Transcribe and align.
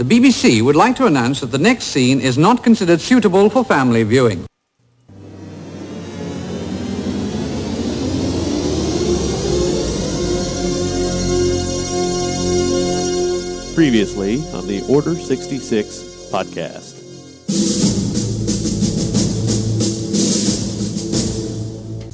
The 0.00 0.18
BBC 0.18 0.62
would 0.62 0.76
like 0.76 0.96
to 0.96 1.04
announce 1.04 1.42
that 1.42 1.48
the 1.48 1.58
next 1.58 1.88
scene 1.88 2.22
is 2.22 2.38
not 2.38 2.64
considered 2.64 3.02
suitable 3.02 3.50
for 3.50 3.62
family 3.62 4.02
viewing. 4.02 4.46
Previously 13.74 14.36
on 14.54 14.66
the 14.66 14.82
Order 14.88 15.14
66 15.14 16.30
podcast. 16.32 16.96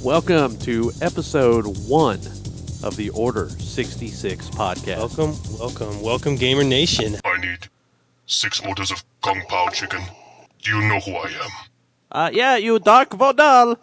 Welcome 0.03 0.59
to 0.59 0.91
episode 1.01 1.67
one 1.87 2.19
of 2.83 2.97
the 2.97 3.11
Order 3.15 3.49
66 3.49 4.51
podcast. 4.51 5.17
Welcome, 5.17 5.37
welcome, 5.61 6.03
welcome, 6.03 6.35
Gamer 6.35 6.65
Nation. 6.65 7.17
I 7.25 7.39
need 7.39 7.69
six 8.27 8.61
orders 8.61 8.91
of 8.91 9.05
Kung 9.23 9.43
Pao 9.49 9.69
chicken. 9.71 10.03
Do 10.63 10.71
you 10.77 10.89
know 10.89 11.01
who 11.01 11.13
I 11.13 11.29
am? 11.31 11.51
Uh, 12.11 12.31
yeah, 12.33 12.57
you 12.57 12.79
Dark 12.79 13.11
Vodal. 13.11 13.79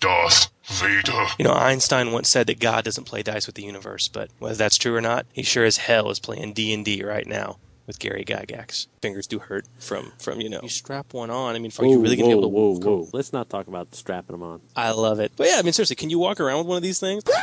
Darth 0.00 0.50
Vader. 0.64 1.26
You 1.38 1.44
know, 1.44 1.52
Einstein 1.52 2.12
once 2.12 2.28
said 2.28 2.46
that 2.46 2.58
God 2.58 2.84
doesn't 2.84 3.04
play 3.04 3.22
dice 3.22 3.46
with 3.46 3.54
the 3.54 3.62
universe, 3.62 4.08
but 4.08 4.30
whether 4.38 4.54
that's 4.54 4.78
true 4.78 4.94
or 4.94 5.00
not, 5.00 5.26
he 5.32 5.42
sure 5.42 5.64
as 5.64 5.76
hell 5.76 6.10
is 6.10 6.18
playing 6.18 6.52
D 6.52 6.72
and 6.72 6.84
D 6.84 7.02
right 7.04 7.26
now 7.26 7.58
with 7.86 7.98
Gary 7.98 8.24
Gygax. 8.24 8.86
Fingers 9.02 9.26
do 9.26 9.38
hurt 9.40 9.66
from 9.78 10.12
from 10.18 10.40
you 10.40 10.48
know. 10.48 10.60
You 10.62 10.68
strap 10.68 11.12
one 11.12 11.30
on. 11.30 11.54
I 11.54 11.58
mean, 11.58 11.72
are 11.78 11.84
you 11.84 12.00
really 12.00 12.16
gonna 12.16 12.28
be 12.28 12.32
able 12.32 12.42
to? 12.42 12.48
whoa, 12.48 12.76
whoa. 12.76 13.08
Let's 13.12 13.32
not 13.32 13.50
talk 13.50 13.66
about 13.66 13.94
strapping 13.94 14.32
them 14.32 14.42
on. 14.42 14.60
I 14.76 14.92
love 14.92 15.20
it. 15.20 15.32
But 15.36 15.48
yeah, 15.48 15.56
I 15.58 15.62
mean, 15.62 15.72
seriously, 15.72 15.96
can 15.96 16.08
you 16.08 16.18
walk 16.18 16.40
around 16.40 16.58
with 16.58 16.66
one 16.68 16.76
of 16.76 16.82
these 16.82 17.00
things? 17.00 17.24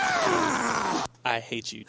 I 1.26 1.42
hate 1.44 1.74
you. 1.74 1.84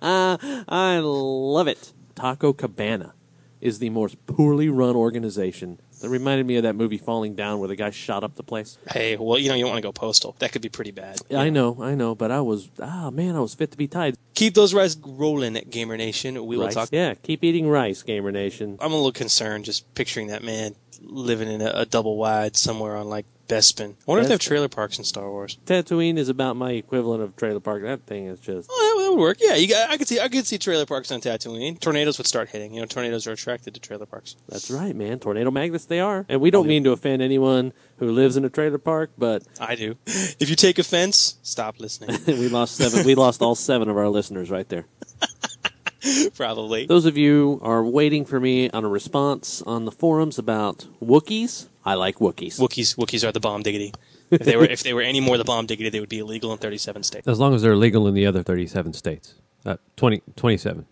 I 0.02 1.00
love 1.02 1.66
it. 1.68 1.92
Taco 2.20 2.52
Cabana 2.52 3.14
is 3.62 3.78
the 3.78 3.88
most 3.88 4.26
poorly 4.26 4.68
run 4.68 4.94
organization. 4.94 5.80
That 6.02 6.10
reminded 6.10 6.46
me 6.46 6.56
of 6.56 6.64
that 6.64 6.74
movie 6.76 6.98
Falling 6.98 7.34
Down 7.34 7.60
where 7.60 7.68
the 7.68 7.76
guy 7.76 7.88
shot 7.90 8.22
up 8.24 8.34
the 8.34 8.42
place. 8.42 8.76
hey, 8.90 9.16
well, 9.16 9.38
you 9.38 9.48
know, 9.48 9.54
you 9.54 9.62
don't 9.64 9.70
want 9.72 9.78
to 9.82 9.88
go 9.88 9.92
postal. 9.92 10.36
That 10.38 10.52
could 10.52 10.60
be 10.60 10.68
pretty 10.68 10.90
bad. 10.90 11.18
I 11.34 11.48
know, 11.48 11.78
I 11.80 11.94
know, 11.94 12.14
but 12.14 12.30
I 12.30 12.42
was, 12.42 12.68
ah, 12.82 13.10
man, 13.10 13.36
I 13.36 13.40
was 13.40 13.54
fit 13.54 13.70
to 13.70 13.78
be 13.78 13.88
tied. 13.88 14.16
Keep 14.34 14.52
those 14.52 14.74
rice 14.74 14.96
rolling 15.02 15.56
at 15.56 15.70
Gamer 15.70 15.96
Nation. 15.96 16.34
We 16.44 16.58
will 16.58 16.66
Rice? 16.66 16.74
talk. 16.74 16.88
Yeah, 16.92 17.14
keep 17.14 17.42
eating 17.42 17.66
rice, 17.68 18.02
Gamer 18.02 18.32
Nation. 18.32 18.76
I'm 18.80 18.92
a 18.92 18.96
little 18.96 19.12
concerned 19.12 19.64
just 19.64 19.94
picturing 19.94 20.26
that 20.26 20.42
man 20.44 20.74
living 21.02 21.50
in 21.50 21.62
a, 21.62 21.70
a 21.74 21.86
double 21.86 22.18
wide 22.18 22.54
somewhere 22.56 22.96
on 22.96 23.08
like 23.08 23.24
Bespin. 23.50 23.90
I 23.90 23.94
wonder 24.06 24.22
if 24.22 24.28
they 24.28 24.34
have 24.34 24.40
Bespin. 24.40 24.46
trailer 24.46 24.68
parks 24.68 24.98
in 24.98 25.04
Star 25.04 25.28
Wars. 25.30 25.58
Tatooine 25.66 26.16
is 26.16 26.28
about 26.28 26.56
my 26.56 26.72
equivalent 26.72 27.22
of 27.22 27.36
trailer 27.36 27.60
park. 27.60 27.82
That 27.82 28.06
thing 28.06 28.26
is 28.26 28.40
just. 28.40 28.68
Oh, 28.70 28.96
that, 28.98 29.04
that 29.04 29.10
would 29.10 29.20
work. 29.20 29.38
Yeah, 29.40 29.56
you 29.56 29.68
got, 29.68 29.90
I 29.90 29.96
could 29.96 30.08
see 30.08 30.20
I 30.20 30.28
could 30.28 30.46
see 30.46 30.58
trailer 30.58 30.86
parks 30.86 31.10
on 31.10 31.20
Tatooine. 31.20 31.78
Tornadoes 31.80 32.18
would 32.18 32.26
start 32.26 32.50
hitting. 32.50 32.74
You 32.74 32.80
know, 32.80 32.86
tornadoes 32.86 33.26
are 33.26 33.32
attracted 33.32 33.74
to 33.74 33.80
trailer 33.80 34.06
parks. 34.06 34.36
That's 34.48 34.70
right, 34.70 34.94
man. 34.94 35.18
Tornado 35.18 35.50
magnets 35.50 35.86
they 35.86 36.00
are. 36.00 36.24
And 36.28 36.40
we 36.40 36.50
don't 36.50 36.66
mean 36.66 36.84
to 36.84 36.92
offend 36.92 37.22
anyone 37.22 37.72
who 37.98 38.10
lives 38.12 38.36
in 38.36 38.44
a 38.44 38.50
trailer 38.50 38.78
park, 38.78 39.10
but 39.18 39.42
I 39.60 39.74
do. 39.74 39.96
If 40.06 40.48
you 40.48 40.56
take 40.56 40.78
offense, 40.78 41.38
stop 41.42 41.80
listening. 41.80 42.18
we 42.26 42.48
lost 42.48 42.76
seven. 42.76 43.04
we 43.04 43.14
lost 43.14 43.42
all 43.42 43.54
seven 43.54 43.88
of 43.88 43.96
our 43.96 44.08
listeners 44.08 44.50
right 44.50 44.68
there. 44.68 44.86
Probably. 46.34 46.86
Those 46.86 47.04
of 47.04 47.18
you 47.18 47.60
are 47.62 47.84
waiting 47.84 48.24
for 48.24 48.40
me 48.40 48.70
on 48.70 48.84
a 48.84 48.88
response 48.88 49.60
on 49.62 49.84
the 49.84 49.92
forums 49.92 50.38
about 50.38 50.86
Wookiees. 51.02 51.66
I 51.84 51.94
like 51.94 52.16
Wookiees. 52.16 52.58
Wookiees 52.58 52.96
Wookiees 52.96 53.26
are 53.26 53.32
the 53.32 53.40
bomb 53.40 53.62
diggity. 53.62 53.92
If 54.30 54.42
they 54.42 54.56
were 54.56 54.64
if 54.64 54.82
they 54.82 54.92
were 54.94 55.02
any 55.02 55.20
more 55.20 55.38
the 55.38 55.44
bomb 55.44 55.66
diggity, 55.66 55.90
they 55.90 56.00
would 56.00 56.08
be 56.08 56.18
illegal 56.18 56.52
in 56.52 56.58
37 56.58 57.02
states. 57.02 57.26
As 57.28 57.38
long 57.38 57.54
as 57.54 57.62
they're 57.62 57.76
legal 57.76 58.06
in 58.06 58.14
the 58.14 58.26
other 58.26 58.42
37 58.42 58.92
states. 58.92 59.34
Uh, 59.64 59.76
20, 59.96 60.22
27, 60.36 60.86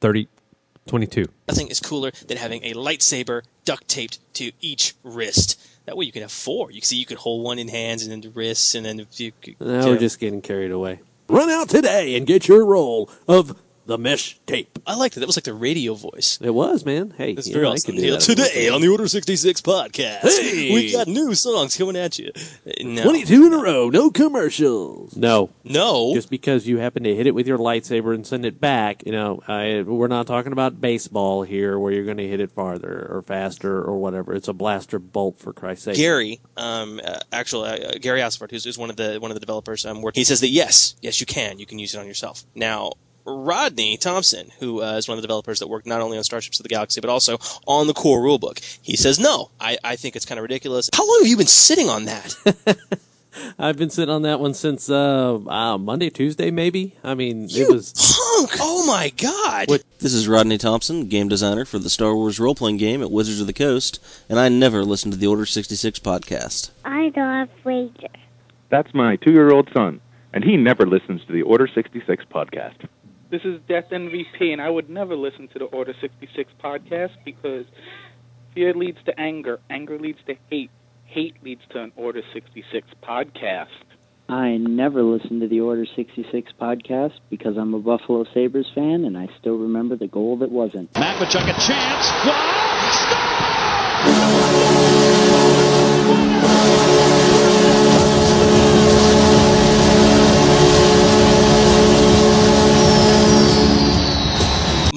30, 0.00 0.28
22. 0.86 1.26
Nothing 1.48 1.68
is 1.68 1.80
cooler 1.80 2.10
than 2.28 2.38
having 2.38 2.64
a 2.64 2.72
lightsaber 2.72 3.42
duct 3.64 3.88
taped 3.88 4.18
to 4.34 4.52
each 4.60 4.94
wrist. 5.02 5.60
That 5.84 5.96
way 5.96 6.06
you 6.06 6.12
can 6.12 6.22
have 6.22 6.32
four. 6.32 6.70
You 6.70 6.80
can 6.80 6.86
see 6.86 6.96
you 6.96 7.04
could 7.06 7.18
hold 7.18 7.44
one 7.44 7.58
in 7.58 7.68
hands 7.68 8.02
and 8.02 8.10
then 8.10 8.20
the 8.20 8.30
wrists 8.30 8.74
and 8.74 8.86
then 8.86 9.00
if 9.00 9.20
you 9.20 9.32
could, 9.42 9.60
Now 9.60 9.86
we're 9.86 9.98
just 9.98 10.18
getting 10.18 10.40
carried 10.40 10.70
away. 10.70 11.00
Run 11.28 11.50
out 11.50 11.68
today 11.68 12.16
and 12.16 12.26
get 12.26 12.48
your 12.48 12.64
roll 12.64 13.10
of 13.28 13.60
the 13.90 13.98
mesh 13.98 14.38
tape. 14.46 14.78
I 14.86 14.94
liked 14.94 15.16
it. 15.16 15.20
That 15.20 15.26
was 15.26 15.36
like 15.36 15.44
the 15.44 15.52
radio 15.52 15.94
voice. 15.94 16.38
It 16.40 16.50
was, 16.54 16.84
man. 16.86 17.12
Hey, 17.18 17.32
It's 17.32 17.48
you 17.48 17.54
very 17.54 17.66
awesome. 17.66 17.92
could 17.94 18.00
do 18.00 18.06
Yeah, 18.06 18.12
that. 18.12 18.20
Today 18.20 18.68
on 18.68 18.80
the 18.80 18.86
Order 18.88 19.08
66 19.08 19.60
podcast, 19.62 20.20
Hey! 20.20 20.72
we've 20.72 20.92
got 20.92 21.08
new 21.08 21.34
songs 21.34 21.76
coming 21.76 21.96
at 21.96 22.16
you. 22.18 22.30
Uh, 22.64 22.70
No. 22.84 23.02
22 23.02 23.46
in 23.46 23.52
a 23.52 23.58
row, 23.58 23.88
no 23.90 24.10
commercials. 24.10 25.16
No. 25.16 25.50
No. 25.64 26.14
Just 26.14 26.30
because 26.30 26.68
you 26.68 26.78
happen 26.78 27.02
to 27.02 27.14
hit 27.14 27.26
it 27.26 27.34
with 27.34 27.48
your 27.48 27.58
lightsaber 27.58 28.14
and 28.14 28.24
send 28.24 28.44
it 28.44 28.60
back, 28.60 29.04
you 29.04 29.10
know, 29.12 29.42
I, 29.48 29.82
we're 29.82 30.06
not 30.06 30.28
talking 30.28 30.52
about 30.52 30.80
baseball 30.80 31.42
here 31.42 31.76
where 31.76 31.92
you're 31.92 32.04
going 32.04 32.16
to 32.18 32.28
hit 32.28 32.38
it 32.40 32.52
farther 32.52 33.08
or 33.10 33.22
faster 33.22 33.82
or 33.82 33.98
whatever. 33.98 34.34
It's 34.34 34.46
a 34.48 34.52
blaster 34.52 35.00
bolt, 35.00 35.38
for 35.38 35.52
Christ's 35.52 35.86
sake. 35.86 35.96
Gary, 35.96 36.40
um, 36.56 37.00
uh, 37.04 37.18
actually, 37.32 37.70
uh, 37.70 37.92
Gary 38.00 38.20
Astleford, 38.20 38.50
who's, 38.52 38.64
who's 38.64 38.78
one 38.78 38.90
of 38.90 38.96
the 38.96 39.18
one 39.18 39.30
of 39.32 39.34
the 39.34 39.40
developers 39.40 39.84
I'm 39.84 40.00
working, 40.00 40.20
he 40.20 40.24
says 40.24 40.40
that 40.42 40.48
yes, 40.48 40.94
yes, 41.02 41.18
you 41.20 41.26
can, 41.26 41.58
you 41.58 41.66
can 41.66 41.78
use 41.80 41.94
it 41.94 41.98
on 41.98 42.06
yourself. 42.06 42.44
Now, 42.54 42.92
Rodney 43.34 43.96
Thompson, 43.96 44.50
who 44.58 44.82
uh, 44.82 44.94
is 44.96 45.08
one 45.08 45.16
of 45.18 45.22
the 45.22 45.26
developers 45.26 45.58
that 45.60 45.68
worked 45.68 45.86
not 45.86 46.00
only 46.00 46.18
on 46.18 46.24
Starships 46.24 46.58
of 46.58 46.64
the 46.64 46.68
Galaxy 46.68 47.00
but 47.00 47.10
also 47.10 47.38
on 47.66 47.86
the 47.86 47.94
core 47.94 48.20
rulebook, 48.20 48.58
he 48.82 48.96
says 48.96 49.18
no. 49.18 49.50
I, 49.60 49.78
I 49.84 49.96
think 49.96 50.16
it's 50.16 50.24
kind 50.26 50.38
of 50.38 50.42
ridiculous. 50.42 50.88
How 50.94 51.06
long 51.06 51.18
have 51.20 51.28
you 51.28 51.36
been 51.36 51.46
sitting 51.46 51.88
on 51.88 52.04
that? 52.06 52.34
I've 53.58 53.76
been 53.78 53.90
sitting 53.90 54.12
on 54.12 54.22
that 54.22 54.40
one 54.40 54.54
since 54.54 54.90
uh, 54.90 55.36
uh, 55.46 55.78
Monday, 55.78 56.10
Tuesday, 56.10 56.50
maybe. 56.50 56.96
I 57.04 57.14
mean, 57.14 57.44
it 57.44 57.52
You 57.52 57.72
was. 57.72 57.92
punk! 57.92 58.50
Oh 58.60 58.84
my 58.86 59.10
god! 59.16 59.68
What- 59.68 59.84
This 60.00 60.12
is 60.12 60.26
Rodney 60.26 60.58
Thompson, 60.58 61.06
game 61.06 61.28
designer 61.28 61.64
for 61.64 61.78
the 61.78 61.88
Star 61.90 62.14
Wars 62.16 62.40
role 62.40 62.56
playing 62.56 62.78
game 62.78 63.02
at 63.02 63.10
Wizards 63.10 63.40
of 63.40 63.46
the 63.46 63.52
Coast, 63.52 64.02
and 64.28 64.38
I 64.40 64.48
never 64.48 64.84
listen 64.84 65.12
to 65.12 65.16
the 65.16 65.28
Order 65.28 65.46
66 65.46 66.00
podcast. 66.00 66.70
I 66.84 67.12
love 67.16 67.48
Wager. 67.64 68.08
That's 68.68 68.92
my 68.94 69.14
two 69.16 69.32
year 69.32 69.52
old 69.52 69.68
son, 69.76 70.00
and 70.32 70.42
he 70.42 70.56
never 70.56 70.84
listens 70.84 71.24
to 71.26 71.32
the 71.32 71.42
Order 71.42 71.68
66 71.72 72.24
podcast. 72.34 72.88
This 73.30 73.42
is 73.44 73.60
Death 73.68 73.84
MVP, 73.92 74.52
and 74.52 74.60
I 74.60 74.68
would 74.68 74.90
never 74.90 75.14
listen 75.14 75.46
to 75.52 75.60
the 75.60 75.66
Order 75.66 75.94
66 76.00 76.50
podcast 76.60 77.12
because 77.24 77.64
fear 78.54 78.74
leads 78.74 78.98
to 79.06 79.20
anger, 79.20 79.60
anger 79.70 80.00
leads 80.00 80.18
to 80.26 80.34
hate, 80.50 80.72
hate 81.04 81.36
leads 81.44 81.60
to 81.70 81.80
an 81.80 81.92
Order 81.94 82.22
66 82.32 82.88
podcast. 83.04 83.68
I 84.28 84.56
never 84.56 85.04
listened 85.04 85.42
to 85.42 85.48
the 85.48 85.60
Order 85.60 85.86
66 85.94 86.52
podcast 86.60 87.12
because 87.30 87.56
I'm 87.56 87.72
a 87.72 87.78
Buffalo 87.78 88.24
Sabres 88.34 88.66
fan 88.74 89.04
and 89.04 89.16
I 89.16 89.28
still 89.38 89.58
remember 89.58 89.94
the 89.94 90.08
goal 90.08 90.36
that 90.38 90.50
wasn't. 90.50 90.90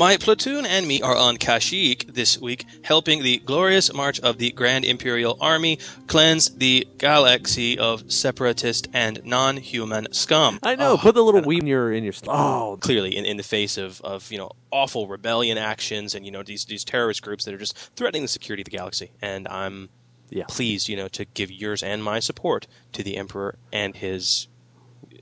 My 0.04 0.18
platoon 0.18 0.66
and 0.66 0.86
me 0.86 1.02
are 1.02 1.16
on 1.16 1.38
Kashyyyk 1.38 2.14
this 2.14 2.38
week, 2.38 2.66
helping 2.84 3.24
the 3.24 3.38
glorious 3.38 3.94
march 3.94 4.20
of 4.20 4.38
the 4.38 4.52
Grand 4.52 4.84
Imperial 4.84 5.38
Army 5.40 5.80
cleanse 6.08 6.50
the 6.50 6.86
galaxy 6.98 7.80
of 7.80 8.12
separatist 8.12 8.90
and 8.92 9.24
non-human 9.24 10.12
scum. 10.12 10.60
I 10.62 10.76
know. 10.76 10.92
Oh, 10.92 10.98
put 10.98 11.16
the 11.16 11.24
little 11.24 11.40
ah. 11.40 11.48
weed 11.48 11.60
in 11.60 11.68
your 11.68 11.94
in 11.94 12.04
your. 12.04 12.12
Oh, 12.28 12.78
clearly 12.82 13.16
in, 13.16 13.24
in 13.24 13.38
the 13.38 13.44
face 13.44 13.78
of, 13.78 14.02
of 14.02 14.30
you 14.30 14.38
know 14.38 14.52
awful 14.72 15.08
rebellion 15.08 15.58
actions 15.58 16.16
and 16.16 16.26
you 16.26 16.34
know 16.34 16.44
these 16.44 16.66
these 16.66 16.84
terrorist 16.84 17.22
groups 17.22 17.46
that 17.46 17.54
are 17.54 17.58
just 17.58 17.78
threatening 17.96 18.24
the 18.24 18.28
security 18.28 18.62
of 18.62 18.66
the 18.66 18.78
galaxy. 18.78 19.12
And 19.22 19.48
I'm 19.48 19.88
Yeah. 20.30 20.48
pleased 20.50 20.90
you 20.90 20.98
know 20.98 21.08
to 21.08 21.24
give 21.24 21.50
yours 21.50 21.82
and 21.82 22.04
my 22.04 22.20
support 22.20 22.68
to 22.92 23.04
the 23.04 23.16
Emperor 23.16 23.58
and 23.72 23.96
his 23.96 24.50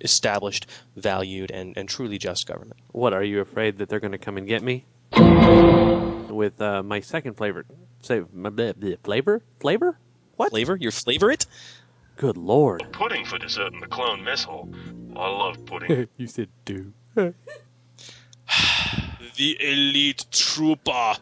established, 0.02 0.68
valued, 0.96 1.52
and, 1.52 1.78
and 1.78 1.88
truly 1.88 2.18
just 2.18 2.48
government. 2.48 2.80
what 2.92 3.14
are 3.14 3.24
you 3.24 3.40
afraid 3.40 3.78
that 3.78 3.90
they're 3.90 4.00
going 4.00 4.12
to 4.12 4.18
come 4.18 4.38
and 4.38 4.48
get 4.48 4.62
me? 4.62 4.86
With 6.30 6.62
uh, 6.62 6.82
my 6.84 7.00
second 7.02 7.36
flavor, 7.36 7.66
say 8.02 8.24
my 8.34 8.50
bleh, 8.50 8.74
bleh, 8.74 8.98
flavor, 9.04 9.44
flavor. 9.60 9.98
What? 10.38 10.50
Flavor? 10.52 10.76
Your 10.76 10.92
flavor 10.92 11.30
it? 11.30 11.46
Good 12.16 12.38
lord! 12.38 12.88
Pudding 12.92 13.26
for 13.26 13.38
dessert 13.38 13.74
in 13.74 13.80
the 13.80 13.88
clone 13.88 14.24
mess 14.24 14.44
hall. 14.44 14.70
I 15.16 15.28
love 15.28 15.66
pudding. 15.66 16.08
you 16.18 16.28
said 16.28 16.50
do. 16.66 16.94
The 19.38 19.58
elite 19.62 20.26
trooper. 20.30 21.16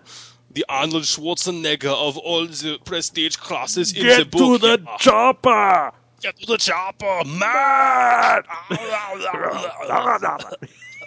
The 0.52 0.66
Arnold 0.68 1.04
Schwarzenegger 1.04 1.94
of 1.94 2.18
all 2.18 2.48
the 2.48 2.80
prestige 2.84 3.36
classes 3.36 3.94
in 3.94 4.06
the 4.06 4.26
book. 4.26 4.60
Get 4.62 4.62
to 4.62 4.78
the 4.78 4.86
chopper, 4.98 5.92
man! 7.26 8.44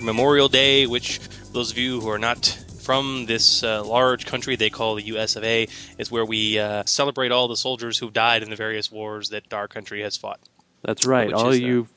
Memorial 0.00 0.48
Day, 0.48 0.86
which 0.86 1.20
those 1.52 1.70
of 1.70 1.78
you 1.78 2.00
who 2.00 2.08
are 2.08 2.18
not 2.18 2.46
from 2.80 3.26
this 3.26 3.62
uh, 3.62 3.84
large 3.84 4.26
country 4.26 4.56
they 4.56 4.70
call 4.70 4.96
the 4.96 5.02
U.S. 5.02 5.36
of 5.36 5.44
A, 5.44 5.68
is 5.98 6.10
where 6.10 6.24
we 6.24 6.58
uh, 6.58 6.82
celebrate 6.86 7.30
all 7.30 7.46
the 7.48 7.56
soldiers 7.56 7.98
who've 7.98 8.12
died 8.12 8.42
in 8.42 8.50
the 8.50 8.56
various 8.56 8.90
wars 8.90 9.28
that 9.30 9.52
our 9.52 9.68
country 9.68 10.02
has 10.02 10.16
fought. 10.16 10.40
That's 10.82 11.06
right. 11.06 11.28
Which 11.28 11.36
All 11.36 11.50
is, 11.50 11.60
uh, 11.60 11.64
you 11.64 11.88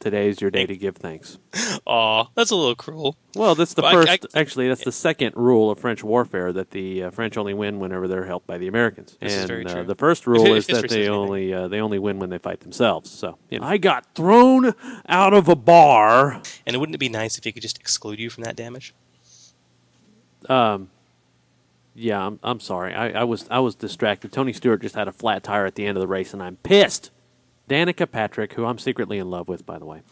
Frenchmen, 0.00 0.12
today's 0.12 0.40
your 0.40 0.50
day 0.50 0.66
to 0.66 0.76
give 0.76 0.96
thanks. 0.96 1.38
Aw, 1.86 2.26
that's 2.34 2.50
a 2.50 2.56
little 2.56 2.74
cruel. 2.74 3.16
Well, 3.34 3.54
that's 3.54 3.74
the 3.74 3.82
But 3.82 3.94
I- 3.94 4.16
first. 4.16 4.26
I- 4.34 4.40
actually, 4.40 4.68
that's 4.68 4.84
the 4.84 4.92
second 4.92 5.34
rule 5.36 5.70
of 5.70 5.78
French 5.78 6.02
warfare 6.02 6.52
that 6.52 6.70
the 6.70 7.04
uh, 7.04 7.10
French 7.10 7.36
only 7.36 7.54
win 7.54 7.78
whenever 7.78 8.08
they're 8.08 8.26
helped 8.26 8.46
by 8.46 8.58
the 8.58 8.68
Americans. 8.68 9.16
This 9.20 9.32
is 9.32 9.38
and 9.40 9.48
very 9.48 9.66
uh, 9.66 9.72
true. 9.74 9.84
the 9.84 9.94
first 9.94 10.26
rule 10.26 10.54
is 10.54 10.66
that 10.66 10.72
history 10.74 10.88
says 10.88 10.90
they 10.96 10.96
anything. 11.06 11.14
only 11.14 11.54
uh, 11.54 11.68
they 11.68 11.80
only 11.80 11.98
win 11.98 12.18
when 12.18 12.30
they 12.30 12.38
fight 12.38 12.60
themselves. 12.60 13.10
So 13.10 13.38
you 13.50 13.58
know, 13.60 13.66
I 13.66 13.76
got 13.78 14.06
thrown 14.14 14.74
out 15.08 15.34
of 15.34 15.48
a 15.48 15.56
bar. 15.56 16.42
And 16.66 16.76
wouldn't 16.78 16.94
it 16.94 16.98
be 16.98 17.08
nice 17.08 17.38
if 17.38 17.44
he 17.44 17.52
could 17.52 17.62
just 17.62 17.78
exclude 17.78 18.18
you 18.18 18.30
from 18.30 18.44
that 18.44 18.56
damage? 18.56 18.94
Um, 20.48 20.88
yeah, 21.94 22.24
I'm, 22.26 22.38
I'm 22.42 22.60
sorry. 22.60 22.94
I, 22.94 23.10
I 23.20 23.24
was 23.24 23.46
I 23.50 23.60
was 23.60 23.74
distracted. 23.74 24.32
Tony 24.32 24.52
Stewart 24.52 24.80
just 24.80 24.94
had 24.94 25.08
a 25.08 25.12
flat 25.12 25.42
tire 25.42 25.66
at 25.66 25.74
the 25.74 25.86
end 25.86 25.96
of 25.96 26.00
the 26.00 26.08
race, 26.08 26.32
and 26.32 26.42
I'm 26.42 26.56
pissed. 26.56 27.10
Danica 27.70 28.10
Patrick, 28.10 28.54
who 28.54 28.64
I'm 28.66 28.78
secretly 28.78 29.18
in 29.18 29.30
love 29.30 29.48
with, 29.48 29.64
by 29.64 29.78
the 29.78 29.84
way, 29.86 30.02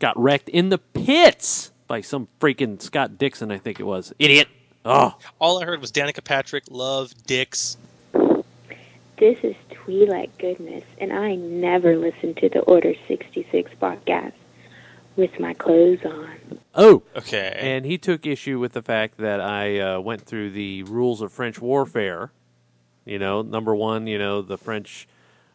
got 0.00 0.18
wrecked 0.20 0.48
in 0.48 0.68
the 0.68 0.78
pits 0.78 1.70
by 1.86 2.00
some 2.00 2.26
freaking 2.40 2.82
Scott 2.82 3.16
Dixon, 3.16 3.52
I 3.52 3.58
think 3.58 3.78
it 3.78 3.84
was. 3.84 4.12
Idiot. 4.18 4.48
Oh, 4.84 5.16
All 5.38 5.62
I 5.62 5.64
heard 5.64 5.80
was 5.80 5.92
Danica 5.92 6.24
Patrick, 6.24 6.64
love, 6.70 7.12
dicks. 7.26 7.76
This 9.18 9.38
is 9.42 9.54
Twi'lek 9.70 10.30
Goodness, 10.38 10.84
and 11.00 11.12
I 11.12 11.34
never 11.36 11.96
listen 11.96 12.34
to 12.34 12.48
the 12.48 12.60
Order 12.60 12.94
66 13.06 13.70
podcast 13.80 14.32
with 15.16 15.38
my 15.40 15.54
clothes 15.54 16.04
on. 16.04 16.58
Oh, 16.74 17.02
Okay. 17.16 17.56
and 17.60 17.84
he 17.84 17.98
took 17.98 18.26
issue 18.26 18.58
with 18.58 18.72
the 18.72 18.82
fact 18.82 19.18
that 19.18 19.40
I 19.40 19.78
uh, 19.78 20.00
went 20.00 20.22
through 20.22 20.50
the 20.50 20.82
rules 20.84 21.20
of 21.20 21.32
French 21.32 21.60
warfare. 21.60 22.30
You 23.04 23.18
know, 23.18 23.42
number 23.42 23.74
one, 23.74 24.06
you 24.06 24.18
know, 24.18 24.42
the 24.42 24.58
French 24.58 25.08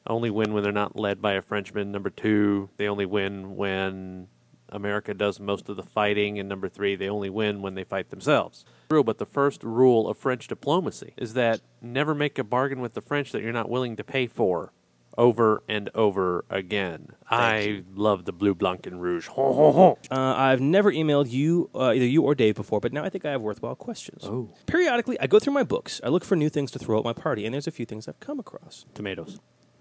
only 0.08 0.30
win 0.30 0.54
when 0.54 0.64
they're 0.64 0.72
not 0.72 0.98
led 0.98 1.22
by 1.22 1.34
a 1.34 1.42
Frenchman. 1.42 1.92
Number 1.92 2.10
two, 2.10 2.70
they 2.78 2.88
only 2.88 3.06
win 3.06 3.56
when 3.56 4.28
America 4.70 5.14
does 5.14 5.40
most 5.40 5.70
of 5.70 5.76
the 5.76 5.84
fighting. 5.84 6.40
And 6.40 6.50
number 6.50 6.68
three, 6.68 6.96
they 6.96 7.10
only 7.10 7.30
win 7.30 7.62
when 7.62 7.76
they 7.76 7.84
fight 7.84 8.10
themselves. 8.10 8.66
True, 8.90 9.04
but 9.04 9.18
the 9.18 9.26
first 9.26 9.64
rule 9.64 10.08
of 10.10 10.18
French 10.18 10.48
diplomacy 10.48 11.14
is 11.18 11.34
that 11.36 11.62
never 11.82 12.14
make 12.14 12.38
a 12.38 12.44
bargain 12.44 12.82
with 12.82 12.94
the 12.94 13.02
French 13.02 13.32
that 13.32 13.42
you're 13.42 13.54
not 13.54 13.70
willing 13.70 13.96
to 13.96 14.04
pay 14.04 14.28
for 14.28 14.74
over 15.16 15.62
and 15.70 15.92
over 15.94 16.44
again. 16.50 17.10
I 17.30 17.84
love 17.94 18.26
the 18.26 18.32
blue, 18.32 18.56
blanc, 18.56 18.88
and 18.88 19.00
rouge. 19.00 19.28
Ho, 19.28 19.54
ho, 19.54 19.72
ho. 19.72 19.98
Uh, 20.10 20.34
I've 20.36 20.60
never 20.60 20.92
emailed 20.92 21.30
you, 21.32 21.70
uh, 21.76 21.92
either 21.94 22.06
you 22.06 22.24
or 22.24 22.34
Dave 22.34 22.56
before, 22.56 22.80
but 22.80 22.92
now 22.92 23.04
I 23.04 23.10
think 23.10 23.24
I 23.24 23.30
have 23.30 23.42
worthwhile 23.42 23.76
questions. 23.76 24.24
Oh. 24.24 24.50
Periodically, 24.66 25.20
I 25.20 25.28
go 25.28 25.38
through 25.38 25.54
my 25.54 25.64
books. 25.64 26.02
I 26.04 26.10
look 26.10 26.24
for 26.24 26.36
new 26.36 26.50
things 26.50 26.72
to 26.72 26.80
throw 26.80 26.98
at 26.98 27.06
my 27.06 27.14
party, 27.14 27.46
and 27.46 27.54
there's 27.54 27.68
a 27.68 27.72
few 27.72 27.86
things 27.86 28.08
I've 28.08 28.20
come 28.20 28.40
across. 28.40 28.86
Tomatoes 28.96 29.40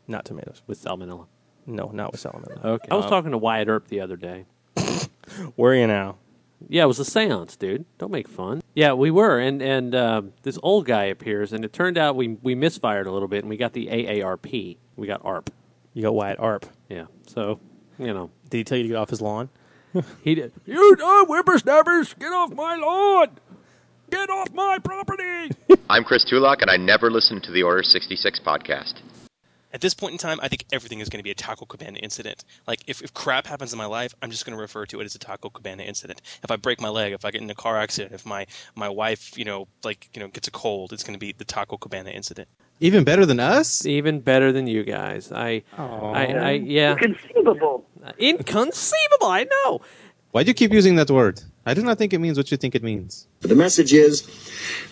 Not 0.09 0.25
tomatoes. 0.25 0.63
with 0.67 0.83
salmonella. 0.83 1.27
No, 1.67 1.91
not 1.93 2.13
with 2.13 2.21
salmonella. 2.23 2.65
Okay. 2.65 2.89
I 2.91 2.95
was 2.97 3.05
Um, 3.05 3.11
talking 3.11 3.31
to 3.31 3.39
Wyatt 3.39 3.69
Earp 3.69 3.89
the 3.89 4.01
other 4.01 4.17
day. 4.17 4.47
Where 5.57 5.73
are 5.73 5.77
you 5.77 5.87
now? 5.87 6.17
Yeah, 6.69 6.85
it 6.85 6.87
was 6.87 6.99
a 7.01 7.05
seance, 7.05 7.57
dude. 7.57 7.85
Don't 7.99 8.13
make 8.13 8.29
fun. 8.29 8.63
Yeah, 8.75 8.93
we 8.93 9.11
were, 9.11 9.39
and 9.39 9.61
and 9.61 9.95
uh, 9.95 10.23
this 10.43 10.59
old 10.63 10.87
guy 10.87 11.05
appears, 11.05 11.53
and 11.53 11.65
it 11.65 11.73
turned 11.73 11.99
out 11.99 12.15
we 12.17 12.29
we 12.43 12.55
misfired 12.55 13.07
a 13.07 13.11
little 13.13 13.27
bit, 13.29 13.41
and 13.43 13.49
we 13.51 13.57
got 13.57 13.73
the 13.73 13.89
AARP. 13.89 14.77
We 14.97 15.07
got 15.07 15.25
ARP. 15.25 15.51
You 15.95 16.03
got 16.03 16.15
Wyatt 16.15 16.39
Arp. 16.39 16.67
Yeah. 16.89 17.07
So, 17.27 17.59
you 17.99 18.15
know, 18.15 18.31
Did 18.49 18.59
he 18.59 18.65
tell 18.65 18.79
you 18.79 18.85
to 18.85 18.89
get 18.91 18.97
off 18.97 19.11
his 19.11 19.21
lawn? 19.21 19.51
he 20.23 20.35
did. 20.35 20.53
You 20.65 20.97
uh, 21.05 21.25
whippersnappers, 21.27 22.15
get 22.15 22.33
off 22.33 22.53
my 22.55 22.77
lawn! 22.77 23.29
Get 24.11 24.31
off 24.31 24.53
my 24.53 24.79
property! 24.79 25.51
I'm 25.91 26.05
Chris 26.05 26.25
Tulach, 26.31 26.63
and 26.63 26.71
I 26.71 26.77
never 26.77 27.11
listen 27.11 27.41
to 27.43 27.51
the 27.53 27.63
Order 27.63 27.83
66 27.83 28.41
podcast. 28.41 28.95
At 29.73 29.81
this 29.81 29.95
point 29.95 30.13
in 30.13 30.19
time, 30.19 30.39
I 30.43 30.49
think 30.49 30.67
everything 30.71 31.01
is 31.01 31.09
going 31.09 31.19
to 31.19 31.25
be 31.25 31.31
a 31.31 31.35
Taco 31.35 31.65
Cabana 31.65 31.99
incident. 31.99 32.45
Like, 32.67 32.81
if, 32.87 33.01
if 33.01 33.15
crap 33.15 33.47
happens 33.47 33.73
in 33.73 33.79
my 33.79 33.87
life, 33.87 34.15
I'm 34.21 34.31
just 34.31 34.45
going 34.45 34.55
to 34.57 34.61
refer 34.61 34.85
to 34.87 35.01
it 35.01 35.05
as 35.05 35.15
a 35.15 35.19
Taco 35.19 35.49
Cabana 35.49 35.83
incident. 35.83 36.21
If 36.45 36.51
I 36.51 36.57
break 36.57 36.81
my 36.81 36.91
leg, 36.91 37.13
if 37.13 37.25
I 37.25 37.31
get 37.31 37.41
in 37.41 37.49
a 37.49 37.55
car 37.55 37.79
accident, 37.79 38.13
if 38.13 38.27
my, 38.27 38.47
my 38.75 38.89
wife, 38.89 39.39
you 39.39 39.47
know, 39.47 39.69
like, 39.83 40.11
you 40.13 40.21
know, 40.21 40.29
gets 40.29 40.47
a 40.47 40.51
cold, 40.51 40.93
it's 40.93 41.03
going 41.03 41.15
to 41.15 41.19
be 41.19 41.33
the 41.33 41.45
Taco 41.45 41.79
Cabana 41.79 42.11
incident. 42.11 42.49
Even 42.81 43.05
better 43.05 43.25
than 43.25 43.41
us? 43.41 43.87
Even 43.87 44.21
better 44.21 44.53
than 44.53 44.67
you 44.67 44.83
guys. 44.83 45.33
I, 45.33 45.63
I, 45.79 46.27
I, 46.27 46.51
yeah. 46.53 46.93
Inconceivable. 46.93 47.87
Inconceivable. 48.19 49.27
I 49.27 49.45
know. 49.45 49.81
Why 50.33 50.43
do 50.43 50.49
you 50.49 50.55
keep 50.55 50.73
using 50.73 50.97
that 50.97 51.11
word? 51.11 51.41
I 51.65 51.75
do 51.75 51.83
not 51.83 51.97
think 51.97 52.13
it 52.13 52.19
means 52.19 52.37
what 52.37 52.51
you 52.51 52.57
think 52.57 52.75
it 52.75 52.83
means. 52.83 53.29
The 53.41 53.55
message 53.55 53.93
is 53.93 54.27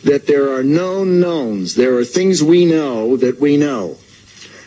that 0.05 0.27
there 0.27 0.55
are 0.55 0.63
known 0.63 1.21
knowns. 1.21 1.75
There 1.75 1.97
are 1.99 2.05
things 2.05 2.43
we 2.43 2.65
know 2.65 3.17
that 3.17 3.41
we 3.41 3.57
know. 3.57 3.97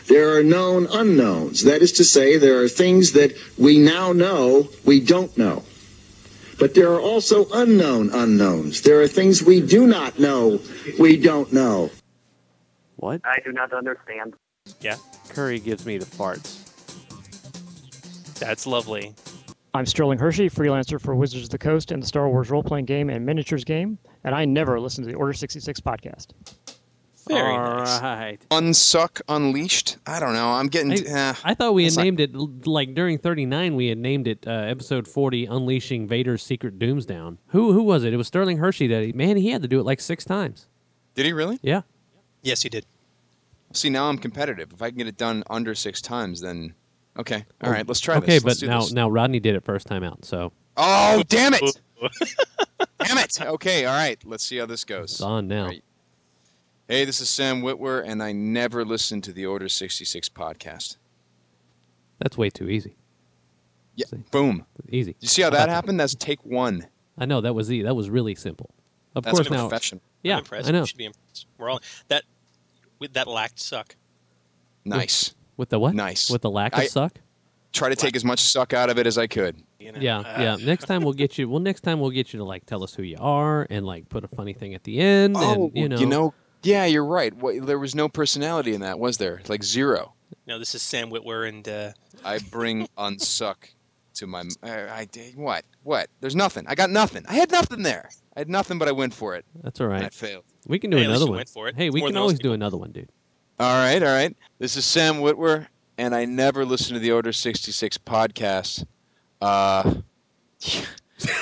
There 0.06 0.36
are 0.36 0.42
known 0.42 0.86
unknowns. 0.90 1.64
That 1.64 1.82
is 1.82 1.92
to 1.92 2.04
say, 2.04 2.36
there 2.36 2.60
are 2.60 2.68
things 2.68 3.12
that 3.12 3.32
we 3.58 3.78
now 3.78 4.12
know 4.12 4.68
we 4.84 5.00
don't 5.00 5.36
know. 5.38 5.64
But 6.58 6.74
there 6.74 6.92
are 6.92 7.00
also 7.00 7.46
unknown 7.52 8.10
unknowns. 8.10 8.82
There 8.82 9.00
are 9.00 9.08
things 9.08 9.42
we 9.42 9.60
do 9.60 9.86
not 9.86 10.18
know 10.18 10.60
we 10.98 11.16
don't 11.16 11.52
know. 11.52 11.90
What? 12.96 13.22
I 13.24 13.38
do 13.44 13.52
not 13.52 13.72
understand. 13.72 14.34
Yeah. 14.80 14.96
Curry 15.30 15.58
gives 15.58 15.84
me 15.84 15.98
the 15.98 16.06
farts. 16.06 16.60
That's 18.38 18.66
lovely. 18.66 19.14
I'm 19.72 19.86
Sterling 19.86 20.18
Hershey, 20.18 20.48
freelancer 20.48 21.00
for 21.00 21.16
Wizards 21.16 21.44
of 21.44 21.50
the 21.50 21.58
Coast 21.58 21.90
and 21.90 22.02
the 22.02 22.06
Star 22.06 22.28
Wars 22.28 22.50
role 22.50 22.62
playing 22.62 22.84
game 22.84 23.10
and 23.10 23.26
miniatures 23.26 23.64
game, 23.64 23.98
and 24.22 24.34
I 24.34 24.44
never 24.44 24.78
listen 24.78 25.02
to 25.02 25.10
the 25.10 25.16
Order 25.16 25.32
66 25.32 25.80
podcast. 25.80 26.28
Very 27.28 27.40
All 27.40 27.76
nice. 27.78 28.02
right. 28.02 28.46
Unsuck 28.50 29.20
Unleashed. 29.28 29.96
I 30.06 30.20
don't 30.20 30.34
know. 30.34 30.50
I'm 30.50 30.68
getting. 30.68 30.92
I, 31.08 31.30
uh, 31.30 31.34
I 31.44 31.54
thought 31.54 31.74
we 31.74 31.84
had 31.84 31.88
it's 31.88 31.96
like- 31.96 32.04
named 32.04 32.20
it 32.20 32.34
like 32.66 32.94
during 32.94 33.18
39. 33.18 33.74
We 33.76 33.88
had 33.88 33.98
named 33.98 34.28
it 34.28 34.46
uh, 34.46 34.50
episode 34.50 35.08
40, 35.08 35.46
unleashing 35.46 36.06
Vader's 36.06 36.42
secret 36.42 36.78
doomsdown. 36.78 37.38
Who 37.48 37.72
who 37.72 37.82
was 37.82 38.04
it? 38.04 38.12
It 38.12 38.16
was 38.16 38.26
Sterling 38.26 38.58
Hershey. 38.58 38.86
That 38.88 39.02
he, 39.04 39.12
man, 39.12 39.36
he 39.36 39.48
had 39.50 39.62
to 39.62 39.68
do 39.68 39.80
it 39.80 39.84
like 39.84 40.00
six 40.00 40.24
times. 40.24 40.66
Did 41.14 41.26
he 41.26 41.32
really? 41.32 41.58
Yeah. 41.62 41.82
Yes, 42.42 42.62
he 42.62 42.68
did. 42.68 42.84
See, 43.72 43.88
now 43.90 44.08
I'm 44.08 44.18
competitive. 44.18 44.72
If 44.72 44.82
I 44.82 44.90
can 44.90 44.98
get 44.98 45.06
it 45.06 45.16
done 45.16 45.42
under 45.48 45.74
six 45.74 46.00
times, 46.02 46.40
then 46.40 46.74
okay. 47.18 47.44
All 47.62 47.70
Oh, 47.70 47.72
right, 47.72 47.86
let's 47.88 48.00
try 48.00 48.16
okay, 48.16 48.34
this. 48.38 48.44
Let's 48.44 48.60
but 48.60 48.66
do 48.66 48.70
now 48.70 48.80
this. 48.80 48.92
now 48.92 49.08
Rodney 49.08 49.40
did 49.40 49.54
it 49.54 49.64
first 49.64 49.86
time 49.86 50.04
out, 50.04 50.24
so 50.24 50.52
Oh, 50.76 51.22
damn 51.28 51.54
it! 51.54 51.80
damn 52.98 53.18
it! 53.18 53.40
Okay, 53.40 53.86
all 53.86 53.96
right. 53.96 54.18
Let's 54.24 54.44
see 54.44 54.58
how 54.58 54.66
this 54.66 54.84
goes. 54.84 55.12
it's 55.12 55.20
on 55.20 55.48
now. 55.48 55.70
Right. 56.88 56.96
Hey, 56.96 57.04
this 57.04 57.20
is 57.20 57.28
Sam 57.30 57.62
Witwer, 57.62 58.02
and 58.06 58.22
I 58.22 58.32
never 58.32 58.84
listen 58.84 59.20
to 59.22 59.32
the 59.32 59.46
Order 59.46 59.68
66 59.68 60.28
podcast. 60.28 60.96
That's 62.18 62.36
way 62.38 62.50
too 62.50 62.68
easy. 62.68 62.96
Yeah, 63.96 64.06
boom. 64.30 64.66
Easy. 64.88 65.14
You 65.20 65.28
see 65.28 65.42
how 65.42 65.50
that 65.50 65.68
happened? 65.68 66.00
That's 66.00 66.14
take 66.14 66.44
one. 66.44 66.86
I 67.16 67.26
know 67.26 67.40
that 67.40 67.54
was 67.54 67.70
e- 67.70 67.82
that 67.82 67.94
was 67.94 68.10
really 68.10 68.34
simple. 68.34 68.70
Of 69.14 69.22
That's 69.22 69.36
course 69.36 69.50
now. 69.50 69.68
professional. 69.68 70.02
Yeah, 70.24 70.38
I'm. 70.38 70.44
I 70.66 70.70
know. 70.72 70.80
You 70.80 70.86
should 70.86 70.96
be 70.98 71.04
impressed. 71.04 71.46
We're 71.58 71.70
all 71.70 71.80
that. 72.08 72.24
With 72.98 73.12
that 73.12 73.28
lacked 73.28 73.60
suck. 73.60 73.94
Nice. 74.84 75.34
With 75.56 75.68
the 75.68 75.78
what? 75.78 75.94
Nice. 75.94 76.28
With 76.30 76.42
the 76.42 76.50
lack 76.50 76.72
of 76.74 76.80
I- 76.80 76.86
suck. 76.86 77.18
Try 77.72 77.88
to 77.88 77.96
take 77.96 78.14
as 78.14 78.24
much 78.24 78.38
suck 78.40 78.72
out 78.72 78.88
of 78.88 78.98
it 78.98 79.06
as 79.06 79.18
I 79.18 79.26
could. 79.26 79.56
You 79.80 79.90
know? 79.92 79.98
Yeah, 80.00 80.18
Uh, 80.20 80.40
yeah. 80.40 80.56
Next 80.64 80.84
time 80.86 81.02
we'll 81.02 81.12
get 81.12 81.38
you. 81.38 81.48
Well, 81.48 81.58
next 81.58 81.80
time 81.80 81.98
we'll 81.98 82.10
get 82.12 82.32
you 82.32 82.38
to 82.38 82.44
like 82.44 82.66
tell 82.66 82.84
us 82.84 82.94
who 82.94 83.02
you 83.02 83.16
are 83.18 83.66
and 83.68 83.84
like 83.84 84.08
put 84.08 84.22
a 84.22 84.28
funny 84.28 84.52
thing 84.52 84.74
at 84.74 84.84
the 84.84 85.00
end. 85.00 85.34
Oh, 85.36 85.72
and, 85.74 85.98
you 85.98 86.06
know, 86.06 86.32
yeah, 86.64 86.84
you're 86.86 87.04
right. 87.04 87.32
What, 87.34 87.64
there 87.66 87.78
was 87.78 87.94
no 87.94 88.08
personality 88.08 88.74
in 88.74 88.80
that, 88.80 88.98
was 88.98 89.18
there? 89.18 89.40
Like 89.48 89.62
zero. 89.62 90.14
No, 90.46 90.58
this 90.58 90.74
is 90.74 90.82
Sam 90.82 91.10
Witwer, 91.10 91.48
and 91.48 91.66
uh, 91.68 91.92
I 92.24 92.38
bring 92.50 92.88
unsuck 92.98 93.56
to 94.14 94.26
my. 94.26 94.42
I, 94.62 94.88
I 95.00 95.04
did 95.06 95.36
what? 95.36 95.64
What? 95.84 96.08
There's 96.20 96.36
nothing. 96.36 96.64
I 96.66 96.74
got 96.74 96.90
nothing. 96.90 97.24
I 97.28 97.34
had 97.34 97.50
nothing 97.50 97.82
there. 97.82 98.08
I 98.36 98.40
had 98.40 98.48
nothing, 98.50 98.78
but 98.78 98.88
I 98.88 98.92
went 98.92 99.14
for 99.14 99.34
it. 99.36 99.44
that's 99.62 99.80
all 99.80 99.86
right. 99.86 99.98
And 99.98 100.06
I 100.06 100.10
failed. 100.10 100.44
We 100.66 100.78
can 100.78 100.90
do 100.90 100.96
Hey, 100.96 101.04
another 101.04 101.26
one. 101.26 101.36
went 101.36 101.48
for 101.48 101.68
it. 101.68 101.76
Hey, 101.76 101.86
It's 101.86 101.94
we 101.94 102.00
can 102.02 102.16
always 102.16 102.34
most 102.34 102.42
do 102.42 102.52
another 102.52 102.76
one, 102.76 102.90
dude. 102.92 103.08
All 103.60 103.72
right, 103.82 104.02
all 104.02 104.08
right. 104.12 104.36
This 104.58 104.76
is 104.76 104.84
Sam 104.84 105.16
Witwer, 105.16 105.68
and 105.98 106.14
I 106.14 106.24
never 106.24 106.64
listen 106.64 106.94
to 106.94 106.98
the 107.00 107.12
Order 107.12 107.32
66 107.32 107.98
podcast. 107.98 108.84
Uh, 109.40 109.94
your 110.66 110.84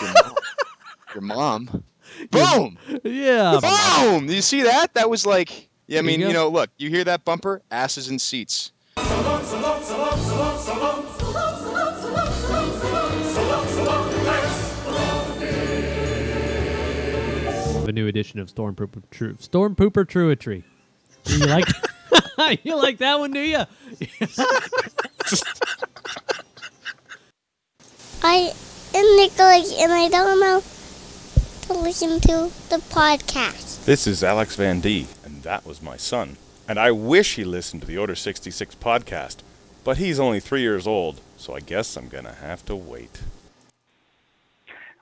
mom. 0.02 0.35
Your 1.14 1.23
mom. 1.23 1.85
Boom! 2.31 2.78
Yeah. 3.04 3.61
Boom! 3.61 4.28
You 4.28 4.42
see 4.42 4.62
that? 4.62 4.95
That 4.95 5.11
was 5.11 5.26
like. 5.26 5.69
Yeah, 5.87 5.99
I 5.99 6.02
There 6.02 6.11
you 6.12 6.19
mean, 6.19 6.28
you, 6.28 6.33
know, 6.33 6.49
look, 6.49 6.71
you 6.78 6.88
hear 6.88 7.04
that 7.04 7.25
bumper? 7.25 7.61
Asses 7.71 8.09
in 8.09 8.19
seats. 8.19 8.73
A 17.85 17.92
new 17.92 18.07
edition 18.07 18.38
of 18.38 18.49
Storm 18.49 18.75
Pooper 18.75 19.02
True 19.11 19.37
Storm 19.38 19.75
Pooper 19.75 20.09
Truetry. 20.09 20.64
You 21.26 21.47
like? 21.47 21.66
you 22.64 22.76
like 22.76 22.99
that 22.99 23.19
one, 23.19 23.33
do 23.33 23.40
you? 23.40 23.59
I 28.23 28.52
am 28.95 29.16
Nicholas, 29.16 29.75
and 29.81 29.92
I 29.92 30.09
don't 30.09 30.40
know 30.40 30.62
to 31.73 31.79
listen 31.79 32.21
to 32.21 32.50
the 32.69 32.83
podcast. 32.91 33.85
This 33.85 34.07
is 34.07 34.23
Alex 34.23 34.57
Van 34.57 34.81
D, 34.81 35.07
and 35.25 35.43
that 35.43 35.64
was 35.64 35.81
my 35.81 35.97
son. 35.97 36.37
And 36.69 36.79
I 36.79 36.91
wish 36.91 37.37
he 37.37 37.45
listened 37.45 37.83
to 37.83 37.88
the 37.88 37.97
Order 37.97 38.14
66 38.14 38.75
podcast, 38.75 39.37
but 39.83 39.97
he's 39.97 40.21
only 40.21 40.38
three 40.38 40.61
years 40.61 40.87
old, 40.87 41.21
so 41.37 41.55
I 41.55 41.61
guess 41.61 41.97
I'm 41.97 42.09
gonna 42.09 42.35
have 42.35 42.64
to 42.67 42.76
wait. 42.76 43.21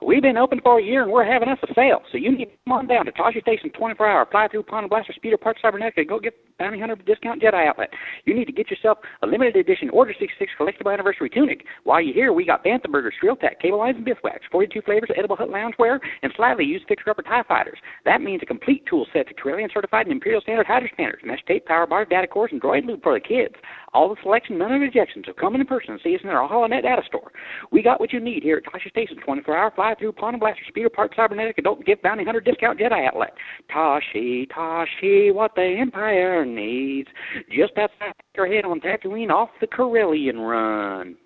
We've 0.03 0.21
been 0.21 0.37
open 0.37 0.59
for 0.63 0.79
a 0.79 0.83
year 0.83 1.03
and 1.03 1.11
we're 1.11 1.31
having 1.31 1.47
us 1.47 1.59
a 1.61 1.71
sale. 1.75 2.01
So 2.11 2.17
you 2.17 2.31
need 2.31 2.45
to 2.45 2.51
come 2.65 2.73
on 2.73 2.87
down 2.87 3.05
to 3.05 3.11
Tosche 3.11 3.39
Station 3.41 3.69
24 3.69 4.07
hour 4.07 4.27
fly 4.31 4.47
through 4.47 4.63
Pond 4.63 4.89
Blaster 4.89 5.13
Speeder 5.13 5.37
Park 5.37 5.57
Cybernetica 5.63 5.97
and 5.97 6.09
go 6.09 6.19
get 6.19 6.33
Bounty 6.57 6.79
Hunter 6.79 6.95
Discount 6.95 7.41
Jedi 7.41 7.67
Outlet. 7.67 7.89
You 8.25 8.33
need 8.33 8.45
to 8.45 8.51
get 8.51 8.71
yourself 8.71 8.97
a 9.21 9.27
limited 9.27 9.55
edition 9.55 9.89
Order 9.91 10.13
66 10.17 10.51
collectible 10.59 10.91
anniversary 10.91 11.29
tunic. 11.29 11.65
While 11.83 12.01
you're 12.01 12.15
here, 12.15 12.33
we 12.33 12.45
got 12.45 12.63
Bantha 12.65 12.89
Burgers, 12.89 13.13
Shrill 13.19 13.35
Tack, 13.35 13.59
Cable 13.61 13.77
Lines, 13.77 13.97
and 13.97 14.05
Biff 14.05 14.17
Wax, 14.23 14.39
42 14.51 14.81
flavors 14.81 15.09
of 15.11 15.17
edible 15.19 15.35
Hutt 15.35 15.49
loungewear, 15.49 15.99
and 16.23 16.33
slightly 16.35 16.65
used 16.65 16.87
fixer 16.87 17.11
upper 17.11 17.21
TIE 17.21 17.43
fighters. 17.47 17.77
That 18.05 18.21
means 18.21 18.41
a 18.41 18.47
complete 18.47 18.85
tool 18.87 19.05
set 19.13 19.27
to 19.27 19.35
Corellian 19.35 19.71
certified 19.71 20.07
and 20.07 20.13
Imperial 20.13 20.41
Standard 20.41 20.65
Hydro 20.65 20.89
Spanners, 20.93 21.21
mesh 21.23 21.43
tape, 21.47 21.65
power 21.67 21.85
bars, 21.85 22.07
data 22.09 22.27
cores, 22.27 22.49
and 22.51 22.61
droid 22.61 22.85
loop 22.85 23.03
for 23.03 23.13
the 23.13 23.19
kids. 23.19 23.53
All 23.93 24.07
the 24.07 24.15
selection, 24.23 24.57
none 24.57 24.71
of 24.71 24.79
the 24.79 24.85
rejections. 24.85 25.25
So 25.27 25.33
come 25.33 25.55
in 25.55 25.65
person 25.65 25.91
and 25.91 25.99
see 26.01 26.15
us 26.15 26.21
in 26.23 26.29
our 26.29 26.47
HoloNet 26.47 26.83
data 26.83 27.01
store. 27.05 27.31
We 27.71 27.83
got 27.83 27.99
what 27.99 28.13
you 28.13 28.21
need 28.21 28.41
here 28.41 28.57
at 28.57 28.63
Tosche 28.63 28.89
Station 28.89 29.17
24 29.23 29.57
hour 29.57 29.71
fly 29.75 29.95
through 29.95 30.13
Pond 30.13 30.39
Blaster 30.39 30.63
Speeder 30.69 30.89
Park 30.89 31.11
Cybernetic 31.15 31.57
Adult 31.57 31.85
Gift 31.85 32.01
Bounty 32.01 32.23
Hunter 32.23 32.39
Discount 32.39 32.79
Jedi 32.79 33.05
Outlet. 33.05 33.33
Tosche, 33.69 34.47
Tosche, 34.49 35.33
what 35.33 35.51
the 35.55 35.75
Empire 35.79 36.45
needs. 36.45 37.09
Just 37.49 37.73
outside 37.77 38.13
your 38.35 38.47
head 38.47 38.63
on 38.63 38.79
Tatooine 38.79 39.29
off 39.29 39.49
the 39.59 39.67
Corellian 39.67 40.37
run. 40.37 41.17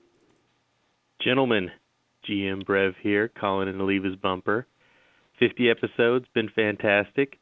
Gentlemen, 1.21 1.69
GM 2.27 2.65
Brev 2.65 2.93
here, 3.01 3.27
calling 3.39 3.69
in 3.69 3.77
to 3.77 3.83
leave 3.83 4.03
his 4.03 4.15
bumper. 4.15 4.65
50 5.39 5.69
episodes, 5.69 6.25
been 6.33 6.49
fantastic. 6.55 7.37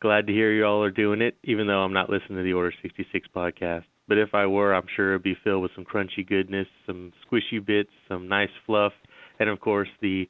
Glad 0.00 0.28
to 0.28 0.32
hear 0.32 0.52
you 0.52 0.64
all 0.64 0.82
are 0.84 0.90
doing 0.90 1.20
it, 1.20 1.36
even 1.42 1.66
though 1.66 1.80
I'm 1.80 1.92
not 1.92 2.10
listening 2.10 2.38
to 2.38 2.44
the 2.44 2.52
Order 2.52 2.72
66 2.80 3.28
podcast. 3.34 3.84
But 4.08 4.18
if 4.18 4.34
I 4.34 4.46
were, 4.46 4.74
I'm 4.74 4.86
sure 4.96 5.10
it'd 5.10 5.22
be 5.22 5.36
filled 5.44 5.62
with 5.62 5.72
some 5.74 5.84
crunchy 5.84 6.26
goodness, 6.26 6.66
some 6.86 7.12
squishy 7.30 7.64
bits, 7.64 7.90
some 8.08 8.26
nice 8.26 8.48
fluff, 8.66 8.92
and 9.38 9.48
of 9.48 9.60
course 9.60 9.88
the 10.00 10.28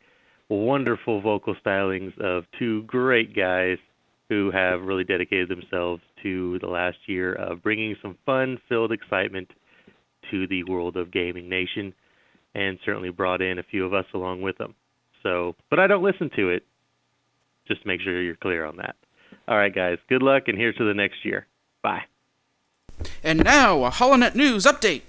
wonderful 0.48 1.20
vocal 1.20 1.54
stylings 1.64 2.18
of 2.20 2.44
two 2.58 2.82
great 2.82 3.36
guys 3.36 3.78
who 4.28 4.50
have 4.50 4.82
really 4.82 5.04
dedicated 5.04 5.48
themselves 5.48 6.02
to 6.22 6.58
the 6.58 6.66
last 6.66 6.98
year 7.06 7.32
of 7.34 7.62
bringing 7.62 7.96
some 8.02 8.16
fun-filled 8.26 8.92
excitement 8.92 9.48
to 10.30 10.46
the 10.48 10.64
world 10.64 10.96
of 10.96 11.10
Gaming 11.10 11.48
Nation, 11.48 11.94
and 12.54 12.78
certainly 12.84 13.10
brought 13.10 13.40
in 13.40 13.58
a 13.58 13.62
few 13.62 13.86
of 13.86 13.94
us 13.94 14.04
along 14.12 14.42
with 14.42 14.58
them. 14.58 14.74
So, 15.22 15.54
but 15.70 15.78
I 15.78 15.86
don't 15.86 16.02
listen 16.02 16.30
to 16.36 16.50
it. 16.50 16.64
Just 17.66 17.86
make 17.86 18.00
sure 18.00 18.20
you're 18.20 18.36
clear 18.36 18.64
on 18.64 18.76
that. 18.76 18.96
All 19.46 19.56
right, 19.56 19.74
guys. 19.74 19.98
Good 20.08 20.22
luck, 20.22 20.44
and 20.48 20.58
here's 20.58 20.76
to 20.76 20.84
the 20.84 20.94
next 20.94 21.24
year. 21.24 21.46
Bye. 21.82 22.02
And 23.22 23.44
now, 23.44 23.84
a 23.84 23.90
HoloNet 23.90 24.34
News 24.34 24.64
update. 24.64 25.02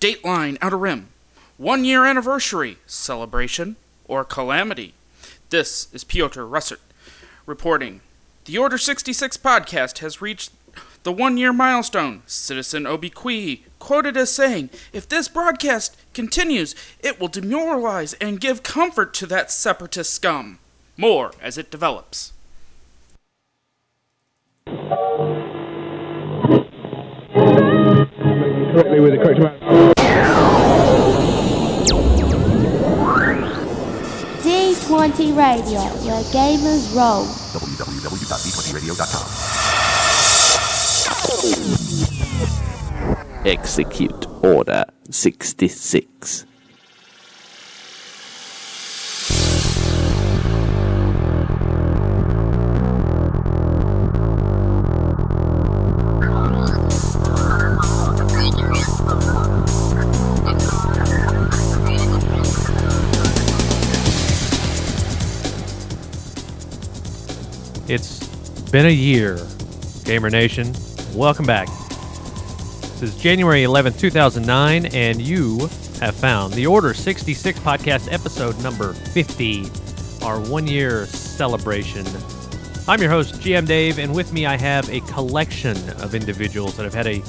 Dateline 0.00 0.58
Outer 0.60 0.78
Rim. 0.78 1.08
One 1.56 1.84
year 1.84 2.04
anniversary, 2.04 2.78
celebration, 2.86 3.76
or 4.06 4.24
calamity. 4.24 4.94
This 5.50 5.88
is 5.92 6.04
Piotr 6.04 6.42
Russert 6.42 6.80
reporting. 7.46 8.00
The 8.44 8.58
Order 8.58 8.76
66 8.76 9.36
podcast 9.38 9.98
has 9.98 10.20
reached 10.20 10.50
the 11.02 11.12
one 11.12 11.36
year 11.36 11.52
milestone. 11.52 12.22
Citizen 12.26 12.86
Obi 12.86 13.10
Kui 13.10 13.64
quoted 13.78 14.16
as 14.16 14.32
saying, 14.32 14.70
If 14.92 15.08
this 15.08 15.28
broadcast 15.28 15.96
continues, 16.12 16.74
it 17.00 17.20
will 17.20 17.28
demoralize 17.28 18.14
and 18.14 18.40
give 18.40 18.62
comfort 18.62 19.14
to 19.14 19.26
that 19.26 19.50
separatist 19.50 20.12
scum. 20.12 20.58
More 20.96 21.32
as 21.40 21.58
it 21.58 21.70
develops. 21.70 22.32
Correctly 28.74 28.98
with 28.98 29.12
the 29.12 29.18
correct 29.18 29.38
amount. 29.38 29.60
D20 34.42 35.36
Radio, 35.36 35.80
where 36.04 36.22
gamers 36.34 36.94
roll. 36.94 37.24
Execute 43.46 44.26
Order 44.42 44.84
66. 45.10 46.46
Been 68.74 68.86
a 68.86 68.90
year, 68.90 69.38
Gamer 70.04 70.30
Nation. 70.30 70.74
Welcome 71.14 71.46
back. 71.46 71.68
This 71.68 73.02
is 73.02 73.16
January 73.16 73.62
11th, 73.62 74.00
2009, 74.00 74.86
and 74.86 75.22
you 75.22 75.60
have 76.00 76.16
found 76.16 76.52
the 76.54 76.66
Order 76.66 76.92
66 76.92 77.56
podcast 77.60 78.12
episode 78.12 78.60
number 78.64 78.92
50, 78.92 79.66
our 80.24 80.40
one 80.40 80.66
year 80.66 81.06
celebration. 81.06 82.04
I'm 82.88 83.00
your 83.00 83.10
host, 83.10 83.36
GM 83.36 83.64
Dave, 83.64 84.00
and 84.00 84.12
with 84.12 84.32
me 84.32 84.44
I 84.44 84.56
have 84.56 84.90
a 84.90 84.98
collection 85.02 85.76
of 86.00 86.16
individuals 86.16 86.76
that 86.76 86.82
have 86.82 86.94
had 86.94 87.06
a 87.06 87.20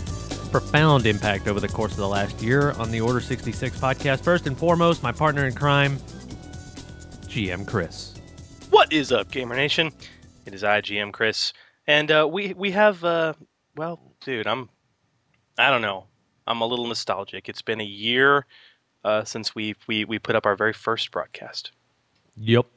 profound 0.50 1.06
impact 1.06 1.48
over 1.48 1.60
the 1.60 1.68
course 1.68 1.92
of 1.92 2.00
the 2.00 2.08
last 2.08 2.42
year 2.42 2.72
on 2.72 2.90
the 2.90 3.02
Order 3.02 3.20
66 3.20 3.78
podcast. 3.80 4.22
First 4.24 4.48
and 4.48 4.58
foremost, 4.58 5.04
my 5.04 5.12
partner 5.12 5.46
in 5.46 5.54
crime, 5.54 5.98
GM 7.28 7.68
Chris. 7.68 8.16
What 8.72 8.92
is 8.92 9.12
up, 9.12 9.30
Gamer 9.30 9.56
Nation? 9.56 9.92
It 10.46 10.54
is 10.54 10.64
IGM 10.64 11.12
Chris, 11.12 11.54
and 11.88 12.12
uh, 12.12 12.28
we 12.32 12.54
we 12.54 12.72
have 12.72 13.04
uh, 13.04 13.34
well, 13.76 14.00
dude, 14.22 14.46
I'm 14.46 14.70
I 15.58 15.70
don't 15.70 15.82
know, 15.82 16.06
I'm 16.46 16.62
a 16.62 16.66
little 16.66 16.88
nostalgic. 16.88 17.50
It's 17.50 17.64
been 17.64 17.82
a 17.82 17.86
year 17.86 18.46
uh, 19.04 19.24
since 19.24 19.56
we 19.56 19.76
we 19.88 20.06
we 20.06 20.20
put 20.20 20.36
up 20.36 20.46
our 20.46 20.56
very 20.56 20.74
first 20.74 21.12
broadcast. 21.12 21.72
Yep. 22.38 22.68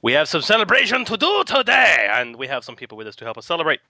We 0.00 0.12
have 0.14 0.28
some 0.28 0.42
celebration 0.42 1.04
to 1.04 1.16
do 1.16 1.44
today, 1.44 2.08
and 2.10 2.36
we 2.36 2.46
have 2.48 2.64
some 2.64 2.74
people 2.74 2.96
with 2.96 3.06
us 3.06 3.16
to 3.16 3.24
help 3.24 3.38
us 3.38 3.46
celebrate. 3.46 3.80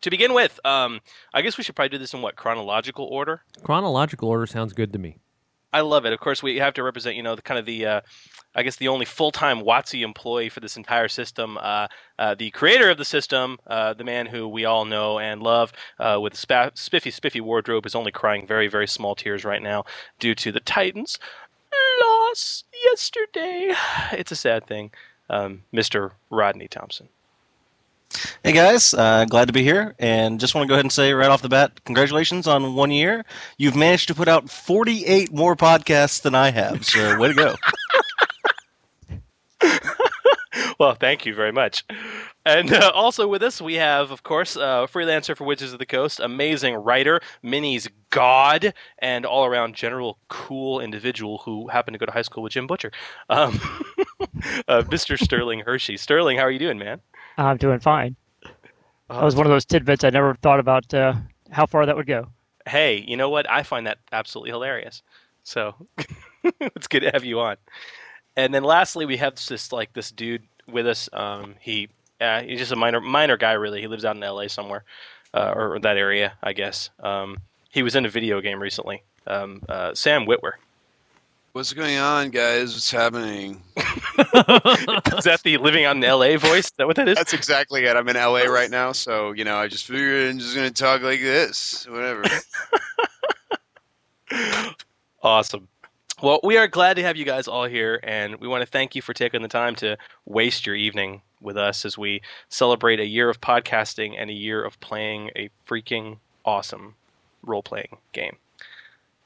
To 0.00 0.10
begin 0.10 0.34
with, 0.34 0.58
um, 0.64 1.00
I 1.34 1.42
guess 1.42 1.56
we 1.56 1.64
should 1.64 1.76
probably 1.76 1.90
do 1.90 1.98
this 1.98 2.14
in 2.14 2.22
what 2.22 2.34
chronological 2.34 3.04
order. 3.04 3.42
Chronological 3.62 4.28
order 4.28 4.46
sounds 4.46 4.72
good 4.72 4.92
to 4.92 4.98
me. 4.98 5.18
I 5.72 5.80
love 5.80 6.06
it. 6.06 6.12
Of 6.12 6.20
course, 6.20 6.42
we 6.42 6.56
have 6.56 6.74
to 6.74 6.82
represent, 6.82 7.16
you 7.16 7.22
know, 7.22 7.34
the 7.36 7.42
kind 7.42 7.58
of 7.58 7.66
the, 7.66 7.86
uh, 7.86 8.00
I 8.56 8.62
guess, 8.62 8.76
the 8.76 8.88
only 8.88 9.04
full-time 9.04 9.60
WotC 9.60 10.02
employee 10.02 10.48
for 10.48 10.60
this 10.60 10.78
entire 10.78 11.08
system, 11.08 11.58
uh, 11.60 11.88
uh, 12.18 12.34
the 12.34 12.50
creator 12.50 12.88
of 12.88 12.96
the 12.96 13.04
system, 13.04 13.58
uh, 13.66 13.92
the 13.92 14.02
man 14.02 14.24
who 14.24 14.48
we 14.48 14.64
all 14.64 14.86
know 14.86 15.18
and 15.18 15.42
love, 15.42 15.74
uh, 16.00 16.18
with 16.20 16.32
a 16.32 16.36
spa- 16.38 16.70
spiffy, 16.72 17.10
spiffy 17.10 17.42
wardrobe, 17.42 17.84
is 17.84 17.94
only 17.94 18.10
crying 18.10 18.46
very, 18.46 18.66
very 18.66 18.88
small 18.88 19.14
tears 19.14 19.44
right 19.44 19.62
now 19.62 19.84
due 20.18 20.34
to 20.34 20.50
the 20.50 20.60
Titans' 20.60 21.18
loss 22.00 22.64
yesterday. 22.82 23.74
It's 24.12 24.32
a 24.32 24.36
sad 24.36 24.66
thing, 24.66 24.90
um, 25.28 25.62
Mr. 25.74 26.12
Rodney 26.30 26.68
Thompson. 26.68 27.08
Hey 28.42 28.52
guys, 28.52 28.94
uh, 28.94 29.26
glad 29.26 29.48
to 29.48 29.52
be 29.52 29.62
here, 29.62 29.94
and 29.98 30.40
just 30.40 30.54
want 30.54 30.64
to 30.64 30.68
go 30.68 30.74
ahead 30.74 30.84
and 30.84 30.92
say 30.92 31.12
right 31.12 31.28
off 31.28 31.42
the 31.42 31.48
bat, 31.48 31.84
congratulations 31.84 32.46
on 32.46 32.74
one 32.74 32.90
year. 32.90 33.24
You've 33.58 33.76
managed 33.76 34.08
to 34.08 34.14
put 34.14 34.28
out 34.28 34.48
48 34.48 35.32
more 35.34 35.56
podcasts 35.56 36.22
than 36.22 36.34
I 36.34 36.50
have, 36.50 36.86
so 36.86 37.18
way 37.18 37.28
to 37.28 37.34
go. 37.34 37.56
well, 40.78 40.94
thank 40.94 41.26
you 41.26 41.34
very 41.34 41.52
much. 41.52 41.84
And 42.44 42.72
uh, 42.72 42.92
also 42.94 43.26
with 43.26 43.42
us, 43.42 43.60
we 43.60 43.74
have, 43.74 44.10
of 44.10 44.22
course, 44.22 44.56
uh, 44.56 44.86
freelancer 44.86 45.36
for 45.36 45.44
Wizards 45.44 45.72
of 45.72 45.78
the 45.78 45.86
Coast, 45.86 46.20
amazing 46.20 46.74
writer, 46.74 47.20
minis 47.42 47.88
god, 48.10 48.72
and 48.98 49.26
all 49.26 49.44
around 49.44 49.74
general 49.74 50.18
cool 50.28 50.80
individual 50.80 51.38
who 51.38 51.68
happened 51.68 51.94
to 51.94 51.98
go 51.98 52.06
to 52.06 52.12
high 52.12 52.22
school 52.22 52.42
with 52.42 52.52
Jim 52.52 52.66
Butcher, 52.66 52.92
um, 53.30 53.58
uh, 54.68 54.82
Mr. 54.82 55.18
Sterling 55.18 55.60
Hershey. 55.60 55.96
Sterling, 55.96 56.38
how 56.38 56.44
are 56.44 56.50
you 56.50 56.58
doing, 56.58 56.78
man? 56.78 57.00
I'm 57.36 57.56
doing 57.56 57.80
fine. 57.80 58.16
That 59.08 59.22
was 59.22 59.36
one 59.36 59.46
of 59.46 59.50
those 59.50 59.64
tidbits 59.64 60.04
I 60.04 60.10
never 60.10 60.34
thought 60.34 60.58
about 60.58 60.92
uh, 60.92 61.14
how 61.50 61.66
far 61.66 61.86
that 61.86 61.96
would 61.96 62.06
go. 62.06 62.28
Hey, 62.66 63.04
you 63.06 63.16
know 63.16 63.30
what? 63.30 63.48
I 63.48 63.62
find 63.62 63.86
that 63.86 63.98
absolutely 64.10 64.50
hilarious. 64.50 65.02
So 65.44 65.74
it's 66.44 66.88
good 66.88 67.00
to 67.00 67.10
have 67.10 67.24
you 67.24 67.38
on. 67.40 67.56
And 68.36 68.52
then 68.52 68.64
lastly, 68.64 69.06
we 69.06 69.16
have 69.16 69.34
this 69.34 69.72
like 69.72 69.92
this 69.92 70.10
dude 70.10 70.42
with 70.70 70.86
us. 70.86 71.08
Um, 71.12 71.54
he 71.60 71.88
uh, 72.20 72.42
he's 72.42 72.58
just 72.58 72.72
a 72.72 72.76
minor 72.76 73.00
minor 73.00 73.36
guy, 73.36 73.52
really. 73.52 73.80
He 73.80 73.86
lives 73.86 74.04
out 74.04 74.16
in 74.16 74.22
L.A. 74.22 74.48
somewhere, 74.48 74.84
uh, 75.34 75.52
or 75.54 75.78
that 75.80 75.96
area, 75.96 76.34
I 76.42 76.52
guess. 76.52 76.90
Um, 77.00 77.38
he 77.70 77.82
was 77.82 77.96
in 77.96 78.06
a 78.06 78.08
video 78.08 78.40
game 78.40 78.60
recently. 78.60 79.02
Um, 79.26 79.62
uh, 79.68 79.94
Sam 79.94 80.26
Witwer. 80.26 80.52
What's 81.52 81.72
going 81.72 81.96
on, 81.96 82.30
guys? 82.30 82.74
What's 82.74 82.90
happening? 82.90 83.62
is 83.76 85.24
that 85.24 85.40
the 85.42 85.56
living 85.56 85.86
on 85.86 86.00
LA 86.00 86.36
voice? 86.36 86.66
Is 86.66 86.72
that 86.76 86.86
what 86.86 86.96
that 86.96 87.08
is? 87.08 87.16
That's 87.16 87.32
exactly 87.32 87.84
it. 87.84 87.96
I'm 87.96 88.08
in 88.08 88.16
LA 88.16 88.44
right 88.44 88.70
now, 88.70 88.92
so 88.92 89.32
you 89.32 89.44
know, 89.44 89.56
I 89.56 89.68
just 89.68 89.86
figured 89.86 90.30
I'm 90.30 90.38
just 90.38 90.54
gonna 90.54 90.70
talk 90.70 91.02
like 91.02 91.20
this, 91.20 91.86
whatever. 91.88 92.24
Awesome. 95.22 95.66
Well, 96.22 96.40
we 96.42 96.56
are 96.56 96.66
glad 96.66 96.96
to 96.96 97.02
have 97.02 97.18
you 97.18 97.26
guys 97.26 97.46
all 97.46 97.66
here, 97.66 98.00
and 98.02 98.36
we 98.36 98.48
want 98.48 98.62
to 98.62 98.66
thank 98.66 98.94
you 98.94 99.02
for 99.02 99.12
taking 99.12 99.42
the 99.42 99.48
time 99.48 99.74
to 99.76 99.98
waste 100.24 100.64
your 100.64 100.74
evening 100.74 101.20
with 101.42 101.58
us 101.58 101.84
as 101.84 101.98
we 101.98 102.22
celebrate 102.48 103.00
a 103.00 103.04
year 103.04 103.28
of 103.28 103.42
podcasting 103.42 104.14
and 104.16 104.30
a 104.30 104.32
year 104.32 104.64
of 104.64 104.80
playing 104.80 105.30
a 105.36 105.50
freaking 105.68 106.16
awesome 106.42 106.94
role 107.42 107.62
playing 107.62 107.98
game. 108.14 108.36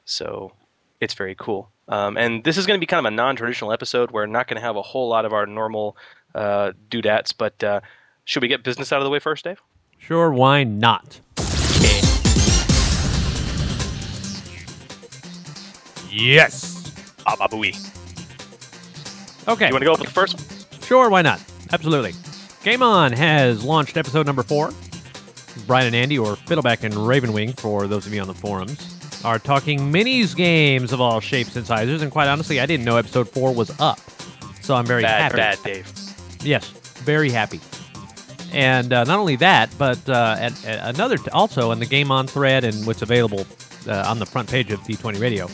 So 0.03 0.51
it's 0.99 1.13
very 1.13 1.33
cool. 1.33 1.69
Um, 1.87 2.17
and 2.17 2.43
this 2.43 2.57
is 2.57 2.67
going 2.67 2.77
to 2.77 2.81
be 2.81 2.87
kind 2.87 3.05
of 3.05 3.13
a 3.13 3.15
non 3.15 3.37
traditional 3.37 3.71
episode. 3.71 4.11
We're 4.11 4.25
not 4.25 4.49
going 4.49 4.59
to 4.59 4.61
have 4.61 4.75
a 4.75 4.81
whole 4.81 5.07
lot 5.07 5.23
of 5.23 5.31
our 5.31 5.45
normal 5.45 5.95
uh, 6.35 6.73
doodads, 6.89 7.31
but 7.31 7.63
uh, 7.63 7.79
should 8.25 8.41
we 8.41 8.49
get 8.49 8.65
business 8.65 8.91
out 8.91 8.99
of 8.99 9.05
the 9.05 9.09
way 9.09 9.19
first, 9.19 9.45
Dave? 9.45 9.61
Sure, 9.97 10.33
why 10.33 10.65
not? 10.65 11.21
Yes. 16.09 16.80
Ababui. 17.27 17.75
Okay. 19.47 19.67
You 19.67 19.71
want 19.73 19.81
to 19.81 19.85
go 19.85 19.91
with 19.91 20.01
the 20.01 20.07
first 20.09 20.35
one? 20.35 20.81
Sure, 20.83 21.09
why 21.09 21.21
not? 21.21 21.41
Absolutely. 21.71 22.13
Game 22.63 22.83
On 22.83 23.11
has 23.11 23.63
launched 23.63 23.97
episode 23.97 24.25
number 24.25 24.43
four. 24.43 24.71
Brian 25.67 25.87
and 25.87 25.95
Andy, 25.95 26.17
or 26.17 26.35
Fiddleback 26.35 26.83
and 26.83 26.93
Ravenwing, 26.93 27.59
for 27.59 27.87
those 27.87 28.05
of 28.05 28.13
you 28.13 28.21
on 28.21 28.27
the 28.27 28.33
forums, 28.33 28.97
are 29.25 29.39
talking 29.39 29.79
minis 29.91 30.35
games 30.35 30.93
of 30.93 31.01
all 31.01 31.19
shapes 31.19 31.55
and 31.55 31.65
sizes. 31.65 32.01
And 32.01 32.11
quite 32.11 32.27
honestly, 32.27 32.59
I 32.59 32.65
didn't 32.65 32.85
know 32.85 32.97
episode 32.97 33.27
four 33.29 33.53
was 33.53 33.77
up, 33.79 33.99
so 34.61 34.75
I'm 34.75 34.85
very 34.85 35.01
Bad, 35.01 35.21
happy. 35.33 35.37
bad, 35.37 35.57
Dave. 35.63 35.91
Yes, 36.43 36.69
very 37.03 37.29
happy. 37.29 37.59
And 38.53 38.91
uh, 38.93 39.03
not 39.05 39.17
only 39.19 39.35
that, 39.37 39.69
but 39.77 40.07
uh, 40.09 40.35
at, 40.39 40.65
at 40.65 40.95
another 40.95 41.17
t- 41.17 41.29
also 41.31 41.71
on 41.71 41.79
the 41.79 41.85
Game 41.85 42.11
On 42.11 42.27
thread 42.27 42.63
and 42.63 42.85
what's 42.85 43.01
available 43.01 43.45
uh, 43.87 44.05
on 44.07 44.19
the 44.19 44.25
front 44.25 44.49
page 44.49 44.71
of 44.71 44.79
D20 44.81 45.19
Radio. 45.21 45.47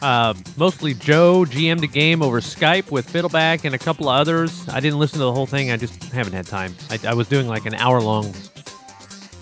Uh, 0.00 0.34
mostly 0.56 0.94
Joe 0.94 1.44
GM'd 1.48 1.80
the 1.80 1.88
game 1.88 2.22
over 2.22 2.40
Skype 2.40 2.90
with 2.90 3.10
Fiddleback 3.10 3.64
and 3.64 3.74
a 3.74 3.78
couple 3.78 4.08
of 4.08 4.20
others. 4.20 4.68
I 4.68 4.80
didn't 4.80 4.98
listen 4.98 5.18
to 5.18 5.24
the 5.24 5.32
whole 5.32 5.46
thing. 5.46 5.70
I 5.70 5.76
just 5.76 6.02
haven't 6.12 6.34
had 6.34 6.46
time. 6.46 6.74
I, 6.90 6.98
I 7.08 7.14
was 7.14 7.28
doing 7.28 7.48
like 7.48 7.66
an 7.66 7.74
hour 7.74 8.00
long 8.00 8.32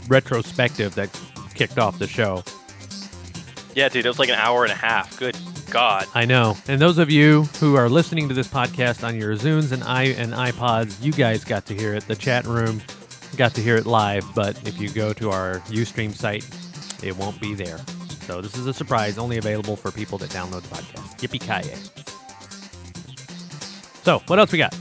retrospective 0.08 0.94
that 0.94 1.10
kicked 1.54 1.78
off 1.78 1.98
the 1.98 2.06
show. 2.06 2.42
Yeah, 3.74 3.90
dude, 3.90 4.06
it 4.06 4.08
was 4.08 4.18
like 4.18 4.30
an 4.30 4.36
hour 4.36 4.64
and 4.64 4.72
a 4.72 4.76
half. 4.76 5.18
Good 5.18 5.36
God. 5.70 6.06
I 6.14 6.24
know. 6.24 6.56
And 6.68 6.80
those 6.80 6.96
of 6.96 7.10
you 7.10 7.42
who 7.60 7.74
are 7.74 7.90
listening 7.90 8.28
to 8.28 8.34
this 8.34 8.48
podcast 8.48 9.06
on 9.06 9.16
your 9.16 9.34
Zunes 9.36 9.72
and 9.72 9.84
i 9.84 10.04
and 10.04 10.32
iPods, 10.32 11.02
you 11.04 11.12
guys 11.12 11.44
got 11.44 11.66
to 11.66 11.74
hear 11.74 11.94
it. 11.94 12.06
The 12.06 12.16
chat 12.16 12.46
room 12.46 12.80
got 13.36 13.54
to 13.54 13.60
hear 13.60 13.76
it 13.76 13.84
live, 13.84 14.24
but 14.34 14.56
if 14.66 14.80
you 14.80 14.88
go 14.88 15.12
to 15.12 15.30
our 15.30 15.58
UStream 15.66 16.14
site, 16.14 16.48
it 17.02 17.14
won't 17.16 17.38
be 17.40 17.54
there. 17.54 17.78
So 18.26 18.40
this 18.40 18.56
is 18.56 18.66
a 18.66 18.74
surprise, 18.74 19.18
only 19.18 19.38
available 19.38 19.76
for 19.76 19.92
people 19.92 20.18
that 20.18 20.30
download 20.30 20.62
the 20.62 20.74
podcast. 20.74 21.16
Yippee 21.20 21.40
ki 21.40 21.70
So 24.02 24.20
what 24.26 24.40
else 24.40 24.50
we 24.50 24.58
got? 24.58 24.76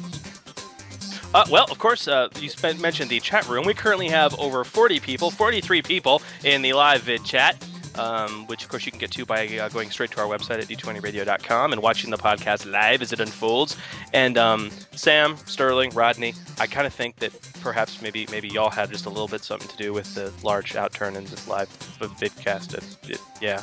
Uh, 1.36 1.46
well, 1.52 1.68
of 1.70 1.78
course, 1.78 2.08
uh, 2.08 2.30
you 2.40 2.50
spent, 2.50 2.82
mentioned 2.82 3.12
the 3.12 3.20
chat 3.20 3.48
room. 3.48 3.66
We 3.66 3.76
currently 3.76 4.08
have 4.08 4.34
over 4.40 4.64
40 4.64 5.00
people, 5.00 5.30
43 5.30 5.84
people 5.84 6.22
in 6.44 6.64
the 6.64 6.74
live 6.74 7.04
vid 7.04 7.24
chat, 7.24 7.64
um, 7.98 8.48
which, 8.48 8.64
of 8.64 8.70
course, 8.70 8.86
you 8.86 8.92
can 8.92 9.00
get 9.00 9.12
to 9.12 9.26
by 9.26 9.48
uh, 9.48 9.70
going 9.70 9.90
straight 9.92 10.12
to 10.12 10.22
our 10.22 10.28
website 10.28 10.60
at 10.60 10.68
d20radio.com 10.68 11.74
and 11.74 11.82
watching 11.82 12.12
the 12.12 12.18
podcast 12.18 12.70
live 12.70 13.02
as 13.02 13.14
it 13.14 13.20
unfolds. 13.20 13.78
And 14.14 14.38
um, 14.38 14.72
Sam, 14.92 15.38
Sterling, 15.46 15.92
Rodney, 15.92 16.34
I 16.60 16.68
kind 16.68 16.88
of 16.88 16.94
think 16.94 17.18
that 17.18 17.32
perhaps 17.62 18.02
maybe 18.02 18.28
maybe 18.32 18.48
y'all 18.48 18.70
had 18.70 18.92
just 18.92 19.06
a 19.06 19.10
little 19.10 19.28
bit 19.28 19.44
something 19.44 19.68
to 19.68 19.78
do 19.78 19.94
with 19.94 20.14
the 20.16 20.32
large 20.44 20.74
outturn 20.74 21.16
in 21.16 21.26
the 21.26 21.42
live 21.50 21.70
vidcast. 22.00 22.74
It, 22.74 23.12
it, 23.12 23.22
yeah, 23.42 23.62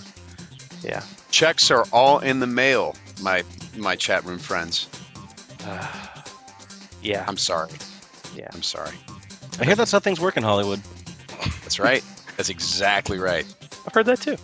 yeah. 0.83 1.03
Checks 1.31 1.71
are 1.71 1.87
all 1.93 2.19
in 2.19 2.41
the 2.41 2.47
mail, 2.47 2.95
my 3.21 3.43
my 3.77 3.97
chat 3.97 4.25
room 4.25 4.39
friends. 4.39 4.89
yeah. 7.03 7.25
I'm 7.27 7.37
sorry. 7.37 7.71
Yeah. 8.35 8.49
I'm 8.53 8.63
sorry. 8.63 8.97
I 9.61 9.65
hear 9.65 9.75
that's 9.75 9.93
how 9.93 10.01
things 10.01 10.21
work 10.21 10.37
in 10.37 10.43
Hollywood. 10.43 10.81
That's 11.63 11.79
right. 11.79 12.03
That's 12.37 12.49
exactly 12.49 13.19
right. 13.19 13.47
I've 13.87 13.95
heard 13.95 14.07
that 14.07 14.21
too. 14.21 14.37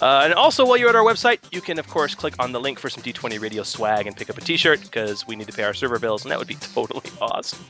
Uh, 0.00 0.22
and 0.24 0.34
also, 0.34 0.66
while 0.66 0.76
you're 0.76 0.88
at 0.88 0.96
our 0.96 1.04
website, 1.04 1.38
you 1.52 1.60
can, 1.60 1.78
of 1.78 1.86
course, 1.86 2.12
click 2.12 2.34
on 2.40 2.50
the 2.50 2.58
link 2.58 2.80
for 2.80 2.90
some 2.90 3.04
D20 3.04 3.40
Radio 3.40 3.62
swag 3.62 4.08
and 4.08 4.16
pick 4.16 4.28
up 4.28 4.36
a 4.36 4.40
t-shirt 4.40 4.80
because 4.80 5.26
we 5.28 5.36
need 5.36 5.46
to 5.46 5.52
pay 5.52 5.62
our 5.62 5.74
server 5.74 6.00
bills, 6.00 6.24
and 6.24 6.32
that 6.32 6.38
would 6.40 6.48
be 6.48 6.54
totally 6.74 7.08
awesome. 7.20 7.64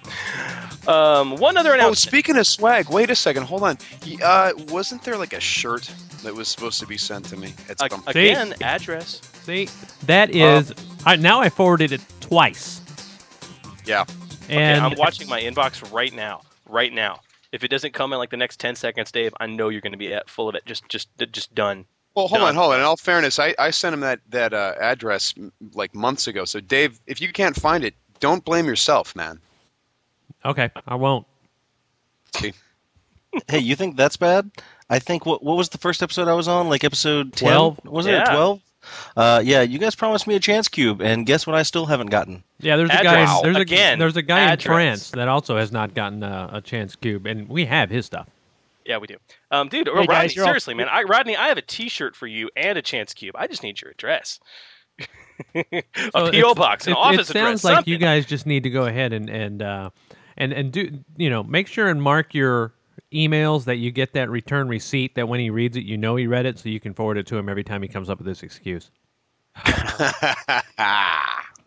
Um, 0.88 1.36
one 1.36 1.58
other 1.58 1.74
announcement. 1.74 1.90
Oh, 1.90 2.08
speaking 2.08 2.38
of 2.38 2.46
swag, 2.46 2.88
wait 2.88 3.10
a 3.10 3.14
second. 3.14 3.42
Hold 3.42 3.64
on. 3.64 3.78
Uh, 4.24 4.52
wasn't 4.68 5.02
there 5.02 5.18
like 5.18 5.34
a 5.34 5.40
shirt 5.40 5.90
that 6.22 6.34
was 6.34 6.48
supposed 6.48 6.80
to 6.80 6.86
be 6.86 6.96
sent 6.96 7.26
to 7.26 7.36
me? 7.36 7.52
It's 7.68 7.82
Ag- 7.82 7.92
again, 8.06 8.54
address. 8.62 9.20
See, 9.44 9.68
that 10.06 10.34
is. 10.34 10.72
I, 11.04 11.16
now 11.16 11.40
I 11.40 11.50
forwarded 11.50 11.92
it 11.92 12.00
twice. 12.20 12.80
Yeah. 13.84 14.04
Okay, 14.44 14.56
And 14.56 14.80
I'm 14.82 14.94
watching 14.96 15.28
my 15.28 15.42
inbox 15.42 15.92
right 15.92 16.14
now. 16.14 16.40
Right 16.66 16.92
now. 16.94 17.20
If 17.52 17.62
it 17.64 17.68
doesn't 17.68 17.92
come 17.92 18.12
in 18.12 18.18
like 18.18 18.30
the 18.30 18.36
next 18.38 18.58
10 18.60 18.74
seconds, 18.76 19.12
Dave, 19.12 19.34
I 19.38 19.46
know 19.46 19.68
you're 19.68 19.82
going 19.82 19.92
to 19.92 19.98
be 19.98 20.12
at- 20.14 20.28
full 20.30 20.48
of 20.48 20.54
it. 20.54 20.64
Just, 20.66 20.88
just, 20.88 21.08
just 21.30 21.54
done. 21.54 21.84
Well, 22.14 22.28
hold 22.28 22.40
Done. 22.40 22.48
on, 22.50 22.54
hold 22.56 22.72
on. 22.74 22.80
In 22.80 22.84
all 22.84 22.96
fairness, 22.98 23.38
I, 23.38 23.54
I 23.58 23.70
sent 23.70 23.94
him 23.94 24.00
that 24.00 24.20
that 24.28 24.52
uh, 24.52 24.74
address 24.78 25.32
like 25.72 25.94
months 25.94 26.26
ago. 26.26 26.44
So, 26.44 26.60
Dave, 26.60 27.00
if 27.06 27.22
you 27.22 27.32
can't 27.32 27.56
find 27.56 27.84
it, 27.84 27.94
don't 28.20 28.44
blame 28.44 28.66
yourself, 28.66 29.16
man. 29.16 29.40
Okay, 30.44 30.70
I 30.86 30.94
won't. 30.96 31.26
See? 32.36 32.52
hey, 33.48 33.60
you 33.60 33.76
think 33.76 33.96
that's 33.96 34.18
bad? 34.18 34.50
I 34.90 34.98
think 34.98 35.24
what 35.24 35.42
what 35.42 35.56
was 35.56 35.70
the 35.70 35.78
first 35.78 36.02
episode 36.02 36.28
I 36.28 36.34
was 36.34 36.48
on? 36.48 36.68
Like 36.68 36.84
episode 36.84 37.32
10? 37.32 37.48
12? 37.48 37.84
Was 37.86 38.04
it 38.06 38.10
Yeah. 38.10 38.24
twelve? 38.24 38.60
Uh, 39.16 39.40
yeah, 39.44 39.62
you 39.62 39.78
guys 39.78 39.94
promised 39.94 40.26
me 40.26 40.34
a 40.34 40.40
chance 40.40 40.68
cube, 40.68 41.00
and 41.00 41.24
guess 41.26 41.46
what? 41.46 41.54
I 41.56 41.62
still 41.62 41.86
haven't 41.86 42.08
gotten. 42.10 42.42
Yeah, 42.60 42.76
there's 42.76 42.90
a 42.90 42.94
Address. 42.94 43.28
guy. 43.30 43.40
There's 43.42 43.56
Again, 43.56 43.94
a 43.94 43.98
there's 43.98 44.16
a 44.16 44.22
guy 44.22 44.40
address. 44.40 44.64
in 44.66 44.72
France 44.72 45.10
that 45.12 45.28
also 45.28 45.56
has 45.56 45.70
not 45.72 45.94
gotten 45.94 46.22
a, 46.22 46.50
a 46.54 46.60
chance 46.60 46.96
cube, 46.96 47.26
and 47.26 47.48
we 47.48 47.64
have 47.66 47.90
his 47.90 48.06
stuff. 48.06 48.28
Yeah, 48.84 48.98
we 48.98 49.06
do. 49.06 49.16
Um, 49.52 49.68
dude, 49.68 49.86
Hey, 49.86 49.92
Rodney, 49.94 50.06
guys, 50.06 50.34
you're 50.36 50.44
all- 50.44 50.48
seriously, 50.48 50.74
man. 50.74 50.88
I, 50.90 51.02
Rodney, 51.04 51.36
I 51.36 51.46
have 51.48 51.58
a 51.58 51.62
T-shirt 51.62 52.16
for 52.16 52.26
you 52.26 52.50
and 52.56 52.76
a 52.76 52.82
chance 52.82 53.14
cube. 53.14 53.36
I 53.38 53.46
just 53.46 53.62
need 53.62 53.80
your 53.80 53.92
address. 53.92 54.40
a 55.54 55.64
So 56.12 56.30
PO 56.32 56.54
box, 56.54 56.86
an 56.86 56.92
it, 56.92 56.96
office 56.96 57.30
address. 57.30 57.30
It 57.30 57.32
sounds 57.32 57.60
address. 57.60 57.64
like 57.64 57.74
something. 57.76 57.92
you 57.92 57.98
guys 57.98 58.26
just 58.26 58.46
need 58.46 58.62
to 58.64 58.70
go 58.70 58.84
ahead 58.86 59.12
and 59.12 59.28
and 59.30 59.62
uh, 59.62 59.90
and 60.36 60.52
and 60.52 60.72
do 60.72 60.98
you 61.16 61.30
know 61.30 61.42
make 61.42 61.66
sure 61.68 61.88
and 61.88 62.02
mark 62.02 62.34
your 62.34 62.72
emails 63.12 63.64
that 63.64 63.76
you 63.76 63.90
get 63.90 64.12
that 64.14 64.30
return 64.30 64.68
receipt 64.68 65.14
that 65.14 65.28
when 65.28 65.40
he 65.40 65.50
reads 65.50 65.76
it 65.76 65.84
you 65.84 65.96
know 65.96 66.16
he 66.16 66.26
read 66.26 66.46
it 66.46 66.58
so 66.58 66.68
you 66.68 66.80
can 66.80 66.94
forward 66.94 67.18
it 67.18 67.26
to 67.26 67.36
him 67.36 67.48
every 67.48 67.64
time 67.64 67.82
he 67.82 67.88
comes 67.88 68.10
up 68.10 68.18
with 68.18 68.26
this 68.26 68.42
excuse. 68.42 68.90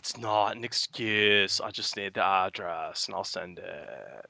It's 0.06 0.20
not 0.20 0.56
an 0.56 0.64
excuse. 0.64 1.60
I 1.60 1.72
just 1.72 1.98
need 1.98 2.14
the 2.14 2.24
address, 2.24 3.08
and 3.08 3.16
I'll 3.16 3.24
send 3.24 3.58
it. 3.58 4.30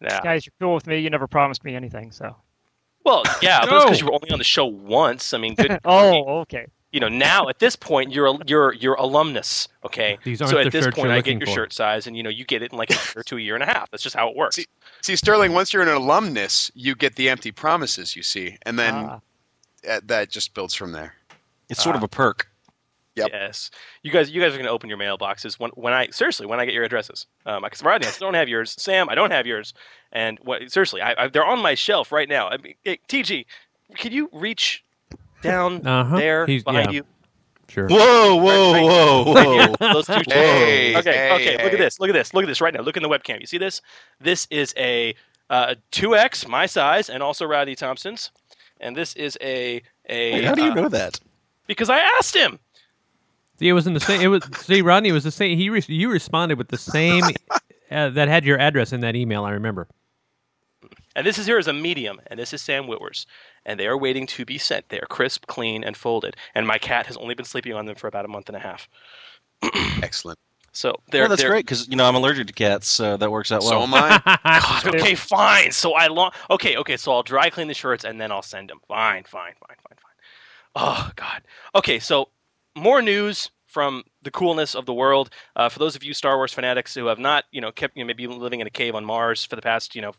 Yeah. 0.00 0.20
Guys, 0.20 0.44
you're 0.44 0.52
cool 0.60 0.74
with 0.74 0.88
me. 0.88 0.98
You 0.98 1.10
never 1.10 1.28
promised 1.28 1.62
me 1.62 1.76
anything, 1.76 2.10
so. 2.10 2.34
Well, 3.04 3.22
yeah, 3.40 3.60
but 3.60 3.72
it's 3.72 3.84
because 3.84 4.00
you 4.00 4.06
were 4.06 4.14
only 4.14 4.32
on 4.32 4.38
the 4.38 4.44
show 4.44 4.66
once. 4.66 5.32
I 5.32 5.38
mean, 5.38 5.54
good. 5.54 5.78
Oh, 5.84 6.40
okay. 6.40 6.66
You 6.92 7.00
know, 7.00 7.08
now 7.08 7.48
at 7.48 7.58
this 7.58 7.74
point, 7.74 8.12
you're 8.12 8.26
a, 8.26 8.38
you're 8.46 8.74
you're 8.74 8.94
alumnus. 8.94 9.66
Okay. 9.84 10.18
These 10.24 10.42
aren't 10.42 10.50
so 10.50 10.58
the 10.58 10.66
at 10.66 10.72
this 10.72 10.86
point, 10.94 11.10
I 11.10 11.20
get 11.22 11.38
your 11.38 11.46
for. 11.46 11.52
shirt 11.52 11.72
size, 11.72 12.06
and 12.06 12.16
you 12.16 12.22
know, 12.22 12.28
you 12.30 12.44
get 12.44 12.62
it 12.62 12.70
in 12.72 12.78
like 12.78 12.90
a 12.90 12.98
year 13.14 13.22
to 13.24 13.36
a 13.38 13.40
year 13.40 13.54
and 13.54 13.62
a 13.62 13.66
half. 13.66 13.90
That's 13.90 14.02
just 14.02 14.14
how 14.14 14.28
it 14.28 14.36
works. 14.36 14.58
See, 15.00 15.16
Sterling, 15.16 15.52
once 15.52 15.72
you're 15.72 15.82
an 15.82 15.88
alumnus, 15.88 16.70
you 16.74 16.94
get 16.94 17.16
the 17.16 17.28
empty 17.30 17.50
promises, 17.50 18.14
you 18.14 18.22
see, 18.22 18.58
and 18.66 18.78
then 18.78 18.94
Ah. 18.94 19.20
uh, 19.88 20.00
that 20.04 20.28
just 20.30 20.52
builds 20.54 20.74
from 20.74 20.92
there. 20.92 21.14
It's 21.70 21.82
sort 21.82 21.96
of 21.96 22.02
Ah. 22.02 22.06
a 22.06 22.08
perk. 22.08 22.48
Yep. 23.14 23.28
Yes, 23.30 23.70
you 24.02 24.10
guys, 24.10 24.30
you 24.30 24.40
guys 24.40 24.52
are 24.54 24.56
going 24.56 24.64
to 24.64 24.70
open 24.70 24.88
your 24.88 24.96
mailboxes 24.96 25.58
when, 25.58 25.70
when 25.72 25.92
I 25.92 26.08
seriously 26.08 26.46
when 26.46 26.60
I 26.60 26.64
get 26.64 26.72
your 26.72 26.84
addresses. 26.84 27.26
Um, 27.44 27.62
because 27.62 27.82
Rodney, 27.82 28.06
I 28.06 28.10
still 28.10 28.26
don't 28.28 28.34
have 28.34 28.48
yours. 28.48 28.74
Sam, 28.78 29.10
I 29.10 29.14
don't 29.14 29.30
have 29.30 29.46
yours. 29.46 29.74
And 30.12 30.38
what? 30.42 30.70
Seriously, 30.72 31.02
I, 31.02 31.24
I, 31.24 31.28
they're 31.28 31.44
on 31.44 31.60
my 31.60 31.74
shelf 31.74 32.10
right 32.10 32.28
now. 32.28 32.48
I 32.48 32.56
mean, 32.58 32.74
hey, 32.84 32.98
TG, 33.08 33.44
can 33.96 34.12
you 34.12 34.30
reach 34.32 34.82
down 35.42 35.86
Uh-huh. 35.86 36.16
there 36.16 36.46
He's- 36.46 36.62
behind 36.62 36.86
yeah. 36.92 36.98
you? 36.98 37.06
Sure. 37.68 37.86
Whoa, 37.86 38.36
whoa, 38.36 38.82
whoa, 39.24 39.34
Right 39.34 39.46
here, 39.46 39.68
whoa. 39.80 39.92
those 39.94 40.06
two 40.06 40.12
chairs. 40.12 40.26
Hey, 40.32 40.96
okay, 40.96 41.12
hey, 41.12 41.32
okay. 41.34 41.64
Look 41.64 41.72
at 41.72 41.78
this. 41.78 41.98
Look 42.00 42.10
at 42.10 42.12
this. 42.12 42.34
Look 42.34 42.44
at 42.44 42.46
this 42.46 42.60
right 42.60 42.74
now. 42.74 42.82
Look 42.82 42.98
in 42.98 43.02
the 43.02 43.08
webcam. 43.08 43.40
You 43.40 43.46
see 43.46 43.56
this? 43.56 43.80
This 44.20 44.46
is 44.50 44.74
a 44.76 45.14
uh, 45.48 45.74
2x 45.90 46.46
my 46.48 46.66
size 46.66 47.08
and 47.08 47.22
also 47.22 47.46
Rodney 47.46 47.74
Thompson's, 47.74 48.30
and 48.80 48.94
this 48.94 49.14
is 49.16 49.38
a 49.40 49.80
a. 50.10 50.32
Wait, 50.34 50.44
how 50.44 50.54
do 50.54 50.64
you 50.64 50.72
uh, 50.72 50.74
know 50.74 50.88
that? 50.90 51.18
Because 51.66 51.88
I 51.88 51.98
asked 52.18 52.36
him. 52.36 52.58
See, 53.58 53.68
it 53.68 53.72
was 53.72 53.86
in 53.86 53.94
the 53.94 54.00
same. 54.00 54.20
It 54.20 54.26
was 54.26 54.42
see, 54.58 54.82
Rodney 54.82 55.12
was 55.12 55.24
the 55.24 55.30
same. 55.30 55.56
He 55.56 55.70
re- 55.70 55.82
you 55.86 56.10
responded 56.10 56.58
with 56.58 56.68
the 56.68 56.76
same 56.78 57.22
uh, 57.90 58.10
that 58.10 58.28
had 58.28 58.44
your 58.44 58.58
address 58.58 58.92
in 58.92 59.00
that 59.00 59.16
email. 59.16 59.44
I 59.44 59.52
remember. 59.52 59.88
And 61.14 61.26
this 61.26 61.38
is 61.38 61.46
here 61.46 61.58
as 61.58 61.68
a 61.68 61.72
medium, 61.72 62.20
and 62.26 62.38
this 62.38 62.52
is 62.52 62.62
Sam 62.62 62.86
Whitworth's, 62.86 63.26
and 63.64 63.78
they 63.78 63.86
are 63.86 63.98
waiting 63.98 64.26
to 64.28 64.44
be 64.44 64.58
sent. 64.58 64.88
They 64.88 65.00
are 65.00 65.06
crisp, 65.06 65.46
clean, 65.46 65.84
and 65.84 65.96
folded. 65.96 66.36
And 66.54 66.66
my 66.66 66.78
cat 66.78 67.06
has 67.06 67.16
only 67.16 67.34
been 67.34 67.44
sleeping 67.44 67.74
on 67.74 67.86
them 67.86 67.96
for 67.96 68.06
about 68.06 68.24
a 68.24 68.28
month 68.28 68.48
and 68.48 68.56
a 68.56 68.60
half. 68.60 68.88
Excellent. 70.02 70.38
So 70.72 70.96
they're 71.10 71.22
Well, 71.22 71.28
that's 71.28 71.42
they're, 71.42 71.50
great 71.50 71.66
because 71.66 71.86
you 71.88 71.96
know 71.96 72.06
I'm 72.06 72.14
allergic 72.14 72.46
to 72.46 72.52
cats, 72.54 72.88
so 72.88 73.18
that 73.18 73.30
works 73.30 73.52
out 73.52 73.60
well. 73.60 73.70
So 73.70 73.82
am 73.82 73.94
I. 73.94 74.20
God, 74.82 74.94
okay, 74.94 75.14
fine. 75.14 75.70
So 75.70 75.92
I 75.92 76.06
long. 76.06 76.32
Okay, 76.48 76.76
okay. 76.78 76.96
So 76.96 77.12
I'll 77.12 77.22
dry 77.22 77.50
clean 77.50 77.68
the 77.68 77.74
shirts 77.74 78.04
and 78.04 78.18
then 78.18 78.32
I'll 78.32 78.42
send 78.42 78.70
them. 78.70 78.80
Fine, 78.88 79.24
fine, 79.24 79.52
fine, 79.60 79.76
fine, 79.76 79.98
fine. 79.98 80.12
Oh 80.74 81.10
God. 81.14 81.42
Okay, 81.74 81.98
so 81.98 82.28
more 82.74 83.02
news 83.02 83.50
from 83.66 84.02
the 84.22 84.30
coolness 84.30 84.74
of 84.74 84.86
the 84.86 84.94
world. 84.94 85.28
Uh, 85.56 85.68
for 85.68 85.78
those 85.78 85.94
of 85.94 86.02
you 86.02 86.14
Star 86.14 86.36
Wars 86.36 86.54
fanatics 86.54 86.94
who 86.94 87.06
have 87.06 87.18
not, 87.18 87.44
you 87.52 87.60
know, 87.60 87.70
kept 87.70 87.96
you 87.96 88.02
know, 88.02 88.06
maybe 88.06 88.26
living 88.26 88.60
in 88.60 88.66
a 88.66 88.70
cave 88.70 88.94
on 88.94 89.04
Mars 89.04 89.44
for 89.44 89.56
the 89.56 89.62
past, 89.62 89.94
you 89.94 90.00
know, 90.00 90.12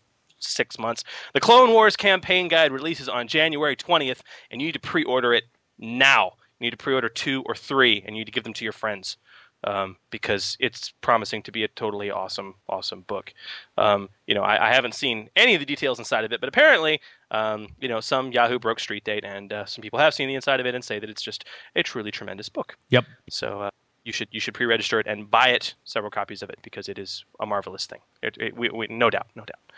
six 0.43 0.77
months, 0.77 1.03
the 1.33 1.39
Clone 1.39 1.71
Wars 1.71 1.95
campaign 1.95 2.47
guide 2.47 2.71
releases 2.71 3.09
on 3.09 3.27
January 3.27 3.75
20th, 3.75 4.21
and 4.51 4.61
you 4.61 4.67
need 4.67 4.73
to 4.73 4.79
pre-order 4.79 5.33
it 5.33 5.45
now. 5.77 6.33
You 6.59 6.65
need 6.65 6.71
to 6.71 6.77
pre-order 6.77 7.09
two 7.09 7.43
or 7.45 7.55
three, 7.55 8.03
and 8.05 8.15
you 8.15 8.21
need 8.21 8.25
to 8.25 8.31
give 8.31 8.43
them 8.43 8.53
to 8.53 8.63
your 8.63 8.73
friends. 8.73 9.17
Um, 9.65 9.95
because 10.09 10.57
it's 10.59 10.93
promising 10.99 11.41
to 11.43 11.51
be 11.53 11.63
a 11.63 11.69
totally 11.69 12.11
awesome, 12.11 12.55
awesome 12.67 13.03
book. 13.03 13.33
Um, 13.77 14.09
you 14.27 14.35
know, 14.35 14.41
I, 14.41 14.69
I, 14.69 14.73
haven't 14.73 14.93
seen 14.93 15.29
any 15.37 15.53
of 15.53 15.61
the 15.61 15.65
details 15.65 15.99
inside 15.99 16.25
of 16.25 16.33
it, 16.33 16.41
but 16.41 16.49
apparently, 16.49 16.99
um, 17.31 17.69
you 17.79 17.87
know, 17.87 18.01
some 18.01 18.33
Yahoo 18.33 18.59
broke 18.59 18.81
street 18.81 19.05
date, 19.05 19.23
and 19.23 19.53
uh, 19.53 19.63
some 19.63 19.81
people 19.81 19.99
have 19.99 20.13
seen 20.13 20.27
the 20.27 20.35
inside 20.35 20.59
of 20.59 20.65
it 20.65 20.75
and 20.75 20.83
say 20.83 20.99
that 20.99 21.09
it's 21.09 21.21
just 21.21 21.45
a 21.77 21.83
truly 21.83 22.11
tremendous 22.11 22.49
book. 22.49 22.75
Yep. 22.89 23.05
So 23.29 23.61
uh, 23.61 23.69
you 24.03 24.11
should 24.11 24.27
you 24.31 24.39
should 24.39 24.53
pre-register 24.53 24.99
it 24.99 25.07
and 25.07 25.29
buy 25.29 25.49
it, 25.49 25.75
several 25.85 26.11
copies 26.11 26.41
of 26.41 26.49
it, 26.49 26.59
because 26.61 26.89
it 26.89 26.99
is 26.99 27.23
a 27.39 27.45
marvelous 27.45 27.85
thing. 27.85 27.99
It, 28.21 28.37
it, 28.39 28.57
we, 28.57 28.69
we, 28.69 28.87
no 28.87 29.09
doubt, 29.09 29.27
no 29.35 29.45
doubt. 29.45 29.71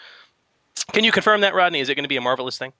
Can 0.94 1.04
you 1.04 1.12
confirm 1.12 1.42
that, 1.42 1.54
Rodney? 1.54 1.80
Is 1.80 1.90
it 1.90 1.96
going 1.96 2.04
to 2.04 2.10
be 2.10 2.18
a 2.18 2.22
marvelous 2.22 2.58
thing? 2.58 2.74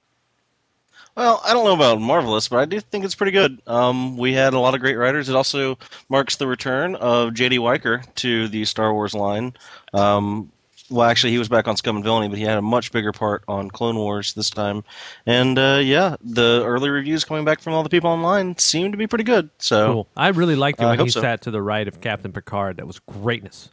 Well, 1.16 1.42
I 1.46 1.54
don't 1.54 1.64
know 1.64 1.74
about 1.74 2.02
marvelous, 2.02 2.50
but 2.50 2.58
I 2.58 2.66
do 2.66 2.80
think 2.82 3.06
it's 3.06 3.16
pretty 3.16 3.32
good. 3.32 3.62
Um, 3.68 4.18
we 4.18 4.34
had 4.34 4.54
a 4.54 4.60
lot 4.60 4.76
of 4.76 4.82
great 4.82 4.98
writers. 4.98 5.30
It 5.30 5.36
also 5.36 5.78
marks 6.10 6.36
the 6.36 6.46
return 6.46 6.96
of 6.96 7.34
J.D. 7.34 7.58
Wiker 7.60 8.04
to 8.16 8.50
the 8.50 8.66
Star 8.66 8.94
Wars 8.94 9.14
line. 9.14 9.54
Um, 9.94 10.52
well, 10.90 11.10
actually, 11.10 11.32
he 11.32 11.40
was 11.40 11.48
back 11.48 11.70
on 11.70 11.78
Scum 11.78 11.96
and 11.96 12.04
Villainy, 12.04 12.28
but 12.28 12.38
he 12.38 12.44
had 12.44 12.58
a 12.58 12.62
much 12.62 12.92
bigger 12.92 13.14
part 13.14 13.44
on 13.48 13.72
Clone 13.72 13.96
Wars 13.96 14.34
this 14.34 14.50
time. 14.50 14.84
And 15.26 15.58
uh, 15.58 15.80
yeah, 15.82 16.18
the 16.22 16.64
early 16.66 16.90
reviews 16.90 17.24
coming 17.24 17.46
back 17.46 17.62
from 17.62 17.74
all 17.74 17.82
the 17.82 17.90
people 17.90 18.10
online 18.10 18.58
seem 18.58 18.92
to 18.92 18.98
be 18.98 19.08
pretty 19.08 19.24
good. 19.24 19.50
So 19.58 19.94
cool. 19.94 20.08
I 20.18 20.28
really 20.30 20.56
liked 20.56 20.82
it 20.82 20.84
uh, 20.84 20.90
when 20.90 21.00
he 21.00 21.10
so. 21.10 21.22
sat 21.22 21.42
to 21.44 21.52
the 21.52 21.62
right 21.62 21.88
of 21.88 22.02
Captain 22.02 22.34
Picard. 22.34 22.78
That 22.78 22.88
was 22.88 23.00
greatness. 23.00 23.70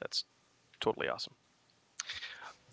That's 0.00 0.24
totally 0.80 1.08
awesome. 1.08 1.32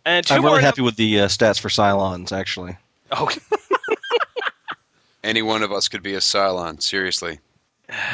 And 0.05 0.25
two 0.25 0.35
I'm 0.35 0.41
more 0.41 0.51
really 0.51 0.63
happy 0.63 0.81
with 0.81 0.95
the 0.95 1.21
uh, 1.21 1.27
stats 1.27 1.59
for 1.59 1.69
Cylons, 1.69 2.31
actually. 2.31 2.77
Okay. 3.17 3.39
Any 5.23 5.41
one 5.41 5.63
of 5.63 5.71
us 5.71 5.87
could 5.87 6.03
be 6.03 6.15
a 6.15 6.19
Cylon, 6.19 6.81
seriously. 6.81 7.39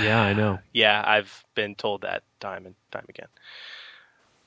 Yeah, 0.02 0.22
I 0.22 0.34
know. 0.34 0.60
Yeah, 0.74 1.04
I've 1.06 1.46
been 1.56 1.76
told 1.76 2.02
that 2.02 2.24
time 2.40 2.66
and 2.66 2.76
time 2.92 3.06
again. 3.08 3.28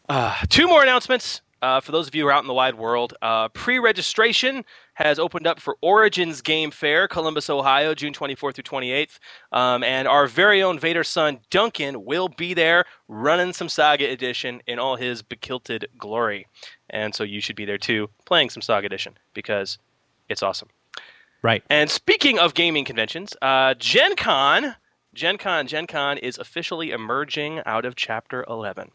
Uh, 0.08 0.34
two 0.48 0.66
more 0.66 0.82
announcements 0.82 1.40
uh, 1.62 1.80
for 1.80 1.92
those 1.92 2.08
of 2.08 2.14
you 2.14 2.24
who 2.24 2.28
are 2.28 2.32
out 2.32 2.42
in 2.42 2.48
the 2.48 2.54
wide 2.54 2.74
world. 2.74 3.14
Uh, 3.22 3.48
pre-registration 3.48 4.64
has 4.94 5.18
opened 5.18 5.46
up 5.46 5.60
for 5.60 5.76
Origins 5.80 6.42
Game 6.42 6.70
Fair, 6.70 7.08
Columbus, 7.08 7.48
Ohio, 7.48 7.94
June 7.94 8.12
24th 8.12 8.54
through 8.54 8.64
28th, 8.64 9.18
um, 9.52 9.82
and 9.82 10.06
our 10.06 10.26
very 10.26 10.62
own 10.62 10.78
Vader 10.78 11.04
son 11.04 11.40
Duncan 11.50 12.04
will 12.04 12.28
be 12.28 12.54
there 12.54 12.84
running 13.08 13.52
some 13.52 13.68
Saga 13.68 14.10
Edition 14.10 14.62
in 14.66 14.78
all 14.78 14.96
his 14.96 15.22
bekilted 15.22 15.86
glory, 15.98 16.46
and 16.90 17.14
so 17.14 17.24
you 17.24 17.40
should 17.40 17.56
be 17.56 17.64
there 17.64 17.78
too, 17.78 18.08
playing 18.26 18.50
some 18.50 18.62
Saga 18.62 18.86
Edition 18.86 19.14
because 19.34 19.78
it's 20.28 20.42
awesome. 20.42 20.68
Right. 21.42 21.64
And 21.70 21.90
speaking 21.90 22.38
of 22.38 22.54
gaming 22.54 22.84
conventions, 22.84 23.34
uh, 23.42 23.74
Gen 23.74 24.14
Con, 24.14 24.76
Gen 25.12 25.38
Con, 25.38 25.66
Gen 25.66 25.86
Con 25.86 26.18
is 26.18 26.38
officially 26.38 26.92
emerging 26.92 27.60
out 27.66 27.84
of 27.84 27.96
Chapter 27.96 28.44
11. 28.48 28.90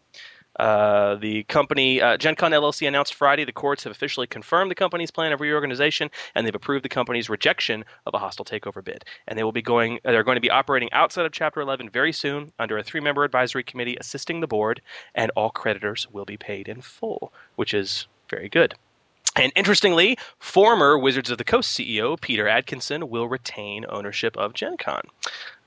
Uh, 0.57 1.15
the 1.15 1.43
company, 1.43 2.01
uh, 2.01 2.17
Gen 2.17 2.35
Con 2.35 2.51
LLC, 2.51 2.87
announced 2.87 3.13
Friday 3.13 3.45
the 3.45 3.51
courts 3.51 3.83
have 3.83 3.91
officially 3.91 4.27
confirmed 4.27 4.71
the 4.71 4.75
company's 4.75 5.11
plan 5.11 5.31
of 5.31 5.41
reorganization, 5.41 6.09
and 6.35 6.45
they've 6.45 6.55
approved 6.55 6.83
the 6.83 6.89
company's 6.89 7.29
rejection 7.29 7.85
of 8.05 8.13
a 8.13 8.19
hostile 8.19 8.45
takeover 8.45 8.83
bid. 8.83 9.05
And 9.27 9.37
they 9.37 9.43
will 9.43 9.51
be 9.51 9.61
going, 9.61 9.99
they're 10.03 10.23
going 10.23 10.35
to 10.37 10.41
be 10.41 10.49
operating 10.49 10.91
outside 10.91 11.25
of 11.25 11.31
Chapter 11.31 11.61
11 11.61 11.89
very 11.89 12.11
soon 12.11 12.51
under 12.59 12.77
a 12.77 12.83
three-member 12.83 13.23
advisory 13.23 13.63
committee 13.63 13.97
assisting 13.99 14.39
the 14.39 14.47
board, 14.47 14.81
and 15.13 15.31
all 15.35 15.49
creditors 15.49 16.07
will 16.11 16.25
be 16.25 16.37
paid 16.37 16.67
in 16.67 16.81
full, 16.81 17.31
which 17.55 17.73
is 17.73 18.07
very 18.29 18.49
good. 18.49 18.75
And 19.37 19.51
interestingly, 19.55 20.17
former 20.39 20.97
Wizards 20.97 21.29
of 21.29 21.37
the 21.37 21.43
Coast 21.43 21.77
CEO 21.77 22.19
Peter 22.19 22.45
Adkison 22.45 23.09
will 23.09 23.27
retain 23.27 23.85
ownership 23.89 24.35
of 24.35 24.53
Gen 24.53 24.77
Con. 24.77 25.01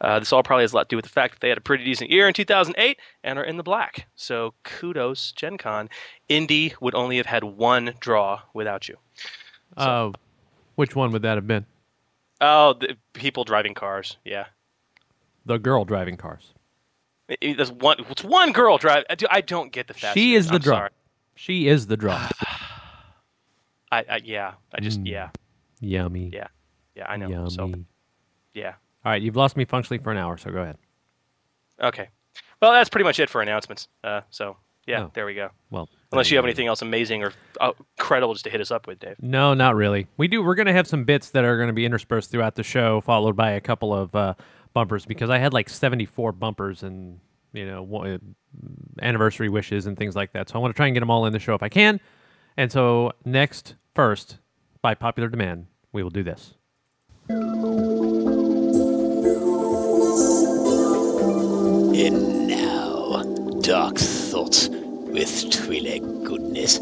Uh, 0.00 0.18
this 0.18 0.32
all 0.32 0.42
probably 0.42 0.64
has 0.64 0.72
a 0.72 0.76
lot 0.76 0.88
to 0.88 0.92
do 0.94 0.96
with 0.96 1.04
the 1.04 1.10
fact 1.10 1.34
that 1.34 1.40
they 1.40 1.48
had 1.48 1.58
a 1.58 1.60
pretty 1.62 1.84
decent 1.84 2.10
year 2.10 2.26
in 2.26 2.34
2008 2.34 2.98
and 3.22 3.38
are 3.38 3.44
in 3.44 3.56
the 3.56 3.62
black. 3.62 4.06
So 4.16 4.54
kudos, 4.64 5.32
Gen 5.32 5.56
Con. 5.56 5.88
Indy 6.28 6.74
would 6.80 6.94
only 6.94 7.16
have 7.18 7.26
had 7.26 7.44
one 7.44 7.94
draw 8.00 8.40
without 8.54 8.88
you. 8.88 8.96
Uh, 9.76 10.10
which 10.74 10.96
one 10.96 11.12
would 11.12 11.22
that 11.22 11.36
have 11.36 11.46
been? 11.46 11.64
Oh, 12.40 12.72
the 12.72 12.96
people 13.12 13.44
driving 13.44 13.74
cars. 13.74 14.16
Yeah. 14.24 14.46
The 15.46 15.58
girl 15.58 15.84
driving 15.84 16.16
cars. 16.16 16.52
It- 17.28 17.38
it- 17.60 17.70
one. 17.70 17.96
It's 18.08 18.24
one 18.24 18.50
girl 18.52 18.78
driving. 18.78 19.04
I 19.08 19.14
do- 19.14 19.26
I 19.30 19.40
don't 19.42 19.70
get 19.70 19.86
the 19.86 19.94
fast. 19.94 20.14
She 20.14 20.34
is 20.34 20.48
the 20.48 20.54
I'm 20.54 20.60
draw. 20.60 20.76
sorry. 20.78 20.90
She 21.36 21.68
is 21.68 21.86
the 21.86 21.96
draw. 21.96 22.28
I, 23.92 24.04
I 24.08 24.20
yeah. 24.24 24.54
I 24.74 24.80
just 24.80 25.00
Mm. 25.02 25.06
yeah 25.08 25.30
Yummy. 25.80 26.30
yeah 26.32 26.46
yeah. 26.94 27.06
I 27.08 27.16
know. 27.16 27.28
Yummy. 27.28 27.50
So 27.50 27.72
yeah. 28.54 28.74
All 29.04 29.12
right, 29.12 29.22
you've 29.22 29.36
lost 29.36 29.56
me 29.56 29.64
functionally 29.64 30.02
for 30.02 30.10
an 30.12 30.18
hour, 30.18 30.36
so 30.36 30.50
go 30.50 30.58
ahead. 30.62 30.76
Okay. 31.82 32.08
Well, 32.60 32.72
that's 32.72 32.90
pretty 32.90 33.04
much 33.04 33.18
it 33.18 33.30
for 33.30 33.40
announcements. 33.40 33.88
Uh, 34.04 34.20
so 34.30 34.56
yeah, 34.86 35.04
Oh. 35.04 35.10
there 35.14 35.24
we 35.24 35.34
go. 35.34 35.48
Well, 35.70 35.88
unless 36.12 36.30
you 36.30 36.36
have 36.36 36.44
anything 36.44 36.66
else 36.66 36.82
amazing 36.82 37.22
or 37.22 37.32
uh, 37.60 37.72
incredible 37.98 38.34
just 38.34 38.44
to 38.44 38.50
hit 38.50 38.60
us 38.60 38.70
up 38.70 38.86
with, 38.86 38.98
Dave. 38.98 39.16
No, 39.20 39.54
not 39.54 39.76
really. 39.76 40.06
We 40.18 40.28
do. 40.28 40.42
We're 40.42 40.54
going 40.56 40.66
to 40.66 40.72
have 40.72 40.86
some 40.86 41.04
bits 41.04 41.30
that 41.30 41.44
are 41.44 41.56
going 41.56 41.68
to 41.68 41.72
be 41.72 41.84
interspersed 41.86 42.30
throughout 42.30 42.56
the 42.56 42.62
show, 42.62 43.00
followed 43.00 43.36
by 43.36 43.52
a 43.52 43.60
couple 43.60 43.94
of 43.94 44.14
uh, 44.14 44.34
bumpers 44.74 45.06
because 45.06 45.30
I 45.30 45.38
had 45.38 45.52
like 45.54 45.68
74 45.70 46.32
bumpers 46.32 46.82
and 46.82 47.18
you 47.52 47.66
know 47.66 48.18
anniversary 49.02 49.48
wishes 49.48 49.86
and 49.86 49.96
things 49.96 50.14
like 50.16 50.32
that. 50.32 50.48
So 50.48 50.56
I 50.56 50.58
want 50.58 50.74
to 50.74 50.76
try 50.76 50.86
and 50.86 50.94
get 50.94 51.00
them 51.00 51.10
all 51.10 51.26
in 51.26 51.32
the 51.32 51.38
show 51.38 51.54
if 51.54 51.62
I 51.62 51.68
can. 51.68 52.00
And 52.60 52.70
so 52.70 53.12
next, 53.24 53.74
first, 53.94 54.36
by 54.82 54.94
popular 54.94 55.30
demand, 55.30 55.68
we 55.92 56.02
will 56.02 56.10
do 56.10 56.22
this. 56.22 56.52
And 57.30 57.40
now, 62.48 63.22
Dark 63.62 63.96
Thoughts 63.96 64.68
with 64.68 65.50
Twi'lek 65.50 66.02
Goodness. 66.22 66.78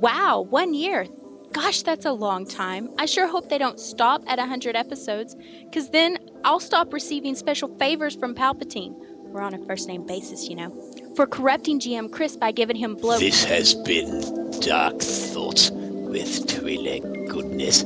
Wow, 0.00 0.44
one 0.50 0.74
year. 0.74 1.06
Gosh, 1.52 1.82
that's 1.82 2.04
a 2.04 2.10
long 2.10 2.44
time. 2.44 2.88
I 2.98 3.06
sure 3.06 3.28
hope 3.28 3.48
they 3.48 3.58
don't 3.58 3.78
stop 3.78 4.24
at 4.26 4.40
100 4.40 4.74
episodes, 4.74 5.36
because 5.62 5.90
then 5.90 6.18
I'll 6.42 6.58
stop 6.58 6.92
receiving 6.92 7.36
special 7.36 7.68
favors 7.78 8.16
from 8.16 8.34
Palpatine. 8.34 8.96
We're 9.28 9.42
on 9.42 9.54
a 9.54 9.64
first 9.64 9.86
name 9.86 10.04
basis, 10.06 10.48
you 10.48 10.56
know. 10.56 10.76
For 11.16 11.26
corrupting 11.26 11.78
GM 11.78 12.10
Chris 12.10 12.36
by 12.36 12.52
giving 12.52 12.76
him 12.76 12.94
blow. 12.94 13.18
This 13.18 13.44
has 13.44 13.74
been 13.74 14.22
Dark 14.60 15.00
Thoughts 15.00 15.70
with 15.70 16.46
Twi'lek 16.46 17.28
Goodness. 17.28 17.84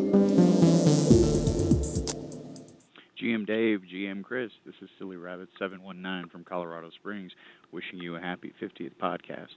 GM 3.21 3.45
Dave, 3.45 3.83
GM 3.93 4.23
Chris, 4.23 4.53
this 4.65 4.77
is 4.81 4.89
Silly 4.99 5.17
Rabbit 5.17 5.49
719 5.59 6.31
from 6.31 6.45
Colorado 6.45 6.91
Springs, 6.91 7.33
wishing 7.73 7.99
you 7.99 8.15
a 8.15 8.21
happy 8.21 8.53
50th 8.63 8.95
podcast. 9.03 9.49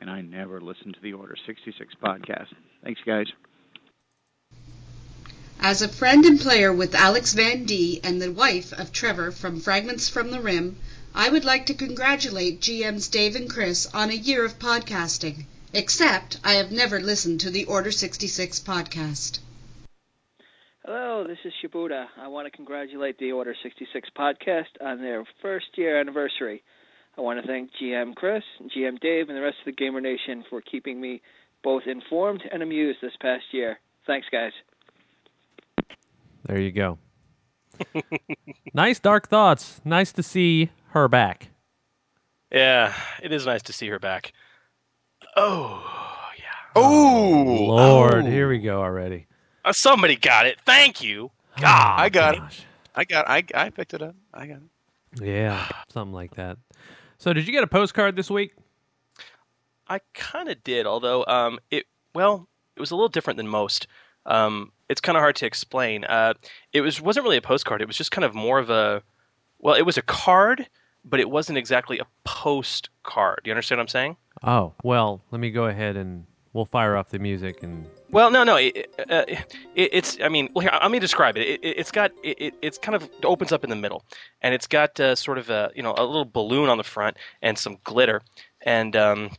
And 0.00 0.08
I 0.08 0.20
never 0.20 0.60
listened 0.60 0.94
to 0.94 1.00
the 1.00 1.14
Order 1.14 1.34
66 1.46 1.94
podcast. 2.00 2.54
Thanks, 2.84 3.00
guys. 3.04 3.26
As 5.58 5.82
a 5.82 5.88
friend 5.88 6.24
and 6.24 6.38
player 6.38 6.72
with 6.72 6.94
Alex 6.94 7.32
Van 7.32 7.64
D 7.64 8.00
and 8.04 8.22
the 8.22 8.30
wife 8.30 8.72
of 8.72 8.92
Trevor 8.92 9.32
from 9.32 9.58
Fragments 9.58 10.08
from 10.08 10.30
the 10.30 10.40
Rim, 10.40 10.76
I 11.18 11.30
would 11.30 11.46
like 11.46 11.64
to 11.66 11.74
congratulate 11.74 12.60
GMs 12.60 13.10
Dave 13.10 13.36
and 13.36 13.48
Chris 13.48 13.86
on 13.94 14.10
a 14.10 14.12
year 14.12 14.44
of 14.44 14.58
podcasting. 14.58 15.46
Except 15.72 16.38
I 16.44 16.52
have 16.52 16.70
never 16.70 17.00
listened 17.00 17.40
to 17.40 17.50
the 17.50 17.64
Order 17.64 17.90
66 17.90 18.60
podcast. 18.60 19.38
Hello, 20.84 21.24
this 21.26 21.38
is 21.46 21.54
Shibuda. 21.64 22.04
I 22.20 22.28
want 22.28 22.48
to 22.48 22.50
congratulate 22.54 23.18
the 23.18 23.32
Order 23.32 23.54
66 23.62 24.10
podcast 24.14 24.76
on 24.78 25.00
their 25.00 25.24
first 25.40 25.68
year 25.76 25.98
anniversary. 25.98 26.62
I 27.16 27.22
want 27.22 27.40
to 27.40 27.46
thank 27.46 27.70
GM 27.80 28.14
Chris, 28.14 28.44
GM 28.76 29.00
Dave, 29.00 29.30
and 29.30 29.38
the 29.38 29.42
rest 29.42 29.56
of 29.60 29.64
the 29.64 29.72
Gamer 29.72 30.02
Nation 30.02 30.44
for 30.50 30.60
keeping 30.60 31.00
me 31.00 31.22
both 31.64 31.84
informed 31.86 32.42
and 32.52 32.62
amused 32.62 32.98
this 33.00 33.16
past 33.22 33.44
year. 33.52 33.80
Thanks, 34.06 34.26
guys. 34.30 34.52
There 36.44 36.60
you 36.60 36.72
go. 36.72 36.98
nice 38.74 39.00
dark 39.00 39.28
thoughts. 39.28 39.80
Nice 39.82 40.12
to 40.12 40.22
see 40.22 40.70
her 41.00 41.08
back. 41.08 41.48
Yeah, 42.50 42.94
it 43.22 43.32
is 43.32 43.46
nice 43.46 43.62
to 43.64 43.72
see 43.72 43.88
her 43.88 43.98
back. 43.98 44.32
Oh, 45.36 45.82
yeah. 46.38 46.44
Oh, 46.74 47.44
Lord, 47.68 48.24
here 48.26 48.48
we 48.48 48.58
go 48.58 48.80
already. 48.80 49.26
uh, 49.64 49.72
somebody 49.72 50.16
got 50.16 50.46
it. 50.46 50.58
Thank 50.64 51.02
you. 51.02 51.30
God, 51.60 52.00
I 52.00 52.08
got 52.08 52.36
it. 52.36 52.42
I 52.94 53.04
got. 53.04 53.28
I 53.28 53.44
I 53.54 53.70
picked 53.70 53.94
it 53.94 54.02
up. 54.02 54.14
I 54.32 54.46
got 54.46 54.58
it. 54.58 55.22
Yeah, 55.22 55.66
something 55.88 56.12
like 56.14 56.34
that. 56.36 56.58
So, 57.18 57.32
did 57.32 57.46
you 57.46 57.52
get 57.52 57.64
a 57.64 57.66
postcard 57.66 58.14
this 58.16 58.30
week? 58.30 58.52
I 59.88 60.00
kind 60.14 60.48
of 60.48 60.62
did, 60.64 60.86
although 60.86 61.24
um, 61.26 61.58
it 61.70 61.84
well, 62.14 62.48
it 62.76 62.80
was 62.80 62.90
a 62.90 62.94
little 62.94 63.08
different 63.08 63.36
than 63.38 63.48
most. 63.48 63.86
Um, 64.26 64.72
it's 64.88 65.00
kind 65.00 65.16
of 65.16 65.20
hard 65.22 65.36
to 65.36 65.46
explain. 65.46 66.04
Uh, 66.04 66.34
it 66.72 66.80
was 66.82 67.00
wasn't 67.00 67.24
really 67.24 67.36
a 67.38 67.42
postcard. 67.42 67.80
It 67.80 67.86
was 67.86 67.96
just 67.96 68.10
kind 68.10 68.24
of 68.24 68.34
more 68.34 68.58
of 68.58 68.68
a 68.70 69.02
well, 69.58 69.74
it 69.74 69.82
was 69.82 69.96
a 69.96 70.02
card, 70.02 70.68
but 71.08 71.20
it 71.20 71.30
wasn't 71.30 71.56
exactly 71.58 71.98
a 71.98 72.06
postcard. 72.24 73.40
Do 73.44 73.48
you 73.48 73.52
understand 73.52 73.78
what 73.78 73.82
I'm 73.84 73.88
saying? 73.88 74.16
Oh, 74.42 74.74
well, 74.82 75.22
let 75.30 75.40
me 75.40 75.50
go 75.50 75.64
ahead 75.64 75.96
and 75.96 76.26
we'll 76.52 76.64
fire 76.66 76.96
off 76.96 77.08
the 77.10 77.18
music 77.18 77.62
and 77.62 77.86
Well, 78.10 78.30
no, 78.30 78.44
no. 78.44 78.56
It, 78.56 78.92
uh, 79.10 79.24
it, 79.28 79.44
it's. 79.74 80.18
I 80.22 80.28
mean, 80.28 80.50
well, 80.54 80.62
here. 80.62 80.78
Let 80.80 80.90
me 80.90 80.98
describe 80.98 81.36
it. 81.36 81.46
it 81.48 81.60
it's 81.62 81.90
got. 81.90 82.10
It, 82.22 82.40
it- 82.40 82.54
it's 82.62 82.78
kind 82.78 82.94
of 82.94 83.08
opens 83.24 83.52
up 83.52 83.64
in 83.64 83.70
the 83.70 83.76
middle, 83.76 84.04
and 84.42 84.54
it's 84.54 84.66
got 84.66 84.98
uh, 85.00 85.14
sort 85.14 85.38
of 85.38 85.48
a 85.50 85.70
you 85.74 85.82
know 85.82 85.94
a 85.96 86.04
little 86.04 86.24
balloon 86.24 86.68
on 86.68 86.76
the 86.78 86.84
front 86.84 87.16
and 87.42 87.58
some 87.58 87.78
glitter, 87.84 88.20
and 88.62 88.94
um, 88.96 89.30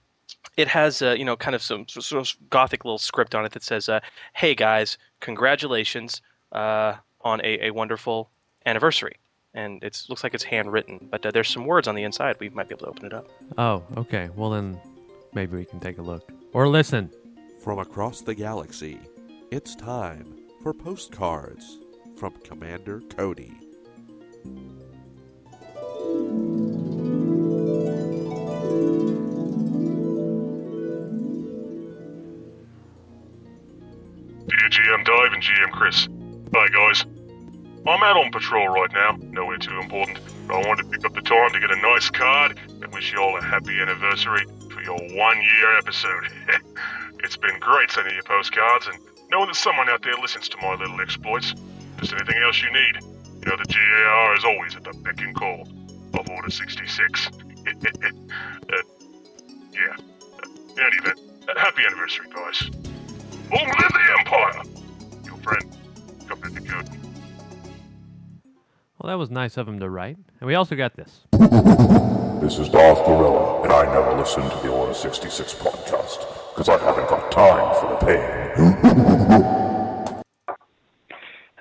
it 0.58 0.68
has 0.68 1.02
uh, 1.02 1.12
you 1.12 1.26
know 1.26 1.36
kind 1.36 1.56
of 1.56 1.62
some 1.62 1.88
sort 1.88 2.14
of 2.28 2.50
gothic 2.50 2.86
little 2.86 2.98
script 2.98 3.36
on 3.36 3.46
it 3.46 3.52
that 3.54 3.64
says, 3.64 3.90
uh, 3.90 4.00
"Hey 4.34 4.56
guys, 4.56 4.98
congratulations 5.20 6.22
uh, 6.52 6.96
on 7.22 7.40
a, 7.44 7.68
a 7.68 7.72
wonderful 7.72 8.30
anniversary." 8.66 9.16
And 9.58 9.84
it 9.84 10.04
looks 10.08 10.24
like 10.24 10.36
it's 10.36 10.44
handwritten, 10.44 11.08
but 11.10 11.26
uh, 11.26 11.32
there's 11.32 11.50
some 11.50 11.66
words 11.66 11.88
on 11.88 11.96
the 11.96 12.04
inside. 12.04 12.36
We 12.40 12.50
might 12.50 12.70
be 12.70 12.76
able 12.76 12.86
to 12.86 12.92
open 12.92 13.08
it 13.08 13.14
up. 13.14 13.28
Oh, 13.58 13.84
okay. 13.98 14.30
Well 14.36 14.52
then 14.52 14.80
maybe 15.34 15.58
we 15.58 15.66
can 15.66 15.80
take 15.80 15.98
a 15.98 16.02
look. 16.04 16.32
Or 16.54 16.68
listen. 16.68 17.10
From 17.64 17.80
across 17.80 18.22
the 18.22 18.36
galaxy, 18.36 19.00
it's 19.50 19.76
time 19.76 20.38
for 20.62 20.76
postcards 20.76 21.80
from 22.18 22.34
Commander 22.44 23.02
Cody. 23.10 23.58
Dear 34.48 34.70
GM 34.70 35.04
Dave 35.04 35.34
and 35.34 35.42
GM 35.42 35.72
Chris. 35.72 36.08
Hey 36.54 36.68
guys. 36.72 37.17
I'm 37.88 38.04
out 38.04 38.18
on 38.18 38.32
patrol 38.32 38.68
right 38.68 38.92
now, 38.92 39.18
nowhere 39.32 39.58
too 39.58 39.80
important, 39.80 40.20
but 40.46 40.56
I 40.56 40.68
wanted 40.68 40.84
to 40.84 40.90
pick 40.90 41.06
up 41.06 41.14
the 41.14 41.22
time 41.22 41.52
to 41.52 41.60
get 41.60 41.72
a 41.72 41.78
nice 41.78 42.10
card 42.10 42.60
and 42.68 42.94
wish 42.94 43.14
you 43.14 43.20
all 43.20 43.38
a 43.38 43.42
happy 43.42 43.80
anniversary 43.80 44.46
for 44.70 44.82
your 44.82 45.00
one 45.16 45.38
year 45.42 45.78
episode. 45.78 46.28
it's 47.24 47.38
been 47.38 47.58
great 47.62 47.90
sending 47.90 48.14
you 48.14 48.22
postcards 48.24 48.88
and 48.88 49.00
knowing 49.32 49.48
that 49.48 49.56
someone 49.56 49.88
out 49.88 50.04
there 50.04 50.16
listens 50.22 50.50
to 50.50 50.58
my 50.62 50.76
little 50.76 51.00
exploits. 51.00 51.54
If 51.54 52.10
there's 52.10 52.14
anything 52.14 52.44
else 52.44 52.62
you 52.62 52.72
need, 52.74 52.98
you 53.40 53.52
know 53.52 53.56
the 53.56 53.74
GAR 53.74 54.36
is 54.36 54.44
always 54.44 54.76
at 54.76 54.84
the 54.84 54.92
beck 55.04 55.22
and 55.22 55.34
call 55.34 55.66
of 56.14 56.30
Order 56.30 56.50
66. 56.50 57.28
uh, 57.28 57.32
yeah. 59.72 59.96
In 60.76 60.84
any 60.84 60.98
event, 60.98 61.22
happy 61.56 61.84
anniversary, 61.86 62.28
guys. 62.36 62.70
Long 63.50 63.66
live 63.66 63.94
the 63.94 64.16
Empire! 64.20 64.62
Your 65.24 65.38
friend, 65.38 65.78
Commander 66.28 66.62
Cody. 66.70 67.07
Well, 69.00 69.10
that 69.10 69.20
was 69.20 69.30
nice 69.30 69.58
of 69.58 69.68
him 69.68 69.80
to 69.80 69.90
write. 69.90 70.18
And 70.40 70.48
we 70.48 70.56
also 70.56 70.76
got 70.76 70.96
this. 70.96 71.22
This 72.42 72.58
is 72.60 72.70
Darth 72.70 73.06
Gorilla, 73.06 73.62
and 73.64 73.72
I 73.72 73.86
never 73.94 74.14
listen 74.18 74.42
to 74.44 74.58
the 74.64 74.70
Order 74.70 74.94
66 74.94 75.54
podcast 75.56 76.20
because 76.56 76.70
I 76.70 76.78
haven't 76.84 77.08
got 77.10 77.32
time 77.32 77.76
for 77.80 77.90
the 77.90 77.98
pain. 78.06 78.24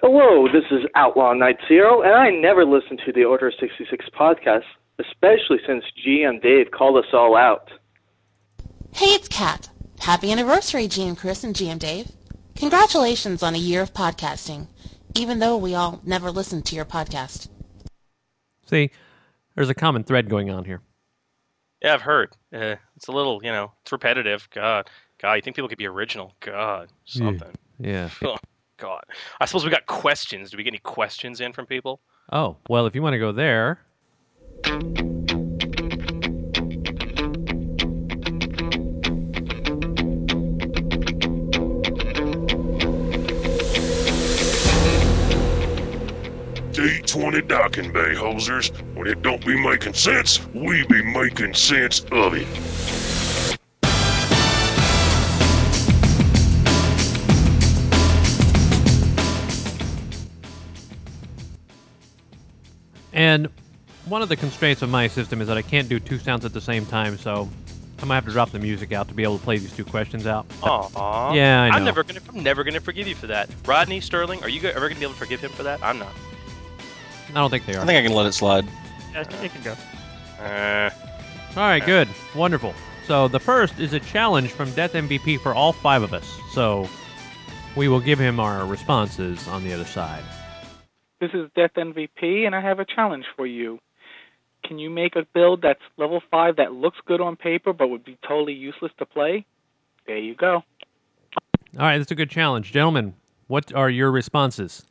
Hello, 0.00 0.46
this 0.52 0.64
is 0.70 0.86
Outlaw 0.94 1.34
Night 1.34 1.58
Zero, 1.68 2.02
and 2.02 2.14
I 2.14 2.30
never 2.30 2.64
listen 2.64 2.96
to 3.04 3.12
the 3.12 3.24
Order 3.24 3.52
66 3.58 4.06
podcast, 4.18 4.64
especially 4.98 5.58
since 5.66 5.84
GM 6.06 6.40
Dave 6.42 6.70
called 6.70 6.96
us 6.96 7.10
all 7.12 7.36
out. 7.36 7.70
Hey, 8.92 9.06
it's 9.14 9.28
Kat. 9.28 9.68
Happy 10.00 10.30
anniversary, 10.32 10.84
GM 10.88 11.18
Chris 11.18 11.44
and 11.44 11.54
GM 11.54 11.78
Dave. 11.78 12.12
Congratulations 12.54 13.42
on 13.42 13.54
a 13.54 13.58
year 13.58 13.82
of 13.82 13.92
podcasting, 13.92 14.68
even 15.16 15.38
though 15.38 15.56
we 15.56 15.74
all 15.74 16.00
never 16.04 16.30
listened 16.30 16.64
to 16.66 16.76
your 16.76 16.84
podcast. 16.84 17.48
See, 18.66 18.90
there's 19.54 19.70
a 19.70 19.74
common 19.74 20.04
thread 20.04 20.28
going 20.28 20.50
on 20.50 20.64
here. 20.64 20.82
Yeah, 21.82 21.94
I've 21.94 22.02
heard. 22.02 22.36
Uh, 22.52 22.76
it's 22.96 23.08
a 23.08 23.12
little, 23.12 23.40
you 23.42 23.50
know, 23.50 23.72
it's 23.82 23.92
repetitive. 23.92 24.48
God, 24.50 24.88
God, 25.20 25.34
you 25.34 25.42
think 25.42 25.56
people 25.56 25.68
could 25.68 25.78
be 25.78 25.86
original? 25.86 26.34
God, 26.40 26.90
something. 27.04 27.52
Yeah. 27.78 28.10
Oh, 28.24 28.36
God. 28.78 29.04
I 29.40 29.46
suppose 29.46 29.64
we 29.64 29.70
got 29.70 29.86
questions. 29.86 30.50
Do 30.50 30.58
we 30.58 30.62
get 30.62 30.70
any 30.70 30.78
questions 30.78 31.40
in 31.40 31.52
from 31.52 31.64
people? 31.66 32.00
Oh, 32.30 32.56
well, 32.68 32.86
if 32.86 32.94
you 32.94 33.02
want 33.02 33.14
to 33.14 33.18
go 33.18 33.32
there. 33.32 33.80
D20 46.86 47.48
docking 47.48 47.92
bay 47.92 48.14
hosers. 48.14 48.70
When 48.94 49.08
it 49.08 49.20
don't 49.20 49.44
be 49.44 49.60
making 49.60 49.94
sense, 49.94 50.46
we 50.54 50.86
be 50.86 51.02
making 51.02 51.54
sense 51.54 52.06
of 52.12 52.34
it. 52.34 52.46
And 63.12 63.48
one 64.04 64.22
of 64.22 64.28
the 64.28 64.36
constraints 64.36 64.80
of 64.80 64.88
my 64.88 65.08
system 65.08 65.40
is 65.40 65.48
that 65.48 65.56
I 65.56 65.62
can't 65.62 65.88
do 65.88 65.98
two 65.98 66.20
sounds 66.20 66.44
at 66.44 66.52
the 66.52 66.60
same 66.60 66.86
time, 66.86 67.18
so 67.18 67.48
I 68.00 68.04
might 68.04 68.14
have 68.14 68.26
to 68.26 68.30
drop 68.30 68.52
the 68.52 68.60
music 68.60 68.92
out 68.92 69.08
to 69.08 69.14
be 69.14 69.24
able 69.24 69.38
to 69.38 69.44
play 69.44 69.58
these 69.58 69.74
two 69.74 69.84
questions 69.84 70.24
out. 70.24 70.46
Aw. 70.62 71.32
Yeah, 71.32 71.62
I 71.62 71.70
know. 71.70 71.76
I'm 71.78 71.84
never 71.84 72.04
gonna. 72.04 72.20
I'm 72.28 72.44
never 72.44 72.62
gonna 72.62 72.78
forgive 72.78 73.08
you 73.08 73.16
for 73.16 73.26
that. 73.26 73.50
Rodney 73.64 74.00
Sterling, 74.00 74.40
are 74.44 74.48
you 74.48 74.60
ever 74.68 74.88
gonna 74.88 75.00
be 75.00 75.04
able 75.04 75.14
to 75.14 75.18
forgive 75.18 75.40
him 75.40 75.50
for 75.50 75.64
that? 75.64 75.82
I'm 75.82 75.98
not. 75.98 76.12
I 77.30 77.32
don't 77.32 77.50
think 77.50 77.66
they 77.66 77.74
are. 77.74 77.82
I 77.82 77.86
think 77.86 77.98
I 77.98 78.06
can 78.06 78.16
let 78.16 78.26
it 78.26 78.32
slide. 78.32 78.66
Yeah, 79.12 79.20
it 79.42 79.52
can 79.52 79.62
go. 79.62 79.76
Uh, 80.42 80.90
All 81.56 81.62
right, 81.62 81.84
good. 81.84 82.08
Wonderful. 82.34 82.74
So 83.06 83.28
the 83.28 83.40
first 83.40 83.78
is 83.78 83.92
a 83.92 84.00
challenge 84.00 84.50
from 84.50 84.70
Death 84.72 84.92
MVP 84.92 85.40
for 85.40 85.54
all 85.54 85.72
five 85.72 86.02
of 86.02 86.12
us. 86.12 86.28
So 86.52 86.88
we 87.76 87.88
will 87.88 88.00
give 88.00 88.18
him 88.18 88.40
our 88.40 88.66
responses 88.66 89.46
on 89.48 89.64
the 89.64 89.72
other 89.72 89.84
side. 89.84 90.24
This 91.20 91.30
is 91.32 91.48
Death 91.54 91.72
MVP, 91.76 92.46
and 92.46 92.54
I 92.54 92.60
have 92.60 92.78
a 92.78 92.84
challenge 92.84 93.24
for 93.36 93.46
you. 93.46 93.78
Can 94.64 94.78
you 94.78 94.90
make 94.90 95.16
a 95.16 95.24
build 95.32 95.62
that's 95.62 95.80
level 95.96 96.20
5 96.30 96.56
that 96.56 96.72
looks 96.72 96.98
good 97.06 97.20
on 97.20 97.36
paper 97.36 97.72
but 97.72 97.88
would 97.88 98.04
be 98.04 98.18
totally 98.26 98.52
useless 98.52 98.90
to 98.98 99.06
play? 99.06 99.46
There 100.06 100.18
you 100.18 100.34
go. 100.34 100.62
All 101.78 101.84
right, 101.84 101.98
that's 101.98 102.10
a 102.10 102.16
good 102.16 102.30
challenge. 102.30 102.72
Gentlemen, 102.72 103.14
what 103.46 103.72
are 103.72 103.88
your 103.88 104.10
responses? 104.10 104.84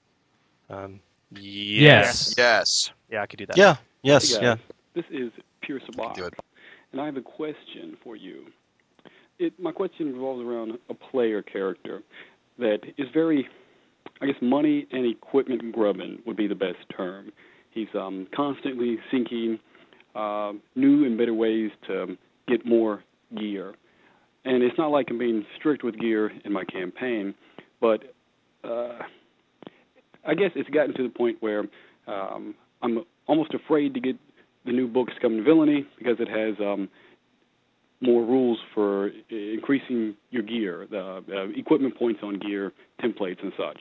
Um, 0.69 1.01
Yes. 1.31 2.33
Yes. 2.37 2.91
Yeah, 3.09 3.21
I 3.21 3.27
could 3.27 3.39
do 3.39 3.45
that. 3.47 3.57
Yeah. 3.57 3.75
Yes. 4.03 4.31
Hey, 4.33 4.41
Yeah. 4.41 4.55
This 4.93 5.05
is 5.11 5.31
Pierce 5.61 5.83
Sabah, 5.89 6.31
and 6.91 7.01
I 7.01 7.05
have 7.05 7.17
a 7.17 7.21
question 7.21 7.97
for 8.03 8.15
you. 8.15 8.45
It, 9.39 9.59
my 9.59 9.71
question 9.71 10.13
revolves 10.13 10.41
around 10.41 10.77
a 10.89 10.93
player 10.93 11.41
character 11.41 12.01
that 12.57 12.79
is 12.97 13.07
very, 13.13 13.45
I 14.21 14.27
guess, 14.27 14.35
money 14.41 14.87
and 14.91 15.05
equipment 15.05 15.73
grubbing 15.73 16.19
would 16.25 16.37
be 16.37 16.47
the 16.47 16.55
best 16.55 16.77
term. 16.95 17.33
He's 17.71 17.89
um, 17.93 18.27
constantly 18.33 18.97
seeking 19.11 19.59
uh, 20.15 20.53
new 20.75 21.05
and 21.05 21.17
better 21.17 21.33
ways 21.33 21.71
to 21.87 22.17
get 22.47 22.65
more 22.65 23.03
gear. 23.37 23.73
And 24.45 24.63
it's 24.63 24.77
not 24.77 24.91
like 24.91 25.07
I'm 25.09 25.17
being 25.17 25.45
strict 25.57 25.83
with 25.83 25.99
gear 25.99 26.31
in 26.45 26.53
my 26.53 26.63
campaign, 26.63 27.33
but 27.81 28.13
uh, 28.63 28.99
I 30.25 30.33
guess 30.33 30.51
it's 30.55 30.69
gotten 30.69 30.95
to 30.95 31.03
the 31.03 31.09
point 31.09 31.37
where 31.39 31.65
um, 32.07 32.55
I'm 32.81 33.03
almost 33.27 33.53
afraid 33.53 33.93
to 33.93 33.99
get 33.99 34.15
the 34.65 34.71
new 34.71 34.87
book 34.87 35.09
Scum 35.17 35.33
and 35.33 35.45
Villainy 35.45 35.85
because 35.97 36.17
it 36.19 36.27
has 36.27 36.55
um, 36.59 36.89
more 38.01 38.23
rules 38.23 38.59
for 38.73 39.11
increasing 39.29 40.15
your 40.31 40.43
gear, 40.43 40.87
the 40.89 41.23
uh, 41.31 41.47
equipment 41.57 41.97
points 41.97 42.21
on 42.23 42.39
gear, 42.39 42.71
templates, 43.01 43.41
and 43.41 43.53
such. 43.57 43.79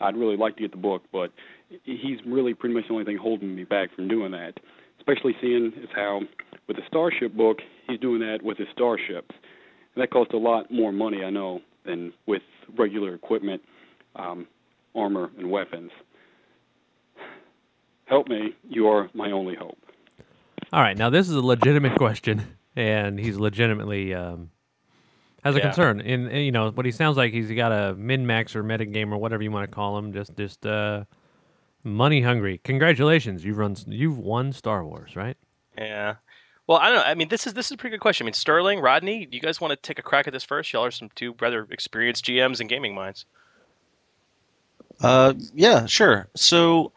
I'd 0.00 0.16
really 0.16 0.36
like 0.36 0.56
to 0.56 0.62
get 0.62 0.70
the 0.70 0.78
book, 0.78 1.02
but 1.12 1.30
he's 1.84 2.18
really 2.26 2.54
pretty 2.54 2.74
much 2.74 2.84
the 2.88 2.94
only 2.94 3.04
thing 3.04 3.18
holding 3.18 3.54
me 3.54 3.64
back 3.64 3.94
from 3.94 4.08
doing 4.08 4.32
that. 4.32 4.54
Especially 4.98 5.34
seeing 5.40 5.72
as 5.82 5.88
how 5.94 6.20
with 6.68 6.76
the 6.76 6.82
Starship 6.86 7.34
book, 7.34 7.58
he's 7.86 7.98
doing 8.00 8.20
that 8.20 8.38
with 8.42 8.58
his 8.58 8.68
starships. 8.72 9.34
And 9.94 10.02
that 10.02 10.10
costs 10.10 10.34
a 10.34 10.38
lot 10.38 10.70
more 10.70 10.92
money, 10.92 11.24
I 11.24 11.30
know, 11.30 11.60
than 11.84 12.12
with 12.26 12.42
regular 12.78 13.14
equipment, 13.14 13.62
um, 14.16 14.46
armor, 14.94 15.30
and 15.38 15.50
weapons. 15.50 15.90
Help 18.06 18.28
me. 18.28 18.54
You 18.68 18.88
are 18.88 19.08
my 19.14 19.30
only 19.30 19.54
hope. 19.54 19.78
All 20.72 20.80
right, 20.82 20.96
now 20.96 21.10
this 21.10 21.28
is 21.28 21.34
a 21.34 21.40
legitimate 21.40 21.96
question, 21.96 22.56
and 22.76 23.18
he's 23.18 23.36
legitimately 23.38 24.14
um, 24.14 24.50
has 25.44 25.54
a 25.54 25.58
Yeah. 25.58 25.64
concern. 25.66 26.00
And, 26.00 26.28
and, 26.28 26.44
you 26.44 26.52
know 26.52 26.70
what 26.70 26.86
he 26.86 26.92
sounds 26.92 27.16
like 27.16 27.32
he's 27.32 27.50
got 27.52 27.72
a 27.72 27.94
min 27.94 28.26
max 28.26 28.54
or 28.56 28.62
meta 28.62 28.84
game 28.84 29.12
or 29.12 29.18
whatever 29.18 29.42
you 29.42 29.50
want 29.50 29.70
to 29.70 29.74
call 29.74 29.96
him, 29.98 30.12
just 30.12 30.36
just 30.36 30.66
uh, 30.66 31.04
money 31.84 32.20
hungry. 32.20 32.60
Congratulations, 32.64 33.44
you've 33.44 33.58
run 33.58 33.76
you've 33.86 34.18
won 34.18 34.52
Star 34.52 34.84
Wars, 34.84 35.16
right? 35.16 35.36
Yeah. 35.78 36.16
Well, 36.66 36.78
I 36.78 36.86
don't 36.86 36.96
know. 36.96 37.02
I 37.04 37.14
mean, 37.14 37.28
this 37.28 37.46
is 37.46 37.54
this 37.54 37.66
is 37.66 37.72
a 37.72 37.76
pretty 37.76 37.94
good 37.94 38.00
question. 38.02 38.24
I 38.24 38.26
mean, 38.26 38.34
Sterling, 38.34 38.80
Rodney, 38.80 39.26
do 39.26 39.36
you 39.36 39.40
guys 39.40 39.60
want 39.60 39.70
to 39.72 39.76
take 39.76 39.98
a 39.98 40.02
crack 40.02 40.26
at 40.26 40.32
this 40.32 40.44
first? 40.44 40.72
Y'all 40.72 40.84
are 40.84 40.90
some 40.90 41.10
two 41.14 41.34
rather 41.40 41.66
experienced 41.70 42.24
GMs 42.24 42.60
and 42.60 42.68
gaming 42.68 42.94
minds. 42.94 43.24
Uh, 45.00 45.34
yeah, 45.54 45.86
sure. 45.86 46.28
So 46.36 46.92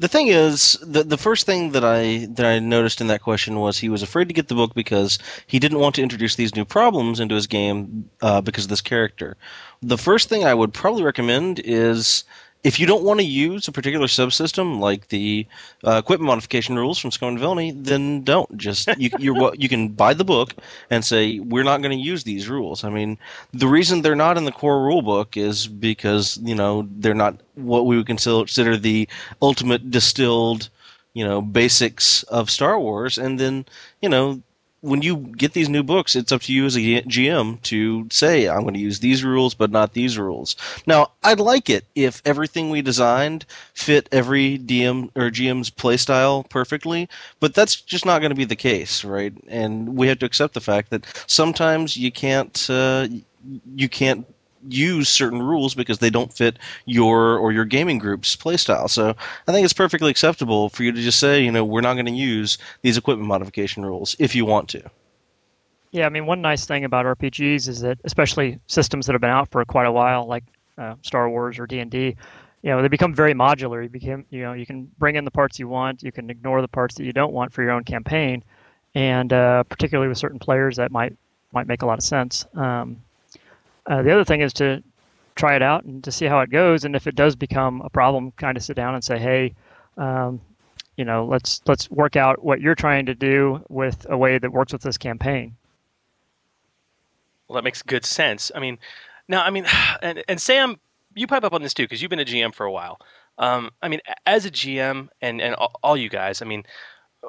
the 0.00 0.08
thing 0.08 0.28
is, 0.28 0.76
the 0.82 1.04
the 1.04 1.16
first 1.16 1.46
thing 1.46 1.70
that 1.70 1.84
I 1.84 2.26
that 2.32 2.46
I 2.46 2.58
noticed 2.58 3.00
in 3.00 3.06
that 3.08 3.22
question 3.22 3.60
was 3.60 3.78
he 3.78 3.88
was 3.88 4.02
afraid 4.02 4.28
to 4.28 4.34
get 4.34 4.48
the 4.48 4.54
book 4.56 4.74
because 4.74 5.18
he 5.46 5.58
didn't 5.60 5.78
want 5.78 5.94
to 5.96 6.02
introduce 6.02 6.34
these 6.34 6.54
new 6.56 6.64
problems 6.64 7.20
into 7.20 7.34
his 7.36 7.46
game 7.46 8.10
uh, 8.22 8.40
because 8.40 8.64
of 8.64 8.70
this 8.70 8.80
character. 8.80 9.36
The 9.82 9.98
first 9.98 10.28
thing 10.28 10.44
I 10.44 10.54
would 10.54 10.72
probably 10.74 11.04
recommend 11.04 11.60
is 11.64 12.24
if 12.64 12.80
you 12.80 12.86
don't 12.86 13.04
want 13.04 13.20
to 13.20 13.26
use 13.26 13.68
a 13.68 13.72
particular 13.72 14.06
subsystem 14.06 14.80
like 14.80 15.08
the 15.08 15.46
uh, 15.86 16.00
equipment 16.02 16.28
modification 16.28 16.76
rules 16.76 16.98
from 16.98 17.10
Scum 17.10 17.28
and 17.28 17.38
Villainy, 17.38 17.72
then 17.72 18.22
don't. 18.22 18.56
Just 18.56 18.88
you, 18.96 19.10
you 19.58 19.68
can 19.68 19.88
buy 19.90 20.14
the 20.14 20.24
book 20.24 20.54
and 20.90 21.04
say 21.04 21.38
we're 21.40 21.62
not 21.62 21.82
going 21.82 21.96
to 21.96 22.02
use 22.02 22.24
these 22.24 22.48
rules. 22.48 22.82
I 22.82 22.88
mean, 22.88 23.18
the 23.52 23.68
reason 23.68 24.00
they're 24.00 24.16
not 24.16 24.38
in 24.38 24.46
the 24.46 24.52
core 24.52 24.82
rule 24.82 25.02
book 25.02 25.36
is 25.36 25.66
because 25.68 26.38
you 26.42 26.54
know 26.54 26.88
they're 26.96 27.14
not 27.14 27.38
what 27.54 27.86
we 27.86 27.96
would 27.98 28.06
consider 28.06 28.76
the 28.76 29.06
ultimate 29.42 29.90
distilled, 29.90 30.70
you 31.12 31.24
know, 31.24 31.42
basics 31.42 32.22
of 32.24 32.50
Star 32.50 32.80
Wars, 32.80 33.18
and 33.18 33.38
then 33.38 33.66
you 34.00 34.08
know 34.08 34.40
when 34.84 35.00
you 35.00 35.16
get 35.16 35.54
these 35.54 35.70
new 35.70 35.82
books, 35.82 36.14
it's 36.14 36.30
up 36.30 36.42
to 36.42 36.52
you 36.52 36.66
as 36.66 36.76
a 36.76 36.80
GM 36.80 37.60
to 37.62 38.06
say, 38.10 38.50
I'm 38.50 38.62
going 38.62 38.74
to 38.74 38.80
use 38.80 39.00
these 39.00 39.24
rules, 39.24 39.54
but 39.54 39.70
not 39.70 39.94
these 39.94 40.18
rules. 40.18 40.56
Now, 40.86 41.12
I'd 41.22 41.40
like 41.40 41.70
it 41.70 41.86
if 41.94 42.20
everything 42.26 42.68
we 42.68 42.82
designed 42.82 43.46
fit 43.72 44.10
every 44.12 44.58
DM 44.58 45.08
or 45.16 45.30
GM's 45.30 45.70
playstyle 45.70 46.46
perfectly, 46.50 47.08
but 47.40 47.54
that's 47.54 47.80
just 47.80 48.04
not 48.04 48.18
going 48.18 48.30
to 48.30 48.36
be 48.36 48.44
the 48.44 48.56
case, 48.56 49.04
right? 49.04 49.32
And 49.48 49.96
we 49.96 50.06
have 50.08 50.18
to 50.18 50.26
accept 50.26 50.52
the 50.52 50.60
fact 50.60 50.90
that 50.90 51.06
sometimes 51.26 51.96
you 51.96 52.12
can't, 52.12 52.68
uh, 52.68 53.08
you 53.74 53.88
can't 53.88 54.26
use 54.68 55.08
certain 55.08 55.42
rules 55.42 55.74
because 55.74 55.98
they 55.98 56.10
don't 56.10 56.32
fit 56.32 56.58
your 56.86 57.38
or 57.38 57.52
your 57.52 57.64
gaming 57.64 57.98
group's 57.98 58.36
playstyle. 58.36 58.88
So 58.88 59.14
I 59.48 59.52
think 59.52 59.64
it's 59.64 59.72
perfectly 59.72 60.10
acceptable 60.10 60.68
for 60.68 60.82
you 60.82 60.92
to 60.92 61.00
just 61.00 61.18
say, 61.18 61.42
you 61.42 61.52
know, 61.52 61.64
we're 61.64 61.80
not 61.80 61.94
going 61.94 62.06
to 62.06 62.12
use 62.12 62.58
these 62.82 62.96
equipment 62.96 63.28
modification 63.28 63.84
rules 63.84 64.16
if 64.18 64.34
you 64.34 64.44
want 64.44 64.68
to. 64.70 64.82
Yeah, 65.92 66.06
I 66.06 66.08
mean, 66.08 66.26
one 66.26 66.42
nice 66.42 66.66
thing 66.66 66.84
about 66.84 67.06
RPGs 67.06 67.68
is 67.68 67.80
that, 67.82 67.98
especially 68.02 68.58
systems 68.66 69.06
that 69.06 69.12
have 69.12 69.20
been 69.20 69.30
out 69.30 69.48
for 69.50 69.64
quite 69.64 69.86
a 69.86 69.92
while, 69.92 70.26
like 70.26 70.42
uh, 70.76 70.94
Star 71.02 71.30
Wars 71.30 71.56
or 71.58 71.68
D 71.68 71.78
and 71.78 71.88
D, 71.88 72.16
you 72.62 72.70
know, 72.70 72.82
they 72.82 72.88
become 72.88 73.14
very 73.14 73.32
modular. 73.32 73.82
You 73.82 73.88
become, 73.88 74.24
you 74.30 74.42
know, 74.42 74.54
you 74.54 74.66
can 74.66 74.90
bring 74.98 75.14
in 75.14 75.24
the 75.24 75.30
parts 75.30 75.60
you 75.60 75.68
want, 75.68 76.02
you 76.02 76.10
can 76.10 76.30
ignore 76.30 76.62
the 76.62 76.68
parts 76.68 76.96
that 76.96 77.04
you 77.04 77.12
don't 77.12 77.32
want 77.32 77.52
for 77.52 77.62
your 77.62 77.70
own 77.70 77.84
campaign, 77.84 78.42
and 78.96 79.32
uh, 79.32 79.62
particularly 79.64 80.08
with 80.08 80.18
certain 80.18 80.40
players, 80.40 80.76
that 80.76 80.90
might 80.90 81.16
might 81.52 81.68
make 81.68 81.82
a 81.82 81.86
lot 81.86 81.98
of 81.98 82.04
sense. 82.04 82.44
Um, 82.54 83.03
uh, 83.86 84.02
the 84.02 84.12
other 84.12 84.24
thing 84.24 84.40
is 84.40 84.52
to 84.54 84.82
try 85.34 85.56
it 85.56 85.62
out 85.62 85.84
and 85.84 86.02
to 86.04 86.12
see 86.12 86.26
how 86.26 86.40
it 86.40 86.50
goes. 86.50 86.84
And 86.84 86.94
if 86.94 87.06
it 87.06 87.14
does 87.14 87.36
become 87.36 87.80
a 87.82 87.90
problem, 87.90 88.32
kind 88.32 88.56
of 88.56 88.62
sit 88.62 88.76
down 88.76 88.94
and 88.94 89.02
say, 89.02 89.18
hey, 89.18 89.54
um, 89.96 90.40
you 90.96 91.04
know, 91.04 91.24
let's 91.24 91.60
let's 91.66 91.90
work 91.90 92.16
out 92.16 92.44
what 92.44 92.60
you're 92.60 92.74
trying 92.74 93.06
to 93.06 93.14
do 93.14 93.64
with 93.68 94.06
a 94.08 94.16
way 94.16 94.38
that 94.38 94.52
works 94.52 94.72
with 94.72 94.82
this 94.82 94.96
campaign. 94.96 95.56
Well, 97.48 97.56
that 97.56 97.64
makes 97.64 97.82
good 97.82 98.04
sense. 98.04 98.52
I 98.54 98.60
mean, 98.60 98.78
now, 99.28 99.42
I 99.42 99.50
mean, 99.50 99.66
and, 100.02 100.22
and 100.28 100.40
Sam, 100.40 100.78
you 101.14 101.26
pipe 101.26 101.44
up 101.44 101.52
on 101.52 101.62
this 101.62 101.74
too 101.74 101.84
because 101.84 102.00
you've 102.00 102.10
been 102.10 102.20
a 102.20 102.24
GM 102.24 102.54
for 102.54 102.64
a 102.64 102.72
while. 102.72 103.00
Um, 103.38 103.70
I 103.82 103.88
mean, 103.88 104.00
as 104.26 104.46
a 104.46 104.50
GM 104.50 105.08
and 105.20 105.40
and 105.40 105.54
all 105.82 105.96
you 105.96 106.08
guys, 106.08 106.40
I 106.40 106.44
mean, 106.44 106.64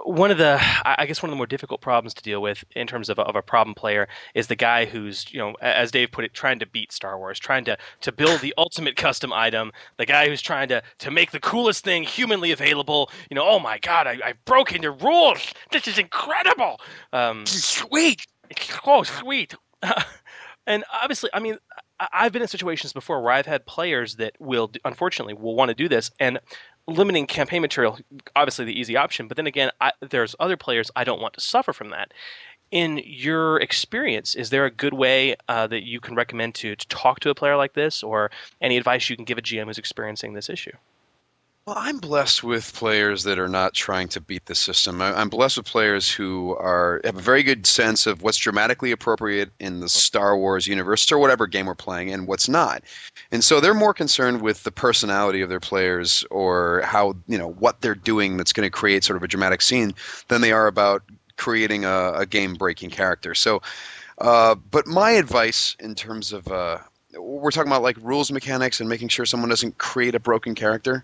one 0.04 0.32
of 0.32 0.38
the 0.38 0.60
i 0.86 1.06
guess 1.06 1.22
one 1.22 1.30
of 1.30 1.32
the 1.32 1.38
more 1.38 1.46
difficult 1.46 1.82
problems 1.82 2.14
to 2.14 2.22
deal 2.22 2.42
with 2.42 2.64
in 2.76 2.88
terms 2.88 3.10
of 3.10 3.18
a, 3.18 3.22
of 3.24 3.36
a 3.36 3.42
problem 3.42 3.74
player 3.74 4.08
is 4.34 4.48
the 4.48 4.56
guy 4.56 4.86
who's 4.86 5.32
you 5.34 5.40
know 5.40 5.54
as 5.62 5.92
dave 5.92 6.12
put 6.12 6.26
it 6.26 6.34
trying 6.34 6.60
to 6.60 6.66
beat 6.66 6.92
star 6.92 7.18
wars 7.18 7.40
trying 7.40 7.64
to 7.64 7.78
to 8.02 8.12
build 8.12 8.42
the 8.42 8.54
ultimate 8.58 8.96
custom 8.96 9.32
item 9.32 9.72
the 9.98 10.06
guy 10.06 10.28
who's 10.28 10.42
trying 10.42 10.68
to 10.68 10.82
to 10.98 11.12
make 11.12 11.32
the 11.32 11.40
coolest 11.40 11.84
thing 11.84 12.04
humanly 12.04 12.52
available 12.52 13.10
you 13.30 13.36
know 13.36 13.48
oh 13.48 13.60
my 13.60 13.78
god 13.80 14.08
I, 14.08 14.20
i've 14.26 14.46
broken 14.46 14.82
your 14.82 14.94
rules. 14.94 15.54
This 15.72 15.88
is 15.88 15.98
incredible. 15.98 16.80
Um, 17.14 17.46
sweet. 17.46 18.26
oh 18.86 19.04
sweet 19.04 19.56
and 20.68 20.84
obviously 21.02 21.30
i 21.34 21.40
mean 21.40 21.58
I've 22.00 22.32
been 22.32 22.42
in 22.42 22.48
situations 22.48 22.94
before 22.94 23.22
where 23.22 23.32
I've 23.32 23.46
had 23.46 23.66
players 23.66 24.16
that 24.16 24.36
will, 24.40 24.72
unfortunately, 24.84 25.34
will 25.34 25.56
want 25.56 25.70
to 25.70 25.76
do 25.76 25.88
this, 25.88 26.12
and 26.20 26.40
limiting 26.88 27.26
campaign 27.26 27.62
material, 27.62 27.98
obviously 28.36 28.66
the 28.66 28.78
easy 28.78 28.98
option. 28.98 29.28
But 29.28 29.38
then 29.38 29.48
again, 29.48 29.72
I, 29.82 29.92
there's 30.02 30.36
other 30.40 30.58
players 30.58 30.92
I 30.96 31.04
don't 31.04 31.22
want 31.22 31.34
to 31.36 31.42
suffer 31.42 31.74
from 31.74 31.90
that. 31.90 32.14
In 32.72 33.02
your 33.06 33.62
experience, 33.62 34.36
is 34.36 34.50
there 34.50 34.66
a 34.66 34.72
good 34.72 34.94
way 34.94 35.36
uh, 35.48 35.68
that 35.68 35.84
you 35.84 36.00
can 36.00 36.16
recommend 36.16 36.56
to, 36.56 36.76
to 36.76 36.88
talk 36.88 37.20
to 37.22 37.30
a 37.30 37.36
player 37.36 37.56
like 37.56 37.74
this, 37.74 38.04
or 38.04 38.32
any 38.60 38.76
advice 38.78 39.10
you 39.10 39.16
can 39.16 39.26
give 39.26 39.38
a 39.38 39.42
GM 39.42 39.66
who's 39.66 39.78
experiencing 39.78 40.34
this 40.34 40.50
issue? 40.50 40.76
Well, 41.68 41.78
I'm 41.80 41.98
blessed 41.98 42.44
with 42.44 42.76
players 42.76 43.24
that 43.24 43.40
are 43.40 43.48
not 43.48 43.74
trying 43.74 44.08
to 44.10 44.22
beat 44.22 44.46
the 44.46 44.54
system. 44.54 45.02
I'm 45.02 45.30
blessed 45.30 45.58
with 45.58 45.66
players 45.66 46.12
who 46.12 46.56
are 46.58 47.02
have 47.04 47.18
a 47.18 47.22
very 47.22 47.42
good 47.42 47.66
sense 47.66 48.06
of 48.06 48.22
what's 48.22 48.38
dramatically 48.38 48.92
appropriate 48.92 49.50
in 49.60 49.80
the 49.80 49.90
Star 49.90 50.38
Wars 50.38 50.68
universe 50.68 51.12
or 51.12 51.18
whatever 51.18 51.48
game 51.48 51.66
we're 51.66 51.74
playing 51.74 52.14
and 52.14 52.28
what's 52.28 52.48
not. 52.48 52.84
And 53.32 53.44
so 53.44 53.60
they're 53.60 53.74
more 53.74 53.96
concerned 53.96 54.44
with 54.44 54.62
the 54.62 54.72
personality 54.72 55.42
of 55.42 55.50
their 55.50 55.60
players 55.60 56.24
or 56.30 56.82
how, 56.82 57.16
you 57.28 57.40
know, 57.40 57.54
what 57.54 57.82
they're 57.82 57.96
doing 57.96 58.38
that's 58.38 58.54
going 58.54 58.68
to 58.68 58.70
create 58.70 59.04
sort 59.04 59.18
of 59.18 59.24
a 59.24 59.28
dramatic 59.28 59.64
scene 59.64 59.96
than 60.28 60.42
they 60.42 60.52
are 60.52 60.68
about 60.68 61.02
creating 61.36 61.84
a, 61.84 62.12
a 62.14 62.26
game 62.28 62.54
breaking 62.54 62.92
character. 62.92 63.34
So, 63.34 63.64
uh, 64.20 64.54
but 64.54 64.86
my 64.86 65.14
advice 65.14 65.76
in 65.80 65.96
terms 65.96 66.32
of, 66.32 66.48
uh, 66.48 66.78
we're 67.18 67.50
talking 67.50 67.72
about 67.72 67.82
like 67.82 67.98
rules 68.02 68.32
mechanics 68.32 68.80
and 68.80 68.88
making 68.88 69.08
sure 69.08 69.26
someone 69.26 69.50
doesn't 69.50 69.80
create 69.80 70.14
a 70.14 70.20
broken 70.20 70.54
character. 70.54 71.04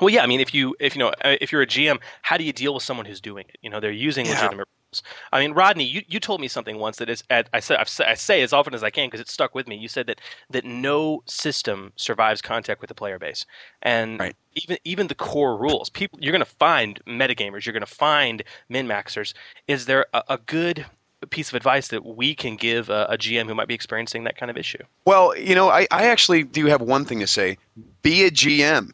Well, 0.00 0.10
yeah. 0.10 0.22
I 0.22 0.26
mean, 0.26 0.40
if 0.40 0.54
you 0.54 0.74
if 0.80 0.96
you 0.96 1.00
know 1.00 1.08
uh, 1.24 1.36
if 1.40 1.52
you're 1.52 1.62
a 1.62 1.66
GM, 1.66 1.98
how 2.22 2.36
do 2.36 2.44
you 2.44 2.52
deal 2.52 2.74
with 2.74 2.82
someone 2.82 3.06
who's 3.06 3.20
doing 3.20 3.44
it? 3.48 3.58
You 3.62 3.70
know, 3.70 3.80
they're 3.80 3.90
using 3.90 4.26
yeah. 4.26 4.32
legitimate 4.32 4.68
rules. 4.68 5.02
I 5.32 5.40
mean, 5.40 5.52
Rodney, 5.52 5.84
you, 5.84 6.02
you 6.06 6.20
told 6.20 6.40
me 6.40 6.48
something 6.48 6.78
once 6.78 6.98
that 6.98 7.08
is 7.08 7.24
at, 7.30 7.48
I 7.54 7.60
said 7.60 7.78
I 8.06 8.14
say 8.14 8.42
as 8.42 8.52
often 8.52 8.74
as 8.74 8.82
I 8.82 8.90
can 8.90 9.06
because 9.06 9.20
it 9.20 9.28
stuck 9.28 9.54
with 9.54 9.66
me. 9.66 9.76
You 9.76 9.88
said 9.88 10.06
that 10.06 10.20
that 10.50 10.64
no 10.64 11.22
system 11.26 11.92
survives 11.96 12.42
contact 12.42 12.80
with 12.80 12.88
the 12.88 12.94
player 12.94 13.18
base, 13.18 13.44
and 13.82 14.18
right. 14.18 14.36
even 14.54 14.78
even 14.84 15.06
the 15.08 15.14
core 15.14 15.56
rules. 15.56 15.88
People, 15.90 16.18
you're 16.22 16.32
going 16.32 16.44
to 16.44 16.50
find 16.50 17.00
metagamers. 17.06 17.66
You're 17.66 17.74
going 17.74 17.80
to 17.80 17.86
find 17.86 18.42
min 18.68 18.86
maxers. 18.86 19.34
Is 19.68 19.86
there 19.86 20.06
a, 20.14 20.22
a 20.30 20.38
good 20.38 20.86
piece 21.30 21.48
of 21.48 21.54
advice 21.54 21.88
that 21.88 22.04
we 22.04 22.34
can 22.34 22.56
give 22.56 22.90
a, 22.90 23.06
a, 23.10 23.16
GM 23.16 23.46
who 23.46 23.54
might 23.54 23.68
be 23.68 23.74
experiencing 23.74 24.24
that 24.24 24.36
kind 24.36 24.50
of 24.50 24.56
issue? 24.56 24.82
Well, 25.04 25.36
you 25.36 25.54
know, 25.54 25.68
I, 25.68 25.86
I 25.92 26.06
actually 26.06 26.42
do 26.42 26.66
have 26.66 26.80
one 26.80 27.04
thing 27.04 27.20
to 27.20 27.28
say. 27.28 27.58
Be 28.02 28.24
a 28.24 28.30
GM 28.30 28.92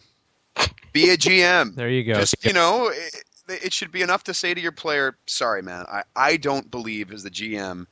be 1.06 1.10
a 1.10 1.16
GM. 1.16 1.74
There 1.74 1.88
you 1.88 2.04
go. 2.04 2.14
Just 2.14 2.44
you 2.44 2.52
know, 2.52 2.88
it, 2.88 3.64
it, 3.64 3.72
should 3.72 3.92
be 3.92 4.02
enough 4.02 4.24
to 4.24 4.34
say 4.34 4.54
to 4.54 4.60
your 4.60 4.72
player, 4.72 5.16
"Sorry, 5.26 5.62
man, 5.62 5.84
I, 5.88 6.02
I 6.14 6.36
don't 6.36 6.70
believe 6.70 7.12
as 7.12 7.22
the 7.22 7.30
GM, 7.30 7.86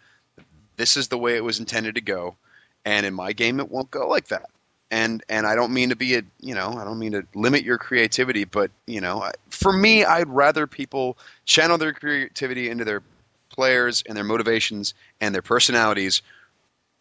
this 0.77 0.97
is 0.97 1.09
the 1.09 1.19
way 1.19 1.37
it 1.37 1.45
was 1.45 1.59
intended 1.59 1.95
to 1.97 2.01
go, 2.01 2.37
and 2.85 3.07
in 3.07 3.15
my 3.15 3.33
game 3.33 3.61
it 3.61 3.71
won't 3.71 3.91
go 3.91 4.09
like 4.09 4.29
that." 4.29 4.51
And 4.91 5.23
and 5.29 5.47
I 5.47 5.57
don't 5.57 5.73
mean 5.73 5.91
to 5.91 5.97
be 5.97 6.17
a 6.17 6.23
you 6.41 6.55
know 6.55 6.75
I 6.77 6.85
don't 6.85 6.99
mean 6.99 7.13
to 7.13 7.27
limit 7.35 7.65
your 7.65 7.79
creativity, 7.79 8.45
but 8.45 8.71
you 8.87 9.01
know, 9.01 9.31
for 9.51 9.73
me, 9.73 10.05
I'd 10.05 10.29
rather 10.29 10.67
people 10.67 11.19
channel 11.45 11.79
their 11.79 11.93
creativity 11.93 12.71
into 12.71 12.85
their 12.85 13.03
players 13.51 14.03
and 14.07 14.17
their 14.17 14.25
motivations 14.25 14.95
and 15.21 15.35
their 15.35 15.43
personalities 15.43 16.23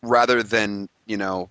rather 0.02 0.44
than 0.44 0.89
you 1.06 1.18
know 1.18 1.50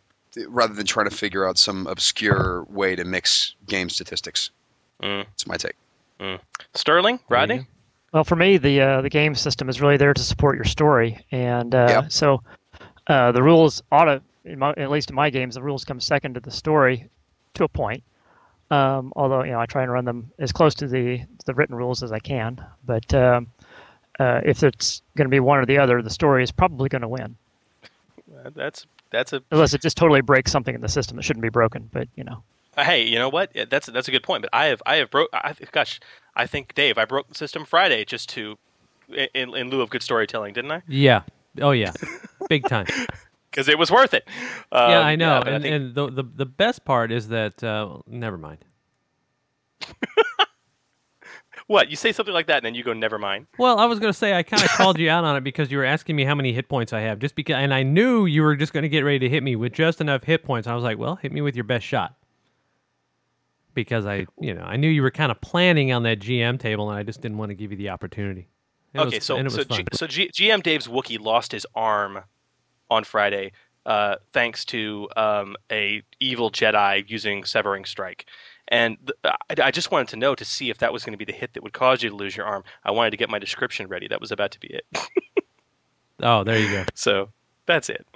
rather 0.48 0.74
than 0.74 0.86
trying 0.86 1.08
to 1.08 1.14
figure 1.14 1.46
out 1.46 1.58
some 1.58 1.86
obscure 1.86 2.64
way 2.68 2.96
to 2.96 3.04
mix 3.04 3.54
game 3.66 3.88
statistics. 3.88 4.50
Mm. 5.02 5.24
That's 5.24 5.46
my 5.46 5.56
take. 5.56 5.76
Mm. 6.20 6.38
Sterling, 6.74 7.20
Rodney. 7.28 7.66
Well, 8.12 8.24
for 8.24 8.36
me, 8.36 8.58
the 8.58 8.80
uh, 8.80 9.00
the 9.00 9.10
game 9.10 9.34
system 9.34 9.68
is 9.68 9.80
really 9.80 9.96
there 9.96 10.14
to 10.14 10.22
support 10.22 10.54
your 10.54 10.64
story, 10.64 11.24
and 11.32 11.74
uh, 11.74 11.86
yep. 11.88 12.12
so 12.12 12.42
uh, 13.08 13.32
the 13.32 13.42
rules 13.42 13.82
ought 13.90 14.04
to, 14.04 14.22
my, 14.56 14.70
at 14.76 14.90
least 14.90 15.10
in 15.10 15.16
my 15.16 15.30
games, 15.30 15.56
the 15.56 15.62
rules 15.62 15.84
come 15.84 15.98
second 15.98 16.34
to 16.34 16.40
the 16.40 16.50
story, 16.50 17.08
to 17.54 17.64
a 17.64 17.68
point. 17.68 18.04
Um, 18.70 19.12
although 19.16 19.42
you 19.42 19.50
know, 19.50 19.60
I 19.60 19.66
try 19.66 19.82
and 19.82 19.90
run 19.90 20.04
them 20.04 20.30
as 20.38 20.52
close 20.52 20.74
to 20.76 20.86
the 20.86 21.22
the 21.44 21.54
written 21.54 21.74
rules 21.74 22.02
as 22.02 22.12
I 22.12 22.20
can. 22.20 22.64
But 22.86 23.12
um, 23.14 23.48
uh, 24.20 24.40
if 24.44 24.62
it's 24.62 25.02
going 25.16 25.26
to 25.26 25.30
be 25.30 25.40
one 25.40 25.58
or 25.58 25.66
the 25.66 25.78
other, 25.78 26.00
the 26.00 26.10
story 26.10 26.44
is 26.44 26.52
probably 26.52 26.88
going 26.88 27.02
to 27.02 27.08
win. 27.08 27.36
That's 28.54 28.86
that's 29.14 29.32
a 29.32 29.42
unless 29.50 29.74
it 29.74 29.80
just 29.80 29.96
totally 29.96 30.20
breaks 30.20 30.50
something 30.50 30.74
in 30.74 30.80
the 30.80 30.88
system 30.88 31.16
that 31.16 31.22
shouldn't 31.22 31.42
be 31.42 31.48
broken. 31.48 31.88
But 31.92 32.08
you 32.16 32.24
know. 32.24 32.42
Uh, 32.76 32.84
hey, 32.84 33.04
you 33.04 33.18
know 33.18 33.28
what? 33.28 33.52
That's 33.70 33.86
that's 33.86 34.08
a 34.08 34.10
good 34.10 34.22
point. 34.22 34.42
But 34.42 34.50
I 34.52 34.66
have 34.66 34.82
I 34.84 34.96
have 34.96 35.10
broke. 35.10 35.30
Gosh, 35.72 36.00
I 36.34 36.46
think 36.46 36.74
Dave, 36.74 36.98
I 36.98 37.04
broke 37.04 37.28
the 37.28 37.34
system 37.34 37.64
Friday 37.64 38.04
just 38.04 38.28
to, 38.30 38.58
in, 39.34 39.54
in 39.54 39.70
lieu 39.70 39.80
of 39.80 39.90
good 39.90 40.02
storytelling, 40.02 40.54
didn't 40.54 40.72
I? 40.72 40.82
Yeah. 40.88 41.22
Oh 41.60 41.70
yeah. 41.70 41.92
Big 42.48 42.66
time. 42.68 42.86
Because 43.50 43.68
it 43.68 43.78
was 43.78 43.88
worth 43.88 44.14
it. 44.14 44.26
Um, 44.72 44.90
yeah, 44.90 44.98
I 44.98 45.14
know. 45.14 45.34
Yeah, 45.34 45.46
and, 45.46 45.54
I 45.54 45.58
think... 45.60 45.74
and 45.74 45.94
the, 45.94 46.10
the 46.10 46.22
the 46.24 46.44
best 46.44 46.84
part 46.84 47.12
is 47.12 47.28
that 47.28 47.62
uh, 47.62 47.98
never 48.04 48.36
mind. 48.36 48.64
What 51.66 51.88
you 51.90 51.96
say 51.96 52.12
something 52.12 52.34
like 52.34 52.46
that, 52.48 52.58
and 52.58 52.66
then 52.66 52.74
you 52.74 52.82
go, 52.82 52.92
"Never 52.92 53.18
mind." 53.18 53.46
Well, 53.58 53.78
I 53.78 53.86
was 53.86 53.98
going 53.98 54.12
to 54.12 54.18
say 54.18 54.34
I 54.34 54.42
kind 54.42 54.62
of 54.62 54.68
called 54.76 54.98
you 54.98 55.08
out 55.08 55.24
on 55.24 55.36
it 55.36 55.44
because 55.44 55.70
you 55.70 55.78
were 55.78 55.84
asking 55.84 56.14
me 56.16 56.24
how 56.24 56.34
many 56.34 56.52
hit 56.52 56.68
points 56.68 56.92
I 56.92 57.00
have, 57.00 57.18
just 57.18 57.34
because, 57.34 57.56
and 57.56 57.72
I 57.72 57.82
knew 57.82 58.26
you 58.26 58.42
were 58.42 58.54
just 58.54 58.72
going 58.72 58.82
to 58.82 58.88
get 58.88 59.00
ready 59.00 59.18
to 59.20 59.28
hit 59.28 59.42
me 59.42 59.56
with 59.56 59.72
just 59.72 60.00
enough 60.00 60.24
hit 60.24 60.44
points. 60.44 60.68
I 60.68 60.74
was 60.74 60.84
like, 60.84 60.98
"Well, 60.98 61.16
hit 61.16 61.32
me 61.32 61.40
with 61.40 61.54
your 61.54 61.64
best 61.64 61.86
shot." 61.86 62.16
because 63.74 64.06
I, 64.06 64.26
you 64.40 64.54
know, 64.54 64.62
I 64.62 64.76
knew 64.76 64.88
you 64.88 65.02
were 65.02 65.10
kind 65.10 65.30
of 65.30 65.40
planning 65.40 65.92
on 65.92 66.04
that 66.04 66.20
GM 66.20 66.58
table, 66.58 66.90
and 66.90 66.98
I 66.98 67.02
just 67.02 67.20
didn't 67.20 67.38
want 67.38 67.50
to 67.50 67.54
give 67.54 67.72
you 67.72 67.76
the 67.76 67.90
opportunity. 67.90 68.48
It 68.94 69.00
okay, 69.00 69.16
was- 69.16 69.24
so 69.24 69.36
and 69.36 69.46
it 69.46 69.52
was 69.52 69.66
so. 69.66 69.76
G, 69.76 69.84
so 69.92 70.06
G, 70.06 70.30
GM 70.32 70.62
Dave's 70.62 70.86
Wookie 70.86 71.20
lost 71.20 71.52
his 71.52 71.66
arm 71.74 72.20
on 72.90 73.04
Friday, 73.04 73.52
uh, 73.86 74.16
thanks 74.32 74.64
to 74.66 75.08
um, 75.16 75.56
a 75.70 76.02
evil 76.20 76.50
Jedi 76.50 77.04
using 77.08 77.44
Severing 77.44 77.84
Strike. 77.84 78.26
And 78.68 78.96
th- 79.06 79.34
I, 79.50 79.66
I 79.68 79.70
just 79.70 79.90
wanted 79.90 80.08
to 80.08 80.16
know 80.16 80.34
to 80.34 80.44
see 80.44 80.70
if 80.70 80.78
that 80.78 80.92
was 80.92 81.04
going 81.04 81.12
to 81.12 81.18
be 81.18 81.24
the 81.24 81.32
hit 81.36 81.52
that 81.54 81.62
would 81.62 81.72
cause 81.74 82.02
you 82.02 82.10
to 82.10 82.16
lose 82.16 82.36
your 82.36 82.46
arm. 82.46 82.64
I 82.84 82.90
wanted 82.92 83.10
to 83.10 83.16
get 83.16 83.28
my 83.28 83.38
description 83.38 83.88
ready. 83.88 84.08
That 84.08 84.20
was 84.20 84.32
about 84.32 84.50
to 84.52 84.60
be 84.60 84.68
it. 84.68 84.86
oh, 86.22 86.44
there 86.44 86.58
you 86.58 86.70
go. 86.70 86.84
So 86.94 87.28
that's 87.66 87.88
it. 87.90 88.06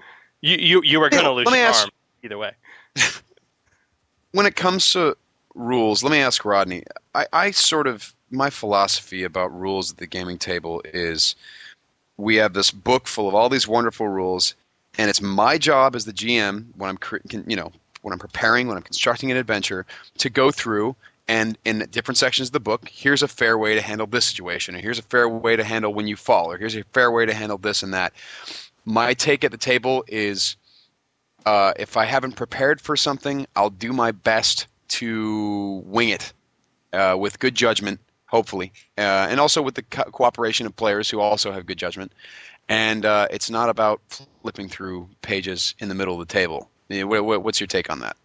You 0.41 0.57
you 0.57 0.83
you 0.85 1.01
were 1.01 1.11
going 1.11 1.25
to 1.25 1.31
Hey, 1.31 1.35
lose 1.35 1.45
your 1.47 1.57
ask- 1.69 1.83
arm 1.85 1.91
either 2.23 2.39
way. 2.39 2.53
when 4.33 4.47
it 4.47 4.57
comes 4.57 4.93
to 4.93 5.17
rules, 5.55 6.03
let 6.03 6.13
me 6.13 6.19
ask 6.19 6.45
Rodney. 6.45 6.85
I, 7.15 7.27
I 7.33 7.51
sort 7.51 7.87
of 7.87 8.15
my 8.31 8.51
philosophy 8.51 9.25
about 9.25 9.59
rules 9.59 9.91
at 9.93 9.97
the 9.99 10.07
gaming 10.07 10.39
table 10.39 10.83
is 10.93 11.35
we 12.17 12.37
have 12.37 12.53
this 12.53 12.71
book 12.71 13.07
full 13.07 13.29
of 13.29 13.35
all 13.35 13.49
these 13.49 13.67
wonderful 13.67 14.07
rules, 14.09 14.55
and 14.99 15.09
it's 15.11 15.21
my 15.23 15.57
job 15.59 15.97
as 15.97 16.05
the 16.05 16.13
GM 16.13 16.67
when 16.77 16.91
I'm 16.91 16.97
cre- 16.99 17.19
can- 17.29 17.49
you 17.49 17.57
know 17.57 17.73
when 18.03 18.13
I'm 18.13 18.19
preparing 18.19 18.69
when 18.69 18.77
I'm 18.77 18.83
constructing 18.83 19.31
an 19.31 19.37
adventure 19.37 19.87
to 20.19 20.31
go 20.31 20.51
through 20.51 20.97
and 21.29 21.59
in 21.67 21.87
different 21.91 22.17
sections 22.17 22.49
of 22.49 22.53
the 22.53 22.61
book, 22.61 22.89
here's 22.89 23.23
a 23.23 23.29
fair 23.29 23.59
way 23.59 23.75
to 23.75 23.83
handle 23.83 24.07
this 24.07 24.25
situation, 24.25 24.75
or 24.75 24.79
here's 24.79 24.99
a 24.99 25.03
fair 25.03 25.29
way 25.29 25.57
to 25.57 25.63
handle 25.63 25.93
when 25.93 26.07
you 26.07 26.17
fall, 26.17 26.51
or 26.51 26.57
here's 26.57 26.75
a 26.75 26.83
fair 26.85 27.11
way 27.11 27.27
to 27.27 27.35
handle 27.35 27.59
this 27.59 27.83
and 27.83 27.93
that. 27.93 28.15
My 28.87 29.13
take 29.13 29.45
at 29.45 29.51
the 29.51 29.59
table 29.59 30.05
is 30.09 30.57
uh, 31.45 31.75
if 31.79 31.99
I 31.99 32.07
haven't 32.07 32.33
prepared 32.33 32.81
for 32.81 32.97
something, 32.97 33.47
I'll 33.55 33.69
do 33.69 33.93
my 33.93 34.13
best 34.13 34.67
to 34.89 35.83
wing 35.85 36.09
it 36.09 36.33
uh, 36.95 37.17
with 37.19 37.39
good 37.39 37.55
judgment, 37.55 38.01
hopefully, 38.25 38.73
uh, 38.97 39.29
and 39.31 39.39
also 39.39 39.61
with 39.61 39.75
the 39.75 39.83
co- 39.83 40.05
cooperation 40.05 40.67
of 40.67 40.75
players 40.75 41.11
who 41.11 41.21
also 41.21 41.53
have 41.53 41.67
good 41.67 41.79
judgment. 41.79 42.13
And 42.71 43.05
uh, 43.05 43.29
it's 43.31 43.51
not 43.51 43.69
about 43.69 44.01
flipping 44.43 44.69
through 44.69 45.11
pages 45.21 45.75
in 45.79 45.91
the 45.91 45.95
middle 45.95 46.21
of 46.21 46.27
the 46.27 46.33
table. 46.33 46.71
Yeah, 46.89 47.05
wha- 47.05 47.21
wha- 47.23 47.39
What's 47.39 47.61
your 47.61 47.67
take 47.67 47.91
on 47.91 48.01
that? 48.01 48.17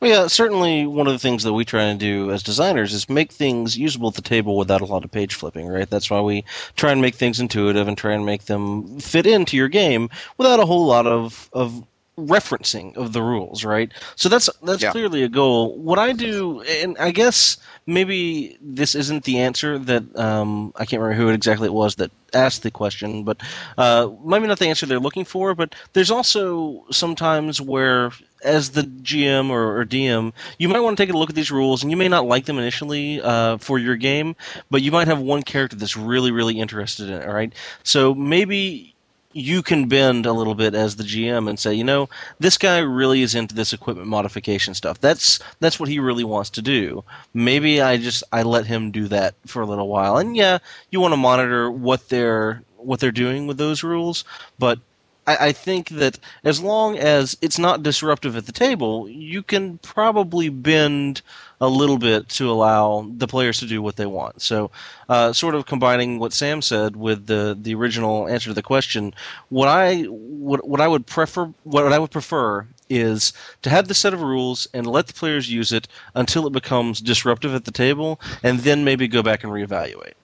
Well, 0.00 0.10
yeah, 0.10 0.26
certainly 0.28 0.86
one 0.86 1.06
of 1.06 1.12
the 1.12 1.18
things 1.18 1.44
that 1.44 1.52
we 1.52 1.64
try 1.64 1.82
and 1.82 2.00
do 2.00 2.30
as 2.30 2.42
designers 2.42 2.94
is 2.94 3.08
make 3.10 3.30
things 3.30 3.76
usable 3.76 4.08
at 4.08 4.14
the 4.14 4.22
table 4.22 4.56
without 4.56 4.80
a 4.80 4.86
lot 4.86 5.04
of 5.04 5.10
page 5.12 5.34
flipping, 5.34 5.68
right? 5.68 5.88
That's 5.88 6.10
why 6.10 6.20
we 6.22 6.44
try 6.76 6.90
and 6.90 7.02
make 7.02 7.14
things 7.14 7.38
intuitive 7.38 7.86
and 7.86 7.96
try 7.98 8.14
and 8.14 8.24
make 8.24 8.46
them 8.46 8.98
fit 8.98 9.26
into 9.26 9.56
your 9.58 9.68
game 9.68 10.08
without 10.38 10.58
a 10.60 10.66
whole 10.66 10.86
lot 10.86 11.06
of 11.06 11.50
of 11.52 11.84
referencing 12.26 12.96
of 12.96 13.12
the 13.12 13.22
rules, 13.22 13.64
right? 13.64 13.92
So 14.16 14.28
that's 14.28 14.48
that's 14.62 14.82
Yeah. 14.82 14.92
clearly 14.92 15.22
a 15.22 15.28
goal. 15.28 15.76
What 15.78 15.98
I 15.98 16.12
do, 16.12 16.60
and 16.62 16.96
I 16.98 17.10
guess 17.10 17.56
maybe 17.86 18.56
this 18.60 18.94
isn't 18.94 19.24
the 19.24 19.38
answer 19.38 19.78
that 19.78 20.16
um, 20.18 20.72
I 20.76 20.84
can't 20.86 21.02
remember 21.02 21.22
who 21.22 21.28
it 21.30 21.34
exactly 21.34 21.66
it 21.66 21.72
was 21.74 21.96
that 21.96 22.10
asked 22.34 22.62
the 22.62 22.70
question, 22.70 23.24
but 23.24 23.40
uh, 23.78 24.08
maybe 24.24 24.46
not 24.46 24.58
the 24.58 24.66
answer 24.66 24.86
they're 24.86 24.98
looking 25.00 25.24
for. 25.24 25.54
But 25.54 25.74
there's 25.92 26.10
also 26.10 26.84
sometimes 26.90 27.60
where, 27.60 28.12
as 28.44 28.70
the 28.70 28.82
GM 28.82 29.50
or, 29.50 29.78
or 29.80 29.84
DM, 29.84 30.32
you 30.58 30.68
might 30.68 30.80
want 30.80 30.96
to 30.96 31.02
take 31.04 31.12
a 31.12 31.16
look 31.18 31.30
at 31.30 31.36
these 31.36 31.50
rules, 31.50 31.82
and 31.82 31.90
you 31.90 31.96
may 31.96 32.08
not 32.08 32.26
like 32.26 32.46
them 32.46 32.58
initially 32.58 33.20
uh, 33.20 33.58
for 33.58 33.78
your 33.78 33.96
game, 33.96 34.36
but 34.70 34.82
you 34.82 34.92
might 34.92 35.08
have 35.08 35.20
one 35.20 35.42
character 35.42 35.76
that's 35.76 35.96
really, 35.96 36.30
really 36.30 36.58
interested 36.58 37.08
in 37.08 37.14
it. 37.22 37.26
All 37.28 37.34
right, 37.34 37.52
so 37.82 38.14
maybe 38.14 38.89
you 39.32 39.62
can 39.62 39.88
bend 39.88 40.26
a 40.26 40.32
little 40.32 40.54
bit 40.54 40.74
as 40.74 40.96
the 40.96 41.04
GM 41.04 41.48
and 41.48 41.58
say, 41.58 41.72
you 41.72 41.84
know, 41.84 42.08
this 42.40 42.58
guy 42.58 42.78
really 42.78 43.22
is 43.22 43.34
into 43.34 43.54
this 43.54 43.72
equipment 43.72 44.08
modification 44.08 44.74
stuff. 44.74 45.00
That's 45.00 45.38
that's 45.60 45.78
what 45.78 45.88
he 45.88 46.00
really 46.00 46.24
wants 46.24 46.50
to 46.50 46.62
do. 46.62 47.04
Maybe 47.32 47.80
I 47.80 47.96
just 47.96 48.24
I 48.32 48.42
let 48.42 48.66
him 48.66 48.90
do 48.90 49.06
that 49.08 49.34
for 49.46 49.62
a 49.62 49.66
little 49.66 49.88
while. 49.88 50.16
And 50.16 50.36
yeah, 50.36 50.58
you 50.90 51.00
want 51.00 51.12
to 51.12 51.16
monitor 51.16 51.70
what 51.70 52.08
they're 52.08 52.62
what 52.76 52.98
they're 53.00 53.12
doing 53.12 53.46
with 53.46 53.58
those 53.58 53.84
rules, 53.84 54.24
but 54.58 54.78
I, 55.26 55.48
I 55.48 55.52
think 55.52 55.90
that 55.90 56.18
as 56.44 56.60
long 56.60 56.98
as 56.98 57.36
it's 57.40 57.58
not 57.58 57.82
disruptive 57.82 58.36
at 58.36 58.46
the 58.46 58.52
table, 58.52 59.08
you 59.08 59.42
can 59.42 59.78
probably 59.78 60.48
bend 60.48 61.22
a 61.60 61.68
little 61.68 61.98
bit 61.98 62.28
to 62.30 62.50
allow 62.50 63.06
the 63.16 63.26
players 63.26 63.58
to 63.60 63.66
do 63.66 63.82
what 63.82 63.96
they 63.96 64.06
want. 64.06 64.40
So, 64.40 64.70
uh, 65.08 65.32
sort 65.32 65.54
of 65.54 65.66
combining 65.66 66.18
what 66.18 66.32
Sam 66.32 66.62
said 66.62 66.96
with 66.96 67.26
the 67.26 67.56
the 67.60 67.74
original 67.74 68.28
answer 68.28 68.50
to 68.50 68.54
the 68.54 68.62
question, 68.62 69.14
what 69.50 69.68
I 69.68 70.02
what 70.04 70.66
what 70.66 70.80
I 70.80 70.88
would 70.88 71.06
prefer 71.06 71.52
what 71.64 71.92
I 71.92 71.98
would 71.98 72.10
prefer 72.10 72.66
is 72.88 73.32
to 73.62 73.70
have 73.70 73.88
the 73.88 73.94
set 73.94 74.14
of 74.14 74.22
rules 74.22 74.66
and 74.74 74.86
let 74.86 75.06
the 75.06 75.12
players 75.12 75.50
use 75.50 75.70
it 75.70 75.86
until 76.14 76.46
it 76.46 76.52
becomes 76.52 77.00
disruptive 77.00 77.54
at 77.54 77.64
the 77.64 77.70
table, 77.70 78.20
and 78.42 78.60
then 78.60 78.84
maybe 78.84 79.06
go 79.06 79.22
back 79.22 79.44
and 79.44 79.52
reevaluate. 79.52 80.14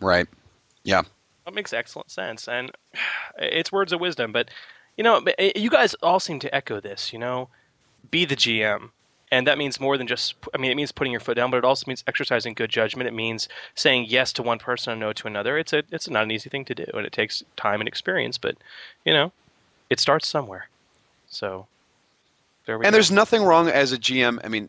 Right. 0.00 0.26
Yeah. 0.82 1.02
That 1.44 1.54
makes 1.54 1.72
excellent 1.72 2.10
sense, 2.10 2.48
and 2.48 2.70
it's 3.38 3.70
words 3.70 3.92
of 3.92 4.00
wisdom. 4.00 4.32
But 4.32 4.50
you 4.96 5.04
know, 5.04 5.22
eh, 5.38 5.52
you 5.54 5.68
guys 5.70 5.94
all 6.02 6.20
seem 6.20 6.40
to 6.40 6.54
echo 6.54 6.80
this. 6.80 7.12
You 7.12 7.18
know, 7.18 7.48
be 8.10 8.24
the 8.24 8.36
GM, 8.36 8.90
and 9.30 9.46
that 9.46 9.58
means 9.58 9.80
more 9.80 9.98
than 9.98 10.06
just. 10.06 10.34
I 10.54 10.58
mean, 10.58 10.70
it 10.70 10.76
means 10.76 10.92
putting 10.92 11.12
your 11.12 11.20
foot 11.20 11.34
down, 11.34 11.50
but 11.50 11.58
it 11.58 11.64
also 11.64 11.84
means 11.86 12.04
exercising 12.06 12.54
good 12.54 12.70
judgment. 12.70 13.08
It 13.08 13.14
means 13.14 13.48
saying 13.74 14.06
yes 14.08 14.32
to 14.34 14.42
one 14.42 14.58
person 14.58 14.92
and 14.92 15.00
no 15.00 15.12
to 15.12 15.26
another. 15.26 15.58
It's 15.58 15.72
a 15.72 15.82
it's 15.90 16.08
not 16.08 16.22
an 16.22 16.30
easy 16.30 16.50
thing 16.50 16.64
to 16.66 16.74
do, 16.74 16.86
and 16.94 17.06
it 17.06 17.12
takes 17.12 17.42
time 17.56 17.80
and 17.80 17.88
experience. 17.88 18.38
But 18.38 18.56
you 19.04 19.12
know, 19.12 19.32
it 19.90 20.00
starts 20.00 20.26
somewhere. 20.26 20.68
So 21.28 21.66
there 22.66 22.78
we 22.78 22.84
And 22.86 22.92
go. 22.92 22.96
there's 22.96 23.10
nothing 23.10 23.42
wrong 23.42 23.68
as 23.68 23.92
a 23.92 23.98
GM. 23.98 24.40
I 24.44 24.48
mean, 24.48 24.68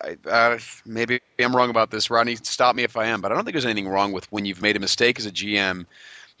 I, 0.00 0.16
uh, 0.28 0.58
maybe 0.84 1.20
I'm 1.38 1.54
wrong 1.54 1.70
about 1.70 1.90
this. 1.90 2.10
Rodney, 2.10 2.36
stop 2.36 2.74
me 2.74 2.82
if 2.82 2.96
I 2.96 3.06
am, 3.06 3.20
but 3.20 3.32
I 3.32 3.34
don't 3.34 3.44
think 3.44 3.54
there's 3.54 3.64
anything 3.64 3.88
wrong 3.88 4.12
with 4.12 4.30
when 4.32 4.44
you've 4.44 4.62
made 4.62 4.76
a 4.76 4.80
mistake 4.80 5.18
as 5.18 5.26
a 5.26 5.30
GM 5.30 5.86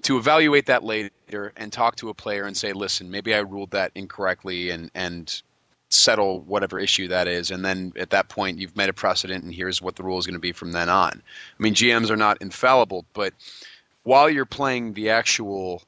to 0.02 0.16
evaluate 0.18 0.66
that 0.66 0.82
later 0.82 1.52
and 1.56 1.72
talk 1.72 1.96
to 1.96 2.08
a 2.08 2.14
player 2.14 2.44
and 2.44 2.56
say, 2.56 2.72
listen, 2.72 3.10
maybe 3.10 3.34
I 3.34 3.38
ruled 3.40 3.72
that 3.72 3.92
incorrectly 3.94 4.70
and, 4.70 4.90
and 4.94 5.42
settle 5.90 6.40
whatever 6.40 6.78
issue 6.78 7.08
that 7.08 7.28
is. 7.28 7.50
And 7.50 7.64
then 7.64 7.92
at 7.96 8.10
that 8.10 8.28
point, 8.28 8.58
you've 8.58 8.76
made 8.76 8.88
a 8.88 8.94
precedent, 8.94 9.44
and 9.44 9.52
here's 9.52 9.82
what 9.82 9.96
the 9.96 10.02
rule 10.02 10.18
is 10.18 10.26
going 10.26 10.34
to 10.34 10.40
be 10.40 10.52
from 10.52 10.72
then 10.72 10.88
on. 10.88 11.22
I 11.22 11.62
mean, 11.62 11.74
GMs 11.74 12.10
are 12.10 12.16
not 12.16 12.40
infallible, 12.40 13.04
but 13.12 13.34
while 14.04 14.30
you're 14.30 14.46
playing 14.46 14.94
the 14.94 15.10
actual 15.10 15.82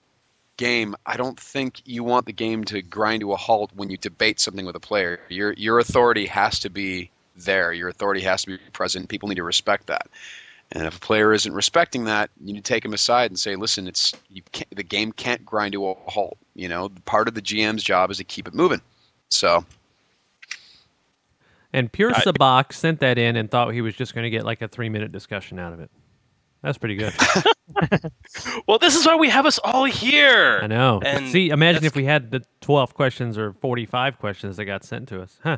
game, 0.56 0.94
I 1.06 1.16
don't 1.16 1.38
think 1.38 1.80
you 1.84 2.04
want 2.04 2.26
the 2.26 2.32
game 2.32 2.64
to 2.64 2.82
grind 2.82 3.20
to 3.20 3.32
a 3.32 3.36
halt 3.36 3.70
when 3.74 3.90
you 3.90 3.96
debate 3.96 4.40
something 4.40 4.66
with 4.66 4.76
a 4.76 4.80
player. 4.80 5.20
Your 5.28 5.52
your 5.54 5.78
authority 5.78 6.26
has 6.26 6.60
to 6.60 6.70
be 6.70 7.10
there. 7.36 7.72
Your 7.72 7.88
authority 7.88 8.20
has 8.22 8.42
to 8.42 8.48
be 8.48 8.58
present. 8.72 9.08
People 9.08 9.28
need 9.28 9.36
to 9.36 9.44
respect 9.44 9.86
that. 9.86 10.08
And 10.70 10.86
if 10.86 10.96
a 10.96 11.00
player 11.00 11.32
isn't 11.32 11.52
respecting 11.52 12.04
that, 12.04 12.30
you 12.40 12.54
need 12.54 12.64
to 12.64 12.72
take 12.72 12.82
them 12.82 12.94
aside 12.94 13.30
and 13.30 13.38
say, 13.38 13.56
"Listen, 13.56 13.86
it's 13.86 14.14
the 14.74 14.82
game 14.82 15.12
can't 15.12 15.44
grind 15.44 15.72
to 15.72 15.88
a 15.88 15.94
halt. 15.94 16.38
You 16.54 16.68
know, 16.68 16.90
part 17.04 17.28
of 17.28 17.34
the 17.34 17.42
GM's 17.42 17.82
job 17.82 18.10
is 18.10 18.18
to 18.18 18.24
keep 18.24 18.48
it 18.48 18.54
moving." 18.54 18.80
So, 19.28 19.64
And 21.72 21.90
Pure 21.90 22.12
I- 22.14 22.20
Sabak 22.20 22.72
sent 22.72 23.00
that 23.00 23.18
in 23.18 23.36
and 23.36 23.50
thought 23.50 23.72
he 23.72 23.80
was 23.80 23.94
just 23.94 24.14
going 24.14 24.24
to 24.24 24.30
get 24.30 24.44
like 24.44 24.62
a 24.62 24.68
three 24.68 24.88
minute 24.88 25.12
discussion 25.12 25.58
out 25.58 25.72
of 25.72 25.80
it. 25.80 25.90
That's 26.62 26.78
pretty 26.78 26.94
good. 26.94 27.12
well, 28.68 28.78
this 28.78 28.94
is 28.94 29.04
why 29.04 29.16
we 29.16 29.28
have 29.30 29.46
us 29.46 29.58
all 29.64 29.84
here. 29.84 30.60
I 30.62 30.68
know. 30.68 31.00
And 31.04 31.28
See, 31.32 31.48
imagine 31.48 31.84
if 31.84 31.96
we 31.96 32.04
had 32.04 32.30
the 32.30 32.44
12 32.60 32.94
questions 32.94 33.36
or 33.36 33.52
45 33.54 34.18
questions 34.18 34.56
that 34.58 34.66
got 34.66 34.84
sent 34.84 35.08
to 35.08 35.20
us. 35.22 35.40
Huh. 35.42 35.56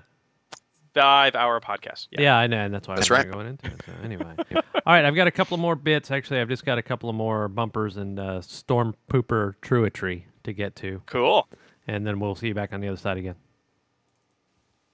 five-hour 0.95 1.61
podcast. 1.61 2.09
Yeah, 2.11 2.37
I 2.39 2.47
know, 2.47 2.57
and 2.57 2.73
that's 2.73 2.89
why 2.89 2.95
That's 2.95 3.11
I'm 3.11 3.17
right. 3.19 3.31
going 3.31 3.49
into 3.49 3.67
it. 3.67 3.83
So 3.85 3.93
anyway, 4.03 4.35
all 4.55 4.62
right, 4.87 5.05
I've 5.05 5.15
got 5.15 5.27
a 5.27 5.31
couple 5.31 5.57
of 5.57 5.61
more 5.61 5.77
bits. 5.77 6.11
Actually, 6.11 6.41
I've 6.41 6.49
just 6.49 6.65
got 6.65 6.79
a 6.79 6.83
couple 6.83 7.11
of 7.11 7.17
more 7.17 7.49
bumpers 7.49 7.99
and 7.99 8.19
uh, 8.19 8.41
storm 8.41 8.95
pooper 9.11 9.57
truetry 9.61 10.27
to 10.45 10.55
get 10.55 10.75
to. 10.77 11.03
Cool. 11.05 11.47
And 11.87 12.07
then 12.07 12.19
we'll 12.19 12.35
see 12.35 12.49
you 12.49 12.55
back 12.55 12.73
on 12.73 12.81
the 12.81 12.89
other 12.89 12.97
side 12.97 13.19
again. 13.19 13.35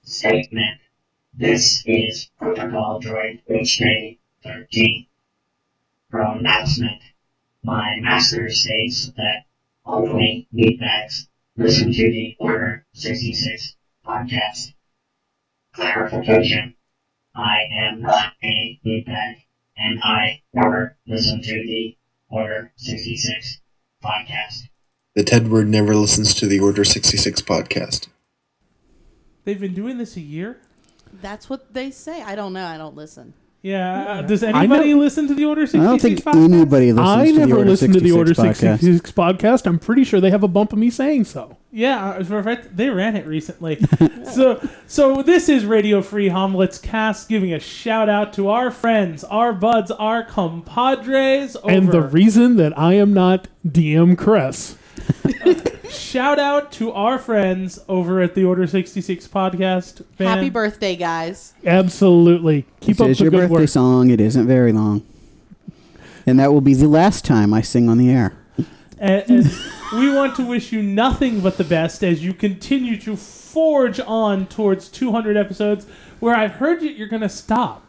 Statement. 0.03 0.81
This 1.33 1.85
is 1.87 2.28
Protocol 2.39 3.01
Droid 3.01 3.41
HK 3.49 4.18
13. 4.43 5.07
Pronouncement. 6.11 7.01
My 7.62 7.97
master 8.01 8.51
states 8.51 9.12
that 9.16 9.45
only 9.87 10.49
meatbags 10.53 11.28
listen 11.57 11.93
to 11.93 12.11
the 12.11 12.37
Order 12.41 12.85
66 12.95 13.76
podcast. 14.05 14.74
Clarification. 15.72 16.74
I 17.35 17.59
am 17.72 18.03
not 18.03 18.33
a 18.43 18.81
meatbag, 18.85 19.37
and 19.76 20.01
I 20.03 20.43
never 20.53 20.99
listen 21.07 21.43
to 21.43 21.53
the 21.53 21.97
Order 22.28 22.72
66 22.76 23.61
podcast. 24.05 24.62
The 25.14 25.22
Tedward 25.22 25.68
never 25.68 25.95
listens 25.95 26.35
to 26.35 26.47
the 26.47 26.59
Order 26.59 26.85
66 26.85 27.41
podcast. 27.43 28.09
They've 29.45 29.61
been 29.61 29.74
doing 29.74 29.99
this 29.99 30.16
a 30.16 30.20
year. 30.20 30.59
That's 31.21 31.49
what 31.51 31.73
they 31.73 31.91
say. 31.91 32.23
I 32.23 32.35
don't 32.35 32.53
know. 32.53 32.65
I 32.65 32.79
don't 32.79 32.97
listen. 32.97 33.35
Yeah. 33.63 34.05
uh, 34.05 34.23
Does 34.23 34.43
anybody 34.43 34.95
know- 34.95 35.01
listen 35.01 35.29
to 35.29 35.35
the 35.35 35.45
Order 35.45 35.63
I 35.63 35.77
don't 35.77 36.01
think 36.01 36.21
podcast? 36.25 36.45
anybody 36.45 36.93
listens 36.93 37.09
I 37.09 37.27
to 37.27 37.33
the 37.33 37.39
never 37.41 37.57
Order 37.59 37.71
listened 37.71 37.93
to 37.95 38.01
the 38.01 38.13
Order 38.13 38.33
66 38.35 38.61
podcast. 38.61 38.81
66 38.81 39.13
podcast. 39.13 39.67
I'm 39.67 39.79
pretty 39.79 40.05
sure 40.05 40.21
they 40.21 40.31
have 40.31 40.43
a 40.43 40.49
bump 40.49 40.73
of 40.73 40.79
me 40.79 40.89
saying 40.89 41.25
so. 41.25 41.59
Yeah, 41.71 42.11
uh, 42.13 42.25
for 42.25 42.43
fact, 42.43 42.75
they 42.77 42.89
ran 42.89 43.17
it 43.17 43.27
recently. 43.27 43.79
so, 44.33 44.67
so 44.87 45.23
this 45.23 45.49
is 45.51 45.67
Radio 45.67 46.01
Free 46.01 46.31
Hamlet's 46.31 46.79
cast 46.79 47.29
giving 47.29 47.53
a 47.53 47.61
shout 47.61 48.09
out 48.09 48.33
to 48.35 48.49
our 48.49 48.71
friends, 48.71 49.25
our 49.25 49.53
buds, 49.53 49.91
our 49.91 50.25
compadres. 50.25 51.55
Over. 51.57 51.71
And 51.71 51.93
the 51.93 52.03
reason 52.03 52.57
that 52.57 52.77
I 52.79 52.95
am 52.95 53.13
not 53.13 53.49
DM 53.67 54.17
Chris. 54.17 54.77
shout 55.91 56.38
out 56.38 56.72
to 56.72 56.93
our 56.93 57.18
friends 57.18 57.78
over 57.88 58.20
at 58.20 58.34
the 58.34 58.45
Order 58.45 58.66
sixty 58.66 59.01
six 59.01 59.26
podcast. 59.26 60.05
Fan- 60.16 60.26
Happy 60.26 60.51
birthday, 60.51 60.97
guys. 60.97 61.53
Absolutely. 61.64 62.66
Keep 62.80 62.97
This 62.99 63.01
up 63.05 63.09
is 63.11 63.18
the 63.18 63.24
your 63.24 63.30
good 63.30 63.41
birthday 63.49 63.55
work. 63.62 63.68
song. 63.68 64.11
It 64.11 64.20
isn't 64.20 64.47
very 64.47 64.72
long. 64.72 65.03
And 66.26 66.38
that 66.38 66.53
will 66.53 66.61
be 66.61 66.74
the 66.74 66.88
last 66.88 67.24
time 67.24 67.53
I 67.55 67.61
sing 67.62 67.88
on 67.88 67.99
the 67.99 68.11
air. 68.11 68.34
and, 68.99 69.24
and 69.30 69.51
we 69.95 70.12
want 70.14 70.36
to 70.36 70.47
wish 70.47 70.70
you 70.72 70.82
nothing 70.82 71.41
but 71.41 71.57
the 71.57 71.64
best 71.64 72.05
as 72.05 72.22
you 72.22 72.32
continue 72.34 72.97
to 73.01 73.16
forge 73.16 73.99
on 74.01 74.47
towards 74.47 74.88
200 74.88 75.36
episodes 75.36 75.86
where 76.20 76.34
I've 76.36 76.53
heard 76.53 76.82
you, 76.82 76.91
you're 76.91 77.09
going 77.09 77.22
to 77.22 77.28
stop. 77.28 77.84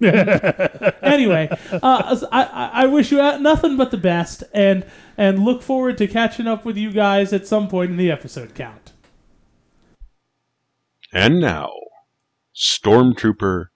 anyway, 0.02 1.48
uh, 1.72 2.18
I, 2.32 2.42
I 2.42 2.70
I 2.72 2.86
wish 2.86 3.12
you 3.12 3.18
nothing 3.18 3.76
but 3.76 3.90
the 3.90 3.96
best 3.96 4.42
and 4.52 4.84
and 5.16 5.44
look 5.44 5.62
forward 5.62 5.98
to 5.98 6.08
catching 6.08 6.48
up 6.48 6.64
with 6.64 6.76
you 6.76 6.90
guys 6.90 7.32
at 7.32 7.46
some 7.46 7.68
point 7.68 7.92
in 7.92 7.96
the 7.96 8.10
episode 8.10 8.54
count. 8.54 8.92
And 11.12 11.38
now, 11.40 11.70
Stormtrooper 12.56 13.66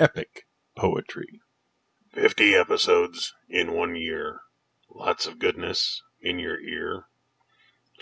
Epic 0.00 0.46
Poetry. 0.76 1.40
50 2.12 2.56
episodes 2.56 3.32
in 3.48 3.72
one 3.72 3.94
year. 3.94 4.40
Lots 4.90 5.26
of 5.26 5.38
goodness 5.38 6.02
in 6.20 6.40
your 6.40 6.60
ear. 6.60 7.04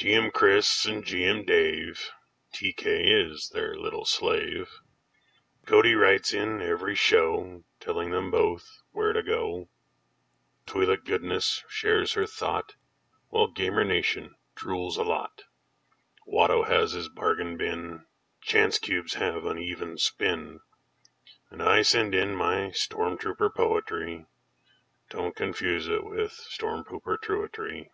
GM 0.01 0.33
Chris 0.33 0.87
and 0.87 1.05
GM 1.05 1.47
Dave. 1.47 2.11
TK 2.55 3.31
is 3.31 3.51
their 3.53 3.77
little 3.77 4.07
slave. 4.07 4.69
Cody 5.67 5.97
writes 5.97 6.33
in 6.33 6.63
every 6.63 6.95
show, 6.95 7.65
telling 7.81 8.13
them 8.13 8.31
both 8.31 8.83
where 8.93 9.13
to 9.13 9.21
go. 9.21 9.69
Toilet 10.65 11.05
Goodness 11.05 11.65
shares 11.69 12.13
her 12.13 12.25
thought, 12.25 12.77
while 13.31 13.49
Gamer 13.49 13.83
Nation 13.83 14.37
drools 14.55 14.97
a 14.97 15.03
lot. 15.03 15.43
Watto 16.25 16.69
has 16.69 16.93
his 16.93 17.09
bargain 17.09 17.57
bin, 17.57 18.07
chance 18.41 18.79
cubes 18.79 19.15
have 19.15 19.45
uneven 19.45 19.99
spin, 19.99 20.61
and 21.51 21.61
I 21.61 21.83
send 21.83 22.15
in 22.15 22.37
my 22.37 22.71
stormtrooper 22.71 23.53
poetry. 23.53 24.27
Don't 25.11 25.35
confuse 25.35 25.89
it 25.89 26.05
with 26.05 26.31
stormpooper 26.31 27.21
truetry. 27.21 27.91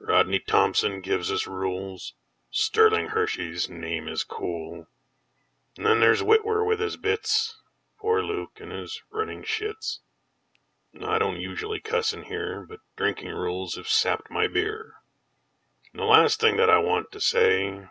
Rodney 0.00 0.40
Thompson 0.40 1.02
gives 1.02 1.30
us 1.30 1.46
rules. 1.46 2.14
Sterling 2.50 3.10
Hershey's 3.10 3.68
name 3.70 4.08
is 4.08 4.24
cool. 4.24 4.88
And 5.80 5.86
then 5.86 6.00
there's 6.00 6.20
Witwer 6.20 6.66
with 6.66 6.78
his 6.78 6.98
bits. 6.98 7.56
Poor 7.98 8.22
Luke 8.22 8.60
and 8.60 8.70
his 8.70 9.00
running 9.10 9.42
shits. 9.42 10.00
I 11.02 11.18
don't 11.18 11.40
usually 11.40 11.80
cuss 11.80 12.12
in 12.12 12.24
here, 12.24 12.66
but 12.68 12.80
drinking 12.96 13.30
rules 13.30 13.76
have 13.76 13.88
sapped 13.88 14.30
my 14.30 14.46
beer. 14.46 14.92
And 15.94 16.02
the 16.02 16.04
last 16.04 16.38
thing 16.38 16.58
that 16.58 16.68
I 16.68 16.76
want 16.76 17.10
to 17.12 17.18
say 17.18 17.86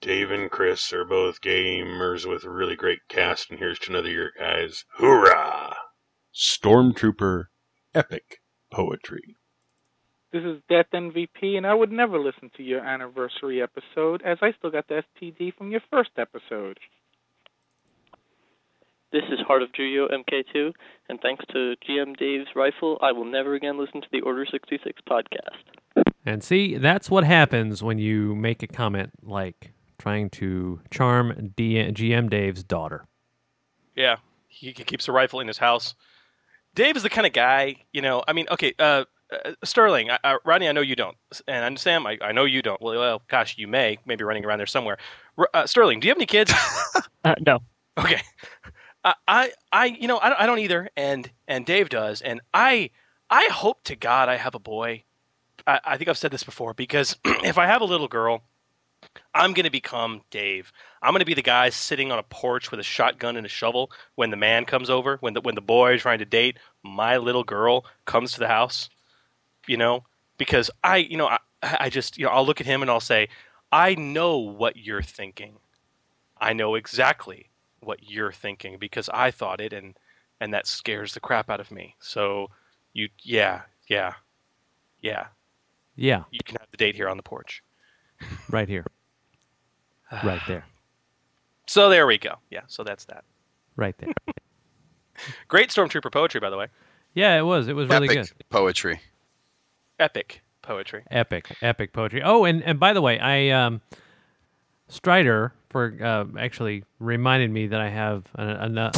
Dave 0.00 0.32
and 0.32 0.50
Chris 0.50 0.92
are 0.92 1.04
both 1.04 1.40
gamers 1.40 2.28
with 2.28 2.42
a 2.42 2.50
really 2.50 2.74
great 2.74 3.06
cast, 3.06 3.50
and 3.50 3.60
here's 3.60 3.78
to 3.78 3.92
another 3.92 4.10
year, 4.10 4.32
guys. 4.36 4.84
Hoorah! 4.96 5.76
Stormtrooper 6.34 7.44
Epic 7.94 8.40
Poetry. 8.72 9.36
This 10.32 10.42
is 10.42 10.60
Death 10.68 10.86
MVP, 10.92 11.56
and 11.56 11.66
I 11.66 11.72
would 11.72 11.92
never 11.92 12.18
listen 12.18 12.50
to 12.56 12.62
your 12.62 12.80
anniversary 12.80 13.62
episode 13.62 14.22
as 14.22 14.38
I 14.42 14.52
still 14.58 14.70
got 14.70 14.88
the 14.88 15.02
STD 15.22 15.54
from 15.54 15.70
your 15.70 15.80
first 15.90 16.10
episode. 16.18 16.78
This 19.12 19.22
is 19.30 19.38
Heart 19.46 19.62
of 19.62 19.68
Juyo 19.72 20.08
MK2, 20.12 20.72
and 21.08 21.20
thanks 21.20 21.44
to 21.52 21.74
GM 21.88 22.16
Dave's 22.16 22.48
rifle, 22.56 22.98
I 23.00 23.12
will 23.12 23.24
never 23.24 23.54
again 23.54 23.78
listen 23.78 24.00
to 24.00 24.08
the 24.10 24.20
Order 24.22 24.44
66 24.50 25.00
podcast. 25.08 26.04
And 26.26 26.42
see, 26.42 26.76
that's 26.76 27.08
what 27.08 27.22
happens 27.22 27.84
when 27.84 27.98
you 27.98 28.34
make 28.34 28.64
a 28.64 28.66
comment 28.66 29.10
like 29.22 29.72
trying 29.96 30.28
to 30.30 30.80
charm 30.90 31.52
D- 31.56 31.76
GM 31.92 32.28
Dave's 32.28 32.64
daughter. 32.64 33.06
Yeah, 33.94 34.16
he 34.48 34.74
he 34.76 34.84
keeps 34.84 35.06
a 35.06 35.12
rifle 35.12 35.38
in 35.38 35.46
his 35.46 35.58
house. 35.58 35.94
Dave 36.74 36.96
is 36.96 37.04
the 37.04 37.10
kind 37.10 37.26
of 37.28 37.32
guy, 37.32 37.76
you 37.92 38.02
know. 38.02 38.24
I 38.26 38.32
mean, 38.32 38.46
okay, 38.50 38.74
uh, 38.78 39.04
uh, 39.32 39.52
Sterling, 39.64 40.10
I, 40.10 40.18
I, 40.22 40.38
Rodney, 40.44 40.68
I 40.68 40.72
know 40.72 40.80
you 40.80 40.96
don't, 40.96 41.16
and 41.48 41.64
I 41.64 41.80
Sam, 41.80 42.06
I, 42.06 42.18
I 42.20 42.32
know 42.32 42.44
you 42.44 42.62
don't. 42.62 42.80
Well, 42.80 42.98
well, 42.98 43.22
gosh, 43.28 43.58
you 43.58 43.66
may, 43.66 43.98
maybe 44.06 44.24
running 44.24 44.44
around 44.44 44.58
there 44.58 44.66
somewhere. 44.66 44.98
R- 45.36 45.50
uh, 45.52 45.66
Sterling, 45.66 46.00
do 46.00 46.06
you 46.06 46.10
have 46.10 46.18
any 46.18 46.26
kids? 46.26 46.52
Uh, 47.24 47.34
no. 47.44 47.58
Okay. 47.98 48.20
I, 49.02 49.14
I, 49.26 49.52
I, 49.72 49.86
you 49.86 50.06
know, 50.06 50.20
I 50.20 50.28
don't, 50.28 50.40
I 50.42 50.46
don't 50.46 50.60
either, 50.60 50.88
and 50.96 51.28
and 51.48 51.66
Dave 51.66 51.88
does, 51.88 52.22
and 52.22 52.40
I, 52.54 52.90
I 53.28 53.48
hope 53.50 53.82
to 53.84 53.96
God 53.96 54.28
I 54.28 54.36
have 54.36 54.54
a 54.54 54.60
boy. 54.60 55.02
I, 55.66 55.80
I 55.84 55.96
think 55.96 56.08
I've 56.08 56.18
said 56.18 56.30
this 56.30 56.44
before 56.44 56.72
because 56.72 57.16
if 57.24 57.58
I 57.58 57.66
have 57.66 57.80
a 57.80 57.84
little 57.84 58.06
girl, 58.06 58.44
I'm 59.34 59.54
going 59.54 59.64
to 59.64 59.70
become 59.70 60.22
Dave. 60.30 60.72
I'm 61.02 61.12
going 61.12 61.20
to 61.20 61.26
be 61.26 61.34
the 61.34 61.42
guy 61.42 61.70
sitting 61.70 62.12
on 62.12 62.18
a 62.18 62.22
porch 62.22 62.70
with 62.70 62.80
a 62.80 62.84
shotgun 62.84 63.36
and 63.36 63.44
a 63.44 63.48
shovel 63.48 63.90
when 64.14 64.30
the 64.30 64.36
man 64.36 64.64
comes 64.64 64.88
over, 64.88 65.16
when 65.20 65.34
the 65.34 65.40
when 65.40 65.54
the 65.56 65.60
boy 65.60 65.94
is 65.94 66.02
trying 66.02 66.20
to 66.20 66.24
date 66.24 66.58
my 66.84 67.16
little 67.16 67.44
girl 67.44 67.84
comes 68.04 68.32
to 68.32 68.40
the 68.40 68.48
house, 68.48 68.88
you 69.66 69.76
know, 69.76 70.04
because 70.38 70.70
I, 70.84 70.98
you 70.98 71.16
know, 71.16 71.26
I, 71.28 71.38
I 71.62 71.90
just, 71.90 72.18
you 72.18 72.24
know, 72.24 72.30
I'll 72.30 72.46
look 72.46 72.60
at 72.60 72.66
him 72.66 72.82
and 72.82 72.90
I'll 72.90 73.00
say, 73.00 73.28
I 73.72 73.94
know 73.94 74.38
what 74.38 74.76
you're 74.76 75.02
thinking. 75.02 75.56
I 76.38 76.52
know 76.52 76.74
exactly 76.74 77.50
what 77.80 78.08
you're 78.08 78.32
thinking 78.32 78.78
because 78.78 79.08
I 79.12 79.30
thought 79.30 79.60
it 79.60 79.72
and 79.72 79.96
and 80.40 80.52
that 80.52 80.66
scares 80.66 81.14
the 81.14 81.20
crap 81.20 81.48
out 81.48 81.60
of 81.60 81.70
me. 81.70 81.96
So 82.00 82.48
you 82.92 83.08
yeah, 83.22 83.62
yeah. 83.88 84.14
Yeah. 85.00 85.26
Yeah, 85.98 86.24
You 86.30 86.40
can 86.44 86.56
have 86.60 86.70
the 86.70 86.76
date 86.76 86.94
here 86.94 87.08
on 87.08 87.16
the 87.16 87.22
porch. 87.22 87.62
right 88.50 88.68
here. 88.68 88.84
right 90.22 90.42
there. 90.46 90.64
So 91.68 91.88
there 91.88 92.06
we 92.06 92.16
go. 92.16 92.36
Yeah, 92.48 92.60
so 92.68 92.84
that's 92.84 93.06
that. 93.06 93.24
Right 93.74 93.96
there. 93.98 94.12
Great 95.48 95.70
stormtrooper 95.70 96.12
poetry 96.12 96.38
by 96.38 96.48
the 96.48 96.56
way. 96.56 96.68
Yeah, 97.14 97.36
it 97.36 97.42
was. 97.42 97.66
It 97.66 97.72
was 97.74 97.88
really 97.88 98.08
Epic 98.08 98.28
good. 98.38 98.44
poetry. 98.50 99.00
Epic 99.98 100.42
poetry. 100.60 101.04
Epic, 101.10 101.56
epic 101.62 101.92
poetry. 101.92 102.22
Oh, 102.22 102.44
and, 102.44 102.62
and 102.62 102.78
by 102.78 102.92
the 102.92 103.00
way, 103.00 103.18
I 103.18 103.48
um, 103.48 103.80
Strider 104.88 105.52
for 105.70 105.96
uh, 106.02 106.26
actually 106.38 106.84
reminded 106.98 107.50
me 107.50 107.66
that 107.68 107.80
I 107.80 107.88
have 107.88 108.24
an, 108.34 108.48
an, 108.48 108.78
uh, 108.78 108.92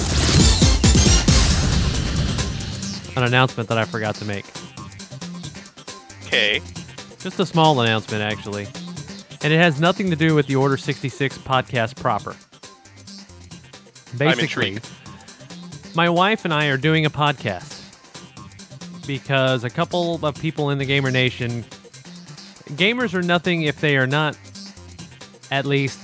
an 3.16 3.22
announcement 3.22 3.68
that 3.68 3.78
I 3.78 3.84
forgot 3.84 4.16
to 4.16 4.24
make. 4.24 4.44
Okay. 6.26 6.60
Just 7.20 7.38
a 7.40 7.46
small 7.46 7.80
announcement, 7.80 8.22
actually, 8.22 8.66
and 9.42 9.52
it 9.52 9.58
has 9.58 9.80
nothing 9.80 10.10
to 10.10 10.16
do 10.16 10.34
with 10.34 10.46
the 10.46 10.56
Order 10.56 10.76
sixty 10.76 11.08
six 11.08 11.38
podcast 11.38 11.96
proper. 11.96 12.36
Basically, 14.16 14.78
my 15.94 16.08
wife 16.08 16.44
and 16.44 16.52
I 16.52 16.66
are 16.66 16.76
doing 16.76 17.06
a 17.06 17.10
podcast 17.10 17.77
because 19.08 19.64
a 19.64 19.70
couple 19.70 20.24
of 20.24 20.34
people 20.36 20.70
in 20.70 20.78
the 20.78 20.84
gamer 20.84 21.10
nation 21.10 21.64
gamers 22.76 23.14
are 23.14 23.22
nothing 23.22 23.62
if 23.62 23.80
they 23.80 23.96
are 23.96 24.06
not 24.06 24.38
at 25.50 25.64
least 25.66 25.98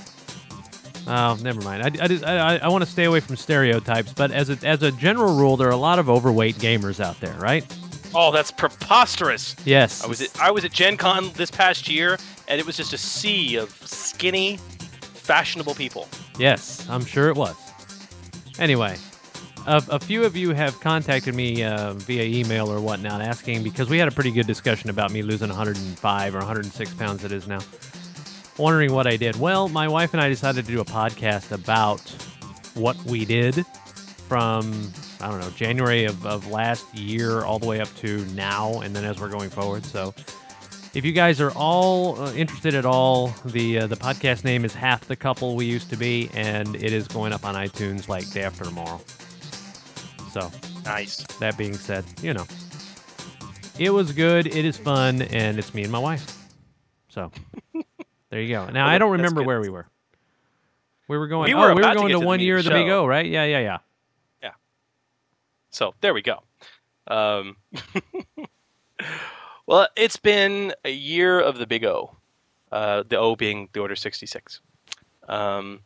oh 1.07 1.37
never 1.41 1.61
mind 1.61 1.83
i, 1.83 1.91
I, 2.05 2.55
I, 2.55 2.57
I 2.57 2.67
want 2.67 2.83
to 2.83 2.89
stay 2.89 3.03
away 3.05 3.19
from 3.21 3.35
stereotypes 3.37 4.11
but 4.11 4.31
as 4.31 4.49
a, 4.49 4.57
as 4.67 4.81
a 4.83 4.91
general 4.91 5.37
rule 5.37 5.55
there 5.55 5.67
are 5.67 5.71
a 5.71 5.77
lot 5.77 5.99
of 5.99 6.09
overweight 6.09 6.55
gamers 6.55 6.99
out 6.99 7.17
there 7.21 7.35
right 7.39 7.63
Oh, 8.17 8.31
that's 8.31 8.49
preposterous. 8.49 9.57
yes 9.65 10.01
I 10.01 10.07
was 10.07 10.21
at, 10.21 10.39
I 10.41 10.49
was 10.49 10.63
at 10.63 10.71
Gen 10.71 10.95
Con 10.95 11.31
this 11.33 11.51
past 11.51 11.89
year 11.89 12.17
and 12.47 12.59
it 12.61 12.65
was 12.65 12.77
just 12.77 12.93
a 12.93 12.97
sea 12.97 13.57
of 13.57 13.69
skinny, 13.85 14.55
fashionable 15.01 15.75
people. 15.75 16.07
Yes, 16.39 16.87
I'm 16.89 17.03
sure 17.03 17.27
it 17.27 17.35
was. 17.35 17.57
Anyway, 18.57 18.95
a, 19.67 19.83
a 19.89 19.99
few 19.99 20.23
of 20.23 20.35
you 20.35 20.51
have 20.51 20.79
contacted 20.79 21.35
me 21.35 21.63
uh, 21.63 21.93
via 21.93 22.23
email 22.23 22.71
or 22.71 22.79
whatnot 22.79 23.21
asking 23.21 23.63
because 23.63 23.89
we 23.89 23.97
had 23.97 24.07
a 24.07 24.11
pretty 24.11 24.31
good 24.31 24.47
discussion 24.47 24.89
about 24.89 25.11
me 25.11 25.21
losing 25.21 25.49
105 25.49 26.35
or 26.35 26.37
106 26.39 26.93
pounds 26.95 27.23
it 27.23 27.31
is 27.31 27.47
now. 27.47 27.59
Wondering 28.57 28.93
what 28.93 29.05
I 29.05 29.17
did. 29.17 29.35
Well, 29.37 29.67
my 29.67 29.87
wife 29.87 30.13
and 30.13 30.21
I 30.21 30.29
decided 30.29 30.65
to 30.65 30.71
do 30.71 30.79
a 30.79 30.85
podcast 30.85 31.51
about 31.51 31.99
what 32.75 32.95
we 33.05 33.25
did 33.25 33.65
from, 34.27 34.91
I 35.19 35.29
don't 35.29 35.41
know, 35.41 35.49
January 35.51 36.05
of, 36.05 36.25
of 36.25 36.49
last 36.49 36.93
year 36.95 37.43
all 37.43 37.59
the 37.59 37.67
way 37.67 37.81
up 37.81 37.93
to 37.97 38.25
now 38.27 38.81
and 38.81 38.95
then 38.95 39.03
as 39.03 39.19
we're 39.19 39.29
going 39.29 39.49
forward. 39.49 39.83
So 39.85 40.13
if 40.93 41.03
you 41.03 41.11
guys 41.11 41.41
are 41.41 41.51
all 41.51 42.21
uh, 42.21 42.31
interested 42.33 42.75
at 42.75 42.85
all, 42.85 43.27
the 43.43 43.79
uh, 43.79 43.87
the 43.87 43.97
podcast 43.97 44.45
name 44.45 44.63
is 44.63 44.73
Half 44.73 45.07
the 45.07 45.15
Couple 45.17 45.55
We 45.57 45.65
Used 45.65 45.89
to 45.89 45.97
Be, 45.97 46.29
and 46.33 46.73
it 46.77 46.93
is 46.93 47.05
going 47.09 47.33
up 47.33 47.43
on 47.43 47.53
iTunes 47.55 48.07
like 48.07 48.31
day 48.31 48.43
after 48.43 48.63
tomorrow. 48.63 49.01
So 50.35 50.51
Nice. 50.83 51.23
that 51.39 51.57
being 51.57 51.75
said, 51.75 52.03
you 52.21 52.33
know, 52.33 52.45
it 53.79 53.89
was 53.89 54.11
good, 54.11 54.47
it 54.47 54.65
is 54.65 54.75
fun, 54.75 55.21
and 55.21 55.57
it's 55.57 55.73
me 55.73 55.83
and 55.83 55.91
my 55.93 55.97
wife. 55.97 56.25
So 57.07 57.31
There 58.29 58.41
you 58.41 58.53
go. 58.53 58.67
Now 58.67 58.85
I 58.85 58.97
don't 58.97 59.13
remember 59.13 59.43
where 59.43 59.61
we 59.61 59.69
were. 59.69 59.87
We 61.07 61.17
were 61.17 61.29
going. 61.29 61.45
We 61.47 61.53
oh, 61.53 61.59
were 61.59 61.73
we 61.73 61.81
were 61.81 61.87
to 61.87 61.95
going 61.95 62.11
to, 62.11 62.19
to 62.19 62.25
one 62.25 62.41
year 62.41 62.57
of 62.57 62.65
the 62.65 62.71
Big. 62.71 62.89
O, 62.89 63.05
right? 63.05 63.25
Yeah, 63.25 63.45
yeah, 63.45 63.59
yeah, 63.59 63.77
yeah. 64.43 64.51
So 65.69 65.93
there 66.01 66.13
we 66.13 66.21
go. 66.21 66.43
Um, 67.07 67.55
well, 69.67 69.87
it's 69.95 70.17
been 70.17 70.73
a 70.83 70.91
year 70.91 71.39
of 71.39 71.59
the 71.59 71.65
Big 71.65 71.85
O, 71.85 72.13
uh, 72.73 73.03
the 73.07 73.17
O 73.17 73.37
being 73.37 73.69
the 73.71 73.79
Order 73.79 73.95
66. 73.95 74.59
Um, 75.29 75.79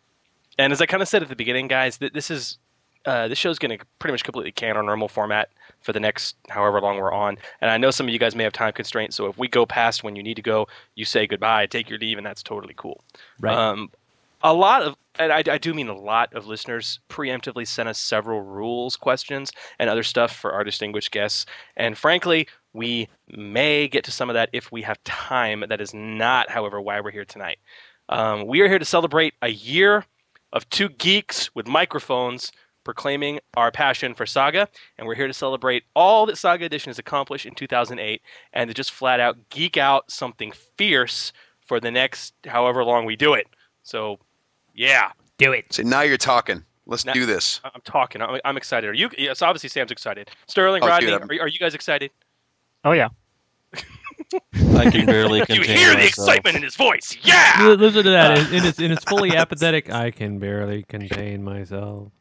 and 0.58 0.74
as 0.74 0.82
I 0.82 0.88
kind 0.88 1.04
of 1.04 1.08
said 1.08 1.22
at 1.22 1.30
the 1.30 1.36
beginning, 1.36 1.68
guys, 1.68 2.00
th- 2.00 2.14
this 2.14 2.32
is 2.32 2.58
uh, 3.06 3.28
this 3.28 3.38
show's 3.38 3.60
going 3.60 3.78
to 3.78 3.86
pretty 4.00 4.14
much 4.14 4.24
completely 4.24 4.52
can 4.52 4.78
our 4.78 4.84
normal 4.84 5.08
format 5.08 5.50
for 5.82 5.94
the 5.94 6.00
next 6.00 6.36
however 6.50 6.82
long 6.82 6.98
we're 6.98 7.14
on. 7.14 7.38
And 7.62 7.72
I 7.72 7.78
know 7.78 7.92
some 7.92 8.08
of 8.08 8.14
you 8.14 8.20
guys 8.20 8.36
may 8.36 8.44
have 8.44 8.54
time 8.54 8.74
constraints, 8.74 9.16
so 9.16 9.28
if 9.28 9.38
we 9.38 9.48
go 9.48 9.66
past 9.66 10.04
when 10.04 10.16
you 10.16 10.24
need 10.24 10.36
to 10.36 10.42
go, 10.42 10.68
you 10.96 11.06
say 11.06 11.26
goodbye, 11.26 11.66
take 11.66 11.90
your 11.90 12.00
leave, 12.00 12.18
and 12.18 12.26
that's 12.26 12.44
totally 12.44 12.74
cool. 12.76 13.04
Right. 13.40 13.56
Um, 13.56 13.90
a 14.42 14.54
lot 14.54 14.82
of, 14.82 14.96
and 15.18 15.34
I, 15.34 15.44
I 15.50 15.58
do 15.58 15.74
mean 15.74 15.90
a 15.90 15.98
lot 15.98 16.34
of 16.34 16.48
listeners 16.48 17.00
preemptively 17.10 17.68
sent 17.68 17.90
us 17.90 18.00
several 18.00 18.42
rules 18.42 18.96
questions 18.96 19.52
and 19.80 19.90
other 19.90 20.04
stuff 20.04 20.34
for 20.36 20.54
our 20.54 20.64
distinguished 20.64 21.12
guests. 21.12 21.46
And 21.76 21.98
frankly, 21.98 22.48
we 22.74 23.10
may 23.28 23.88
get 23.88 24.04
to 24.06 24.12
some 24.12 24.30
of 24.30 24.36
that 24.36 24.50
if 24.54 24.72
we 24.72 24.82
have 24.84 25.04
time. 25.04 25.66
That 25.68 25.82
is 25.82 25.94
not, 25.94 26.50
however, 26.50 26.80
why 26.80 27.02
we're 27.02 27.12
here 27.12 27.26
tonight. 27.26 27.60
Um, 28.08 28.48
we 28.48 28.62
are 28.62 28.70
here 28.70 28.80
to 28.80 28.86
celebrate 28.86 29.34
a 29.42 29.50
year 29.50 30.06
of 30.54 30.70
two 30.70 30.90
geeks 30.90 31.54
with 31.54 31.68
microphones 31.68 32.52
proclaiming 32.94 33.40
our 33.56 33.72
passion 33.72 34.16
for 34.16 34.26
Saga, 34.26 34.68
and 34.98 35.06
we're 35.08 35.14
here 35.14 35.28
to 35.28 35.34
celebrate 35.34 35.84
all 35.96 36.26
that 36.26 36.40
Saga 36.40 36.66
Edition 36.66 36.90
has 36.90 36.98
accomplished 36.98 37.46
in 37.46 37.54
2008 37.54 38.20
and 38.54 38.68
to 38.68 38.74
just 38.74 38.90
flat 38.92 39.20
out 39.20 39.38
geek 39.50 39.78
out 39.78 40.10
something 40.10 40.52
fierce 40.76 41.32
for 41.68 41.80
the 41.80 41.92
next 41.92 42.34
however 42.48 42.84
long 42.84 43.06
we 43.06 43.16
do 43.16 43.36
it. 43.36 43.46
So, 43.84 44.18
yeah. 44.74 45.12
Do 45.38 45.52
it. 45.52 45.72
So 45.72 45.84
now 45.84 46.02
you're 46.02 46.18
talking. 46.18 46.64
Let's 46.88 47.06
Now- 47.06 47.14
do 47.14 47.28
this. 47.28 47.62
I'm 47.64 47.82
talking. 47.84 48.24
I'm, 48.24 48.40
I'm 48.44 48.58
excited. 48.58 48.90
Are 48.90 48.94
you? 48.96 49.12
Yes, 49.20 49.44
obviously 49.44 49.70
Sam's 49.70 49.92
excited. 49.92 50.32
Sterling, 50.48 50.82
Oh, 50.84 50.88
Rodney, 50.88 51.12
I'm- 51.12 51.30
are, 51.30 51.34
you- 51.34 51.42
are 51.42 51.48
you 51.48 51.60
guys 51.60 51.76
excited? 51.76 52.10
Oh 52.84 52.94
yeah. 52.94 53.10
I 54.76 54.90
can 54.90 55.06
barely 55.06 55.40
you 55.40 55.46
contain 55.46 55.78
hear 55.78 55.90
the 55.92 55.98
myself. 55.98 56.28
excitement 56.28 56.56
in 56.58 56.64
his 56.64 56.76
voice. 56.76 57.16
Yeah. 57.22 57.76
Listen 57.80 58.04
to 58.04 58.10
that. 58.10 58.38
In, 58.50 58.56
in 58.56 58.66
its 58.66 58.80
in 58.80 58.92
its 58.92 59.04
fully 59.08 59.36
apathetic, 59.36 59.92
I 59.92 60.10
can 60.12 60.40
barely 60.40 60.84
contain 60.84 61.44
myself. 61.44 62.12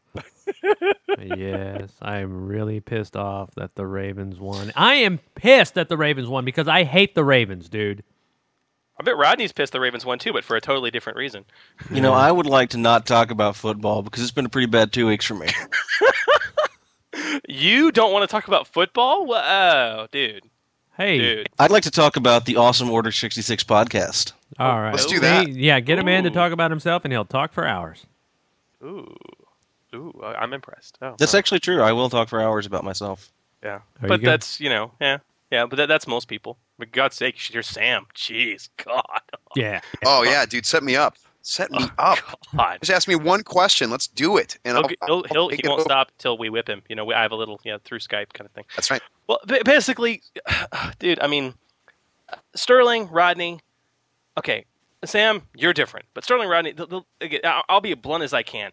Yes, 1.20 1.90
I'm 2.03 2.46
really 2.46 2.80
pissed 2.80 3.16
off 3.16 3.51
that 3.57 3.74
the 3.74 3.86
Ravens 3.86 4.38
won. 4.38 4.72
I 4.76 4.94
am 4.94 5.18
pissed 5.34 5.74
that 5.74 5.88
the 5.88 5.96
Ravens 5.96 6.28
won 6.28 6.44
because 6.44 6.68
I 6.68 6.84
hate 6.84 7.14
the 7.14 7.24
Ravens, 7.24 7.68
dude. 7.68 8.03
I 9.01 9.05
bet 9.05 9.16
Rodney's 9.16 9.53
pissed 9.53 9.72
the 9.72 9.80
Ravens 9.80 10.05
won 10.05 10.18
too, 10.18 10.32
but 10.32 10.42
for 10.44 10.57
a 10.57 10.61
totally 10.61 10.90
different 10.90 11.18
reason. 11.18 11.44
You 11.92 12.01
know, 12.01 12.12
I 12.12 12.32
would 12.32 12.46
like 12.46 12.70
to 12.70 12.78
not 12.78 13.07
talk 13.07 13.30
about 13.30 13.55
football 13.55 14.03
because 14.03 14.22
it's 14.22 14.32
been 14.32 14.46
a 14.46 14.49
pretty 14.51 14.66
bad 14.66 14.92
two 14.92 15.07
weeks 15.07 15.24
for 15.24 15.34
me. 15.34 15.49
You 17.49 17.90
don't 17.90 18.12
want 18.12 18.22
to 18.28 18.32
talk 18.32 18.46
about 18.49 18.66
football? 18.66 19.26
Wha- 19.26 19.42
Oh, 19.44 20.07
dude. 20.12 20.44
Hey, 20.96 21.18
Dude. 21.18 21.49
I'd 21.59 21.70
like 21.70 21.84
to 21.84 21.90
talk 21.90 22.16
about 22.16 22.44
the 22.44 22.57
awesome 22.57 22.90
Order 22.90 23.12
66 23.12 23.64
podcast. 23.64 24.32
All 24.59 24.80
right, 24.80 24.90
Let's 24.92 25.07
do 25.07 25.16
See? 25.16 25.20
that. 25.20 25.49
Yeah, 25.49 25.78
get 25.80 25.99
a 25.99 26.05
man 26.05 26.24
to 26.24 26.30
talk 26.30 26.53
about 26.53 26.70
himself, 26.70 27.05
and 27.05 27.12
he'll 27.12 27.24
talk 27.24 27.53
for 27.53 27.66
hours. 27.66 28.05
Ooh. 28.82 29.16
Ooh, 29.95 30.18
I- 30.22 30.34
I'm 30.34 30.53
impressed. 30.53 30.99
Oh, 31.03 31.14
That's 31.18 31.34
actually 31.34 31.61
true. 31.61 31.82
I 31.82 31.93
will 31.93 32.11
talk 32.11 32.28
for 32.28 32.41
hours 32.41 32.66
about 32.66 32.84
myself. 32.84 33.30
yeah. 33.62 33.70
Are 33.70 33.80
you 34.03 34.09
but 34.09 34.20
good? 34.20 34.26
that's, 34.26 34.61
you 34.61 34.68
know, 34.68 34.93
yeah. 35.01 35.18
Yeah, 35.51 35.64
but 35.66 35.76
that, 35.76 35.86
that's 35.86 36.07
most 36.07 36.28
people. 36.28 36.59
For 36.78 36.86
God's 36.86 37.16
sake, 37.16 37.34
you 37.36 37.41
should 37.41 37.55
hear 37.55 37.62
Sam. 37.62 38.07
Jeez, 38.14 38.68
God. 38.84 39.03
Yeah. 39.57 39.80
Oh 40.05 40.22
yeah, 40.22 40.45
dude, 40.45 40.66
set 40.66 40.82
me 40.82 40.95
up. 40.95 41.16
Set 41.43 41.70
me 41.70 41.78
oh, 41.80 41.91
up. 41.99 42.18
God. 42.55 42.78
Just 42.82 42.93
ask 42.93 43.09
me 43.09 43.14
one 43.16 43.43
question. 43.43 43.91
Let's 43.91 44.07
do 44.07 44.36
it. 44.36 44.59
And 44.66 44.76
He'll, 44.76 44.84
I'll, 44.84 44.89
he'll, 44.89 45.16
I'll 45.16 45.22
he'll 45.22 45.49
he 45.49 45.61
will 45.64 45.78
not 45.78 45.84
stop 45.84 46.09
until 46.18 46.36
we 46.36 46.51
whip 46.51 46.68
him. 46.68 46.82
You 46.91 46.97
know, 46.97 47.07
we, 47.07 47.14
I 47.14 47.22
have 47.22 47.32
a 47.32 47.36
little, 47.36 47.59
yeah, 47.64 47.78
through 47.84 48.01
Skype 48.01 48.34
kind 48.34 48.45
of 48.45 48.51
thing. 48.53 48.64
That's 48.76 48.91
right. 48.91 49.01
Well, 49.26 49.41
ba- 49.47 49.62
basically, 49.64 50.22
dude, 50.99 51.20
I 51.20 51.26
mean, 51.26 51.55
Sterling, 52.55 53.09
Rodney, 53.09 53.61
okay, 54.36 54.66
Sam, 55.05 55.41
you're 55.55 55.72
different, 55.72 56.05
but 56.12 56.24
Sterling, 56.24 56.51
Rodney, 56.51 56.72
the, 56.72 56.86
the, 56.86 57.01
again, 57.22 57.41
I'll, 57.45 57.64
I'll 57.68 57.80
be 57.80 57.93
as 57.93 57.99
blunt 57.99 58.24
as 58.24 58.34
I 58.34 58.43
can. 58.43 58.70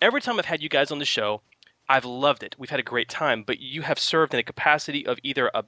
Every 0.00 0.20
time 0.20 0.38
I've 0.38 0.44
had 0.44 0.62
you 0.62 0.68
guys 0.68 0.92
on 0.92 1.00
the 1.00 1.04
show, 1.04 1.42
I've 1.88 2.04
loved 2.04 2.44
it. 2.44 2.54
We've 2.56 2.70
had 2.70 2.78
a 2.78 2.84
great 2.84 3.08
time, 3.08 3.42
but 3.42 3.58
you 3.58 3.82
have 3.82 3.98
served 3.98 4.32
in 4.32 4.38
a 4.38 4.44
capacity 4.44 5.04
of 5.06 5.18
either 5.24 5.50
a 5.54 5.64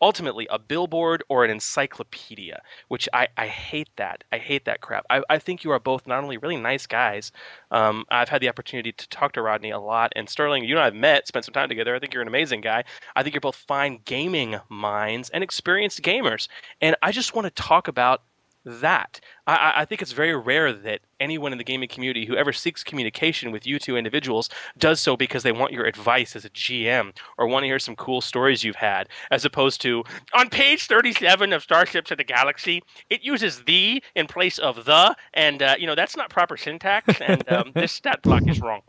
ultimately 0.00 0.46
a 0.50 0.58
billboard 0.58 1.22
or 1.28 1.44
an 1.44 1.50
encyclopedia, 1.50 2.62
which 2.88 3.06
I, 3.12 3.28
I 3.36 3.48
hate 3.48 3.90
that. 3.96 4.24
I 4.32 4.38
hate 4.38 4.64
that 4.64 4.80
crap. 4.80 5.04
I, 5.10 5.22
I 5.28 5.38
think 5.38 5.62
you 5.62 5.72
are 5.72 5.78
both 5.78 6.06
not 6.06 6.22
only 6.22 6.38
really 6.38 6.56
nice 6.56 6.86
guys. 6.86 7.32
Um, 7.70 8.06
I've 8.10 8.30
had 8.30 8.40
the 8.40 8.48
opportunity 8.48 8.92
to 8.92 9.08
talk 9.10 9.32
to 9.32 9.42
Rodney 9.42 9.70
a 9.70 9.78
lot, 9.78 10.12
and 10.16 10.28
Sterling, 10.28 10.64
you 10.64 10.76
and 10.76 10.80
I 10.80 10.86
have 10.86 10.94
met, 10.94 11.28
spent 11.28 11.44
some 11.44 11.52
time 11.52 11.68
together. 11.68 11.94
I 11.94 11.98
think 11.98 12.14
you're 12.14 12.22
an 12.22 12.28
amazing 12.28 12.62
guy. 12.62 12.84
I 13.14 13.22
think 13.22 13.34
you're 13.34 13.42
both 13.42 13.56
fine 13.56 14.00
gaming 14.06 14.56
minds 14.70 15.28
and 15.28 15.44
experienced 15.44 16.00
gamers, 16.00 16.48
and 16.80 16.96
I 17.02 17.12
just 17.12 17.34
want 17.34 17.44
to 17.44 17.62
talk 17.62 17.88
about 17.88 18.22
that. 18.64 19.20
I- 19.46 19.72
I, 19.76 19.84
think 19.84 20.00
it's 20.00 20.12
very 20.12 20.34
rare 20.34 20.72
that 20.72 21.00
anyone 21.20 21.52
in 21.52 21.58
the 21.58 21.64
gaming 21.64 21.88
community 21.88 22.24
who 22.24 22.36
ever 22.36 22.52
seeks 22.52 22.82
communication 22.82 23.50
with 23.52 23.66
you 23.66 23.78
two 23.78 23.96
individuals 23.96 24.48
does 24.78 25.00
so 25.00 25.16
because 25.16 25.42
they 25.42 25.52
want 25.52 25.72
your 25.72 25.84
advice 25.84 26.34
as 26.34 26.44
a 26.44 26.50
GM 26.50 27.14
or 27.36 27.46
want 27.46 27.62
to 27.64 27.66
hear 27.68 27.78
some 27.78 27.96
cool 27.96 28.20
stories 28.20 28.64
you've 28.64 28.76
had, 28.76 29.08
as 29.30 29.44
opposed 29.44 29.80
to 29.82 30.02
on 30.32 30.48
page 30.48 30.86
37 30.86 31.52
of 31.52 31.62
Starships 31.62 32.10
of 32.10 32.18
the 32.18 32.24
Galaxy, 32.24 32.82
it 33.10 33.22
uses 33.22 33.62
the 33.64 34.02
in 34.14 34.26
place 34.26 34.58
of 34.58 34.84
the, 34.84 35.14
and 35.34 35.62
uh, 35.62 35.76
you 35.78 35.86
know 35.86 35.94
that's 35.94 36.16
not 36.16 36.30
proper 36.30 36.56
syntax, 36.56 37.20
and 37.20 37.46
um, 37.52 37.72
this 37.74 37.92
stat 37.92 38.22
block 38.22 38.48
is 38.48 38.60
wrong. 38.60 38.80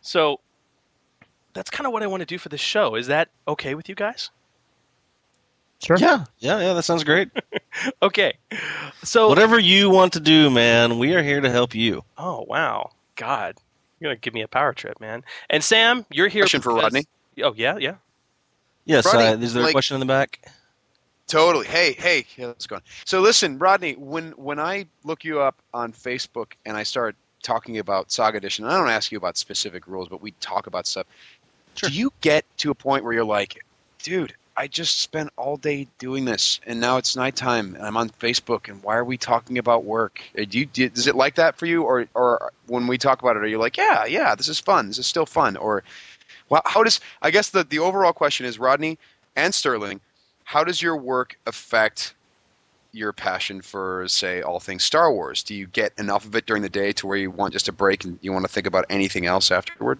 So 0.00 0.40
that's 1.52 1.70
kind 1.70 1.86
of 1.86 1.92
what 1.92 2.02
I 2.02 2.06
want 2.06 2.20
to 2.22 2.26
do 2.26 2.38
for 2.38 2.48
this 2.48 2.60
show. 2.60 2.94
Is 2.96 3.06
that 3.06 3.28
okay 3.46 3.74
with 3.74 3.88
you 3.88 3.94
guys? 3.94 4.30
Sure. 5.84 5.96
Yeah, 5.98 6.24
yeah, 6.38 6.60
yeah. 6.60 6.72
That 6.74 6.82
sounds 6.84 7.04
great. 7.04 7.30
Okay. 8.02 8.34
So 9.02 9.28
Whatever 9.28 9.58
you 9.58 9.88
want 9.88 10.12
to 10.12 10.20
do, 10.20 10.50
man, 10.50 10.98
we 10.98 11.14
are 11.14 11.22
here 11.22 11.40
to 11.40 11.50
help 11.50 11.74
you. 11.74 12.04
Oh 12.18 12.44
wow, 12.46 12.90
God, 13.16 13.56
you're 13.98 14.10
gonna 14.10 14.18
give 14.20 14.34
me 14.34 14.42
a 14.42 14.48
power 14.48 14.74
trip, 14.74 15.00
man. 15.00 15.24
And 15.48 15.64
Sam, 15.64 16.04
you're 16.10 16.28
here. 16.28 16.42
Question 16.42 16.60
for 16.60 16.74
Rodney. 16.74 17.06
Oh 17.42 17.54
yeah, 17.56 17.78
yeah. 17.78 17.94
Yes, 18.84 19.06
Rodney, 19.06 19.24
uh, 19.24 19.36
is 19.38 19.54
there 19.54 19.66
a 19.66 19.72
question 19.72 19.94
in 19.94 20.00
the 20.00 20.06
back? 20.06 20.40
Totally. 21.28 21.66
Hey, 21.66 21.94
hey, 21.94 22.26
yeah, 22.36 22.48
let's 22.48 22.66
go. 22.66 22.76
on. 22.76 22.82
So 23.06 23.20
listen, 23.20 23.58
Rodney, 23.58 23.94
when 23.94 24.32
when 24.32 24.60
I 24.60 24.84
look 25.04 25.24
you 25.24 25.40
up 25.40 25.56
on 25.72 25.92
Facebook 25.92 26.52
and 26.66 26.76
I 26.76 26.82
start 26.82 27.16
talking 27.42 27.78
about 27.78 28.12
Saga 28.12 28.36
Edition, 28.36 28.66
and 28.66 28.74
I 28.74 28.76
don't 28.76 28.90
ask 28.90 29.10
you 29.10 29.18
about 29.18 29.38
specific 29.38 29.86
rules, 29.86 30.08
but 30.08 30.20
we 30.20 30.32
talk 30.40 30.66
about 30.66 30.86
stuff. 30.86 31.06
Do 31.76 31.88
you 31.90 32.12
get 32.20 32.44
to 32.58 32.70
a 32.70 32.74
point 32.74 33.02
where 33.02 33.14
you're 33.14 33.24
like, 33.24 33.64
dude, 34.02 34.34
I 34.56 34.66
just 34.66 35.00
spent 35.00 35.30
all 35.36 35.56
day 35.56 35.88
doing 35.98 36.24
this, 36.24 36.60
and 36.66 36.80
now 36.80 36.98
it's 36.98 37.16
nighttime, 37.16 37.74
and 37.74 37.84
I'm 37.84 37.96
on 37.96 38.10
Facebook, 38.10 38.68
and 38.68 38.82
why 38.82 38.96
are 38.96 39.04
we 39.04 39.16
talking 39.16 39.56
about 39.58 39.84
work? 39.84 40.20
Uh, 40.38 40.44
Do 40.48 40.58
you, 40.58 40.66
do, 40.66 40.90
is 40.94 41.06
it 41.06 41.16
like 41.16 41.36
that 41.36 41.56
for 41.56 41.66
you, 41.66 41.82
or 41.82 42.06
or 42.14 42.52
when 42.66 42.86
we 42.86 42.98
talk 42.98 43.22
about 43.22 43.36
it, 43.36 43.42
are 43.42 43.46
you 43.46 43.58
like, 43.58 43.76
yeah, 43.76 44.04
yeah, 44.04 44.34
this 44.34 44.48
is 44.48 44.60
fun, 44.60 44.88
this 44.88 44.98
is 44.98 45.06
still 45.06 45.26
fun, 45.26 45.56
or 45.56 45.82
well, 46.48 46.62
how 46.66 46.82
does 46.82 47.00
I 47.22 47.30
guess 47.30 47.50
the 47.50 47.64
the 47.64 47.78
overall 47.78 48.12
question 48.12 48.44
is 48.44 48.58
Rodney 48.58 48.98
and 49.36 49.54
Sterling, 49.54 50.00
how 50.44 50.64
does 50.64 50.82
your 50.82 50.96
work 50.96 51.38
affect 51.46 52.14
your 52.92 53.12
passion 53.12 53.62
for 53.62 54.06
say 54.06 54.42
all 54.42 54.60
things 54.60 54.84
Star 54.84 55.10
Wars? 55.12 55.42
Do 55.42 55.54
you 55.54 55.66
get 55.66 55.92
enough 55.98 56.26
of 56.26 56.36
it 56.36 56.44
during 56.44 56.62
the 56.62 56.68
day 56.68 56.92
to 56.92 57.06
where 57.06 57.16
you 57.16 57.30
want 57.30 57.54
just 57.54 57.68
a 57.68 57.72
break 57.72 58.04
and 58.04 58.18
you 58.20 58.32
want 58.32 58.44
to 58.44 58.52
think 58.52 58.66
about 58.66 58.84
anything 58.90 59.24
else 59.24 59.50
afterward? 59.50 59.98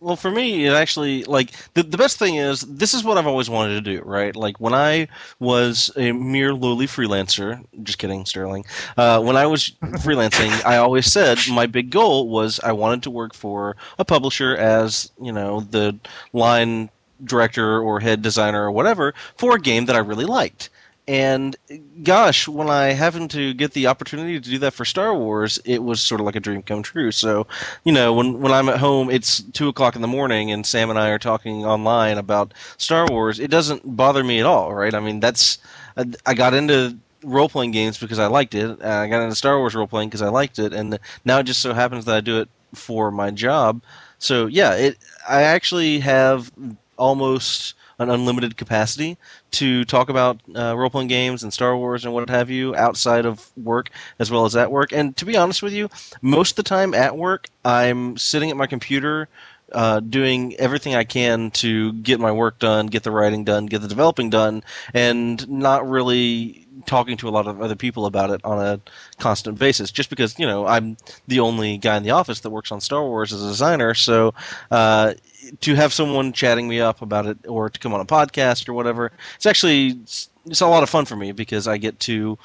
Well, 0.00 0.14
for 0.14 0.30
me, 0.30 0.64
it 0.66 0.72
actually 0.74 1.24
like 1.24 1.50
the 1.74 1.82
the 1.82 1.98
best 1.98 2.18
thing 2.20 2.36
is 2.36 2.60
this 2.62 2.94
is 2.94 3.02
what 3.02 3.18
I've 3.18 3.26
always 3.26 3.50
wanted 3.50 3.74
to 3.74 3.80
do, 3.96 4.02
right? 4.04 4.34
Like 4.36 4.60
when 4.60 4.72
I 4.72 5.08
was 5.40 5.90
a 5.96 6.12
mere 6.12 6.54
lowly 6.54 6.86
freelancer, 6.86 7.64
just 7.82 7.98
kidding, 7.98 8.24
Sterling. 8.24 8.64
Uh, 8.96 9.20
when 9.20 9.36
I 9.36 9.46
was 9.46 9.70
freelancing, 10.04 10.64
I 10.64 10.76
always 10.76 11.06
said 11.12 11.48
my 11.48 11.66
big 11.66 11.90
goal 11.90 12.28
was 12.28 12.60
I 12.60 12.70
wanted 12.72 13.02
to 13.04 13.10
work 13.10 13.34
for 13.34 13.76
a 13.98 14.04
publisher 14.04 14.56
as 14.56 15.10
you 15.20 15.32
know 15.32 15.60
the 15.62 15.98
line 16.32 16.90
director 17.24 17.80
or 17.80 17.98
head 17.98 18.22
designer 18.22 18.64
or 18.66 18.70
whatever 18.70 19.14
for 19.36 19.56
a 19.56 19.60
game 19.60 19.86
that 19.86 19.96
I 19.96 20.00
really 20.00 20.26
liked. 20.26 20.70
And 21.08 21.56
gosh, 22.02 22.46
when 22.46 22.68
I 22.68 22.92
happened 22.92 23.30
to 23.30 23.54
get 23.54 23.72
the 23.72 23.86
opportunity 23.86 24.38
to 24.38 24.50
do 24.50 24.58
that 24.58 24.74
for 24.74 24.84
Star 24.84 25.14
Wars, 25.16 25.58
it 25.64 25.82
was 25.82 26.02
sort 26.02 26.20
of 26.20 26.26
like 26.26 26.36
a 26.36 26.40
dream 26.40 26.62
come 26.62 26.82
true. 26.82 27.12
So, 27.12 27.46
you 27.84 27.92
know, 27.92 28.12
when 28.12 28.40
when 28.42 28.52
I'm 28.52 28.68
at 28.68 28.76
home, 28.78 29.08
it's 29.10 29.42
two 29.42 29.68
o'clock 29.68 29.96
in 29.96 30.02
the 30.02 30.08
morning, 30.08 30.52
and 30.52 30.66
Sam 30.66 30.90
and 30.90 30.98
I 30.98 31.08
are 31.08 31.18
talking 31.18 31.64
online 31.64 32.18
about 32.18 32.52
Star 32.76 33.08
Wars. 33.08 33.40
It 33.40 33.50
doesn't 33.50 33.96
bother 33.96 34.22
me 34.22 34.38
at 34.40 34.44
all, 34.46 34.74
right? 34.74 34.94
I 34.94 35.00
mean, 35.00 35.18
that's 35.18 35.56
I, 35.96 36.04
I 36.26 36.34
got 36.34 36.52
into 36.52 36.98
role 37.24 37.48
playing 37.48 37.70
games 37.70 37.96
because 37.98 38.18
I 38.18 38.26
liked 38.26 38.54
it. 38.54 38.82
I 38.82 39.08
got 39.08 39.22
into 39.22 39.34
Star 39.34 39.58
Wars 39.58 39.74
role 39.74 39.86
playing 39.86 40.10
because 40.10 40.22
I 40.22 40.28
liked 40.28 40.58
it, 40.58 40.74
and 40.74 40.98
now 41.24 41.38
it 41.38 41.44
just 41.44 41.62
so 41.62 41.72
happens 41.72 42.04
that 42.04 42.16
I 42.16 42.20
do 42.20 42.38
it 42.40 42.50
for 42.74 43.10
my 43.10 43.30
job. 43.30 43.82
So 44.18 44.46
yeah, 44.46 44.74
it 44.74 44.98
I 45.26 45.42
actually 45.42 46.00
have 46.00 46.52
almost 46.98 47.74
an 47.98 48.10
unlimited 48.10 48.56
capacity 48.56 49.16
to 49.50 49.84
talk 49.84 50.08
about 50.08 50.40
uh, 50.54 50.76
role 50.76 50.90
playing 50.90 51.08
games 51.08 51.42
and 51.42 51.52
Star 51.52 51.76
Wars 51.76 52.04
and 52.04 52.14
what 52.14 52.28
have 52.28 52.50
you 52.50 52.74
outside 52.76 53.26
of 53.26 53.50
work 53.56 53.90
as 54.18 54.30
well 54.30 54.44
as 54.44 54.54
at 54.56 54.70
work. 54.70 54.92
And 54.92 55.16
to 55.16 55.24
be 55.24 55.36
honest 55.36 55.62
with 55.62 55.72
you, 55.72 55.88
most 56.22 56.52
of 56.52 56.56
the 56.56 56.62
time 56.62 56.94
at 56.94 57.16
work, 57.16 57.48
I'm 57.64 58.16
sitting 58.16 58.50
at 58.50 58.56
my 58.56 58.66
computer. 58.66 59.28
Uh, 59.70 60.00
doing 60.00 60.56
everything 60.56 60.94
I 60.94 61.04
can 61.04 61.50
to 61.50 61.92
get 61.92 62.18
my 62.18 62.32
work 62.32 62.58
done, 62.58 62.86
get 62.86 63.02
the 63.02 63.10
writing 63.10 63.44
done, 63.44 63.66
get 63.66 63.82
the 63.82 63.88
developing 63.88 64.30
done, 64.30 64.64
and 64.94 65.46
not 65.46 65.86
really 65.86 66.66
talking 66.86 67.18
to 67.18 67.28
a 67.28 67.30
lot 67.30 67.46
of 67.46 67.60
other 67.60 67.76
people 67.76 68.06
about 68.06 68.30
it 68.30 68.40
on 68.44 68.64
a 68.64 68.80
constant 69.18 69.58
basis. 69.58 69.90
Just 69.90 70.08
because 70.08 70.38
you 70.38 70.46
know 70.46 70.66
I'm 70.66 70.96
the 71.26 71.40
only 71.40 71.76
guy 71.76 71.98
in 71.98 72.02
the 72.02 72.12
office 72.12 72.40
that 72.40 72.50
works 72.50 72.72
on 72.72 72.80
Star 72.80 73.02
Wars 73.04 73.30
as 73.30 73.44
a 73.44 73.48
designer, 73.48 73.92
so 73.92 74.32
uh, 74.70 75.12
to 75.60 75.74
have 75.74 75.92
someone 75.92 76.32
chatting 76.32 76.68
me 76.68 76.80
up 76.80 77.02
about 77.02 77.26
it 77.26 77.38
or 77.46 77.68
to 77.70 77.78
come 77.78 77.92
on 77.94 78.00
a 78.00 78.04
podcast 78.04 78.68
or 78.68 78.72
whatever, 78.72 79.12
it's 79.36 79.46
actually 79.46 79.88
it's, 79.88 80.28
it's 80.46 80.60
a 80.60 80.66
lot 80.66 80.82
of 80.82 80.90
fun 80.90 81.04
for 81.04 81.16
me 81.16 81.32
because 81.32 81.66
I 81.68 81.78
get 81.78 81.98
to 82.00 82.38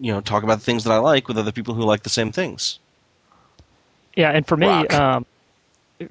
you 0.00 0.12
know 0.12 0.20
talk 0.20 0.42
about 0.42 0.58
the 0.58 0.64
things 0.64 0.84
that 0.84 0.92
I 0.92 0.98
like 0.98 1.28
with 1.28 1.38
other 1.38 1.52
people 1.52 1.74
who 1.74 1.82
like 1.82 2.02
the 2.02 2.10
same 2.10 2.32
things. 2.32 2.78
Yeah, 4.16 4.30
and 4.30 4.46
for 4.46 4.56
me, 4.56 4.68
um, 4.88 5.26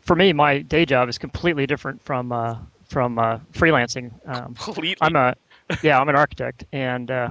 for 0.02 0.16
me, 0.16 0.34
my 0.34 0.60
day 0.60 0.86
job 0.86 1.08
is 1.10 1.18
completely 1.18 1.66
different 1.66 2.02
from 2.02 2.32
uh, 2.32 2.58
from 2.90 3.18
uh, 3.18 3.40
freelancing. 3.54 4.12
Um, 4.26 4.56
Completely. 4.56 4.98
I'm 5.02 5.16
a 5.16 5.36
yeah, 5.82 6.00
I'm 6.00 6.10
an 6.10 6.16
architect, 6.16 6.66
and 6.74 7.10
uh, 7.10 7.30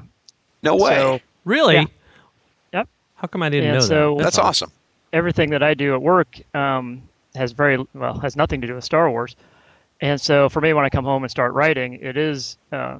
No 0.62 0.76
way. 0.76 0.94
so- 0.96 1.20
Really? 1.44 1.74
Yeah. 1.74 1.84
Yep. 2.72 2.88
How 3.16 3.26
come 3.26 3.42
I 3.42 3.48
didn't 3.48 3.70
and 3.70 3.78
know 3.78 3.84
so 3.86 4.14
that? 4.16 4.22
That's 4.24 4.38
awesome. 4.38 4.70
Everything 5.12 5.50
that 5.50 5.62
I 5.62 5.74
do 5.74 5.92
at 5.92 6.00
work 6.00 6.38
um, 6.54 7.02
has 7.34 7.52
very 7.52 7.84
well 7.94 8.18
has 8.20 8.36
nothing 8.36 8.60
to 8.60 8.66
do 8.66 8.74
with 8.74 8.84
Star 8.84 9.10
Wars, 9.10 9.36
and 10.00 10.20
so 10.20 10.48
for 10.48 10.60
me, 10.60 10.72
when 10.72 10.84
I 10.84 10.88
come 10.88 11.04
home 11.04 11.22
and 11.22 11.30
start 11.30 11.52
writing, 11.54 11.94
it 11.94 12.16
is 12.16 12.58
uh, 12.72 12.98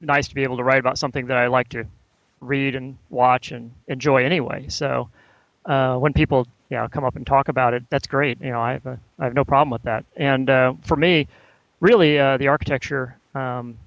nice 0.00 0.28
to 0.28 0.34
be 0.34 0.42
able 0.42 0.56
to 0.56 0.64
write 0.64 0.80
about 0.80 0.98
something 0.98 1.26
that 1.26 1.36
I 1.36 1.46
like 1.46 1.68
to 1.70 1.84
read 2.40 2.74
and 2.74 2.96
watch 3.10 3.52
and 3.52 3.72
enjoy 3.88 4.24
anyway. 4.24 4.66
So 4.68 5.08
uh, 5.64 5.96
when 5.96 6.12
people 6.12 6.46
you 6.68 6.76
know 6.76 6.88
come 6.88 7.04
up 7.04 7.16
and 7.16 7.26
talk 7.26 7.48
about 7.48 7.74
it, 7.74 7.84
that's 7.90 8.06
great. 8.06 8.40
You 8.40 8.50
know, 8.50 8.60
I 8.60 8.72
have 8.72 8.86
a, 8.86 8.98
I 9.18 9.24
have 9.24 9.34
no 9.34 9.44
problem 9.44 9.70
with 9.70 9.82
that. 9.82 10.04
And 10.16 10.50
uh, 10.50 10.74
for 10.82 10.96
me, 10.96 11.28
really, 11.80 12.18
uh, 12.18 12.36
the 12.36 12.48
architecture 12.48 13.16
um, 13.34 13.78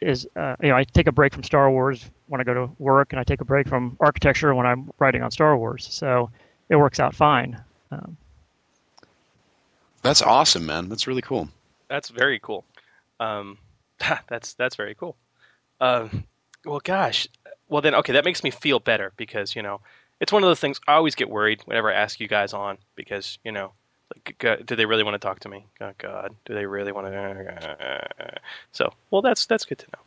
is 0.00 0.26
uh, 0.36 0.56
you 0.62 0.68
know 0.68 0.76
I 0.76 0.84
take 0.84 1.06
a 1.06 1.12
break 1.12 1.32
from 1.32 1.42
Star 1.42 1.70
Wars 1.70 2.10
when 2.28 2.40
I 2.40 2.44
go 2.44 2.54
to 2.54 2.70
work, 2.78 3.12
and 3.12 3.20
I 3.20 3.24
take 3.24 3.40
a 3.40 3.44
break 3.44 3.68
from 3.68 3.96
architecture 4.00 4.54
when 4.54 4.66
I'm 4.66 4.90
writing 4.98 5.22
on 5.22 5.30
Star 5.30 5.56
Wars. 5.56 5.88
So 5.90 6.30
it 6.68 6.76
works 6.76 7.00
out 7.00 7.14
fine. 7.14 7.60
Um, 7.90 8.16
That's 10.04 10.20
awesome, 10.20 10.66
man. 10.66 10.90
That's 10.90 11.06
really 11.06 11.22
cool. 11.22 11.48
That's 11.88 12.10
very 12.10 12.38
cool. 12.38 12.66
Um, 13.20 13.56
that's 14.28 14.52
that's 14.52 14.76
very 14.76 14.94
cool. 14.94 15.16
Um, 15.80 16.24
well, 16.66 16.80
gosh. 16.84 17.26
Well, 17.68 17.80
then, 17.80 17.94
okay, 17.94 18.12
that 18.12 18.24
makes 18.24 18.44
me 18.44 18.50
feel 18.50 18.78
better 18.78 19.12
because 19.16 19.56
you 19.56 19.62
know 19.62 19.80
it's 20.20 20.30
one 20.30 20.42
of 20.42 20.48
those 20.48 20.60
things. 20.60 20.78
I 20.86 20.92
always 20.92 21.14
get 21.14 21.30
worried 21.30 21.62
whenever 21.64 21.90
I 21.90 21.94
ask 21.94 22.20
you 22.20 22.28
guys 22.28 22.52
on 22.52 22.76
because 22.96 23.38
you 23.44 23.52
know, 23.52 23.72
like, 24.14 24.66
do 24.66 24.76
they 24.76 24.84
really 24.84 25.04
want 25.04 25.14
to 25.14 25.18
talk 25.18 25.40
to 25.40 25.48
me? 25.48 25.64
Oh 25.80 25.92
God, 25.96 26.36
do 26.44 26.52
they 26.52 26.66
really 26.66 26.92
want 26.92 27.06
to? 27.06 28.38
So, 28.72 28.92
well, 29.10 29.22
that's 29.22 29.46
that's 29.46 29.64
good 29.64 29.78
to 29.78 29.86
know. 29.86 30.02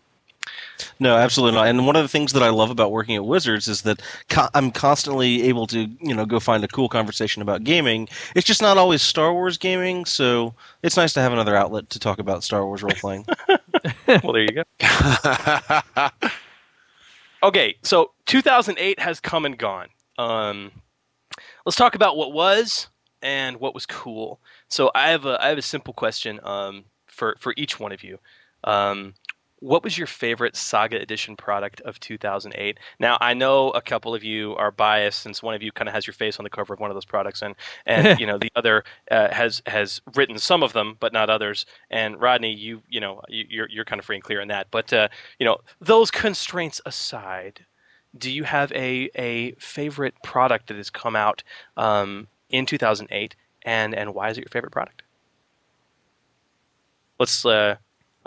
No, 1.00 1.16
absolutely 1.16 1.56
not. 1.58 1.68
And 1.68 1.86
one 1.86 1.96
of 1.96 2.04
the 2.04 2.08
things 2.08 2.34
that 2.34 2.44
I 2.44 2.50
love 2.50 2.70
about 2.70 2.92
working 2.92 3.16
at 3.16 3.26
Wizards 3.26 3.68
is 3.68 3.82
that 3.84 4.02
co- 4.30 4.50
I'm 4.54 4.72
constantly 4.72 5.44
able 5.44 5.68
to, 5.68 5.88
you 6.02 6.14
know, 6.14 6.26
go 6.26 6.40
find 6.40 6.64
a 6.64 6.68
cool 6.68 6.90
conversation 6.90 7.42
about 7.42 7.64
gaming. 7.64 8.08
It's 8.36 8.46
just 8.46 8.62
not 8.62 8.78
always 8.78 9.02
Star 9.02 9.34
Wars 9.34 9.58
gaming, 9.58 10.06
so 10.06 10.54
it's 10.84 10.98
nice 10.98 11.14
to 11.14 11.20
have 11.22 11.34
another 11.34 11.56
outlet 11.56 11.90
to 11.92 12.00
talk 12.00 12.20
about 12.20 12.44
Star 12.44 12.66
Wars 12.66 12.84
role 12.84 12.94
playing. 12.94 13.26
well, 14.08 14.34
there 14.34 14.44
you 14.44 14.54
go. 14.54 14.64
okay, 17.44 17.76
so 17.84 18.12
2008 18.26 19.00
has 19.00 19.20
come 19.20 19.46
and 19.46 19.58
gone. 19.58 19.88
Um, 20.18 20.72
let's 21.66 21.76
talk 21.76 21.96
about 21.96 22.18
what 22.18 22.34
was 22.34 22.88
and 23.22 23.60
what 23.60 23.74
was 23.74 23.86
cool. 23.86 24.40
So 24.70 24.92
I 24.96 25.10
have 25.10 25.26
a 25.26 25.44
I 25.44 25.50
have 25.50 25.58
a 25.58 25.64
simple 25.64 25.94
question 25.94 26.40
um, 26.44 26.86
for 27.08 27.36
for 27.40 27.54
each 27.58 27.80
one 27.80 27.92
of 27.92 28.04
you. 28.04 28.20
Um, 28.64 29.14
what 29.60 29.84
was 29.84 29.98
your 29.98 30.08
favorite 30.08 30.56
Saga 30.56 31.00
Edition 31.02 31.36
product 31.36 31.82
of 31.82 32.00
2008? 32.00 32.78
Now 33.00 33.18
I 33.22 33.34
know 33.34 33.72
a 33.72 33.82
couple 33.82 34.14
of 34.14 34.24
you 34.24 34.56
are 34.56 34.72
biased 34.72 35.22
since 35.22 35.42
one 35.42 35.56
of 35.56 35.64
you 35.64 35.72
kind 35.72 35.88
of 35.88 35.96
has 35.96 36.06
your 36.06 36.14
face 36.14 36.38
on 36.40 36.44
the 36.44 36.50
cover 36.50 36.74
of 36.74 36.80
one 36.80 36.92
of 36.92 36.96
those 36.96 37.06
products, 37.06 37.42
and 37.42 37.56
and 37.86 38.20
you 38.20 38.28
know 38.28 38.38
the 38.38 38.52
other 38.56 38.84
uh, 39.10 39.34
has 39.34 39.62
has 39.66 40.02
written 40.16 40.38
some 40.38 40.64
of 40.64 40.74
them 40.74 40.98
but 41.00 41.14
not 41.14 41.30
others. 41.30 41.66
And 41.90 42.20
Rodney, 42.22 42.54
you 42.54 42.82
you 42.88 43.00
know 43.00 43.22
you, 43.28 43.46
you're 43.50 43.70
you're 43.70 43.86
kind 43.86 44.00
of 44.00 44.06
free 44.06 44.16
and 44.16 44.24
clear 44.24 44.42
on 44.42 44.48
that. 44.50 44.68
But 44.72 44.94
uh, 44.94 45.08
you 45.40 45.46
know 45.46 45.58
those 45.82 46.12
constraints 46.12 46.80
aside, 46.86 47.66
do 48.18 48.30
you 48.30 48.44
have 48.44 48.72
a 48.74 49.10
a 49.16 49.54
favorite 49.54 50.14
product 50.24 50.68
that 50.68 50.78
has 50.78 50.90
come 50.90 51.16
out 51.16 51.44
um, 51.78 52.28
in 52.50 52.66
2008, 52.66 53.36
and 53.64 53.96
and 53.96 54.14
why 54.14 54.30
is 54.30 54.38
it 54.38 54.42
your 54.42 54.50
favorite 54.50 54.72
product? 54.72 55.02
Let's 57.20 57.44
uh, 57.44 57.78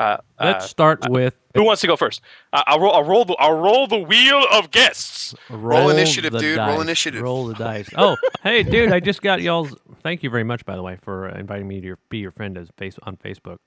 uh, 0.00 0.16
Let's 0.40 0.64
uh, 0.64 0.68
start 0.68 1.10
with 1.10 1.34
who 1.54 1.64
wants 1.64 1.80
to 1.80 1.86
go 1.86 1.96
first? 1.96 2.22
I 2.52 2.62
I'll 2.66 2.80
roll. 2.80 2.92
I'll 2.92 3.04
roll 3.04 3.24
the. 3.24 3.34
I'll 3.34 3.58
roll 3.58 3.86
the 3.86 3.98
wheel 3.98 4.44
of 4.52 4.70
guests. 4.70 5.34
Roll 5.50 5.90
initiative, 5.90 6.32
the 6.32 6.38
dude. 6.38 6.58
Roll 6.58 6.80
initiative. 6.80 7.22
Roll 7.22 7.46
the 7.46 7.54
dice. 7.58 7.90
Oh, 7.96 8.16
hey, 8.42 8.62
dude! 8.62 8.92
I 8.92 9.00
just 9.00 9.20
got 9.20 9.42
y'all's. 9.42 9.74
Thank 10.02 10.22
you 10.22 10.30
very 10.30 10.44
much, 10.44 10.64
by 10.64 10.76
the 10.76 10.82
way, 10.82 10.96
for 11.02 11.28
uh, 11.28 11.38
inviting 11.38 11.68
me 11.68 11.80
to 11.80 11.86
your, 11.88 11.98
be 12.08 12.18
your 12.18 12.30
friend 12.30 12.56
as 12.56 12.68
face 12.76 12.96
on 13.02 13.16
Facebook. 13.16 13.58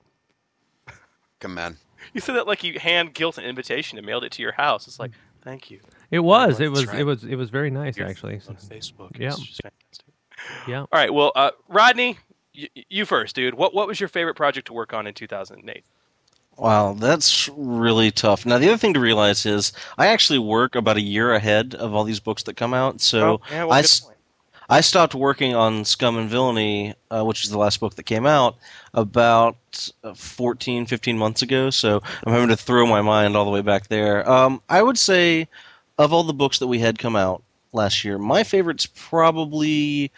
Come 1.40 1.58
on. 1.58 1.76
You 2.14 2.20
said 2.20 2.34
that 2.36 2.46
like 2.46 2.64
you 2.64 2.78
hand 2.78 3.14
guilt 3.14 3.38
an 3.38 3.44
invitation 3.44 3.98
and 3.98 4.06
mailed 4.06 4.24
it 4.24 4.32
to 4.32 4.42
your 4.42 4.52
house. 4.52 4.86
It's 4.86 4.98
like, 4.98 5.12
thank 5.42 5.70
you. 5.70 5.80
It 6.10 6.20
was. 6.20 6.60
It 6.60 6.70
was. 6.70 6.86
right. 6.86 7.00
It 7.00 7.04
was. 7.04 7.24
It 7.24 7.36
was 7.36 7.50
very 7.50 7.70
nice, 7.70 7.96
Your 7.96 8.08
actually. 8.08 8.40
on 8.48 8.56
Facebook. 8.56 9.18
Yeah. 9.18 9.28
It's 9.28 9.40
just 9.40 9.62
fantastic. 9.62 10.14
Yeah. 10.66 10.80
All 10.80 10.88
right. 10.92 11.12
Well, 11.12 11.32
uh, 11.36 11.50
Rodney, 11.68 12.18
y- 12.56 12.68
you 12.88 13.04
first, 13.04 13.36
dude. 13.36 13.54
What 13.54 13.74
what 13.74 13.86
was 13.86 14.00
your 14.00 14.08
favorite 14.08 14.34
project 14.34 14.66
to 14.68 14.72
work 14.72 14.94
on 14.94 15.06
in 15.06 15.14
2008? 15.14 15.84
Wow, 16.56 16.94
that's 16.94 17.48
really 17.56 18.10
tough. 18.10 18.46
Now, 18.46 18.58
the 18.58 18.68
other 18.68 18.76
thing 18.78 18.94
to 18.94 19.00
realize 19.00 19.44
is 19.44 19.72
I 19.98 20.06
actually 20.06 20.38
work 20.38 20.74
about 20.76 20.96
a 20.96 21.02
year 21.02 21.32
ahead 21.34 21.74
of 21.74 21.94
all 21.94 22.04
these 22.04 22.20
books 22.20 22.44
that 22.44 22.56
come 22.56 22.72
out. 22.72 23.00
So 23.00 23.20
Oh, 23.20 23.40
yeah, 23.50 23.64
well, 23.64 23.72
I, 23.72 23.80
good 23.80 23.84
s- 23.86 24.00
point. 24.00 24.16
I 24.70 24.80
stopped 24.80 25.14
working 25.14 25.54
on 25.54 25.84
Scum 25.84 26.16
and 26.16 26.30
Villainy, 26.30 26.94
uh, 27.10 27.24
which 27.24 27.44
is 27.44 27.50
the 27.50 27.58
last 27.58 27.80
book 27.80 27.96
that 27.96 28.04
came 28.04 28.24
out, 28.24 28.56
about 28.94 29.56
uh, 30.04 30.14
14, 30.14 30.86
15 30.86 31.18
months 31.18 31.42
ago. 31.42 31.70
So 31.70 32.00
I'm 32.24 32.32
having 32.32 32.48
to 32.48 32.56
throw 32.56 32.86
my 32.86 33.02
mind 33.02 33.36
all 33.36 33.44
the 33.44 33.50
way 33.50 33.60
back 33.62 33.88
there. 33.88 34.28
Um, 34.30 34.62
I 34.68 34.80
would 34.82 34.98
say, 34.98 35.48
of 35.98 36.12
all 36.12 36.22
the 36.22 36.32
books 36.32 36.60
that 36.60 36.66
we 36.68 36.78
had 36.78 36.98
come 36.98 37.16
out 37.16 37.42
last 37.72 38.04
year, 38.04 38.16
my 38.18 38.44
favorite's 38.44 38.86
probably. 38.86 40.12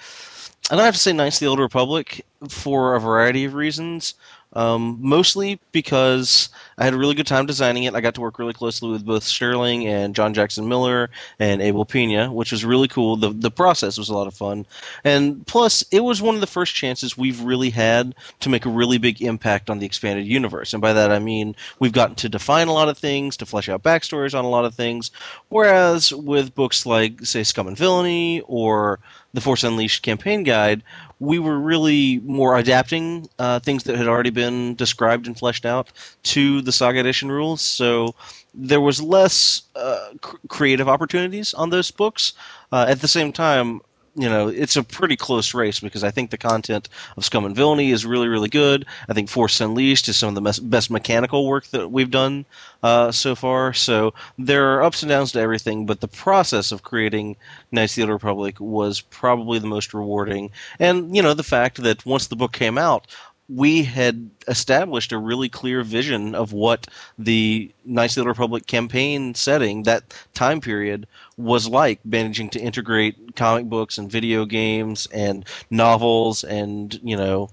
I 0.70 0.74
don't 0.74 0.84
have 0.84 0.94
to 0.94 1.00
say 1.00 1.12
Knights 1.12 1.36
of 1.36 1.40
the 1.40 1.46
Old 1.46 1.60
Republic 1.60 2.24
for 2.48 2.94
a 2.96 3.00
variety 3.00 3.44
of 3.44 3.54
reasons. 3.54 4.14
Um, 4.56 4.96
mostly 5.02 5.60
because 5.70 6.48
I 6.78 6.84
had 6.84 6.94
a 6.94 6.96
really 6.96 7.14
good 7.14 7.26
time 7.26 7.44
designing 7.44 7.84
it. 7.84 7.94
I 7.94 8.00
got 8.00 8.14
to 8.14 8.22
work 8.22 8.38
really 8.38 8.54
closely 8.54 8.90
with 8.90 9.04
both 9.04 9.22
Sterling 9.22 9.86
and 9.86 10.14
John 10.14 10.32
Jackson 10.32 10.66
Miller 10.66 11.10
and 11.38 11.60
Abel 11.60 11.84
Pena, 11.84 12.32
which 12.32 12.52
was 12.52 12.64
really 12.64 12.88
cool. 12.88 13.16
The 13.16 13.30
the 13.30 13.50
process 13.50 13.98
was 13.98 14.08
a 14.08 14.14
lot 14.14 14.26
of 14.26 14.32
fun, 14.32 14.64
and 15.04 15.46
plus 15.46 15.84
it 15.92 16.00
was 16.00 16.22
one 16.22 16.34
of 16.34 16.40
the 16.40 16.46
first 16.46 16.74
chances 16.74 17.18
we've 17.18 17.40
really 17.42 17.68
had 17.68 18.14
to 18.40 18.48
make 18.48 18.64
a 18.64 18.70
really 18.70 18.96
big 18.96 19.20
impact 19.20 19.68
on 19.68 19.78
the 19.78 19.84
expanded 19.84 20.26
universe. 20.26 20.72
And 20.72 20.80
by 20.80 20.94
that 20.94 21.12
I 21.12 21.18
mean 21.18 21.54
we've 21.78 21.92
gotten 21.92 22.16
to 22.16 22.28
define 22.30 22.68
a 22.68 22.72
lot 22.72 22.88
of 22.88 22.96
things, 22.96 23.36
to 23.36 23.46
flesh 23.46 23.68
out 23.68 23.82
backstories 23.82 24.36
on 24.36 24.46
a 24.46 24.50
lot 24.50 24.64
of 24.64 24.74
things. 24.74 25.10
Whereas 25.50 26.14
with 26.14 26.54
books 26.54 26.86
like 26.86 27.26
say 27.26 27.42
Scum 27.42 27.68
and 27.68 27.76
Villainy 27.76 28.40
or 28.46 29.00
the 29.36 29.42
Force 29.42 29.62
Unleashed 29.62 30.02
campaign 30.02 30.42
guide, 30.42 30.82
we 31.20 31.38
were 31.38 31.58
really 31.58 32.20
more 32.20 32.56
adapting 32.56 33.28
uh, 33.38 33.60
things 33.60 33.84
that 33.84 33.94
had 33.94 34.08
already 34.08 34.30
been 34.30 34.74
described 34.74 35.26
and 35.26 35.38
fleshed 35.38 35.66
out 35.66 35.92
to 36.24 36.62
the 36.62 36.72
Saga 36.72 37.00
Edition 37.00 37.30
rules. 37.30 37.60
So 37.60 38.14
there 38.54 38.80
was 38.80 39.02
less 39.02 39.62
uh, 39.76 40.08
cr- 40.22 40.36
creative 40.48 40.88
opportunities 40.88 41.52
on 41.52 41.68
those 41.68 41.90
books. 41.90 42.32
Uh, 42.72 42.86
at 42.88 43.00
the 43.02 43.08
same 43.08 43.30
time, 43.30 43.82
you 44.16 44.28
know, 44.28 44.48
it's 44.48 44.76
a 44.76 44.82
pretty 44.82 45.16
close 45.16 45.52
race 45.52 45.78
because 45.78 46.02
I 46.02 46.10
think 46.10 46.30
the 46.30 46.38
content 46.38 46.88
of 47.16 47.24
Scum 47.24 47.44
and 47.44 47.54
Villainy 47.54 47.90
is 47.90 48.06
really, 48.06 48.28
really 48.28 48.48
good. 48.48 48.86
I 49.08 49.12
think 49.12 49.28
Force 49.28 49.60
Unleashed 49.60 50.08
is 50.08 50.16
some 50.16 50.30
of 50.30 50.34
the 50.34 50.40
mes- 50.40 50.58
best 50.58 50.90
mechanical 50.90 51.46
work 51.46 51.66
that 51.66 51.92
we've 51.92 52.10
done 52.10 52.46
uh, 52.82 53.12
so 53.12 53.34
far. 53.34 53.74
So 53.74 54.14
there 54.38 54.74
are 54.74 54.82
ups 54.82 55.02
and 55.02 55.10
downs 55.10 55.32
to 55.32 55.40
everything, 55.40 55.84
but 55.84 56.00
the 56.00 56.08
process 56.08 56.72
of 56.72 56.82
creating 56.82 57.36
Knights 57.70 57.92
of 57.92 57.96
the 57.96 58.02
Old 58.02 58.10
Republic 58.12 58.56
was 58.58 59.02
probably 59.02 59.58
the 59.58 59.66
most 59.66 59.92
rewarding. 59.92 60.50
And, 60.78 61.14
you 61.14 61.22
know, 61.22 61.34
the 61.34 61.42
fact 61.42 61.82
that 61.82 62.06
once 62.06 62.28
the 62.28 62.36
book 62.36 62.52
came 62.52 62.78
out, 62.78 63.06
we 63.48 63.84
had 63.84 64.28
established 64.48 65.12
a 65.12 65.18
really 65.18 65.48
clear 65.48 65.82
vision 65.82 66.34
of 66.34 66.52
what 66.52 66.86
the 67.18 67.70
Knights 67.84 68.16
of 68.16 68.16
the 68.16 68.20
Old 68.22 68.28
Republic 68.28 68.66
campaign 68.66 69.34
setting, 69.34 69.84
that 69.84 70.02
time 70.34 70.60
period, 70.60 71.06
was 71.36 71.68
like, 71.68 72.00
managing 72.04 72.48
to 72.50 72.60
integrate 72.60 73.36
comic 73.36 73.66
books 73.66 73.98
and 73.98 74.10
video 74.10 74.44
games 74.44 75.06
and 75.12 75.44
novels 75.70 76.44
and, 76.44 76.98
you 77.02 77.16
know, 77.16 77.50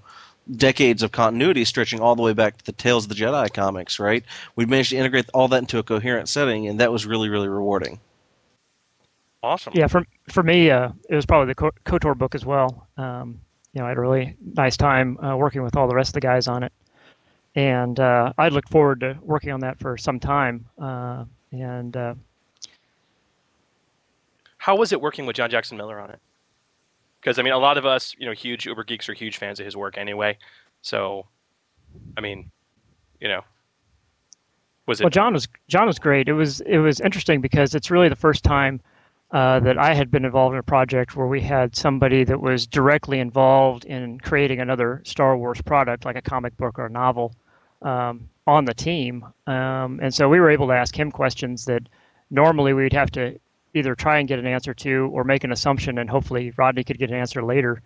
decades 0.56 1.02
of 1.02 1.12
continuity 1.12 1.64
stretching 1.64 2.00
all 2.00 2.16
the 2.16 2.22
way 2.22 2.32
back 2.32 2.56
to 2.58 2.64
the 2.64 2.72
Tales 2.72 3.04
of 3.04 3.08
the 3.08 3.14
Jedi 3.14 3.52
comics, 3.52 3.98
right? 3.98 4.24
We 4.56 4.66
managed 4.66 4.90
to 4.90 4.96
integrate 4.96 5.28
all 5.34 5.48
that 5.48 5.58
into 5.58 5.78
a 5.78 5.82
coherent 5.82 6.28
setting, 6.28 6.66
and 6.68 6.80
that 6.80 6.92
was 6.92 7.06
really, 7.06 7.28
really 7.28 7.48
rewarding. 7.48 8.00
Awesome. 9.42 9.74
Yeah, 9.76 9.88
for 9.88 10.04
for 10.30 10.42
me, 10.42 10.70
uh, 10.70 10.90
it 11.10 11.14
was 11.14 11.26
probably 11.26 11.48
the 11.48 11.54
Ko- 11.54 11.70
Kotor 11.84 12.16
book 12.16 12.34
as 12.34 12.46
well. 12.46 12.86
Um, 12.96 13.40
you 13.74 13.80
know, 13.80 13.86
I 13.86 13.90
had 13.90 13.98
a 13.98 14.00
really 14.00 14.36
nice 14.54 14.76
time 14.76 15.18
uh, 15.22 15.36
working 15.36 15.62
with 15.62 15.76
all 15.76 15.86
the 15.86 15.94
rest 15.94 16.10
of 16.10 16.14
the 16.14 16.20
guys 16.20 16.48
on 16.48 16.62
it, 16.62 16.72
and 17.54 18.00
uh, 18.00 18.32
I 18.38 18.48
look 18.48 18.66
forward 18.70 19.00
to 19.00 19.18
working 19.20 19.50
on 19.50 19.60
that 19.60 19.78
for 19.78 19.98
some 19.98 20.18
time. 20.18 20.64
Uh, 20.78 21.24
and 21.52 21.94
uh, 21.94 22.14
How 24.64 24.74
was 24.74 24.92
it 24.92 25.00
working 25.02 25.26
with 25.26 25.36
John 25.36 25.50
Jackson 25.50 25.76
Miller 25.76 26.00
on 26.00 26.08
it? 26.08 26.18
Because 27.20 27.38
I 27.38 27.42
mean, 27.42 27.52
a 27.52 27.58
lot 27.58 27.76
of 27.76 27.84
us, 27.84 28.16
you 28.18 28.24
know, 28.24 28.32
huge 28.32 28.64
Uber 28.64 28.84
geeks 28.84 29.06
are 29.10 29.12
huge 29.12 29.36
fans 29.36 29.60
of 29.60 29.66
his 29.66 29.76
work 29.76 29.98
anyway. 29.98 30.38
So, 30.80 31.26
I 32.16 32.22
mean, 32.22 32.50
you 33.20 33.28
know, 33.28 33.42
was 34.86 35.02
it? 35.02 35.04
Well, 35.04 35.10
John 35.10 35.34
was 35.34 35.48
John 35.68 35.86
was 35.86 35.98
great. 35.98 36.30
It 36.30 36.32
was 36.32 36.62
it 36.62 36.78
was 36.78 36.98
interesting 37.00 37.42
because 37.42 37.74
it's 37.74 37.90
really 37.90 38.08
the 38.08 38.16
first 38.16 38.42
time 38.42 38.80
uh, 39.32 39.60
that 39.60 39.76
I 39.76 39.92
had 39.92 40.10
been 40.10 40.24
involved 40.24 40.54
in 40.54 40.58
a 40.60 40.62
project 40.62 41.14
where 41.14 41.26
we 41.26 41.42
had 41.42 41.76
somebody 41.76 42.24
that 42.24 42.40
was 42.40 42.66
directly 42.66 43.18
involved 43.18 43.84
in 43.84 44.18
creating 44.20 44.60
another 44.60 45.02
Star 45.04 45.36
Wars 45.36 45.60
product, 45.60 46.06
like 46.06 46.16
a 46.16 46.22
comic 46.22 46.56
book 46.56 46.78
or 46.78 46.86
a 46.86 46.90
novel, 46.90 47.34
um, 47.82 48.30
on 48.46 48.64
the 48.64 48.72
team. 48.72 49.26
Um, 49.46 50.00
and 50.02 50.14
so 50.14 50.26
we 50.26 50.40
were 50.40 50.48
able 50.48 50.68
to 50.68 50.72
ask 50.72 50.98
him 50.98 51.10
questions 51.10 51.66
that 51.66 51.86
normally 52.30 52.72
we'd 52.72 52.94
have 52.94 53.10
to 53.10 53.38
either 53.74 53.94
try 53.94 54.18
and 54.18 54.28
get 54.28 54.38
an 54.38 54.46
answer 54.46 54.72
to 54.74 55.10
or 55.12 55.24
make 55.24 55.44
an 55.44 55.52
assumption, 55.52 55.98
and 55.98 56.08
hopefully 56.08 56.52
Rodney 56.56 56.84
could 56.84 56.98
get 56.98 57.10
an 57.10 57.16
answer 57.16 57.42
later. 57.42 57.82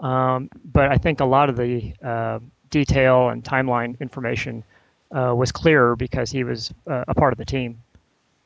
Um, 0.00 0.50
but 0.64 0.90
I 0.90 0.96
think 0.98 1.20
a 1.20 1.24
lot 1.24 1.48
of 1.48 1.56
the 1.56 1.92
uh, 2.04 2.38
detail 2.70 3.30
and 3.30 3.42
timeline 3.42 3.98
information 4.00 4.62
uh, 5.10 5.32
was 5.34 5.50
clearer 5.52 5.96
because 5.96 6.30
he 6.30 6.44
was 6.44 6.72
uh, 6.86 7.04
a 7.08 7.14
part 7.14 7.32
of 7.32 7.38
the 7.38 7.44
team. 7.44 7.80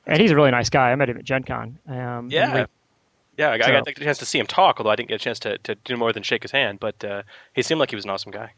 And 0.07 0.21
he's 0.21 0.31
a 0.31 0.37
really 0.37 0.51
nice 0.51 0.69
guy. 0.71 0.91
I 0.91 0.95
met 0.97 1.09
him 1.09 1.17
at 1.19 1.25
Gen 1.25 1.43
Con. 1.45 1.79
Um, 1.89 2.29
Yeah. 2.31 2.55
we- 2.63 2.67
Yeah, 3.39 3.49
I, 3.51 3.55
I 3.55 3.59
got 3.59 3.85
the 3.85 3.93
chance 3.95 4.19
to 4.19 4.27
see 4.27 4.39
him 4.39 4.47
talk, 4.47 4.79
although 4.79 4.91
I 4.91 4.97
didn't 4.97 5.09
get 5.09 5.15
a 5.17 5.25
chance 5.25 5.39
to, 5.41 5.59
to 5.59 5.75
do 5.77 5.97
more 5.97 6.13
than 6.13 6.23
shake 6.23 6.43
his 6.43 6.51
hand. 6.53 6.81
But 6.81 7.03
uh, 7.05 7.23
he 7.55 7.63
seemed 7.63 7.81
like 7.81 7.91
he 7.91 7.97
was 7.97 8.05
an 8.05 8.11
awesome 8.11 8.31
guy. 8.33 8.53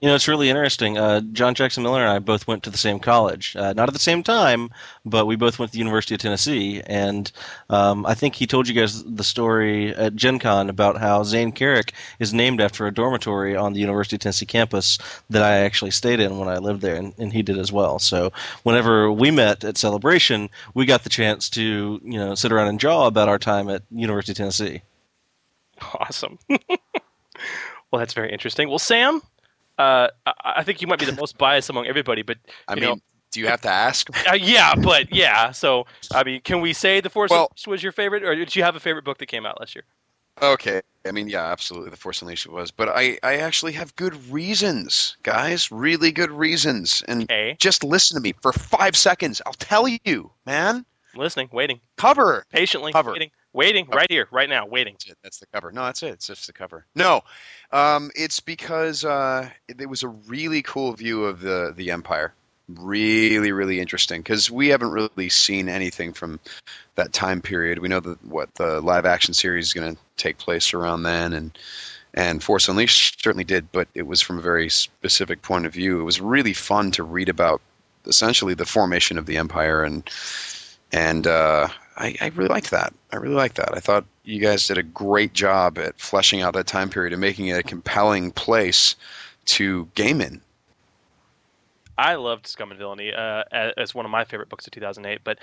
You 0.00 0.08
know, 0.08 0.14
it's 0.14 0.28
really 0.28 0.48
interesting. 0.48 0.96
Uh, 0.96 1.20
John 1.32 1.54
Jackson 1.54 1.82
Miller 1.82 2.00
and 2.00 2.08
I 2.08 2.20
both 2.20 2.46
went 2.46 2.62
to 2.62 2.70
the 2.70 2.78
same 2.78 3.00
college. 3.00 3.54
Uh, 3.54 3.74
not 3.74 3.86
at 3.86 3.92
the 3.92 3.98
same 3.98 4.22
time, 4.22 4.70
but 5.04 5.26
we 5.26 5.36
both 5.36 5.58
went 5.58 5.70
to 5.70 5.74
the 5.74 5.78
University 5.78 6.14
of 6.14 6.22
Tennessee. 6.22 6.80
And 6.86 7.30
um, 7.68 8.06
I 8.06 8.14
think 8.14 8.34
he 8.34 8.46
told 8.46 8.66
you 8.66 8.72
guys 8.74 9.04
the 9.04 9.22
story 9.22 9.94
at 9.94 10.16
Gen 10.16 10.38
Con 10.38 10.70
about 10.70 10.96
how 10.96 11.22
Zayne 11.22 11.52
Carrick 11.52 11.92
is 12.18 12.32
named 12.32 12.62
after 12.62 12.86
a 12.86 12.94
dormitory 12.94 13.54
on 13.54 13.74
the 13.74 13.80
University 13.80 14.16
of 14.16 14.20
Tennessee 14.20 14.46
campus 14.46 14.96
that 15.28 15.42
I 15.42 15.58
actually 15.58 15.90
stayed 15.90 16.18
in 16.18 16.38
when 16.38 16.48
I 16.48 16.56
lived 16.56 16.80
there, 16.80 16.96
and, 16.96 17.12
and 17.18 17.30
he 17.30 17.42
did 17.42 17.58
as 17.58 17.70
well. 17.70 17.98
So 17.98 18.32
whenever 18.62 19.12
we 19.12 19.30
met 19.30 19.64
at 19.64 19.76
Celebration, 19.76 20.48
we 20.72 20.86
got 20.86 21.04
the 21.04 21.10
chance 21.10 21.50
to, 21.50 22.00
you 22.02 22.18
know, 22.18 22.34
sit 22.34 22.52
around 22.52 22.68
and 22.68 22.80
jaw 22.80 23.06
about 23.06 23.28
our 23.28 23.38
time 23.38 23.68
at 23.68 23.82
University 23.90 24.32
of 24.32 24.38
Tennessee. 24.38 24.80
Awesome. 25.94 26.38
well, 26.48 27.98
that's 27.98 28.14
very 28.14 28.32
interesting. 28.32 28.70
Well, 28.70 28.78
Sam, 28.78 29.20
uh, 29.80 30.08
I, 30.44 30.62
think 30.62 30.82
you 30.82 30.88
might 30.88 30.98
be 30.98 31.06
the 31.06 31.12
most 31.12 31.38
biased 31.38 31.70
among 31.70 31.86
everybody, 31.86 32.22
but 32.22 32.36
I 32.68 32.74
mean, 32.74 32.84
know, 32.84 32.96
do 33.30 33.40
you 33.40 33.46
have 33.46 33.62
to 33.62 33.70
ask? 33.70 34.08
uh, 34.30 34.34
yeah, 34.34 34.74
but 34.74 35.14
yeah. 35.14 35.52
So, 35.52 35.86
I 36.12 36.22
mean, 36.22 36.40
can 36.42 36.60
we 36.60 36.72
say 36.72 37.00
the 37.00 37.10
Force 37.10 37.30
Well- 37.30 37.48
Unleashed 37.50 37.66
was 37.66 37.82
your 37.82 37.92
favorite, 37.92 38.22
or 38.22 38.34
did 38.34 38.54
you 38.54 38.62
have 38.62 38.76
a 38.76 38.80
favorite 38.80 39.04
book 39.04 39.18
that 39.18 39.26
came 39.26 39.46
out 39.46 39.58
last 39.58 39.74
year? 39.74 39.84
Okay. 40.42 40.80
I 41.06 41.12
mean, 41.12 41.28
yeah, 41.28 41.46
absolutely. 41.46 41.90
The 41.90 41.96
Force 41.96 42.20
Unleashed 42.22 42.46
was, 42.46 42.70
but 42.70 42.88
I, 42.88 43.18
I 43.22 43.36
actually 43.36 43.72
have 43.72 43.94
good 43.96 44.14
reasons, 44.30 45.16
guys. 45.22 45.70
Really 45.72 46.12
good 46.12 46.30
reasons. 46.30 47.02
And 47.08 47.30
just 47.58 47.84
listen 47.84 48.16
to 48.16 48.20
me 48.20 48.34
for 48.40 48.52
five 48.52 48.96
seconds. 48.96 49.40
I'll 49.46 49.52
tell 49.54 49.86
you, 49.88 50.30
man. 50.46 50.84
Listening, 51.14 51.48
waiting, 51.52 51.80
Cover. 51.96 52.44
patiently, 52.50 52.92
Cover. 52.92 53.12
waiting, 53.12 53.30
waiting, 53.52 53.86
right 53.88 54.10
here, 54.10 54.28
right 54.30 54.48
now, 54.48 54.66
waiting. 54.66 54.94
That's 54.94 55.10
it. 55.10 55.18
That's 55.22 55.38
the 55.38 55.46
cover. 55.46 55.72
No, 55.72 55.84
that's 55.84 56.02
it. 56.02 56.14
It's 56.14 56.26
just 56.26 56.46
the 56.46 56.52
cover. 56.52 56.86
No, 56.94 57.22
um, 57.72 58.10
it's 58.14 58.40
because 58.40 59.04
uh, 59.04 59.48
it, 59.68 59.80
it 59.80 59.88
was 59.88 60.02
a 60.02 60.08
really 60.08 60.62
cool 60.62 60.92
view 60.92 61.24
of 61.24 61.40
the 61.40 61.72
the 61.76 61.90
Empire. 61.90 62.32
Really, 62.68 63.50
really 63.50 63.80
interesting 63.80 64.20
because 64.20 64.48
we 64.48 64.68
haven't 64.68 64.92
really 64.92 65.28
seen 65.28 65.68
anything 65.68 66.12
from 66.12 66.38
that 66.94 67.12
time 67.12 67.42
period. 67.42 67.80
We 67.80 67.88
know 67.88 67.98
that 67.98 68.24
what 68.24 68.54
the 68.54 68.80
live 68.80 69.06
action 69.06 69.34
series 69.34 69.66
is 69.66 69.72
going 69.72 69.96
to 69.96 70.00
take 70.16 70.38
place 70.38 70.72
around 70.72 71.02
then, 71.02 71.32
and 71.32 71.58
and 72.14 72.42
Force 72.42 72.68
Unleashed 72.68 73.22
certainly 73.22 73.44
did, 73.44 73.72
but 73.72 73.88
it 73.94 74.06
was 74.06 74.20
from 74.20 74.38
a 74.38 74.42
very 74.42 74.68
specific 74.68 75.42
point 75.42 75.66
of 75.66 75.72
view. 75.72 76.00
It 76.00 76.04
was 76.04 76.20
really 76.20 76.52
fun 76.52 76.92
to 76.92 77.02
read 77.02 77.28
about 77.28 77.60
essentially 78.06 78.54
the 78.54 78.64
formation 78.64 79.18
of 79.18 79.26
the 79.26 79.36
Empire 79.36 79.82
and 79.82 80.08
and 80.92 81.26
uh, 81.26 81.68
I, 82.00 82.16
I 82.18 82.28
really 82.28 82.48
like 82.48 82.70
that. 82.70 82.94
I 83.12 83.16
really 83.16 83.34
like 83.34 83.54
that. 83.54 83.76
I 83.76 83.80
thought 83.80 84.06
you 84.24 84.40
guys 84.40 84.66
did 84.66 84.78
a 84.78 84.82
great 84.82 85.34
job 85.34 85.76
at 85.76 86.00
fleshing 86.00 86.40
out 86.40 86.54
that 86.54 86.66
time 86.66 86.88
period 86.88 87.12
and 87.12 87.20
making 87.20 87.48
it 87.48 87.58
a 87.58 87.62
compelling 87.62 88.30
place 88.30 88.96
to 89.46 89.86
game 89.94 90.22
in. 90.22 90.40
I 91.98 92.14
loved 92.14 92.46
Scum 92.46 92.70
and 92.70 92.78
Villainy 92.78 93.12
uh, 93.12 93.44
as, 93.52 93.94
one 93.94 94.06
of 94.06 94.10
my 94.10 94.24
favorite 94.24 94.48
books 94.48 94.66
of 94.66 94.72
2008. 94.72 95.20
But 95.22 95.38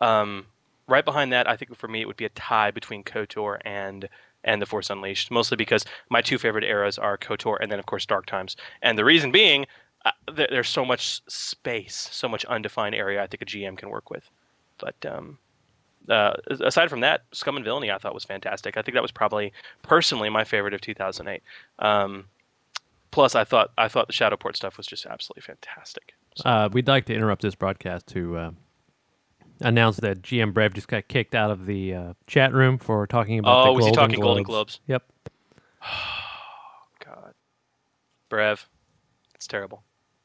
um, 0.00 0.46
right 0.88 1.04
behind 1.04 1.32
that, 1.32 1.48
I 1.48 1.56
think 1.56 1.76
for 1.76 1.86
me 1.86 2.00
it 2.00 2.08
would 2.08 2.16
be 2.16 2.24
a 2.24 2.30
tie 2.30 2.72
between 2.72 3.04
KOTOR 3.04 3.58
and 3.64 4.08
and 4.42 4.60
The 4.60 4.66
Force 4.66 4.88
Unleashed, 4.90 5.30
mostly 5.30 5.56
because 5.56 5.84
my 6.08 6.22
two 6.22 6.38
favorite 6.38 6.64
eras 6.64 6.98
are 6.98 7.18
KOTOR 7.18 7.58
and 7.60 7.70
then 7.70 7.78
of 7.78 7.86
course 7.86 8.04
Dark 8.04 8.26
Times. 8.26 8.56
And 8.82 8.98
the 8.98 9.04
reason 9.04 9.30
being, 9.30 9.66
uh, 10.06 10.12
there, 10.32 10.48
there's 10.50 10.70
so 10.70 10.84
much 10.84 11.20
space, 11.28 12.08
so 12.10 12.26
much 12.26 12.44
undefined 12.46 12.94
area 12.94 13.22
I 13.22 13.26
think 13.26 13.42
a 13.42 13.44
GM 13.44 13.76
can 13.76 13.90
work 13.90 14.10
with. 14.10 14.28
But 14.78 14.96
um, 15.04 15.38
uh, 16.08 16.34
aside 16.60 16.88
from 16.90 17.00
that, 17.00 17.22
Scum 17.32 17.56
and 17.56 17.64
Villainy 17.64 17.90
I 17.90 17.98
thought 17.98 18.14
was 18.14 18.24
fantastic. 18.24 18.76
I 18.76 18.82
think 18.82 18.94
that 18.94 19.02
was 19.02 19.12
probably 19.12 19.52
personally 19.82 20.28
my 20.28 20.44
favorite 20.44 20.74
of 20.74 20.80
2008. 20.80 21.42
Um, 21.78 22.24
plus, 23.10 23.34
I 23.34 23.44
thought 23.44 23.70
I 23.78 23.88
thought 23.88 24.06
the 24.06 24.12
Shadowport 24.12 24.56
stuff 24.56 24.76
was 24.76 24.86
just 24.86 25.06
absolutely 25.06 25.42
fantastic. 25.42 26.14
Uh, 26.44 26.68
we'd 26.72 26.88
like 26.88 27.04
to 27.06 27.14
interrupt 27.14 27.42
this 27.42 27.54
broadcast 27.54 28.06
to 28.08 28.36
uh, 28.36 28.50
announce 29.60 29.96
that 29.98 30.22
GM 30.22 30.52
Brev 30.52 30.72
just 30.74 30.88
got 30.88 31.06
kicked 31.08 31.34
out 31.34 31.50
of 31.50 31.66
the 31.66 31.94
uh, 31.94 32.12
chat 32.26 32.52
room 32.52 32.78
for 32.78 33.06
talking 33.06 33.38
about. 33.38 33.66
Oh, 33.66 33.70
the 33.70 33.72
was 33.76 33.84
he 33.84 33.90
Golden 33.92 34.10
talking 34.10 34.20
Golden 34.20 34.42
Globes. 34.42 34.80
Globes? 34.86 35.02
Yep. 35.02 35.02
God, 37.04 37.34
Brev, 38.30 38.66
it's 39.34 39.46
terrible, 39.46 39.82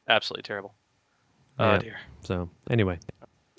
absolutely 0.08 0.42
terrible. 0.42 0.74
Oh 1.58 1.72
Yeah. 1.72 1.78
dear. 1.78 1.96
So 2.22 2.50
anyway, 2.70 2.98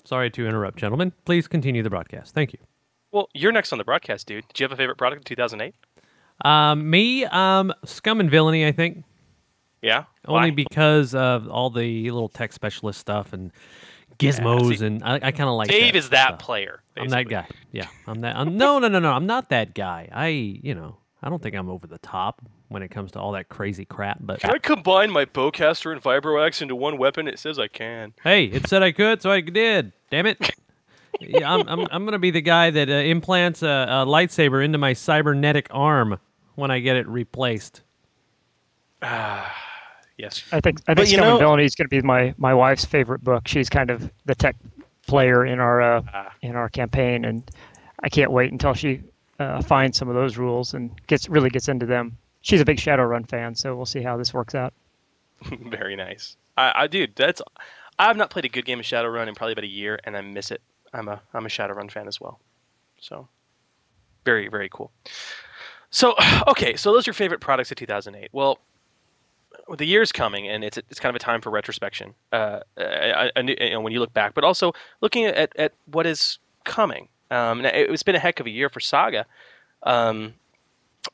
sorry 0.08 0.30
to 0.30 0.46
interrupt, 0.46 0.78
gentlemen. 0.78 1.12
Please 1.24 1.46
continue 1.46 1.82
the 1.82 1.90
broadcast. 1.90 2.34
Thank 2.34 2.52
you. 2.52 2.58
Well, 3.12 3.28
you're 3.34 3.52
next 3.52 3.72
on 3.72 3.78
the 3.78 3.84
broadcast, 3.84 4.26
dude. 4.26 4.46
Did 4.48 4.60
you 4.60 4.64
have 4.64 4.72
a 4.72 4.76
favorite 4.76 4.96
product 4.96 5.20
in 5.20 5.24
2008? 5.24 5.74
Um, 6.44 6.88
me, 6.88 7.24
um, 7.26 7.72
Scum 7.84 8.20
and 8.20 8.30
Villainy, 8.30 8.66
I 8.66 8.72
think. 8.72 9.04
Yeah. 9.82 10.04
Only 10.26 10.50
Why? 10.50 10.54
because 10.54 11.14
of 11.14 11.48
all 11.48 11.70
the 11.70 12.10
little 12.10 12.28
tech 12.28 12.52
specialist 12.52 13.00
stuff 13.00 13.32
and 13.32 13.52
gizmos, 14.18 14.78
see, 14.78 14.86
and 14.86 15.02
I, 15.04 15.14
I 15.14 15.32
kind 15.32 15.48
of 15.48 15.54
like. 15.56 15.68
Dave 15.68 15.92
that 15.92 15.98
is 15.98 16.10
that 16.10 16.28
stuff. 16.28 16.38
player. 16.40 16.82
I'm 16.96 17.08
that 17.08 17.28
guy. 17.28 17.46
Yeah, 17.70 17.86
I'm 18.06 18.20
that. 18.20 18.36
I'm, 18.36 18.56
no, 18.56 18.78
no, 18.78 18.88
no, 18.88 18.98
no. 18.98 19.12
I'm 19.12 19.26
not 19.26 19.50
that 19.50 19.74
guy. 19.74 20.08
I, 20.12 20.28
you 20.28 20.74
know, 20.74 20.98
I 21.22 21.28
don't 21.28 21.42
think 21.42 21.56
I'm 21.56 21.68
over 21.68 21.86
the 21.86 21.98
top 21.98 22.40
when 22.68 22.82
it 22.82 22.88
comes 22.90 23.10
to 23.12 23.20
all 23.20 23.32
that 23.32 23.48
crazy 23.48 23.84
crap. 23.84 24.18
But 24.20 24.40
Can 24.40 24.50
I 24.50 24.58
combine 24.58 25.10
my 25.10 25.24
bowcaster 25.24 25.90
and 25.92 26.00
vibroaxe 26.02 26.62
into 26.62 26.76
one 26.76 26.96
weapon? 26.98 27.26
It 27.26 27.38
says 27.38 27.58
I 27.58 27.66
can. 27.68 28.12
hey, 28.22 28.44
it 28.44 28.68
said 28.68 28.82
I 28.82 28.92
could, 28.92 29.20
so 29.22 29.30
I 29.30 29.40
did. 29.40 29.92
Damn 30.10 30.26
it. 30.26 30.50
yeah, 31.20 31.52
I'm, 31.52 31.68
I'm, 31.68 31.86
I'm 31.90 32.04
gonna 32.04 32.18
be 32.20 32.30
the 32.30 32.40
guy 32.40 32.70
that 32.70 32.88
uh, 32.88 32.92
implants 32.92 33.62
a, 33.62 33.66
a 33.66 34.06
lightsaber 34.06 34.64
into 34.64 34.78
my 34.78 34.92
cybernetic 34.92 35.66
arm 35.72 36.18
when 36.54 36.70
I 36.70 36.78
get 36.78 36.96
it 36.96 37.08
replaced. 37.08 37.82
Ah, 39.02 39.52
yes. 40.16 40.44
I 40.52 40.60
think 40.60 40.80
I 40.88 40.94
But 40.94 41.02
think 41.04 41.10
you 41.12 41.16
Scum 41.18 41.26
know- 41.26 41.34
and 41.34 41.40
Villainy 41.40 41.64
is 41.64 41.74
going 41.74 41.88
to 41.88 41.90
be 41.90 42.02
my 42.02 42.34
my 42.38 42.54
wife's 42.54 42.84
favorite 42.84 43.22
book. 43.24 43.46
She's 43.48 43.68
kind 43.68 43.90
of 43.90 44.10
the 44.26 44.34
tech 44.34 44.56
player 45.06 45.44
in 45.46 45.58
our 45.60 45.80
uh, 45.80 46.02
Ah. 46.12 46.32
in 46.42 46.56
our 46.56 46.68
campaign, 46.68 47.24
and 47.24 47.48
I 48.02 48.08
can't 48.08 48.30
wait 48.30 48.52
until 48.52 48.74
she 48.74 49.02
uh, 49.38 49.62
finds 49.62 49.98
some 49.98 50.08
of 50.08 50.14
those 50.14 50.36
rules 50.36 50.74
and 50.74 50.90
gets 51.06 51.28
really 51.28 51.50
gets 51.50 51.68
into 51.68 51.86
them. 51.86 52.16
She's 52.40 52.60
a 52.60 52.64
big 52.64 52.78
Shadowrun 52.78 53.28
fan, 53.28 53.54
so 53.54 53.74
we'll 53.76 53.86
see 53.86 54.02
how 54.02 54.16
this 54.16 54.32
works 54.32 54.54
out. 54.54 54.72
Very 55.42 55.96
nice. 55.96 56.36
I, 56.56 56.72
I 56.74 56.86
dude, 56.86 57.14
that's. 57.16 57.40
I've 58.00 58.16
not 58.16 58.30
played 58.30 58.44
a 58.44 58.48
good 58.48 58.64
game 58.64 58.78
of 58.78 58.84
Shadowrun 58.84 59.26
in 59.26 59.34
probably 59.34 59.52
about 59.52 59.64
a 59.64 59.68
year, 59.68 59.98
and 60.04 60.16
I 60.16 60.20
miss 60.20 60.50
it. 60.50 60.60
I'm 60.92 61.08
a 61.08 61.20
I'm 61.34 61.46
a 61.46 61.48
Shadowrun 61.48 61.90
fan 61.90 62.06
as 62.08 62.20
well. 62.20 62.40
So, 63.00 63.28
very 64.24 64.48
very 64.48 64.68
cool. 64.68 64.92
So 65.90 66.14
okay, 66.48 66.76
so 66.76 66.92
those 66.92 67.06
are 67.06 67.10
your 67.10 67.14
favorite 67.14 67.40
products 67.40 67.70
of 67.70 67.76
2008. 67.76 68.30
Well, 68.32 68.58
the 69.76 69.84
year's 69.86 70.12
coming, 70.12 70.48
and 70.48 70.64
it's 70.64 70.76
it's 70.78 71.00
kind 71.00 71.14
of 71.14 71.16
a 71.16 71.24
time 71.24 71.40
for 71.40 71.50
retrospection. 71.50 72.14
Uh, 72.32 72.60
a, 72.76 73.30
a, 73.36 73.42
new- 73.42 73.56
you 73.60 73.70
know, 73.70 73.80
when 73.80 73.92
you 73.92 74.00
look 74.00 74.12
back, 74.12 74.34
but 74.34 74.44
also 74.44 74.72
looking 75.00 75.24
at, 75.24 75.54
at 75.56 75.72
what 75.86 76.06
is 76.06 76.38
coming. 76.64 77.08
Um, 77.30 77.58
and 77.58 77.66
it, 77.66 77.90
it's 77.90 78.02
been 78.02 78.14
a 78.14 78.20
heck 78.20 78.40
of 78.40 78.46
a 78.46 78.50
year 78.50 78.68
for 78.68 78.80
Saga. 78.80 79.26
Um, 79.82 80.34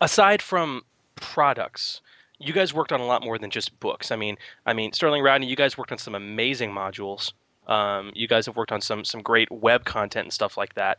aside 0.00 0.42
from 0.42 0.82
products, 1.16 2.00
you 2.38 2.52
guys 2.52 2.74
worked 2.74 2.92
on 2.92 3.00
a 3.00 3.06
lot 3.06 3.24
more 3.24 3.38
than 3.38 3.50
just 3.50 3.78
books. 3.80 4.10
I 4.10 4.16
mean, 4.16 4.36
I 4.66 4.72
mean, 4.72 4.92
Sterling 4.92 5.22
Rodney, 5.22 5.46
you 5.46 5.56
guys 5.56 5.78
worked 5.78 5.92
on 5.92 5.98
some 5.98 6.14
amazing 6.14 6.70
modules. 6.70 7.32
Um, 7.66 8.10
you 8.14 8.28
guys 8.28 8.44
have 8.44 8.56
worked 8.56 8.72
on 8.72 8.82
some 8.82 9.04
some 9.04 9.22
great 9.22 9.50
web 9.50 9.84
content 9.84 10.26
and 10.26 10.32
stuff 10.32 10.58
like 10.58 10.74
that. 10.74 10.98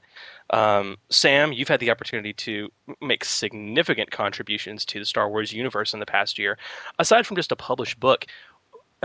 Um, 0.49 0.97
Sam, 1.09 1.53
you've 1.53 1.68
had 1.68 1.80
the 1.80 1.91
opportunity 1.91 2.34
to 2.34 2.70
make 3.01 3.24
significant 3.24 4.09
contributions 4.09 4.84
to 4.86 4.99
the 4.99 5.05
Star 5.05 5.30
Wars 5.30 5.53
universe 5.53 5.93
in 5.93 5.99
the 5.99 6.07
past 6.07 6.39
year. 6.39 6.57
Aside 6.97 7.28
from 7.28 7.36
just 7.36 7.51
a 7.51 7.55
published 7.55 7.99
book, 7.99 8.26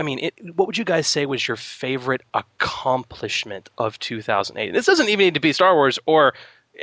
I 0.01 0.03
mean, 0.03 0.17
it, 0.17 0.55
what 0.55 0.65
would 0.65 0.79
you 0.79 0.83
guys 0.83 1.05
say 1.05 1.27
was 1.27 1.47
your 1.47 1.55
favorite 1.55 2.21
accomplishment 2.33 3.69
of 3.77 3.99
2008? 3.99 4.73
This 4.73 4.87
doesn't 4.87 5.07
even 5.07 5.25
need 5.25 5.35
to 5.35 5.39
be 5.39 5.53
Star 5.53 5.75
Wars 5.75 5.99
or 6.07 6.33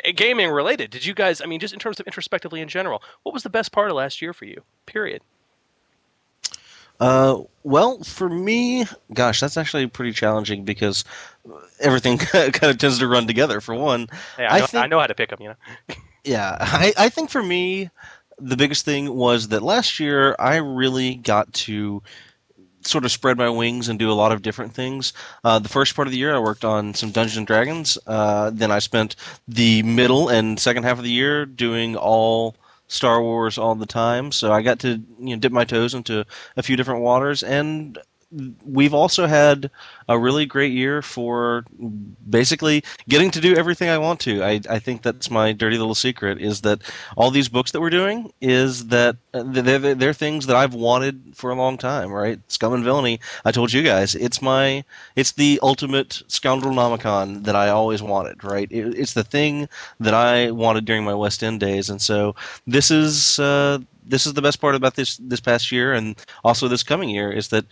eh, 0.04 0.12
gaming 0.12 0.50
related. 0.50 0.90
Did 0.90 1.04
you 1.04 1.14
guys? 1.14 1.40
I 1.42 1.46
mean, 1.46 1.58
just 1.58 1.74
in 1.74 1.80
terms 1.80 1.98
of 1.98 2.06
introspectively 2.06 2.60
in 2.60 2.68
general, 2.68 3.02
what 3.24 3.34
was 3.34 3.42
the 3.42 3.50
best 3.50 3.72
part 3.72 3.90
of 3.90 3.96
last 3.96 4.22
year 4.22 4.32
for 4.32 4.44
you? 4.44 4.62
Period. 4.86 5.22
Uh, 7.00 7.42
well, 7.64 7.98
for 8.04 8.28
me, 8.28 8.86
gosh, 9.12 9.40
that's 9.40 9.56
actually 9.56 9.88
pretty 9.88 10.12
challenging 10.12 10.64
because 10.64 11.04
everything 11.80 12.18
kind 12.52 12.54
of 12.62 12.78
tends 12.78 13.00
to 13.00 13.08
run 13.08 13.26
together. 13.26 13.60
For 13.60 13.74
one, 13.74 14.06
Hey, 14.36 14.46
I, 14.46 14.58
know, 14.58 14.64
I, 14.64 14.66
think, 14.68 14.90
know 14.90 15.00
how 15.00 15.08
to 15.08 15.14
pick 15.16 15.30
them. 15.30 15.40
You 15.40 15.48
know. 15.48 15.94
yeah, 16.24 16.56
I, 16.60 16.92
I 16.96 17.08
think 17.08 17.30
for 17.30 17.42
me, 17.42 17.90
the 18.38 18.56
biggest 18.56 18.84
thing 18.84 19.12
was 19.12 19.48
that 19.48 19.64
last 19.64 19.98
year 19.98 20.36
I 20.38 20.58
really 20.58 21.16
got 21.16 21.52
to 21.54 22.00
sort 22.88 23.04
of 23.04 23.12
spread 23.12 23.38
my 23.38 23.48
wings 23.48 23.88
and 23.88 23.98
do 23.98 24.10
a 24.10 24.14
lot 24.14 24.32
of 24.32 24.42
different 24.42 24.74
things. 24.74 25.12
Uh, 25.44 25.58
the 25.58 25.68
first 25.68 25.94
part 25.94 26.08
of 26.08 26.12
the 26.12 26.18
year, 26.18 26.34
I 26.34 26.38
worked 26.38 26.64
on 26.64 26.94
some 26.94 27.10
Dungeons 27.10 27.36
and 27.36 27.46
Dragons. 27.46 27.98
Uh, 28.06 28.50
then 28.52 28.70
I 28.70 28.78
spent 28.78 29.16
the 29.46 29.82
middle 29.82 30.28
and 30.28 30.58
second 30.58 30.84
half 30.84 30.98
of 30.98 31.04
the 31.04 31.10
year 31.10 31.46
doing 31.46 31.96
all 31.96 32.56
Star 32.88 33.22
Wars 33.22 33.58
all 33.58 33.74
the 33.74 33.86
time. 33.86 34.32
So 34.32 34.52
I 34.52 34.62
got 34.62 34.78
to 34.80 35.00
you 35.20 35.36
know 35.36 35.36
dip 35.36 35.52
my 35.52 35.64
toes 35.64 35.94
into 35.94 36.24
a 36.56 36.62
few 36.62 36.76
different 36.76 37.02
waters, 37.02 37.42
and 37.42 37.98
we've 38.64 38.92
also 38.94 39.26
had 39.26 39.70
a 40.08 40.18
really 40.18 40.44
great 40.44 40.72
year 40.72 41.00
for 41.02 41.64
basically 42.28 42.82
getting 43.08 43.30
to 43.30 43.40
do 43.40 43.56
everything 43.56 43.88
I 43.88 43.98
want 43.98 44.20
to. 44.20 44.42
I, 44.42 44.60
I 44.68 44.78
think 44.78 45.02
that's 45.02 45.30
my 45.30 45.52
dirty 45.52 45.78
little 45.78 45.94
secret 45.94 46.40
is 46.40 46.60
that 46.62 46.82
all 47.16 47.30
these 47.30 47.48
books 47.48 47.70
that 47.72 47.80
we're 47.80 47.90
doing 47.90 48.30
is 48.40 48.88
that 48.88 49.16
uh, 49.32 49.42
they're, 49.46 49.94
they're 49.94 50.12
things 50.12 50.46
that 50.46 50.56
I've 50.56 50.74
wanted 50.74 51.22
for 51.34 51.50
a 51.50 51.54
long 51.54 51.78
time, 51.78 52.10
right? 52.12 52.38
Scum 52.48 52.74
and 52.74 52.84
Villainy, 52.84 53.20
I 53.44 53.52
told 53.52 53.72
you 53.72 53.82
guys, 53.82 54.14
it's 54.14 54.42
my, 54.42 54.84
it's 55.16 55.32
the 55.32 55.58
ultimate 55.62 56.22
scoundrel 56.28 56.74
nomicon 56.74 57.44
that 57.44 57.56
I 57.56 57.68
always 57.70 58.02
wanted, 58.02 58.44
right? 58.44 58.70
It, 58.70 58.98
it's 58.98 59.14
the 59.14 59.24
thing 59.24 59.68
that 60.00 60.14
I 60.14 60.50
wanted 60.50 60.84
during 60.84 61.04
my 61.04 61.14
West 61.14 61.42
End 61.42 61.60
days. 61.60 61.88
And 61.88 62.00
so 62.00 62.34
this 62.66 62.90
is, 62.90 63.38
uh, 63.38 63.78
this 64.08 64.26
is 64.26 64.34
the 64.34 64.42
best 64.42 64.60
part 64.60 64.74
about 64.74 64.94
this 64.96 65.16
this 65.18 65.40
past 65.40 65.70
year 65.70 65.92
and 65.92 66.16
also 66.44 66.68
this 66.68 66.82
coming 66.82 67.10
year 67.10 67.30
is 67.30 67.48
that 67.48 67.64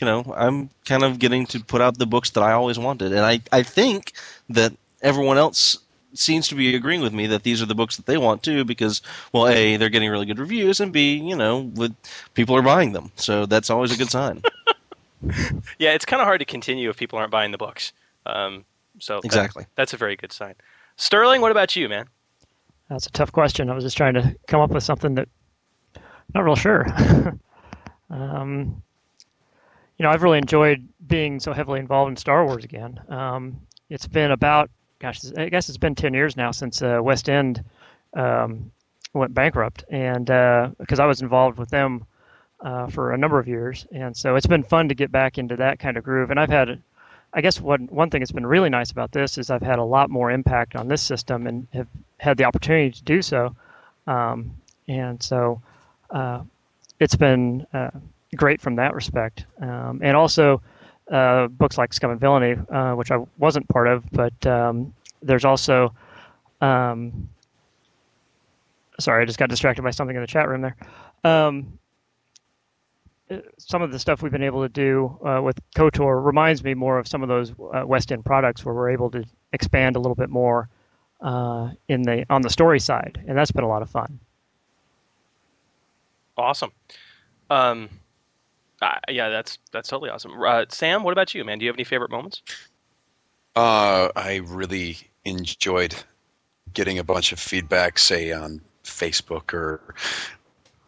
you 0.00 0.04
know 0.06 0.34
I'm 0.36 0.70
kind 0.84 1.02
of 1.02 1.18
getting 1.18 1.46
to 1.46 1.60
put 1.62 1.80
out 1.80 1.98
the 1.98 2.06
books 2.06 2.30
that 2.30 2.42
I 2.42 2.52
always 2.52 2.78
wanted, 2.78 3.12
and 3.12 3.24
I 3.24 3.40
I 3.52 3.62
think 3.62 4.12
that 4.50 4.72
everyone 5.02 5.38
else 5.38 5.78
seems 6.14 6.46
to 6.48 6.54
be 6.54 6.76
agreeing 6.76 7.00
with 7.02 7.12
me 7.12 7.26
that 7.26 7.42
these 7.42 7.60
are 7.60 7.66
the 7.66 7.74
books 7.74 7.96
that 7.96 8.06
they 8.06 8.16
want 8.16 8.42
too 8.42 8.64
because 8.64 9.02
well 9.32 9.48
a 9.48 9.76
they're 9.76 9.88
getting 9.88 10.08
really 10.10 10.26
good 10.26 10.38
reviews 10.38 10.78
and 10.80 10.92
b 10.92 11.14
you 11.16 11.34
know 11.34 11.70
with 11.74 11.92
people 12.34 12.54
are 12.54 12.62
buying 12.62 12.92
them 12.92 13.10
so 13.16 13.46
that's 13.46 13.68
always 13.68 13.90
a 13.92 13.96
good 13.96 14.10
sign 14.10 14.40
yeah, 15.78 15.92
it's 15.92 16.04
kind 16.04 16.20
of 16.20 16.26
hard 16.26 16.38
to 16.40 16.44
continue 16.44 16.90
if 16.90 16.96
people 16.96 17.18
aren't 17.18 17.30
buying 17.30 17.50
the 17.50 17.58
books. 17.58 17.92
Um, 18.26 18.64
so 18.98 19.16
that- 19.16 19.24
Exactly. 19.24 19.66
that's 19.74 19.92
a 19.92 19.96
very 19.96 20.16
good 20.16 20.32
sign. 20.32 20.54
Sterling, 20.96 21.40
what 21.40 21.50
about 21.50 21.74
you, 21.74 21.88
man? 21.88 22.06
That's 22.88 23.06
a 23.06 23.10
tough 23.10 23.32
question. 23.32 23.70
I 23.70 23.74
was 23.74 23.84
just 23.84 23.96
trying 23.96 24.14
to 24.14 24.36
come 24.46 24.60
up 24.60 24.70
with 24.70 24.84
something 24.84 25.14
that 25.16 25.28
not 26.32 26.44
real 26.44 26.56
sure. 26.56 26.86
um, 28.10 28.82
you 29.98 30.02
know, 30.02 30.10
I've 30.10 30.22
really 30.22 30.38
enjoyed 30.38 30.86
being 31.06 31.38
so 31.38 31.52
heavily 31.52 31.80
involved 31.80 32.10
in 32.10 32.16
Star 32.16 32.44
Wars 32.44 32.64
again. 32.64 33.00
Um, 33.08 33.60
it's 33.90 34.06
been 34.06 34.32
about, 34.32 34.70
gosh, 34.98 35.20
I 35.36 35.48
guess 35.48 35.68
it's 35.68 35.78
been 35.78 35.94
10 35.94 36.14
years 36.14 36.36
now 36.36 36.50
since 36.50 36.82
uh, 36.82 36.98
West 37.02 37.28
End 37.28 37.62
um, 38.14 38.70
went 39.12 39.34
bankrupt, 39.34 39.84
and 39.90 40.26
because 40.78 40.98
I 40.98 41.06
was 41.06 41.22
involved 41.22 41.58
with 41.58 41.70
them 41.70 42.04
uh, 42.60 42.86
for 42.88 43.12
a 43.12 43.18
number 43.18 43.38
of 43.38 43.46
years, 43.46 43.86
and 43.92 44.16
so 44.16 44.36
it's 44.36 44.46
been 44.46 44.62
fun 44.62 44.88
to 44.88 44.94
get 44.94 45.12
back 45.12 45.38
into 45.38 45.56
that 45.56 45.78
kind 45.78 45.96
of 45.96 46.04
groove. 46.04 46.30
And 46.30 46.40
I've 46.40 46.50
had, 46.50 46.82
I 47.32 47.40
guess, 47.40 47.60
one 47.60 47.86
one 47.90 48.10
thing 48.10 48.20
that's 48.20 48.32
been 48.32 48.46
really 48.46 48.70
nice 48.70 48.90
about 48.90 49.12
this 49.12 49.38
is 49.38 49.50
I've 49.50 49.62
had 49.62 49.78
a 49.78 49.84
lot 49.84 50.10
more 50.10 50.30
impact 50.30 50.74
on 50.74 50.88
this 50.88 51.02
system 51.02 51.46
and 51.46 51.66
have 51.72 51.88
had 52.18 52.36
the 52.36 52.44
opportunity 52.44 52.90
to 52.90 53.04
do 53.04 53.22
so, 53.22 53.54
um, 54.06 54.50
and 54.88 55.22
so 55.22 55.60
uh, 56.14 56.42
it's 57.00 57.16
been 57.16 57.66
uh, 57.74 57.90
great 58.36 58.60
from 58.60 58.76
that 58.76 58.94
respect. 58.94 59.46
Um, 59.60 60.00
and 60.02 60.16
also, 60.16 60.62
uh, 61.10 61.48
books 61.48 61.76
like 61.76 61.92
Scum 61.92 62.12
and 62.12 62.20
Villainy, 62.20 62.56
uh, 62.70 62.92
which 62.92 63.10
I 63.10 63.18
wasn't 63.36 63.68
part 63.68 63.88
of, 63.88 64.04
but 64.12 64.46
um, 64.46 64.94
there's 65.20 65.44
also. 65.44 65.92
Um, 66.60 67.28
sorry, 68.98 69.22
I 69.22 69.26
just 69.26 69.38
got 69.38 69.50
distracted 69.50 69.82
by 69.82 69.90
something 69.90 70.16
in 70.16 70.22
the 70.22 70.28
chat 70.28 70.48
room 70.48 70.62
there. 70.62 70.76
Um, 71.24 71.78
uh, 73.30 73.38
some 73.58 73.82
of 73.82 73.90
the 73.90 73.98
stuff 73.98 74.22
we've 74.22 74.32
been 74.32 74.42
able 74.42 74.62
to 74.62 74.68
do 74.68 75.18
uh, 75.26 75.42
with 75.42 75.58
KOTOR 75.74 76.24
reminds 76.24 76.62
me 76.62 76.74
more 76.74 76.98
of 76.98 77.08
some 77.08 77.22
of 77.22 77.28
those 77.28 77.52
West 77.58 78.12
End 78.12 78.24
products 78.24 78.64
where 78.64 78.74
we're 78.74 78.90
able 78.90 79.10
to 79.10 79.24
expand 79.52 79.96
a 79.96 79.98
little 79.98 80.14
bit 80.14 80.30
more 80.30 80.68
in 81.88 82.02
the 82.02 82.24
on 82.30 82.42
the 82.42 82.50
story 82.50 82.78
side, 82.78 83.22
and 83.26 83.36
that's 83.36 83.50
been 83.50 83.64
a 83.64 83.68
lot 83.68 83.82
of 83.82 83.90
fun. 83.90 84.20
Awesome. 86.36 86.72
Um, 87.50 87.88
uh, 88.82 88.98
yeah, 89.08 89.28
that's 89.28 89.58
that's 89.72 89.88
totally 89.88 90.10
awesome. 90.10 90.32
Uh, 90.42 90.64
Sam, 90.68 91.02
what 91.02 91.12
about 91.12 91.34
you, 91.34 91.44
man? 91.44 91.58
Do 91.58 91.64
you 91.64 91.70
have 91.70 91.76
any 91.76 91.84
favorite 91.84 92.10
moments? 92.10 92.42
Uh, 93.56 94.08
I 94.16 94.40
really 94.46 94.98
enjoyed 95.24 95.94
getting 96.72 96.98
a 96.98 97.04
bunch 97.04 97.32
of 97.32 97.38
feedback, 97.38 97.98
say 97.98 98.32
on 98.32 98.60
Facebook 98.82 99.54
or 99.54 99.94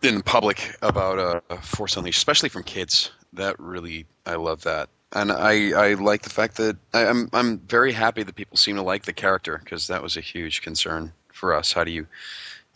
in 0.03 0.23
public 0.23 0.77
about 0.83 1.19
uh, 1.19 1.57
Force 1.59 1.97
Unleashed, 1.97 2.19
especially 2.19 2.49
from 2.49 2.65
kids. 2.65 3.11
That 3.33 3.59
really, 3.59 4.07
I 4.25 4.35
love 4.35 4.63
that, 4.63 4.89
and 5.13 5.31
I, 5.31 5.71
I 5.71 5.95
like 5.95 6.23
the 6.23 6.31
fact 6.31 6.57
that 6.57 6.77
I, 6.95 7.07
I'm 7.07 7.29
I'm 7.33 7.59
very 7.61 7.93
happy 7.93 8.23
that 8.23 8.35
people 8.35 8.57
seem 8.57 8.77
to 8.77 8.83
like 8.83 9.05
the 9.05 9.13
character 9.13 9.61
because 9.63 9.87
that 9.87 10.03
was 10.03 10.17
a 10.17 10.21
huge 10.21 10.63
concern 10.63 11.13
for 11.33 11.55
us. 11.55 11.73
How 11.73 11.85
do 11.85 11.91
you, 11.91 12.07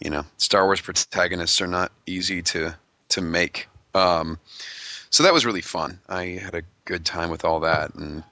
you 0.00 0.10
know, 0.10 0.24
Star 0.38 0.64
Wars 0.64 0.80
protagonists 0.80 1.60
are 1.60 1.66
not 1.66 1.92
easy 2.06 2.42
to 2.42 2.74
to 3.10 3.20
make. 3.20 3.68
Um, 3.94 4.38
so 5.10 5.22
that 5.22 5.32
was 5.32 5.44
really 5.44 5.60
fun. 5.60 5.98
I 6.08 6.24
had 6.42 6.54
a 6.54 6.62
good 6.84 7.04
time 7.04 7.30
with 7.30 7.44
all 7.44 7.60
that, 7.60 7.94
and 7.94 8.22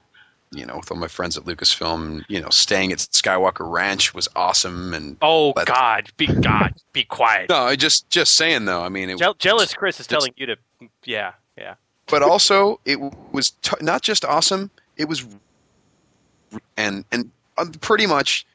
you 0.51 0.65
know, 0.65 0.77
with 0.77 0.91
all 0.91 0.97
my 0.97 1.07
friends 1.07 1.37
at 1.37 1.43
Lucasfilm, 1.43 2.23
you 2.27 2.41
know, 2.41 2.49
staying 2.49 2.91
at 2.91 2.97
Skywalker 2.99 3.69
Ranch 3.71 4.13
was 4.13 4.27
awesome. 4.35 4.93
And 4.93 5.17
Oh 5.21 5.53
God, 5.53 6.09
be 6.17 6.27
God, 6.27 6.73
be 6.91 7.03
quiet. 7.03 7.49
no, 7.49 7.57
I 7.57 7.75
just 7.75 8.09
just 8.09 8.35
saying 8.35 8.65
though. 8.65 8.81
I 8.81 8.89
mean, 8.89 9.09
it, 9.09 9.19
Jeal- 9.19 9.35
jealous 9.35 9.73
Chris 9.73 9.99
is 9.99 10.07
telling 10.07 10.33
you 10.37 10.47
to. 10.47 10.57
Yeah, 11.05 11.33
yeah. 11.57 11.75
but 12.07 12.23
also 12.23 12.79
it 12.85 12.99
was 13.31 13.51
t- 13.61 13.75
not 13.81 14.01
just 14.01 14.25
awesome. 14.25 14.71
It 14.97 15.07
was 15.07 15.25
and 16.77 17.05
and 17.11 17.29
uh, 17.57 17.65
pretty 17.81 18.07
much 18.07 18.45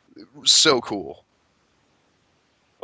so 0.45 0.81
cool. 0.81 1.24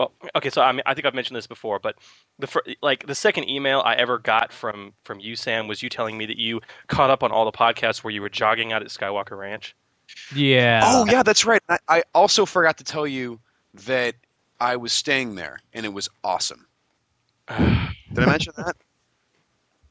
Well, 0.00 0.12
okay, 0.34 0.48
so 0.48 0.62
I 0.62 0.72
mean, 0.72 0.80
I 0.86 0.94
think 0.94 1.06
I've 1.06 1.12
mentioned 1.12 1.36
this 1.36 1.46
before, 1.46 1.78
but 1.78 1.94
the 2.38 2.46
fir- 2.46 2.62
like 2.80 3.06
the 3.06 3.14
second 3.14 3.50
email 3.50 3.82
I 3.84 3.96
ever 3.96 4.16
got 4.18 4.50
from 4.50 4.94
from 5.04 5.20
you, 5.20 5.36
Sam, 5.36 5.68
was 5.68 5.82
you 5.82 5.90
telling 5.90 6.16
me 6.16 6.24
that 6.24 6.38
you 6.38 6.62
caught 6.86 7.10
up 7.10 7.22
on 7.22 7.30
all 7.32 7.44
the 7.44 7.52
podcasts 7.52 8.02
where 8.02 8.10
you 8.10 8.22
were 8.22 8.30
jogging 8.30 8.72
out 8.72 8.80
at 8.80 8.88
Skywalker 8.88 9.36
Ranch. 9.36 9.76
Yeah. 10.34 10.80
Oh 10.82 11.04
yeah, 11.04 11.22
that's 11.22 11.44
right. 11.44 11.60
I, 11.68 11.78
I 11.86 12.02
also 12.14 12.46
forgot 12.46 12.78
to 12.78 12.84
tell 12.84 13.06
you 13.06 13.40
that 13.84 14.14
I 14.58 14.76
was 14.76 14.94
staying 14.94 15.34
there, 15.34 15.58
and 15.74 15.84
it 15.84 15.92
was 15.92 16.08
awesome. 16.24 16.66
Did 17.48 17.58
I 17.60 18.24
mention 18.24 18.54
that? 18.56 18.76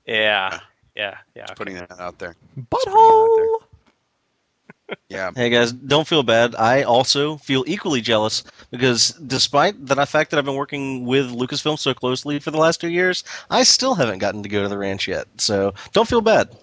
Yeah, 0.07 0.59
yeah, 0.95 1.17
yeah. 1.35 1.45
Just 1.45 1.55
putting 1.55 1.75
that 1.75 1.99
out 1.99 2.17
there. 2.17 2.35
Butthole. 2.59 3.59
Yeah. 5.09 5.31
Hey 5.35 5.49
guys, 5.49 5.71
don't 5.71 6.07
feel 6.07 6.23
bad. 6.23 6.55
I 6.55 6.83
also 6.83 7.37
feel 7.37 7.63
equally 7.67 8.01
jealous 8.01 8.43
because 8.71 9.09
despite 9.13 9.85
the 9.85 9.95
fact 10.05 10.31
that 10.31 10.37
I've 10.37 10.45
been 10.45 10.55
working 10.55 11.05
with 11.05 11.31
Lucasfilm 11.31 11.79
so 11.79 11.93
closely 11.93 12.39
for 12.39 12.51
the 12.51 12.57
last 12.57 12.79
two 12.79 12.89
years, 12.89 13.23
I 13.49 13.63
still 13.63 13.95
haven't 13.95 14.19
gotten 14.19 14.43
to 14.43 14.49
go 14.49 14.61
to 14.63 14.69
the 14.69 14.77
ranch 14.77 15.07
yet. 15.07 15.27
So 15.37 15.73
don't 15.93 16.07
feel 16.07 16.21
bad. 16.21 16.55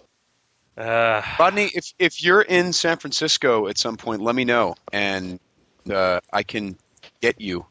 Uh, 0.77 1.22
Rodney, 1.39 1.70
if 1.74 1.93
if 1.99 2.22
you're 2.22 2.43
in 2.43 2.72
San 2.72 2.99
Francisco 2.99 3.66
at 3.66 3.79
some 3.79 3.97
point, 3.97 4.20
let 4.20 4.35
me 4.35 4.45
know, 4.45 4.74
and 4.93 5.41
uh, 5.91 6.20
I 6.33 6.43
can 6.43 6.77
get 7.20 7.41
you 7.41 7.64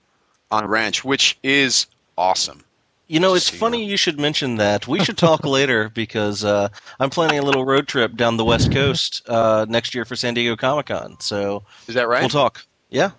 on 0.52 0.66
ranch, 0.68 1.06
which 1.06 1.38
is 1.44 1.88
awesome. 2.18 2.64
You 3.08 3.20
know, 3.20 3.36
it's 3.36 3.50
funny 3.50 3.86
you 3.86 3.98
should 3.98 4.20
mention 4.20 4.56
that. 4.56 4.88
We 4.88 5.04
should 5.04 5.18
talk 5.18 5.46
later 5.46 5.90
because 5.90 6.44
uh, 6.44 6.70
I'm 7.00 7.10
planning 7.10 7.38
a 7.38 7.44
little 7.44 7.64
road 7.64 7.88
trip 7.88 8.16
down 8.16 8.38
the 8.38 8.46
West 8.46 8.72
Coast 8.72 9.22
uh, 9.30 9.66
next 9.70 9.94
year 9.94 10.06
for 10.06 10.16
San 10.16 10.34
Diego 10.34 10.56
Comic 10.56 10.88
Con. 10.88 11.18
So 11.20 11.64
Is 11.88 11.94
that 11.96 12.08
right? 12.08 12.22
We'll 12.22 12.30
talk. 12.30 12.66
Yeah. 12.90 13.12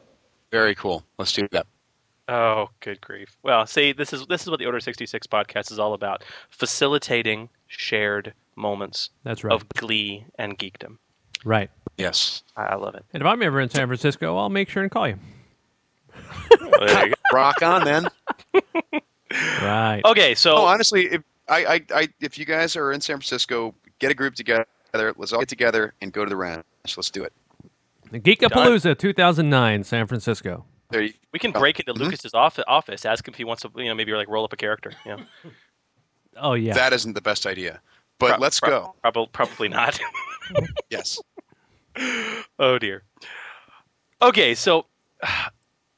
Very 0.51 0.74
cool. 0.74 1.05
Let's 1.18 1.32
do 1.32 1.47
that. 1.53 1.66
Oh, 2.28 2.70
good 2.80 3.01
grief! 3.01 3.37
Well, 3.45 3.66
see, 3.66 3.93
this 3.93 4.12
is 4.12 4.26
this 4.26 4.43
is 4.43 4.51
what 4.51 4.59
the 4.59 4.66
Order 4.66 4.80
sixty 4.80 5.07
six 5.07 5.28
podcast 5.28 5.70
is 5.70 5.78
all 5.78 5.95
about: 5.95 6.24
facilitating 6.51 7.49
shared 7.68 8.34
moments. 8.57 9.11
That's 9.22 9.45
right. 9.45 9.53
Of 9.55 9.68
glee 9.68 10.24
and 10.37 10.59
geekdom. 10.59 10.99
Right. 11.45 11.70
Yes. 11.99 12.43
I, 12.57 12.64
I 12.64 12.74
love 12.74 12.97
it. 12.97 13.05
And 13.12 13.22
if 13.22 13.26
I'm 13.26 13.41
ever 13.43 13.61
in 13.61 13.70
San 13.70 13.87
Francisco, 13.87 14.37
I'll 14.37 14.49
make 14.49 14.68
sure 14.68 14.82
and 14.82 14.91
call 14.91 15.07
you. 15.07 15.18
There 16.51 17.07
you 17.07 17.14
go. 17.14 17.14
Rock 17.32 17.62
on, 17.62 17.84
then. 17.84 18.09
Right. 19.62 20.03
Okay, 20.05 20.34
so 20.34 20.57
oh, 20.57 20.64
honestly, 20.64 21.07
if 21.07 21.22
I, 21.49 21.64
I, 21.64 21.80
I, 21.95 22.09
if 22.20 22.39
you 22.39 22.45
guys 22.45 22.76
are 22.76 22.93
in 22.93 23.01
San 23.01 23.16
Francisco, 23.16 23.74
get 23.99 24.11
a 24.11 24.14
group 24.14 24.34
together. 24.34 24.66
Let's 24.95 25.32
all 25.32 25.41
get 25.41 25.49
together 25.49 25.95
and 26.01 26.12
go 26.12 26.24
to 26.24 26.28
the 26.28 26.37
ranch. 26.37 26.64
Let's 26.97 27.11
do 27.11 27.24
it. 27.24 27.32
Geekapalooza 28.12 28.97
2009, 28.99 29.84
San 29.84 30.07
Francisco. 30.07 30.64
There 30.91 31.03
you, 31.03 31.12
We 31.32 31.39
can 31.39 31.53
break 31.53 31.80
into 31.80 31.93
mm-hmm. 31.93 32.05
Lucas's 32.05 32.34
office, 32.34 32.64
office, 32.68 33.05
ask 33.05 33.26
him 33.26 33.34
if 33.34 33.39
he 33.39 33.45
wants 33.45 33.62
to, 33.62 33.70
you 33.76 33.87
know, 33.87 33.95
maybe 33.95 34.12
like 34.12 34.28
roll 34.28 34.45
up 34.45 34.53
a 34.53 34.57
character. 34.57 34.93
Yeah. 35.05 35.18
Oh 36.39 36.53
yeah. 36.53 36.74
That 36.74 36.93
isn't 36.93 37.14
the 37.14 37.22
best 37.22 37.47
idea, 37.47 37.80
but 38.18 38.32
Pro- 38.32 38.39
let's 38.39 38.61
pro- 38.61 38.68
go. 38.68 38.95
Probably, 39.01 39.28
probably 39.32 39.68
not. 39.68 39.99
Yes. 40.91 41.18
oh 42.59 42.78
dear. 42.78 43.05
Okay, 44.20 44.55
so, 44.55 44.84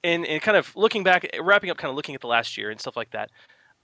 in 0.03 0.24
in 0.24 0.40
kind 0.40 0.57
of 0.57 0.74
looking 0.76 1.05
back, 1.05 1.28
wrapping 1.40 1.70
up, 1.70 1.78
kind 1.78 1.90
of 1.90 1.96
looking 1.96 2.14
at 2.14 2.20
the 2.20 2.26
last 2.26 2.57
year 2.57 2.70
and 2.70 2.80
stuff 2.80 2.96
like 2.96 3.11
that. 3.11 3.30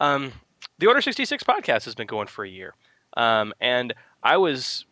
Um, 0.00 0.32
the 0.78 0.86
Order 0.86 1.00
sixty 1.00 1.24
six 1.24 1.42
podcast 1.42 1.84
has 1.84 1.94
been 1.94 2.06
going 2.06 2.26
for 2.26 2.44
a 2.44 2.48
year, 2.48 2.74
um, 3.16 3.52
and 3.60 3.94
I 4.22 4.36
was 4.36 4.86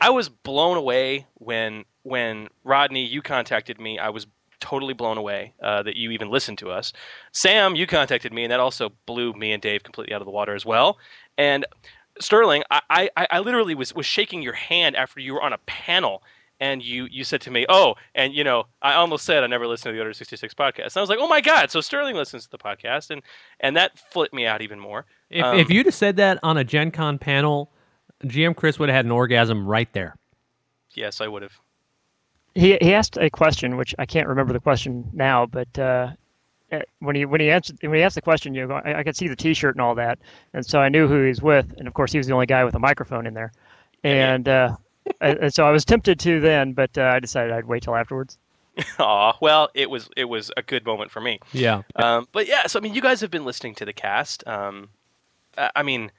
I 0.00 0.10
was 0.10 0.28
blown 0.28 0.76
away 0.76 1.26
when 1.34 1.84
when 2.02 2.48
Rodney 2.64 3.04
you 3.04 3.22
contacted 3.22 3.80
me. 3.80 3.98
I 3.98 4.10
was 4.10 4.26
totally 4.60 4.94
blown 4.94 5.18
away 5.18 5.54
uh, 5.62 5.82
that 5.84 5.96
you 5.96 6.10
even 6.10 6.30
listened 6.30 6.58
to 6.58 6.70
us. 6.70 6.92
Sam, 7.32 7.76
you 7.76 7.86
contacted 7.86 8.32
me, 8.32 8.44
and 8.44 8.52
that 8.52 8.60
also 8.60 8.90
blew 9.06 9.32
me 9.32 9.52
and 9.52 9.62
Dave 9.62 9.82
completely 9.84 10.14
out 10.14 10.20
of 10.20 10.26
the 10.26 10.32
water 10.32 10.54
as 10.54 10.66
well. 10.66 10.98
And 11.36 11.64
Sterling, 12.20 12.64
I, 12.70 13.08
I, 13.16 13.26
I 13.30 13.38
literally 13.38 13.76
was, 13.76 13.94
was 13.94 14.06
shaking 14.06 14.42
your 14.42 14.54
hand 14.54 14.96
after 14.96 15.20
you 15.20 15.34
were 15.34 15.42
on 15.42 15.52
a 15.52 15.58
panel 15.58 16.22
and 16.60 16.82
you, 16.82 17.06
you 17.10 17.24
said 17.24 17.40
to 17.42 17.50
me, 17.50 17.66
Oh, 17.68 17.94
and 18.14 18.34
you 18.34 18.44
know, 18.44 18.64
I 18.82 18.94
almost 18.94 19.24
said 19.24 19.44
I 19.44 19.46
never 19.46 19.66
listened 19.66 19.90
to 19.90 19.92
the 19.94 20.00
Order 20.00 20.12
66 20.12 20.54
podcast. 20.54 20.84
And 20.86 20.96
I 20.96 21.00
was 21.00 21.08
like, 21.10 21.18
Oh 21.20 21.28
my 21.28 21.40
God. 21.40 21.70
So 21.70 21.80
Sterling 21.80 22.16
listens 22.16 22.44
to 22.44 22.50
the 22.50 22.58
podcast. 22.58 23.10
And, 23.10 23.22
and 23.60 23.76
that 23.76 23.98
flipped 23.98 24.34
me 24.34 24.46
out 24.46 24.60
even 24.62 24.78
more. 24.80 25.06
If, 25.30 25.44
Um, 25.44 25.58
if 25.58 25.70
you'd 25.70 25.86
have 25.86 25.94
said 25.94 26.16
that 26.16 26.38
on 26.42 26.56
a 26.56 26.64
Gen 26.64 26.90
Con 26.90 27.18
panel, 27.18 27.70
GM 28.24 28.56
Chris 28.56 28.78
would 28.78 28.88
have 28.88 28.96
had 28.96 29.04
an 29.04 29.10
orgasm 29.12 29.66
right 29.66 29.92
there. 29.92 30.16
yes, 30.94 31.20
I 31.20 31.28
would 31.28 31.42
have. 31.42 31.52
He 32.54 32.76
he 32.80 32.92
asked 32.92 33.16
a 33.18 33.30
question 33.30 33.76
which 33.76 33.94
I 34.00 34.06
can't 34.06 34.26
remember 34.26 34.52
the 34.52 34.58
question 34.58 35.08
now, 35.12 35.46
but 35.46 35.78
uh, 35.78 36.08
eh, 36.72 36.82
when 36.98 37.14
he 37.14 37.24
when 37.24 37.40
he 37.40 37.50
answered 37.50 37.76
when 37.82 37.94
he 37.94 38.02
asked 38.02 38.16
the 38.16 38.22
question, 38.22 38.52
you 38.54 38.66
know, 38.66 38.74
I, 38.84 38.98
I 38.98 39.02
could 39.04 39.16
see 39.16 39.28
the 39.28 39.36
T-shirt 39.36 39.76
and 39.76 39.80
all 39.82 39.94
that, 39.94 40.18
and 40.54 40.66
so 40.66 40.80
I 40.80 40.88
knew 40.88 41.06
who 41.06 41.22
he 41.22 41.28
was 41.28 41.40
with, 41.40 41.72
and 41.78 41.86
of 41.86 41.94
course 41.94 42.10
he 42.10 42.18
was 42.18 42.26
the 42.26 42.32
only 42.32 42.46
guy 42.46 42.64
with 42.64 42.74
a 42.74 42.80
microphone 42.80 43.26
in 43.26 43.34
there, 43.34 43.52
and 44.02 44.48
uh, 44.48 44.74
and 45.20 45.38
and 45.38 45.54
so 45.54 45.66
I 45.66 45.70
was 45.70 45.84
tempted 45.84 46.18
to 46.20 46.40
then, 46.40 46.72
but 46.72 46.96
uh, 46.96 47.02
I 47.02 47.20
decided 47.20 47.52
I'd 47.52 47.66
wait 47.66 47.82
till 47.82 47.96
afterwards. 47.96 48.38
Aw, 48.98 49.36
well, 49.40 49.70
it 49.74 49.90
was 49.90 50.08
it 50.16 50.26
was 50.26 50.50
a 50.56 50.62
good 50.62 50.84
moment 50.86 51.10
for 51.10 51.20
me. 51.20 51.40
Yeah. 51.52 51.82
Um, 51.96 52.28
but 52.32 52.46
yeah, 52.46 52.66
so 52.66 52.78
I 52.78 52.82
mean, 52.82 52.94
you 52.94 53.00
guys 53.00 53.20
have 53.20 53.30
been 53.30 53.44
listening 53.44 53.74
to 53.76 53.84
the 53.84 53.92
cast. 53.92 54.46
Um, 54.46 54.90
I 55.56 55.70
I 55.76 55.82
mean, 55.82 56.12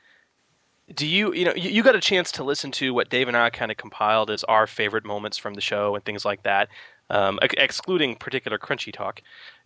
do 0.94 1.08
you 1.08 1.34
you 1.34 1.46
know 1.46 1.54
you, 1.56 1.70
you 1.70 1.84
got 1.84 1.96
a 1.96 2.02
chance 2.02 2.32
to 2.34 2.44
listen 2.44 2.72
to 2.72 2.94
what 2.94 3.10
Dave 3.10 3.28
and 3.28 3.38
I 3.38 3.50
kind 3.50 3.72
of 3.72 3.78
compiled 3.78 4.30
as 4.30 4.44
our 4.46 4.68
favorite 4.68 5.06
moments 5.06 5.38
from 5.38 5.54
the 5.54 5.62
show 5.62 5.96
and 5.96 6.04
things 6.04 6.26
like 6.26 6.44
that, 6.44 6.70
um, 7.10 7.40
ex- 7.42 7.56
excluding 7.58 8.16
particular 8.16 8.58
crunchy 8.58 8.92
talk. 8.94 9.22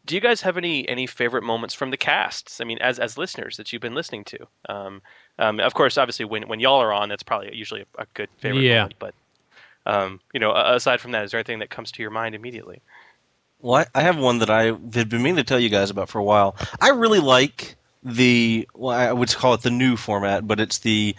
Do 0.06 0.16
you 0.16 0.22
guys 0.22 0.42
have 0.42 0.58
any 0.58 0.88
any 0.88 1.08
favorite 1.08 1.44
moments 1.44 1.74
from 1.74 1.92
the 1.92 1.98
casts? 1.98 2.60
I 2.62 2.66
mean, 2.66 2.78
as 2.80 3.00
as 3.00 3.18
listeners 3.18 3.58
that 3.58 3.72
you've 3.72 3.82
been 3.82 3.96
listening 3.96 4.24
to. 4.26 4.38
Um, 4.70 5.02
um, 5.40 5.60
of 5.60 5.74
course, 5.74 5.98
obviously, 5.98 6.26
when 6.26 6.48
when 6.48 6.60
y'all 6.60 6.82
are 6.82 6.94
on, 6.94 7.10
that's 7.10 7.24
probably 7.24 7.56
usually 7.56 7.82
a, 7.82 8.04
a 8.04 8.06
good 8.14 8.30
favorite 8.40 8.66
Yeah. 8.66 8.68
moment. 8.68 8.96
But 9.00 9.16
um, 9.86 10.20
you 10.34 10.40
know, 10.40 10.54
aside 10.54 11.02
from 11.02 11.12
that, 11.12 11.24
is 11.26 11.32
there 11.32 11.40
anything 11.40 11.60
that 11.60 11.70
comes 11.70 11.92
to 11.94 12.02
your 12.02 12.12
mind 12.12 12.36
immediately? 12.36 12.82
Well, 13.60 13.76
I, 13.96 14.00
I 14.00 14.02
have 14.02 14.18
one 14.18 14.40
that 14.40 14.50
I 14.50 14.66
had 14.66 15.10
been 15.10 15.24
meaning 15.24 15.38
to 15.38 15.44
tell 15.44 15.60
you 15.60 15.70
guys 15.70 15.90
about 15.90 16.10
for 16.10 16.20
a 16.20 16.24
while. 16.24 16.56
I 16.82 16.90
really 16.90 17.20
like 17.20 17.76
the, 18.04 18.68
well, 18.74 18.98
I 18.98 19.12
would 19.12 19.34
call 19.34 19.54
it 19.54 19.62
the 19.62 19.72
new 19.72 19.96
format, 19.96 20.46
but 20.46 20.60
it's 20.60 20.80
the 20.80 21.16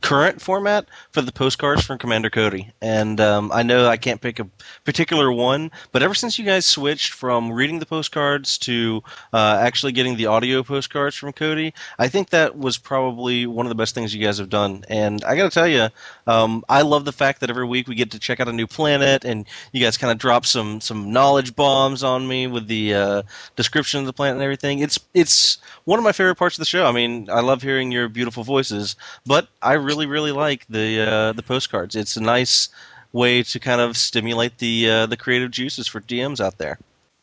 current 0.00 0.40
format 0.40 0.86
for 1.10 1.20
the 1.20 1.32
postcards 1.32 1.84
from 1.84 1.98
Commander 1.98 2.30
Cody. 2.30 2.72
And 2.80 3.20
um, 3.20 3.52
I 3.52 3.62
know 3.62 3.86
I 3.86 3.96
can't 3.96 4.20
pick 4.20 4.38
a 4.38 4.48
particular 4.84 5.30
one, 5.30 5.70
but 5.92 6.02
ever 6.02 6.14
since 6.14 6.38
you 6.38 6.44
guys 6.44 6.64
switched 6.64 7.12
from 7.12 7.52
reading 7.52 7.78
the 7.78 7.86
postcards 7.86 8.56
to 8.58 9.02
uh, 9.32 9.58
actually 9.60 9.92
getting 9.92 10.16
the 10.16 10.26
audio 10.26 10.62
postcards 10.62 11.16
from 11.16 11.32
Cody, 11.32 11.74
I 11.98 12.08
think 12.08 12.30
that 12.30 12.56
was 12.56 12.78
probably 12.78 13.46
one 13.46 13.66
of 13.66 13.70
the 13.70 13.74
best 13.74 13.94
things 13.94 14.14
you 14.14 14.24
guys 14.24 14.38
have 14.38 14.48
done. 14.48 14.84
And 14.88 15.22
I 15.24 15.36
got 15.36 15.50
to 15.50 15.54
tell 15.54 15.68
you, 15.68 15.88
um, 16.26 16.64
I 16.68 16.82
love 16.82 17.04
the 17.04 17.12
fact 17.12 17.40
that 17.40 17.50
every 17.50 17.66
week 17.66 17.88
we 17.88 17.94
get 17.94 18.10
to 18.12 18.18
check 18.18 18.40
out 18.40 18.48
a 18.48 18.52
new 18.52 18.66
planet, 18.66 19.24
and 19.24 19.46
you 19.72 19.84
guys 19.84 19.96
kind 19.96 20.10
of 20.10 20.18
drop 20.18 20.46
some 20.46 20.80
some 20.80 21.12
knowledge 21.12 21.54
bombs 21.54 22.02
on 22.02 22.26
me 22.26 22.46
with 22.46 22.66
the 22.66 22.94
uh, 22.94 23.22
description 23.56 24.00
of 24.00 24.06
the 24.06 24.12
planet 24.12 24.36
and 24.36 24.42
everything. 24.42 24.78
It's 24.78 24.98
it's 25.14 25.58
one 25.84 25.98
of 25.98 26.04
my 26.04 26.12
favorite 26.12 26.36
parts 26.36 26.56
of 26.56 26.60
the 26.60 26.66
show. 26.66 26.86
I 26.86 26.92
mean, 26.92 27.28
I 27.30 27.40
love 27.40 27.62
hearing 27.62 27.90
your 27.90 28.08
beautiful 28.08 28.44
voices, 28.44 28.96
but 29.26 29.48
I 29.60 29.74
really 29.82 30.06
really 30.06 30.32
like 30.32 30.66
the 30.68 31.00
uh, 31.00 31.32
the 31.32 31.42
postcards. 31.42 31.96
It's 31.96 32.16
a 32.16 32.20
nice 32.22 32.68
way 33.12 33.42
to 33.42 33.60
kind 33.60 33.80
of 33.80 33.96
stimulate 33.96 34.58
the 34.58 34.90
uh, 34.90 35.06
the 35.06 35.16
creative 35.16 35.50
juices 35.50 35.86
for 35.86 36.00
DMs 36.00 36.40
out 36.40 36.58
there. 36.58 36.78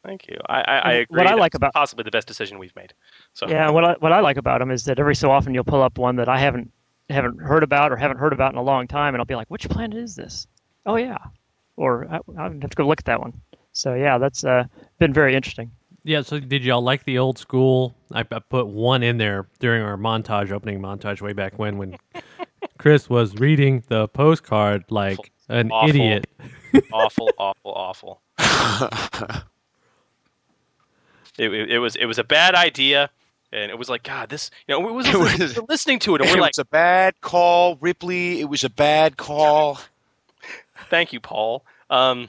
Thank 0.05 0.27
you. 0.27 0.37
I, 0.47 0.61
I, 0.61 0.91
I 0.93 1.05
What. 1.09 1.27
I 1.27 1.33
like 1.35 1.55
about- 1.55 1.73
possibly 1.73 2.03
the 2.03 2.11
best 2.11 2.27
decision 2.27 2.57
we've 2.57 2.75
made. 2.75 2.93
So 3.33 3.47
Yeah, 3.49 3.69
what 3.69 3.83
I, 3.83 3.93
what 3.99 4.13
I 4.13 4.21
like 4.21 4.37
about 4.37 4.59
them 4.59 4.71
is 4.71 4.85
that 4.85 4.97
every 4.97 5.15
so 5.15 5.29
often 5.29 5.53
you'll 5.53 5.65
pull 5.65 5.81
up 5.81 5.97
one 5.97 6.15
that 6.15 6.29
I 6.29 6.39
haven't 6.39 6.71
haven't 7.09 7.39
heard 7.41 7.63
about 7.63 7.91
or 7.91 7.97
haven't 7.97 8.17
heard 8.17 8.33
about 8.33 8.53
in 8.53 8.57
a 8.57 8.63
long 8.63 8.87
time, 8.87 9.13
and 9.13 9.21
I'll 9.21 9.25
be 9.25 9.35
like, 9.35 9.49
"Which 9.49 9.67
planet 9.69 9.97
is 9.97 10.15
this?" 10.15 10.47
Oh 10.85 10.95
yeah, 10.95 11.17
or 11.75 12.07
I, 12.09 12.19
I 12.37 12.43
have 12.43 12.69
to 12.69 12.75
go 12.75 12.87
look 12.87 12.99
at 13.01 13.05
that 13.05 13.19
one. 13.19 13.33
So 13.73 13.93
yeah, 13.93 14.17
that's 14.17 14.43
uh, 14.43 14.65
been 14.99 15.13
very 15.13 15.35
interesting. 15.35 15.71
Yeah, 16.03 16.21
so 16.21 16.39
did 16.39 16.63
y'all 16.63 16.81
like 16.81 17.03
the 17.03 17.17
old 17.17 17.37
school? 17.37 17.93
I, 18.13 18.21
I 18.21 18.39
put 18.39 18.67
one 18.67 19.03
in 19.03 19.17
there 19.17 19.47
during 19.59 19.83
our 19.83 19.97
montage, 19.97 20.49
opening 20.51 20.79
montage 20.81 21.21
way 21.21 21.33
back 21.33 21.59
when, 21.59 21.77
when 21.77 21.97
Chris 22.79 23.07
was 23.09 23.35
reading 23.35 23.83
the 23.89 24.07
postcard 24.07 24.85
like 24.89 25.31
an 25.49 25.69
Awful. 25.71 25.89
idiot. 25.89 26.27
awful, 26.91 27.29
awful, 27.37 27.71
awful. 27.71 28.21
It, 31.37 31.53
it, 31.53 31.71
it 31.71 31.79
was 31.79 31.95
it 31.95 32.05
was 32.05 32.19
a 32.19 32.23
bad 32.25 32.53
idea, 32.53 33.09
and 33.53 33.71
it 33.71 33.77
was 33.77 33.87
like 33.87 34.03
God, 34.03 34.27
this 34.27 34.51
you 34.67 34.73
know 34.73 34.81
we 34.85 34.91
was, 34.91 35.07
It 35.07 35.17
was- 35.17 35.55
were 35.55 35.63
listening 35.69 35.99
to 35.99 36.15
it, 36.15 36.21
and 36.21 36.29
we're 36.33 36.41
like, 36.41 36.49
was 36.51 36.59
a 36.59 36.65
bad 36.65 37.21
call, 37.21 37.77
Ripley. 37.79 38.41
It 38.41 38.49
was 38.49 38.65
a 38.65 38.69
bad 38.69 39.15
call. 39.15 39.79
thank 40.89 41.13
you, 41.13 41.21
Paul. 41.21 41.63
Um, 41.89 42.27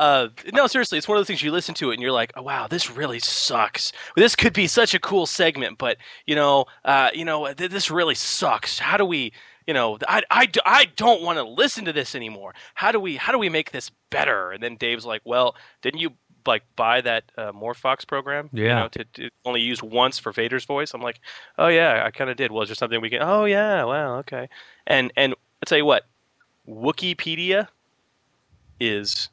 uh, 0.00 0.28
no, 0.54 0.66
seriously, 0.66 0.96
it's 0.96 1.06
one 1.06 1.18
of 1.18 1.20
those 1.20 1.26
things 1.26 1.42
you 1.42 1.52
listen 1.52 1.74
to 1.74 1.90
it 1.90 1.94
and 1.94 2.02
you're 2.02 2.10
like, 2.10 2.32
oh 2.34 2.42
wow, 2.42 2.66
this 2.66 2.90
really 2.90 3.18
sucks. 3.18 3.92
This 4.16 4.34
could 4.34 4.54
be 4.54 4.66
such 4.66 4.94
a 4.94 4.98
cool 4.98 5.26
segment, 5.26 5.76
but 5.76 5.98
you 6.26 6.34
know, 6.34 6.64
uh, 6.86 7.10
you 7.12 7.24
know, 7.24 7.52
th- 7.52 7.70
this 7.70 7.90
really 7.90 8.14
sucks. 8.14 8.78
How 8.78 8.96
do 8.96 9.04
we? 9.04 9.32
You 9.66 9.74
know, 9.74 9.98
i, 10.08 10.22
I, 10.30 10.48
I 10.64 10.86
don't 10.96 11.22
want 11.22 11.36
to 11.36 11.44
listen 11.44 11.84
to 11.84 11.92
this 11.92 12.14
anymore. 12.14 12.54
How 12.74 12.90
do 12.92 12.98
we 12.98 13.16
how 13.16 13.30
do 13.30 13.38
we 13.38 13.50
make 13.50 13.72
this 13.72 13.90
better? 14.08 14.50
And 14.52 14.62
then 14.62 14.76
Dave's 14.76 15.04
like, 15.04 15.20
well, 15.24 15.54
didn't 15.82 16.00
you 16.00 16.10
like 16.46 16.62
buy 16.76 17.02
that 17.02 17.24
uh, 17.36 17.52
MorphVOX 17.52 18.06
program? 18.08 18.48
You 18.52 18.64
Yeah. 18.64 18.78
know, 18.80 18.88
to, 18.88 19.04
to 19.04 19.30
only 19.44 19.60
use 19.60 19.82
once 19.82 20.18
for 20.18 20.32
Vader's 20.32 20.64
voice. 20.64 20.94
I'm 20.94 21.02
like, 21.02 21.20
oh 21.58 21.68
yeah, 21.68 22.02
I 22.06 22.10
kind 22.10 22.30
of 22.30 22.36
did. 22.38 22.50
Well, 22.50 22.62
is 22.62 22.70
there 22.70 22.74
something 22.74 23.00
we 23.02 23.10
can? 23.10 23.20
Oh 23.22 23.44
yeah, 23.44 23.84
wow, 23.84 24.16
okay. 24.20 24.48
And 24.86 25.12
and 25.14 25.34
I 25.62 25.66
tell 25.66 25.78
you 25.78 25.84
what, 25.84 26.06
Wikipedia 26.66 27.68
is 28.80 29.28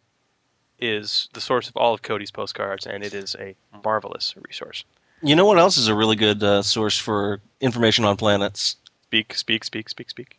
is 0.80 1.30
the 1.34 1.42
source 1.42 1.68
of 1.68 1.76
all 1.78 1.94
of 1.94 2.02
Cody's 2.02 2.32
postcards, 2.32 2.86
and 2.86 3.04
it 3.04 3.14
is 3.14 3.36
a 3.40 3.56
marvelous 3.84 4.36
resource. 4.48 4.84
You 5.22 5.36
know 5.36 5.46
what 5.46 5.58
else 5.58 5.78
is 5.78 5.88
a 5.88 5.96
really 5.96 6.16
good 6.16 6.44
uh, 6.44 6.62
source 6.62 6.98
for 6.98 7.42
information 7.60 8.06
on 8.06 8.18
planets? 8.18 8.76
Speak, 9.04 9.34
speak, 9.34 9.64
speak, 9.64 9.90
speak, 9.90 10.10
speak. 10.10 10.38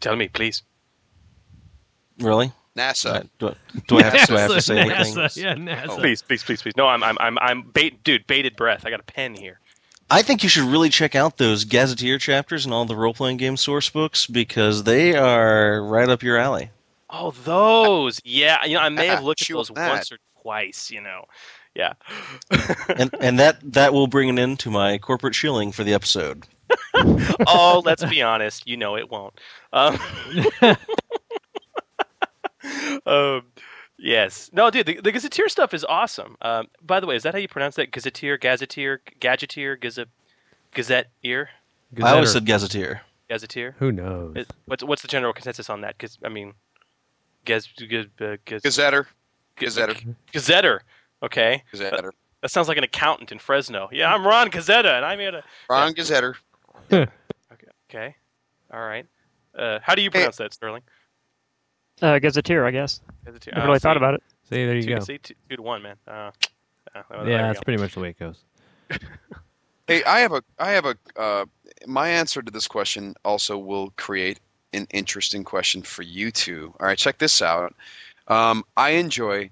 Tell 0.00 0.16
me, 0.16 0.28
please. 0.28 0.62
Really? 2.18 2.52
NASA. 2.76 3.28
Do 3.38 3.48
I, 3.48 3.54
do 3.86 3.98
I 3.98 4.02
have, 4.02 4.28
do 4.28 4.36
I 4.36 4.40
have 4.40 4.50
to 4.50 4.60
say 4.62 4.76
NASA, 4.76 5.24
anything? 5.34 5.44
Yeah, 5.44 5.54
NASA. 5.54 5.98
Please, 5.98 6.22
please, 6.22 6.42
please, 6.42 6.62
please. 6.62 6.76
No, 6.76 6.88
I'm, 6.88 7.02
I'm, 7.04 7.16
I'm, 7.20 7.38
I'm 7.38 7.62
bait, 7.62 8.02
dude. 8.04 8.26
Bated 8.26 8.56
breath. 8.56 8.86
I 8.86 8.90
got 8.90 9.00
a 9.00 9.04
pen 9.04 9.34
here. 9.34 9.60
I 10.10 10.22
think 10.22 10.42
you 10.42 10.48
should 10.48 10.64
really 10.64 10.88
check 10.88 11.14
out 11.14 11.36
those 11.36 11.64
Gazetteer 11.64 12.18
chapters 12.18 12.64
and 12.64 12.72
all 12.72 12.86
the 12.86 12.96
role 12.96 13.12
playing 13.12 13.36
game 13.36 13.58
source 13.58 13.90
books 13.90 14.26
because 14.26 14.84
they 14.84 15.14
are 15.14 15.82
right 15.82 16.08
up 16.08 16.22
your 16.22 16.38
alley. 16.38 16.70
Oh, 17.10 17.30
those. 17.44 18.20
Yeah, 18.24 18.64
you 18.64 18.74
know, 18.74 18.80
I 18.80 18.88
may 18.88 19.06
have 19.06 19.22
looked 19.24 19.42
at 19.42 19.48
those 19.48 19.68
that. 19.68 19.90
once 19.90 20.12
or 20.12 20.18
twice. 20.42 20.90
You 20.90 21.00
know, 21.00 21.24
yeah. 21.74 21.94
and 22.96 23.14
and 23.20 23.38
that 23.38 23.58
that 23.72 23.92
will 23.92 24.06
bring 24.06 24.28
an 24.28 24.38
end 24.38 24.58
to 24.60 24.70
my 24.70 24.98
corporate 24.98 25.34
shilling 25.34 25.72
for 25.72 25.84
the 25.84 25.94
episode. 25.94 26.46
oh, 27.46 27.82
let's 27.84 28.04
be 28.04 28.22
honest. 28.22 28.66
You 28.66 28.76
know 28.76 28.96
it 28.96 29.10
won't. 29.10 29.40
Um, 29.72 29.98
um, 33.06 33.42
Yes. 34.00 34.48
No, 34.52 34.70
dude, 34.70 34.86
the, 34.86 35.00
the 35.00 35.10
gazetteer 35.10 35.48
stuff 35.48 35.74
is 35.74 35.84
awesome. 35.84 36.36
Um, 36.40 36.68
by 36.80 37.00
the 37.00 37.06
way, 37.06 37.16
is 37.16 37.24
that 37.24 37.34
how 37.34 37.40
you 37.40 37.48
pronounce 37.48 37.74
that? 37.76 37.90
Gazetteer, 37.90 38.36
gazetteer, 38.38 39.00
gadgeteer, 39.20 39.78
gazette, 39.80 40.06
gazette 40.72 41.08
ear, 41.24 41.50
I 42.00 42.12
always 42.12 42.32
said 42.32 42.44
gazetteer. 42.46 43.00
gazetteer. 43.28 43.74
Who 43.80 43.90
knows? 43.90 44.36
Is- 44.36 44.46
What's 44.66 44.84
what's 44.84 45.02
the 45.02 45.08
general 45.08 45.32
consensus 45.32 45.68
on 45.68 45.80
that? 45.80 45.96
Because 45.98 46.16
I 46.22 46.28
mean, 46.28 46.54
gaz, 47.48 47.66
gaz, 47.88 48.06
uh, 48.20 48.36
gaz, 48.44 48.62
Gazetter. 48.62 49.06
Gazetter. 49.56 50.14
gazetter. 50.32 50.80
Okay. 51.22 51.62
Gazetter. 51.72 51.90
That, 52.02 52.14
that 52.42 52.50
sounds 52.50 52.68
like 52.68 52.76
an 52.78 52.84
accountant 52.84 53.32
in 53.32 53.38
Fresno. 53.38 53.88
Yeah, 53.90 54.14
I'm 54.14 54.24
Ron 54.24 54.50
Gazetta, 54.50 54.96
and 54.96 55.04
I'm 55.04 55.18
here 55.18 55.32
to. 55.32 55.42
Ron 55.68 55.94
Gazetter. 55.94 56.34
Okay. 56.92 57.06
okay. 57.90 58.16
All 58.72 58.80
right. 58.80 59.06
Uh, 59.58 59.78
how 59.82 59.94
do 59.94 60.02
you 60.02 60.10
pronounce 60.10 60.36
that, 60.36 60.54
Sterling? 60.54 60.82
Uh, 62.00 62.18
Gazetteer, 62.18 62.64
I 62.66 62.70
guess. 62.70 63.00
Gazetteer. 63.26 63.52
Never 63.54 63.64
Oh, 63.64 63.68
really 63.70 63.78
thought 63.80 63.96
about 63.96 64.14
it. 64.14 64.22
See, 64.48 64.64
there 64.64 64.76
you 64.76 64.82
two, 64.82 64.94
go. 64.94 65.00
See, 65.00 65.18
two, 65.18 65.34
two 65.50 65.56
to 65.56 65.62
one, 65.62 65.82
man. 65.82 65.96
Uh, 66.06 66.30
uh, 66.94 67.24
Yeah, 67.26 67.48
that's 67.48 67.58
go. 67.58 67.64
pretty 67.64 67.82
much 67.82 67.94
the 67.94 68.00
way 68.00 68.10
it 68.10 68.18
goes. 68.18 68.44
Hey, 69.88 70.04
I 70.04 70.18
have 70.20 70.32
a, 70.32 70.42
I 70.58 70.72
have 70.72 70.84
a, 70.84 70.96
uh, 71.16 71.46
my 71.86 72.10
answer 72.10 72.42
to 72.42 72.50
this 72.52 72.68
question 72.68 73.14
also 73.24 73.56
will 73.56 73.90
create 73.96 74.38
an 74.72 74.86
interesting 74.90 75.44
question 75.44 75.82
for 75.82 76.02
you 76.02 76.30
two. 76.30 76.74
All 76.80 76.86
right, 76.86 76.98
check 76.98 77.18
this 77.18 77.40
out. 77.42 77.74
Um, 78.26 78.64
I 78.76 78.90
enjoy 78.90 79.50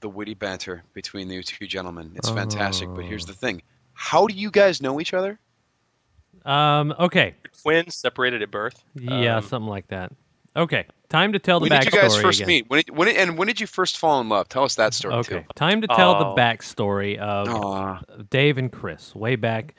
the 0.00 0.08
witty 0.08 0.34
banter 0.34 0.82
between 0.94 1.28
you 1.30 1.42
two 1.42 1.66
gentlemen. 1.66 2.12
It's 2.14 2.30
fantastic. 2.30 2.88
But 2.94 3.04
here's 3.04 3.26
the 3.26 3.34
thing: 3.34 3.62
How 3.92 4.26
do 4.26 4.34
you 4.34 4.50
guys 4.50 4.80
know 4.80 5.00
each 5.00 5.12
other? 5.14 5.38
Um, 6.44 6.94
okay. 6.98 7.34
Twins 7.62 7.94
separated 7.96 8.42
at 8.42 8.50
birth. 8.50 8.82
Yeah, 8.94 9.36
Um, 9.38 9.42
something 9.44 9.68
like 9.68 9.88
that. 9.88 10.12
Okay, 10.56 10.86
time 11.08 11.34
to 11.34 11.38
tell 11.38 11.60
the 11.60 11.66
backstory. 11.68 11.70
when 11.70 11.80
backstory 11.80 11.84
did 11.84 11.92
you 11.94 12.00
guys 12.00 12.20
first 12.22 12.38
again. 12.40 12.48
meet? 12.48 12.70
When, 12.70 12.78
did, 12.80 12.96
when, 12.96 13.08
did- 13.08 13.16
and 13.18 13.38
when 13.38 13.46
did 13.48 13.60
you 13.60 13.66
first 13.66 13.98
fall 13.98 14.20
in 14.20 14.28
love? 14.28 14.48
Tell 14.48 14.64
us 14.64 14.76
that 14.76 14.94
story 14.94 15.14
Okay, 15.16 15.40
too. 15.40 15.44
time 15.54 15.82
to 15.82 15.86
tell 15.88 16.16
Oh. 16.16 16.34
the 16.34 16.40
backstory 16.40 17.16
of 17.18 18.28
Dave 18.30 18.56
and 18.58 18.72
Chris 18.72 19.14
way 19.14 19.36
back. 19.36 19.74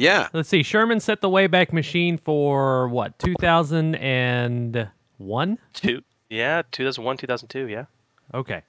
Yeah. 0.00 0.28
Let's 0.32 0.48
see. 0.48 0.62
Sherman 0.62 1.00
set 1.00 1.20
the 1.20 1.28
Wayback 1.28 1.74
Machine 1.74 2.16
for 2.16 2.88
what? 2.88 3.18
2001. 3.18 5.58
Two. 5.74 6.02
Yeah, 6.30 6.62
2001, 6.72 7.18
2002. 7.18 7.68
Yeah. 7.68 7.84
Okay. 8.32 8.62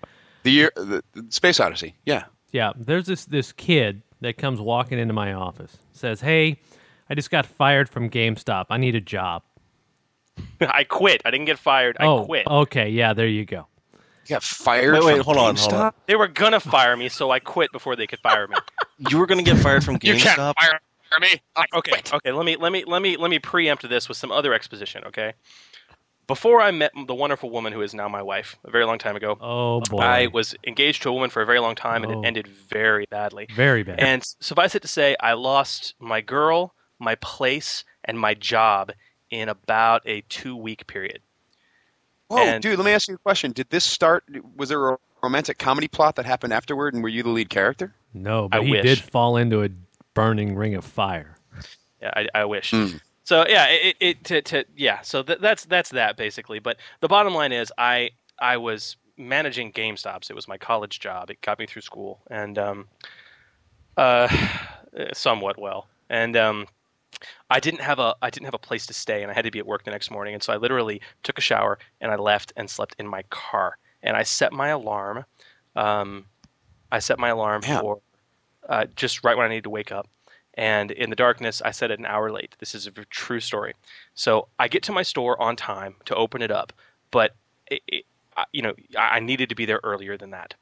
The 0.43 0.51
year, 0.51 0.71
the, 0.75 1.01
the 1.13 1.25
Space 1.29 1.57
Odyssey. 1.59 1.95
Yeah. 2.05 2.23
Yeah, 2.51 2.73
there's 2.75 3.05
this 3.05 3.25
this 3.25 3.51
kid 3.53 4.01
that 4.19 4.37
comes 4.37 4.59
walking 4.59 4.99
into 4.99 5.13
my 5.13 5.31
office. 5.31 5.77
Says, 5.93 6.19
"Hey, 6.19 6.59
I 7.09 7.15
just 7.15 7.31
got 7.31 7.45
fired 7.45 7.87
from 7.87 8.09
GameStop. 8.09 8.65
I 8.69 8.75
need 8.75 8.95
a 8.95 8.99
job." 8.99 9.43
I 10.59 10.83
quit. 10.83 11.21
I 11.23 11.31
didn't 11.31 11.45
get 11.45 11.57
fired. 11.57 11.95
I 11.97 12.07
oh, 12.07 12.25
quit. 12.25 12.45
okay, 12.45 12.89
yeah, 12.89 13.13
there 13.13 13.27
you 13.27 13.45
go. 13.45 13.67
You 13.93 14.35
got 14.35 14.43
fired. 14.43 14.95
Wait, 14.95 15.05
wait, 15.05 15.15
from 15.17 15.23
hold 15.23 15.37
on, 15.37 15.55
hold 15.55 15.73
on. 15.73 15.79
GameStop? 15.79 15.93
They 16.07 16.17
were 16.17 16.27
gonna 16.27 16.59
fire 16.59 16.97
me, 16.97 17.07
so 17.07 17.31
I 17.31 17.39
quit 17.39 17.71
before 17.71 17.95
they 17.95 18.05
could 18.05 18.19
fire 18.19 18.49
me. 18.49 18.57
You 19.09 19.17
were 19.17 19.27
going 19.27 19.43
to 19.43 19.49
get 19.49 19.57
fired 19.61 19.85
from 19.85 19.97
GameStop. 19.97 20.01
You 20.13 20.19
can't 20.19 20.39
GameStop? 20.39 20.53
Fire 21.11 21.19
me. 21.29 21.41
okay, 21.75 22.01
okay. 22.13 22.31
Let 22.31 22.45
me 22.45 22.55
let 22.55 22.71
me 22.71 22.83
let 22.85 23.01
me 23.01 23.17
let 23.17 23.29
me 23.29 23.39
preempt 23.39 23.87
this 23.89 24.07
with 24.07 24.17
some 24.17 24.31
other 24.31 24.53
exposition. 24.53 25.03
Okay. 25.05 25.33
Before 26.27 26.61
I 26.61 26.71
met 26.71 26.91
the 27.07 27.15
wonderful 27.15 27.49
woman 27.49 27.73
who 27.73 27.81
is 27.81 27.93
now 27.93 28.07
my 28.07 28.21
wife, 28.21 28.55
a 28.63 28.71
very 28.71 28.85
long 28.85 28.97
time 28.97 29.15
ago. 29.17 29.37
Oh 29.41 29.81
boy. 29.81 29.97
I 29.99 30.27
was 30.27 30.55
engaged 30.65 31.01
to 31.03 31.09
a 31.09 31.13
woman 31.13 31.29
for 31.29 31.41
a 31.41 31.45
very 31.45 31.59
long 31.59 31.75
time, 31.75 32.03
and 32.03 32.13
Oh. 32.13 32.21
it 32.21 32.25
ended 32.25 32.47
very 32.47 33.05
badly. 33.09 33.47
Very 33.53 33.83
bad. 33.83 33.99
And 33.99 34.23
suffice 34.39 34.73
it 34.75 34.81
to 34.83 34.87
say, 34.87 35.15
I 35.19 35.33
lost 35.33 35.93
my 35.99 36.21
girl, 36.21 36.73
my 36.99 37.15
place, 37.15 37.83
and 38.05 38.17
my 38.17 38.33
job 38.33 38.93
in 39.29 39.49
about 39.49 40.03
a 40.05 40.21
two-week 40.29 40.87
period. 40.87 41.19
Whoa, 42.27 42.37
And- 42.37 42.63
dude, 42.63 42.77
let 42.79 42.85
me 42.85 42.91
ask 42.91 43.09
you 43.09 43.15
a 43.15 43.17
question. 43.17 43.51
Did 43.51 43.69
this 43.69 43.83
start? 43.83 44.23
Was 44.55 44.69
there 44.69 44.89
a 44.91 44.97
romantic 45.21 45.57
comedy 45.57 45.89
plot 45.89 46.15
that 46.15 46.25
happened 46.25 46.53
afterward, 46.53 46.93
and 46.93 47.03
were 47.03 47.09
you 47.09 47.23
the 47.23 47.29
lead 47.29 47.49
character? 47.49 47.93
No, 48.13 48.47
but 48.47 48.61
I 48.61 48.63
he 48.63 48.71
wish. 48.71 48.83
did 48.83 48.99
fall 48.99 49.35
into 49.35 49.63
a 49.63 49.69
burning 50.13 50.55
ring 50.55 50.75
of 50.75 50.85
fire. 50.85 51.35
Yeah, 52.01 52.11
I, 52.15 52.27
I 52.33 52.45
wish. 52.45 52.71
Hmm. 52.71 52.97
So 53.23 53.45
yeah, 53.47 53.67
it, 53.67 53.95
it 53.99 54.23
to, 54.25 54.41
to 54.41 54.65
yeah. 54.75 55.01
So 55.01 55.23
th- 55.23 55.39
that's 55.39 55.65
that's 55.65 55.91
that 55.91 56.17
basically. 56.17 56.59
But 56.59 56.77
the 56.99 57.07
bottom 57.07 57.33
line 57.33 57.51
is, 57.51 57.71
I 57.77 58.11
I 58.39 58.57
was 58.57 58.97
managing 59.17 59.71
GameStops. 59.71 60.29
It 60.29 60.35
was 60.35 60.47
my 60.47 60.57
college 60.57 60.99
job. 60.99 61.29
It 61.29 61.41
got 61.41 61.59
me 61.59 61.65
through 61.65 61.83
school, 61.83 62.21
and 62.29 62.57
um, 62.57 62.87
uh, 63.97 64.27
somewhat 65.13 65.59
well. 65.59 65.87
And 66.09 66.35
um, 66.35 66.67
I 67.49 67.59
didn't 67.59 67.81
have 67.81 67.99
a 67.99 68.15
I 68.21 68.29
didn't 68.29 68.45
have 68.45 68.53
a 68.53 68.59
place 68.59 68.85
to 68.87 68.93
stay, 68.93 69.21
and 69.21 69.31
I 69.31 69.33
had 69.33 69.45
to 69.45 69.51
be 69.51 69.59
at 69.59 69.67
work 69.67 69.83
the 69.83 69.91
next 69.91 70.11
morning. 70.11 70.33
And 70.33 70.43
so 70.43 70.51
I 70.51 70.57
literally 70.57 71.01
took 71.23 71.37
a 71.37 71.41
shower 71.41 71.79
and 72.01 72.11
I 72.11 72.15
left 72.15 72.53
and 72.55 72.69
slept 72.69 72.95
in 72.99 73.07
my 73.07 73.23
car. 73.29 73.77
And 74.03 74.17
I 74.17 74.23
set 74.23 74.51
my 74.51 74.69
alarm. 74.69 75.25
Um, 75.75 76.25
I 76.91 76.99
set 76.99 77.19
my 77.19 77.29
alarm 77.29 77.61
for 77.61 78.01
uh, 78.69 78.85
just 78.95 79.23
right 79.23 79.35
when 79.37 79.45
I 79.45 79.49
needed 79.49 79.63
to 79.65 79.69
wake 79.69 79.91
up. 79.91 80.07
And 80.55 80.91
in 80.91 81.09
the 81.09 81.15
darkness, 81.15 81.61
I 81.63 81.71
set 81.71 81.91
it 81.91 81.99
an 81.99 82.05
hour 82.05 82.29
late. 82.31 82.55
This 82.59 82.75
is 82.75 82.85
a 82.85 82.91
true 82.91 83.39
story. 83.39 83.73
So 84.15 84.49
I 84.59 84.67
get 84.67 84.83
to 84.83 84.91
my 84.91 85.01
store 85.03 85.41
on 85.41 85.55
time 85.55 85.95
to 86.05 86.15
open 86.15 86.41
it 86.41 86.51
up, 86.51 86.73
but 87.09 87.35
it, 87.69 87.81
it, 87.87 88.05
you 88.51 88.61
know 88.61 88.73
I 88.97 89.19
needed 89.19 89.49
to 89.49 89.55
be 89.55 89.65
there 89.65 89.79
earlier 89.83 90.17
than 90.17 90.31
that. 90.31 90.55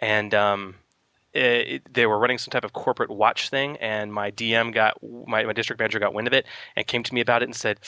And 0.00 0.34
um, 0.34 0.76
it- 1.32 1.92
they 1.92 2.06
were 2.06 2.18
running 2.18 2.38
some 2.38 2.50
type 2.50 2.64
of 2.64 2.72
corporate 2.72 3.10
watch 3.10 3.48
thing, 3.50 3.76
and 3.78 4.12
my 4.12 4.30
DM 4.30 4.72
got 4.72 4.98
my, 5.26 5.44
my 5.44 5.52
district 5.52 5.80
manager 5.80 5.98
got 5.98 6.14
wind 6.14 6.26
of 6.26 6.32
it 6.34 6.46
and 6.76 6.86
came 6.86 7.02
to 7.02 7.14
me 7.14 7.20
about 7.20 7.42
it 7.42 7.46
and 7.46 7.56
said, 7.56 7.80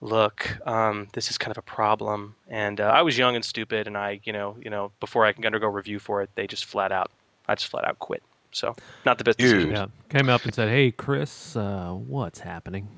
"Look, 0.00 0.58
um, 0.66 1.08
this 1.12 1.30
is 1.30 1.38
kind 1.38 1.50
of 1.50 1.58
a 1.58 1.62
problem." 1.62 2.34
And 2.48 2.80
uh, 2.80 2.84
I 2.84 3.02
was 3.02 3.18
young 3.18 3.36
and 3.36 3.44
stupid, 3.44 3.86
and 3.86 3.96
I, 3.96 4.20
you 4.24 4.32
know, 4.32 4.56
you 4.62 4.70
know, 4.70 4.92
before 5.00 5.26
I 5.26 5.32
can 5.32 5.44
undergo 5.44 5.68
review 5.68 5.98
for 5.98 6.22
it, 6.22 6.30
they 6.34 6.46
just 6.46 6.64
flat 6.64 6.92
out, 6.92 7.10
I 7.48 7.54
just 7.54 7.68
flat 7.70 7.84
out 7.86 7.98
quit. 7.98 8.22
So 8.52 8.74
not 9.04 9.18
the 9.18 9.24
best 9.24 9.38
decision. 9.38 9.70
Yeah, 9.70 9.86
came 10.08 10.28
up 10.28 10.44
and 10.44 10.54
said, 10.54 10.68
"Hey, 10.68 10.90
Chris, 10.90 11.56
uh, 11.56 11.92
what's 11.92 12.40
happening?" 12.40 12.88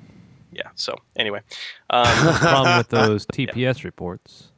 Yeah. 0.52 0.68
So 0.74 0.96
anyway, 1.16 1.40
um, 1.90 2.06
Problem 2.38 2.78
with 2.78 2.88
those 2.88 3.26
TPS 3.26 3.84
reports. 3.84 4.48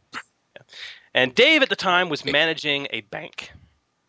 And 1.14 1.32
Dave 1.34 1.62
at 1.62 1.68
the 1.68 1.76
time 1.76 2.08
was 2.08 2.24
managing 2.24 2.88
a 2.90 3.02
bank. 3.02 3.52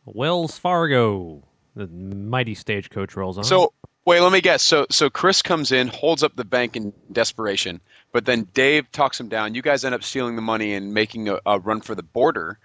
Wells 0.06 0.58
Fargo, 0.58 1.44
the 1.76 1.88
mighty 1.88 2.56
stagecoach 2.56 3.16
rolls 3.16 3.38
on. 3.38 3.44
So 3.44 3.74
wait, 4.06 4.22
let 4.22 4.32
me 4.32 4.42
guess. 4.42 4.64
So 4.64 4.88
so 4.90 5.10
Chris 5.10 5.42
comes 5.42 5.72
in, 5.72 5.88
holds 5.88 6.24
up 6.24 6.36
the 6.36 6.46
bank 6.46 6.76
in 6.76 6.94
desperation, 7.12 7.80
but 8.12 8.26
then 8.26 8.48
Dave 8.54 8.92
talks 8.92 9.20
him 9.20 9.30
down. 9.30 9.54
You 9.54 9.62
guys 9.62 9.86
end 9.86 9.94
up 9.94 10.04
stealing 10.04 10.36
the 10.36 10.42
money 10.42 10.74
and 10.74 10.94
making 10.94 11.30
a, 11.30 11.40
a 11.46 11.60
run 11.60 11.82
for 11.82 11.94
the 11.94 12.04
border, 12.04 12.58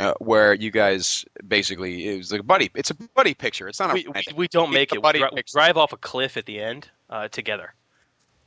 uh, 0.00 0.14
where 0.18 0.54
you 0.54 0.70
guys 0.70 1.24
basically 1.46 2.08
it 2.08 2.16
was 2.16 2.32
like 2.32 2.40
a 2.40 2.44
buddy. 2.44 2.70
It's 2.74 2.90
a 2.90 2.94
buddy 2.94 3.34
picture. 3.34 3.68
It's 3.68 3.78
not 3.78 3.90
a 3.90 3.94
We, 3.94 4.06
we, 4.08 4.22
we 4.34 4.48
don't 4.48 4.68
It's 4.68 4.74
make 4.74 4.92
a 4.92 4.94
it. 4.94 4.98
We, 4.98 5.02
buddy 5.02 5.18
dri- 5.20 5.28
we 5.32 5.36
picture. 5.36 5.52
drive 5.58 5.76
off 5.76 5.92
a 5.92 5.96
cliff 5.96 6.36
at 6.36 6.46
the 6.46 6.60
end 6.60 6.88
uh, 7.10 7.28
together. 7.28 7.74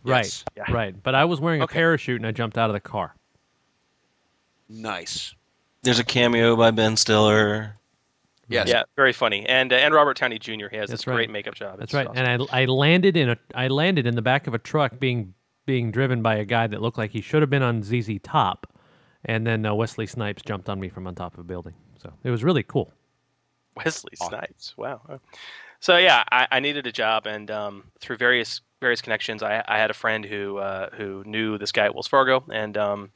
right, 0.04 0.44
Yeah. 0.58 0.72
right. 0.72 1.02
But 1.04 1.16
I 1.16 1.26
was 1.26 1.40
wearing 1.40 1.62
a 1.62 1.68
parachute 1.68 2.18
and 2.20 2.28
I 2.28 2.32
jumped 2.32 2.58
out 2.58 2.70
of 2.70 2.74
the 2.74 2.80
car. 2.80 3.16
Nice. 4.70 5.36
There's 5.84 6.00
a 6.00 6.04
cameo 6.04 6.56
by 6.56 6.72
Ben 6.72 6.96
Stiller. 6.98 7.76
Yes. 8.48 8.68
Yeah, 8.68 8.84
very 8.96 9.14
funny. 9.14 9.46
And 9.48 9.72
uh, 9.72 9.78
and 9.78 9.94
Robert 9.94 10.18
Downey 10.18 10.38
Jr. 10.40 10.68
He 10.70 10.78
has 10.78 10.90
That's 10.90 11.02
this 11.04 11.08
right. 11.08 11.16
great 11.16 11.30
makeup 11.30 11.56
job. 11.56 11.80
That's 11.80 11.86
It's 11.90 11.94
right. 11.94 12.08
awesome. 12.08 12.26
And 12.26 12.44
I 12.52 12.64
I 12.64 12.66
landed 12.66 13.16
in 13.18 13.30
a 13.30 13.38
I 13.56 13.68
landed 13.68 14.06
in 14.06 14.16
the 14.16 14.22
back 14.22 14.48
of 14.48 14.54
a 14.54 14.60
truck 14.60 15.00
being 15.00 15.34
being 15.66 15.92
driven 15.92 16.22
by 16.22 16.36
a 16.36 16.46
guy 16.46 16.68
that 16.68 16.82
looked 16.82 16.98
like 16.98 17.12
he 17.12 17.22
should 17.22 17.42
have 17.42 17.50
been 17.50 17.64
on 17.64 17.84
ZZ 17.84 18.20
Top, 18.22 18.68
and 19.26 19.46
then 19.46 19.66
uh, 19.66 19.74
Wesley 19.74 20.06
Snipes 20.06 20.42
jumped 20.42 20.70
on 20.70 20.80
me 20.80 20.90
from 20.90 21.08
on 21.08 21.16
top 21.16 21.34
of 21.34 21.40
a 21.40 21.44
building. 21.44 21.74
So 22.02 22.12
it 22.24 22.30
was 22.30 22.44
really 22.44 22.64
cool. 22.64 22.92
Wesley 23.76 24.16
Snipes. 24.16 24.76
Wow. 24.78 25.20
So 25.80 25.98
yeah, 25.98 26.24
I, 26.32 26.48
I 26.52 26.60
needed 26.60 26.88
a 26.88 26.92
job, 26.92 27.26
and 27.28 27.52
um, 27.52 27.84
through 28.00 28.18
various 28.18 28.62
various 28.80 29.02
connections, 29.02 29.42
I, 29.42 29.64
I 29.68 29.78
had 29.78 29.90
a 29.90 29.94
friend 29.94 30.26
who 30.26 30.58
uh, 30.58 30.90
who 30.94 31.24
knew 31.26 31.58
this 31.58 31.72
guy 31.72 31.86
at 31.86 31.94
Wells 31.94 32.08
Fargo, 32.08 32.44
and 32.52 32.78
um, 32.78 33.12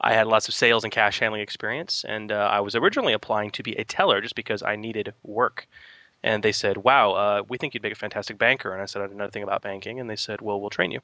I 0.00 0.12
had 0.12 0.26
lots 0.26 0.48
of 0.48 0.54
sales 0.54 0.84
and 0.84 0.92
cash 0.92 1.18
handling 1.18 1.42
experience. 1.42 2.04
And 2.06 2.30
uh, 2.30 2.48
I 2.52 2.60
was 2.60 2.76
originally 2.76 3.14
applying 3.14 3.50
to 3.52 3.62
be 3.62 3.72
a 3.72 3.84
teller 3.84 4.20
just 4.20 4.34
because 4.34 4.62
I 4.62 4.76
needed 4.76 5.14
work. 5.22 5.66
And 6.22 6.42
they 6.42 6.52
said, 6.52 6.78
"Wow, 6.78 7.12
uh, 7.12 7.42
we 7.48 7.58
think 7.58 7.74
you'd 7.74 7.82
make 7.82 7.92
a 7.92 7.96
fantastic 7.96 8.38
banker." 8.38 8.72
And 8.72 8.82
I 8.82 8.86
said, 8.86 9.02
"I 9.02 9.06
don't 9.06 9.16
know 9.16 9.24
anything 9.24 9.42
about 9.42 9.62
banking." 9.62 10.00
And 10.00 10.08
they 10.08 10.16
said, 10.16 10.40
"Well, 10.40 10.60
we'll 10.60 10.70
train 10.70 10.90
you." 10.90 11.00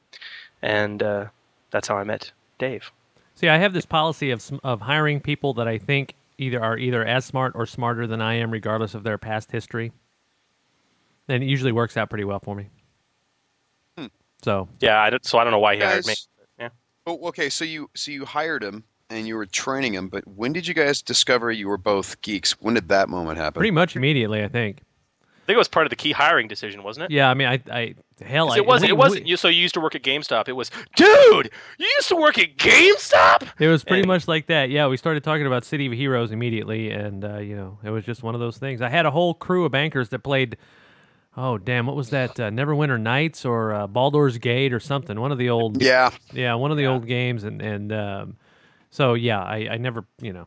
And 0.63 1.03
uh, 1.03 1.27
that's 1.71 1.89
how 1.89 1.97
I 1.97 2.05
met 2.05 2.33
Dave. 2.59 2.91
See, 3.41 3.49
I 3.49 3.57
have 3.57 3.73
this 3.73 3.87
policy 3.87 4.33
of 4.33 4.61
of 4.63 4.83
hiring 4.83 5.19
people 5.19 5.55
that 5.55 5.67
I 5.67 5.79
think 5.79 6.15
either 6.37 6.63
are 6.63 6.77
either 6.77 7.03
as 7.03 7.25
smart 7.25 7.53
or 7.55 7.65
smarter 7.65 8.07
than 8.07 8.21
I 8.21 8.35
am, 8.35 8.51
regardless 8.51 8.95
of 8.95 9.03
their 9.03 9.17
past 9.17 9.51
history. 9.51 9.93
And 11.27 11.43
it 11.43 11.47
usually 11.47 11.73
works 11.73 11.97
out 11.97 12.11
pretty 12.11 12.25
well 12.25 12.41
for 12.41 12.55
me. 12.55 12.69
Hmm. 13.97 14.07
So 14.43 14.69
Yeah, 14.81 15.01
I 15.01 15.09
don't, 15.09 15.25
so 15.25 15.39
I 15.39 15.45
don't 15.45 15.53
know 15.53 15.59
why 15.59 15.77
he 15.77 15.81
hired 15.81 16.07
me. 16.07 16.13
Yeah. 16.59 16.69
Oh, 17.07 17.29
okay. 17.29 17.49
So 17.49 17.65
you 17.65 17.89
so 17.95 18.11
you 18.11 18.27
hired 18.27 18.63
him 18.63 18.85
and 19.09 19.27
you 19.27 19.37
were 19.37 19.47
training 19.47 19.95
him, 19.95 20.09
but 20.09 20.29
when 20.29 20.53
did 20.53 20.69
you 20.69 20.75
guys 20.75 21.01
discover 21.01 21.51
you 21.51 21.67
were 21.67 21.79
both 21.79 22.21
geeks? 22.21 22.53
When 22.61 22.75
did 22.75 22.91
that 22.91 23.09
moment 23.09 23.39
happen? 23.39 23.61
pretty 23.61 23.71
much 23.71 23.97
immediately, 23.97 24.45
I 24.45 24.49
think. 24.49 24.83
Think 25.51 25.57
it 25.57 25.59
was 25.59 25.69
part 25.69 25.87
of 25.87 25.91
the 25.91 25.97
key 25.97 26.13
hiring 26.13 26.49
decision, 26.49 26.83
wasn't 26.83 27.05
it? 27.05 27.11
Yeah, 27.11 27.29
I 27.31 27.35
mean, 27.35 27.49
I, 27.49 27.61
I 27.71 27.95
hell, 28.25 28.47
'Cause 28.49 28.57
I, 28.57 28.59
it 28.61 28.67
wasn't. 28.67 28.89
we- 28.91 28.93
it 28.93 28.97
wasn't. 28.97 29.27
You 29.27 29.37
so 29.37 29.49
you 29.49 29.61
used 29.61 29.75
to 29.75 29.81
work 29.81 29.95
at 29.95 30.03
GameStop. 30.03 30.49
It 30.49 30.53
was, 30.53 30.71
dude, 30.97 31.51
you 31.79 31.87
used 31.97 32.09
to 32.09 32.17
work 32.17 32.39
at 32.39 32.57
GameStop. 32.57 33.49
It 33.59 33.69
was 33.69 33.85
pretty 33.85 34.07
much 34.07 34.27
like 34.29 34.47
that. 34.47 34.71
Yeah, 34.71 34.87
we 34.87 34.97
started 34.97 35.25
talking 35.25 35.47
about 35.47 35.65
City 35.65 35.87
of 35.87 35.93
Heroes 35.93 36.31
immediately, 36.33 36.91
and 36.91 37.25
uh, 37.25 37.39
you 37.39 37.57
know, 37.57 37.79
it 37.85 37.91
was 37.91 38.05
just 38.05 38.23
one 38.23 38.35
of 38.35 38.41
those 38.41 38.59
things. 38.59 38.81
I 38.83 38.89
had 38.89 39.07
a 39.07 39.11
whole 39.11 39.35
crew 39.35 39.65
of 39.65 39.73
bankers 39.73 40.09
that 40.11 40.21
played. 40.21 40.57
Oh 41.37 41.59
damn! 41.59 41.87
What 41.87 41.95
was 41.95 42.11
that? 42.11 42.39
Uh, 42.41 42.51
Neverwinter 42.51 43.01
Nights 43.01 43.45
or 43.45 43.73
uh, 43.73 43.87
Baldur's 43.87 44.39
Gate 44.39 44.73
or 44.73 44.81
something? 44.81 45.19
One 45.21 45.31
of 45.33 45.39
the 45.39 45.51
old. 45.51 45.81
Yeah. 45.83 46.11
Yeah, 46.33 46.55
one 46.55 46.71
of 46.73 46.77
the 46.77 46.87
old 46.87 47.07
games, 47.07 47.45
and 47.45 47.63
and 47.63 47.93
um, 47.93 48.37
so 48.91 49.15
yeah, 49.15 49.41
I, 49.41 49.69
I 49.71 49.77
never 49.77 50.05
you 50.21 50.33
know, 50.33 50.47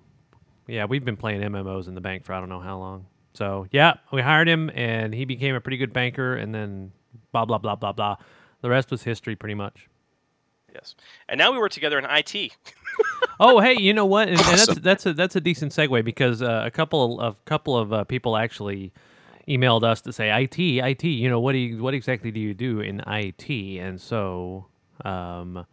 yeah, 0.68 0.84
we've 0.86 1.06
been 1.06 1.16
playing 1.16 1.40
MMOs 1.42 1.88
in 1.88 1.96
the 1.96 2.02
bank 2.02 2.26
for 2.26 2.34
I 2.34 2.40
don't 2.42 2.50
know 2.50 2.60
how 2.60 2.78
long. 2.80 3.06
So 3.34 3.68
yeah, 3.72 3.96
we 4.12 4.22
hired 4.22 4.48
him, 4.48 4.70
and 4.74 5.14
he 5.14 5.26
became 5.26 5.56
a 5.56 5.62
pretty 5.62 5.78
good 5.78 5.94
banker, 5.94 6.36
and 6.36 6.54
then 6.54 6.92
blah 7.32 7.46
blah 7.46 7.58
blah 7.58 7.76
blah 7.76 7.92
blah. 7.92 8.18
The 8.62 8.70
rest 8.70 8.92
was 8.92 9.04
history, 9.04 9.36
pretty 9.36 9.56
much. 9.56 9.88
Yes. 10.74 10.96
And 11.30 11.38
now 11.38 11.52
we 11.52 11.60
work 11.60 11.72
together 11.72 12.00
in 12.00 12.06
IT. 12.06 12.56
oh, 13.40 13.60
hey, 13.60 13.76
you 13.80 13.94
know 13.94 14.06
what? 14.06 14.30
And, 14.30 14.40
and 14.40 14.48
that's 14.48 14.76
that's 14.80 15.06
a 15.06 15.14
that's 15.14 15.36
a 15.36 15.42
decent 15.42 15.72
segue 15.72 16.04
because 16.04 16.42
uh, 16.42 16.64
a 16.66 16.72
couple 16.72 17.20
of 17.20 17.44
couple 17.46 17.78
of 17.78 17.94
uh, 17.94 18.04
people 18.06 18.38
actually 18.38 18.92
emailed 19.48 19.84
us 19.84 20.02
to 20.02 20.14
say 20.14 20.44
IT, 20.44 20.58
IT. 20.58 21.04
You 21.04 21.30
know 21.30 21.40
what 21.40 21.52
do 21.52 21.58
you, 21.58 21.84
what 21.84 21.94
exactly 21.94 22.32
do 22.32 22.40
you 22.40 22.54
do 22.54 22.80
in 22.80 23.02
IT? 23.06 23.50
And 23.50 24.00
so 24.00 24.68
um, 25.04 25.66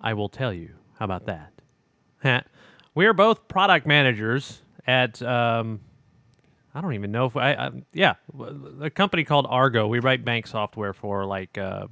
I 0.00 0.14
will 0.14 0.28
tell 0.28 0.52
you. 0.52 0.70
How 0.98 1.04
about 1.04 1.26
that? 1.26 2.44
We 2.94 3.06
are 3.06 3.12
both 3.12 3.46
product 3.46 3.86
managers 3.86 4.62
at. 4.84 5.22
Um, 5.22 5.78
I 6.78 6.80
don't 6.80 6.94
even 6.94 7.10
know 7.10 7.26
if 7.26 7.36
I, 7.36 7.54
I 7.54 7.70
yeah 7.92 8.14
a 8.80 8.88
company 8.88 9.24
called 9.24 9.46
Argo. 9.48 9.88
We 9.88 9.98
write 9.98 10.24
bank 10.24 10.46
software 10.46 10.92
for 10.92 11.26
like 11.26 11.58
uh, 11.58 11.88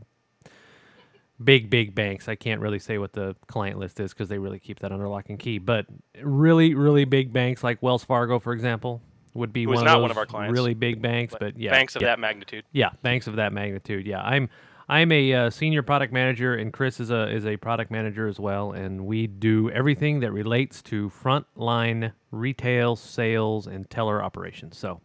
big 1.42 1.68
big 1.70 1.92
banks. 1.92 2.28
I 2.28 2.36
can't 2.36 2.60
really 2.60 2.78
say 2.78 2.98
what 2.98 3.12
the 3.12 3.34
client 3.48 3.80
list 3.80 3.98
is 3.98 4.12
because 4.12 4.28
they 4.28 4.38
really 4.38 4.60
keep 4.60 4.78
that 4.80 4.92
under 4.92 5.08
lock 5.08 5.28
and 5.28 5.40
key. 5.40 5.58
But 5.58 5.86
really 6.22 6.74
really 6.74 7.04
big 7.04 7.32
banks 7.32 7.64
like 7.64 7.82
Wells 7.82 8.04
Fargo, 8.04 8.38
for 8.38 8.52
example, 8.52 9.02
would 9.34 9.52
be 9.52 9.66
one 9.66 9.84
not 9.84 9.96
of 9.96 10.02
one 10.02 10.12
of 10.12 10.18
our 10.18 10.26
clients, 10.26 10.52
really 10.52 10.74
big 10.74 11.02
banks. 11.02 11.32
but 11.32 11.40
But 11.40 11.58
yeah, 11.58 11.72
banks 11.72 11.96
of 11.96 12.02
yeah. 12.02 12.08
that 12.08 12.20
magnitude. 12.20 12.64
Yeah, 12.70 12.90
banks 13.02 13.26
of 13.26 13.34
that 13.36 13.52
magnitude. 13.52 14.06
Yeah, 14.06 14.20
I'm 14.22 14.48
I'm 14.88 15.10
a 15.10 15.32
uh, 15.32 15.50
senior 15.50 15.82
product 15.82 16.12
manager, 16.12 16.54
and 16.54 16.72
Chris 16.72 17.00
is 17.00 17.10
a 17.10 17.28
is 17.28 17.44
a 17.44 17.56
product 17.56 17.90
manager 17.90 18.28
as 18.28 18.38
well, 18.38 18.70
and 18.70 19.04
we 19.04 19.26
do 19.26 19.68
everything 19.70 20.20
that 20.20 20.30
relates 20.30 20.80
to 20.82 21.10
frontline 21.10 22.12
retail 22.30 22.94
sales 22.94 23.66
and 23.66 23.90
teller 23.90 24.22
operations. 24.22 24.78
So 24.78 25.00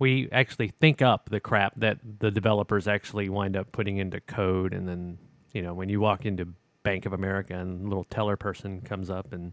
we 0.00 0.28
actually 0.32 0.72
think 0.80 1.00
up 1.00 1.30
the 1.30 1.38
crap 1.38 1.74
that 1.76 1.98
the 2.18 2.32
developers 2.32 2.88
actually 2.88 3.28
wind 3.28 3.56
up 3.56 3.70
putting 3.70 3.98
into 3.98 4.20
code, 4.20 4.74
and 4.74 4.88
then 4.88 5.18
you 5.52 5.62
know 5.62 5.72
when 5.72 5.88
you 5.88 6.00
walk 6.00 6.26
into 6.26 6.48
Bank 6.82 7.06
of 7.06 7.12
America 7.12 7.54
and 7.54 7.84
a 7.84 7.88
little 7.88 8.04
teller 8.04 8.36
person 8.36 8.80
comes 8.80 9.10
up 9.10 9.32
and 9.32 9.52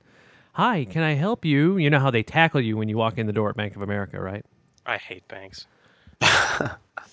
hi, 0.53 0.86
can 0.86 1.03
I 1.03 1.14
help 1.14 1.45
you? 1.45 1.78
You 1.78 1.91
know 1.91 1.99
how 1.99 2.10
they 2.10 2.24
tackle 2.24 2.61
you 2.61 2.78
when 2.78 2.90
you 2.90 2.98
walk 2.98 3.19
in 3.19 3.28
the 3.28 3.34
door 3.34 3.49
at 3.49 3.56
Bank 3.56 3.76
of 3.76 3.84
America, 3.84 4.19
right? 4.19 4.44
I 4.88 4.98
hate 4.98 5.28
banks. 5.28 5.68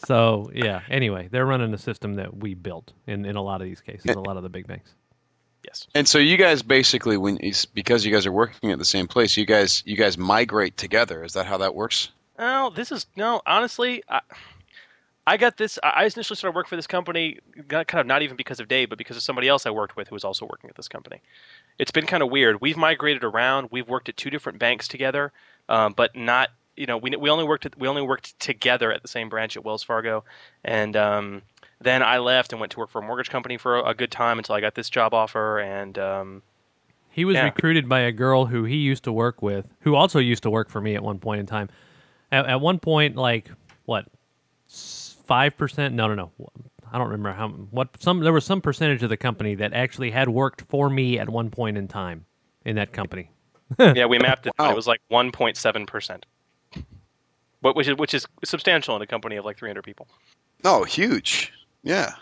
So 0.06 0.50
yeah. 0.54 0.82
Anyway, 0.90 1.28
they're 1.30 1.46
running 1.46 1.72
a 1.72 1.78
system 1.78 2.14
that 2.14 2.36
we 2.36 2.54
built 2.54 2.92
in, 3.06 3.24
in 3.24 3.36
a 3.36 3.42
lot 3.42 3.60
of 3.60 3.66
these 3.66 3.80
cases, 3.80 4.14
a 4.14 4.20
lot 4.20 4.36
of 4.36 4.42
the 4.42 4.48
big 4.48 4.66
banks. 4.66 4.94
Yes. 5.64 5.86
And 5.94 6.06
so 6.06 6.18
you 6.18 6.36
guys 6.36 6.62
basically, 6.62 7.16
when 7.16 7.38
because 7.72 8.04
you 8.04 8.12
guys 8.12 8.26
are 8.26 8.32
working 8.32 8.70
at 8.70 8.78
the 8.78 8.84
same 8.84 9.08
place, 9.08 9.36
you 9.36 9.46
guys 9.46 9.82
you 9.86 9.96
guys 9.96 10.18
migrate 10.18 10.76
together. 10.76 11.24
Is 11.24 11.32
that 11.32 11.46
how 11.46 11.56
that 11.58 11.74
works? 11.74 12.10
No, 12.38 12.70
this 12.74 12.92
is 12.92 13.06
no. 13.16 13.40
Honestly, 13.46 14.02
I, 14.08 14.20
I 15.26 15.36
got 15.38 15.56
this. 15.56 15.78
I 15.82 15.88
I 15.88 16.02
initially 16.02 16.36
started 16.36 16.54
working 16.54 16.68
for 16.68 16.76
this 16.76 16.86
company, 16.86 17.38
kind 17.68 17.94
of 17.94 18.06
not 18.06 18.20
even 18.20 18.36
because 18.36 18.60
of 18.60 18.68
Dave, 18.68 18.90
but 18.90 18.98
because 18.98 19.16
of 19.16 19.22
somebody 19.22 19.48
else 19.48 19.64
I 19.64 19.70
worked 19.70 19.96
with 19.96 20.08
who 20.08 20.14
was 20.14 20.24
also 20.24 20.44
working 20.44 20.68
at 20.68 20.76
this 20.76 20.88
company. 20.88 21.22
It's 21.78 21.90
been 21.90 22.06
kind 22.06 22.22
of 22.22 22.30
weird. 22.30 22.60
We've 22.60 22.76
migrated 22.76 23.24
around. 23.24 23.68
We've 23.70 23.88
worked 23.88 24.10
at 24.10 24.18
two 24.18 24.28
different 24.28 24.58
banks 24.58 24.86
together, 24.86 25.32
um, 25.70 25.94
but 25.96 26.14
not. 26.14 26.50
You 26.76 26.86
know, 26.86 26.96
we 26.96 27.10
we 27.16 27.30
only 27.30 27.44
worked 27.44 27.66
at, 27.66 27.78
we 27.78 27.86
only 27.88 28.02
worked 28.02 28.38
together 28.40 28.92
at 28.92 29.02
the 29.02 29.08
same 29.08 29.28
branch 29.28 29.56
at 29.56 29.64
Wells 29.64 29.82
Fargo, 29.82 30.24
and 30.64 30.96
um, 30.96 31.42
then 31.80 32.02
I 32.02 32.18
left 32.18 32.52
and 32.52 32.60
went 32.60 32.72
to 32.72 32.78
work 32.78 32.90
for 32.90 33.00
a 33.00 33.02
mortgage 33.02 33.30
company 33.30 33.56
for 33.58 33.76
a, 33.78 33.90
a 33.90 33.94
good 33.94 34.10
time 34.10 34.38
until 34.38 34.54
I 34.54 34.60
got 34.60 34.74
this 34.74 34.90
job 34.90 35.14
offer, 35.14 35.58
and 35.60 35.96
um, 35.98 36.42
He 37.10 37.24
was 37.24 37.34
Yeah. 37.36 37.44
recruited 37.44 37.88
by 37.88 38.00
a 38.00 38.12
girl 38.12 38.46
who 38.46 38.64
he 38.64 38.76
used 38.76 39.04
to 39.04 39.12
work 39.12 39.40
with, 39.40 39.66
who 39.80 39.94
also 39.94 40.18
used 40.18 40.42
to 40.42 40.50
work 40.50 40.68
for 40.68 40.80
me 40.80 40.96
at 40.96 41.02
one 41.02 41.18
point 41.20 41.40
in 41.40 41.46
time. 41.46 41.68
At, 42.32 42.46
at 42.46 42.60
one 42.60 42.80
point, 42.80 43.14
like 43.14 43.48
what, 43.84 44.06
five 44.68 45.56
percent? 45.56 45.94
No, 45.94 46.08
no, 46.08 46.14
no. 46.14 46.32
I 46.92 46.98
don't 46.98 47.08
remember 47.08 47.32
how. 47.32 47.48
What 47.48 48.02
some 48.02 48.20
there 48.20 48.32
was 48.32 48.44
some 48.44 48.60
percentage 48.60 49.02
of 49.02 49.10
the 49.10 49.16
company 49.16 49.54
that 49.56 49.72
actually 49.72 50.10
had 50.10 50.28
worked 50.28 50.62
for 50.62 50.88
me 50.90 51.18
at 51.18 51.28
one 51.28 51.50
point 51.50 51.76
in 51.76 51.86
time 51.88 52.24
in 52.64 52.76
that 52.76 52.92
company. 52.92 53.30
yeah, 53.78 54.06
we 54.06 54.18
mapped 54.18 54.46
it. 54.46 54.52
and 54.58 54.70
It 54.70 54.76
was 54.76 54.86
like 54.86 55.00
1.7 55.10 55.86
percent, 55.86 56.26
which 57.72 57.88
is 57.88 57.96
which 57.96 58.14
is 58.14 58.26
substantial 58.44 58.94
in 58.96 59.02
a 59.02 59.06
company 59.06 59.36
of 59.36 59.44
like 59.44 59.58
300 59.58 59.82
people. 59.82 60.06
Oh, 60.64 60.84
huge. 60.84 61.52
Yeah. 61.82 62.12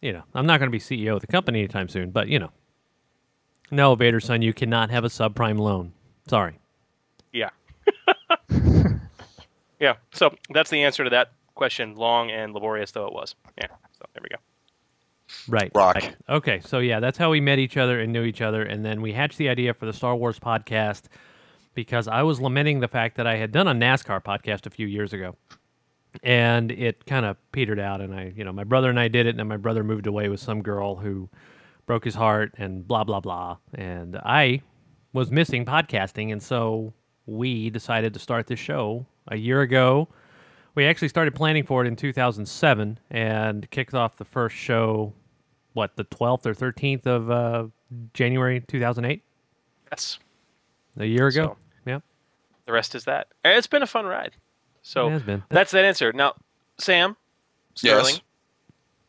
You 0.00 0.12
know, 0.12 0.22
I'm 0.34 0.46
not 0.46 0.58
going 0.58 0.70
to 0.70 0.72
be 0.72 0.78
CEO 0.78 1.14
of 1.14 1.20
the 1.20 1.26
company 1.26 1.60
anytime 1.60 1.88
soon, 1.88 2.10
but 2.10 2.28
you 2.28 2.38
know, 2.38 2.50
no, 3.70 3.94
Vader 3.94 4.20
son, 4.20 4.42
you 4.42 4.52
cannot 4.52 4.90
have 4.90 5.04
a 5.04 5.08
subprime 5.08 5.58
loan. 5.58 5.92
Sorry. 6.26 6.58
Yeah. 7.32 7.50
yeah. 9.80 9.94
So 10.12 10.34
that's 10.50 10.70
the 10.70 10.82
answer 10.82 11.04
to 11.04 11.10
that 11.10 11.32
question, 11.54 11.94
long 11.96 12.30
and 12.30 12.52
laborious 12.52 12.90
though 12.92 13.06
it 13.06 13.12
was. 13.12 13.34
Yeah. 13.58 13.68
So 13.98 14.06
there 14.14 14.22
we 14.22 14.28
go. 14.28 14.36
Right. 15.48 15.70
Rock. 15.74 15.94
right. 15.94 16.16
Okay, 16.28 16.60
so 16.64 16.78
yeah, 16.78 17.00
that's 17.00 17.16
how 17.16 17.30
we 17.30 17.40
met 17.40 17.58
each 17.58 17.76
other 17.76 18.00
and 18.00 18.12
knew 18.12 18.24
each 18.24 18.42
other, 18.42 18.62
and 18.62 18.84
then 18.84 19.00
we 19.00 19.12
hatched 19.12 19.38
the 19.38 19.48
idea 19.48 19.72
for 19.72 19.86
the 19.86 19.92
Star 19.92 20.14
Wars 20.14 20.38
podcast 20.38 21.04
because 21.74 22.08
I 22.08 22.22
was 22.22 22.40
lamenting 22.40 22.80
the 22.80 22.88
fact 22.88 23.16
that 23.16 23.26
I 23.26 23.36
had 23.36 23.52
done 23.52 23.68
a 23.68 23.74
NASCAR 23.74 24.22
podcast 24.22 24.66
a 24.66 24.70
few 24.70 24.86
years 24.86 25.12
ago, 25.12 25.36
and 26.22 26.70
it 26.70 27.06
kind 27.06 27.24
of 27.24 27.36
petered 27.52 27.80
out. 27.80 28.00
And 28.00 28.14
I, 28.14 28.32
you 28.36 28.44
know, 28.44 28.52
my 28.52 28.64
brother 28.64 28.90
and 28.90 29.00
I 29.00 29.08
did 29.08 29.26
it, 29.26 29.30
and 29.30 29.38
then 29.38 29.48
my 29.48 29.56
brother 29.56 29.82
moved 29.82 30.06
away 30.06 30.28
with 30.28 30.40
some 30.40 30.62
girl 30.62 30.96
who 30.96 31.28
broke 31.86 32.04
his 32.04 32.14
heart, 32.14 32.54
and 32.58 32.86
blah 32.86 33.04
blah 33.04 33.20
blah. 33.20 33.56
And 33.74 34.16
I 34.16 34.62
was 35.12 35.30
missing 35.30 35.64
podcasting, 35.64 36.32
and 36.32 36.42
so 36.42 36.92
we 37.26 37.70
decided 37.70 38.14
to 38.14 38.20
start 38.20 38.46
this 38.46 38.58
show 38.58 39.06
a 39.28 39.36
year 39.36 39.60
ago. 39.60 40.08
We 40.74 40.86
actually 40.86 41.08
started 41.08 41.34
planning 41.34 41.64
for 41.64 41.84
it 41.84 41.88
in 41.88 41.96
2007 41.96 42.98
and 43.10 43.70
kicked 43.70 43.94
off 43.94 44.16
the 44.16 44.24
first 44.24 44.56
show, 44.56 45.12
what, 45.74 45.96
the 45.96 46.04
12th 46.04 46.46
or 46.46 46.54
13th 46.54 47.06
of 47.06 47.30
uh, 47.30 47.66
January 48.14 48.64
2008? 48.68 49.22
Yes. 49.90 50.18
A 50.98 51.04
year 51.04 51.26
ago? 51.26 51.44
So-. 51.44 51.61
The 52.66 52.72
rest 52.72 52.94
is 52.94 53.04
that. 53.04 53.28
It's 53.44 53.66
been 53.66 53.82
a 53.82 53.86
fun 53.86 54.06
ride. 54.06 54.32
So 54.82 55.08
It 55.08 55.12
has 55.12 55.22
been. 55.22 55.42
that's 55.48 55.70
that 55.72 55.84
answer. 55.84 56.12
Now, 56.12 56.34
Sam, 56.78 57.16
Sterling, 57.74 58.14
Yes. 58.14 58.20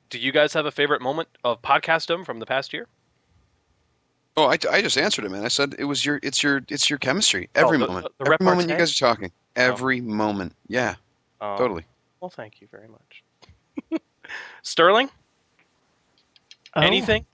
do 0.10 0.20
you 0.20 0.32
guys 0.32 0.54
have 0.54 0.66
a 0.66 0.72
favorite 0.72 1.02
moment 1.02 1.30
of 1.44 1.62
podcastdom 1.62 2.26
from 2.26 2.40
the 2.40 2.46
past 2.46 2.74
year? 2.74 2.88
Oh, 4.36 4.46
I, 4.48 4.58
I 4.72 4.82
just 4.82 4.98
answered 4.98 5.26
it, 5.26 5.30
man. 5.32 5.46
I 5.46 5.48
said 5.50 5.76
it 5.78 5.84
was 5.86 6.04
your 6.06 6.20
it's 6.24 6.42
your 6.42 6.62
it's 6.70 6.90
your 6.90 6.98
chemistry. 6.98 7.50
Every 7.54 7.78
Oh, 7.78 7.82
the- 7.82 7.88
moment. 7.88 8.08
the- 8.18 8.26
the 8.26 8.32
Every 8.34 8.44
moment 8.46 8.70
you 8.70 8.76
guys 8.78 8.92
are 9.00 9.06
talking. 9.14 9.32
Every 9.56 10.02
moment. 10.02 10.56
Yeah. 10.68 10.96
Um, 11.40 11.58
Totally. 11.58 11.86
Well, 12.20 12.32
thank 12.32 12.60
you 12.62 12.68
very 12.72 12.88
much. 12.88 14.02
Sterling, 14.64 15.10
Oh, 16.76 16.82
anything? 16.82 17.26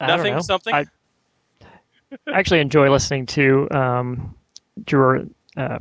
I 0.00 0.06
Nothing? 0.06 0.40
Something? 0.42 0.74
I 0.74 0.84
I 2.28 2.38
actually 2.38 2.60
enjoy 2.60 2.88
listening 2.90 3.26
to 3.26 3.68
um, 3.72 4.34
your 4.88 5.24
uh, 5.56 5.78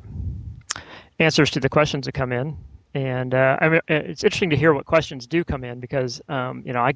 answers 1.20 1.50
to 1.52 1.60
the 1.60 1.70
questions 1.70 2.06
that 2.06 2.14
come 2.14 2.32
in, 2.32 2.58
and 2.94 3.34
uh, 3.34 3.58
I 3.60 3.70
mean, 3.70 3.82
it's 3.88 4.24
interesting 4.24 4.50
to 4.52 4.58
hear 4.58 4.74
what 4.74 4.86
questions 4.86 5.28
do 5.28 5.44
come 5.44 5.64
in 5.64 5.80
because 5.80 6.22
um, 6.30 6.64
you 6.66 6.74
know 6.74 6.82
I 6.82 6.94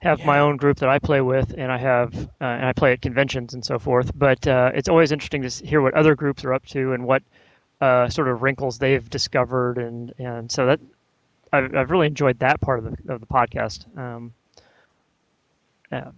have 0.00 0.24
my 0.24 0.38
own 0.38 0.56
group 0.56 0.78
that 0.78 0.88
I 0.88 0.98
play 0.98 1.20
with, 1.20 1.54
and 1.56 1.70
I 1.70 1.78
have 1.78 2.14
uh, 2.40 2.44
and 2.44 2.66
I 2.66 2.72
play 2.72 2.92
at 2.92 3.02
conventions 3.02 3.54
and 3.54 3.64
so 3.64 3.78
forth. 3.78 4.10
But 4.14 4.46
uh, 4.46 4.72
it's 4.74 4.88
always 4.88 5.12
interesting 5.12 5.42
to 5.42 5.66
hear 5.66 5.80
what 5.80 5.94
other 5.94 6.14
groups 6.14 6.44
are 6.44 6.54
up 6.54 6.66
to 6.66 6.92
and 6.92 7.04
what 7.04 7.22
uh, 7.80 8.08
sort 8.08 8.28
of 8.28 8.42
wrinkles 8.42 8.78
they've 8.78 9.08
discovered, 9.08 9.78
and 9.78 10.12
and 10.18 10.50
so 10.50 10.66
that 10.66 10.80
I've, 11.52 11.74
I've 11.74 11.90
really 11.90 12.06
enjoyed 12.06 12.38
that 12.40 12.60
part 12.60 12.78
of 12.78 12.84
the 12.84 13.12
of 13.12 13.20
the 13.20 13.26
podcast. 13.26 13.96
Um, 13.98 14.32
yeah. 15.92 16.10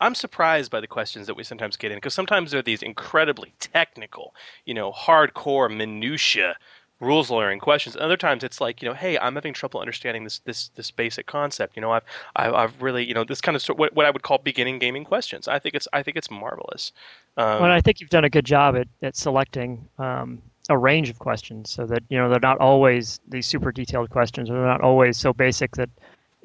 I'm 0.00 0.14
surprised 0.14 0.70
by 0.70 0.80
the 0.80 0.86
questions 0.86 1.26
that 1.26 1.36
we 1.36 1.44
sometimes 1.44 1.76
get 1.76 1.90
in 1.90 1.98
because 1.98 2.14
sometimes 2.14 2.50
they're 2.50 2.62
these 2.62 2.82
incredibly 2.82 3.54
technical, 3.60 4.34
you 4.64 4.74
know, 4.74 4.92
hardcore 4.92 5.74
minutia 5.74 6.56
rules 7.00 7.30
lawyering 7.30 7.58
questions. 7.58 7.94
And 7.94 8.04
other 8.04 8.16
times 8.16 8.42
it's 8.42 8.60
like, 8.60 8.82
you 8.82 8.88
know, 8.88 8.94
hey, 8.94 9.18
I'm 9.18 9.34
having 9.34 9.52
trouble 9.52 9.80
understanding 9.80 10.24
this 10.24 10.38
this 10.40 10.68
this 10.70 10.90
basic 10.90 11.26
concept. 11.26 11.76
You 11.76 11.82
know, 11.82 11.92
I've 11.92 12.04
I've, 12.36 12.54
I've 12.54 12.82
really, 12.82 13.06
you 13.06 13.14
know, 13.14 13.24
this 13.24 13.40
kind 13.40 13.56
of 13.56 13.62
sort 13.62 13.78
what, 13.78 13.94
what 13.94 14.06
I 14.06 14.10
would 14.10 14.22
call 14.22 14.38
beginning 14.38 14.78
gaming 14.78 15.04
questions. 15.04 15.48
I 15.48 15.58
think 15.58 15.74
it's 15.74 15.88
I 15.92 16.02
think 16.02 16.16
it's 16.16 16.30
marvelous. 16.30 16.92
Um, 17.36 17.62
well, 17.62 17.70
I 17.70 17.80
think 17.80 18.00
you've 18.00 18.10
done 18.10 18.24
a 18.24 18.30
good 18.30 18.46
job 18.46 18.76
at, 18.76 18.88
at 19.02 19.16
selecting 19.16 19.86
um, 19.98 20.40
a 20.68 20.78
range 20.78 21.10
of 21.10 21.18
questions, 21.18 21.70
so 21.70 21.86
that 21.86 22.02
you 22.08 22.16
know 22.16 22.28
they're 22.28 22.40
not 22.40 22.58
always 22.58 23.20
these 23.28 23.46
super 23.46 23.72
detailed 23.72 24.10
questions, 24.10 24.50
or 24.50 24.54
they're 24.54 24.66
not 24.66 24.80
always 24.80 25.16
so 25.18 25.32
basic 25.32 25.76
that 25.76 25.90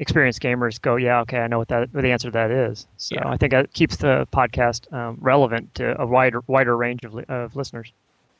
experienced 0.01 0.41
gamers 0.41 0.81
go, 0.81 0.95
yeah, 0.95 1.21
okay, 1.21 1.37
I 1.37 1.47
know 1.47 1.59
what 1.59 1.69
that 1.69 1.93
what 1.93 2.01
the 2.01 2.11
answer 2.11 2.27
to 2.27 2.31
that 2.31 2.51
is. 2.51 2.87
So 2.97 3.15
Yeah. 3.15 3.29
I 3.29 3.37
think 3.37 3.53
it 3.53 3.71
keeps 3.71 3.97
the 3.97 4.27
podcast 4.33 4.91
um, 4.91 5.17
relevant 5.21 5.73
to 5.75 5.99
a 6.01 6.05
wider 6.05 6.41
wider 6.47 6.75
range 6.75 7.05
of, 7.05 7.15
of 7.29 7.55
listeners. 7.55 7.93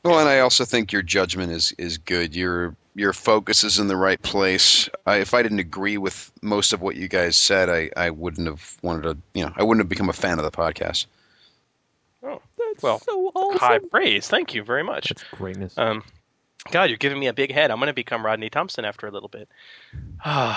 Well, 0.03 0.19
and 0.19 0.27
I 0.27 0.39
also 0.39 0.65
think 0.65 0.91
your 0.91 1.03
judgment 1.03 1.51
is 1.51 1.73
is 1.77 1.99
good. 1.99 2.35
Your 2.35 2.75
your 2.95 3.13
focus 3.13 3.63
is 3.63 3.77
in 3.77 3.87
the 3.87 3.95
right 3.95 4.21
place. 4.21 4.89
I, 5.05 5.17
if 5.17 5.33
I 5.33 5.43
didn't 5.43 5.59
agree 5.59 5.97
with 5.97 6.31
most 6.41 6.73
of 6.73 6.81
what 6.81 6.95
you 6.95 7.07
guys 7.07 7.37
said, 7.37 7.69
I, 7.69 7.89
I 7.95 8.09
wouldn't 8.09 8.47
have 8.47 8.77
wanted 8.81 9.03
to. 9.03 9.17
You 9.35 9.45
know, 9.45 9.53
I 9.55 9.63
wouldn't 9.63 9.81
have 9.81 9.89
become 9.89 10.09
a 10.09 10.13
fan 10.13 10.39
of 10.39 10.43
the 10.43 10.51
podcast. 10.51 11.05
Oh, 12.23 12.41
that's 12.57 12.83
well, 12.83 13.01
high 13.57 13.79
praise. 13.79 14.27
Thank 14.27 14.55
you 14.55 14.63
very 14.63 14.83
much. 14.83 15.09
That's 15.09 15.23
greatness. 15.31 15.77
Um, 15.77 16.03
God, 16.69 16.89
you're 16.89 16.97
giving 16.97 17.19
me 17.19 17.27
a 17.27 17.33
big 17.33 17.51
head. 17.51 17.71
I'm 17.71 17.77
going 17.77 17.87
to 17.87 17.93
become 17.93 18.23
Rodney 18.25 18.49
Thompson 18.49 18.85
after 18.85 19.07
a 19.07 19.11
little 19.11 19.29
bit. 19.29 19.49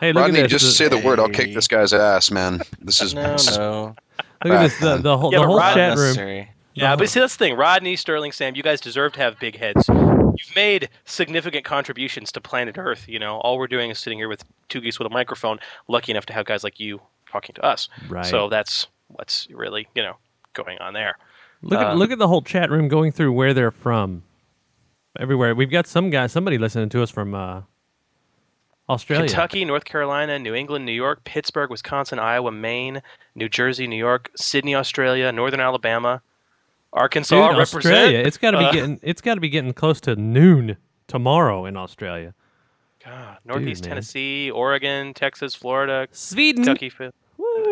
Hey, 0.00 0.12
look 0.12 0.22
Rodney, 0.22 0.40
at 0.40 0.50
this. 0.50 0.62
just 0.62 0.76
say 0.76 0.88
the 0.88 0.98
word. 0.98 1.20
I'll 1.20 1.28
kick 1.28 1.54
this 1.54 1.68
guy's 1.68 1.92
ass, 1.92 2.32
man. 2.32 2.60
This 2.80 3.00
is 3.00 3.14
No, 3.14 3.36
no. 3.36 3.94
Look 4.44 4.54
at 4.54 4.62
this. 4.62 4.76
The, 4.80 4.96
the 4.96 5.16
whole, 5.16 5.32
Yeah, 5.32 5.38
the 5.38 5.46
whole 5.46 5.58
Rod- 5.58 5.74
chat 5.74 5.96
room. 5.96 6.46
Yeah, 6.74 6.96
but 6.96 7.08
see, 7.08 7.20
that's 7.20 7.36
the 7.36 7.44
thing. 7.44 7.56
Rodney, 7.56 7.94
Sterling, 7.94 8.32
Sam, 8.32 8.56
you 8.56 8.64
guys 8.64 8.80
deserve 8.80 9.12
to 9.12 9.20
have 9.20 9.38
big 9.38 9.56
heads. 9.56 9.88
You've 9.88 10.56
made 10.56 10.88
significant 11.04 11.64
contributions 11.64 12.32
to 12.32 12.40
planet 12.40 12.76
Earth. 12.78 13.04
You 13.06 13.20
know, 13.20 13.36
all 13.42 13.58
we're 13.58 13.68
doing 13.68 13.90
is 13.90 14.00
sitting 14.00 14.18
here 14.18 14.28
with 14.28 14.44
two 14.68 14.80
geese 14.80 14.98
with 14.98 15.06
a 15.06 15.10
microphone, 15.10 15.60
lucky 15.86 16.10
enough 16.10 16.26
to 16.26 16.32
have 16.32 16.46
guys 16.46 16.64
like 16.64 16.80
you 16.80 17.00
talking 17.30 17.54
to 17.54 17.64
us. 17.64 17.88
Right. 18.08 18.26
So 18.26 18.48
that's 18.48 18.88
what's 19.08 19.46
really, 19.52 19.86
you 19.94 20.02
know, 20.02 20.16
going 20.54 20.78
on 20.78 20.94
there. 20.94 21.16
Look 21.62 21.78
at 21.80 21.86
Um, 21.88 21.98
look 21.98 22.10
at 22.10 22.18
the 22.18 22.26
whole 22.26 22.42
chat 22.42 22.70
room 22.70 22.88
going 22.88 23.12
through 23.12 23.32
where 23.32 23.54
they're 23.54 23.70
from. 23.70 24.22
Everywhere. 25.18 25.54
We've 25.54 25.70
got 25.70 25.86
some 25.86 26.10
guy, 26.10 26.26
somebody 26.26 26.56
listening 26.58 26.88
to 26.90 27.02
us 27.02 27.10
from 27.10 27.34
uh, 27.34 27.62
Australia. 28.88 29.26
Kentucky, 29.26 29.64
North 29.64 29.84
Carolina, 29.84 30.38
New 30.38 30.54
England, 30.54 30.86
New 30.86 30.92
York, 30.92 31.22
Pittsburgh, 31.24 31.70
Wisconsin, 31.70 32.18
Iowa, 32.18 32.50
Maine, 32.50 33.02
New 33.34 33.48
Jersey, 33.48 33.86
New 33.86 33.96
York, 33.96 34.30
Sydney, 34.36 34.74
Australia, 34.74 35.30
Northern 35.30 35.60
Alabama, 35.60 36.22
Arkansas. 36.94 37.34
Dude, 37.48 37.58
represent. 37.58 37.94
Australia. 37.94 38.18
It's 38.20 38.38
got 38.38 38.52
to 38.52 38.58
be 38.58 38.64
Uh, 38.64 38.72
getting. 38.72 39.00
It's 39.02 39.20
got 39.20 39.34
to 39.34 39.40
be 39.40 39.48
getting 39.50 39.72
close 39.74 40.00
to 40.02 40.16
noon 40.16 40.76
tomorrow 41.08 41.66
in 41.66 41.76
Australia. 41.76 42.34
God, 43.04 43.38
Northeast 43.44 43.82
man. 43.82 43.90
Tennessee, 43.90 44.50
Oregon, 44.50 45.12
Texas, 45.12 45.54
Florida, 45.54 46.06
Sweden, 46.12 46.64
Kentucky, 46.64 46.90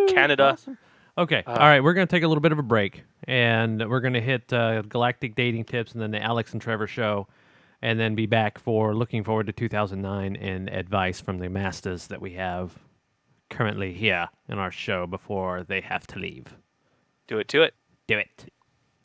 Canada. 0.09 0.59
Okay. 1.21 1.43
Uh, 1.47 1.51
All 1.51 1.59
right. 1.59 1.81
We're 1.85 1.93
going 1.93 2.07
to 2.07 2.11
take 2.11 2.23
a 2.23 2.29
little 2.29 2.41
bit 2.41 2.51
of 2.53 2.59
a 2.59 2.63
break, 2.63 3.05
and 3.25 3.89
we're 3.91 4.01
going 4.01 4.15
to 4.15 4.23
hit 4.23 4.51
uh, 4.53 4.81
galactic 4.83 5.35
dating 5.35 5.65
tips, 5.65 5.93
and 5.93 6.01
then 6.01 6.11
the 6.11 6.23
Alex 6.23 6.53
and 6.53 6.63
Trevor 6.63 6.87
show, 6.87 7.29
and 7.83 8.01
then 8.01 8.15
be 8.15 8.25
back 8.25 8.59
for 8.59 8.95
looking 8.95 9.23
forward 9.23 9.47
to 9.47 9.53
2009 9.53 10.37
and 10.37 10.71
advice 10.71 11.21
from 11.21 11.39
the 11.39 11.51
masters 11.51 12.07
that 12.07 12.23
we 12.23 12.33
have 12.33 12.73
currently 13.51 13.93
here 13.93 14.29
in 14.49 14.59
our 14.59 14.71
show 14.71 15.07
before 15.07 15.63
they 15.63 15.83
have 15.83 16.07
to 16.07 16.19
leave. 16.19 16.47
Do 17.27 17.39
it, 17.39 17.49
do 17.49 17.63
it. 17.63 17.75
Do 18.07 18.17
it. 18.17 18.47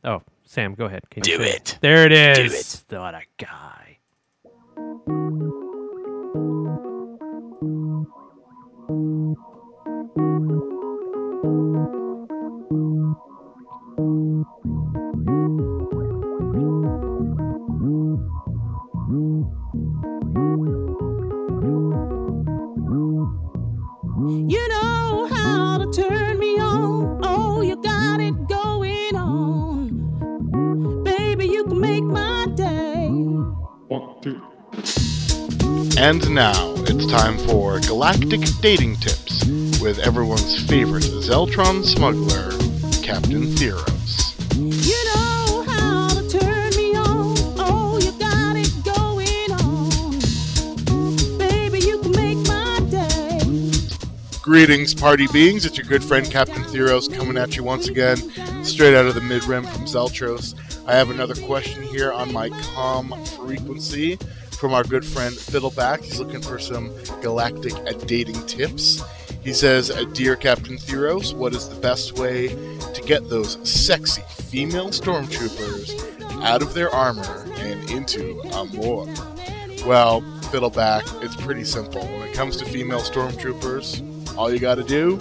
Oh, 0.06 0.22
Sam, 0.46 0.74
go 0.74 0.86
ahead. 0.86 1.10
Can 1.10 1.24
you 1.26 1.38
Do 1.38 1.44
it. 1.44 1.78
There 1.82 2.06
it 2.06 2.14
is. 2.14 2.84
Do 2.88 2.96
it. 2.96 3.00
What 3.00 3.14
a 3.14 3.24
guy. 3.38 3.85
And 35.98 36.30
now 36.36 36.74
it's 36.80 37.06
time 37.08 37.38
for 37.48 37.80
Galactic 37.80 38.42
Dating 38.60 38.98
Tips 38.98 39.46
with 39.80 39.98
everyone's 40.00 40.62
favorite 40.68 41.04
Zeltron 41.04 41.86
smuggler, 41.86 42.52
Captain 43.02 43.44
Theros. 43.56 44.36
You 44.58 45.06
know 45.06 45.64
how 45.66 46.10
to 46.10 46.28
turn 46.28 46.76
me 46.76 46.98
on. 46.98 47.38
Oh, 47.58 47.98
you 48.02 48.12
got 48.20 48.58
it 48.58 48.74
going 48.84 49.52
on. 49.54 51.38
Baby, 51.38 51.80
you 51.80 51.98
can 52.00 52.12
make 52.12 52.46
my 52.46 52.82
day. 52.90 53.72
Greetings, 54.42 54.94
party 54.94 55.28
beings. 55.32 55.66
It's 55.66 55.78
your 55.78 55.88
good 55.88 56.04
friend 56.04 56.30
Captain 56.30 56.64
Theros 56.64 57.12
coming 57.16 57.38
at 57.38 57.56
you 57.56 57.64
once 57.64 57.88
again, 57.88 58.18
straight 58.66 58.96
out 58.96 59.06
of 59.06 59.16
the 59.16 59.22
mid 59.22 59.46
rim 59.46 59.64
from 59.64 59.86
Zeltros. 59.86 60.56
I 60.88 60.94
have 60.96 61.10
another 61.10 61.36
question 61.36 61.84
here 61.84 62.12
on 62.12 62.34
my 62.34 62.50
com 62.50 63.14
frequency 63.24 64.20
from 64.66 64.74
our 64.74 64.84
good 64.84 65.06
friend 65.06 65.36
Fiddleback. 65.36 66.02
He's 66.02 66.20
looking 66.20 66.42
for 66.42 66.58
some 66.58 66.92
galactic 67.22 67.72
dating 68.08 68.44
tips. 68.48 69.04
He 69.44 69.54
says, 69.54 69.90
Dear 70.14 70.36
Captain 70.36 70.76
Theros, 70.76 71.36
what 71.36 71.54
is 71.54 71.70
the 71.70 71.76
best 71.76 72.18
way 72.18 72.48
to 72.48 73.04
get 73.06 73.30
those 73.30 73.60
sexy 73.62 74.24
female 74.28 74.88
stormtroopers 74.88 76.42
out 76.44 76.64
of 76.64 76.74
their 76.74 76.90
armor 76.90 77.46
and 77.58 77.88
into 77.92 78.42
Amor? 78.46 79.06
Well, 79.86 80.22
Fiddleback, 80.50 81.04
it's 81.24 81.36
pretty 81.36 81.64
simple. 81.64 82.02
When 82.02 82.24
it 82.24 82.34
comes 82.34 82.58
to 82.58 82.66
female 82.66 83.02
stormtroopers, 83.02 84.36
all 84.36 84.52
you 84.52 84.58
gotta 84.58 84.84
do, 84.84 85.20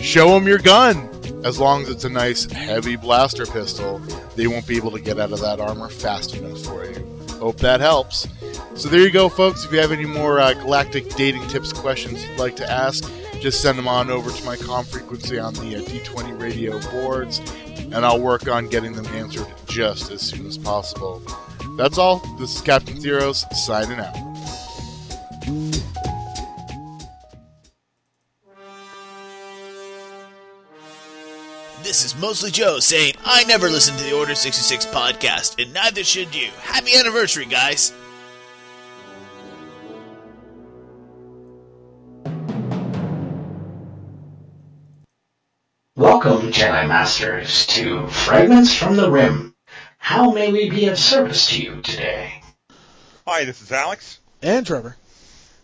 show 0.00 0.28
them 0.28 0.46
your 0.46 0.58
gun. 0.58 1.10
As 1.44 1.58
long 1.58 1.82
as 1.82 1.88
it's 1.88 2.04
a 2.04 2.10
nice 2.10 2.44
heavy 2.44 2.94
blaster 2.94 3.44
pistol, 3.44 3.98
they 4.36 4.46
won't 4.46 4.68
be 4.68 4.76
able 4.76 4.92
to 4.92 5.00
get 5.00 5.18
out 5.18 5.32
of 5.32 5.40
that 5.40 5.58
armor 5.58 5.88
fast 5.88 6.36
enough 6.36 6.60
for 6.60 6.84
you. 6.84 7.23
Hope 7.44 7.58
that 7.58 7.80
helps. 7.80 8.26
So 8.74 8.88
there 8.88 9.00
you 9.00 9.10
go, 9.10 9.28
folks. 9.28 9.66
If 9.66 9.72
you 9.72 9.78
have 9.78 9.92
any 9.92 10.06
more 10.06 10.40
uh, 10.40 10.54
galactic 10.54 11.10
dating 11.10 11.46
tips 11.48 11.74
questions 11.74 12.26
you'd 12.26 12.38
like 12.38 12.56
to 12.56 12.70
ask, 12.70 13.04
just 13.38 13.60
send 13.60 13.76
them 13.76 13.86
on 13.86 14.08
over 14.08 14.30
to 14.30 14.44
my 14.46 14.56
com 14.56 14.82
frequency 14.86 15.38
on 15.38 15.52
the 15.52 15.76
uh, 15.76 15.80
D20 15.80 16.40
radio 16.40 16.80
boards, 16.90 17.42
and 17.76 17.96
I'll 17.96 18.18
work 18.18 18.48
on 18.48 18.70
getting 18.70 18.94
them 18.94 19.04
answered 19.08 19.46
just 19.66 20.10
as 20.10 20.22
soon 20.22 20.46
as 20.46 20.56
possible. 20.56 21.20
That's 21.76 21.98
all. 21.98 22.20
This 22.38 22.56
is 22.56 22.62
Captain 22.62 22.96
Theros 22.96 23.44
signing 23.52 23.98
out. 23.98 24.14
This 31.84 32.02
is 32.02 32.16
Mostly 32.16 32.50
Joe 32.50 32.78
saying, 32.78 33.12
I 33.26 33.44
never 33.44 33.68
listened 33.68 33.98
to 33.98 34.04
the 34.04 34.16
Order 34.16 34.34
66 34.34 34.86
podcast, 34.86 35.62
and 35.62 35.74
neither 35.74 36.02
should 36.02 36.34
you. 36.34 36.48
Happy 36.62 36.96
anniversary, 36.96 37.44
guys! 37.44 37.92
Welcome, 45.94 46.52
Jedi 46.52 46.88
Masters, 46.88 47.66
to 47.66 48.08
Fragments 48.08 48.74
from 48.74 48.96
the 48.96 49.10
Rim. 49.10 49.54
How 49.98 50.30
may 50.30 50.50
we 50.50 50.70
be 50.70 50.86
of 50.86 50.98
service 50.98 51.48
to 51.50 51.62
you 51.62 51.82
today? 51.82 52.42
Hi, 53.26 53.44
this 53.44 53.60
is 53.60 53.70
Alex. 53.70 54.20
And 54.40 54.66
Trevor. 54.66 54.96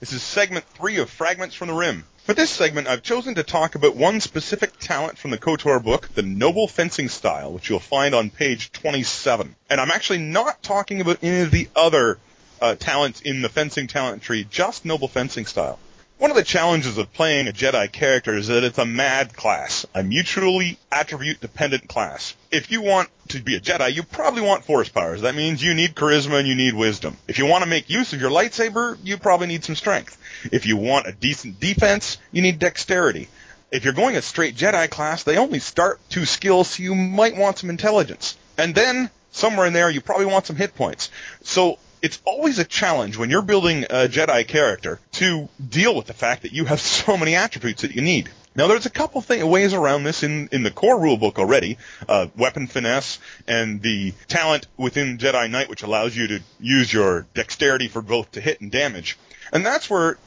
This 0.01 0.13
is 0.13 0.23
segment 0.23 0.67
three 0.67 0.99
of 0.99 1.09
Fragments 1.09 1.55
from 1.55 1.69
the 1.69 1.75
Rim. 1.75 2.05
For 2.31 2.35
this 2.35 2.51
segment, 2.51 2.87
I've 2.87 3.03
chosen 3.03 3.35
to 3.35 3.43
talk 3.43 3.75
about 3.75 3.97
one 3.97 4.21
specific 4.21 4.79
talent 4.79 5.19
from 5.19 5.33
the 5.33 5.37
KOTOR 5.37 5.83
book, 5.83 6.15
the 6.15 6.23
Noble 6.23 6.69
Fencing 6.69 7.09
Style, 7.09 7.53
which 7.53 7.69
you'll 7.69 7.81
find 7.81 8.15
on 8.15 8.31
page 8.31 8.71
27. 8.71 9.57
And 9.69 9.81
I'm 9.81 9.91
actually 9.91 10.21
not 10.21 10.63
talking 10.63 11.01
about 11.01 11.19
any 11.25 11.41
of 11.41 11.51
the 11.51 11.69
other 11.75 12.21
uh, 12.61 12.77
talents 12.77 13.21
in 13.21 13.43
the 13.43 13.49
fencing 13.49 13.89
talent 13.89 14.23
tree, 14.23 14.47
just 14.49 14.85
Noble 14.85 15.09
Fencing 15.09 15.45
Style. 15.45 15.81
One 16.21 16.31
of 16.31 16.37
the 16.37 16.45
challenges 16.45 16.99
of 16.99 17.11
playing 17.15 17.49
a 17.49 17.51
Jedi 17.51 17.91
character 17.91 18.37
is 18.37 18.49
that 18.49 18.63
it's 18.63 18.77
a 18.77 18.85
mad 18.85 19.35
class, 19.35 19.87
a 19.95 20.03
mutually 20.03 20.77
attribute 20.93 21.41
dependent 21.41 21.89
class. 21.89 22.37
If 22.51 22.71
you 22.71 22.83
want 22.83 23.09
to 23.29 23.41
be 23.41 23.57
a 23.57 23.61
Jedi, 23.61 23.95
you 23.95 24.03
probably 24.03 24.43
want 24.43 24.67
force 24.67 24.91
powers. 24.91 25.23
That 25.23 25.35
means 25.35 25.65
you 25.65 25.73
need 25.73 25.95
charisma 25.95 26.39
and 26.39 26.47
you 26.47 26.55
need 26.55 26.75
wisdom. 26.75 27.17
If 27.27 27.39
you 27.39 27.47
want 27.47 27.65
to 27.65 27.71
make 27.71 27.89
use 27.89 28.13
of 28.13 28.21
your 28.21 28.31
lightsaber, 28.31 28.99
you 29.03 29.17
probably 29.17 29.47
need 29.47 29.65
some 29.65 29.75
strength. 29.75 30.19
If 30.53 30.67
you 30.67 30.77
want 30.77 31.07
a 31.07 31.13
decent 31.13 31.59
defense, 31.59 32.19
you 32.33 32.43
need 32.43 32.59
dexterity. 32.59 33.29
If 33.73 33.85
you're 33.85 33.95
going 33.95 34.17
a 34.17 34.21
straight 34.21 34.55
Jedi 34.55 34.91
class, 34.91 35.23
they 35.23 35.39
only 35.39 35.59
start 35.59 36.01
two 36.11 36.27
skills, 36.27 36.69
so 36.69 36.83
you 36.83 36.95
might 36.95 37.35
want 37.35 37.57
some 37.57 37.71
intelligence. 37.71 38.37
And 38.59 38.75
then, 38.75 39.09
somewhere 39.31 39.67
in 39.67 39.73
there, 39.73 39.89
you 39.89 40.03
probably 40.03 40.27
want 40.27 40.45
some 40.45 40.57
hit 40.57 40.75
points. 40.75 41.11
So, 41.45 41.79
it's 42.03 42.21
always 42.25 42.59
a 42.59 42.65
challenge 42.65 43.17
when 43.17 43.31
you're 43.31 43.43
building 43.43 43.85
a 43.85 44.09
Jedi 44.09 44.47
character 44.47 45.01
to 45.13 45.49
deal 45.67 45.95
with 45.95 46.07
the 46.07 46.15
fact 46.15 46.43
that 46.43 46.53
you 46.53 46.65
have 46.65 46.81
so 47.07 47.17
many 47.17 47.35
attributes 47.35 47.83
that 47.83 47.95
you 47.95 48.03
need. 48.03 48.31
Now, 48.55 48.67
there's 48.67 48.87
a 48.87 48.91
couple 48.91 49.21
thing, 49.21 49.47
ways 49.49 49.73
around 49.75 50.03
this 50.03 50.25
in, 50.25 50.49
in 50.51 50.65
the 50.65 50.73
core 50.73 50.99
rulebook 50.99 51.39
already. 51.39 51.79
Uh, 52.09 52.27
weapon 52.37 52.67
finesse 52.67 53.21
and 53.47 53.81
the 53.81 54.13
talent 54.27 54.67
within 54.77 55.19
Jedi 55.19 55.49
Knight, 55.49 55.69
which 55.69 55.85
allows 55.85 56.17
you 56.17 56.27
to 56.27 56.41
use 56.59 56.93
your 56.93 57.27
dexterity 57.33 57.87
for 57.87 58.03
both 58.03 58.33
to 58.33 58.41
hit 58.41 58.61
and 58.61 58.73
damage. 58.73 59.17
And 59.53 59.65
that's 59.65 59.89
where 59.89 60.19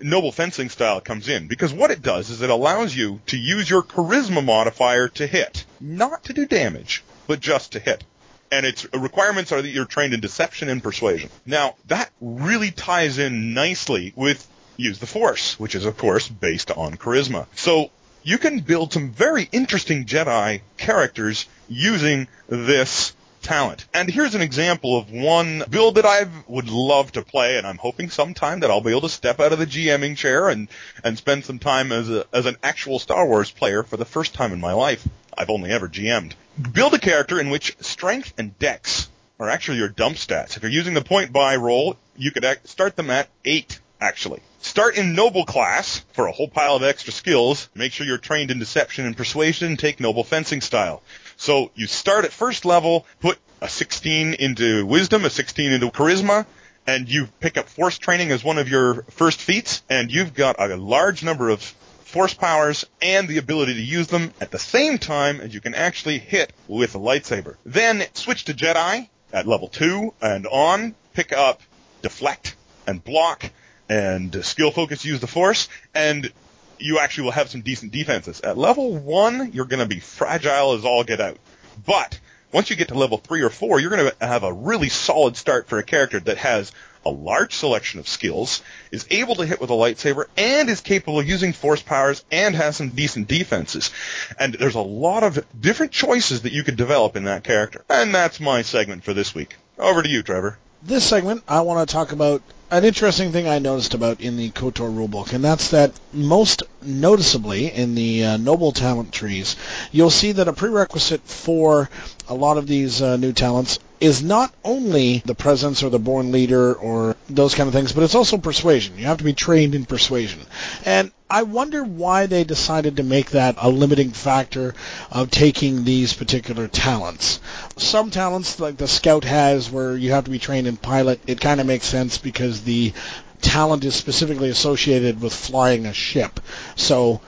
noble 0.00 0.32
fencing 0.32 0.68
style 0.68 1.00
comes 1.00 1.28
in 1.28 1.48
because 1.48 1.72
what 1.72 1.90
it 1.90 2.02
does 2.02 2.30
is 2.30 2.42
it 2.42 2.50
allows 2.50 2.94
you 2.94 3.20
to 3.26 3.36
use 3.36 3.68
your 3.68 3.82
charisma 3.82 4.44
modifier 4.44 5.08
to 5.08 5.26
hit, 5.26 5.64
not 5.80 6.24
to 6.24 6.32
do 6.32 6.46
damage, 6.46 7.02
but 7.26 7.40
just 7.40 7.72
to 7.72 7.78
hit. 7.78 8.04
And 8.52 8.64
its 8.66 8.86
requirements 8.92 9.50
are 9.50 9.60
that 9.60 9.68
you're 9.68 9.86
trained 9.86 10.14
in 10.14 10.20
deception 10.20 10.68
and 10.68 10.82
persuasion. 10.82 11.30
Now, 11.46 11.74
that 11.88 12.10
really 12.20 12.70
ties 12.70 13.18
in 13.18 13.54
nicely 13.54 14.12
with 14.14 14.46
use 14.76 14.98
the 14.98 15.06
force, 15.06 15.58
which 15.58 15.74
is 15.74 15.84
of 15.84 15.96
course 15.96 16.28
based 16.28 16.70
on 16.70 16.96
charisma. 16.96 17.46
So 17.54 17.90
you 18.22 18.38
can 18.38 18.60
build 18.60 18.92
some 18.92 19.10
very 19.10 19.48
interesting 19.52 20.04
Jedi 20.04 20.60
characters 20.76 21.46
using 21.68 22.28
this 22.48 23.14
talent. 23.42 23.86
And 23.92 24.08
here's 24.08 24.34
an 24.34 24.40
example 24.40 24.96
of 24.96 25.10
one 25.10 25.64
build 25.68 25.96
that 25.96 26.06
I 26.06 26.26
would 26.46 26.68
love 26.68 27.12
to 27.12 27.22
play, 27.22 27.58
and 27.58 27.66
I'm 27.66 27.78
hoping 27.78 28.10
sometime 28.10 28.60
that 28.60 28.70
I'll 28.70 28.80
be 28.80 28.90
able 28.90 29.00
to 29.02 29.08
step 29.08 29.40
out 29.40 29.52
of 29.52 29.58
the 29.58 29.66
GMing 29.66 30.16
chair 30.16 30.48
and, 30.48 30.68
and 31.02 31.18
spend 31.18 31.44
some 31.44 31.58
time 31.58 31.90
as 31.90 32.08
a, 32.08 32.24
as 32.32 32.46
an 32.46 32.56
actual 32.62 32.98
Star 32.98 33.26
Wars 33.26 33.50
player 33.50 33.82
for 33.82 33.96
the 33.96 34.04
first 34.04 34.34
time 34.34 34.52
in 34.52 34.60
my 34.60 34.72
life. 34.72 35.06
I've 35.36 35.50
only 35.50 35.70
ever 35.70 35.88
GM'd. 35.88 36.34
Build 36.60 36.92
a 36.92 36.98
character 36.98 37.40
in 37.40 37.48
which 37.48 37.76
strength 37.80 38.34
and 38.36 38.58
dex 38.58 39.08
are 39.40 39.48
actually 39.48 39.78
your 39.78 39.88
dump 39.88 40.16
stats. 40.16 40.56
If 40.56 40.62
you're 40.62 40.70
using 40.70 40.92
the 40.92 41.02
point 41.02 41.32
buy 41.32 41.56
roll, 41.56 41.96
you 42.16 42.30
could 42.30 42.44
start 42.64 42.94
them 42.94 43.08
at 43.08 43.28
eight, 43.44 43.80
actually. 44.00 44.40
Start 44.60 44.96
in 44.96 45.14
noble 45.14 45.46
class 45.46 46.04
for 46.12 46.26
a 46.26 46.32
whole 46.32 46.48
pile 46.48 46.76
of 46.76 46.82
extra 46.82 47.12
skills. 47.12 47.70
Make 47.74 47.92
sure 47.92 48.06
you're 48.06 48.18
trained 48.18 48.50
in 48.50 48.58
deception 48.58 49.06
and 49.06 49.16
persuasion 49.16 49.78
take 49.78 49.98
noble 49.98 50.24
fencing 50.24 50.60
style. 50.60 51.02
So 51.36 51.70
you 51.74 51.86
start 51.86 52.26
at 52.26 52.32
first 52.32 52.66
level, 52.66 53.06
put 53.20 53.38
a 53.62 53.68
16 53.68 54.34
into 54.34 54.84
wisdom, 54.84 55.24
a 55.24 55.30
16 55.30 55.72
into 55.72 55.90
charisma, 55.90 56.44
and 56.86 57.08
you 57.08 57.28
pick 57.40 57.56
up 57.56 57.68
force 57.68 57.96
training 57.96 58.30
as 58.30 58.44
one 58.44 58.58
of 58.58 58.68
your 58.68 59.04
first 59.04 59.40
feats, 59.40 59.82
and 59.88 60.12
you've 60.12 60.34
got 60.34 60.60
a 60.60 60.76
large 60.76 61.24
number 61.24 61.48
of 61.48 61.74
force 62.12 62.34
powers 62.34 62.84
and 63.00 63.26
the 63.26 63.38
ability 63.38 63.72
to 63.72 63.82
use 63.82 64.06
them 64.06 64.32
at 64.38 64.50
the 64.50 64.58
same 64.58 64.98
time 64.98 65.40
as 65.40 65.54
you 65.54 65.62
can 65.62 65.74
actually 65.74 66.18
hit 66.18 66.52
with 66.68 66.94
a 66.94 66.98
lightsaber. 66.98 67.56
Then 67.64 68.04
switch 68.12 68.44
to 68.44 68.54
Jedi 68.54 69.08
at 69.32 69.46
level 69.46 69.68
2 69.68 70.12
and 70.20 70.46
on, 70.46 70.94
pick 71.14 71.32
up 71.32 71.62
deflect 72.02 72.54
and 72.86 73.02
block 73.02 73.50
and 73.88 74.44
skill 74.44 74.70
focus 74.70 75.06
use 75.06 75.20
the 75.20 75.26
force, 75.26 75.70
and 75.94 76.30
you 76.78 76.98
actually 76.98 77.24
will 77.24 77.32
have 77.32 77.48
some 77.48 77.62
decent 77.62 77.92
defenses. 77.92 78.42
At 78.42 78.58
level 78.58 78.94
1, 78.94 79.52
you're 79.52 79.64
going 79.64 79.80
to 79.80 79.94
be 79.94 80.00
fragile 80.00 80.74
as 80.74 80.84
all 80.84 81.04
get 81.04 81.20
out. 81.20 81.38
But 81.86 82.20
once 82.52 82.68
you 82.68 82.76
get 82.76 82.88
to 82.88 82.94
level 82.94 83.16
3 83.16 83.40
or 83.40 83.50
4, 83.50 83.80
you're 83.80 83.90
going 83.90 84.10
to 84.10 84.26
have 84.26 84.44
a 84.44 84.52
really 84.52 84.90
solid 84.90 85.38
start 85.38 85.66
for 85.66 85.78
a 85.78 85.82
character 85.82 86.20
that 86.20 86.36
has 86.38 86.72
a 87.04 87.10
large 87.10 87.54
selection 87.54 88.00
of 88.00 88.08
skills, 88.08 88.62
is 88.90 89.06
able 89.10 89.34
to 89.36 89.46
hit 89.46 89.60
with 89.60 89.70
a 89.70 89.74
lightsaber, 89.74 90.26
and 90.36 90.68
is 90.68 90.80
capable 90.80 91.20
of 91.20 91.28
using 91.28 91.52
force 91.52 91.82
powers, 91.82 92.24
and 92.30 92.54
has 92.54 92.76
some 92.76 92.90
decent 92.90 93.28
defenses. 93.28 93.90
And 94.38 94.54
there's 94.54 94.74
a 94.74 94.80
lot 94.80 95.22
of 95.22 95.44
different 95.58 95.92
choices 95.92 96.42
that 96.42 96.52
you 96.52 96.62
could 96.64 96.76
develop 96.76 97.16
in 97.16 97.24
that 97.24 97.44
character. 97.44 97.84
And 97.88 98.14
that's 98.14 98.40
my 98.40 98.62
segment 98.62 99.04
for 99.04 99.14
this 99.14 99.34
week. 99.34 99.56
Over 99.78 100.02
to 100.02 100.08
you, 100.08 100.22
Trevor. 100.22 100.58
This 100.82 101.04
segment, 101.04 101.44
I 101.46 101.60
want 101.60 101.88
to 101.88 101.92
talk 101.92 102.12
about 102.12 102.42
an 102.72 102.84
interesting 102.84 103.32
thing 103.32 103.46
I 103.46 103.58
noticed 103.58 103.92
about 103.92 104.22
in 104.22 104.38
the 104.38 104.50
KOTOR 104.50 104.90
rulebook, 104.90 105.34
and 105.34 105.44
that's 105.44 105.70
that 105.72 105.92
most 106.12 106.62
noticeably 106.80 107.70
in 107.70 107.94
the 107.94 108.24
uh, 108.24 108.36
noble 108.38 108.72
talent 108.72 109.12
trees, 109.12 109.56
you'll 109.92 110.10
see 110.10 110.32
that 110.32 110.48
a 110.48 110.54
prerequisite 110.54 111.20
for 111.20 111.90
a 112.28 112.34
lot 112.34 112.56
of 112.56 112.66
these 112.66 113.02
uh, 113.02 113.18
new 113.18 113.32
talents 113.34 113.78
is 114.02 114.20
not 114.20 114.52
only 114.64 115.22
the 115.24 115.34
presence 115.34 115.84
or 115.84 115.88
the 115.88 115.98
born 115.98 116.32
leader 116.32 116.74
or 116.74 117.16
those 117.30 117.54
kind 117.54 117.68
of 117.68 117.72
things, 117.72 117.92
but 117.92 118.02
it's 118.02 118.16
also 118.16 118.36
persuasion. 118.36 118.98
You 118.98 119.04
have 119.04 119.18
to 119.18 119.24
be 119.24 119.32
trained 119.32 119.76
in 119.76 119.84
persuasion. 119.84 120.40
And 120.84 121.12
I 121.30 121.44
wonder 121.44 121.84
why 121.84 122.26
they 122.26 122.42
decided 122.42 122.96
to 122.96 123.04
make 123.04 123.30
that 123.30 123.54
a 123.58 123.70
limiting 123.70 124.10
factor 124.10 124.74
of 125.12 125.30
taking 125.30 125.84
these 125.84 126.14
particular 126.14 126.66
talents. 126.66 127.38
Some 127.76 128.10
talents, 128.10 128.58
like 128.58 128.76
the 128.76 128.88
scout 128.88 129.22
has, 129.22 129.70
where 129.70 129.96
you 129.96 130.10
have 130.10 130.24
to 130.24 130.32
be 130.32 130.40
trained 130.40 130.66
in 130.66 130.76
pilot, 130.76 131.20
it 131.28 131.40
kind 131.40 131.60
of 131.60 131.68
makes 131.68 131.86
sense 131.86 132.18
because 132.18 132.64
the 132.64 132.92
talent 133.40 133.84
is 133.84 133.94
specifically 133.94 134.50
associated 134.50 135.20
with 135.20 135.32
flying 135.32 135.86
a 135.86 135.92
ship. 135.92 136.40
So 136.74 137.20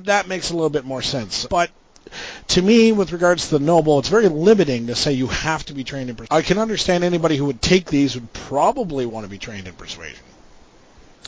that 0.00 0.28
makes 0.28 0.50
a 0.50 0.54
little 0.54 0.68
bit 0.68 0.84
more 0.84 1.00
sense. 1.00 1.46
But 1.46 1.70
to 2.48 2.62
me, 2.62 2.92
with 2.92 3.12
regards 3.12 3.48
to 3.48 3.58
the 3.58 3.64
noble, 3.64 3.98
it's 3.98 4.08
very 4.08 4.28
limiting 4.28 4.88
to 4.88 4.94
say 4.94 5.12
you 5.12 5.28
have 5.28 5.64
to 5.66 5.74
be 5.74 5.84
trained 5.84 6.10
in 6.10 6.16
persuasion. 6.16 6.36
I 6.36 6.42
can 6.42 6.58
understand 6.58 7.04
anybody 7.04 7.36
who 7.36 7.46
would 7.46 7.62
take 7.62 7.86
these 7.86 8.14
would 8.14 8.32
probably 8.32 9.06
want 9.06 9.24
to 9.24 9.30
be 9.30 9.38
trained 9.38 9.66
in 9.66 9.74
persuasion. 9.74 10.24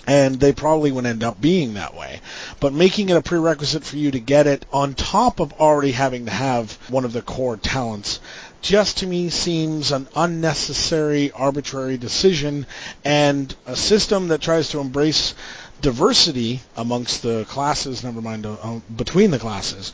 And 0.05 0.41
they 0.41 0.53
probably 0.53 0.91
would 0.91 1.07
end 1.07 1.23
up 1.23 1.41
being 1.41 1.75
that 1.75 1.95
way. 1.95 2.21
But 2.59 2.73
making 2.73 3.09
it 3.09 3.17
a 3.17 3.23
prerequisite 3.23 3.85
for 3.85 3.97
you 3.97 4.11
to 4.11 4.19
get 4.19 4.49
it 4.49 4.67
on 4.73 4.95
top 4.95 5.39
of 5.39 5.53
already 5.55 5.93
having 5.93 6.25
to 6.25 6.33
have 6.33 6.73
one 6.91 7.05
of 7.05 7.13
the 7.13 7.23
core 7.23 7.57
talents 7.57 8.19
just 8.63 8.99
to 8.99 9.07
me 9.07 9.29
seems 9.29 9.91
an 9.91 10.07
unnecessary 10.15 11.33
arbitrary 11.33 11.99
decision 11.99 12.65
and 13.05 13.55
a 13.67 13.75
system 13.75 14.29
that 14.29 14.41
tries 14.41 14.69
to 14.69 14.79
embrace 14.79 15.35
diversity 15.81 16.61
amongst 16.77 17.23
the 17.23 17.45
classes, 17.47 18.05
never 18.05 18.23
mind 18.23 18.47
uh, 18.47 18.79
between 18.95 19.33
the 19.33 19.39
classes, 19.39 19.93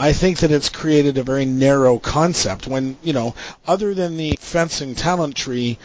I 0.00 0.14
think 0.14 0.38
that 0.38 0.50
it's 0.50 0.70
created 0.70 1.18
a 1.18 1.22
very 1.22 1.44
narrow 1.44 1.98
concept 1.98 2.66
when, 2.66 2.96
you 3.02 3.12
know, 3.12 3.34
other 3.66 3.92
than 3.92 4.16
the 4.16 4.34
fencing 4.40 4.94
talent 4.94 5.34
tree, 5.34 5.78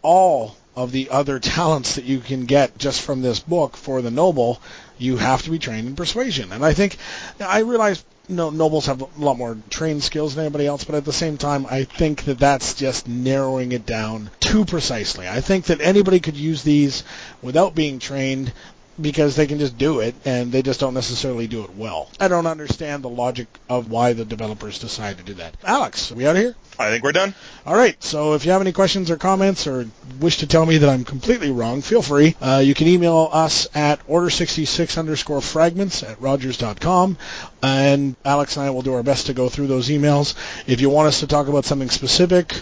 all 0.00 0.56
of 0.74 0.90
the 0.90 1.10
other 1.10 1.38
talents 1.38 1.96
that 1.96 2.06
you 2.06 2.20
can 2.20 2.46
get 2.46 2.78
just 2.78 3.02
from 3.02 3.20
this 3.20 3.38
book 3.38 3.76
for 3.76 4.00
the 4.00 4.10
noble, 4.10 4.62
you 4.96 5.18
have 5.18 5.42
to 5.42 5.50
be 5.50 5.58
trained 5.58 5.86
in 5.86 5.96
persuasion. 5.96 6.50
And 6.50 6.64
I 6.64 6.72
think, 6.72 6.96
I 7.38 7.58
realize 7.58 8.02
no, 8.26 8.48
nobles 8.48 8.86
have 8.86 9.02
a 9.02 9.08
lot 9.18 9.36
more 9.36 9.58
trained 9.68 10.02
skills 10.02 10.34
than 10.34 10.46
anybody 10.46 10.66
else, 10.66 10.84
but 10.84 10.94
at 10.94 11.04
the 11.04 11.12
same 11.12 11.36
time, 11.36 11.66
I 11.66 11.84
think 11.84 12.24
that 12.24 12.38
that's 12.38 12.72
just 12.72 13.06
narrowing 13.06 13.72
it 13.72 13.84
down 13.84 14.30
too 14.40 14.64
precisely. 14.64 15.28
I 15.28 15.42
think 15.42 15.66
that 15.66 15.82
anybody 15.82 16.20
could 16.20 16.36
use 16.36 16.62
these 16.62 17.04
without 17.42 17.74
being 17.74 17.98
trained 17.98 18.50
because 19.00 19.36
they 19.36 19.46
can 19.46 19.58
just 19.58 19.78
do 19.78 20.00
it 20.00 20.14
and 20.24 20.52
they 20.52 20.62
just 20.62 20.80
don't 20.80 20.94
necessarily 20.94 21.46
do 21.46 21.64
it 21.64 21.74
well. 21.76 22.10
I 22.18 22.28
don't 22.28 22.46
understand 22.46 23.02
the 23.02 23.08
logic 23.08 23.48
of 23.68 23.90
why 23.90 24.12
the 24.12 24.24
developers 24.24 24.78
decided 24.78 25.18
to 25.18 25.24
do 25.24 25.34
that. 25.34 25.56
Alex, 25.64 26.12
are 26.12 26.14
we 26.14 26.26
out 26.26 26.36
of 26.36 26.42
here? 26.42 26.54
I 26.78 26.88
think 26.88 27.04
we're 27.04 27.12
done. 27.12 27.34
All 27.66 27.74
right. 27.74 28.02
So 28.02 28.34
if 28.34 28.46
you 28.46 28.52
have 28.52 28.62
any 28.62 28.72
questions 28.72 29.10
or 29.10 29.16
comments 29.16 29.66
or 29.66 29.86
wish 30.18 30.38
to 30.38 30.46
tell 30.46 30.64
me 30.64 30.78
that 30.78 30.88
I'm 30.88 31.04
completely 31.04 31.50
wrong, 31.50 31.82
feel 31.82 32.00
free. 32.00 32.34
Uh, 32.40 32.62
you 32.64 32.74
can 32.74 32.88
email 32.88 33.28
us 33.32 33.68
at 33.74 34.06
order66 34.08 34.98
underscore 34.98 35.42
fragments 35.42 36.02
at 36.02 36.20
rogers.com. 36.20 37.18
And 37.62 38.16
Alex 38.24 38.56
and 38.56 38.64
I 38.64 38.70
will 38.70 38.82
do 38.82 38.94
our 38.94 39.02
best 39.02 39.26
to 39.26 39.34
go 39.34 39.48
through 39.50 39.66
those 39.66 39.90
emails. 39.90 40.34
If 40.66 40.80
you 40.80 40.88
want 40.88 41.08
us 41.08 41.20
to 41.20 41.26
talk 41.26 41.48
about 41.48 41.66
something 41.66 41.90
specific, 41.90 42.54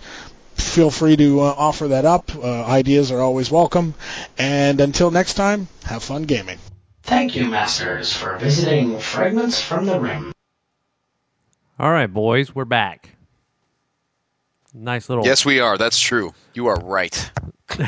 feel 0.61 0.91
free 0.91 1.17
to 1.17 1.41
uh, 1.41 1.55
offer 1.57 1.89
that 1.89 2.05
up. 2.05 2.35
Uh, 2.35 2.65
ideas 2.65 3.11
are 3.11 3.21
always 3.21 3.51
welcome. 3.51 3.95
And 4.39 4.81
until 4.81 5.11
next 5.11 5.35
time, 5.35 5.69
have 5.85 6.03
fun 6.03 6.25
gaming. 6.25 6.59
Thank 7.03 7.35
you, 7.37 7.49
Masters, 7.49 8.13
for 8.13 8.37
visiting 8.37 8.99
Fragments 8.99 9.61
from 9.61 9.87
the 9.87 9.99
Rim. 9.99 10.33
All 11.79 11.91
right, 11.91 12.13
boys, 12.13 12.55
we're 12.55 12.65
back. 12.65 13.11
Nice 14.75 15.09
little. 15.09 15.25
Yes, 15.25 15.45
we 15.45 15.61
are. 15.61 15.79
That's 15.79 15.99
true. 15.99 16.35
You 16.55 16.67
are 16.67 16.79
right. 16.81 17.31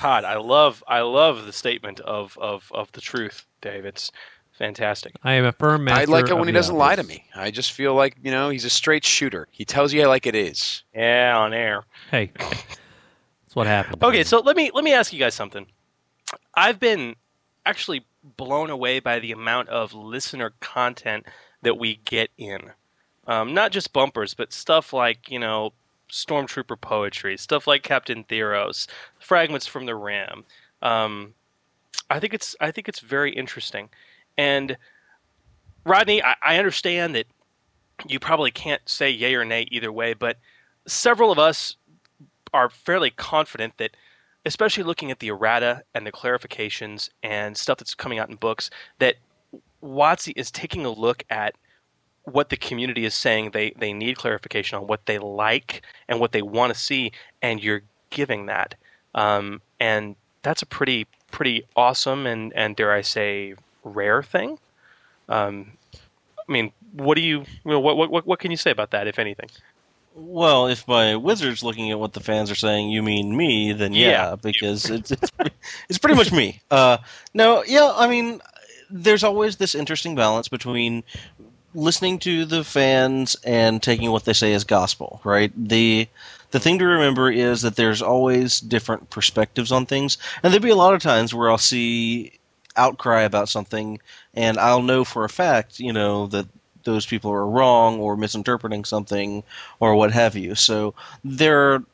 God, 0.00 0.24
I 0.24 0.36
love 0.36 0.84
I 0.86 1.00
love 1.00 1.46
the 1.46 1.52
statement 1.52 2.00
of 2.00 2.36
of 2.38 2.70
of 2.72 2.92
the 2.92 3.00
truth, 3.00 3.46
Dave. 3.60 3.84
It's 3.84 4.10
fantastic. 4.58 5.14
I 5.22 5.34
am 5.34 5.44
a 5.44 5.52
firm 5.52 5.84
master. 5.84 6.00
I 6.00 6.04
like 6.04 6.28
it 6.28 6.34
when 6.34 6.48
he 6.48 6.52
doesn't 6.52 6.76
lie 6.76 6.96
to 6.96 7.02
me. 7.02 7.24
I 7.34 7.50
just 7.50 7.72
feel 7.72 7.94
like 7.94 8.16
you 8.22 8.30
know 8.30 8.48
he's 8.48 8.64
a 8.64 8.70
straight 8.70 9.04
shooter. 9.04 9.48
He 9.50 9.64
tells 9.64 9.92
you 9.92 10.06
like 10.06 10.26
it 10.26 10.34
is. 10.34 10.82
Yeah, 10.94 11.36
on 11.36 11.52
air. 11.54 11.84
Hey, 12.10 12.32
that's 12.38 13.54
what 13.54 13.66
happened. 13.66 14.02
Okay, 14.02 14.24
so 14.24 14.40
let 14.40 14.56
me 14.56 14.70
let 14.74 14.84
me 14.84 14.92
ask 14.92 15.12
you 15.12 15.18
guys 15.18 15.34
something. 15.34 15.66
I've 16.54 16.80
been 16.80 17.16
actually 17.64 18.04
blown 18.36 18.70
away 18.70 19.00
by 19.00 19.18
the 19.18 19.32
amount 19.32 19.68
of 19.68 19.94
listener 19.94 20.52
content 20.60 21.26
that 21.62 21.78
we 21.78 22.00
get 22.04 22.30
in. 22.38 22.72
Um, 23.26 23.54
not 23.54 23.72
just 23.72 23.92
bumpers, 23.92 24.34
but 24.34 24.52
stuff 24.52 24.92
like 24.92 25.30
you 25.30 25.38
know 25.38 25.72
stormtrooper 26.10 26.80
poetry, 26.80 27.36
stuff 27.36 27.66
like 27.66 27.82
Captain 27.82 28.24
Theros, 28.24 28.86
fragments 29.18 29.66
from 29.66 29.86
the 29.86 29.94
Rim. 29.94 30.44
Um, 30.82 31.34
I 32.10 32.20
think 32.20 32.34
it's 32.34 32.54
I 32.60 32.70
think 32.70 32.88
it's 32.88 33.00
very 33.00 33.32
interesting, 33.32 33.88
and 34.38 34.76
Rodney, 35.84 36.22
I, 36.22 36.34
I 36.42 36.58
understand 36.58 37.14
that 37.14 37.26
you 38.08 38.18
probably 38.18 38.50
can't 38.50 38.82
say 38.86 39.10
yay 39.10 39.34
or 39.34 39.44
nay 39.44 39.66
either 39.70 39.92
way, 39.92 40.14
but 40.14 40.36
several 40.86 41.32
of 41.32 41.38
us 41.38 41.76
are 42.52 42.68
fairly 42.68 43.10
confident 43.10 43.76
that, 43.78 43.96
especially 44.44 44.82
looking 44.84 45.10
at 45.10 45.18
the 45.18 45.28
errata 45.28 45.82
and 45.94 46.06
the 46.06 46.12
clarifications 46.12 47.08
and 47.22 47.56
stuff 47.56 47.78
that's 47.78 47.94
coming 47.94 48.18
out 48.18 48.28
in 48.28 48.36
books, 48.36 48.70
that 48.98 49.16
WotC 49.82 50.32
is 50.36 50.50
taking 50.50 50.84
a 50.84 50.90
look 50.90 51.24
at 51.30 51.54
what 52.24 52.48
the 52.48 52.56
community 52.56 53.04
is 53.04 53.14
saying 53.14 53.50
they, 53.52 53.72
they 53.78 53.92
need 53.92 54.16
clarification 54.16 54.76
on, 54.78 54.86
what 54.86 55.06
they 55.06 55.18
like 55.18 55.82
and 56.08 56.18
what 56.18 56.32
they 56.32 56.42
want 56.42 56.74
to 56.74 56.78
see, 56.78 57.12
and 57.40 57.62
you're 57.62 57.82
giving 58.10 58.46
that. 58.46 58.74
Um, 59.14 59.62
and 59.78 60.16
that's 60.42 60.62
a 60.62 60.66
pretty 60.66 61.06
pretty 61.30 61.64
awesome 61.74 62.26
and, 62.26 62.52
and 62.54 62.76
dare 62.76 62.92
I 62.92 63.00
say 63.02 63.54
rare 63.86 64.22
thing. 64.22 64.58
Um, 65.28 65.72
I 66.48 66.52
mean, 66.52 66.72
what 66.92 67.14
do 67.16 67.20
you, 67.22 67.40
you 67.40 67.46
know, 67.70 67.80
what, 67.80 67.96
what 67.96 68.26
what 68.26 68.38
can 68.38 68.50
you 68.50 68.56
say 68.56 68.70
about 68.70 68.90
that, 68.92 69.06
if 69.06 69.18
anything? 69.18 69.48
Well, 70.14 70.66
if 70.68 70.86
by 70.86 71.16
wizards 71.16 71.62
looking 71.62 71.90
at 71.90 71.98
what 71.98 72.14
the 72.14 72.20
fans 72.20 72.50
are 72.50 72.54
saying, 72.56 72.88
you 72.90 73.02
mean 73.02 73.36
me, 73.36 73.72
then 73.72 73.92
yeah, 73.92 74.08
Yeah. 74.30 74.36
because 74.36 74.88
it's 74.88 75.10
it's 75.10 75.30
pretty, 75.30 75.54
it's 75.88 75.98
pretty 75.98 76.16
much 76.16 76.32
me. 76.32 76.60
Uh, 76.70 76.98
no, 77.34 77.62
yeah, 77.66 77.92
I 77.94 78.06
mean, 78.08 78.40
there's 78.88 79.24
always 79.24 79.56
this 79.56 79.74
interesting 79.74 80.14
balance 80.14 80.48
between 80.48 81.02
listening 81.74 82.18
to 82.20 82.46
the 82.46 82.64
fans 82.64 83.36
and 83.44 83.82
taking 83.82 84.10
what 84.10 84.24
they 84.24 84.32
say 84.32 84.54
as 84.54 84.64
gospel, 84.64 85.20
right? 85.24 85.52
The 85.56 86.08
the 86.52 86.60
thing 86.60 86.78
to 86.78 86.86
remember 86.86 87.30
is 87.30 87.60
that 87.62 87.76
there's 87.76 88.00
always 88.00 88.60
different 88.60 89.10
perspectives 89.10 89.70
on 89.72 89.84
things, 89.84 90.16
and 90.42 90.52
there'll 90.52 90.62
be 90.62 90.70
a 90.70 90.76
lot 90.76 90.94
of 90.94 91.02
times 91.02 91.34
where 91.34 91.50
I'll 91.50 91.58
see 91.58 92.32
outcry 92.76 93.22
about 93.22 93.48
something, 93.48 94.00
and 94.34 94.58
I'll 94.58 94.82
know 94.82 95.04
for 95.04 95.24
a 95.24 95.28
fact, 95.28 95.78
you 95.80 95.92
know, 95.92 96.26
that 96.28 96.46
those 96.84 97.06
people 97.06 97.30
are 97.32 97.46
wrong 97.46 97.98
or 98.00 98.16
misinterpreting 98.16 98.84
something 98.84 99.42
or 99.80 99.94
what 99.96 100.12
have 100.12 100.36
you. 100.36 100.54
So 100.54 100.94
there 101.24 101.74
are 101.74 101.84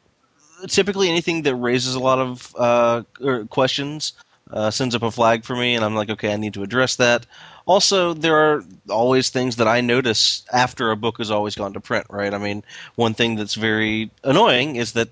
typically 0.69 1.09
anything 1.09 1.43
that 1.43 1.57
raises 1.57 1.95
a 1.95 2.01
lot 2.01 2.19
of 2.19 2.55
uh, 2.57 3.03
er, 3.25 3.45
questions 3.47 4.13
uh, 4.53 4.71
sends 4.71 4.95
up 4.95 5.03
a 5.03 5.11
flag 5.11 5.45
for 5.45 5.57
me, 5.57 5.75
and 5.75 5.85
I'm 5.85 5.95
like, 5.95 6.11
okay, 6.11 6.33
I 6.33 6.37
need 6.37 6.55
to 6.55 6.63
address 6.63 6.97
that. 6.97 7.27
Also, 7.65 8.13
there 8.13 8.37
are 8.37 8.63
always 8.91 9.31
things 9.31 9.57
that 9.57 9.69
I 9.69 9.81
notice 9.81 10.45
after 10.53 10.91
a 10.91 10.97
book 10.97 11.19
has 11.19 11.31
always 11.31 11.55
gone 11.55 11.73
to 11.73 11.81
print, 11.81 12.07
right? 12.11 12.35
I 12.35 12.39
mean, 12.39 12.63
one 12.97 13.15
thing 13.15 13.37
that's 13.37 13.55
very 13.55 14.11
annoying 14.25 14.77
is 14.77 14.93
that 14.93 15.09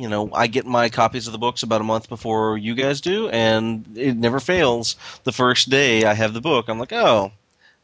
you 0.00 0.08
know 0.08 0.30
I 0.32 0.46
get 0.46 0.66
my 0.66 0.88
copies 0.88 1.26
of 1.26 1.32
the 1.32 1.38
books 1.38 1.62
about 1.62 1.80
a 1.80 1.84
month 1.84 2.08
before 2.08 2.56
you 2.58 2.74
guys 2.74 3.00
do, 3.00 3.28
and 3.28 3.86
it 3.96 4.16
never 4.16 4.40
fails. 4.40 4.96
The 5.24 5.32
first 5.32 5.70
day 5.70 6.04
I 6.04 6.14
have 6.14 6.34
the 6.34 6.40
book, 6.40 6.68
I'm 6.68 6.78
like, 6.78 6.92
oh, 6.92 7.32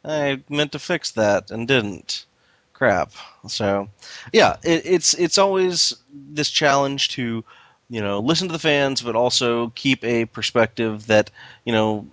I 0.05 0.43
meant 0.49 0.73
to 0.73 0.79
fix 0.79 1.11
that 1.13 1.51
and 1.51 1.67
didn't. 1.67 2.27
Crap. 2.73 3.13
So, 3.49 3.89
yeah, 4.33 4.57
it, 4.65 4.85
it's 4.85 5.15
it's 5.15 5.39
always 5.39 5.95
this 6.13 6.51
challenge 6.51 7.09
to 7.11 7.45
you 7.89 8.01
know 8.01 8.19
listen 8.19 8.49
to 8.49 8.53
the 8.53 8.59
fans, 8.59 9.03
but 9.03 9.17
also 9.17 9.69
keep 9.71 10.03
a 10.05 10.27
perspective 10.27 11.07
that 11.07 11.31
you 11.65 11.73
know 11.73 12.07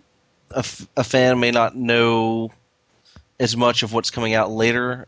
a, 0.52 0.65
a 0.98 1.03
fan 1.03 1.40
may 1.40 1.52
not 1.52 1.76
know 1.76 2.52
as 3.40 3.57
much 3.57 3.82
of 3.82 3.91
what's 3.91 4.11
coming 4.11 4.36
out 4.36 4.52
later 4.52 5.07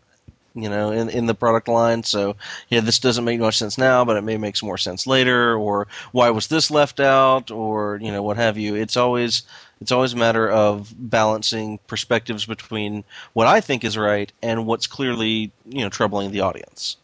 you 0.55 0.69
know 0.69 0.91
in, 0.91 1.09
in 1.09 1.25
the 1.25 1.33
product 1.33 1.67
line 1.67 2.03
so 2.03 2.35
yeah 2.69 2.79
this 2.79 2.99
doesn't 2.99 3.25
make 3.25 3.39
much 3.39 3.57
sense 3.57 3.77
now 3.77 4.05
but 4.05 4.17
it 4.17 4.21
may 4.23 4.37
make 4.37 4.55
some 4.55 4.67
more 4.67 4.77
sense 4.77 5.07
later 5.07 5.55
or 5.55 5.87
why 6.11 6.29
was 6.29 6.47
this 6.47 6.69
left 6.71 6.99
out 6.99 7.51
or 7.51 7.97
you 8.01 8.11
know 8.11 8.21
what 8.21 8.37
have 8.37 8.57
you 8.57 8.75
it's 8.75 8.97
always 8.97 9.43
it's 9.81 9.91
always 9.91 10.13
a 10.13 10.17
matter 10.17 10.49
of 10.49 10.93
balancing 10.97 11.79
perspectives 11.87 12.45
between 12.45 13.03
what 13.33 13.47
i 13.47 13.59
think 13.59 13.83
is 13.83 13.97
right 13.97 14.31
and 14.41 14.65
what's 14.65 14.87
clearly 14.87 15.51
you 15.67 15.81
know 15.81 15.89
troubling 15.89 16.31
the 16.31 16.41
audience 16.41 16.97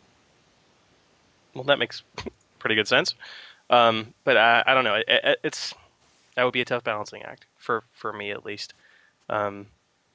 Well, 1.54 1.64
that 1.66 1.80
makes 1.80 2.04
pretty 2.60 2.76
good 2.76 2.88
sense. 2.88 3.16
Um, 3.70 4.14
but 4.24 4.38
I, 4.38 4.64
I 4.66 4.74
don't 4.74 4.84
know. 4.84 4.96
It, 4.96 5.06
it, 5.08 5.40
it's 5.44 5.74
that 6.36 6.44
would 6.44 6.54
be 6.54 6.62
a 6.62 6.66
tough 6.66 6.84
balancing 6.84 7.24
act 7.24 7.46
for 7.58 7.84
for 7.94 8.14
me 8.14 8.32
at 8.32 8.46
least. 8.46 8.74
Um, 9.30 9.68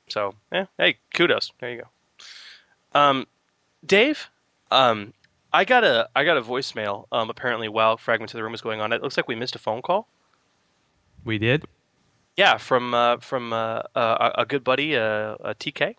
so 0.08 0.34
yeah, 0.52 0.66
hey, 0.78 0.98
kudos. 1.14 1.52
There 1.60 1.70
you 1.70 1.82
go. 1.82 1.88
Um, 2.94 3.26
Dave, 3.84 4.30
um, 4.70 5.12
I 5.52 5.64
got 5.64 5.84
a 5.84 6.08
I 6.14 6.24
got 6.24 6.36
a 6.36 6.42
voicemail. 6.42 7.06
Um, 7.12 7.30
apparently 7.30 7.68
while 7.68 7.96
fragments 7.96 8.34
of 8.34 8.38
the 8.38 8.42
Rim 8.42 8.52
was 8.52 8.60
going 8.60 8.80
on, 8.80 8.92
it 8.92 9.02
looks 9.02 9.16
like 9.16 9.28
we 9.28 9.34
missed 9.34 9.54
a 9.54 9.58
phone 9.58 9.82
call. 9.82 10.08
We 11.24 11.38
did. 11.38 11.64
Yeah, 12.36 12.56
from 12.56 12.94
uh, 12.94 13.18
from 13.18 13.52
uh, 13.52 13.82
uh, 13.94 14.30
a 14.36 14.42
a 14.42 14.46
good 14.46 14.64
buddy, 14.64 14.96
uh, 14.96 15.00
uh, 15.00 15.54
TK. 15.58 15.94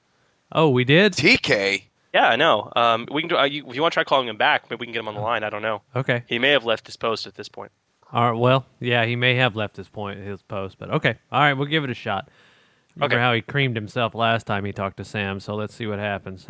Oh, 0.51 0.69
we 0.69 0.83
did. 0.83 1.13
TK. 1.13 1.83
Yeah, 2.13 2.27
I 2.29 2.35
know. 2.35 2.71
Um, 2.75 3.07
we 3.11 3.21
can 3.21 3.29
do. 3.29 3.37
Uh, 3.37 3.43
you, 3.45 3.67
if 3.69 3.75
you 3.75 3.81
want 3.81 3.91
to 3.93 3.95
try 3.95 4.03
calling 4.03 4.27
him 4.27 4.37
back, 4.37 4.69
maybe 4.69 4.81
we 4.81 4.85
can 4.87 4.93
get 4.93 4.99
him 4.99 5.07
on 5.07 5.15
the 5.15 5.21
line. 5.21 5.43
I 5.43 5.49
don't 5.49 5.61
know. 5.61 5.81
Okay. 5.95 6.23
He 6.27 6.39
may 6.39 6.49
have 6.51 6.65
left 6.65 6.85
his 6.87 6.95
post 6.97 7.25
at 7.27 7.35
this 7.35 7.49
point. 7.49 7.71
All 8.13 8.31
right. 8.31 8.39
Well, 8.39 8.65
yeah, 8.79 9.05
he 9.05 9.15
may 9.15 9.35
have 9.35 9.55
left 9.55 9.75
his 9.75 9.87
point 9.89 10.19
his 10.19 10.41
post, 10.41 10.77
but 10.77 10.89
okay. 10.91 11.15
All 11.31 11.39
right, 11.41 11.53
we'll 11.53 11.67
give 11.67 11.83
it 11.83 11.89
a 11.89 11.93
shot. 11.95 12.29
Remember 12.95 13.15
Okay. 13.15 13.21
how 13.21 13.33
he 13.33 13.41
creamed 13.41 13.75
himself 13.75 14.15
last 14.15 14.45
time 14.47 14.63
he 14.63 14.71
talked 14.71 14.97
to 14.97 15.03
Sam? 15.05 15.39
So 15.41 15.55
let's 15.55 15.73
see 15.75 15.87
what 15.87 15.99
happens. 15.99 16.45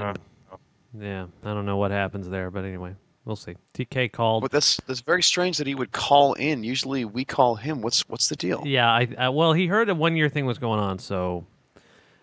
Yeah, 0.99 1.27
I 1.43 1.53
don't 1.53 1.65
know 1.65 1.77
what 1.77 1.91
happens 1.91 2.30
there, 2.30 2.51
but 2.51 2.63
anyway, 2.63 2.95
we'll 3.26 3.35
see. 3.35 3.55
TK 3.73 4.11
called. 4.11 4.43
But 4.43 4.51
that's 4.51 4.80
that's 4.88 5.01
very 5.01 5.23
strange 5.23 5.57
that 5.57 5.67
he 5.67 5.76
would 5.76 5.91
call 5.91 6.34
in. 6.34 6.63
Usually 6.63 7.05
we 7.05 7.26
call 7.26 7.55
him. 7.55 7.81
What's 7.81 8.07
what's 8.07 8.30
the 8.30 8.35
deal? 8.35 8.63
Yeah, 8.65 8.89
I, 8.89 9.07
I 9.17 9.30
well, 9.30 9.53
he 9.53 9.67
heard 9.67 9.89
a 9.89 9.95
one 9.95 10.15
year 10.15 10.30
thing 10.30 10.45
was 10.45 10.57
going 10.57 10.80
on, 10.80 10.99
so 10.99 11.45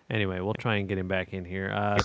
anyway, 0.09 0.39
we'll 0.39 0.53
try 0.53 0.75
and 0.75 0.87
get 0.87 0.97
him 0.97 1.07
back 1.07 1.33
in 1.33 1.45
here. 1.45 1.71
Uh, 1.71 1.99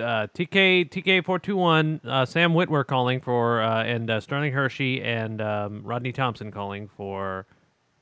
uh, 0.00 0.26
TK 0.34 0.88
TK 0.90 1.24
four 1.24 1.38
two 1.38 1.56
one 1.56 2.00
uh, 2.04 2.24
Sam 2.24 2.52
Witwer 2.52 2.86
calling 2.86 3.20
for 3.20 3.62
uh, 3.62 3.84
and 3.84 4.10
uh, 4.10 4.20
Sterling 4.20 4.52
Hershey 4.52 5.02
and 5.02 5.40
um, 5.40 5.82
Rodney 5.84 6.12
Thompson 6.12 6.50
calling 6.50 6.88
for 6.88 7.46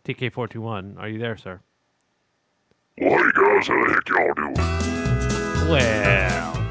TK 0.05 0.33
four 0.33 0.49
two 0.49 0.61
one. 0.61 0.97
Are 0.99 1.09
you 1.09 1.19
there, 1.19 1.37
sir? 1.37 1.61
Well, 2.99 3.11
hey 3.11 3.31
guys, 3.35 3.69
how 3.69 3.87
the 3.87 3.93
heck 3.95 4.09
y'all 4.09 4.35
doing? 4.35 4.55
Well, 5.71 6.62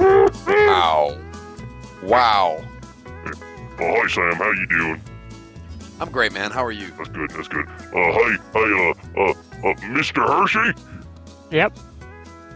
Ow. 0.00 1.18
Wow. 2.02 2.64
Oh, 3.80 4.02
hi 4.02 4.08
Sam, 4.08 4.34
how 4.34 4.50
you 4.52 4.66
doing? 4.66 5.00
I'm 6.00 6.10
great, 6.10 6.32
man. 6.32 6.50
How 6.50 6.64
are 6.64 6.72
you? 6.72 6.90
That's 6.96 7.08
good, 7.08 7.30
that's 7.30 7.48
good. 7.48 7.66
Uh, 7.66 7.92
hey, 7.92 8.36
hey, 8.54 8.94
uh, 9.16 9.20
uh, 9.20 9.30
uh 9.30 9.74
Mr. 9.86 10.26
Hershey? 10.26 10.80
Yep. 11.50 11.76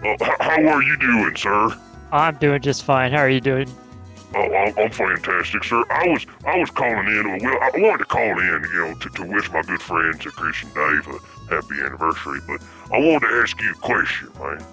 Uh, 0.05 0.09
h- 0.21 0.37
how 0.41 0.69
are 0.69 0.83
you 0.83 0.97
doing, 0.99 1.37
sir? 1.37 1.77
I'm 2.13 2.37
doing 2.37 2.61
just 2.61 2.85
fine. 2.85 3.11
How 3.13 3.19
are 3.19 3.31
you 3.31 3.41
doing? 3.41 3.69
Oh, 4.35 4.55
I'm, 4.55 4.79
I'm 4.79 4.91
fantastic, 4.91 5.65
sir. 5.65 5.85
I 5.91 6.09
was 6.09 6.27
I 6.47 6.59
was 6.59 6.71
calling 6.71 7.07
in. 7.09 7.39
Well, 7.43 7.59
I 7.61 7.71
wanted 7.75 7.99
to 7.99 8.05
call 8.05 8.39
in, 8.39 8.63
you 8.73 8.75
know, 8.75 8.95
to, 8.95 9.09
to 9.11 9.25
wish 9.25 9.51
my 9.51 9.63
good 9.63 9.83
friends, 9.83 10.27
uh, 10.27 10.31
Chris 10.31 10.63
and 10.63 10.75
Dave, 10.75 11.07
a 11.09 11.55
happy 11.55 11.81
anniversary. 11.81 12.41
But 12.47 12.63
I 12.93 12.99
wanted 12.99 13.29
to 13.29 13.35
ask 13.43 13.61
you 13.61 13.73
a 13.73 13.75
question, 13.75 14.31
man. 14.39 14.65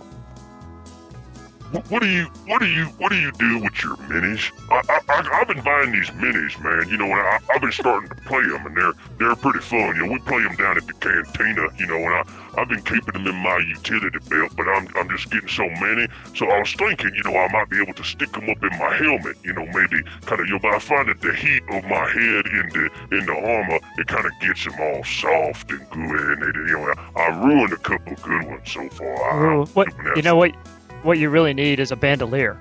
What, 1.72 2.02
do 2.02 2.08
you 2.08 2.26
what 2.48 2.60
do 2.60 2.66
you 2.66 2.86
what 2.98 3.12
do 3.12 3.18
you 3.18 3.32
do 3.34 3.60
with 3.60 3.84
your 3.84 3.96
minis? 4.10 4.52
I, 4.72 4.82
I, 5.08 5.40
I've 5.40 5.48
been 5.48 5.62
buying 5.62 5.92
these 5.92 6.10
minis, 6.12 6.60
man. 6.64 6.90
You 6.90 6.98
know, 6.98 7.06
and 7.06 7.14
I, 7.14 7.40
I've 7.54 7.62
been 7.62 7.72
starting 7.72 8.10
to 8.10 8.16
play 8.16 8.42
them, 8.42 8.66
and 8.66 8.76
they're 8.76 8.94
they're 9.20 9.36
pretty 9.36 9.60
fun. 9.60 9.96
You 9.96 10.08
know, 10.08 10.14
we 10.14 10.20
play 10.20 10.42
them 10.42 10.56
down 10.56 10.78
at 10.78 10.88
the 10.88 10.94
cantina. 10.94 11.68
You 11.78 11.86
know, 11.86 11.98
and 11.98 12.16
I 12.16 12.24
I've 12.58 12.70
been 12.70 12.82
keeping 12.82 13.14
them 13.14 13.28
in 13.28 13.36
my 13.36 13.58
utility 13.60 14.18
belt, 14.30 14.52
but 14.58 14.68
I'm 14.68 14.88
I'm 14.96 15.10
just 15.10 15.30
getting 15.30 15.48
so 15.48 15.70
many. 15.80 16.08
So 16.34 16.50
I 16.50 16.60
was 16.60 16.74
thinking, 16.74 17.14
you 17.14 17.24
know, 17.24 17.38
I 17.38 17.48
might 17.52 17.70
be 17.70 17.80
able 17.80 17.94
to 17.94 18.04
stick 18.04 18.32
them 18.32 18.50
up 18.50 18.64
in 18.64 18.78
my 18.80 18.96
helmet. 18.96 19.38
You 19.44 19.54
know, 19.54 19.66
maybe 19.68 20.02
kind 20.26 20.42
of. 20.42 20.48
You 20.48 20.54
know, 20.54 20.60
but 20.60 20.74
I 20.74 20.80
find 20.80 21.08
that 21.08 21.22
the 21.22 21.34
heat 21.36 21.62
of 21.70 21.84
my 21.84 22.10
head 22.10 22.46
in 22.50 22.70
the 22.74 22.90
in 23.12 23.26
the 23.28 23.36
armor, 23.36 23.80
it 24.00 24.08
kind 24.08 24.26
of 24.26 24.32
gets 24.42 24.66
them 24.66 24.74
all 24.80 25.04
soft 25.04 25.70
and 25.70 25.88
good. 25.92 26.40
And 26.40 26.42
they, 26.42 26.72
you 26.72 26.80
know, 26.80 26.94
I, 27.16 27.22
I 27.22 27.46
ruined 27.46 27.74
a 27.74 27.78
couple 27.78 28.16
good 28.16 28.48
ones 28.48 28.72
so 28.72 28.90
far. 28.90 29.52
I, 29.52 29.56
Ooh, 29.56 29.66
what 29.66 29.88
you 30.16 30.24
know 30.24 30.36
what 30.36 30.56
what 31.04 31.18
you 31.18 31.30
really 31.30 31.54
need 31.54 31.80
is 31.80 31.92
a 31.92 31.96
bandolier. 31.96 32.58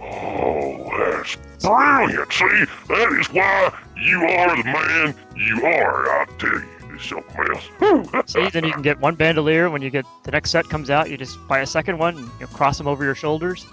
Oh, 0.00 0.90
that's 0.98 1.36
brilliant. 1.62 2.32
See, 2.32 2.64
that 2.88 3.16
is 3.18 3.26
why 3.32 3.72
you 3.96 4.22
are 4.22 4.56
the 4.56 4.64
man 4.64 5.14
you 5.36 5.66
are. 5.66 6.08
I 6.08 6.26
tell 6.38 6.50
you, 6.50 6.68
it's 6.94 7.08
something 7.08 7.46
else. 7.50 8.32
See, 8.32 8.48
then 8.50 8.64
you 8.64 8.72
can 8.72 8.82
get 8.82 9.00
one 9.00 9.14
bandolier. 9.14 9.70
When 9.70 9.82
you 9.82 9.90
get 9.90 10.06
the 10.24 10.30
next 10.30 10.50
set 10.50 10.68
comes 10.68 10.90
out, 10.90 11.10
you 11.10 11.16
just 11.16 11.38
buy 11.48 11.60
a 11.60 11.66
second 11.66 11.98
one. 11.98 12.16
And, 12.16 12.26
you 12.26 12.40
know, 12.40 12.46
cross 12.48 12.78
them 12.78 12.86
over 12.86 13.04
your 13.04 13.14
shoulders, 13.14 13.66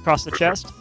across 0.00 0.24
the 0.24 0.32
chest. 0.32 0.72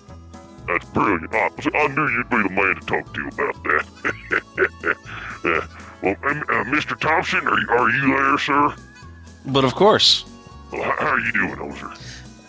That's 0.67 0.85
brilliant. 0.85 1.33
I, 1.33 1.49
I 1.73 1.87
knew 1.87 2.07
you'd 2.09 2.29
be 2.29 2.43
the 2.43 2.49
man 2.49 2.75
to 2.75 2.85
talk 2.85 3.13
to 3.13 3.27
about 3.27 3.63
that. 3.63 4.95
uh, 5.45 5.67
well, 6.01 6.15
um, 6.23 6.43
uh, 6.49 6.63
Mr. 6.65 6.97
Thompson, 6.99 7.45
are 7.45 7.59
you, 7.59 7.69
are 7.69 7.89
you 7.89 8.07
there, 8.15 8.37
sir? 8.37 8.75
But 9.45 9.65
of 9.65 9.75
course. 9.75 10.25
How 10.81 11.07
are 11.07 11.19
you 11.19 11.31
doing, 11.31 11.59
Ozer? 11.59 11.91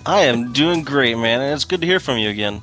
I 0.07 0.21
am 0.23 0.53
doing 0.53 0.83
great, 0.83 1.17
man, 1.17 1.41
and 1.41 1.55
it's 1.55 1.65
good 1.65 1.81
to 1.81 1.87
hear 1.87 2.01
from 2.01 2.19
you 2.19 2.29
again. 2.31 2.61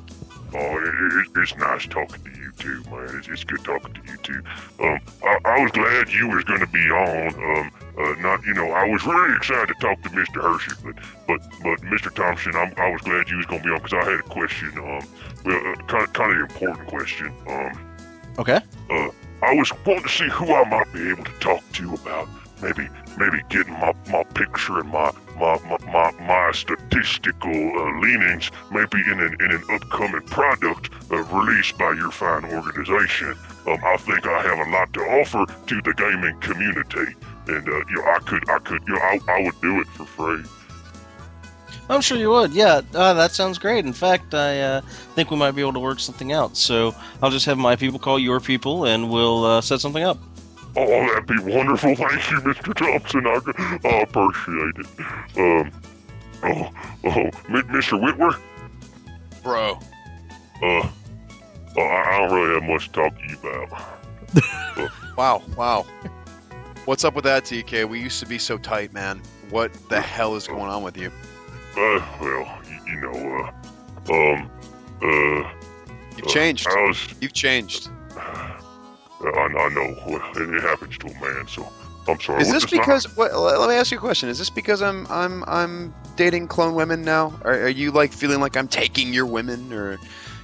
Oh, 0.53 0.77
it, 0.77 1.27
it, 1.35 1.41
it's 1.41 1.55
nice 1.57 1.87
talking 1.87 2.23
to 2.23 2.29
you 2.39 2.51
too, 2.57 2.83
man. 2.91 3.09
It's, 3.17 3.27
it's 3.27 3.43
good 3.43 3.63
talking 3.63 3.93
to 3.93 4.01
you 4.11 4.17
too. 4.17 4.43
Um, 4.83 4.99
I, 5.23 5.37
I 5.45 5.63
was 5.63 5.71
glad 5.71 6.09
you 6.09 6.27
was 6.27 6.43
going 6.43 6.59
to 6.59 6.67
be 6.67 6.89
on. 6.91 7.33
Um, 7.35 7.71
uh, 7.97 8.21
not, 8.21 8.43
you 8.45 8.53
know, 8.53 8.71
I 8.71 8.85
was 8.87 9.05
really 9.05 9.35
excited 9.35 9.67
to 9.69 9.73
talk 9.75 10.01
to 10.03 10.09
Mr. 10.09 10.41
Hershey, 10.41 10.71
but, 10.83 10.95
but, 11.27 11.41
but 11.63 11.79
Mr. 11.89 12.13
Thompson, 12.13 12.55
I'm, 12.55 12.73
I 12.77 12.91
was 12.91 13.01
glad 13.01 13.29
you 13.29 13.37
was 13.37 13.45
going 13.45 13.61
to 13.61 13.67
be 13.67 13.73
on 13.73 13.81
because 13.81 13.93
I 14.05 14.11
had 14.11 14.19
a 14.19 14.23
question. 14.23 14.69
Um, 14.77 15.07
well, 15.45 15.67
uh, 15.71 15.75
kind 15.87 16.03
of, 16.03 16.13
kind 16.13 16.33
of 16.33 16.49
important 16.51 16.87
question. 16.87 17.33
Um, 17.47 17.87
Okay. 18.39 18.59
uh, 18.89 19.09
I 19.43 19.53
was 19.55 19.71
wanting 19.85 20.03
to 20.03 20.09
see 20.09 20.29
who 20.29 20.53
I 20.53 20.67
might 20.69 20.91
be 20.93 21.09
able 21.09 21.23
to 21.25 21.33
talk 21.39 21.61
to 21.73 21.93
about 21.95 22.29
maybe 22.61 22.87
maybe 23.17 23.41
getting 23.49 23.73
my, 23.73 23.93
my 24.09 24.23
picture 24.23 24.79
and 24.79 24.89
my 24.89 25.11
my 25.39 25.57
my, 25.69 25.77
my, 25.91 26.11
my 26.21 26.51
statistical 26.53 27.51
uh, 27.51 27.99
leanings 27.99 28.51
maybe 28.71 28.99
in 29.11 29.19
an 29.19 29.35
in 29.39 29.51
an 29.51 29.63
upcoming 29.71 30.21
product 30.21 30.89
uh, 31.11 31.17
released 31.17 31.77
by 31.77 31.91
your 31.93 32.11
fine 32.11 32.45
organization. 32.45 33.35
Um, 33.67 33.77
I 33.83 33.97
think 33.97 34.25
I 34.25 34.41
have 34.43 34.67
a 34.67 34.71
lot 34.71 34.93
to 34.93 35.01
offer 35.01 35.45
to 35.67 35.81
the 35.81 35.93
gaming 35.93 36.37
community, 36.39 37.15
and 37.47 37.67
uh, 37.67 37.77
you 37.89 37.95
know, 37.95 38.03
I 38.03 38.19
could 38.19 38.49
I 38.49 38.59
could 38.59 38.81
you 38.87 38.93
know, 38.93 39.01
I, 39.01 39.19
I 39.27 39.43
would 39.43 39.59
do 39.61 39.79
it 39.81 39.87
for 39.87 40.05
free. 40.05 40.43
I'm 41.89 41.99
sure 41.99 42.17
you 42.17 42.29
would. 42.29 42.53
Yeah, 42.53 42.81
uh, 42.93 43.13
that 43.13 43.31
sounds 43.31 43.57
great. 43.59 43.85
In 43.85 43.91
fact, 43.91 44.33
I 44.33 44.61
uh, 44.61 44.81
think 45.13 45.29
we 45.29 45.35
might 45.35 45.51
be 45.51 45.61
able 45.61 45.73
to 45.73 45.79
work 45.79 45.99
something 45.99 46.31
out. 46.31 46.55
So 46.55 46.95
I'll 47.21 47.31
just 47.31 47.45
have 47.47 47.57
my 47.57 47.75
people 47.75 47.99
call 47.99 48.17
your 48.17 48.39
people, 48.39 48.85
and 48.85 49.09
we'll 49.09 49.43
uh, 49.43 49.61
set 49.61 49.81
something 49.81 50.03
up. 50.03 50.17
Oh, 50.77 50.87
that'd 50.87 51.25
be 51.27 51.39
wonderful. 51.39 51.95
Thank 51.95 52.31
you, 52.31 52.37
Mr. 52.37 52.73
Thompson. 52.73 53.27
I, 53.27 53.87
I 53.87 54.01
appreciate 54.01 54.75
it. 54.77 54.87
Um, 55.37 55.71
oh, 56.43 56.71
oh, 57.03 57.23
M- 57.49 57.67
Mr. 57.67 57.99
Witwer? 57.99 58.39
Bro. 59.43 59.79
Uh, 60.61 60.87
uh, 61.77 61.81
I 61.81 62.17
don't 62.19 62.33
really 62.33 62.53
have 62.53 62.69
much 62.69 62.87
to 62.87 62.91
talk 62.93 63.17
to 63.17 63.27
you 63.27 63.37
about. 63.39 64.89
Wow, 65.17 65.43
wow. 65.57 65.85
What's 66.85 67.03
up 67.03 67.15
with 67.15 67.25
that, 67.25 67.43
TK? 67.43 67.87
We 67.87 67.99
used 67.99 68.19
to 68.21 68.25
be 68.25 68.39
so 68.39 68.57
tight, 68.57 68.93
man. 68.93 69.21
What 69.49 69.71
the 69.89 69.99
hell 69.99 70.35
is 70.35 70.47
going 70.47 70.61
on 70.69 70.83
with 70.83 70.97
you? 70.97 71.11
Uh, 71.77 72.01
well, 72.19 72.59
you, 72.67 72.93
you 72.93 73.01
know, 73.01 73.51
uh, 74.09 74.13
um, 74.13 74.49
uh, 75.03 75.49
You've 76.17 76.27
changed. 76.27 76.65
I 76.67 76.87
was, 76.87 77.13
You've 77.19 77.33
changed. 77.33 77.89
I, 79.23 79.27
I 79.29 79.69
know. 79.69 79.95
It, 80.07 80.61
happens 80.61 80.97
to 80.99 81.07
a 81.07 81.13
man, 81.21 81.47
so 81.47 81.67
I'm 82.07 82.19
sorry. 82.19 82.41
Is 82.41 82.51
this 82.51 82.63
it's 82.63 82.73
not- 82.73 82.81
because? 82.81 83.15
What, 83.17 83.35
let 83.35 83.69
me 83.69 83.75
ask 83.75 83.91
you 83.91 83.97
a 83.97 84.01
question. 84.01 84.29
Is 84.29 84.39
this 84.39 84.49
because 84.49 84.81
I'm 84.81 85.05
I'm 85.09 85.43
I'm 85.47 85.93
dating 86.15 86.47
clone 86.47 86.73
women 86.75 87.03
now? 87.03 87.33
Are, 87.43 87.53
are 87.53 87.69
you 87.69 87.91
like 87.91 88.11
feeling 88.13 88.39
like 88.39 88.57
I'm 88.57 88.67
taking 88.67 89.13
your 89.13 89.25
women, 89.25 89.71
or 89.73 89.99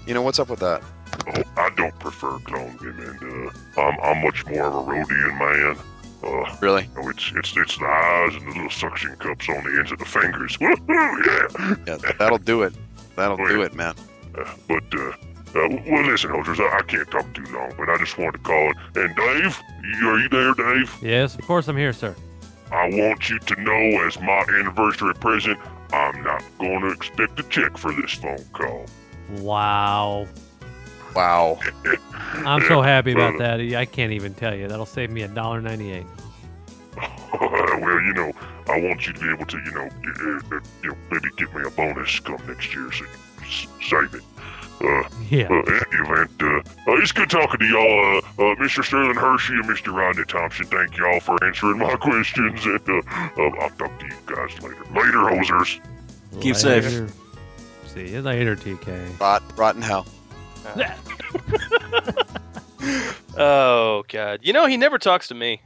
you 0.05 0.13
know 0.13 0.21
what's 0.21 0.39
up 0.39 0.49
with 0.49 0.59
that? 0.59 0.83
Oh, 1.27 1.43
I 1.57 1.69
don't 1.75 1.97
prefer 1.99 2.37
clone 2.39 2.77
women. 2.81 3.51
Uh, 3.77 3.81
I'm, 3.81 3.97
I'm 4.01 4.23
much 4.23 4.45
more 4.45 4.65
of 4.65 4.87
a 4.87 4.91
Rodian 4.91 5.39
man. 5.39 5.77
Uh, 6.23 6.55
really? 6.61 6.89
Oh, 6.97 7.09
it's 7.09 7.31
it's 7.35 7.55
it's 7.55 7.77
the 7.77 7.85
eyes 7.85 8.35
and 8.35 8.47
the 8.47 8.51
little 8.55 8.69
suction 8.69 9.15
cups 9.17 9.47
on 9.49 9.63
the 9.63 9.77
ends 9.79 9.91
of 9.91 9.99
the 9.99 10.05
fingers. 10.05 10.57
Yeah. 10.89 11.75
Yeah, 11.87 12.11
that'll 12.19 12.37
do 12.37 12.63
it. 12.63 12.73
That'll 13.15 13.37
do 13.37 13.61
it, 13.61 13.73
man. 13.73 13.93
Uh, 14.37 14.45
but 14.67 14.83
uh, 14.93 15.11
uh, 15.57 15.81
well, 15.87 16.05
listen, 16.05 16.29
Hodges, 16.29 16.59
I, 16.59 16.77
I 16.77 16.81
can't 16.83 17.09
talk 17.09 17.31
too 17.33 17.45
long, 17.53 17.73
but 17.77 17.89
I 17.89 17.97
just 17.97 18.17
wanted 18.17 18.33
to 18.33 18.39
call 18.39 18.71
it. 18.71 18.77
And 18.95 19.15
Dave, 19.15 19.61
are 20.03 20.19
you 20.19 20.29
there, 20.29 20.53
Dave? 20.53 20.95
Yes, 21.01 21.35
of 21.35 21.41
course 21.45 21.67
I'm 21.67 21.77
here, 21.77 21.93
sir. 21.93 22.15
I 22.71 22.89
want 22.89 23.29
you 23.29 23.39
to 23.39 23.61
know, 23.61 24.05
as 24.05 24.19
my 24.19 24.45
anniversary 24.59 25.13
present, 25.15 25.57
I'm 25.93 26.21
not 26.23 26.43
going 26.59 26.81
to 26.81 26.89
expect 26.89 27.39
a 27.39 27.43
check 27.43 27.77
for 27.77 27.93
this 27.93 28.13
phone 28.13 28.43
call. 28.51 28.85
Wow. 29.39 30.27
Wow. 31.15 31.59
I'm 32.33 32.61
so 32.67 32.81
happy 32.81 33.13
about 33.13 33.37
Brother. 33.37 33.65
that. 33.65 33.77
I 33.77 33.85
can't 33.85 34.11
even 34.11 34.33
tell 34.33 34.53
you. 34.53 34.67
That'll 34.67 34.85
save 34.85 35.09
me 35.09 35.23
a 35.23 35.27
dollar 35.27 35.61
ninety-eight. 35.61 36.05
well, 37.41 38.01
you 38.01 38.13
know, 38.13 38.31
I 38.67 38.81
want 38.81 39.07
you 39.07 39.13
to 39.13 39.19
be 39.19 39.29
able 39.29 39.45
to, 39.45 39.57
you 39.57 39.71
know, 39.71 39.85
uh, 39.87 40.55
uh, 40.55 40.59
you 40.83 40.89
know, 40.89 40.97
maybe 41.09 41.29
give 41.37 41.53
me 41.55 41.63
a 41.65 41.69
bonus 41.71 42.19
come 42.19 42.41
next 42.47 42.73
year, 42.73 42.91
so 42.91 43.05
you 43.05 43.67
save 43.81 44.13
it. 44.13 44.23
Uh, 44.79 45.03
Yeah. 45.29 45.47
Uh, 45.49 45.61
in 45.63 45.73
any 45.73 46.09
event, 46.09 46.31
uh, 46.41 46.47
uh, 46.91 46.95
it's 47.01 47.11
good 47.11 47.29
talking 47.29 47.59
to 47.59 47.65
y'all, 47.65 48.17
uh, 48.17 48.19
uh, 48.51 48.55
Mr. 48.55 48.83
Sterling 48.83 49.15
Hershey 49.15 49.53
and 49.55 49.65
Mr. 49.65 49.93
Rodney 49.95 50.23
Thompson. 50.25 50.65
Thank 50.67 50.95
y'all 50.97 51.19
for 51.19 51.43
answering 51.43 51.79
my 51.79 51.95
questions, 51.99 52.63
and 52.65 52.79
uh, 52.89 53.01
uh, 53.37 53.49
I'll 53.61 53.69
talk 53.71 53.99
to 53.99 54.05
you 54.05 54.13
guys 54.25 54.61
later. 54.61 54.83
Later, 54.93 55.17
hosers. 55.29 55.79
Keep 56.41 56.55
safe. 56.55 57.11
See 57.87 58.09
you 58.09 58.21
later, 58.21 58.55
TK. 58.55 59.19
Rot, 59.19 59.41
rotten 59.57 59.81
hell. 59.81 60.05
Oh 63.39 64.03
god. 64.07 64.39
You 64.43 64.53
know 64.53 64.65
he 64.65 64.77
never 64.77 64.97
talks 64.97 65.27
to 65.27 65.35
me. 65.35 65.61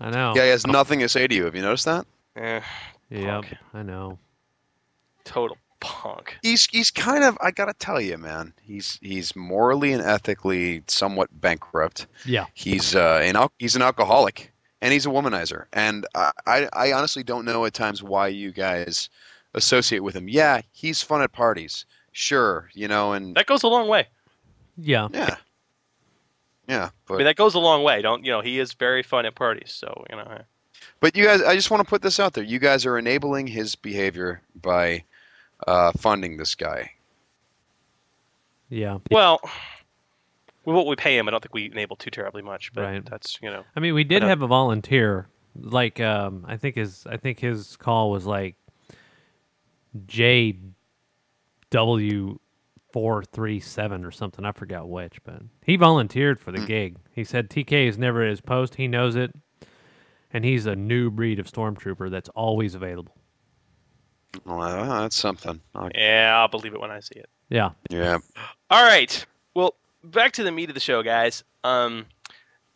I 0.00 0.10
know. 0.10 0.34
Yeah, 0.36 0.44
he 0.44 0.48
has 0.50 0.66
nothing 0.66 0.98
to 1.00 1.08
say 1.08 1.26
to 1.26 1.34
you. 1.34 1.44
Have 1.44 1.54
you 1.54 1.62
noticed 1.62 1.84
that? 1.86 2.06
Eh, 2.36 2.60
Yep, 3.10 3.44
I 3.72 3.82
know. 3.82 4.18
total 5.24 5.56
punk. 5.80 6.36
He's 6.42 6.66
he's 6.66 6.90
kind 6.90 7.24
of 7.24 7.36
I 7.40 7.50
gotta 7.50 7.74
tell 7.74 8.00
you, 8.00 8.18
man. 8.18 8.52
He's 8.62 8.98
he's 9.02 9.34
morally 9.36 9.92
and 9.92 10.02
ethically 10.02 10.82
somewhat 10.86 11.28
bankrupt. 11.40 12.06
Yeah. 12.24 12.46
He's 12.54 12.94
uh 12.94 13.20
an 13.22 13.36
al- 13.36 13.52
he's 13.58 13.76
an 13.76 13.82
alcoholic 13.82 14.52
and 14.80 14.92
he's 14.92 15.06
a 15.06 15.10
womanizer. 15.10 15.66
And 15.72 16.06
I, 16.14 16.30
I 16.46 16.68
I 16.72 16.92
honestly 16.92 17.22
don't 17.22 17.44
know 17.44 17.64
at 17.64 17.74
times 17.74 18.02
why 18.02 18.28
you 18.28 18.52
guys 18.52 19.08
associate 19.54 20.00
with 20.00 20.14
him. 20.14 20.28
Yeah, 20.28 20.60
he's 20.72 21.02
fun 21.02 21.22
at 21.22 21.32
parties. 21.32 21.86
Sure, 22.12 22.70
you 22.74 22.88
know, 22.88 23.12
and 23.12 23.34
That 23.34 23.46
goes 23.46 23.62
a 23.62 23.68
long 23.68 23.88
way. 23.88 24.08
Yeah. 24.76 25.08
yeah. 25.12 25.36
Yeah, 26.68 26.90
I 27.10 27.16
mean 27.16 27.24
that 27.24 27.36
goes 27.36 27.54
a 27.54 27.58
long 27.58 27.82
way. 27.82 28.00
Don't 28.00 28.24
you 28.24 28.30
know 28.30 28.40
he 28.40 28.58
is 28.58 28.72
very 28.72 29.02
fun 29.02 29.26
at 29.26 29.34
parties, 29.34 29.70
so 29.70 30.04
you 30.08 30.16
know. 30.16 30.38
But 31.00 31.16
you 31.16 31.24
guys, 31.24 31.42
I 31.42 31.54
just 31.54 31.70
want 31.70 31.82
to 31.82 31.88
put 31.88 32.00
this 32.00 32.18
out 32.18 32.32
there. 32.32 32.44
You 32.44 32.58
guys 32.58 32.86
are 32.86 32.96
enabling 32.96 33.46
his 33.46 33.74
behavior 33.74 34.40
by 34.62 35.04
uh, 35.66 35.92
funding 35.92 36.36
this 36.36 36.54
guy. 36.54 36.90
Yeah. 38.68 38.98
Well, 39.10 39.40
with 40.64 40.74
what 40.74 40.86
we 40.86 40.96
pay 40.96 41.16
him, 41.18 41.28
I 41.28 41.30
don't 41.30 41.42
think 41.42 41.54
we 41.54 41.66
enable 41.66 41.96
too 41.96 42.10
terribly 42.10 42.42
much, 42.42 42.72
but 42.72 42.82
Right. 42.82 43.04
that's 43.04 43.38
you 43.42 43.50
know. 43.50 43.64
I 43.76 43.80
mean, 43.80 43.94
we 43.94 44.04
did 44.04 44.22
have 44.22 44.42
a 44.42 44.46
volunteer. 44.46 45.28
Like, 45.56 46.00
um, 46.00 46.44
I 46.48 46.56
think 46.56 46.74
his 46.76 47.06
I 47.08 47.16
think 47.16 47.38
his 47.38 47.76
call 47.76 48.10
was 48.10 48.26
like 48.26 48.56
J 50.06 50.58
W 51.70 52.38
four 52.92 53.24
three 53.24 53.60
seven 53.60 54.04
or 54.04 54.10
something. 54.10 54.44
I 54.44 54.52
forgot 54.52 54.88
which, 54.88 55.22
but 55.24 55.42
he 55.64 55.76
volunteered 55.76 56.40
for 56.40 56.50
the 56.52 56.60
Hmm. 56.60 56.66
gig. 56.66 56.96
He 57.12 57.24
said 57.24 57.50
TK 57.50 57.86
is 57.86 57.98
never 57.98 58.22
at 58.22 58.30
his 58.30 58.40
post. 58.40 58.76
He 58.76 58.88
knows 58.88 59.14
it, 59.16 59.32
and 60.32 60.44
he's 60.44 60.66
a 60.66 60.74
new 60.74 61.10
breed 61.10 61.38
of 61.38 61.46
stormtrooper 61.46 62.10
that's 62.10 62.28
always 62.30 62.74
available. 62.74 63.16
Well, 64.44 64.60
uh, 64.62 65.00
that's 65.02 65.16
something. 65.16 65.60
I'll- 65.74 65.90
Yeah, 65.94 66.34
I'll 66.38 66.48
believe 66.48 66.74
it 66.74 66.80
when 66.80 66.90
I 66.90 67.00
see 67.00 67.16
it. 67.16 67.28
Yeah. 67.48 67.70
yeah. 67.90 68.18
All 68.70 68.82
right. 68.84 69.24
Well, 69.54 69.74
back 70.02 70.32
to 70.32 70.42
the 70.44 70.50
meat 70.50 70.68
of 70.70 70.74
the 70.74 70.80
show, 70.80 71.02
guys. 71.02 71.44
Um, 71.62 72.06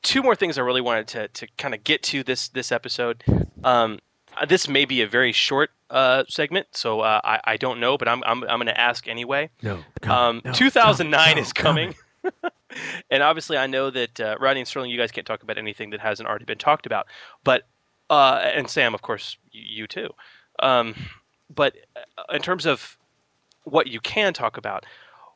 two 0.02 0.22
more 0.22 0.36
things 0.36 0.58
I 0.58 0.62
really 0.62 0.80
wanted 0.80 1.08
to, 1.08 1.28
to 1.28 1.46
kind 1.56 1.74
of 1.74 1.82
get 1.84 2.02
to 2.04 2.22
this 2.22 2.48
this 2.48 2.70
episode. 2.72 3.24
Um, 3.64 3.98
uh, 4.40 4.46
this 4.46 4.68
may 4.68 4.84
be 4.84 5.02
a 5.02 5.06
very 5.06 5.32
short 5.32 5.70
uh, 5.90 6.24
segment, 6.28 6.68
so 6.72 7.00
uh, 7.00 7.20
I, 7.24 7.40
I 7.44 7.56
don't 7.56 7.80
know, 7.80 7.98
but 7.98 8.08
I'm 8.08 8.22
I'm, 8.24 8.42
I'm 8.44 8.58
going 8.58 8.66
to 8.66 8.80
ask 8.80 9.08
anyway. 9.08 9.50
No. 9.62 9.80
Um, 10.08 10.42
2009 10.52 11.38
is 11.38 11.52
coming. 11.52 11.94
and 13.10 13.22
obviously, 13.22 13.56
I 13.56 13.66
know 13.66 13.90
that 13.90 14.20
uh, 14.20 14.36
Rodney 14.38 14.60
and 14.60 14.68
Sterling, 14.68 14.90
you 14.90 14.98
guys 14.98 15.10
can't 15.10 15.26
talk 15.26 15.42
about 15.42 15.58
anything 15.58 15.90
that 15.90 16.00
hasn't 16.00 16.28
already 16.28 16.44
been 16.44 16.58
talked 16.58 16.86
about. 16.86 17.06
But 17.42 17.66
uh, 18.10 18.40
and 18.54 18.68
Sam, 18.68 18.94
of 18.94 19.02
course, 19.02 19.36
you, 19.50 19.62
you 19.82 19.86
too. 19.86 20.10
Um, 20.60 20.94
but 21.54 21.76
uh, 21.96 22.34
in 22.34 22.42
terms 22.42 22.66
of 22.66 22.98
what 23.64 23.86
you 23.86 24.00
can 24.00 24.32
talk 24.32 24.56
about, 24.56 24.84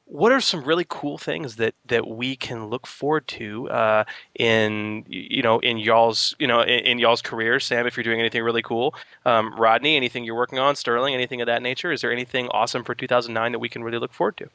what 0.04 0.32
are 0.32 0.40
some 0.40 0.62
really 0.64 0.84
cool 0.88 1.16
things 1.16 1.56
that, 1.56 1.74
that 1.86 2.06
we 2.06 2.36
can 2.36 2.66
look 2.66 2.86
forward 2.86 3.26
to 3.28 3.68
uh, 3.70 4.04
in 4.38 5.04
you 5.08 5.42
know 5.42 5.58
in 5.60 5.78
y'all's 5.78 6.34
you 6.38 6.46
know 6.46 6.60
in, 6.60 6.80
in 6.80 6.98
y'all's 6.98 7.22
career? 7.22 7.58
Sam, 7.60 7.86
if 7.86 7.96
you're 7.96 8.04
doing 8.04 8.20
anything 8.20 8.42
really 8.42 8.62
cool, 8.62 8.94
um, 9.24 9.54
Rodney, 9.58 9.96
anything 9.96 10.24
you're 10.24 10.36
working 10.36 10.58
on, 10.58 10.76
Sterling, 10.76 11.14
anything 11.14 11.40
of 11.40 11.46
that 11.46 11.62
nature? 11.62 11.92
Is 11.92 12.00
there 12.00 12.12
anything 12.12 12.48
awesome 12.48 12.84
for 12.84 12.94
2009 12.94 13.52
that 13.52 13.58
we 13.58 13.68
can 13.68 13.82
really 13.82 13.98
look 13.98 14.12
forward 14.12 14.36
to? 14.38 14.48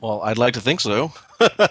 Well, 0.00 0.20
I'd 0.22 0.38
like 0.38 0.54
to 0.54 0.60
think 0.60 0.80
so. 0.80 1.12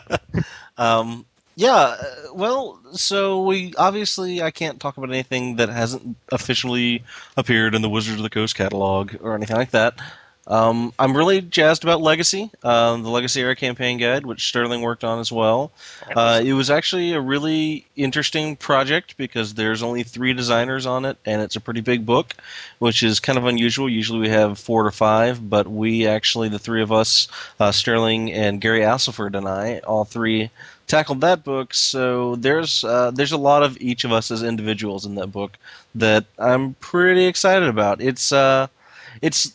um, 0.77 1.25
yeah, 1.55 1.73
uh, 1.73 2.33
well, 2.33 2.79
so 2.93 3.43
we 3.43 3.73
obviously 3.77 4.41
I 4.41 4.51
can't 4.51 4.79
talk 4.79 4.97
about 4.97 5.09
anything 5.09 5.57
that 5.57 5.69
hasn't 5.69 6.15
officially 6.31 7.03
appeared 7.37 7.75
in 7.75 7.81
the 7.81 7.89
Wizards 7.89 8.17
of 8.17 8.23
the 8.23 8.29
Coast 8.29 8.55
catalog 8.55 9.15
or 9.21 9.35
anything 9.35 9.57
like 9.57 9.71
that. 9.71 9.99
Um, 10.47 10.91
I'm 10.97 11.15
really 11.15 11.39
jazzed 11.39 11.83
about 11.83 12.01
Legacy, 12.01 12.49
um, 12.63 13.03
the 13.03 13.09
Legacy 13.09 13.41
Era 13.41 13.55
campaign 13.55 13.99
guide, 13.99 14.25
which 14.25 14.47
Sterling 14.47 14.81
worked 14.81 15.03
on 15.03 15.19
as 15.19 15.31
well. 15.31 15.71
Uh, 16.15 16.41
it 16.43 16.53
was 16.53 16.69
actually 16.71 17.13
a 17.13 17.21
really 17.21 17.85
interesting 17.95 18.55
project 18.55 19.17
because 19.17 19.53
there's 19.53 19.83
only 19.83 20.01
three 20.01 20.33
designers 20.33 20.87
on 20.87 21.05
it, 21.05 21.17
and 21.25 21.41
it's 21.43 21.55
a 21.55 21.61
pretty 21.61 21.81
big 21.81 22.07
book, 22.07 22.35
which 22.79 23.03
is 23.03 23.19
kind 23.19 23.37
of 23.37 23.45
unusual. 23.45 23.87
Usually 23.87 24.19
we 24.19 24.29
have 24.29 24.57
four 24.57 24.83
to 24.83 24.91
five, 24.91 25.47
but 25.47 25.67
we 25.67 26.07
actually, 26.07 26.49
the 26.49 26.59
three 26.59 26.81
of 26.81 26.91
us, 26.91 27.27
uh, 27.59 27.71
Sterling 27.71 28.31
and 28.33 28.59
Gary 28.59 28.81
Astleford 28.81 29.35
and 29.35 29.47
I, 29.47 29.79
all 29.79 30.05
three 30.05 30.49
tackled 30.91 31.21
that 31.21 31.43
book. 31.43 31.73
So 31.73 32.35
there's 32.35 32.83
uh, 32.83 33.11
there's 33.11 33.31
a 33.31 33.37
lot 33.37 33.63
of 33.63 33.79
each 33.79 34.03
of 34.03 34.11
us 34.11 34.29
as 34.29 34.43
individuals 34.43 35.05
in 35.05 35.15
that 35.15 35.27
book 35.27 35.57
that 35.95 36.25
I'm 36.37 36.73
pretty 36.75 37.25
excited 37.25 37.69
about. 37.69 38.01
It's 38.01 38.31
uh, 38.33 38.67
it's 39.21 39.53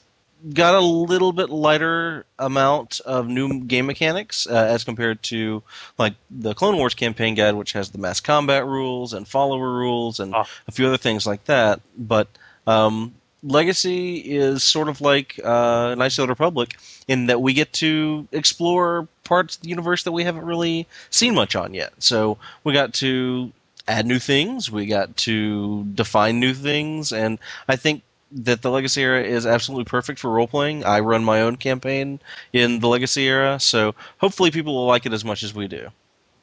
got 0.55 0.75
a 0.75 0.81
little 0.81 1.33
bit 1.33 1.51
lighter 1.51 2.25
amount 2.39 3.01
of 3.05 3.29
new 3.29 3.61
game 3.65 3.87
mechanics 3.87 4.47
uh, 4.47 4.55
as 4.55 4.83
compared 4.83 5.23
to 5.25 5.63
like 5.99 6.15
the 6.31 6.55
Clone 6.55 6.77
Wars 6.77 6.95
campaign 6.95 7.35
guide, 7.35 7.55
which 7.55 7.73
has 7.73 7.91
the 7.91 7.99
mass 7.99 8.21
combat 8.21 8.65
rules 8.65 9.13
and 9.13 9.29
follower 9.29 9.73
rules 9.73 10.21
and 10.21 10.35
a 10.35 10.73
few 10.73 10.87
other 10.87 10.97
things 10.97 11.27
like 11.27 11.45
that. 11.45 11.81
But 11.99 12.29
um, 12.67 13.15
Legacy 13.47 14.17
is 14.19 14.63
sort 14.63 14.89
of 14.89 15.01
like 15.01 15.41
uh, 15.45 15.95
Knights 15.97 16.19
of 16.19 16.25
the 16.25 16.29
Republic 16.29 16.77
in 17.07 17.27
that 17.27 17.41
we 17.41 17.53
get 17.53 17.73
to 17.75 18.27
explore 18.33 19.07
parts 19.25 19.57
of 19.57 19.63
the 19.63 19.69
universe 19.69 20.03
that 20.03 20.13
we 20.13 20.25
haven't 20.25 20.45
really 20.45 20.87
seen 21.11 21.35
much 21.35 21.55
on 21.55 21.73
yet. 21.73 21.93
So 21.99 22.39
we 22.65 22.73
got 22.73 22.93
to 22.95 23.53
add 23.87 24.05
new 24.05 24.19
things, 24.19 24.71
we 24.71 24.87
got 24.87 25.17
to 25.19 25.85
define 25.95 26.41
new 26.41 26.55
things, 26.55 27.13
and 27.13 27.39
I 27.69 27.77
think 27.77 28.03
that 28.33 28.63
the 28.63 28.71
Legacy 28.71 29.03
era 29.03 29.23
is 29.23 29.47
absolutely 29.47 29.85
perfect 29.85 30.19
for 30.19 30.31
role 30.31 30.49
playing. 30.49 30.85
I 30.85 30.99
run 31.01 31.23
my 31.23 31.43
own 31.43 31.57
campaign 31.57 32.19
in 32.53 32.81
the 32.81 32.89
Legacy 32.89 33.29
era, 33.29 33.61
so 33.61 33.95
hopefully 34.19 34.51
people 34.51 34.75
will 34.75 34.87
like 34.87 35.07
it 35.07 35.13
as 35.13 35.25
much 35.25 35.45
as 35.45 35.55
we 35.55 35.69
do. 35.69 35.89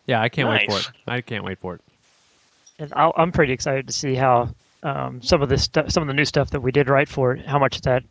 Yeah, 0.05 0.21
I 0.21 0.29
can't 0.29 0.47
wait 0.47 0.71
for 0.71 0.79
it. 0.79 0.89
I 1.05 1.19
can't 1.19 1.43
wait 1.43 1.59
for 1.59 1.75
it. 1.75 1.81
And 2.79 2.93
I'm 2.95 3.31
pretty 3.33 3.51
excited 3.51 3.87
to 3.87 3.93
see 3.93 4.15
how 4.15 4.49
um, 4.83 5.21
some 5.21 5.41
of 5.41 5.49
this 5.49 5.63
stu- 5.63 5.89
some 5.89 6.03
of 6.03 6.07
the 6.07 6.13
new 6.13 6.25
stuff 6.25 6.49
that 6.51 6.61
we 6.61 6.71
did 6.71 6.89
write 6.89 7.09
for 7.09 7.33
it, 7.33 7.45
how 7.45 7.57
much 7.57 7.81
that 7.81 8.03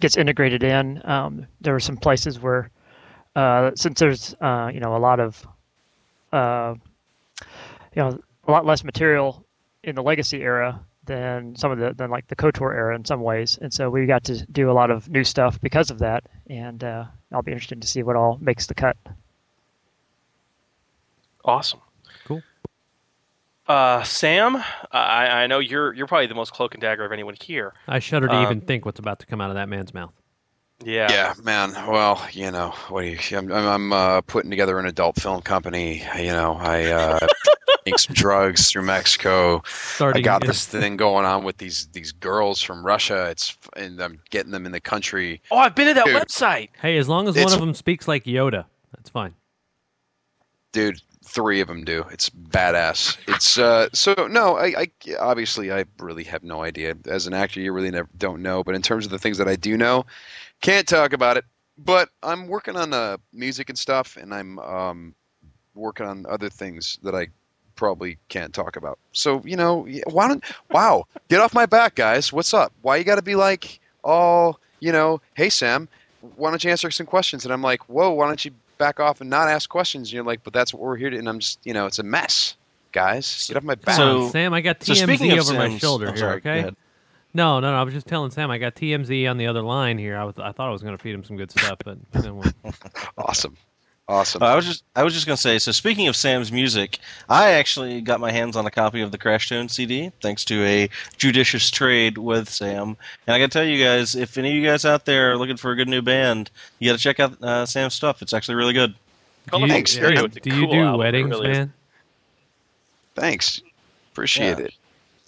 gets 0.00 0.16
integrated 0.16 0.62
in. 0.62 1.00
Um, 1.04 1.46
there 1.60 1.72
were 1.72 1.80
some 1.80 1.96
places 1.96 2.40
where, 2.40 2.70
uh, 3.36 3.70
since 3.76 4.00
there's 4.00 4.34
uh, 4.40 4.70
you 4.72 4.80
know 4.80 4.96
a 4.96 4.98
lot 4.98 5.20
of, 5.20 5.46
uh, 6.32 6.74
you 7.94 8.02
know, 8.02 8.20
a 8.46 8.50
lot 8.50 8.66
less 8.66 8.84
material 8.84 9.44
in 9.84 9.94
the 9.94 10.02
legacy 10.02 10.42
era 10.42 10.80
than 11.06 11.56
some 11.56 11.70
of 11.70 11.78
the 11.78 11.94
than 11.94 12.10
like 12.10 12.26
the 12.28 12.36
Kotor 12.36 12.74
era 12.74 12.94
in 12.94 13.04
some 13.04 13.22
ways, 13.22 13.58
and 13.62 13.72
so 13.72 13.88
we 13.88 14.06
got 14.06 14.24
to 14.24 14.44
do 14.46 14.70
a 14.70 14.74
lot 14.74 14.90
of 14.90 15.08
new 15.08 15.24
stuff 15.24 15.60
because 15.60 15.90
of 15.90 15.98
that. 16.00 16.24
And 16.48 16.82
uh, 16.82 17.04
I'll 17.32 17.42
be 17.42 17.52
interested 17.52 17.80
to 17.80 17.88
see 17.88 18.02
what 18.02 18.16
all 18.16 18.38
makes 18.40 18.66
the 18.66 18.74
cut. 18.74 18.96
Awesome. 21.44 21.80
Cool. 23.70 23.76
Uh, 23.78 24.02
Sam, 24.02 24.56
I, 24.90 25.42
I 25.42 25.46
know 25.46 25.60
you're 25.60 25.92
you're 25.94 26.06
probably 26.08 26.26
the 26.26 26.34
most 26.34 26.52
cloak 26.52 26.74
and 26.74 26.80
dagger 26.80 27.04
of 27.04 27.12
anyone 27.12 27.36
here. 27.40 27.72
I 27.86 28.00
shudder 28.00 28.26
to 28.26 28.34
Um, 28.34 28.42
even 28.44 28.60
think 28.62 28.84
what's 28.84 28.98
about 28.98 29.20
to 29.20 29.26
come 29.26 29.40
out 29.40 29.50
of 29.50 29.54
that 29.54 29.68
man's 29.68 29.94
mouth. 29.94 30.12
Yeah. 30.82 31.08
Yeah, 31.10 31.34
man. 31.42 31.72
Well, 31.88 32.26
you 32.32 32.50
know, 32.50 32.70
what 32.88 33.02
do 33.02 33.08
you? 33.08 33.18
I'm, 33.38 33.52
I'm, 33.52 33.66
I'm 33.66 33.92
uh, 33.92 34.20
putting 34.22 34.50
together 34.50 34.78
an 34.78 34.86
adult 34.86 35.20
film 35.20 35.42
company. 35.42 36.02
You 36.16 36.32
know, 36.32 36.54
I 36.58 36.86
uh, 36.86 37.26
take 37.84 37.98
some 37.98 38.14
drugs 38.14 38.70
through 38.70 38.82
Mexico. 38.82 39.62
I 40.00 40.20
got 40.20 40.42
in- 40.42 40.48
this 40.48 40.66
thing 40.66 40.96
going 40.96 41.24
on 41.26 41.44
with 41.44 41.58
these 41.58 41.86
these 41.92 42.12
girls 42.12 42.62
from 42.62 42.84
Russia. 42.84 43.28
It's 43.30 43.56
and 43.76 44.00
I'm 44.00 44.20
getting 44.30 44.50
them 44.52 44.66
in 44.66 44.72
the 44.72 44.80
country. 44.80 45.40
Oh, 45.50 45.58
I've 45.58 45.74
been 45.74 45.88
to 45.88 45.94
that 45.94 46.06
Dude. 46.06 46.16
website. 46.16 46.70
Hey, 46.80 46.96
as 46.96 47.08
long 47.08 47.28
as 47.28 47.36
one 47.36 47.52
of 47.52 47.60
them 47.60 47.74
speaks 47.74 48.08
like 48.08 48.24
Yoda, 48.24 48.64
that's 48.96 49.10
fine. 49.10 49.34
dude 50.72 51.00
three 51.30 51.60
of 51.60 51.68
them 51.68 51.84
do. 51.84 52.04
It's 52.10 52.28
badass. 52.28 53.16
It's 53.28 53.56
uh 53.56 53.88
so 53.92 54.14
no 54.28 54.56
I, 54.56 54.66
I 54.82 54.90
obviously 55.20 55.70
i 55.70 55.84
really 55.98 56.24
have 56.24 56.42
no 56.42 56.62
idea. 56.62 56.96
As 57.06 57.26
an 57.26 57.34
actor 57.34 57.60
you 57.60 57.72
really 57.72 57.90
never 57.90 58.08
don't 58.18 58.42
know 58.42 58.64
but 58.64 58.74
in 58.74 58.82
terms 58.82 59.04
of 59.04 59.12
the 59.12 59.18
things 59.18 59.38
that 59.38 59.48
i 59.48 59.56
do 59.56 59.76
know 59.76 60.04
can't 60.60 60.88
talk 60.88 61.12
about 61.12 61.36
it. 61.36 61.44
But 61.78 62.08
i'm 62.22 62.48
working 62.48 62.76
on 62.76 62.92
uh 62.92 63.16
music 63.32 63.68
and 63.68 63.78
stuff 63.78 64.16
and 64.16 64.34
i'm 64.34 64.58
um 64.58 65.14
working 65.74 66.06
on 66.06 66.26
other 66.28 66.48
things 66.50 66.98
that 67.04 67.14
i 67.14 67.28
probably 67.76 68.18
can't 68.28 68.52
talk 68.52 68.76
about. 68.76 68.98
So 69.12 69.40
you 69.44 69.56
know 69.56 69.86
why 70.06 70.26
don't 70.28 70.44
wow 70.70 71.06
get 71.28 71.40
off 71.40 71.54
my 71.54 71.66
back 71.66 71.94
guys. 71.94 72.32
What's 72.32 72.52
up? 72.52 72.72
Why 72.82 72.96
you 72.96 73.04
gotta 73.04 73.22
be 73.22 73.36
like 73.36 73.78
oh 74.02 74.56
you 74.80 74.90
know 74.90 75.20
hey 75.34 75.48
sam 75.50 75.88
why 76.36 76.50
don't 76.50 76.62
you 76.64 76.70
answer 76.70 76.90
some 76.90 77.06
questions? 77.06 77.44
And 77.44 77.52
i'm 77.54 77.62
like 77.62 77.88
whoa 77.88 78.10
why 78.10 78.26
don't 78.26 78.44
you 78.44 78.50
back 78.80 78.98
off 78.98 79.20
and 79.20 79.30
not 79.30 79.46
ask 79.48 79.68
questions 79.70 80.08
and 80.08 80.14
you're 80.14 80.24
like 80.24 80.42
but 80.42 80.52
that's 80.52 80.74
what 80.74 80.82
we're 80.82 80.96
here 80.96 81.10
to 81.10 81.16
and 81.18 81.28
i'm 81.28 81.38
just 81.38 81.60
you 81.64 81.72
know 81.72 81.86
it's 81.86 81.98
a 82.00 82.02
mess 82.02 82.56
guys 82.92 83.46
get 83.46 83.56
off 83.56 83.62
my 83.62 83.76
back 83.76 83.94
So, 83.94 84.28
Sam, 84.30 84.52
I 84.52 84.60
got 84.60 84.82
so 84.82 84.94
speaking 84.94 85.30
TMZ 85.30 85.38
of 85.38 85.48
over 85.50 85.54
my 85.58 85.68
Sam's- 85.68 85.80
shoulder 85.80 86.06
oh, 86.06 86.10
here. 86.10 86.16
sorry, 86.16 86.36
okay. 86.38 86.70
No, 87.32 87.60
no, 87.60 87.70
no. 87.70 87.76
I 87.78 87.84
was 87.84 87.94
just 87.94 88.08
telling 88.08 88.32
Sam 88.32 88.50
I 88.50 88.58
got 88.58 88.74
TMZ 88.74 89.30
on 89.30 89.36
the 89.36 89.46
other 89.46 89.62
line 89.62 89.98
here. 89.98 90.16
I 90.18 90.24
was, 90.24 90.34
I 90.40 90.50
thought 90.50 90.66
I 90.66 90.72
was 90.72 90.82
going 90.82 90.96
to 90.96 91.00
feed 91.00 91.14
him 91.14 91.22
some 91.22 91.36
good 91.36 91.52
stuff, 91.52 91.78
but 91.84 91.96
then 92.10 92.38
we- 92.38 92.50
awesome 93.16 93.56
awesome 94.10 94.42
Uh, 94.42 94.46
I 94.46 94.56
was 94.56 94.66
just 94.66 94.84
I 94.96 95.02
was 95.02 95.14
just 95.14 95.26
gonna 95.26 95.36
say. 95.36 95.58
So 95.58 95.72
speaking 95.72 96.08
of 96.08 96.16
Sam's 96.16 96.50
music, 96.52 96.98
I 97.28 97.52
actually 97.52 98.00
got 98.00 98.20
my 98.20 98.30
hands 98.32 98.56
on 98.56 98.66
a 98.66 98.70
copy 98.70 99.00
of 99.00 99.12
the 99.12 99.18
Crash 99.18 99.48
Tone 99.48 99.68
CD 99.68 100.10
thanks 100.20 100.44
to 100.46 100.62
a 100.64 100.88
judicious 101.16 101.70
trade 101.70 102.18
with 102.18 102.48
Sam. 102.48 102.96
And 103.26 103.34
I 103.34 103.38
gotta 103.38 103.48
tell 103.48 103.64
you 103.64 103.82
guys, 103.82 104.14
if 104.16 104.36
any 104.36 104.50
of 104.50 104.54
you 104.56 104.66
guys 104.66 104.84
out 104.84 105.04
there 105.06 105.32
are 105.32 105.36
looking 105.38 105.56
for 105.56 105.70
a 105.70 105.76
good 105.76 105.88
new 105.88 106.02
band, 106.02 106.50
you 106.78 106.90
gotta 106.90 107.02
check 107.02 107.20
out 107.20 107.40
uh, 107.42 107.64
Sam's 107.66 107.94
stuff. 107.94 108.20
It's 108.22 108.32
actually 108.32 108.56
really 108.56 108.72
good. 108.74 108.94
do 109.52 109.58
you, 109.60 109.68
Thanks, 109.68 109.94
do, 109.94 110.00
man. 110.02 110.28
do 110.42 110.54
you 110.56 110.66
do 110.66 110.96
weddings, 110.96 111.30
really 111.30 111.48
man? 111.52 111.72
thanks 113.14 113.60
appreciate 114.12 114.58
Yeah. 114.58 114.64
it 114.66 114.74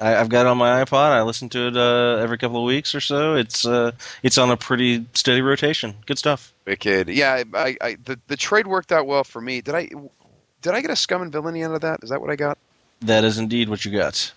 I, 0.02 0.16
I've 0.16 0.28
got 0.28 0.46
it 0.46 0.48
on 0.48 0.58
my 0.58 0.84
iPod. 0.84 1.12
I 1.12 1.22
listen 1.22 1.48
to 1.50 1.68
it 1.68 1.76
uh, 1.76 2.16
every 2.20 2.36
couple 2.36 2.58
of 2.58 2.64
weeks 2.64 2.94
or 2.94 3.00
so. 3.00 3.34
It's 3.36 3.64
uh, 3.64 3.92
it's 4.22 4.36
on 4.36 4.50
a 4.50 4.56
pretty 4.56 5.06
steady 5.14 5.40
rotation. 5.40 5.94
Good 6.06 6.18
stuff. 6.18 6.52
wicked 6.66 7.08
yeah 7.08 7.42
I, 7.54 7.58
I, 7.58 7.76
I 7.80 7.96
the, 8.04 8.18
the 8.26 8.36
trade 8.36 8.66
worked 8.66 8.92
out 8.92 9.06
well 9.06 9.24
for 9.24 9.40
me 9.40 9.60
did 9.60 9.74
i 9.74 9.88
did 10.60 10.74
i 10.74 10.80
get 10.80 10.90
a 10.90 10.96
scum 10.96 11.22
and 11.22 11.32
villainy 11.32 11.64
out 11.64 11.74
of 11.74 11.80
that 11.80 12.00
is 12.02 12.10
that 12.10 12.20
what 12.20 12.30
i 12.30 12.36
got 12.36 12.56
That 13.00 13.24
is 13.24 13.38
indeed 13.38 13.68
what 13.68 13.84
you 13.84 13.90
got. 13.90 14.32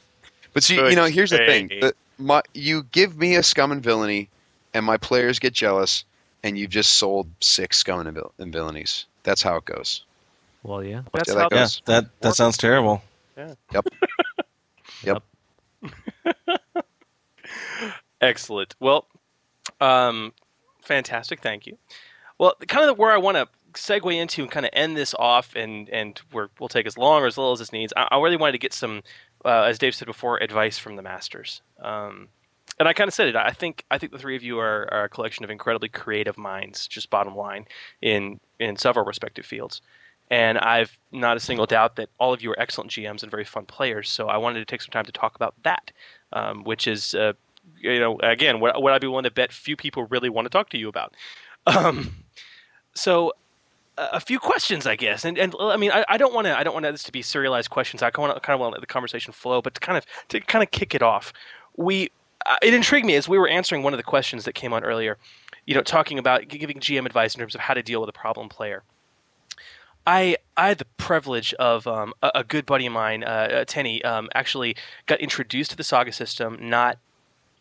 But 0.53 0.63
see, 0.63 0.75
Good 0.77 0.91
you 0.91 0.95
know, 0.95 1.05
here's 1.05 1.31
the 1.31 1.37
thing: 1.37 1.67
the, 1.67 1.93
my, 2.17 2.41
you 2.53 2.83
give 2.83 3.15
me 3.17 3.35
a 3.35 3.43
scum 3.43 3.71
and 3.71 3.83
villainy, 3.83 4.29
and 4.73 4.85
my 4.85 4.97
players 4.97 5.37
get 5.39 5.53
jealous, 5.53 6.05
and 6.43 6.57
you've 6.57 6.71
just 6.71 6.93
sold 6.93 7.27
six 7.41 7.77
scum 7.77 7.99
and, 8.07 8.15
vil- 8.15 8.33
and 8.39 8.53
villainies. 8.53 9.05
That's 9.23 9.41
how 9.43 9.57
it 9.57 9.65
goes. 9.65 10.03
Well, 10.63 10.83
yeah. 10.83 11.01
That's 11.13 11.29
Yeah, 11.29 11.35
that 11.35 11.41
how 11.41 11.49
Yeah, 11.51 11.61
goes. 11.63 11.81
that 11.85 12.05
that 12.21 12.35
sounds 12.35 12.57
terrible. 12.57 13.03
Yeah. 13.37 13.53
Yep. 13.73 13.85
Yep. 15.03 15.23
Excellent. 18.21 18.75
Well, 18.79 19.07
um, 19.81 20.33
fantastic. 20.81 21.41
Thank 21.41 21.67
you. 21.67 21.77
Well, 22.37 22.55
kind 22.67 22.89
of 22.89 22.97
where 22.97 23.11
I 23.11 23.17
want 23.17 23.37
to 23.37 23.47
segue 23.73 24.15
into 24.15 24.41
and 24.41 24.51
kind 24.51 24.65
of 24.65 24.71
end 24.73 24.97
this 24.97 25.13
off, 25.17 25.55
and 25.55 25.89
and 25.89 26.19
we're, 26.31 26.47
we'll 26.59 26.69
take 26.69 26.87
as 26.87 26.97
long 26.97 27.21
or 27.21 27.27
as 27.27 27.37
little 27.37 27.53
as 27.53 27.59
this 27.59 27.71
needs. 27.71 27.93
I, 27.95 28.07
I 28.11 28.21
really 28.21 28.37
wanted 28.37 28.53
to 28.53 28.57
get 28.57 28.73
some, 28.73 29.03
uh, 29.43 29.63
as 29.63 29.77
Dave 29.77 29.95
said 29.95 30.07
before, 30.07 30.41
advice 30.41 30.77
from 30.77 30.95
the 30.95 31.01
masters. 31.01 31.61
Um, 31.81 32.29
and 32.79 32.89
I 32.89 32.93
kind 32.93 33.07
of 33.07 33.13
said 33.13 33.27
it. 33.27 33.35
I 33.35 33.51
think 33.51 33.85
I 33.91 33.97
think 33.97 34.11
the 34.11 34.17
three 34.17 34.35
of 34.35 34.43
you 34.43 34.59
are, 34.59 34.87
are 34.91 35.05
a 35.05 35.09
collection 35.09 35.45
of 35.45 35.49
incredibly 35.51 35.89
creative 35.89 36.37
minds. 36.37 36.87
Just 36.87 37.09
bottom 37.09 37.35
line, 37.35 37.65
in 38.01 38.39
in 38.59 38.75
several 38.77 39.05
respective 39.05 39.45
fields. 39.45 39.81
And 40.31 40.57
I've 40.57 40.97
not 41.11 41.37
a 41.37 41.39
single 41.39 41.65
doubt 41.65 41.97
that 41.97 42.09
all 42.19 42.33
of 42.33 42.41
you 42.41 42.51
are 42.51 42.59
excellent 42.59 42.91
GMs 42.91 43.21
and 43.21 43.29
very 43.29 43.45
fun 43.45 43.65
players. 43.65 44.09
So 44.09 44.27
I 44.27 44.37
wanted 44.37 44.59
to 44.59 44.65
take 44.65 44.81
some 44.81 44.91
time 44.91 45.05
to 45.05 45.11
talk 45.11 45.35
about 45.35 45.53
that, 45.63 45.91
um, 46.33 46.63
which 46.63 46.87
is, 46.87 47.13
uh, 47.13 47.33
you 47.79 47.99
know, 47.99 48.17
again, 48.19 48.59
what, 48.59 48.81
what 48.81 48.93
I'd 48.93 49.01
be 49.01 49.07
willing 49.07 49.23
to 49.23 49.31
bet 49.31 49.53
few 49.53 49.75
people 49.75 50.05
really 50.05 50.29
want 50.29 50.45
to 50.45 50.49
talk 50.49 50.69
to 50.69 50.77
you 50.77 50.89
about. 50.89 51.13
Um, 51.67 52.17
so 52.93 53.33
a 53.97 54.19
few 54.19 54.39
questions, 54.39 54.85
I 54.85 54.95
guess, 54.95 55.25
and 55.25 55.37
and 55.37 55.53
I 55.59 55.77
mean, 55.77 55.91
I, 55.91 56.05
I 56.09 56.17
don't 56.17 56.33
want 56.33 56.45
to 56.45 56.57
I 56.57 56.63
don't 56.63 56.73
want 56.73 56.85
this 56.85 57.03
to 57.03 57.11
be 57.11 57.21
serialized 57.21 57.69
questions. 57.69 58.03
I 58.03 58.09
kind 58.09 58.31
of 58.31 58.41
kind 58.41 58.53
of 58.53 58.59
want 58.59 58.71
to 58.71 58.75
let 58.75 58.81
the 58.81 58.87
conversation 58.87 59.33
flow, 59.33 59.61
but 59.61 59.73
to 59.75 59.79
kind 59.79 59.97
of 59.97 60.05
to 60.29 60.39
kind 60.41 60.63
of 60.63 60.71
kick 60.71 60.93
it 60.93 61.01
off, 61.01 61.31
we 61.77 62.09
uh, 62.45 62.57
it 62.61 62.73
intrigued 62.73 63.05
me 63.05 63.15
as 63.15 63.29
we 63.29 63.37
were 63.37 63.47
answering 63.47 63.83
one 63.83 63.93
of 63.93 63.97
the 63.97 64.03
questions 64.03 64.45
that 64.45 64.53
came 64.53 64.73
on 64.73 64.83
earlier. 64.83 65.17
You 65.65 65.75
know, 65.75 65.81
talking 65.81 66.19
about 66.19 66.47
giving 66.47 66.79
GM 66.79 67.05
advice 67.05 67.35
in 67.35 67.39
terms 67.39 67.55
of 67.55 67.61
how 67.61 67.73
to 67.73 67.81
deal 67.81 68.01
with 68.01 68.09
a 68.09 68.13
problem 68.13 68.49
player. 68.49 68.83
I 70.05 70.37
I 70.55 70.67
had 70.69 70.77
the 70.77 70.85
privilege 70.97 71.53
of 71.55 71.87
um, 71.87 72.13
a, 72.21 72.31
a 72.35 72.43
good 72.43 72.65
buddy 72.65 72.85
of 72.85 72.93
mine, 72.93 73.23
uh, 73.23 73.27
uh, 73.27 73.65
Tenny, 73.65 74.03
um, 74.03 74.29
actually 74.35 74.75
got 75.05 75.19
introduced 75.19 75.71
to 75.71 75.77
the 75.77 75.83
Saga 75.83 76.11
system 76.11 76.57
not 76.61 76.97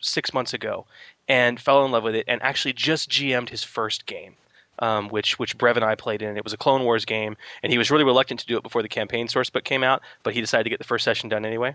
six 0.01 0.35
months 0.35 0.53
ago, 0.53 0.87
and 1.29 1.59
fell 1.59 1.85
in 1.85 1.93
love 1.93 2.05
with 2.05 2.15
it, 2.15 2.25
and 2.29 2.43
actually 2.43 2.73
just 2.73 3.11
GM'd 3.11 3.49
his 3.49 3.65
first 3.65 4.07
game, 4.07 4.35
um, 4.79 5.09
which 5.09 5.39
which 5.39 5.57
Brev 5.57 5.77
and 5.77 5.85
I 5.85 5.95
played 5.95 6.23
in. 6.23 6.37
It 6.37 6.45
was 6.45 6.53
a 6.53 6.59
Clone 6.59 6.85
Wars 6.85 7.05
game, 7.05 7.37
and 7.63 7.73
he 7.73 7.79
was 7.79 7.91
really 7.91 8.05
reluctant 8.05 8.41
to 8.41 8.47
do 8.47 8.57
it 8.57 8.63
before 8.63 8.83
the 8.83 8.89
campaign 8.89 9.29
source 9.29 9.51
book 9.51 9.65
came 9.65 9.83
out, 9.83 10.03
but 10.23 10.35
he 10.35 10.41
decided 10.41 10.65
to 10.65 10.71
get 10.71 10.79
the 10.79 10.85
first 10.85 11.05
session 11.05 11.29
done 11.29 11.45
anyway. 11.45 11.75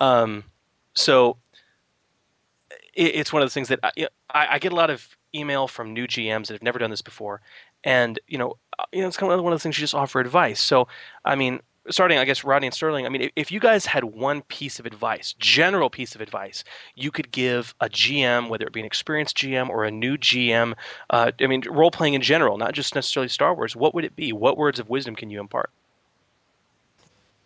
Um, 0.00 0.44
so 0.94 1.38
it, 2.94 3.14
it's 3.14 3.32
one 3.32 3.40
of 3.40 3.46
those 3.46 3.54
things 3.54 3.68
that 3.68 3.80
I, 3.82 3.90
I, 4.30 4.46
I 4.52 4.58
get 4.58 4.72
a 4.72 4.76
lot 4.76 4.90
of 4.90 5.16
email 5.34 5.68
from 5.68 5.92
new 5.92 6.06
GMs 6.06 6.48
that 6.48 6.54
have 6.54 6.62
never 6.62 6.78
done 6.78 6.90
this 6.90 7.02
before, 7.02 7.40
and 7.84 8.18
you 8.26 8.36
know, 8.36 8.56
you 8.92 9.00
know, 9.02 9.08
it's 9.08 9.16
kind 9.16 9.32
of 9.32 9.42
one 9.42 9.52
of 9.52 9.58
those 9.58 9.62
things 9.62 9.78
you 9.78 9.82
just 9.82 9.94
offer 9.94 10.20
advice. 10.20 10.60
So, 10.60 10.88
I 11.24 11.34
mean, 11.34 11.60
starting, 11.90 12.18
I 12.18 12.24
guess, 12.24 12.44
Rodney 12.44 12.66
and 12.66 12.74
Sterling. 12.74 13.06
I 13.06 13.08
mean, 13.08 13.22
if, 13.22 13.30
if 13.36 13.52
you 13.52 13.60
guys 13.60 13.86
had 13.86 14.04
one 14.04 14.42
piece 14.42 14.78
of 14.78 14.86
advice, 14.86 15.34
general 15.38 15.90
piece 15.90 16.14
of 16.14 16.20
advice, 16.20 16.64
you 16.94 17.10
could 17.10 17.30
give 17.32 17.74
a 17.80 17.88
GM, 17.88 18.48
whether 18.48 18.66
it 18.66 18.72
be 18.72 18.80
an 18.80 18.86
experienced 18.86 19.36
GM 19.36 19.68
or 19.68 19.84
a 19.84 19.90
new 19.90 20.16
GM, 20.16 20.74
uh, 21.10 21.32
I 21.40 21.46
mean, 21.46 21.62
role 21.70 21.90
playing 21.90 22.14
in 22.14 22.22
general, 22.22 22.58
not 22.58 22.72
just 22.72 22.94
necessarily 22.94 23.28
Star 23.28 23.54
Wars. 23.54 23.76
What 23.76 23.94
would 23.94 24.04
it 24.04 24.16
be? 24.16 24.32
What 24.32 24.56
words 24.58 24.78
of 24.78 24.88
wisdom 24.90 25.14
can 25.16 25.30
you 25.30 25.40
impart? 25.40 25.70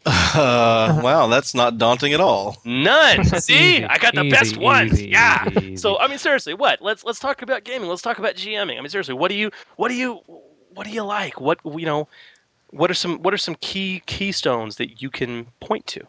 Uh, 0.07 1.01
wow, 1.05 1.27
that's 1.27 1.55
not 1.55 1.77
daunting 1.79 2.15
at 2.15 2.21
all. 2.21 2.57
None. 2.65 3.25
See, 3.39 3.77
Easy, 3.77 3.85
I 3.85 3.99
got 3.99 4.15
the 4.15 4.23
easy, 4.23 4.31
best 4.31 4.57
ones. 4.57 4.93
easy, 4.95 5.09
yeah. 5.11 5.47
easy, 5.51 5.77
So 5.77 5.99
I 5.99 6.09
mean, 6.09 6.19
seriously, 6.19 6.55
what? 6.55 6.81
Let's 6.81 7.05
let's 7.05 7.19
talk 7.19 7.43
about 7.43 7.65
gaming. 7.65 7.89
Let's 7.89 8.03
talk 8.03 8.19
about 8.19 8.35
GMing. 8.35 8.79
I 8.79 8.81
mean, 8.81 8.89
seriously, 8.89 9.15
what 9.15 9.29
do 9.29 9.35
you 9.35 9.51
what 9.77 9.89
do 9.89 9.95
you 9.95 10.21
what 10.81 10.87
do 10.87 10.95
you 10.95 11.05
like? 11.05 11.39
What 11.39 11.59
you 11.67 11.85
know? 11.85 12.09
What 12.71 12.91
are 12.91 12.95
some 12.95 13.19
what 13.19 13.35
are 13.35 13.45
some 13.47 13.57
key 13.57 14.03
keystones 14.07 14.77
that 14.77 15.03
you 15.03 15.11
can 15.11 15.49
point 15.61 15.87
to? 15.89 16.07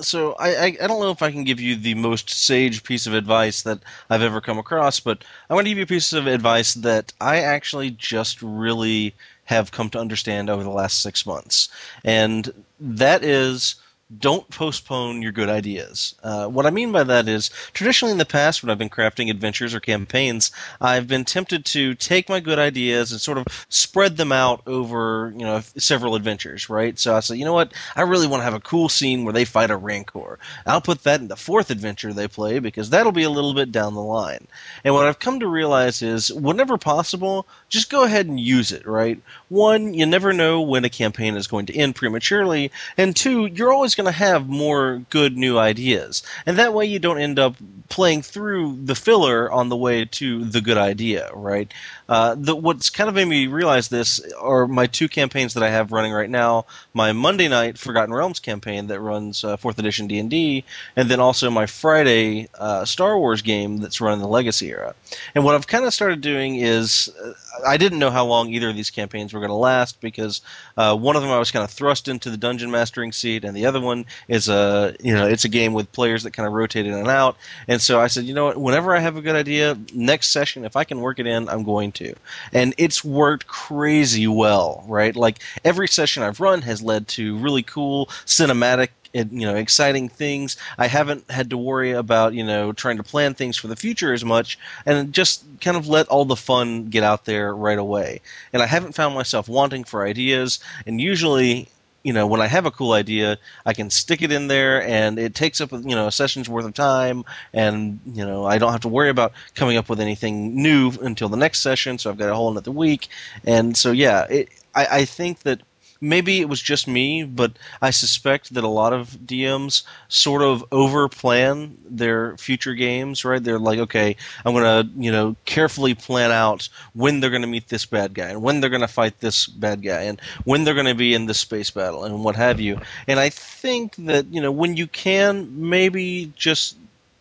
So 0.00 0.32
I, 0.32 0.48
I, 0.48 0.66
I 0.82 0.86
don't 0.88 1.00
know 1.00 1.12
if 1.12 1.22
I 1.22 1.30
can 1.30 1.44
give 1.44 1.60
you 1.60 1.76
the 1.76 1.94
most 1.94 2.28
sage 2.28 2.82
piece 2.82 3.06
of 3.06 3.14
advice 3.14 3.62
that 3.62 3.78
I've 4.10 4.22
ever 4.22 4.40
come 4.40 4.58
across, 4.58 4.98
but 4.98 5.22
I 5.48 5.54
want 5.54 5.66
to 5.66 5.70
give 5.70 5.78
you 5.78 5.84
a 5.84 5.86
piece 5.86 6.12
of 6.12 6.26
advice 6.26 6.74
that 6.74 7.12
I 7.20 7.38
actually 7.38 7.92
just 7.92 8.42
really 8.42 9.14
have 9.44 9.70
come 9.70 9.90
to 9.90 10.00
understand 10.00 10.50
over 10.50 10.64
the 10.64 10.70
last 10.70 11.00
six 11.00 11.24
months, 11.24 11.68
and 12.02 12.52
that 12.80 13.22
is 13.22 13.76
don't 14.18 14.48
postpone 14.50 15.22
your 15.22 15.32
good 15.32 15.48
ideas. 15.48 16.14
Uh, 16.22 16.46
what 16.46 16.66
I 16.66 16.70
mean 16.70 16.92
by 16.92 17.04
that 17.04 17.26
is, 17.28 17.50
traditionally 17.72 18.12
in 18.12 18.18
the 18.18 18.24
past, 18.24 18.62
when 18.62 18.70
I've 18.70 18.78
been 18.78 18.90
crafting 18.90 19.30
adventures 19.30 19.74
or 19.74 19.80
campaigns, 19.80 20.50
I've 20.80 21.08
been 21.08 21.24
tempted 21.24 21.64
to 21.66 21.94
take 21.94 22.28
my 22.28 22.40
good 22.40 22.58
ideas 22.58 23.12
and 23.12 23.20
sort 23.20 23.38
of 23.38 23.46
spread 23.68 24.16
them 24.16 24.30
out 24.30 24.62
over, 24.66 25.32
you 25.36 25.44
know, 25.44 25.60
several 25.76 26.14
adventures, 26.14 26.68
right? 26.68 26.98
So 26.98 27.16
I 27.16 27.20
say, 27.20 27.36
you 27.36 27.44
know 27.44 27.54
what, 27.54 27.72
I 27.96 28.02
really 28.02 28.26
want 28.26 28.40
to 28.40 28.44
have 28.44 28.54
a 28.54 28.60
cool 28.60 28.88
scene 28.88 29.24
where 29.24 29.32
they 29.32 29.44
fight 29.44 29.70
a 29.70 29.76
rancor. 29.76 30.38
I'll 30.66 30.80
put 30.80 31.02
that 31.04 31.20
in 31.20 31.28
the 31.28 31.36
fourth 31.36 31.70
adventure 31.70 32.12
they 32.12 32.28
play 32.28 32.58
because 32.58 32.90
that'll 32.90 33.12
be 33.12 33.22
a 33.22 33.30
little 33.30 33.54
bit 33.54 33.72
down 33.72 33.94
the 33.94 34.02
line. 34.02 34.46
And 34.84 34.94
what 34.94 35.06
I've 35.06 35.18
come 35.18 35.40
to 35.40 35.46
realize 35.46 36.02
is, 36.02 36.32
whenever 36.32 36.76
possible, 36.78 37.46
just 37.68 37.90
go 37.90 38.04
ahead 38.04 38.26
and 38.26 38.38
use 38.38 38.70
it, 38.70 38.86
right? 38.86 39.20
One, 39.48 39.94
you 39.94 40.06
never 40.06 40.32
know 40.32 40.60
when 40.60 40.84
a 40.84 40.90
campaign 40.90 41.36
is 41.36 41.46
going 41.46 41.66
to 41.66 41.76
end 41.76 41.96
prematurely, 41.96 42.70
and 42.96 43.16
two, 43.16 43.46
you're 43.46 43.72
always 43.72 43.93
going 43.94 44.06
to 44.06 44.12
have 44.12 44.48
more 44.48 45.02
good 45.10 45.36
new 45.36 45.58
ideas. 45.58 46.22
And 46.46 46.58
that 46.58 46.74
way 46.74 46.86
you 46.86 46.98
don't 46.98 47.18
end 47.20 47.38
up 47.38 47.56
playing 47.88 48.22
through 48.22 48.76
the 48.84 48.94
filler 48.94 49.50
on 49.52 49.68
the 49.68 49.76
way 49.76 50.04
to 50.04 50.44
the 50.44 50.60
good 50.60 50.78
idea, 50.78 51.30
right? 51.32 51.72
Uh, 52.08 52.34
the, 52.36 52.54
what's 52.54 52.90
kind 52.90 53.08
of 53.08 53.14
made 53.14 53.26
me 53.28 53.46
realize 53.46 53.88
this 53.88 54.20
are 54.34 54.66
my 54.66 54.86
two 54.86 55.08
campaigns 55.08 55.54
that 55.54 55.62
I 55.62 55.70
have 55.70 55.92
running 55.92 56.12
right 56.12 56.28
now. 56.28 56.66
My 56.92 57.12
Monday 57.12 57.48
night 57.48 57.78
Forgotten 57.78 58.12
Realms 58.12 58.40
campaign 58.40 58.88
that 58.88 59.00
runs 59.00 59.44
uh, 59.44 59.56
4th 59.56 59.78
edition 59.78 60.06
D&D, 60.06 60.64
and 60.96 61.10
then 61.10 61.20
also 61.20 61.50
my 61.50 61.66
Friday 61.66 62.48
uh, 62.58 62.84
Star 62.84 63.18
Wars 63.18 63.42
game 63.42 63.78
that's 63.78 64.00
running 64.00 64.20
the 64.20 64.28
Legacy 64.28 64.70
era. 64.70 64.94
And 65.34 65.44
what 65.44 65.54
I've 65.54 65.66
kind 65.66 65.84
of 65.84 65.94
started 65.94 66.20
doing 66.20 66.56
is, 66.56 67.10
uh, 67.22 67.32
I 67.66 67.76
didn't 67.76 67.98
know 67.98 68.10
how 68.10 68.26
long 68.26 68.50
either 68.50 68.68
of 68.70 68.76
these 68.76 68.90
campaigns 68.90 69.32
were 69.32 69.40
going 69.40 69.50
to 69.50 69.54
last 69.54 70.00
because 70.00 70.40
uh, 70.76 70.96
one 70.96 71.16
of 71.16 71.22
them 71.22 71.30
I 71.30 71.38
was 71.38 71.50
kind 71.50 71.64
of 71.64 71.70
thrust 71.70 72.08
into 72.08 72.30
the 72.30 72.36
dungeon 72.36 72.70
mastering 72.70 73.12
seat, 73.12 73.44
and 73.44 73.56
the 73.56 73.66
other 73.66 73.80
one 73.84 74.06
is 74.28 74.48
a 74.48 74.94
you 75.00 75.14
know 75.14 75.26
it's 75.26 75.44
a 75.44 75.48
game 75.48 75.72
with 75.72 75.92
players 75.92 76.22
that 76.22 76.32
kind 76.32 76.46
of 76.46 76.52
rotate 76.52 76.86
in 76.86 76.94
and 76.94 77.08
out. 77.08 77.36
And 77.68 77.80
so 77.80 78.00
I 78.00 78.06
said, 78.08 78.24
you 78.24 78.34
know 78.34 78.46
what, 78.46 78.56
whenever 78.56 78.94
I 78.94 79.00
have 79.00 79.16
a 79.16 79.22
good 79.22 79.36
idea, 79.36 79.78
next 79.92 80.28
session 80.28 80.64
if 80.64 80.76
I 80.76 80.84
can 80.84 81.00
work 81.00 81.18
it 81.18 81.26
in, 81.26 81.48
I'm 81.48 81.62
going 81.62 81.92
to. 81.92 82.14
And 82.52 82.74
it's 82.78 83.04
worked 83.04 83.46
crazy 83.46 84.26
well, 84.26 84.84
right? 84.88 85.14
Like 85.14 85.40
every 85.64 85.88
session 85.88 86.22
I've 86.22 86.40
run 86.40 86.62
has 86.62 86.82
led 86.82 87.08
to 87.08 87.36
really 87.36 87.62
cool 87.62 88.06
cinematic 88.26 88.88
and, 89.14 89.30
you 89.32 89.46
know 89.46 89.54
exciting 89.54 90.08
things. 90.08 90.56
I 90.76 90.88
haven't 90.88 91.30
had 91.30 91.50
to 91.50 91.56
worry 91.56 91.92
about 91.92 92.34
you 92.34 92.44
know 92.44 92.72
trying 92.72 92.96
to 92.96 93.02
plan 93.02 93.34
things 93.34 93.56
for 93.56 93.68
the 93.68 93.76
future 93.76 94.12
as 94.12 94.24
much, 94.24 94.58
and 94.84 95.12
just 95.12 95.44
kind 95.60 95.76
of 95.76 95.86
let 95.86 96.08
all 96.08 96.24
the 96.24 96.36
fun 96.36 96.86
get 96.86 97.04
out 97.04 97.24
there 97.24 97.54
right 97.54 97.78
away. 97.78 98.20
And 98.52 98.62
I 98.62 98.66
haven't 98.66 98.94
found 98.94 99.14
myself 99.14 99.48
wanting 99.48 99.84
for 99.84 100.04
ideas. 100.04 100.58
And 100.86 101.00
usually, 101.00 101.68
you 102.04 102.12
know, 102.12 102.26
when 102.26 102.40
I 102.40 102.46
have 102.46 102.66
a 102.66 102.70
cool 102.70 102.92
idea, 102.92 103.38
I 103.66 103.72
can 103.72 103.90
stick 103.90 104.22
it 104.22 104.30
in 104.30 104.46
there, 104.46 104.82
and 104.82 105.18
it 105.18 105.34
takes 105.34 105.60
up 105.60 105.72
you 105.72 105.96
know 105.96 106.06
a 106.06 106.12
session's 106.12 106.48
worth 106.48 106.66
of 106.66 106.74
time, 106.74 107.24
and 107.52 107.98
you 108.06 108.24
know 108.24 108.44
I 108.44 108.58
don't 108.58 108.72
have 108.72 108.82
to 108.82 108.88
worry 108.88 109.08
about 109.08 109.32
coming 109.54 109.76
up 109.78 109.88
with 109.88 110.00
anything 110.00 110.62
new 110.62 110.92
until 111.02 111.28
the 111.28 111.36
next 111.36 111.60
session. 111.60 111.98
So 111.98 112.10
I've 112.10 112.18
got 112.18 112.28
a 112.28 112.34
whole 112.34 112.50
another 112.50 112.70
week, 112.70 113.08
and 113.44 113.76
so 113.76 113.90
yeah, 113.90 114.24
it, 114.24 114.50
I, 114.74 114.86
I 114.98 115.04
think 115.06 115.40
that 115.40 115.62
maybe 116.04 116.40
it 116.40 116.48
was 116.48 116.60
just 116.60 116.86
me, 116.86 117.24
but 117.24 117.52
I 117.80 117.90
suspect 117.90 118.54
that 118.54 118.64
a 118.64 118.68
lot 118.68 118.92
of 118.92 119.10
DMs 119.26 119.82
sort 120.08 120.42
of 120.42 120.64
over 120.70 121.08
plan 121.08 121.78
their 121.88 122.36
future 122.36 122.74
games, 122.74 123.24
right? 123.24 123.42
They're 123.42 123.58
like, 123.58 123.78
okay, 123.80 124.16
I'm 124.44 124.52
going 124.52 124.64
to, 124.64 125.00
you 125.00 125.10
know, 125.10 125.36
carefully 125.46 125.94
plan 125.94 126.30
out 126.30 126.68
when 126.92 127.20
they're 127.20 127.30
going 127.30 127.42
to 127.42 127.48
meet 127.48 127.68
this 127.68 127.86
bad 127.86 128.14
guy 128.14 128.28
and 128.28 128.42
when 128.42 128.60
they're 128.60 128.70
going 128.70 128.80
to 128.82 128.88
fight 128.88 129.20
this 129.20 129.46
bad 129.46 129.82
guy 129.82 130.02
and 130.02 130.20
when 130.44 130.64
they're 130.64 130.74
going 130.74 130.86
to 130.86 130.94
be 130.94 131.14
in 131.14 131.26
this 131.26 131.40
space 131.40 131.70
battle 131.70 132.04
and 132.04 132.22
what 132.22 132.36
have 132.36 132.60
you. 132.60 132.78
And 133.08 133.18
I 133.18 133.30
think 133.30 133.96
that, 133.96 134.26
you 134.32 134.40
know, 134.40 134.52
when 134.52 134.76
you 134.76 134.86
can, 134.86 135.48
maybe 135.68 136.32
just 136.36 136.76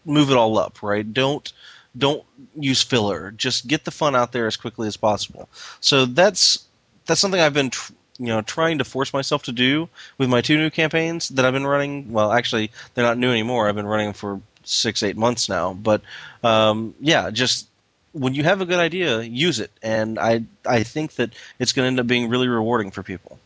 move 0.06 0.30
it 0.30 0.38
all 0.38 0.58
up, 0.58 0.84
right? 0.84 1.12
Don't 1.14 1.52
don't 1.98 2.24
use 2.56 2.82
filler. 2.82 3.32
Just 3.32 3.68
get 3.68 3.86
the 3.86 3.92
fun 3.92 4.16
out 4.16 4.32
there 4.32 4.48
as 4.48 4.58
quickly 4.58 4.88
as 4.88 4.98
possible. 4.98 5.48
So 5.80 6.06
that's 6.06 6.66
that's 7.06 7.22
something 7.22 7.40
I've 7.40 7.54
been 7.54 7.70
tr- 7.70 7.94
you 8.20 8.28
know 8.28 8.42
trying 8.42 8.78
to 8.78 8.84
force 8.84 9.14
myself 9.14 9.44
to 9.44 9.52
do 9.52 9.90
with 10.18 10.30
my 10.30 10.42
two 10.42 10.58
new 10.58 10.70
campaigns 10.70 11.30
that 11.30 11.46
I've 11.46 11.54
been 11.54 11.68
running. 11.68 12.12
Well, 12.12 12.32
actually, 12.32 12.72
they're 12.94 13.06
not 13.06 13.18
new 13.18 13.32
anymore. 13.32 13.68
I've 13.68 13.76
been 13.76 13.88
running 13.88 14.08
them 14.08 14.14
for 14.14 14.42
six, 14.64 15.04
eight 15.04 15.18
months 15.18 15.50
now. 15.50 15.74
But 15.74 16.02
um, 16.44 16.94
yeah, 17.00 17.30
just 17.32 17.68
when 18.14 18.34
you 18.36 18.44
have 18.44 18.62
a 18.62 18.66
good 18.66 18.80
idea, 18.80 19.22
use 19.22 19.60
it, 19.60 19.72
and 19.82 20.20
I 20.20 20.44
I 20.66 20.84
think 20.84 21.16
that 21.16 21.32
it's 21.60 21.74
going 21.74 21.86
to 21.86 21.88
end 21.88 22.00
up 22.00 22.08
being 22.08 22.30
really 22.30 22.48
rewarding 22.48 22.92
for 22.92 23.04
people. 23.04 23.40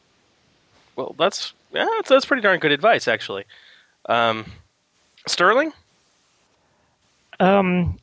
Well, 0.95 1.15
that's 1.18 1.53
yeah, 1.73 1.88
that's, 1.98 2.10
that's 2.10 2.26
pretty 2.26 2.41
darn 2.41 2.60
good 2.60 2.72
advice, 2.72 3.07
actually. 3.07 3.45
Um, 4.07 4.45
Sterling, 5.27 5.73
Um, 7.39 7.99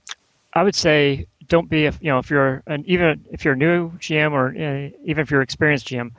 I 0.52 0.62
would 0.62 0.74
say 0.74 1.26
don't 1.48 1.68
be 1.68 1.86
if 1.86 1.98
you 2.00 2.10
know 2.10 2.18
if 2.18 2.30
you're 2.30 2.62
an 2.66 2.84
even 2.86 3.24
if 3.30 3.44
you're 3.44 3.54
a 3.54 3.56
new 3.56 3.90
GM 3.92 4.32
or 4.32 4.48
uh, 4.48 4.90
even 5.04 5.22
if 5.22 5.30
you're 5.30 5.40
an 5.40 5.44
experienced 5.44 5.88
GM, 5.88 6.12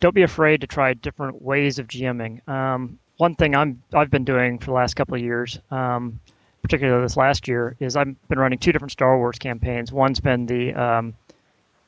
don't 0.00 0.14
be 0.14 0.22
afraid 0.22 0.62
to 0.62 0.66
try 0.66 0.94
different 0.94 1.40
ways 1.42 1.78
of 1.78 1.86
GMing. 1.86 2.46
Um, 2.48 2.98
one 3.18 3.34
thing 3.34 3.54
I'm 3.54 3.82
I've 3.92 4.10
been 4.10 4.24
doing 4.24 4.58
for 4.58 4.66
the 4.66 4.72
last 4.72 4.94
couple 4.94 5.14
of 5.14 5.20
years, 5.20 5.58
um, 5.70 6.18
particularly 6.62 7.02
this 7.04 7.16
last 7.16 7.46
year, 7.46 7.76
is 7.80 7.96
I've 7.96 8.28
been 8.28 8.38
running 8.38 8.58
two 8.58 8.72
different 8.72 8.92
Star 8.92 9.18
Wars 9.18 9.38
campaigns. 9.38 9.92
One's 9.92 10.20
been 10.20 10.46
the 10.46 10.72
um, 10.74 11.14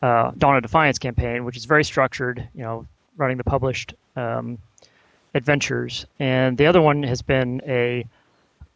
uh, 0.02 0.32
Dawn 0.36 0.56
of 0.56 0.62
Defiance 0.62 0.98
campaign, 0.98 1.44
which 1.44 1.56
is 1.56 1.64
very 1.64 1.84
structured, 1.84 2.46
you 2.54 2.62
know, 2.62 2.86
running 3.16 3.38
the 3.38 3.44
published 3.44 3.94
um, 4.16 4.58
adventures, 5.34 6.06
and 6.18 6.58
the 6.58 6.66
other 6.66 6.82
one 6.82 7.02
has 7.02 7.22
been 7.22 7.62
a 7.66 8.04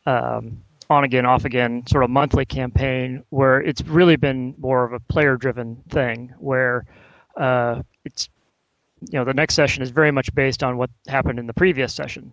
um, 0.06 0.62
on 0.88 1.04
again, 1.04 1.26
off 1.26 1.44
again 1.44 1.86
sort 1.86 2.04
of 2.04 2.10
monthly 2.10 2.44
campaign 2.44 3.22
where 3.30 3.60
it's 3.60 3.82
really 3.82 4.16
been 4.16 4.54
more 4.58 4.84
of 4.84 4.92
a 4.92 5.00
player 5.00 5.36
driven 5.36 5.76
thing 5.90 6.32
where 6.38 6.84
uh, 7.36 7.82
it's 8.04 8.28
you 9.10 9.18
know 9.18 9.24
the 9.24 9.34
next 9.34 9.54
session 9.54 9.82
is 9.82 9.90
very 9.90 10.10
much 10.10 10.34
based 10.34 10.62
on 10.62 10.76
what 10.76 10.90
happened 11.08 11.38
in 11.38 11.46
the 11.46 11.54
previous 11.54 11.92
session. 11.94 12.30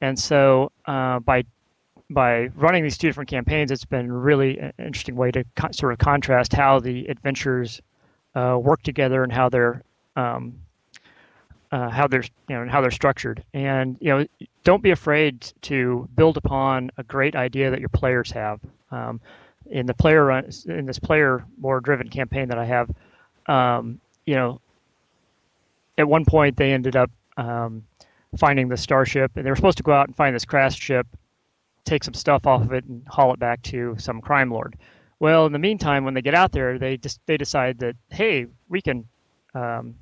And 0.00 0.18
so 0.18 0.70
uh, 0.86 1.20
by 1.20 1.44
by 2.10 2.46
running 2.56 2.82
these 2.82 2.96
two 2.96 3.08
different 3.08 3.28
campaigns 3.28 3.70
it's 3.70 3.84
been 3.84 4.10
really 4.10 4.58
an 4.58 4.72
interesting 4.78 5.16
way 5.16 5.30
to 5.30 5.44
co- 5.56 5.70
sort 5.72 5.92
of 5.92 5.98
contrast 5.98 6.52
how 6.52 6.80
the 6.80 7.06
adventures 7.06 7.82
uh, 8.34 8.58
work 8.58 8.82
together 8.82 9.22
and 9.22 9.32
how 9.32 9.48
they're 9.48 9.82
um, 10.16 10.54
uh, 11.70 11.90
how 11.90 12.06
they're 12.06 12.24
you 12.48 12.56
know 12.56 12.62
and 12.62 12.70
how 12.70 12.80
they're 12.80 12.90
structured. 12.90 13.42
And 13.54 13.96
you 14.00 14.08
know 14.08 14.26
don't 14.64 14.82
be 14.82 14.90
afraid 14.90 15.52
to 15.62 16.08
build 16.16 16.36
upon 16.36 16.90
a 16.98 17.02
great 17.02 17.36
idea 17.36 17.70
that 17.70 17.80
your 17.80 17.88
players 17.90 18.30
have. 18.32 18.60
Um, 18.90 19.20
in 19.70 19.84
the 19.84 19.94
player 19.94 20.24
run 20.24 20.48
in 20.66 20.86
this 20.86 20.98
player 20.98 21.44
more 21.60 21.80
driven 21.80 22.08
campaign 22.08 22.48
that 22.48 22.58
I 22.58 22.64
have 22.64 22.90
um, 23.48 24.00
you 24.24 24.34
know 24.34 24.60
at 25.98 26.08
one 26.08 26.24
point 26.24 26.56
they 26.56 26.72
ended 26.72 26.96
up 26.96 27.10
um, 27.36 27.84
finding 28.38 28.68
the 28.68 28.76
starship 28.76 29.32
and 29.36 29.44
they 29.44 29.50
were 29.50 29.56
supposed 29.56 29.76
to 29.76 29.82
go 29.82 29.92
out 29.92 30.06
and 30.06 30.16
find 30.16 30.34
this 30.34 30.44
crashed 30.44 30.80
ship 30.80 31.06
take 31.84 32.04
some 32.04 32.14
stuff 32.14 32.46
off 32.46 32.62
of 32.62 32.72
it 32.72 32.84
and 32.84 33.02
haul 33.08 33.32
it 33.32 33.38
back 33.38 33.62
to 33.62 33.94
some 33.98 34.20
crime 34.20 34.50
lord. 34.50 34.76
Well 35.20 35.46
in 35.46 35.52
the 35.52 35.58
meantime 35.58 36.04
when 36.04 36.14
they 36.14 36.22
get 36.22 36.34
out 36.34 36.52
there 36.52 36.78
they 36.78 36.96
just 36.96 37.20
they 37.26 37.36
decide 37.36 37.78
that 37.80 37.96
hey 38.10 38.46
we 38.68 38.80
can 38.80 39.06
um, 39.54 39.94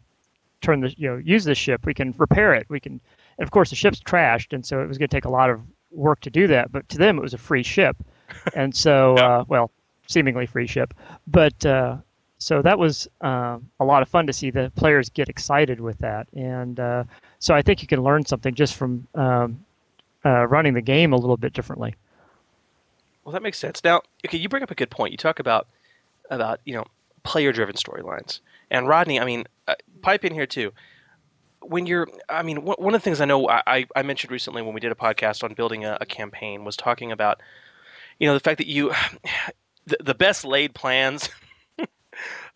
turn 0.60 0.80
the 0.80 0.94
you 0.96 1.08
know 1.08 1.16
use 1.16 1.44
this 1.44 1.58
ship. 1.58 1.86
We 1.86 1.94
can 1.94 2.14
repair 2.18 2.54
it. 2.54 2.66
We 2.68 2.80
can 2.80 3.00
and 3.38 3.46
of 3.46 3.50
course 3.50 3.70
the 3.70 3.76
ship's 3.76 4.00
trashed 4.00 4.52
and 4.52 4.64
so 4.64 4.80
it 4.82 4.86
was 4.86 4.98
going 4.98 5.08
to 5.08 5.16
take 5.16 5.24
a 5.24 5.30
lot 5.30 5.50
of 5.50 5.60
work 5.92 6.20
to 6.20 6.30
do 6.30 6.46
that 6.48 6.70
but 6.72 6.86
to 6.90 6.98
them 6.98 7.16
it 7.16 7.22
was 7.22 7.34
a 7.34 7.38
free 7.38 7.62
ship. 7.62 7.96
And 8.54 8.74
so 8.74 9.14
uh, 9.16 9.44
well 9.46 9.70
seemingly 10.08 10.46
free 10.46 10.66
ship. 10.66 10.94
But 11.26 11.64
uh, 11.64 11.98
so 12.38 12.60
that 12.62 12.78
was 12.78 13.08
uh, 13.22 13.58
a 13.80 13.84
lot 13.84 14.02
of 14.02 14.08
fun 14.08 14.26
to 14.26 14.32
see 14.32 14.50
the 14.50 14.70
players 14.76 15.08
get 15.10 15.28
excited 15.28 15.80
with 15.80 15.98
that 15.98 16.26
and 16.34 16.78
uh, 16.80 17.04
so 17.38 17.54
i 17.54 17.62
think 17.62 17.80
you 17.82 17.88
can 17.88 18.02
learn 18.02 18.24
something 18.24 18.54
just 18.54 18.74
from 18.74 19.06
um, 19.14 19.64
uh, 20.24 20.46
running 20.46 20.74
the 20.74 20.80
game 20.82 21.12
a 21.12 21.16
little 21.16 21.36
bit 21.36 21.52
differently 21.52 21.94
Well, 23.24 23.32
that 23.32 23.42
makes 23.42 23.58
sense. 23.58 23.82
Now, 23.82 24.02
okay, 24.24 24.38
you 24.38 24.48
bring 24.48 24.62
up 24.62 24.70
a 24.70 24.74
good 24.76 24.90
point. 24.90 25.10
You 25.12 25.16
talk 25.18 25.38
about 25.40 25.66
about 26.30 26.60
you 26.64 26.74
know 26.74 26.84
player-driven 27.24 27.74
storylines, 27.76 28.40
and 28.70 28.86
Rodney. 28.86 29.18
I 29.18 29.24
mean, 29.24 29.44
uh, 29.66 29.74
pipe 30.02 30.24
in 30.24 30.32
here 30.32 30.46
too. 30.46 30.72
when 31.60 31.86
you're, 31.86 32.06
I 32.28 32.42
mean, 32.44 32.58
one 32.58 32.94
of 32.94 33.00
the 33.00 33.04
things 33.04 33.20
I 33.20 33.24
know 33.24 33.48
I, 33.48 33.62
I- 33.66 33.86
I 33.96 34.02
mentioned 34.02 34.30
recently 34.30 34.62
when 34.62 34.74
we 34.74 34.80
did 34.80 34.92
a 34.92 34.94
podcast 34.94 35.42
on 35.42 35.54
building 35.54 35.84
a, 35.84 35.98
a 36.00 36.06
campaign 36.06 36.64
was 36.64 36.76
talking 36.76 37.10
about, 37.10 37.40
you 38.20 38.28
know, 38.28 38.34
the 38.34 38.40
fact 38.40 38.58
that 38.58 38.68
you, 38.68 38.92
the, 39.86 39.96
the 40.00 40.14
best 40.14 40.44
laid 40.44 40.74
plans, 40.74 41.28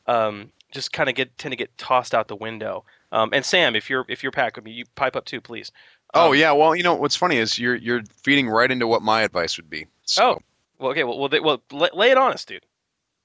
um, 0.06 0.50
just 0.72 0.92
kind 0.92 1.08
of 1.08 1.14
get 1.14 1.36
tend 1.38 1.52
to 1.52 1.56
get 1.56 1.76
tossed 1.78 2.14
out 2.14 2.28
the 2.28 2.36
window. 2.36 2.84
Um, 3.12 3.30
and 3.32 3.44
Sam, 3.44 3.74
if 3.76 3.90
you're 3.90 4.04
if 4.08 4.22
you're 4.22 4.32
Pat, 4.32 4.54
could 4.54 4.66
you 4.66 4.84
pipe 4.94 5.16
up 5.16 5.24
too, 5.24 5.40
please? 5.40 5.72
Oh 6.14 6.32
yeah, 6.32 6.52
well 6.52 6.74
you 6.74 6.82
know 6.82 6.94
what's 6.94 7.16
funny 7.16 7.36
is 7.36 7.58
you're 7.58 7.76
you're 7.76 8.02
feeding 8.22 8.48
right 8.48 8.70
into 8.70 8.86
what 8.86 9.02
my 9.02 9.22
advice 9.22 9.56
would 9.56 9.70
be. 9.70 9.86
Oh, 10.18 10.38
well, 10.78 10.90
okay, 10.90 11.04
well, 11.04 11.18
well, 11.18 11.28
they, 11.28 11.40
well 11.40 11.62
lay, 11.70 11.90
lay 11.92 12.10
it 12.10 12.18
on 12.18 12.32
us, 12.32 12.44
dude. 12.44 12.64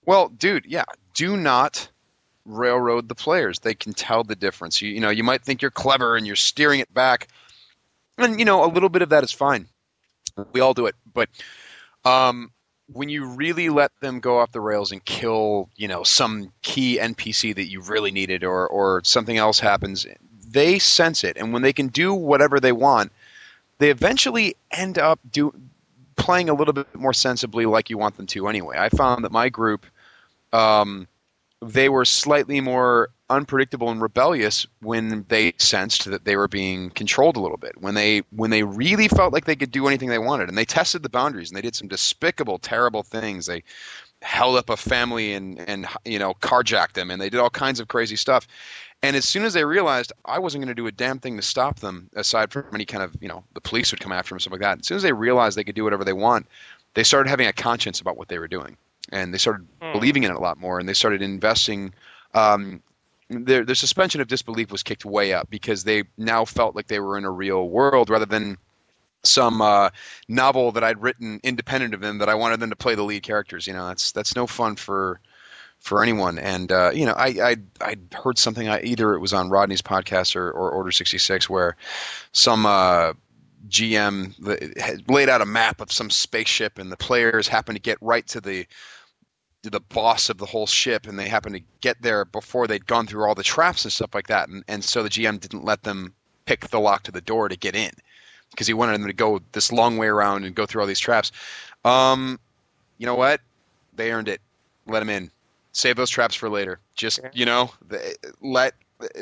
Well, 0.06 0.30
dude, 0.30 0.66
yeah, 0.68 0.84
do 1.14 1.36
not 1.36 1.90
railroad 2.46 3.10
the 3.10 3.16
players. 3.16 3.60
They 3.60 3.74
can 3.74 3.94
tell 3.94 4.24
the 4.24 4.36
difference. 4.36 4.82
You, 4.82 4.90
you 4.92 5.00
know, 5.00 5.10
you 5.10 5.24
might 5.24 5.44
think 5.44 5.62
you're 5.62 5.72
clever 5.72 6.16
and 6.16 6.28
you're 6.28 6.36
steering 6.36 6.80
it 6.80 6.94
back, 6.94 7.28
and 8.18 8.40
you 8.40 8.46
know 8.46 8.64
a 8.66 8.70
little 8.70 8.90
bit 8.90 9.02
of 9.02 9.10
that 9.10 9.24
is 9.24 9.32
fine. 9.32 9.68
We 10.54 10.60
all 10.60 10.74
do 10.74 10.88
it, 10.88 10.96
but 11.12 11.30
um, 12.04 12.52
when 12.92 13.10
you 13.10 13.26
really 13.26 13.70
let 13.70 13.92
them 14.00 14.20
go 14.20 14.40
off 14.40 14.52
the 14.52 14.62
rails 14.62 14.92
and 14.92 15.04
kill, 15.04 15.70
you 15.76 15.88
know, 15.88 16.04
some 16.04 16.52
key 16.62 16.98
NPC 17.00 17.56
that 17.56 17.66
you 17.70 17.82
really 17.82 18.12
needed, 18.12 18.44
or 18.44 18.68
or 18.68 19.02
something 19.04 19.38
else 19.38 19.60
happens, 19.60 20.06
they 20.48 20.80
sense 20.80 21.24
it, 21.24 21.38
and 21.38 21.54
when 21.54 21.62
they 21.62 21.74
can 21.74 21.88
do 21.88 22.14
whatever 22.14 22.60
they 22.60 22.72
want, 22.72 23.12
they 23.80 23.90
eventually 23.90 24.56
end 24.72 24.98
up 24.98 25.20
do 25.32 25.54
playing 26.16 26.50
a 26.50 26.54
little 26.54 26.74
bit 26.74 26.94
more 26.96 27.14
sensibly 27.14 27.66
like 27.66 27.90
you 27.90 27.98
want 27.98 28.18
them 28.18 28.28
to 28.28 28.48
anyway. 28.48 28.78
I 28.78 28.90
found 28.90 29.26
that 29.26 29.32
my 29.32 29.50
group 29.50 29.86
um, 30.54 31.08
they 31.62 31.90
were 31.90 32.06
slightly 32.06 32.62
more 32.62 33.10
unpredictable 33.30 33.90
and 33.90 34.02
rebellious 34.02 34.68
when 34.82 35.26
they 35.30 35.54
sensed 35.58 36.06
that 36.06 36.26
they 36.26 36.36
were 36.36 36.48
being 36.48 36.90
controlled 36.92 37.38
a 37.38 37.40
little 37.40 37.58
bit. 37.58 37.80
When 37.82 37.96
they 37.96 38.20
when 38.32 38.52
they 38.52 38.64
really 38.64 39.08
felt 39.08 39.34
like 39.34 39.46
they 39.46 39.56
could 39.56 39.72
do 39.72 39.88
anything 39.88 40.10
they 40.10 40.20
wanted, 40.20 40.50
and 40.50 40.58
they 40.58 40.66
tested 40.66 41.04
the 41.04 41.10
boundaries, 41.10 41.50
and 41.50 41.58
they 41.58 41.62
did 41.62 41.76
some 41.76 41.88
despicable, 41.88 42.60
terrible 42.60 43.04
things. 43.04 43.46
They 43.46 43.64
held 44.22 44.58
up 44.58 44.70
a 44.70 44.78
family 44.78 45.34
and 45.34 45.60
and 45.60 45.88
you 46.04 46.20
know 46.20 46.34
carjacked 46.36 46.94
them, 46.94 47.10
and 47.10 47.22
they 47.22 47.30
did 47.30 47.40
all 47.40 47.50
kinds 47.50 47.80
of 47.80 47.88
crazy 47.88 48.16
stuff. 48.16 48.48
And 49.02 49.16
as 49.16 49.26
soon 49.26 49.44
as 49.44 49.54
they 49.54 49.66
realized 49.66 50.14
I 50.24 50.40
wasn't 50.40 50.64
going 50.64 50.76
to 50.76 50.82
do 50.82 50.88
a 50.88 50.92
damn 50.92 51.20
thing 51.20 51.36
to 51.38 51.42
stop 51.44 51.80
them, 51.80 52.10
aside 52.16 52.52
from 52.52 52.66
any 52.74 52.86
kind 52.86 53.04
of 53.04 53.16
you 53.22 53.28
know 53.28 53.44
the 53.54 53.62
police 53.62 53.92
would 53.92 54.02
come 54.02 54.12
after 54.12 54.34
them 54.34 54.40
stuff 54.40 54.52
like 54.52 54.62
that. 54.62 54.80
As 54.80 54.88
soon 54.88 54.98
as 54.98 55.04
they 55.04 55.14
realized 55.14 55.58
they 55.58 55.64
could 55.64 55.76
do 55.76 55.84
whatever 55.84 56.04
they 56.04 56.14
want, 56.14 56.48
they 56.94 57.04
started 57.04 57.30
having 57.30 57.48
a 57.48 57.54
conscience 57.54 58.02
about 58.02 58.18
what 58.18 58.28
they 58.28 58.40
were 58.40 58.48
doing, 58.48 58.78
and 59.12 59.34
they 59.34 59.38
started 59.38 59.68
Hmm. 59.82 59.94
believing 59.94 60.24
in 60.24 60.32
it 60.32 60.38
a 60.38 60.40
lot 60.40 60.58
more, 60.60 60.80
and 60.80 60.88
they 60.90 60.94
started 60.94 61.22
investing. 61.22 61.94
Um, 62.34 62.82
their 63.30 63.66
their 63.66 63.76
suspension 63.76 64.22
of 64.22 64.28
disbelief 64.28 64.72
was 64.72 64.84
kicked 64.84 65.06
way 65.06 65.34
up 65.34 65.50
because 65.50 65.84
they 65.84 66.04
now 66.18 66.46
felt 66.46 66.76
like 66.76 66.88
they 66.88 67.00
were 67.00 67.18
in 67.18 67.26
a 67.26 67.32
real 67.32 67.68
world 67.68 68.10
rather 68.10 68.26
than 68.26 68.58
some 69.24 69.62
uh, 69.62 69.90
novel 70.28 70.72
that 70.74 70.84
I'd 70.84 71.02
written 71.02 71.40
independent 71.44 71.96
of 71.96 72.02
them 72.02 72.20
that 72.20 72.30
I 72.30 72.36
wanted 72.36 72.60
them 72.60 72.70
to 72.70 72.76
play 72.76 72.94
the 72.94 73.04
lead 73.04 73.24
characters. 73.24 73.66
You 73.66 73.74
know, 73.74 73.88
that's 73.88 74.12
that's 74.12 74.36
no 74.36 74.46
fun 74.46 74.76
for 74.76 75.20
for 75.80 76.04
anyone. 76.04 76.38
And 76.38 76.72
uh, 76.72 76.92
you 76.94 77.06
know, 77.08 77.14
I 77.14 77.28
I 77.28 77.56
I 77.82 77.96
heard 78.14 78.38
something. 78.38 78.70
I, 78.70 78.82
either 78.82 79.16
it 79.16 79.20
was 79.20 79.34
on 79.34 79.50
Rodney's 79.50 79.82
podcast 79.82 80.36
or, 80.36 80.52
or 80.52 80.70
Order 80.72 80.92
sixty 80.92 81.18
six 81.18 81.50
where 81.50 81.76
some. 82.32 82.66
Uh, 82.66 83.14
GM 83.68 84.78
had 84.80 85.10
laid 85.10 85.28
out 85.28 85.42
a 85.42 85.46
map 85.46 85.82
of 85.82 85.92
some 85.92 86.12
spaceship, 86.12 86.78
and 86.78 86.92
the 86.92 86.98
players 86.98 87.48
happened 87.48 87.76
to 87.78 87.82
get 87.82 87.98
right 88.00 88.28
to 88.28 88.40
the 88.40 88.68
the 89.70 89.80
boss 89.80 90.30
of 90.30 90.38
the 90.38 90.46
whole 90.46 90.68
ship, 90.68 91.08
and 91.08 91.18
they 91.18 91.28
happened 91.28 91.56
to 91.56 91.64
get 91.82 92.02
there 92.02 92.26
before 92.26 92.68
they'd 92.68 92.86
gone 92.86 93.08
through 93.08 93.26
all 93.26 93.36
the 93.36 93.44
traps 93.44 93.84
and 93.84 93.92
stuff 93.92 94.14
like 94.14 94.28
that, 94.28 94.50
and, 94.50 94.64
and 94.68 94.84
so 94.84 95.04
the 95.04 95.10
GM 95.10 95.40
didn't 95.40 95.66
let 95.66 95.84
them 95.84 96.14
pick 96.46 96.68
the 96.70 96.80
lock 96.80 97.04
to 97.04 97.12
the 97.12 97.22
door 97.22 97.50
to 97.50 97.58
get 97.58 97.76
in 97.76 97.92
because 98.52 98.68
he 98.68 98.74
wanted 98.74 98.94
them 98.94 99.08
to 99.08 99.14
go 99.14 99.42
this 99.52 99.72
long 99.72 99.98
way 99.98 100.08
around 100.08 100.46
and 100.46 100.56
go 100.56 100.66
through 100.66 100.82
all 100.82 100.88
these 100.88 101.00
traps. 101.00 101.32
Um, 101.84 102.40
you 102.98 103.06
know 103.06 103.16
what? 103.16 103.42
They 103.96 104.12
earned 104.12 104.28
it. 104.28 104.42
Let 104.88 105.00
them 105.00 105.10
in. 105.10 105.32
Save 105.74 105.98
those 105.98 106.10
traps 106.10 106.36
for 106.36 106.50
later. 106.50 106.80
Just 106.96 107.20
you 107.34 107.46
know, 107.46 107.72
the- 107.88 108.16
let 108.42 108.74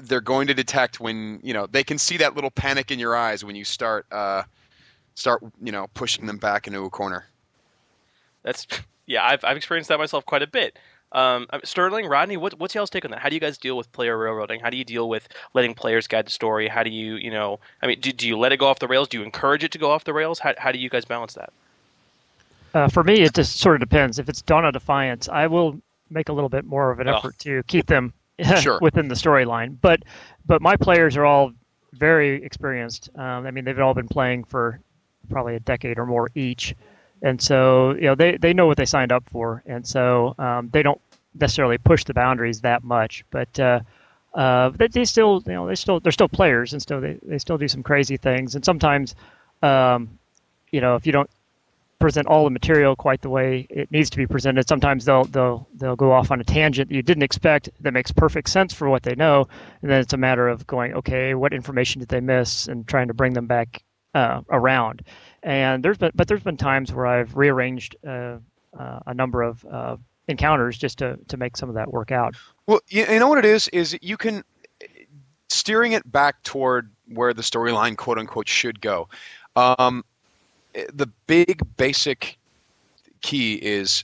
they're 0.03 0.21
going 0.21 0.47
to 0.47 0.53
detect 0.53 0.99
when 0.99 1.39
you 1.43 1.53
know 1.53 1.65
they 1.65 1.83
can 1.83 1.97
see 1.97 2.17
that 2.17 2.35
little 2.35 2.51
panic 2.51 2.91
in 2.91 2.99
your 2.99 3.15
eyes 3.15 3.43
when 3.43 3.55
you 3.55 3.65
start 3.65 4.05
uh, 4.11 4.43
start 5.15 5.41
you 5.61 5.71
know 5.71 5.87
pushing 5.93 6.27
them 6.27 6.37
back 6.37 6.67
into 6.67 6.83
a 6.83 6.89
corner. 6.89 7.25
That's 8.43 8.67
yeah, 9.07 9.23
I've 9.25 9.43
I've 9.43 9.57
experienced 9.57 9.89
that 9.89 9.99
myself 9.99 10.25
quite 10.25 10.41
a 10.41 10.47
bit. 10.47 10.77
Um, 11.11 11.45
Sterling, 11.63 12.07
Rodney, 12.07 12.37
what, 12.37 12.57
what's 12.59 12.73
y'all's 12.73 12.89
take 12.89 13.05
on 13.05 13.11
that? 13.11 13.19
How 13.19 13.29
do 13.29 13.35
you 13.35 13.39
guys 13.39 13.59
deal 13.59 13.77
with 13.77 13.91
player 13.91 14.17
railroading? 14.17 14.59
How 14.59 14.71
do 14.71 14.77
you 14.77 14.83
deal 14.83 15.07
with 15.07 15.27
letting 15.53 15.75
players 15.75 16.07
guide 16.07 16.25
the 16.25 16.31
story? 16.31 16.67
How 16.67 16.81
do 16.81 16.89
you, 16.89 17.17
you 17.17 17.29
know, 17.29 17.59
I 17.83 17.87
mean, 17.87 17.99
do, 17.99 18.11
do 18.11 18.27
you 18.27 18.35
let 18.35 18.51
it 18.51 18.57
go 18.57 18.65
off 18.65 18.79
the 18.79 18.87
rails? 18.87 19.09
Do 19.09 19.19
you 19.19 19.23
encourage 19.23 19.63
it 19.63 19.71
to 19.73 19.77
go 19.77 19.91
off 19.91 20.05
the 20.05 20.13
rails? 20.13 20.39
How, 20.39 20.55
how 20.57 20.71
do 20.71 20.79
you 20.79 20.89
guys 20.89 21.05
balance 21.05 21.35
that? 21.35 21.53
Uh, 22.73 22.87
for 22.87 23.03
me, 23.03 23.21
it 23.21 23.35
just 23.35 23.59
sort 23.59 23.75
of 23.75 23.87
depends. 23.87 24.17
If 24.17 24.27
it's 24.27 24.41
Dawn 24.41 24.65
of 24.65 24.73
Defiance, 24.73 25.29
I 25.29 25.45
will 25.45 25.79
make 26.09 26.29
a 26.29 26.33
little 26.33 26.49
bit 26.49 26.65
more 26.65 26.89
of 26.89 26.99
an 26.99 27.07
Oh. 27.07 27.17
effort 27.17 27.37
to 27.39 27.61
keep 27.67 27.85
them 27.85 28.11
Sure. 28.59 28.79
within 28.81 29.07
the 29.07 29.15
storyline. 29.15 29.77
But 29.81 30.01
but 30.47 30.63
my 30.63 30.75
players 30.75 31.15
are 31.15 31.25
all 31.25 31.51
very 31.93 32.43
experienced. 32.43 33.09
Um, 33.15 33.45
I 33.45 33.51
mean, 33.51 33.65
they've 33.65 33.79
all 33.79 33.93
been 33.93 34.07
playing 34.07 34.45
for 34.45 34.79
probably 35.29 35.55
a 35.55 35.59
decade 35.59 35.99
or 35.99 36.07
more 36.07 36.31
each, 36.33 36.73
and 37.23 37.41
so 37.41 37.95
you 37.95 38.01
know 38.01 38.15
they, 38.15 38.37
they 38.37 38.53
know 38.53 38.67
what 38.67 38.77
they 38.77 38.85
signed 38.85 39.11
up 39.11 39.23
for, 39.29 39.63
and 39.65 39.87
so 39.87 40.35
um, 40.37 40.69
they 40.71 40.83
don't 40.83 41.01
necessarily 41.39 41.77
push 41.77 42.03
the 42.03 42.13
boundaries 42.13 42.61
that 42.61 42.83
much. 42.83 43.25
But 43.31 43.59
uh, 43.59 43.79
uh, 44.35 44.71
they, 44.77 45.05
still 45.05 45.41
you 45.47 45.53
know 45.53 45.65
they 45.65 45.75
still 45.75 45.99
they're 45.99 46.11
still 46.11 46.29
players, 46.29 46.73
and 46.73 46.81
still 46.81 47.01
they, 47.01 47.17
they 47.23 47.39
still 47.39 47.57
do 47.57 47.67
some 47.67 47.81
crazy 47.81 48.17
things, 48.17 48.55
and 48.55 48.63
sometimes 48.63 49.15
um, 49.63 50.19
you 50.71 50.81
know 50.81 50.95
if 50.95 51.05
you 51.07 51.11
don't 51.13 51.29
present 51.99 52.27
all 52.27 52.43
the 52.43 52.49
material 52.49 52.97
quite 52.97 53.21
the 53.21 53.29
way 53.29 53.65
it 53.69 53.89
needs 53.89 54.09
to 54.09 54.17
be 54.17 54.27
presented. 54.27 54.67
Sometimes 54.67 55.05
they'll 55.05 55.23
they'll 55.23 55.65
they'll 55.75 55.95
go 55.95 56.11
off 56.11 56.31
on 56.31 56.41
a 56.41 56.43
tangent 56.43 56.89
that 56.89 56.95
you 56.95 57.01
didn't 57.01 57.23
expect 57.23 57.69
that 57.79 57.93
makes 57.93 58.11
perfect 58.11 58.49
sense 58.49 58.73
for 58.73 58.89
what 58.89 59.03
they 59.03 59.15
know, 59.15 59.47
and 59.81 59.89
then 59.89 60.01
it's 60.01 60.11
a 60.11 60.17
matter 60.17 60.49
of 60.49 60.67
going, 60.67 60.93
okay, 60.95 61.33
what 61.33 61.53
information 61.53 61.99
did 61.99 62.09
they 62.09 62.19
miss, 62.19 62.67
and 62.67 62.85
trying 62.85 63.07
to 63.07 63.13
bring 63.13 63.31
them 63.31 63.47
back 63.47 63.81
uh, 64.13 64.41
around. 64.49 65.03
And 65.43 65.83
there's 65.83 65.97
been 65.97 66.11
but 66.15 66.27
there's 66.27 66.43
been 66.43 66.57
times 66.57 66.93
where 66.93 67.05
I've 67.05 67.35
rearranged 67.35 67.95
uh, 68.07 68.37
uh, 68.77 68.99
a 69.05 69.13
number 69.13 69.41
of 69.41 69.65
uh, 69.65 69.97
encounters 70.27 70.77
just 70.77 70.99
to 70.99 71.17
to 71.27 71.37
make 71.37 71.57
some 71.57 71.69
of 71.69 71.75
that 71.75 71.91
work 71.91 72.11
out. 72.11 72.35
Well, 72.65 72.79
you, 72.87 73.05
know 73.19 73.27
what 73.27 73.39
it 73.39 73.45
is 73.45 73.67
is 73.69 73.97
you 74.01 74.15
can 74.17 74.43
steering 75.49 75.91
it 75.91 76.09
back 76.09 76.41
toward 76.43 76.89
where 77.07 77.33
the 77.33 77.41
storyline 77.41 77.97
quote 77.97 78.17
unquote 78.17 78.47
should 78.47 78.79
go. 78.79 79.09
Um, 79.55 80.03
the 80.93 81.07
big 81.27 81.61
basic 81.77 82.37
key 83.21 83.55
is 83.55 84.03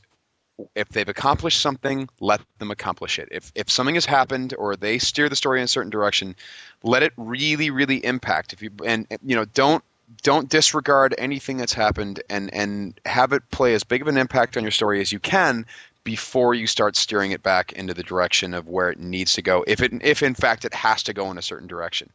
if 0.76 0.90
they've 0.90 1.07
accomplished 1.07 1.61
something, 1.61 2.10
let 2.20 2.41
them 2.60 2.70
accomplish 2.70 3.18
it. 3.18 3.30
If 3.32 3.52
if 3.56 3.70
something 3.70 3.95
has 3.95 4.06
happened 4.06 4.53
or 4.57 4.76
they 4.76 4.99
steer 4.99 5.30
the 5.30 5.36
story 5.36 5.60
in 5.60 5.66
a 5.66 5.68
certain 5.68 5.90
direction, 5.90 6.36
let 6.84 7.03
it 7.03 7.14
really 7.18 7.70
really 7.70 8.03
impact. 8.03 8.53
If 8.53 8.61
you 8.61 8.72
and 8.86 9.07
you 9.26 9.36
know 9.36 9.45
don't 9.45 9.84
don't 10.23 10.49
disregard 10.49 11.14
anything 11.18 11.57
that's 11.57 11.73
happened 11.73 12.22
and 12.30 12.53
and 12.53 12.99
have 13.06 13.34
it 13.34 13.49
play 13.52 13.73
as 13.73 13.84
big 13.84 14.02
of 14.02 14.07
an 14.07 14.18
impact 14.18 14.57
on 14.57 14.64
your 14.64 14.72
story 14.72 15.02
as 15.02 15.11
you 15.11 15.19
can 15.19 15.65
before 16.03 16.53
you 16.53 16.65
start 16.65 16.95
steering 16.95 17.31
it 17.31 17.44
back 17.44 17.73
into 17.73 17.94
the 17.94 18.03
direction 18.03 18.53
of 18.53 18.68
where 18.68 18.90
it 18.90 18.99
needs 18.99 19.34
to 19.34 19.41
go. 19.41 19.64
If 19.68 19.81
it 19.81 19.91
if 20.02 20.23
in 20.23 20.34
fact 20.34 20.65
it 20.65 20.73
has 20.73 21.03
to 21.03 21.14
go 21.14 21.30
in 21.31 21.38
a 21.38 21.41
certain 21.41 21.68
direction, 21.68 22.10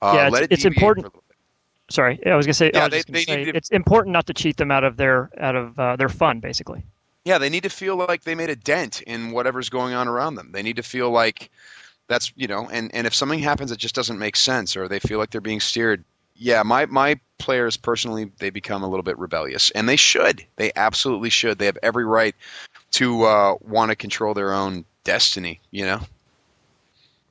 uh, 0.00 0.12
yeah, 0.14 0.28
it's, 0.28 0.40
it 0.40 0.52
it's 0.52 0.64
important. 0.64 1.12
Sorry, 1.90 2.18
I 2.24 2.34
was 2.36 2.46
gonna 2.46 2.54
say. 2.54 2.70
Yeah, 2.72 2.88
they- 2.88 3.02
say 3.02 3.36
need 3.36 3.44
to- 3.46 3.56
it's 3.56 3.70
important 3.70 4.12
not 4.12 4.26
to 4.28 4.34
cheat 4.34 4.56
them 4.56 4.70
out 4.70 4.84
of 4.84 4.96
their 4.96 5.30
out 5.38 5.56
of 5.56 5.78
uh, 5.78 5.96
their 5.96 6.08
fun, 6.08 6.40
basically. 6.40 6.82
Yeah, 7.24 7.38
they 7.38 7.48
need 7.48 7.62
to 7.62 7.70
feel 7.70 7.96
like 7.96 8.22
they 8.24 8.34
made 8.34 8.50
a 8.50 8.56
dent 8.56 9.00
in 9.02 9.32
whatever's 9.32 9.70
going 9.70 9.94
on 9.94 10.08
around 10.08 10.34
them. 10.34 10.50
They 10.52 10.62
need 10.62 10.76
to 10.76 10.82
feel 10.82 11.10
like 11.10 11.50
that's 12.06 12.32
you 12.36 12.46
know, 12.46 12.68
and 12.68 12.94
and 12.94 13.06
if 13.06 13.14
something 13.14 13.38
happens 13.38 13.70
that 13.70 13.78
just 13.78 13.94
doesn't 13.94 14.18
make 14.18 14.36
sense, 14.36 14.76
or 14.76 14.88
they 14.88 15.00
feel 15.00 15.18
like 15.18 15.30
they're 15.30 15.40
being 15.40 15.60
steered. 15.60 16.04
Yeah, 16.36 16.62
my 16.62 16.86
my 16.86 17.20
players 17.38 17.76
personally, 17.76 18.30
they 18.38 18.50
become 18.50 18.82
a 18.82 18.88
little 18.88 19.02
bit 19.02 19.18
rebellious, 19.18 19.70
and 19.70 19.88
they 19.88 19.96
should. 19.96 20.44
They 20.56 20.72
absolutely 20.74 21.30
should. 21.30 21.58
They 21.58 21.66
have 21.66 21.78
every 21.82 22.04
right 22.04 22.34
to 22.92 23.24
uh, 23.24 23.54
want 23.60 23.90
to 23.90 23.96
control 23.96 24.34
their 24.34 24.52
own 24.52 24.84
destiny. 25.04 25.60
You 25.70 25.86
know. 25.86 26.00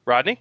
Rodney? 0.05 0.39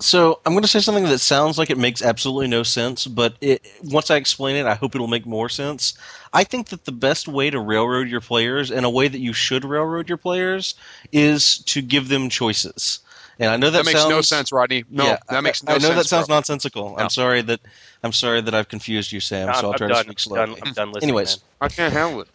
So 0.00 0.40
I'm 0.44 0.52
going 0.52 0.62
to 0.62 0.68
say 0.68 0.80
something 0.80 1.04
that 1.04 1.20
sounds 1.20 1.56
like 1.56 1.70
it 1.70 1.78
makes 1.78 2.02
absolutely 2.02 2.48
no 2.48 2.64
sense, 2.64 3.06
but 3.06 3.36
it, 3.40 3.64
once 3.84 4.10
I 4.10 4.16
explain 4.16 4.56
it, 4.56 4.66
I 4.66 4.74
hope 4.74 4.96
it'll 4.96 5.06
make 5.06 5.24
more 5.24 5.48
sense. 5.48 5.94
I 6.32 6.42
think 6.42 6.68
that 6.70 6.84
the 6.84 6.92
best 6.92 7.28
way 7.28 7.48
to 7.50 7.60
railroad 7.60 8.08
your 8.08 8.20
players, 8.20 8.72
and 8.72 8.84
a 8.84 8.90
way 8.90 9.06
that 9.06 9.20
you 9.20 9.32
should 9.32 9.64
railroad 9.64 10.08
your 10.08 10.18
players, 10.18 10.74
is 11.12 11.58
to 11.58 11.80
give 11.80 12.08
them 12.08 12.28
choices. 12.28 13.00
And 13.38 13.50
I 13.50 13.56
know 13.56 13.70
that, 13.70 13.84
That 13.84 13.92
makes 13.92 14.08
no 14.08 14.20
sense, 14.20 14.52
Rodney. 14.52 14.84
No, 14.90 15.04
Yeah, 15.04 15.18
that 15.28 15.42
makes 15.42 15.62
I, 15.66 15.72
no 15.72 15.74
I 15.74 15.78
know 15.78 15.88
sense, 15.88 15.96
that 15.96 16.08
sounds 16.08 16.26
bro. 16.28 16.36
nonsensical. 16.36 16.90
No. 16.90 16.96
I'm 16.96 17.10
sorry 17.10 17.42
that 17.42 17.60
I'm 18.02 18.12
sorry 18.12 18.40
that 18.42 18.54
I've 18.54 18.68
confused 18.68 19.12
you, 19.12 19.20
Sam. 19.20 19.46
No, 19.48 19.52
so 19.54 19.58
I'll 19.66 19.72
I'm 19.72 19.78
try 19.78 19.88
done. 19.88 20.04
to 20.04 20.18
speak 20.18 20.38
I'm 20.38 20.50
done. 20.50 20.62
I'm 20.66 20.72
done 20.72 20.88
listening, 20.92 21.10
Anyways, 21.10 21.38
I 21.60 21.68
can't 21.68 21.92
handle 21.92 22.20
it. 22.22 22.28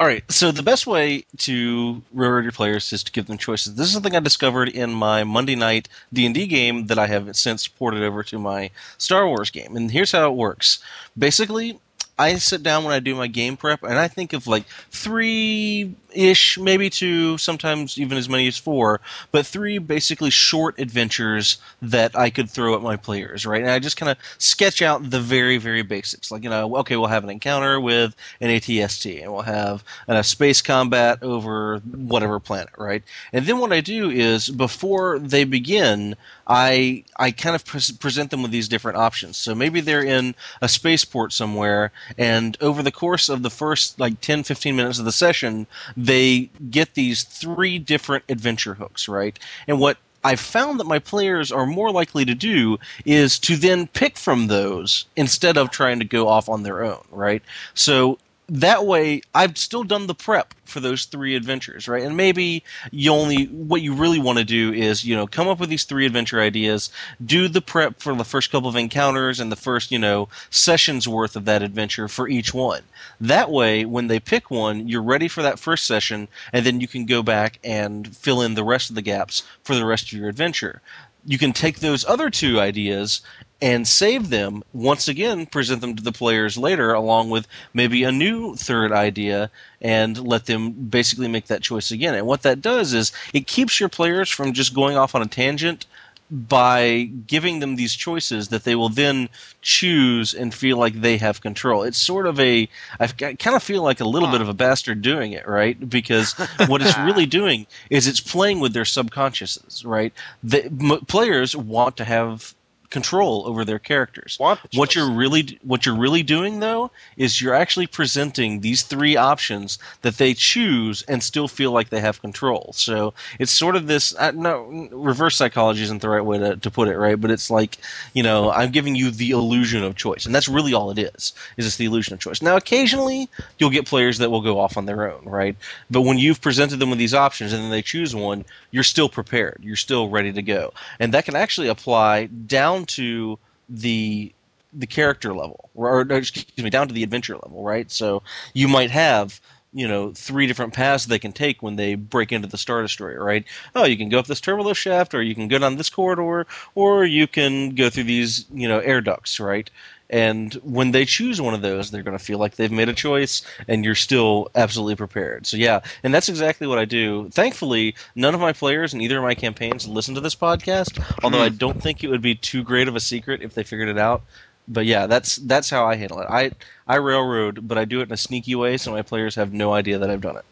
All 0.00 0.06
right. 0.06 0.24
So 0.32 0.50
the 0.50 0.62
best 0.62 0.86
way 0.86 1.24
to 1.38 2.02
reward 2.12 2.44
your 2.44 2.52
players 2.52 2.92
is 2.92 3.04
to 3.04 3.12
give 3.12 3.26
them 3.26 3.38
choices. 3.38 3.74
This 3.76 3.86
is 3.86 3.92
something 3.92 4.16
I 4.16 4.20
discovered 4.20 4.68
in 4.70 4.92
my 4.92 5.22
Monday 5.22 5.54
night 5.54 5.88
D 6.12 6.24
and 6.26 6.34
D 6.34 6.46
game 6.46 6.86
that 6.86 6.98
I 6.98 7.06
have 7.06 7.36
since 7.36 7.68
ported 7.68 8.02
over 8.02 8.22
to 8.24 8.38
my 8.38 8.70
Star 8.98 9.28
Wars 9.28 9.50
game. 9.50 9.76
And 9.76 9.90
here's 9.90 10.10
how 10.12 10.28
it 10.28 10.34
works. 10.34 10.78
Basically, 11.16 11.78
I 12.18 12.36
sit 12.36 12.62
down 12.62 12.84
when 12.84 12.92
I 12.92 13.00
do 13.00 13.14
my 13.14 13.26
game 13.26 13.56
prep, 13.56 13.82
and 13.82 13.98
I 13.98 14.08
think 14.08 14.32
of 14.32 14.46
like 14.46 14.64
three 14.90 15.94
ish, 16.14 16.58
maybe 16.58 16.90
two, 16.90 17.38
sometimes 17.38 17.98
even 17.98 18.18
as 18.18 18.28
many 18.28 18.46
as 18.46 18.58
four, 18.58 19.00
but 19.30 19.46
three 19.46 19.78
basically 19.78 20.30
short 20.30 20.78
adventures 20.78 21.58
that 21.80 22.16
I 22.16 22.30
could 22.30 22.50
throw 22.50 22.74
at 22.74 22.82
my 22.82 22.96
players, 22.96 23.46
right? 23.46 23.62
And 23.62 23.70
I 23.70 23.78
just 23.78 23.96
kind 23.96 24.10
of 24.10 24.18
sketch 24.38 24.82
out 24.82 25.10
the 25.10 25.20
very, 25.20 25.56
very 25.56 25.82
basics. 25.82 26.30
Like, 26.30 26.44
you 26.44 26.50
know, 26.50 26.76
okay, 26.78 26.96
we'll 26.96 27.06
have 27.08 27.24
an 27.24 27.30
encounter 27.30 27.80
with 27.80 28.14
an 28.40 28.50
ATST, 28.50 29.22
and 29.22 29.32
we'll 29.32 29.42
have 29.42 29.82
a 30.06 30.22
space 30.22 30.62
combat 30.62 31.22
over 31.22 31.78
whatever 31.78 32.38
planet, 32.40 32.72
right? 32.76 33.02
And 33.32 33.46
then 33.46 33.58
what 33.58 33.72
I 33.72 33.80
do 33.80 34.10
is 34.10 34.48
before 34.50 35.18
they 35.18 35.44
begin, 35.44 36.16
I 36.54 37.04
I 37.16 37.30
kind 37.30 37.56
of 37.56 37.64
pres 37.64 37.90
present 37.92 38.30
them 38.30 38.42
with 38.42 38.50
these 38.50 38.68
different 38.68 38.98
options. 38.98 39.38
So 39.38 39.54
maybe 39.54 39.80
they're 39.80 40.04
in 40.04 40.34
a 40.60 40.68
spaceport 40.68 41.32
somewhere, 41.32 41.92
and 42.18 42.58
over 42.60 42.82
the 42.82 42.92
course 42.92 43.30
of 43.30 43.42
the 43.42 43.48
first 43.50 43.98
like 43.98 44.20
10, 44.20 44.42
15 44.42 44.76
minutes 44.76 44.98
of 44.98 45.06
the 45.06 45.12
session, 45.12 45.66
they 45.96 46.50
get 46.70 46.92
these 46.94 47.24
three 47.24 47.78
different 47.78 48.24
adventure 48.28 48.74
hooks, 48.74 49.08
right? 49.08 49.38
And 49.66 49.80
what 49.80 49.96
I've 50.22 50.40
found 50.40 50.78
that 50.78 50.86
my 50.86 50.98
players 50.98 51.50
are 51.50 51.66
more 51.66 51.90
likely 51.90 52.26
to 52.26 52.34
do 52.34 52.78
is 53.06 53.38
to 53.40 53.56
then 53.56 53.86
pick 53.88 54.18
from 54.18 54.48
those 54.48 55.06
instead 55.16 55.56
of 55.56 55.70
trying 55.70 56.00
to 56.00 56.04
go 56.04 56.28
off 56.28 56.50
on 56.50 56.64
their 56.64 56.84
own, 56.84 57.02
right? 57.10 57.42
So 57.74 58.18
that 58.52 58.84
way 58.84 59.22
I've 59.34 59.56
still 59.56 59.82
done 59.82 60.06
the 60.06 60.14
prep 60.14 60.52
for 60.66 60.78
those 60.78 61.06
three 61.06 61.34
adventures, 61.34 61.88
right? 61.88 62.02
And 62.02 62.18
maybe 62.18 62.62
you 62.90 63.10
only 63.10 63.46
what 63.46 63.80
you 63.80 63.94
really 63.94 64.18
want 64.18 64.38
to 64.38 64.44
do 64.44 64.74
is, 64.74 65.06
you 65.06 65.16
know, 65.16 65.26
come 65.26 65.48
up 65.48 65.58
with 65.58 65.70
these 65.70 65.84
three 65.84 66.04
adventure 66.04 66.38
ideas, 66.38 66.90
do 67.24 67.48
the 67.48 67.62
prep 67.62 67.98
for 67.98 68.14
the 68.14 68.24
first 68.26 68.52
couple 68.52 68.68
of 68.68 68.76
encounters 68.76 69.40
and 69.40 69.50
the 69.50 69.56
first, 69.56 69.90
you 69.90 69.98
know, 69.98 70.28
sessions 70.50 71.08
worth 71.08 71.34
of 71.34 71.46
that 71.46 71.62
adventure 71.62 72.08
for 72.08 72.28
each 72.28 72.52
one. 72.52 72.82
That 73.18 73.50
way 73.50 73.86
when 73.86 74.08
they 74.08 74.20
pick 74.20 74.50
one, 74.50 74.86
you're 74.86 75.02
ready 75.02 75.28
for 75.28 75.40
that 75.42 75.58
first 75.58 75.86
session 75.86 76.28
and 76.52 76.66
then 76.66 76.78
you 76.78 76.88
can 76.88 77.06
go 77.06 77.22
back 77.22 77.58
and 77.64 78.14
fill 78.14 78.42
in 78.42 78.52
the 78.52 78.64
rest 78.64 78.90
of 78.90 78.96
the 78.96 79.02
gaps 79.02 79.44
for 79.64 79.74
the 79.74 79.86
rest 79.86 80.12
of 80.12 80.18
your 80.18 80.28
adventure 80.28 80.82
you 81.24 81.38
can 81.38 81.52
take 81.52 81.78
those 81.78 82.04
other 82.04 82.30
two 82.30 82.60
ideas 82.60 83.20
and 83.60 83.86
save 83.86 84.28
them 84.28 84.64
once 84.72 85.06
again 85.06 85.46
present 85.46 85.80
them 85.80 85.94
to 85.94 86.02
the 86.02 86.10
players 86.10 86.58
later 86.58 86.92
along 86.92 87.30
with 87.30 87.46
maybe 87.72 88.02
a 88.02 88.10
new 88.10 88.56
third 88.56 88.90
idea 88.90 89.48
and 89.80 90.18
let 90.18 90.46
them 90.46 90.72
basically 90.72 91.28
make 91.28 91.46
that 91.46 91.62
choice 91.62 91.92
again. 91.92 92.14
And 92.14 92.26
what 92.26 92.42
that 92.42 92.60
does 92.60 92.92
is 92.92 93.12
it 93.32 93.46
keeps 93.46 93.78
your 93.78 93.88
players 93.88 94.28
from 94.28 94.52
just 94.52 94.74
going 94.74 94.96
off 94.96 95.14
on 95.14 95.22
a 95.22 95.26
tangent 95.26 95.86
by 96.32 97.10
giving 97.26 97.60
them 97.60 97.76
these 97.76 97.92
choices 97.92 98.48
that 98.48 98.64
they 98.64 98.74
will 98.74 98.88
then 98.88 99.28
choose 99.60 100.32
and 100.32 100.54
feel 100.54 100.78
like 100.78 100.94
they 100.94 101.18
have 101.18 101.42
control. 101.42 101.82
It's 101.82 101.98
sort 101.98 102.26
of 102.26 102.40
a, 102.40 102.70
I 102.98 103.06
kind 103.06 103.54
of 103.54 103.62
feel 103.62 103.82
like 103.82 104.00
a 104.00 104.06
little 104.06 104.30
bit 104.30 104.40
of 104.40 104.48
a 104.48 104.54
bastard 104.54 105.02
doing 105.02 105.32
it, 105.32 105.46
right? 105.46 105.88
Because 105.90 106.32
what 106.66 106.80
it's 106.80 106.96
really 107.00 107.26
doing 107.26 107.66
is 107.90 108.06
it's 108.06 108.20
playing 108.20 108.60
with 108.60 108.72
their 108.72 108.84
subconsciouses, 108.84 109.84
right? 109.84 110.14
The 110.42 110.64
m- 110.64 111.04
players 111.06 111.54
want 111.54 111.98
to 111.98 112.04
have 112.04 112.54
control 112.92 113.44
over 113.46 113.64
their 113.64 113.78
characters. 113.78 114.36
what 114.74 114.94
you're 114.94 115.10
really 115.10 115.58
what 115.62 115.84
you're 115.86 115.96
really 115.96 116.22
doing 116.22 116.60
though 116.60 116.90
is 117.16 117.40
you're 117.40 117.54
actually 117.54 117.86
presenting 117.86 118.60
these 118.60 118.82
three 118.82 119.16
options 119.16 119.78
that 120.02 120.18
they 120.18 120.34
choose 120.34 121.02
and 121.08 121.22
still 121.22 121.48
feel 121.48 121.72
like 121.72 121.88
they 121.88 122.00
have 122.00 122.20
control. 122.20 122.70
So 122.76 123.14
it's 123.40 123.50
sort 123.50 123.76
of 123.76 123.86
this 123.86 124.14
uh, 124.16 124.32
no 124.32 124.88
reverse 124.92 125.36
psychology 125.36 125.82
isn't 125.82 126.02
the 126.02 126.10
right 126.10 126.24
way 126.24 126.38
to, 126.38 126.56
to 126.56 126.70
put 126.70 126.88
it, 126.88 126.98
right? 126.98 127.18
But 127.18 127.30
it's 127.30 127.50
like 127.50 127.78
you 128.12 128.22
know 128.22 128.50
I'm 128.50 128.70
giving 128.70 128.94
you 128.94 129.10
the 129.10 129.30
illusion 129.30 129.82
of 129.82 129.96
choice, 129.96 130.26
and 130.26 130.34
that's 130.34 130.48
really 130.48 130.74
all 130.74 130.90
it 130.90 130.98
is. 130.98 131.32
Is 131.56 131.66
it's 131.66 131.76
the 131.76 131.86
illusion 131.86 132.12
of 132.12 132.20
choice. 132.20 132.42
Now 132.42 132.56
occasionally 132.56 133.28
you'll 133.58 133.70
get 133.70 133.86
players 133.86 134.18
that 134.18 134.30
will 134.30 134.42
go 134.42 134.60
off 134.60 134.76
on 134.76 134.84
their 134.84 135.10
own, 135.10 135.24
right? 135.24 135.56
But 135.90 136.02
when 136.02 136.18
you've 136.18 136.42
presented 136.42 136.78
them 136.78 136.90
with 136.90 136.98
these 136.98 137.14
options 137.14 137.54
and 137.54 137.62
then 137.62 137.70
they 137.70 137.82
choose 137.82 138.14
one, 138.14 138.44
you're 138.72 138.82
still 138.82 139.08
prepared. 139.08 139.60
You're 139.62 139.76
still 139.76 140.08
ready 140.08 140.32
to 140.32 140.42
go, 140.42 140.72
and 140.98 141.14
that 141.14 141.24
can 141.24 141.36
actually 141.36 141.68
apply 141.68 142.26
down 142.26 142.86
to 142.86 143.38
the 143.68 144.32
the 144.74 144.86
character 144.86 145.34
level, 145.34 145.70
or, 145.74 146.00
or 146.00 146.12
excuse 146.12 146.46
me, 146.58 146.70
down 146.70 146.88
to 146.88 146.94
the 146.94 147.02
adventure 147.04 147.36
level, 147.36 147.62
right? 147.62 147.90
So 147.90 148.22
you 148.54 148.68
might 148.68 148.90
have 148.90 149.40
you 149.72 149.88
know 149.88 150.12
three 150.12 150.46
different 150.46 150.74
paths 150.74 151.06
they 151.06 151.18
can 151.18 151.32
take 151.32 151.62
when 151.62 151.76
they 151.76 151.94
break 151.94 152.32
into 152.32 152.48
the 152.48 152.58
star 152.58 152.82
destroyer 152.82 153.24
right 153.24 153.44
oh 153.74 153.84
you 153.84 153.96
can 153.96 154.08
go 154.08 154.18
up 154.18 154.26
this 154.26 154.40
turbolift 154.40 154.76
shaft 154.76 155.14
or 155.14 155.22
you 155.22 155.34
can 155.34 155.48
go 155.48 155.58
down 155.58 155.76
this 155.76 155.90
corridor 155.90 156.46
or 156.74 157.04
you 157.04 157.26
can 157.26 157.70
go 157.74 157.88
through 157.88 158.04
these 158.04 158.46
you 158.52 158.68
know 158.68 158.80
air 158.80 159.00
ducts 159.00 159.40
right 159.40 159.70
and 160.12 160.54
when 160.62 160.92
they 160.92 161.04
choose 161.04 161.40
one 161.40 161.54
of 161.54 161.62
those 161.62 161.90
they're 161.90 162.02
going 162.02 162.16
to 162.16 162.24
feel 162.24 162.38
like 162.38 162.54
they've 162.56 162.70
made 162.70 162.88
a 162.88 162.92
choice 162.94 163.42
and 163.66 163.84
you're 163.84 163.94
still 163.94 164.48
absolutely 164.54 164.94
prepared 164.94 165.46
so 165.46 165.56
yeah 165.56 165.80
and 166.04 166.14
that's 166.14 166.28
exactly 166.28 166.66
what 166.66 166.78
i 166.78 166.84
do 166.84 167.28
thankfully 167.30 167.94
none 168.14 168.34
of 168.34 168.40
my 168.40 168.52
players 168.52 168.94
in 168.94 169.00
either 169.00 169.18
of 169.18 169.24
my 169.24 169.34
campaigns 169.34 169.88
listen 169.88 170.14
to 170.14 170.20
this 170.20 170.36
podcast 170.36 171.02
although 171.24 171.42
i 171.42 171.48
don't 171.48 171.82
think 171.82 172.04
it 172.04 172.08
would 172.08 172.22
be 172.22 172.34
too 172.34 172.62
great 172.62 172.86
of 172.86 172.94
a 172.94 173.00
secret 173.00 173.42
if 173.42 173.54
they 173.54 173.64
figured 173.64 173.88
it 173.88 173.98
out 173.98 174.22
but 174.68 174.86
yeah 174.86 175.06
that's 175.06 175.36
that's 175.36 175.70
how 175.70 175.86
i 175.86 175.96
handle 175.96 176.20
it 176.20 176.26
i 176.28 176.50
i 176.86 176.96
railroad 176.96 177.66
but 177.66 177.78
i 177.78 177.84
do 177.84 178.00
it 178.00 178.04
in 178.04 178.12
a 178.12 178.16
sneaky 178.16 178.54
way 178.54 178.76
so 178.76 178.92
my 178.92 179.02
players 179.02 179.34
have 179.34 179.52
no 179.52 179.72
idea 179.72 179.98
that 179.98 180.10
i've 180.10 180.20
done 180.20 180.36
it 180.36 180.44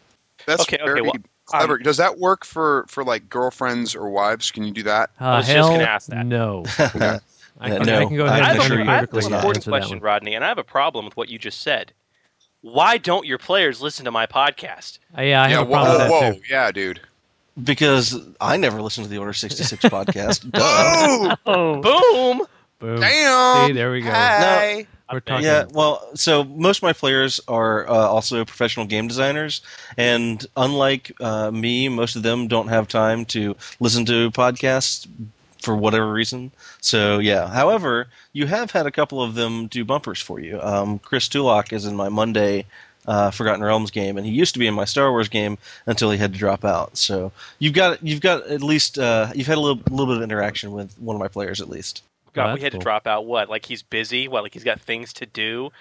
That's 0.45 0.63
Okay, 0.63 0.77
okay, 0.77 0.85
very 0.85 1.01
well, 1.01 1.13
clever. 1.45 1.77
Does 1.77 1.97
that 1.97 2.17
work 2.17 2.45
for 2.45 2.85
for 2.87 3.03
like 3.03 3.29
girlfriends 3.29 3.95
or 3.95 4.09
wives? 4.09 4.51
Can 4.51 4.63
you 4.63 4.71
do 4.71 4.83
that? 4.83 5.11
Uh, 5.19 5.37
was 5.37 5.47
just 5.47 5.69
gonna 5.69 5.83
ask 5.83 6.07
that. 6.07 6.25
no. 6.25 6.65
Okay. 6.79 7.19
I, 7.61 7.69
can, 7.69 7.85
no. 7.85 7.99
I 7.99 8.05
can 8.05 8.15
go 8.17 8.25
ahead 8.25 8.41
I 8.41 8.49
and 8.49 8.57
have, 8.57 8.65
assure 8.65 8.79
a, 8.79 8.83
you 8.83 8.89
I 8.89 8.95
have 8.95 9.13
an 9.13 9.33
important 9.33 9.65
question. 9.65 9.99
Rodney, 9.99 10.33
and 10.33 10.43
I 10.43 10.47
have 10.47 10.57
a 10.57 10.63
problem 10.63 11.05
with 11.05 11.15
what 11.15 11.29
you 11.29 11.37
just 11.37 11.61
said. 11.61 11.93
Why 12.61 12.97
don't 12.97 13.25
your 13.25 13.37
players 13.37 13.81
listen 13.81 14.05
to 14.05 14.11
my 14.11 14.25
podcast? 14.25 14.99
Uh, 15.17 15.21
yeah, 15.21 15.43
I 15.43 15.47
yeah, 15.47 15.57
have 15.59 15.67
a 15.67 15.69
whoa, 15.69 15.75
problem 15.75 15.91
with 15.91 15.99
that 15.99 16.11
whoa, 16.11 16.33
too. 16.33 16.41
yeah, 16.49 16.71
dude. 16.71 17.01
because 17.63 18.19
i 18.39 18.55
never 18.57 18.81
listened 18.81 19.05
to 19.05 19.09
the 19.09 19.17
order 19.17 19.33
66 19.33 19.83
podcast 19.85 20.49
Duh. 20.51 21.35
Oh, 21.45 21.81
Boom! 21.81 22.47
Boom. 22.79 22.99
damn. 22.99 23.67
See, 23.67 23.73
there 23.73 23.91
we 23.91 24.01
go. 24.01 24.11
Hey. 24.11 24.87
We're 25.11 25.19
talking. 25.19 25.45
Yeah, 25.45 25.65
well, 25.71 26.07
so 26.15 26.43
most 26.45 26.77
of 26.77 26.83
my 26.83 26.93
players 26.93 27.41
are 27.47 27.87
uh, 27.87 27.93
also 27.93 28.45
professional 28.45 28.85
game 28.85 29.07
designers, 29.09 29.61
and 29.97 30.45
unlike 30.55 31.11
uh, 31.19 31.51
me, 31.51 31.89
most 31.89 32.15
of 32.15 32.23
them 32.23 32.47
don't 32.47 32.69
have 32.69 32.87
time 32.87 33.25
to 33.25 33.55
listen 33.81 34.05
to 34.05 34.31
podcasts 34.31 35.07
for 35.61 35.75
whatever 35.75 36.11
reason. 36.11 36.51
So 36.81 37.19
yeah. 37.19 37.47
However, 37.47 38.07
you 38.33 38.47
have 38.47 38.71
had 38.71 38.85
a 38.85 38.91
couple 38.91 39.21
of 39.21 39.35
them 39.35 39.67
do 39.67 39.85
bumpers 39.85 40.21
for 40.21 40.39
you. 40.39 40.59
Um, 40.61 40.99
Chris 40.99 41.27
Tulach 41.29 41.71
is 41.73 41.85
in 41.85 41.95
my 41.95 42.09
Monday 42.09 42.65
uh, 43.07 43.31
Forgotten 43.31 43.63
Realms 43.63 43.89
game, 43.91 44.17
and 44.17 44.25
he 44.25 44.31
used 44.31 44.53
to 44.53 44.59
be 44.59 44.67
in 44.67 44.73
my 44.73 44.85
Star 44.85 45.09
Wars 45.11 45.27
game 45.29 45.57
until 45.87 46.11
he 46.11 46.17
had 46.17 46.33
to 46.33 46.39
drop 46.39 46.63
out. 46.65 46.97
So 46.97 47.31
you've 47.59 47.73
got 47.73 48.03
you've 48.03 48.21
got 48.21 48.45
at 48.47 48.61
least 48.61 48.99
uh, 48.99 49.31
you've 49.33 49.47
had 49.47 49.57
a 49.57 49.61
little 49.61 49.81
little 49.89 50.07
bit 50.07 50.17
of 50.17 50.23
interaction 50.23 50.71
with 50.71 50.93
one 50.99 51.15
of 51.15 51.19
my 51.19 51.27
players 51.27 51.61
at 51.61 51.69
least. 51.69 52.03
God, 52.33 52.51
Oh, 52.51 52.53
we 52.53 52.61
had 52.61 52.71
cool. 52.71 52.79
to 52.79 52.83
drop 52.83 53.07
out. 53.07 53.25
What? 53.25 53.49
Like 53.49 53.65
he's 53.65 53.81
busy? 53.81 54.27
What? 54.27 54.43
Like 54.43 54.53
he's 54.53 54.63
got 54.63 54.79
things 54.79 55.13
to 55.13 55.25
do? 55.25 55.71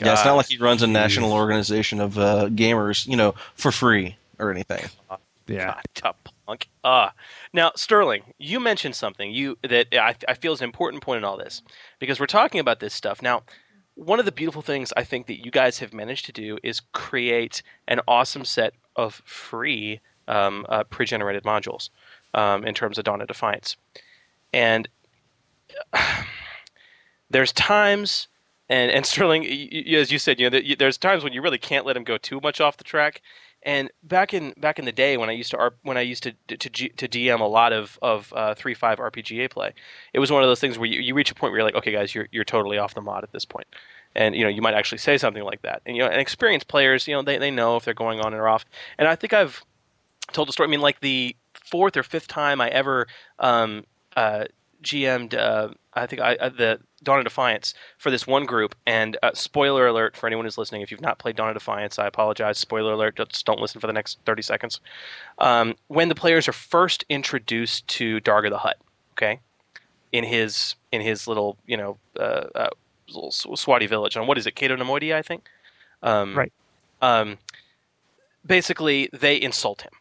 Yeah, 0.00 0.12
it's 0.12 0.24
not 0.26 0.34
like 0.36 0.46
he 0.46 0.58
runs 0.58 0.82
a 0.82 0.86
national 0.86 1.32
organization 1.32 2.00
of 2.00 2.18
uh, 2.18 2.48
gamers, 2.50 3.06
you 3.06 3.16
know, 3.16 3.34
for 3.54 3.72
free 3.72 4.16
or 4.38 4.50
anything. 4.50 4.84
Yeah. 5.48 5.80
God, 6.02 6.14
tough 6.46 6.58
punk. 6.58 6.68
Uh, 6.84 7.10
now, 7.52 7.72
Sterling, 7.76 8.22
you 8.38 8.60
mentioned 8.60 8.94
something 8.94 9.30
you 9.30 9.58
that 9.62 9.88
I, 9.92 10.14
I 10.28 10.34
feel 10.34 10.52
is 10.52 10.60
an 10.60 10.64
important 10.64 11.02
point 11.02 11.18
in 11.18 11.24
all 11.24 11.36
this 11.36 11.62
because 11.98 12.20
we're 12.20 12.26
talking 12.26 12.60
about 12.60 12.80
this 12.80 12.94
stuff 12.94 13.22
now. 13.22 13.42
One 13.94 14.18
of 14.18 14.26
the 14.26 14.32
beautiful 14.32 14.62
things 14.62 14.92
I 14.96 15.04
think 15.04 15.26
that 15.26 15.42
you 15.44 15.50
guys 15.50 15.78
have 15.78 15.94
managed 15.94 16.26
to 16.26 16.32
do 16.32 16.58
is 16.62 16.80
create 16.92 17.62
an 17.88 18.00
awesome 18.06 18.44
set 18.44 18.74
of 18.94 19.22
free 19.24 20.00
um, 20.28 20.66
uh, 20.68 20.84
pre-generated 20.84 21.44
modules 21.44 21.88
um, 22.34 22.66
in 22.66 22.74
terms 22.74 22.98
of 22.98 23.04
Dawn 23.04 23.22
of 23.22 23.28
Defiance, 23.28 23.76
and 24.52 24.88
there's 27.30 27.52
times 27.52 28.28
and 28.68 28.90
and 28.90 29.06
Sterling, 29.06 29.44
as 29.94 30.10
you 30.10 30.18
said, 30.18 30.40
you 30.40 30.50
know, 30.50 30.60
there's 30.78 30.98
times 30.98 31.22
when 31.22 31.32
you 31.32 31.40
really 31.40 31.58
can't 31.58 31.86
let 31.86 31.96
him 31.96 32.04
go 32.04 32.18
too 32.18 32.40
much 32.42 32.60
off 32.60 32.76
the 32.76 32.84
track. 32.84 33.22
And 33.66 33.90
back 34.04 34.32
in 34.32 34.54
back 34.58 34.78
in 34.78 34.84
the 34.84 34.92
day 34.92 35.16
when 35.16 35.28
I 35.28 35.32
used 35.32 35.50
to 35.50 35.72
when 35.82 35.96
I 35.98 36.02
used 36.02 36.22
to 36.22 36.32
to, 36.48 36.56
to 36.56 37.08
DM 37.08 37.40
a 37.40 37.44
lot 37.44 37.72
of 37.72 37.98
of 38.00 38.32
uh, 38.34 38.54
three 38.54 38.74
five 38.74 38.98
RPGA 38.98 39.50
play, 39.50 39.74
it 40.14 40.20
was 40.20 40.30
one 40.30 40.44
of 40.44 40.48
those 40.48 40.60
things 40.60 40.78
where 40.78 40.88
you, 40.88 41.00
you 41.00 41.14
reach 41.14 41.32
a 41.32 41.34
point 41.34 41.50
where 41.50 41.58
you're 41.58 41.66
like, 41.66 41.74
okay, 41.74 41.90
guys, 41.90 42.14
you're 42.14 42.28
you're 42.30 42.44
totally 42.44 42.78
off 42.78 42.94
the 42.94 43.00
mod 43.00 43.24
at 43.24 43.32
this 43.32 43.44
point. 43.44 43.66
and 44.14 44.34
you 44.36 44.44
know 44.44 44.48
you 44.48 44.62
might 44.62 44.74
actually 44.74 44.98
say 44.98 45.18
something 45.18 45.42
like 45.42 45.62
that. 45.62 45.82
And 45.84 45.96
you 45.96 46.02
know, 46.02 46.08
and 46.08 46.20
experienced 46.20 46.68
players, 46.68 47.08
you 47.08 47.14
know, 47.14 47.22
they 47.22 47.38
they 47.38 47.50
know 47.50 47.76
if 47.76 47.84
they're 47.84 47.92
going 47.92 48.20
on 48.20 48.34
or 48.34 48.48
off. 48.48 48.64
And 48.98 49.08
I 49.08 49.16
think 49.16 49.32
I've 49.32 49.62
told 50.32 50.48
the 50.48 50.52
story. 50.52 50.68
I 50.68 50.70
mean, 50.70 50.80
like 50.80 51.00
the 51.00 51.34
fourth 51.54 51.96
or 51.96 52.04
fifth 52.04 52.28
time 52.28 52.60
I 52.60 52.68
ever 52.68 53.08
um, 53.40 53.84
uh, 54.16 54.44
GM'd 54.82 55.34
uh, 55.34 55.70
I 55.96 56.06
think 56.06 56.22
I, 56.22 56.36
uh, 56.36 56.48
the 56.50 56.78
Dawn 57.02 57.18
of 57.18 57.24
Defiance 57.24 57.74
for 57.98 58.10
this 58.10 58.26
one 58.26 58.44
group. 58.44 58.74
And 58.86 59.16
uh, 59.22 59.32
spoiler 59.34 59.86
alert 59.86 60.16
for 60.16 60.26
anyone 60.26 60.44
who's 60.44 60.58
listening: 60.58 60.82
if 60.82 60.90
you've 60.90 61.00
not 61.00 61.18
played 61.18 61.36
Dawn 61.36 61.48
of 61.48 61.54
Defiance, 61.54 61.98
I 61.98 62.06
apologize. 62.06 62.58
Spoiler 62.58 62.92
alert: 62.92 63.16
just 63.16 63.46
don't 63.46 63.60
listen 63.60 63.80
for 63.80 63.86
the 63.86 63.92
next 63.92 64.18
thirty 64.26 64.42
seconds. 64.42 64.80
Um, 65.38 65.74
when 65.88 66.08
the 66.08 66.14
players 66.14 66.46
are 66.48 66.52
first 66.52 67.04
introduced 67.08 67.88
to 67.88 68.20
Darga 68.20 68.50
the 68.50 68.58
Hutt, 68.58 68.76
okay, 69.14 69.40
in 70.12 70.24
his 70.24 70.76
in 70.92 71.00
his 71.00 71.26
little 71.26 71.56
you 71.66 71.76
know 71.76 71.98
uh, 72.18 72.44
uh, 72.54 72.70
little 73.08 73.30
Swati 73.30 73.88
village 73.88 74.16
on 74.16 74.26
what 74.26 74.38
is 74.38 74.46
it, 74.46 74.54
Cato 74.54 74.76
Neimoidia, 74.76 75.14
I 75.14 75.22
think. 75.22 75.44
Um, 76.02 76.36
Right. 76.36 76.52
Um, 77.02 77.38
basically, 78.44 79.08
they 79.12 79.36
insult 79.36 79.82
him. 79.82 79.92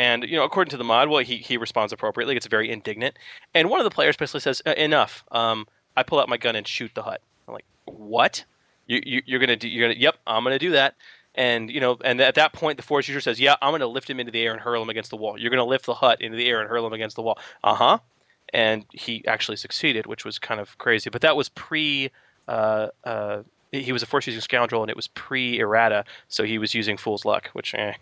And 0.00 0.24
you 0.24 0.34
know, 0.34 0.44
according 0.44 0.70
to 0.70 0.78
the 0.78 0.84
mod, 0.84 1.10
well, 1.10 1.22
he, 1.22 1.36
he 1.36 1.58
responds 1.58 1.92
appropriately. 1.92 2.34
It's 2.34 2.46
very 2.46 2.70
indignant, 2.70 3.18
and 3.52 3.68
one 3.68 3.80
of 3.80 3.84
the 3.84 3.90
players 3.90 4.16
basically 4.16 4.40
says, 4.40 4.62
"Uh, 4.64 4.72
"Enough." 4.78 5.22
Um, 5.30 5.68
I 5.94 6.02
pull 6.02 6.18
out 6.18 6.26
my 6.26 6.38
gun 6.38 6.56
and 6.56 6.66
shoot 6.66 6.90
the 6.94 7.02
Hutt. 7.02 7.20
I'm 7.46 7.52
like, 7.52 7.66
"What? 7.84 8.42
You, 8.86 9.02
you 9.04 9.22
you're 9.26 9.40
gonna 9.40 9.56
do? 9.56 9.68
You're 9.68 9.88
gonna? 9.88 10.00
Yep, 10.00 10.16
I'm 10.26 10.42
gonna 10.42 10.58
do 10.58 10.70
that." 10.70 10.94
And 11.34 11.70
you 11.70 11.80
know, 11.80 11.98
and 12.02 12.18
at 12.22 12.34
that 12.36 12.54
point, 12.54 12.78
the 12.78 12.82
Force 12.82 13.08
user 13.08 13.20
says, 13.20 13.38
"Yeah, 13.38 13.56
I'm 13.60 13.72
gonna 13.72 13.86
lift 13.86 14.08
him 14.08 14.18
into 14.18 14.32
the 14.32 14.40
air 14.40 14.52
and 14.52 14.60
hurl 14.62 14.80
him 14.80 14.88
against 14.88 15.10
the 15.10 15.18
wall. 15.18 15.38
You're 15.38 15.50
gonna 15.50 15.66
lift 15.66 15.84
the 15.84 15.92
Hutt 15.92 16.22
into 16.22 16.34
the 16.34 16.48
air 16.48 16.62
and 16.62 16.70
hurl 16.70 16.86
him 16.86 16.94
against 16.94 17.16
the 17.16 17.22
wall." 17.22 17.38
Uh 17.62 17.74
huh. 17.74 17.98
And 18.54 18.86
he 18.94 19.22
actually 19.26 19.58
succeeded, 19.58 20.06
which 20.06 20.24
was 20.24 20.38
kind 20.38 20.62
of 20.62 20.78
crazy. 20.78 21.10
But 21.10 21.20
that 21.20 21.36
was 21.36 21.50
pre. 21.50 22.10
Uh, 22.48 22.88
uh, 23.04 23.42
he 23.72 23.92
was 23.92 24.02
a 24.02 24.06
force 24.06 24.26
using 24.26 24.40
scoundrel, 24.40 24.82
and 24.82 24.90
it 24.90 24.96
was 24.96 25.08
pre 25.08 25.58
errata, 25.60 26.04
so 26.28 26.44
he 26.44 26.58
was 26.58 26.74
using 26.74 26.96
fool's 26.96 27.24
luck, 27.24 27.48
which 27.52 27.74
eh. 27.74 27.92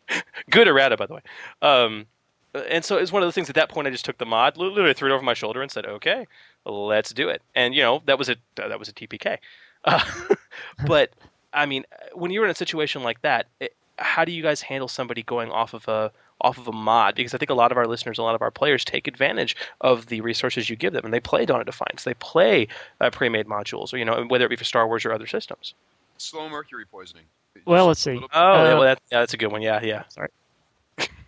good 0.50 0.68
errata, 0.68 0.96
by 0.96 1.06
the 1.06 1.14
way. 1.14 1.20
Um, 1.60 2.06
and 2.54 2.84
so 2.84 2.98
it 2.98 3.00
was 3.00 3.12
one 3.12 3.22
of 3.22 3.28
the 3.28 3.32
things 3.32 3.48
at 3.48 3.54
that 3.54 3.70
point 3.70 3.86
I 3.86 3.90
just 3.90 4.04
took 4.04 4.18
the 4.18 4.26
mod, 4.26 4.56
literally 4.56 4.92
threw 4.94 5.10
it 5.10 5.14
over 5.14 5.22
my 5.22 5.34
shoulder 5.34 5.62
and 5.62 5.70
said, 5.70 5.86
"Okay, 5.86 6.26
let's 6.64 7.12
do 7.12 7.28
it." 7.28 7.42
And 7.54 7.74
you 7.74 7.82
know 7.82 8.02
that 8.06 8.18
was 8.18 8.28
a 8.28 8.36
that 8.56 8.78
was 8.78 8.88
a 8.88 8.92
TPK. 8.92 9.38
Uh, 9.84 10.04
but 10.86 11.12
I 11.52 11.66
mean, 11.66 11.84
when 12.14 12.30
you're 12.30 12.44
in 12.44 12.50
a 12.50 12.54
situation 12.54 13.02
like 13.02 13.22
that, 13.22 13.46
it, 13.60 13.74
how 13.98 14.24
do 14.24 14.32
you 14.32 14.42
guys 14.42 14.62
handle 14.62 14.88
somebody 14.88 15.22
going 15.22 15.50
off 15.50 15.74
of 15.74 15.86
a 15.88 16.12
off 16.42 16.58
of 16.58 16.68
a 16.68 16.72
mod? 16.72 17.14
Because 17.14 17.34
I 17.34 17.38
think 17.38 17.50
a 17.50 17.54
lot 17.54 17.72
of 17.72 17.78
our 17.78 17.86
listeners, 17.86 18.18
a 18.18 18.22
lot 18.22 18.34
of 18.34 18.42
our 18.42 18.50
players 18.50 18.84
take 18.84 19.08
advantage 19.08 19.56
of 19.80 20.06
the 20.06 20.20
resources 20.20 20.68
you 20.68 20.76
give 20.76 20.92
them, 20.92 21.04
and 21.04 21.14
they 21.14 21.20
play 21.20 21.46
Dawn 21.46 21.60
of 21.60 21.66
Defiance, 21.66 22.04
they 22.04 22.14
play 22.14 22.68
uh, 23.00 23.10
pre-made 23.10 23.46
modules, 23.46 23.92
or 23.92 23.96
you 23.96 24.04
know, 24.04 24.24
whether 24.28 24.44
it 24.44 24.50
be 24.50 24.56
for 24.56 24.64
Star 24.64 24.86
Wars 24.86 25.04
or 25.04 25.12
other 25.12 25.26
systems. 25.26 25.74
Slow 26.18 26.48
mercury 26.48 26.84
poisoning. 26.84 27.24
Well, 27.64 27.86
let's 27.86 28.00
see. 28.00 28.18
Oh, 28.18 28.28
yeah, 28.32 28.72
Uh, 28.72 28.78
well, 28.78 28.82
that, 28.82 29.00
yeah, 29.10 29.20
that's 29.20 29.34
a 29.34 29.36
good 29.36 29.52
one. 29.52 29.62
Yeah, 29.62 29.80
yeah. 29.82 30.04
Sorry. 30.08 30.28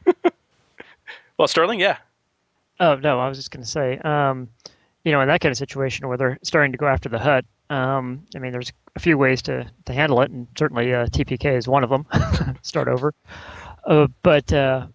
well, 1.39 1.49
Sterling, 1.49 1.81
yeah. 1.81 1.99
Oh 2.81 2.97
no, 2.97 3.20
I 3.20 3.28
was 3.28 3.39
just 3.39 3.51
going 3.51 3.62
to 3.62 3.70
say, 3.70 3.99
um, 3.99 4.49
you 5.05 5.12
know, 5.12 5.20
in 5.20 5.28
that 5.28 5.41
kind 5.41 5.53
of 5.53 5.59
situation 5.59 6.09
where 6.09 6.16
they're 6.16 6.39
starting 6.43 6.73
to 6.73 6.78
go 6.78 6.86
after 6.86 7.09
the 7.09 7.19
Hutt, 7.19 7.45
um, 7.70 8.24
I 8.35 8.39
mean, 8.39 8.53
there's 8.53 8.73
a 8.97 9.01
few 9.01 9.16
ways 9.16 9.43
to, 9.43 9.70
to 9.85 9.93
handle 9.93 10.20
it, 10.23 10.31
and 10.31 10.47
certainly 10.59 10.93
uh, 10.93 11.07
TPK 11.07 11.57
is 11.57 11.69
one 11.69 11.85
of 11.85 11.91
them. 11.91 12.07
Start 12.62 12.89
over, 12.89 13.15
uh, 13.86 14.09
but 14.23 14.53
uh, 14.53 14.86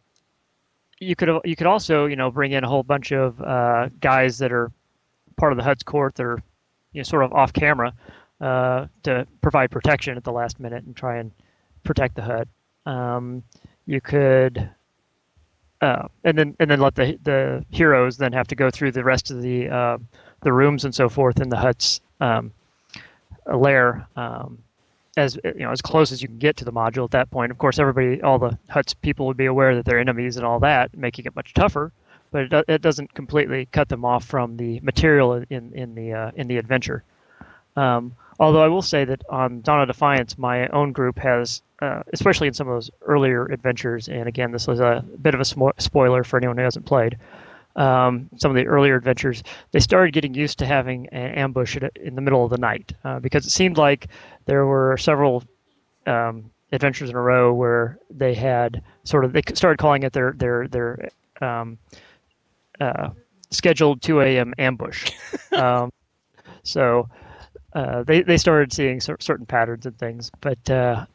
you 0.99 1.15
could 1.15 1.30
you 1.45 1.55
could 1.55 1.67
also 1.67 2.05
you 2.05 2.15
know 2.15 2.30
bring 2.30 2.51
in 2.51 2.63
a 2.63 2.67
whole 2.67 2.84
bunch 2.84 3.11
of 3.11 3.41
uh, 3.41 3.89
guys 4.01 4.38
that 4.39 4.51
are 4.51 4.71
part 5.38 5.51
of 5.51 5.57
the 5.57 5.63
Hutt's 5.63 5.84
court 5.84 6.15
that 6.15 6.26
are 6.26 6.41
you 6.93 6.99
know 6.99 7.03
sort 7.03 7.23
of 7.23 7.34
off 7.34 7.53
camera 7.53 7.93
uh, 8.41 8.88
to 9.03 9.26
provide 9.41 9.71
protection 9.71 10.17
at 10.17 10.23
the 10.23 10.31
last 10.31 10.59
minute 10.59 10.84
and 10.84 10.95
try 10.95 11.17
and 11.17 11.31
protect 11.84 12.15
the 12.15 12.21
Hutt. 12.21 12.47
Um, 12.85 13.43
you 13.85 14.01
could 14.01 14.69
uh, 15.81 16.07
and 16.23 16.38
then 16.38 16.55
and 16.59 16.69
then 16.69 16.80
let 16.80 16.95
the 16.95 17.17
the 17.23 17.65
heroes 17.69 18.17
then 18.17 18.34
have 18.34 18.47
to 18.47 18.55
go 18.55 18.69
through 18.69 18.91
the 18.91 19.03
rest 19.03 19.31
of 19.31 19.41
the 19.41 19.69
uh, 19.69 19.97
the 20.41 20.51
rooms 20.51 20.85
and 20.85 20.93
so 20.93 21.07
forth 21.07 21.39
in 21.39 21.49
the 21.49 21.57
Hutt's 21.57 22.01
um, 22.19 22.51
lair 23.45 24.07
um, 24.15 24.57
as 25.20 25.38
you 25.44 25.66
know 25.66 25.72
as 25.72 25.82
close 25.82 26.12
as 26.12 26.22
you 26.22 26.28
can 26.28 26.40
get 26.40 26.58
to 26.58 26.66
the 26.66 26.72
module 26.72 27.04
at 27.06 27.12
that 27.12 27.30
point. 27.32 27.52
Of 27.52 27.58
course, 27.58 27.80
everybody, 27.80 28.22
all 28.22 28.40
the 28.40 28.58
Hutt's 28.70 28.94
people 28.94 29.28
would 29.28 29.38
be 29.38 29.46
aware 29.46 29.76
that 29.76 29.86
they're 29.86 30.00
enemies 30.00 30.38
and 30.38 30.46
all 30.46 30.60
that, 30.62 30.96
making 30.98 31.26
it 31.26 31.36
much 31.36 31.54
tougher. 31.54 31.91
But 32.32 32.54
it, 32.54 32.66
it 32.68 32.82
doesn't 32.82 33.14
completely 33.14 33.68
cut 33.72 33.90
them 33.90 34.06
off 34.06 34.26
from 34.26 34.58
the 34.58 34.80
material 34.82 35.34
in 35.50 35.74
in 35.74 35.96
the 35.96 36.14
uh, 36.14 36.32
in 36.36 36.48
the 36.48 36.58
adventure. 36.58 37.04
Um, 37.76 38.16
although 38.40 38.64
I 38.64 38.68
will 38.68 38.82
say 38.82 39.06
that 39.06 39.22
Dawn 39.30 39.82
of 39.82 39.88
Defiance, 39.88 40.38
my 40.38 40.68
own 40.68 40.91
group 40.91 41.18
has, 41.20 41.62
uh, 41.82 42.04
especially 42.14 42.48
in 42.48 42.54
some 42.54 42.68
of 42.68 42.76
those 42.76 42.91
earlier 43.02 43.46
adventures, 43.46 44.08
and 44.10 44.28
again, 44.28 44.52
this 44.52 44.68
was 44.68 44.80
a 44.80 45.04
bit 45.22 45.34
of 45.34 45.40
a 45.40 45.44
smo- 45.44 45.80
spoiler 45.80 46.24
for 46.24 46.38
anyone 46.38 46.58
who 46.58 46.64
hasn't 46.64 46.86
played. 46.86 47.18
Um, 47.80 48.30
some 48.35 48.51
of 48.51 48.56
the 48.56 48.68
earlier 48.68 48.95
adventures, 48.95 49.41
they 49.72 49.80
started 49.80 50.14
getting 50.14 50.34
used 50.34 50.60
to 50.60 50.65
having 50.65 51.07
an 51.07 51.31
ambush 51.35 51.77
in 51.95 52.15
the 52.15 52.22
middle 52.22 52.43
of 52.43 52.51
the 52.51 52.57
night 52.57 52.91
uh, 53.06 53.19
because 53.19 53.45
it 53.45 53.51
seemed 53.51 53.77
like 53.77 54.07
there 54.45 54.65
were 54.65 54.97
several 54.97 55.43
um, 56.06 56.51
adventures 56.73 57.10
in 57.10 57.15
a 57.15 57.22
row 57.22 57.53
where 57.53 57.97
they 58.10 58.34
had 58.34 58.84
sort 59.06 59.23
of 59.23 59.31
they 59.31 59.41
started 59.53 59.77
calling 59.77 60.03
it 60.03 60.11
their 60.11 60.34
their 60.34 60.68
their 60.68 61.10
um, 61.41 61.77
uh, 62.81 63.10
scheduled 63.49 64.01
2 64.01 64.22
a.m. 64.22 64.53
ambush. 64.57 65.11
um, 65.53 65.91
so 66.64 67.07
uh, 67.73 68.03
they 68.03 68.22
they 68.22 68.38
started 68.38 68.73
seeing 68.73 68.99
certain 68.99 69.45
patterns 69.45 69.85
and 69.85 69.97
things, 69.97 70.30
but 70.41 70.69
uh, 70.69 71.06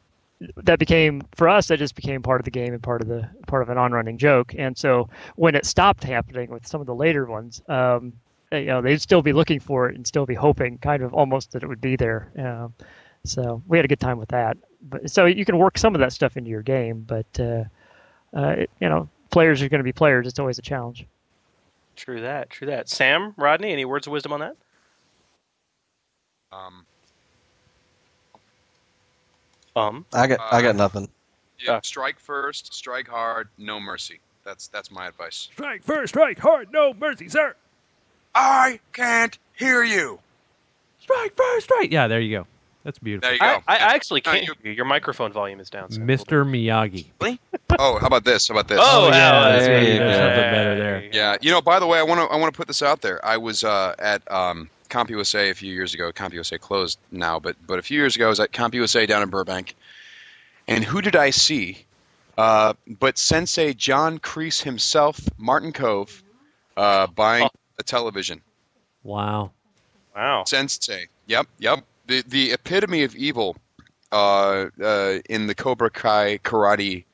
that 0.56 0.78
became 0.78 1.22
for 1.34 1.48
us 1.48 1.68
that 1.68 1.78
just 1.78 1.94
became 1.94 2.22
part 2.22 2.40
of 2.40 2.44
the 2.44 2.50
game 2.50 2.72
and 2.72 2.82
part 2.82 3.00
of 3.00 3.08
the 3.08 3.28
part 3.46 3.62
of 3.62 3.68
an 3.68 3.78
on-running 3.78 4.18
joke. 4.18 4.54
And 4.56 4.76
so 4.76 5.08
when 5.36 5.54
it 5.54 5.66
stopped 5.66 6.04
happening 6.04 6.50
with 6.50 6.66
some 6.66 6.80
of 6.80 6.86
the 6.86 6.94
later 6.94 7.26
ones, 7.26 7.62
um, 7.68 8.12
you 8.52 8.66
know, 8.66 8.80
they'd 8.80 9.00
still 9.00 9.22
be 9.22 9.32
looking 9.32 9.60
for 9.60 9.88
it 9.88 9.96
and 9.96 10.06
still 10.06 10.26
be 10.26 10.34
hoping, 10.34 10.78
kind 10.78 11.02
of 11.02 11.12
almost 11.14 11.52
that 11.52 11.62
it 11.62 11.68
would 11.68 11.80
be 11.80 11.96
there. 11.96 12.30
Um, 12.38 12.74
so 13.24 13.62
we 13.66 13.78
had 13.78 13.84
a 13.84 13.88
good 13.88 14.00
time 14.00 14.18
with 14.18 14.28
that. 14.28 14.56
But 14.82 15.10
so 15.10 15.26
you 15.26 15.44
can 15.44 15.58
work 15.58 15.78
some 15.78 15.94
of 15.94 16.00
that 16.00 16.12
stuff 16.12 16.36
into 16.36 16.50
your 16.50 16.62
game, 16.62 17.00
but 17.06 17.26
uh, 17.40 17.64
uh, 18.36 18.54
it, 18.58 18.70
you 18.80 18.88
know, 18.88 19.08
players 19.30 19.62
are 19.62 19.68
going 19.68 19.80
to 19.80 19.84
be 19.84 19.92
players. 19.92 20.26
It's 20.26 20.38
always 20.38 20.58
a 20.58 20.62
challenge. 20.62 21.06
True 21.96 22.20
that. 22.20 22.50
True 22.50 22.66
that. 22.66 22.88
Sam, 22.88 23.34
Rodney, 23.36 23.72
any 23.72 23.84
words 23.84 24.06
of 24.06 24.12
wisdom 24.12 24.32
on 24.32 24.40
that? 24.40 24.56
Um, 26.52 26.86
Um, 29.76 30.04
I 30.12 30.26
got 30.26 30.40
I 30.40 30.58
Uh, 30.58 30.62
got 30.62 30.76
nothing. 30.76 31.08
yeah, 31.58 31.80
strike 31.82 32.18
first, 32.20 32.72
strike 32.74 33.08
hard, 33.08 33.48
no 33.58 33.80
mercy. 33.80 34.20
That's 34.44 34.68
that's 34.68 34.90
my 34.90 35.06
advice. 35.08 35.48
Strike 35.52 35.82
first, 35.82 36.10
strike 36.14 36.38
hard, 36.38 36.72
no 36.72 36.92
mercy, 36.94 37.28
sir. 37.28 37.54
I 38.34 38.80
can't 38.92 39.36
hear 39.54 39.82
you. 39.82 40.20
Strike 41.00 41.36
first, 41.36 41.64
strike. 41.64 41.92
Yeah, 41.92 42.08
there 42.08 42.20
you 42.20 42.38
go. 42.38 42.46
That's 42.82 42.98
beautiful. 42.98 43.26
There 43.28 43.34
you 43.34 43.40
go. 43.40 43.62
I, 43.66 43.76
I 43.76 43.94
actually 43.94 44.20
can't 44.20 44.44
hear 44.44 44.54
you. 44.62 44.72
Your 44.72 44.84
microphone 44.84 45.32
volume 45.32 45.58
is 45.60 45.70
down. 45.70 45.90
Sam. 45.90 46.06
Mr. 46.06 46.44
Miyagi. 46.44 47.06
oh, 47.78 47.98
how 47.98 48.06
about 48.06 48.24
this? 48.24 48.48
How 48.48 48.54
about 48.54 48.68
this? 48.68 48.78
Oh, 48.82 49.08
yeah, 49.08 49.48
that's 49.52 49.66
there 49.66 49.80
maybe 49.80 49.92
you 49.92 49.98
go. 49.98 50.12
something 50.12 50.36
better 50.36 50.76
there. 50.78 51.08
Yeah, 51.10 51.36
you 51.40 51.50
know. 51.50 51.62
By 51.62 51.78
the 51.80 51.86
way, 51.86 51.98
I 51.98 52.02
want 52.02 52.20
to 52.20 52.26
I 52.26 52.36
want 52.36 52.52
to 52.52 52.56
put 52.56 52.66
this 52.68 52.82
out 52.82 53.00
there. 53.00 53.24
I 53.24 53.38
was 53.38 53.64
uh, 53.64 53.94
at 53.98 54.30
um, 54.30 54.68
CompUSA 54.94 55.50
a 55.50 55.54
few 55.54 55.72
years 55.72 55.94
ago. 55.94 56.12
CompUSA 56.12 56.60
closed 56.60 56.98
now, 57.10 57.40
but 57.40 57.56
but 57.66 57.78
a 57.78 57.82
few 57.82 57.98
years 57.98 58.14
ago, 58.14 58.26
I 58.26 58.28
was 58.28 58.40
at 58.40 58.52
CompUSA 58.52 59.08
down 59.08 59.22
in 59.22 59.28
Burbank, 59.28 59.74
and 60.68 60.84
who 60.84 61.02
did 61.02 61.16
I 61.16 61.30
see? 61.30 61.84
Uh, 62.38 62.74
but 62.86 63.18
Sensei 63.18 63.72
John 63.74 64.18
Kreese 64.18 64.62
himself, 64.62 65.20
Martin 65.36 65.72
Kove, 65.72 66.22
uh, 66.76 67.06
buying 67.08 67.48
a 67.78 67.82
television. 67.82 68.40
Wow. 69.02 69.50
Wow. 70.14 70.44
Sensei. 70.44 71.08
Yep, 71.26 71.46
yep. 71.58 71.84
The 72.06 72.22
the 72.28 72.52
epitome 72.52 73.02
of 73.02 73.16
evil 73.16 73.56
uh, 74.12 74.66
uh, 74.80 75.18
in 75.28 75.48
the 75.48 75.54
Cobra 75.54 75.90
Kai 75.90 76.38
karate 76.44 77.04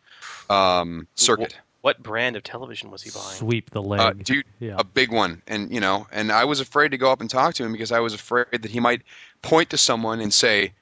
um, 0.50 1.06
circuit. 1.14 1.56
What 1.82 2.02
brand 2.02 2.36
of 2.36 2.42
television 2.42 2.90
was 2.90 3.02
he 3.02 3.10
buying? 3.10 3.36
Sweep 3.38 3.70
the 3.70 3.80
leg. 3.82 4.00
Uh, 4.00 4.12
dude, 4.12 4.44
Yeah. 4.58 4.76
a 4.78 4.84
big 4.84 5.10
one, 5.10 5.42
and 5.46 5.72
you 5.72 5.80
know, 5.80 6.06
and 6.12 6.30
I 6.30 6.44
was 6.44 6.60
afraid 6.60 6.90
to 6.90 6.98
go 6.98 7.10
up 7.10 7.20
and 7.20 7.30
talk 7.30 7.54
to 7.54 7.64
him 7.64 7.72
because 7.72 7.90
I 7.90 8.00
was 8.00 8.12
afraid 8.12 8.46
that 8.52 8.70
he 8.70 8.80
might 8.80 9.02
point 9.42 9.70
to 9.70 9.78
someone 9.78 10.20
and 10.20 10.32
say, 10.32 10.74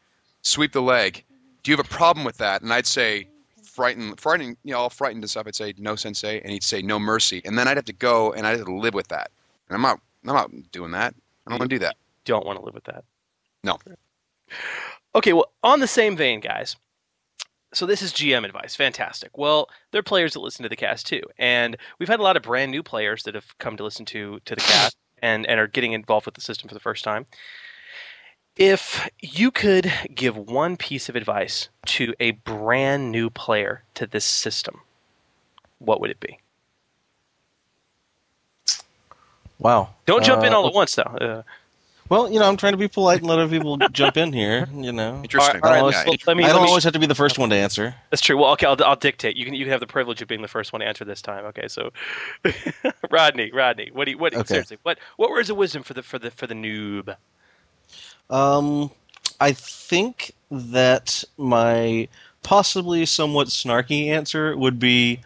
"Sweep 0.42 0.72
the 0.72 0.82
leg." 0.82 1.24
Do 1.62 1.70
you 1.70 1.76
have 1.76 1.86
a 1.86 1.88
problem 1.88 2.24
with 2.24 2.38
that? 2.38 2.62
And 2.62 2.72
I'd 2.72 2.86
say, 2.86 3.28
frightened, 3.62 4.20
frightened, 4.20 4.56
you 4.64 4.72
know, 4.72 4.80
all 4.80 4.90
frightened 4.90 5.22
and 5.22 5.30
stuff. 5.30 5.46
I'd 5.46 5.54
say, 5.54 5.72
"No, 5.78 5.94
sensei," 5.94 6.40
and 6.40 6.50
he'd 6.50 6.64
say, 6.64 6.82
"No 6.82 6.98
mercy," 6.98 7.42
and 7.44 7.56
then 7.56 7.68
I'd 7.68 7.76
have 7.76 7.84
to 7.86 7.92
go 7.92 8.32
and 8.32 8.44
I'd 8.46 8.56
have 8.56 8.66
to 8.66 8.74
live 8.74 8.94
with 8.94 9.08
that. 9.08 9.30
And 9.68 9.76
I'm 9.76 9.82
not, 9.82 10.00
I'm 10.26 10.34
not 10.34 10.50
doing 10.72 10.90
that. 10.92 11.14
I 11.46 11.50
don't 11.50 11.60
want 11.60 11.70
to 11.70 11.76
do 11.76 11.80
that. 11.80 11.96
Don't 12.24 12.44
want 12.44 12.58
to 12.58 12.64
live 12.64 12.74
with 12.74 12.84
that. 12.84 13.04
No. 13.62 13.78
Okay, 15.14 15.32
well, 15.32 15.52
on 15.62 15.80
the 15.80 15.86
same 15.86 16.16
vein, 16.16 16.40
guys. 16.40 16.76
So 17.72 17.84
this 17.84 18.00
is 18.02 18.12
GM 18.12 18.44
advice. 18.44 18.74
Fantastic. 18.74 19.36
Well, 19.36 19.68
there 19.90 19.98
are 19.98 20.02
players 20.02 20.32
that 20.32 20.40
listen 20.40 20.62
to 20.62 20.68
the 20.68 20.76
cast 20.76 21.06
too, 21.06 21.22
and 21.38 21.76
we've 21.98 22.08
had 22.08 22.20
a 22.20 22.22
lot 22.22 22.36
of 22.36 22.42
brand 22.42 22.70
new 22.70 22.82
players 22.82 23.24
that 23.24 23.34
have 23.34 23.56
come 23.58 23.76
to 23.76 23.84
listen 23.84 24.06
to 24.06 24.40
to 24.46 24.54
the 24.54 24.60
cast 24.60 24.96
and 25.22 25.46
and 25.46 25.60
are 25.60 25.66
getting 25.66 25.92
involved 25.92 26.26
with 26.26 26.34
the 26.34 26.40
system 26.40 26.68
for 26.68 26.74
the 26.74 26.80
first 26.80 27.04
time. 27.04 27.26
If 28.56 29.08
you 29.20 29.50
could 29.50 29.92
give 30.14 30.36
one 30.36 30.76
piece 30.76 31.08
of 31.08 31.14
advice 31.14 31.68
to 31.86 32.14
a 32.18 32.32
brand 32.32 33.12
new 33.12 33.30
player 33.30 33.84
to 33.94 34.06
this 34.06 34.24
system, 34.24 34.80
what 35.78 36.00
would 36.00 36.10
it 36.10 36.18
be? 36.18 36.40
Wow. 39.60 39.90
Don't 40.06 40.24
jump 40.24 40.42
in 40.44 40.52
Uh, 40.52 40.56
all 40.56 40.66
at 40.68 40.74
once, 40.74 40.94
though. 40.94 41.02
Uh, 41.02 41.42
Well, 42.08 42.30
you 42.32 42.38
know, 42.38 42.48
I'm 42.48 42.56
trying 42.56 42.72
to 42.72 42.78
be 42.78 42.88
polite 42.88 43.18
and 43.18 43.26
let 43.26 43.38
other 43.38 43.48
people 43.48 43.76
jump 43.92 44.16
in 44.16 44.32
here. 44.32 44.66
You 44.72 44.92
know, 44.92 45.20
Interesting. 45.22 45.60
I 45.62 45.68
don't, 45.68 45.78
always, 45.80 45.94
yeah, 45.96 46.04
well, 46.06 46.16
let 46.26 46.36
me- 46.36 46.44
I 46.44 46.52
don't 46.52 46.66
always 46.66 46.84
have 46.84 46.94
to 46.94 46.98
be 46.98 47.06
the 47.06 47.14
first 47.14 47.38
one 47.38 47.50
to 47.50 47.56
answer. 47.56 47.94
That's 48.10 48.22
true. 48.22 48.36
Well, 48.38 48.52
okay, 48.52 48.66
I'll, 48.66 48.82
I'll 48.84 48.96
dictate. 48.96 49.36
You 49.36 49.44
can 49.44 49.54
you 49.54 49.64
can 49.64 49.72
have 49.72 49.80
the 49.80 49.86
privilege 49.86 50.22
of 50.22 50.28
being 50.28 50.40
the 50.42 50.48
first 50.48 50.72
one 50.72 50.80
to 50.80 50.86
answer 50.86 51.04
this 51.04 51.20
time. 51.20 51.44
Okay, 51.46 51.68
so 51.68 51.90
Rodney, 53.10 53.50
Rodney, 53.52 53.90
what 53.92 54.06
do 54.06 54.12
you 54.12 54.18
what 54.18 54.34
Okay. 54.34 54.44
seriously 54.46 54.78
what 54.82 54.98
what 55.16 55.30
words 55.30 55.50
of 55.50 55.56
wisdom 55.56 55.82
for 55.82 55.94
the 55.94 56.02
for 56.02 56.18
the 56.18 56.30
for 56.30 56.46
the 56.46 56.54
noob? 56.54 57.14
Um, 58.30 58.90
I 59.40 59.52
think 59.52 60.32
that 60.50 61.24
my 61.36 62.08
possibly 62.42 63.04
somewhat 63.06 63.48
snarky 63.48 64.06
answer 64.08 64.56
would 64.56 64.78
be, 64.78 65.20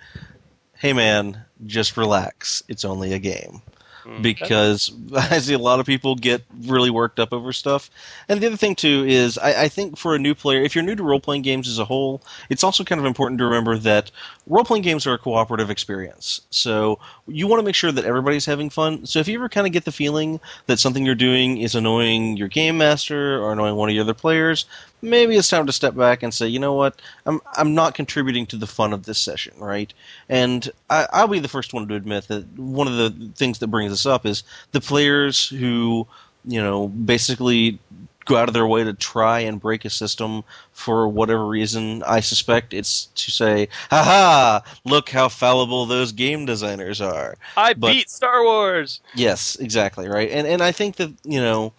"Hey, 0.77 0.93
man, 0.93 1.45
just 1.67 1.97
relax. 1.97 2.63
It's 2.69 2.85
only 2.85 3.13
a 3.13 3.19
game." 3.19 3.63
Mm-hmm. 4.05 4.23
Because 4.23 4.93
I 5.15 5.39
see 5.39 5.55
a 5.55 5.59
lot 5.59 5.81
of 5.81 5.87
people 5.87 6.15
get 6.15 6.43
really 6.65 6.91
worked 6.91 7.19
up 7.21 7.33
over 7.33 7.53
stuff. 7.53 7.91
And 8.29 8.41
the 8.41 8.47
other 8.47 8.57
thing, 8.57 8.75
too, 8.75 9.05
is 9.07 9.39
I, 9.39 9.63
I 9.65 9.69
think 9.69 9.97
for 9.97 10.15
a 10.15 10.19
new 10.19 10.35
player, 10.35 10.63
if 10.63 10.75
you're 10.75 10.85
new 10.85 10.97
to 10.97 11.03
role 11.03 11.21
playing 11.21 11.43
games 11.43 11.69
as 11.69 11.79
a 11.79 11.85
whole, 11.85 12.23
it's 12.51 12.65
also 12.65 12.85
kind 12.85 13.01
of 13.01 13.05
important 13.07 13.39
to 13.39 13.45
remember 13.45 13.79
that 13.79 14.11
role 14.47 14.65
playing 14.65 14.83
games 14.83 15.07
are 15.07 15.15
a 15.15 15.19
cooperative 15.19 15.71
experience. 15.71 16.43
So 16.51 16.99
you 17.29 17.47
want 17.47 17.61
to 17.61 17.65
make 17.65 17.75
sure 17.75 17.93
that 17.93 18.05
everybody's 18.05 18.47
having 18.47 18.69
fun. 18.69 19.07
So 19.07 19.21
if 19.21 19.29
you 19.29 19.39
ever 19.39 19.49
kind 19.49 19.67
of 19.67 19.73
get 19.73 19.85
the 19.85 19.93
feeling 19.93 20.41
that 20.67 20.79
something 20.79 21.07
you're 21.07 21.15
doing 21.15 21.59
is 21.59 21.75
annoying 21.75 22.37
your 22.37 22.49
game 22.49 22.79
master 22.79 23.41
or 23.41 23.53
annoying 23.53 23.77
one 23.77 23.89
of 23.89 23.95
your 23.95 24.03
other 24.03 24.15
players, 24.15 24.65
maybe 25.03 25.37
it's 25.37 25.49
time 25.49 25.67
to 25.67 25.73
step 25.73 25.95
back 25.95 26.23
and 26.23 26.35
say, 26.35 26.49
you 26.49 26.59
know 26.59 26.75
what, 26.75 27.01
I'm 27.27 27.41
I'm 27.57 27.75
not 27.75 27.95
contributing 27.95 28.47
to 28.47 28.57
the 28.57 28.67
fun 28.67 28.93
of 28.93 29.05
this 29.05 29.19
session, 29.19 29.55
right? 29.59 29.93
And 30.29 30.69
I, 30.91 31.07
I'll 31.13 31.29
be 31.29 31.39
the 31.39 31.49
first 31.49 31.73
one 31.73 31.87
to 31.89 31.95
admit 31.95 32.29
that 32.29 32.47
one 32.59 32.89
of 32.89 32.97
the 32.97 33.31
things 33.37 33.61
that 33.61 33.69
brings 33.69 33.93
us 33.93 34.05
up 34.05 34.27
is 34.27 34.43
the 34.73 34.81
players 34.81 35.49
who, 35.49 36.07
you 36.45 36.61
know, 36.61 36.89
basically 36.89 37.79
go 38.25 38.37
out 38.37 38.49
of 38.49 38.55
their 38.55 38.67
way 38.67 38.85
to 38.85 38.93
try 38.93 39.41
and 39.41 39.61
break 39.61 39.85
a 39.85 39.91
system 39.91 40.45
for 40.73 41.09
whatever 41.09 41.47
reason. 41.47 42.03
I 42.05 42.21
suspect 42.21 42.75
it's 42.75 43.07
to 43.17 43.31
say, 43.31 43.69
"Ha 43.91 44.03
ha! 44.03 44.63
Look 44.85 45.11
how 45.11 45.29
fallible 45.29 45.87
those 45.87 46.13
game 46.13 46.47
designers 46.47 47.01
are." 47.01 47.37
I 47.57 47.75
But- 47.75 47.93
beat 47.93 48.11
Star 48.11 48.45
Wars. 48.45 49.01
Yes, 49.15 49.57
exactly 49.57 50.09
right, 50.09 50.31
and 50.31 50.47
and 50.47 50.63
I 50.63 50.73
think 50.73 50.97
that 50.97 51.13
you 51.25 51.41
know 51.41 51.73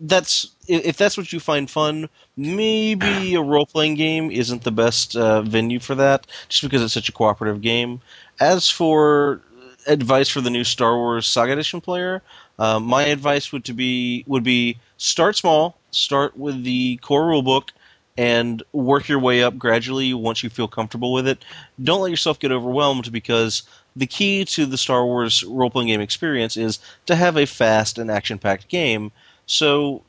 that's 0.00 0.48
if 0.68 0.84
if 0.84 0.96
that's 0.96 1.16
what 1.16 1.32
you 1.32 1.40
find 1.40 1.70
fun, 1.70 2.08
maybe 2.36 3.34
a 3.34 3.40
role 3.40 3.66
playing 3.66 3.94
game 3.94 4.30
isn't 4.30 4.62
the 4.64 4.72
best 4.72 5.16
uh, 5.16 5.42
venue 5.42 5.80
for 5.80 5.94
that, 5.94 6.26
just 6.48 6.62
because 6.62 6.82
it's 6.82 6.94
such 6.94 7.08
a 7.08 7.12
cooperative 7.12 7.60
game. 7.62 8.00
As 8.40 8.68
for 8.68 9.40
advice 9.86 10.28
for 10.28 10.40
the 10.40 10.50
new 10.50 10.64
Star 10.64 10.96
Wars 10.96 11.26
Saga 11.26 11.52
Edition 11.52 11.80
player, 11.80 12.22
uh, 12.58 12.80
my 12.80 13.04
advice 13.04 13.52
would 13.52 13.64
to 13.64 13.72
be 13.72 14.24
would 14.26 14.42
be 14.44 14.78
start 14.98 15.36
small, 15.36 15.76
start 15.96 16.36
with 16.36 16.64
the 16.64 16.96
core 16.98 17.22
rulebook, 17.22 17.70
and 18.18 18.62
work 18.72 19.08
your 19.08 19.18
way 19.18 19.42
up 19.42 19.58
gradually 19.58 20.14
once 20.14 20.42
you 20.42 20.50
feel 20.50 20.68
comfortable 20.68 21.12
with 21.12 21.28
it. 21.28 21.44
Don't 21.82 22.00
let 22.00 22.10
yourself 22.10 22.38
get 22.38 22.52
overwhelmed 22.52 23.12
because 23.12 23.62
the 23.94 24.06
key 24.06 24.44
to 24.44 24.66
the 24.66 24.78
Star 24.78 25.04
Wars 25.04 25.44
role 25.44 25.70
playing 25.70 25.88
game 25.88 26.00
experience 26.00 26.56
is 26.56 26.78
to 27.06 27.14
have 27.14 27.36
a 27.36 27.46
fast 27.46 27.98
and 27.98 28.10
action 28.10 28.38
packed 28.38 28.68
game. 28.68 29.12
So 29.46 30.02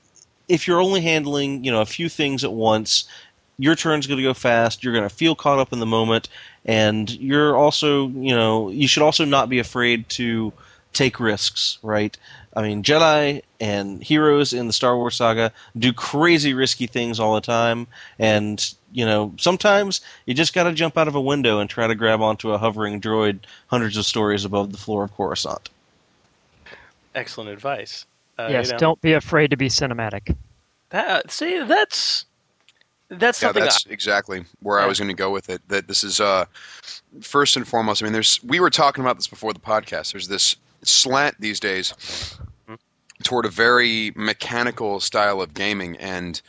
if 0.47 0.67
you're 0.67 0.81
only 0.81 1.01
handling, 1.01 1.63
you 1.63 1.71
know, 1.71 1.81
a 1.81 1.85
few 1.85 2.09
things 2.09 2.43
at 2.43 2.53
once, 2.53 3.09
your 3.57 3.75
turn's 3.75 4.07
going 4.07 4.17
to 4.17 4.23
go 4.23 4.33
fast, 4.33 4.83
you're 4.83 4.93
going 4.93 5.07
to 5.07 5.13
feel 5.13 5.35
caught 5.35 5.59
up 5.59 5.73
in 5.73 5.79
the 5.79 5.85
moment, 5.85 6.29
and 6.65 7.09
you're 7.09 7.57
also, 7.57 8.07
you 8.09 8.35
know, 8.35 8.69
you 8.69 8.87
should 8.87 9.03
also 9.03 9.25
not 9.25 9.49
be 9.49 9.59
afraid 9.59 10.07
to 10.09 10.53
take 10.93 11.19
risks, 11.19 11.79
right? 11.81 12.15
I 12.55 12.61
mean, 12.61 12.83
Jedi 12.83 13.41
and 13.59 14.03
heroes 14.03 14.53
in 14.53 14.67
the 14.67 14.73
Star 14.73 14.97
Wars 14.97 15.15
saga 15.15 15.51
do 15.77 15.91
crazy 15.93 16.53
risky 16.53 16.87
things 16.87 17.19
all 17.19 17.35
the 17.35 17.41
time, 17.41 17.87
and 18.19 18.73
you 18.91 19.05
know, 19.05 19.33
sometimes 19.37 20.01
you 20.25 20.33
just 20.33 20.53
got 20.53 20.63
to 20.63 20.73
jump 20.73 20.97
out 20.97 21.07
of 21.07 21.15
a 21.15 21.21
window 21.21 21.59
and 21.59 21.69
try 21.69 21.87
to 21.87 21.95
grab 21.95 22.21
onto 22.21 22.51
a 22.51 22.57
hovering 22.57 23.01
droid 23.01 23.39
hundreds 23.67 23.97
of 23.97 24.05
stories 24.05 24.45
above 24.45 24.71
the 24.71 24.77
floor 24.77 25.03
of 25.03 25.15
Coruscant. 25.15 25.69
Excellent 27.15 27.49
advice. 27.49 28.05
Uh, 28.37 28.47
yes, 28.49 28.67
you 28.67 28.73
know, 28.73 28.77
don't 28.77 29.01
be 29.01 29.13
afraid 29.13 29.49
to 29.49 29.57
be 29.57 29.67
cinematic. 29.67 30.35
That, 30.89 31.31
see, 31.31 31.63
that's 31.63 32.25
that's 33.09 33.41
yeah, 33.41 33.47
something. 33.47 33.63
that's 33.63 33.85
exactly 33.87 34.45
where 34.61 34.79
I 34.79 34.85
was 34.85 34.99
going 34.99 35.09
to 35.09 35.15
go 35.15 35.31
with 35.31 35.49
it. 35.49 35.61
That 35.69 35.87
this 35.87 36.03
is 36.03 36.19
uh, 36.19 36.45
first 37.21 37.57
and 37.57 37.67
foremost. 37.67 38.03
I 38.03 38.05
mean, 38.05 38.13
there's 38.13 38.41
we 38.43 38.59
were 38.59 38.69
talking 38.69 39.03
about 39.03 39.15
this 39.15 39.27
before 39.27 39.53
the 39.53 39.59
podcast. 39.59 40.11
There's 40.13 40.27
this 40.27 40.55
slant 40.83 41.35
these 41.39 41.59
days 41.59 41.93
toward 43.27 43.43
a 43.43 43.49
very 43.49 44.13
mechanical 44.15 45.01
style 45.01 45.41
of 45.41 45.53
gaming, 45.53 45.97
and 45.97 46.41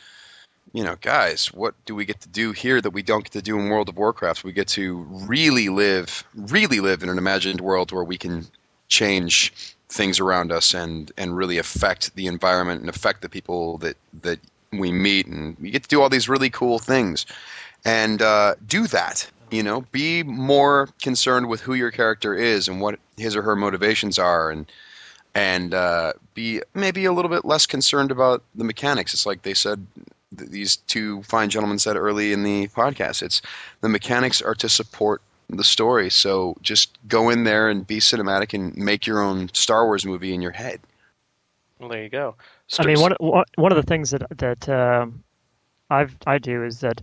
you 0.71 0.81
know, 0.81 0.95
guys, 1.01 1.47
what 1.47 1.75
do 1.85 1.93
we 1.93 2.05
get 2.05 2.21
to 2.21 2.29
do 2.29 2.53
here 2.53 2.79
that 2.79 2.91
we 2.91 3.01
don't 3.01 3.25
get 3.25 3.33
to 3.33 3.41
do 3.41 3.59
in 3.59 3.67
World 3.67 3.89
of 3.89 3.97
Warcraft? 3.97 4.45
We 4.45 4.53
get 4.53 4.69
to 4.69 5.05
really 5.27 5.67
live, 5.67 6.23
really 6.33 6.79
live 6.79 7.03
in 7.03 7.09
an 7.09 7.17
imagined 7.17 7.59
world 7.59 7.91
where 7.91 8.05
we 8.05 8.17
can 8.17 8.47
change 8.87 9.75
things 9.89 10.21
around 10.21 10.53
us 10.53 10.73
and 10.73 11.11
and 11.17 11.35
really 11.35 11.57
affect 11.57 12.15
the 12.15 12.27
environment 12.27 12.79
and 12.79 12.89
affect 12.89 13.23
the 13.23 13.29
people 13.29 13.77
that 13.79 13.97
that 14.21 14.39
we 14.71 14.93
meet. 14.93 15.27
And 15.27 15.57
we 15.59 15.71
get 15.71 15.83
to 15.83 15.89
do 15.89 16.01
all 16.01 16.09
these 16.09 16.29
really 16.29 16.49
cool 16.49 16.79
things. 16.79 17.25
And 17.83 18.21
uh, 18.21 18.55
do 18.65 18.87
that 18.87 19.29
you 19.51 19.63
know 19.63 19.81
be 19.91 20.23
more 20.23 20.87
concerned 21.01 21.49
with 21.49 21.59
who 21.59 21.73
your 21.73 21.91
character 21.91 22.33
is 22.35 22.69
and 22.69 22.79
what 22.79 22.99
his 23.17 23.35
or 23.35 23.41
her 23.41 23.57
motivations 23.57 24.17
are. 24.17 24.49
And 24.49 24.65
and 25.35 25.73
uh, 25.73 26.13
be 26.33 26.61
maybe 26.73 27.05
a 27.05 27.13
little 27.13 27.29
bit 27.29 27.45
less 27.45 27.65
concerned 27.65 28.11
about 28.11 28.43
the 28.55 28.63
mechanics. 28.63 29.13
It's 29.13 29.25
like 29.25 29.43
they 29.43 29.53
said 29.53 29.85
th- 30.37 30.49
these 30.49 30.77
two 30.77 31.23
fine 31.23 31.49
gentlemen 31.49 31.79
said 31.79 31.95
early 31.95 32.33
in 32.33 32.43
the 32.43 32.67
podcast 32.69 33.21
it's 33.21 33.41
the 33.81 33.89
mechanics 33.89 34.41
are 34.41 34.55
to 34.55 34.69
support 34.69 35.21
the 35.49 35.63
story. 35.63 36.09
So 36.09 36.55
just 36.61 36.97
go 37.07 37.29
in 37.29 37.43
there 37.43 37.69
and 37.69 37.85
be 37.85 37.97
cinematic 37.97 38.53
and 38.53 38.75
make 38.75 39.07
your 39.07 39.21
own 39.21 39.49
star 39.53 39.85
wars 39.85 40.05
movie 40.05 40.33
in 40.33 40.41
your 40.41 40.51
head. 40.51 40.79
Well, 41.79 41.89
there 41.89 42.03
you 42.03 42.09
go. 42.09 42.35
I 42.77 42.85
mean, 42.85 42.99
one 42.99 43.13
one 43.19 43.45
one 43.55 43.71
of 43.71 43.77
the 43.77 43.83
things 43.83 44.11
that 44.11 44.23
that 44.37 44.69
um, 44.69 45.23
I've 45.89 46.15
I 46.27 46.37
do 46.37 46.63
is 46.63 46.81
that 46.81 47.01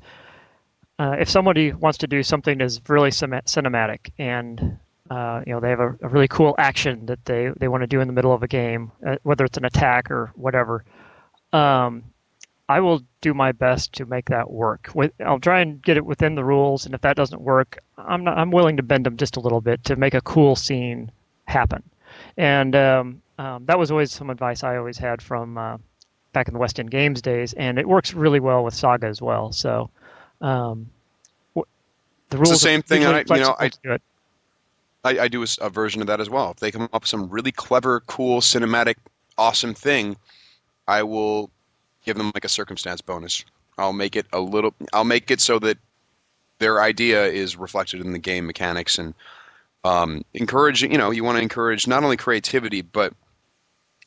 uh, 0.99 1.17
if 1.19 1.29
somebody 1.29 1.73
wants 1.73 1.99
to 1.99 2.07
do 2.07 2.23
something 2.23 2.59
that's 2.59 2.81
really 2.89 3.11
cinematic 3.11 4.11
and 4.19 4.79
uh, 5.11 5.43
you 5.47 5.53
know 5.53 5.61
they 5.61 5.71
have 5.71 5.81
a, 5.81 5.97
a 6.03 6.09
really 6.09 6.29
cool 6.29 6.55
action 6.59 7.07
that 7.07 7.25
they, 7.25 7.51
they 7.59 7.69
want 7.69 7.83
to 7.83 7.87
do 7.87 8.01
in 8.01 8.07
the 8.07 8.13
middle 8.13 8.33
of 8.33 8.43
a 8.43 8.49
game, 8.49 8.93
uh, 9.07 9.17
whether 9.23 9.45
it's 9.45 9.57
an 9.57 9.65
attack 9.65 10.11
or 10.11 10.33
whatever, 10.35 10.85
um, 11.53 12.05
I 12.69 12.81
will 12.81 13.03
do 13.21 13.33
my 13.33 13.53
best 13.53 13.93
to 13.95 14.07
make 14.07 14.27
that 14.27 14.51
work. 14.51 14.91
With, 14.95 15.13
I'll 15.25 15.39
try 15.39 15.61
and 15.61 15.81
get 15.81 15.97
it 15.97 16.05
within 16.05 16.35
the 16.35 16.45
rules, 16.45 16.85
and 16.85 16.95
if 16.95 17.01
that 17.03 17.17
doesn't 17.17 17.41
work, 17.41 17.79
I'm 17.97 18.25
not, 18.25 18.37
I'm 18.37 18.51
willing 18.51 18.77
to 18.77 18.83
bend 18.83 19.07
them 19.07 19.17
just 19.17 19.37
a 19.37 19.41
little 19.41 19.61
bit 19.61 19.85
to 19.85 19.97
make 19.97 20.15
a 20.15 20.21
cool 20.21 20.57
scene 20.57 21.11
happen. 21.47 21.83
And 22.37 22.75
um, 22.75 23.23
um, 23.39 23.65
that 23.67 23.79
was 23.79 23.91
always 23.91 24.11
some 24.13 24.31
advice 24.31 24.65
I 24.65 24.77
always 24.77 24.99
had 24.99 25.23
from 25.23 25.57
uh, 25.57 25.79
back 26.33 26.49
in 26.49 26.55
the 26.55 26.61
West 26.61 26.81
End 26.81 26.91
Games 26.91 27.23
days, 27.23 27.53
and 27.53 27.79
it 27.79 27.89
works 27.89 28.15
really 28.15 28.41
well 28.41 28.65
with 28.65 28.75
Saga 28.75 29.07
as 29.07 29.23
well. 29.23 29.53
So 29.53 29.91
um, 30.41 30.91
w- 31.55 31.67
the 32.31 32.39
rules 32.39 32.53
it's 32.53 32.63
the 32.63 32.69
same 32.69 32.83
thing 32.83 33.05
I, 33.05 33.21
you 33.21 33.41
know 33.41 33.55
I, 33.59 33.69
to 33.69 33.79
do 33.83 33.93
it. 33.93 34.03
I, 35.07 35.25
I 35.25 35.29
do 35.29 35.45
a 35.61 35.71
version 35.71 36.01
of 36.01 36.09
that 36.09 36.21
as 36.21 36.29
well. 36.29 36.51
If 36.51 36.59
they 36.59 36.71
come 36.71 36.89
up 36.93 37.03
with 37.03 37.07
some 37.07 37.29
really 37.31 37.53
clever 37.53 38.01
cool 38.01 38.41
cinematic 38.41 38.97
awesome 39.39 39.75
thing 39.75 40.17
i 40.89 41.03
will 41.03 41.51
give 42.05 42.17
them 42.17 42.31
like 42.35 42.45
a 42.45 42.49
circumstance 42.49 43.01
bonus. 43.01 43.45
I'll 43.79 43.93
make 43.93 44.17
it 44.17 44.27
a 44.33 44.41
little 44.41 44.75
i'll 44.93 45.05
make 45.05 45.31
it 45.31 45.41
so 45.41 45.59
that 45.59 45.79
their 46.59 46.81
idea 46.81 47.27
is 47.27 47.57
reflected 47.57 48.01
in 48.01 48.13
the 48.13 48.19
game 48.19 48.47
mechanics 48.47 48.99
and 48.99 49.13
um, 49.85 50.25
encourage 50.35 50.83
you 50.83 50.99
know 50.99 51.11
you 51.11 51.23
want 51.23 51.37
to 51.37 51.43
encourage 51.43 51.87
not 51.87 52.03
only 52.03 52.17
creativity 52.17 52.81
but 52.81 53.13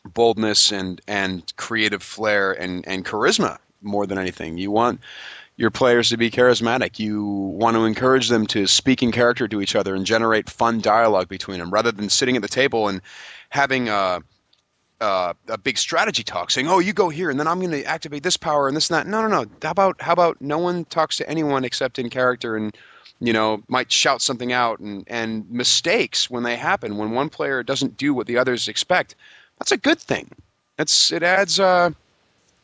boldness 0.05 0.71
and 0.71 1.01
and 1.07 1.53
creative 1.57 2.01
flair 2.01 2.51
and 2.51 2.87
and 2.87 3.05
charisma 3.05 3.59
more 3.81 4.05
than 4.05 4.17
anything. 4.17 4.57
You 4.57 4.71
want 4.71 5.01
your 5.59 5.71
players 5.71 6.07
to 6.07 6.17
be 6.17 6.31
charismatic 6.31 6.99
you 6.99 7.25
want 7.25 7.75
to 7.75 7.83
encourage 7.83 8.29
them 8.29 8.47
to 8.47 8.65
speak 8.65 9.03
in 9.03 9.11
character 9.11 9.45
to 9.45 9.61
each 9.61 9.75
other 9.75 9.93
and 9.93 10.05
generate 10.05 10.49
fun 10.49 10.79
dialogue 10.79 11.27
between 11.27 11.59
them 11.59 11.69
rather 11.69 11.91
than 11.91 12.07
sitting 12.09 12.37
at 12.37 12.41
the 12.41 12.47
table 12.47 12.87
and 12.87 13.01
having 13.49 13.89
a 13.89 14.21
uh, 15.01 15.33
a 15.47 15.57
big 15.57 15.77
strategy 15.77 16.23
talk 16.23 16.51
saying, 16.51 16.67
"Oh, 16.67 16.79
you 16.79 16.91
go 16.91 17.07
here, 17.07 17.29
and 17.29 17.39
then 17.39 17.47
I'm 17.47 17.59
going 17.59 17.71
to 17.71 17.85
activate 17.85 18.21
this 18.21 18.35
power 18.35 18.67
and 18.67 18.75
this 18.75 18.89
and 18.89 18.97
that." 18.97 19.07
No, 19.07 19.21
no, 19.21 19.29
no. 19.29 19.49
How 19.61 19.71
about 19.71 20.01
how 20.01 20.11
about 20.11 20.41
no 20.41 20.57
one 20.57 20.83
talks 20.83 21.17
to 21.17 21.29
anyone 21.29 21.63
except 21.63 21.99
in 21.99 22.09
character, 22.09 22.57
and 22.57 22.75
you 23.21 23.31
know 23.31 23.63
might 23.69 23.91
shout 23.93 24.21
something 24.21 24.51
out, 24.51 24.79
and 24.79 25.05
and 25.07 25.49
mistakes 25.49 26.29
when 26.29 26.43
they 26.43 26.57
happen 26.57 26.97
when 26.97 27.11
one 27.11 27.29
player 27.29 27.63
doesn't 27.63 27.95
do 27.95 28.13
what 28.13 28.27
the 28.27 28.37
others 28.37 28.67
expect. 28.67 29.15
That's 29.57 29.71
a 29.71 29.77
good 29.77 29.99
thing. 29.99 30.31
It's 30.77 31.13
it 31.13 31.23
adds 31.23 31.61
uh, 31.61 31.91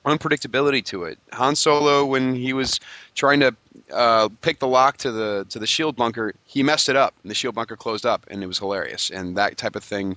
unpredictability 0.06 0.84
to 0.86 1.03
it. 1.03 1.18
Han 1.34 1.56
Solo, 1.56 2.06
when 2.06 2.36
he 2.36 2.53
was 2.53 2.80
trying 3.15 3.40
to 3.40 3.56
uh, 3.91 4.30
pick 4.41 4.60
the 4.60 4.68
lock 4.68 4.98
to 4.98 5.11
the 5.11 5.45
to 5.49 5.60
the 5.60 5.68
shield 5.68 5.95
bunker, 5.95 6.34
he 6.45 6.64
messed 6.64 6.90
it 6.90 6.95
up, 6.95 7.14
and 7.23 7.30
the 7.30 7.36
shield 7.36 7.56
bunker 7.56 7.76
closed 7.76 8.06
up, 8.06 8.26
and 8.30 8.44
it 8.44 8.48
was 8.48 8.60
hilarious. 8.60 9.10
And 9.10 9.38
that 9.38 9.57
type 9.57 9.76
of 9.76 9.84
thing 9.84 10.15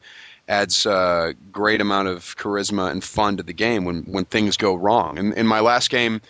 adds 0.48 0.86
a 0.86 1.34
great 1.52 1.80
amount 1.80 2.08
of 2.08 2.36
charisma 2.36 2.90
and 2.90 3.04
fun 3.04 3.36
to 3.36 3.42
the 3.42 3.52
game 3.52 3.84
when 3.84 4.02
when 4.04 4.24
things 4.24 4.56
go 4.56 4.74
wrong. 4.74 5.18
And 5.18 5.34
in 5.34 5.46
my 5.46 5.60
last 5.60 5.90
game, 5.90 6.20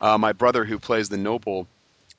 uh, 0.00 0.18
my 0.18 0.32
brother 0.32 0.64
who 0.64 0.78
plays 0.78 1.08
the 1.08 1.16
noble, 1.16 1.66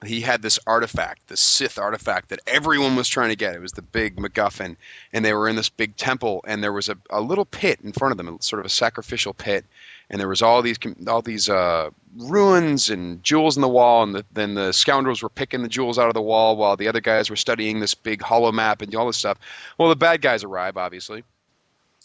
he 0.06 0.22
had 0.22 0.42
this 0.42 0.60
artifact, 0.68 1.28
this 1.28 1.40
Sith 1.40 1.78
artifact 1.78 2.30
that 2.30 2.40
everyone 2.48 2.96
was 2.96 3.08
trying 3.08 3.30
to 3.30 3.36
get. 3.36 3.56
It 3.56 3.62
was 3.62 3.74
the 3.74 3.82
big 3.82 4.18
MacGuffin, 4.18 4.76
and 5.14 5.26
they 5.26 5.34
were 5.34 5.48
in 5.48 5.56
this 5.56 5.70
big 5.70 5.96
temple, 5.96 6.44
and 6.48 6.64
there 6.64 6.74
was 6.74 6.90
a, 6.90 6.98
a 7.10 7.22
little 7.22 7.46
pit 7.46 7.80
in 7.84 7.92
front 7.92 8.12
of 8.12 8.18
them, 8.18 8.38
sort 8.42 8.60
of 8.60 8.66
a 8.66 8.70
sacrificial 8.70 9.34
pit, 9.34 9.66
and 10.10 10.20
there 10.20 10.28
was 10.28 10.42
all 10.42 10.62
these 10.62 10.78
all 11.08 11.22
these 11.22 11.50
uh, 11.50 11.90
ruins 12.16 12.90
and 12.90 13.24
jewels 13.24 13.58
in 13.58 13.62
the 13.62 13.70
wall, 13.70 14.04
and 14.04 14.16
the, 14.16 14.26
then 14.34 14.54
the 14.54 14.72
scoundrels 14.72 15.22
were 15.24 15.30
picking 15.30 15.62
the 15.64 15.68
jewels 15.68 15.98
out 15.98 16.08
of 16.08 16.14
the 16.14 16.22
wall 16.22 16.58
while 16.58 16.78
the 16.78 16.88
other 16.88 17.02
guys 17.02 17.30
were 17.30 17.36
studying 17.36 17.80
this 17.80 17.94
big 17.94 18.22
hollow 18.22 18.52
map 18.52 18.82
and 18.82 18.94
all 18.96 19.08
this 19.08 19.18
stuff. 19.18 19.38
Well, 19.78 19.90
the 19.90 19.96
bad 19.96 20.22
guys 20.22 20.44
arrive, 20.44 20.78
obviously, 20.78 21.24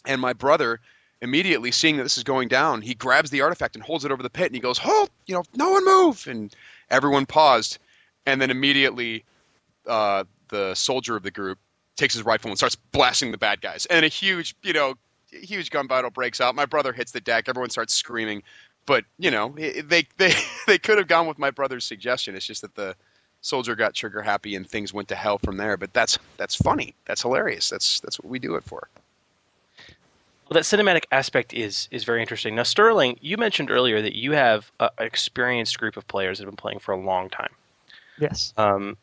and 0.06 0.20
my 0.20 0.32
brother 0.32 0.81
immediately 1.22 1.70
seeing 1.70 1.98
that 1.98 2.02
this 2.02 2.16
is 2.16 2.24
going 2.24 2.48
down, 2.48 2.81
he 2.81 2.94
grabs 2.94 3.31
the 3.31 3.43
artifact 3.43 3.74
and 3.77 3.85
holds 3.85 4.05
it 4.05 4.12
over 4.12 4.22
the 4.22 4.31
pit, 4.31 4.47
and 4.47 4.55
he 4.55 4.60
goes, 4.60 4.78
"Halt! 4.78 5.10
You 5.27 5.35
know, 5.35 5.44
no 5.55 5.70
one 5.70 5.85
move!" 5.85 6.27
And 6.27 6.55
everyone 6.90 7.27
paused, 7.27 7.78
and 8.27 8.40
then 8.40 8.51
immediately 8.51 9.24
uh, 9.86 10.24
the 10.48 10.74
soldier 10.74 11.16
of 11.16 11.22
the 11.22 11.31
group 11.31 11.59
takes 11.97 12.14
his 12.14 12.24
rifle 12.24 12.51
and 12.51 12.56
starts 12.56 12.77
blasting 12.77 13.31
the 13.31 13.39
bad 13.39 13.60
guys, 13.60 13.86
and 13.86 14.05
a 14.05 14.09
huge, 14.09 14.55
you 14.62 14.72
know, 14.72 14.94
huge 15.31 15.70
gun 15.70 15.86
battle 15.86 16.11
breaks 16.11 16.40
out. 16.40 16.55
My 16.55 16.66
brother 16.66 16.93
hits 16.93 17.12
the 17.12 17.20
deck. 17.20 17.48
Everyone 17.48 17.70
starts 17.70 17.94
screaming, 17.94 18.43
but 18.86 19.05
you 19.19 19.31
know, 19.31 19.55
they 19.57 20.07
they 20.16 20.32
they 20.66 20.78
could 20.78 20.98
have 20.98 21.09
gone 21.09 21.27
with 21.27 21.39
my 21.39 21.51
brother's 21.51 21.85
suggestion. 21.85 22.35
It's 22.35 22.47
just 22.47 22.62
that 22.62 22.74
the 22.74 22.94
soldier 23.40 23.74
got 23.74 23.94
trigger 23.94 24.23
happy 24.23 24.55
and 24.55 24.69
things 24.69 24.93
went 24.93 25.09
to 25.09 25.15
hell 25.15 25.39
from 25.39 25.57
there. 25.57 25.77
But 25.77 25.93
that's 25.93 26.19
that's 26.36 26.55
funny. 26.55 26.94
That's 27.07 27.23
hilarious. 27.23 27.70
That's 27.70 28.01
that's 28.01 28.19
what 28.20 28.28
we 28.28 28.39
do 28.39 28.55
it 28.57 28.65
for. 28.65 28.89
Well, 30.48 30.55
that 30.55 30.65
cinematic 30.65 31.05
aspect 31.12 31.55
is 31.55 31.89
is 31.90 32.05
very 32.05 32.20
interesting. 32.20 32.57
Now, 32.57 32.65
Sterling, 32.65 33.19
you 33.20 33.36
mentioned 33.36 33.70
earlier 33.70 34.02
that 34.02 34.16
you 34.16 34.32
have 34.32 34.70
an 34.81 34.90
experienced 34.98 35.78
group 35.78 35.97
of 35.97 36.09
players 36.09 36.39
that 36.39 36.44
have 36.44 36.51
been 36.51 36.57
playing 36.57 36.81
for 36.81 36.93
a 36.93 37.01
long 37.01 37.31
time. 37.31 37.52
Yes. 38.19 38.52
Um, 38.57 38.97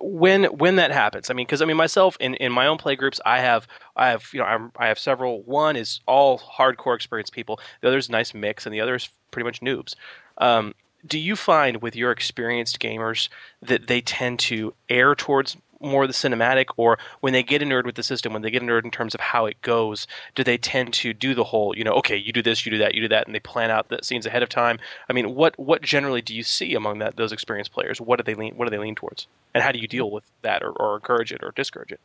when 0.00 0.44
when 0.44 0.76
that 0.76 0.90
happens, 0.90 1.30
I 1.30 1.34
mean, 1.34 1.46
because 1.46 1.62
I 1.62 1.66
mean, 1.66 1.76
myself 1.76 2.16
in, 2.20 2.34
in 2.34 2.52
my 2.52 2.66
own 2.66 2.78
play 2.78 2.96
groups, 2.96 3.20
I 3.24 3.40
have 3.40 3.66
I 3.96 4.08
have 4.08 4.28
you 4.32 4.40
know 4.40 4.46
I'm, 4.46 4.72
I 4.76 4.88
have 4.88 4.98
several. 4.98 5.42
One 5.42 5.76
is 5.76 6.00
all 6.06 6.38
hardcore 6.38 6.94
experienced 6.94 7.32
people. 7.32 7.60
The 7.80 7.88
other 7.88 7.98
is 7.98 8.08
a 8.08 8.12
nice 8.12 8.34
mix, 8.34 8.66
and 8.66 8.74
the 8.74 8.80
other 8.80 8.94
is 8.94 9.08
pretty 9.30 9.44
much 9.44 9.60
noobs. 9.60 9.94
Um, 10.38 10.74
do 11.06 11.18
you 11.18 11.36
find 11.36 11.82
with 11.82 11.94
your 11.94 12.10
experienced 12.10 12.80
gamers 12.80 13.28
that 13.62 13.86
they 13.86 14.00
tend 14.00 14.38
to 14.40 14.74
err 14.88 15.14
towards 15.14 15.56
more 15.84 16.06
the 16.06 16.12
cinematic, 16.12 16.66
or 16.76 16.98
when 17.20 17.32
they 17.32 17.42
get 17.42 17.62
a 17.62 17.64
nerd 17.64 17.84
with 17.84 17.94
the 17.94 18.02
system, 18.02 18.32
when 18.32 18.42
they 18.42 18.50
get 18.50 18.62
a 18.62 18.66
nerd 18.66 18.84
in 18.84 18.90
terms 18.90 19.14
of 19.14 19.20
how 19.20 19.46
it 19.46 19.60
goes, 19.62 20.06
do 20.34 20.42
they 20.42 20.56
tend 20.56 20.92
to 20.94 21.12
do 21.12 21.34
the 21.34 21.44
whole, 21.44 21.76
you 21.76 21.84
know, 21.84 21.92
okay, 21.92 22.16
you 22.16 22.32
do 22.32 22.42
this, 22.42 22.64
you 22.64 22.70
do 22.70 22.78
that, 22.78 22.94
you 22.94 23.02
do 23.02 23.08
that, 23.08 23.26
and 23.26 23.34
they 23.34 23.40
plan 23.40 23.70
out 23.70 23.88
the 23.88 23.98
scenes 24.02 24.26
ahead 24.26 24.42
of 24.42 24.48
time? 24.48 24.78
I 25.08 25.12
mean, 25.12 25.34
what 25.34 25.58
what 25.58 25.82
generally 25.82 26.22
do 26.22 26.34
you 26.34 26.42
see 26.42 26.74
among 26.74 26.98
that 26.98 27.16
those 27.16 27.32
experienced 27.32 27.72
players? 27.72 28.00
What 28.00 28.16
do 28.16 28.22
they 28.24 28.34
lean 28.34 28.56
What 28.56 28.66
do 28.66 28.70
they 28.70 28.78
lean 28.78 28.94
towards, 28.94 29.26
and 29.54 29.62
how 29.62 29.72
do 29.72 29.78
you 29.78 29.88
deal 29.88 30.10
with 30.10 30.24
that, 30.42 30.62
or, 30.62 30.70
or 30.70 30.96
encourage 30.96 31.32
it, 31.32 31.40
or 31.42 31.52
discourage 31.52 31.92
it? 31.92 32.00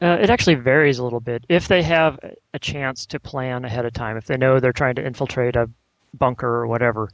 Uh, 0.00 0.18
it 0.20 0.30
actually 0.30 0.56
varies 0.56 0.98
a 0.98 1.04
little 1.04 1.20
bit. 1.20 1.44
If 1.48 1.68
they 1.68 1.82
have 1.82 2.18
a 2.52 2.58
chance 2.58 3.06
to 3.06 3.18
plan 3.18 3.64
ahead 3.64 3.86
of 3.86 3.92
time, 3.92 4.16
if 4.16 4.26
they 4.26 4.36
know 4.36 4.60
they're 4.60 4.72
trying 4.72 4.96
to 4.96 5.06
infiltrate 5.06 5.56
a 5.56 5.70
bunker 6.12 6.48
or 6.48 6.66
whatever, 6.66 7.10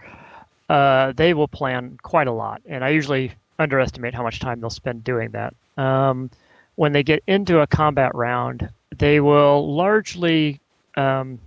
uh, 0.68 1.12
they 1.12 1.34
will 1.34 1.48
plan 1.48 1.98
quite 2.02 2.26
a 2.26 2.32
lot. 2.32 2.62
And 2.66 2.84
I 2.84 2.88
usually 2.88 3.32
underestimate 3.62 4.14
how 4.14 4.22
much 4.22 4.40
time 4.40 4.60
they'll 4.60 4.70
spend 4.70 5.04
doing 5.04 5.30
that. 5.30 5.54
Um, 5.76 6.30
when 6.76 6.92
they 6.92 7.02
get 7.02 7.22
into 7.26 7.60
a 7.60 7.66
combat 7.66 8.14
round, 8.14 8.68
they 8.98 9.20
will 9.20 9.74
largely 9.74 10.60
um, 10.96 11.38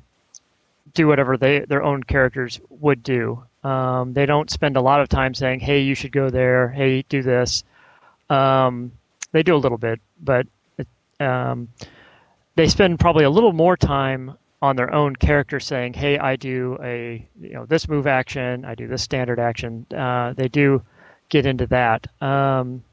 do 0.93 1.07
whatever 1.07 1.37
they 1.37 1.59
their 1.59 1.83
own 1.83 2.03
characters 2.03 2.59
would 2.69 3.03
do. 3.03 3.43
Um, 3.63 4.13
they 4.13 4.25
don't 4.25 4.49
spend 4.49 4.77
a 4.77 4.81
lot 4.81 5.01
of 5.01 5.09
time 5.09 5.33
saying, 5.33 5.59
"Hey, 5.59 5.81
you 5.81 5.95
should 5.95 6.11
go 6.11 6.29
there. 6.29 6.69
Hey, 6.69 7.03
do 7.09 7.21
this." 7.21 7.63
Um, 8.29 8.91
they 9.31 9.43
do 9.43 9.55
a 9.55 9.57
little 9.57 9.77
bit, 9.77 9.99
but 10.21 10.47
it, 10.77 10.87
um, 11.19 11.69
they 12.55 12.67
spend 12.67 12.99
probably 12.99 13.25
a 13.25 13.29
little 13.29 13.53
more 13.53 13.77
time 13.77 14.37
on 14.61 14.75
their 14.75 14.93
own 14.93 15.15
character 15.15 15.59
saying, 15.59 15.93
"Hey, 15.93 16.17
I 16.17 16.35
do 16.35 16.77
a 16.81 17.27
you 17.41 17.53
know 17.53 17.65
this 17.65 17.87
move 17.87 18.07
action. 18.07 18.65
I 18.65 18.75
do 18.75 18.87
this 18.87 19.03
standard 19.03 19.39
action." 19.39 19.85
Uh, 19.95 20.33
they 20.33 20.47
do 20.47 20.81
get 21.29 21.45
into 21.45 21.67
that. 21.67 22.07
Um, 22.21 22.83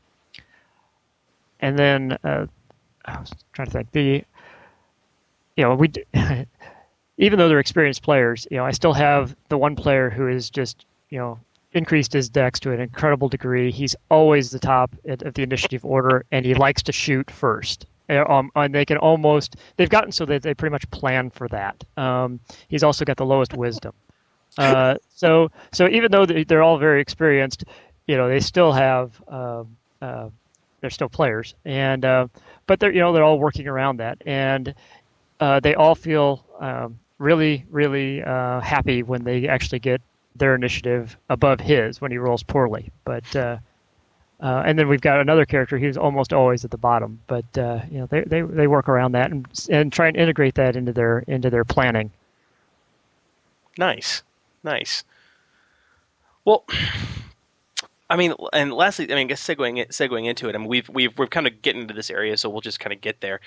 and 1.60 1.78
then 1.78 2.18
uh, 2.24 2.46
I 3.04 3.20
was 3.20 3.32
trying 3.52 3.66
to 3.66 3.72
think 3.72 3.92
the 3.92 4.24
you 5.56 5.64
know 5.64 5.74
we 5.74 5.90
even 7.18 7.38
though 7.38 7.48
they're 7.48 7.60
experienced 7.60 8.02
players, 8.02 8.46
you 8.50 8.56
know 8.56 8.64
I 8.64 8.72
still 8.72 8.92
have 8.94 9.36
the 9.48 9.58
one 9.58 9.76
player 9.76 10.10
who 10.10 10.28
is 10.28 10.50
just 10.50 10.86
you 11.10 11.18
know 11.18 11.38
increased 11.72 12.12
his 12.12 12.28
dex 12.28 12.60
to 12.60 12.72
an 12.72 12.80
incredible 12.80 13.28
degree. 13.28 13.70
He's 13.70 13.96
always 14.10 14.50
the 14.50 14.58
top 14.58 14.94
of 15.06 15.34
the 15.34 15.42
initiative 15.42 15.84
order, 15.84 16.24
and 16.30 16.44
he 16.44 16.54
likes 16.54 16.82
to 16.84 16.92
shoot 16.92 17.30
first. 17.30 17.86
Uh, 18.10 18.24
Um, 18.28 18.50
and 18.56 18.74
they 18.74 18.84
can 18.84 18.98
almost 18.98 19.56
they've 19.76 19.88
gotten 19.88 20.12
so 20.12 20.26
that 20.26 20.42
they 20.42 20.54
pretty 20.54 20.72
much 20.72 20.90
plan 20.90 21.30
for 21.30 21.48
that. 21.48 21.82
Um, 21.96 22.40
he's 22.68 22.82
also 22.82 23.04
got 23.04 23.16
the 23.16 23.24
lowest 23.26 23.54
wisdom. 23.54 23.92
Uh, 24.58 24.96
so 25.08 25.50
so 25.72 25.88
even 25.88 26.10
though 26.10 26.26
they're 26.26 26.62
all 26.62 26.78
very 26.78 27.00
experienced, 27.00 27.64
you 28.06 28.16
know 28.16 28.28
they 28.28 28.40
still 28.40 28.72
have 28.72 29.22
um 29.28 29.76
uh, 30.00 30.28
they're 30.80 30.90
still 30.90 31.08
players, 31.08 31.54
and 31.64 32.04
uh, 32.04 32.26
but 32.66 32.80
they're 32.80 32.92
you 32.92 33.00
know 33.00 33.12
they're 33.12 33.24
all 33.24 33.38
working 33.38 33.68
around 33.68 33.98
that, 33.98 34.20
and 34.26 34.74
uh, 35.40 35.60
they 35.60 35.74
all 35.74 35.94
feel 35.94 36.44
um, 36.60 36.98
really 37.18 37.64
really 37.70 38.22
uh, 38.22 38.60
happy 38.60 39.02
when 39.02 39.24
they 39.24 39.48
actually 39.48 39.78
get 39.78 40.02
their 40.34 40.54
initiative 40.54 41.16
above 41.30 41.60
his 41.60 42.00
when 42.00 42.10
he 42.10 42.18
rolls 42.18 42.42
poorly. 42.42 42.90
But 43.04 43.36
uh, 43.36 43.58
uh, 44.40 44.64
and 44.66 44.76
then 44.76 44.88
we've 44.88 45.00
got 45.00 45.20
another 45.20 45.44
character 45.44 45.78
who's 45.78 45.96
almost 45.96 46.32
always 46.32 46.64
at 46.64 46.72
the 46.72 46.78
bottom, 46.78 47.20
but 47.28 47.56
uh, 47.56 47.80
you 47.88 47.98
know 47.98 48.06
they, 48.06 48.22
they 48.22 48.42
they 48.42 48.66
work 48.66 48.88
around 48.88 49.12
that 49.12 49.30
and 49.30 49.46
and 49.70 49.92
try 49.92 50.08
and 50.08 50.16
integrate 50.16 50.56
that 50.56 50.74
into 50.74 50.92
their 50.92 51.20
into 51.28 51.48
their 51.48 51.64
planning. 51.64 52.10
Nice, 53.78 54.24
nice. 54.64 55.04
Well, 56.44 56.64
I 58.12 58.16
mean, 58.16 58.34
and 58.52 58.74
lastly, 58.74 59.06
I 59.10 59.14
mean, 59.14 59.24
I 59.26 59.28
guess 59.28 59.42
segueing 59.42 59.88
segueing 59.88 60.26
into 60.26 60.46
it, 60.50 60.54
I 60.54 60.58
mean, 60.58 60.68
we've 60.68 60.86
we've 60.90 61.16
we're 61.18 61.26
kind 61.26 61.46
of 61.46 61.62
getting 61.62 61.80
into 61.82 61.94
this 61.94 62.10
area, 62.10 62.36
so 62.36 62.50
we'll 62.50 62.60
just 62.60 62.78
kind 62.78 62.92
of 62.92 63.00
get 63.00 63.22
there. 63.22 63.40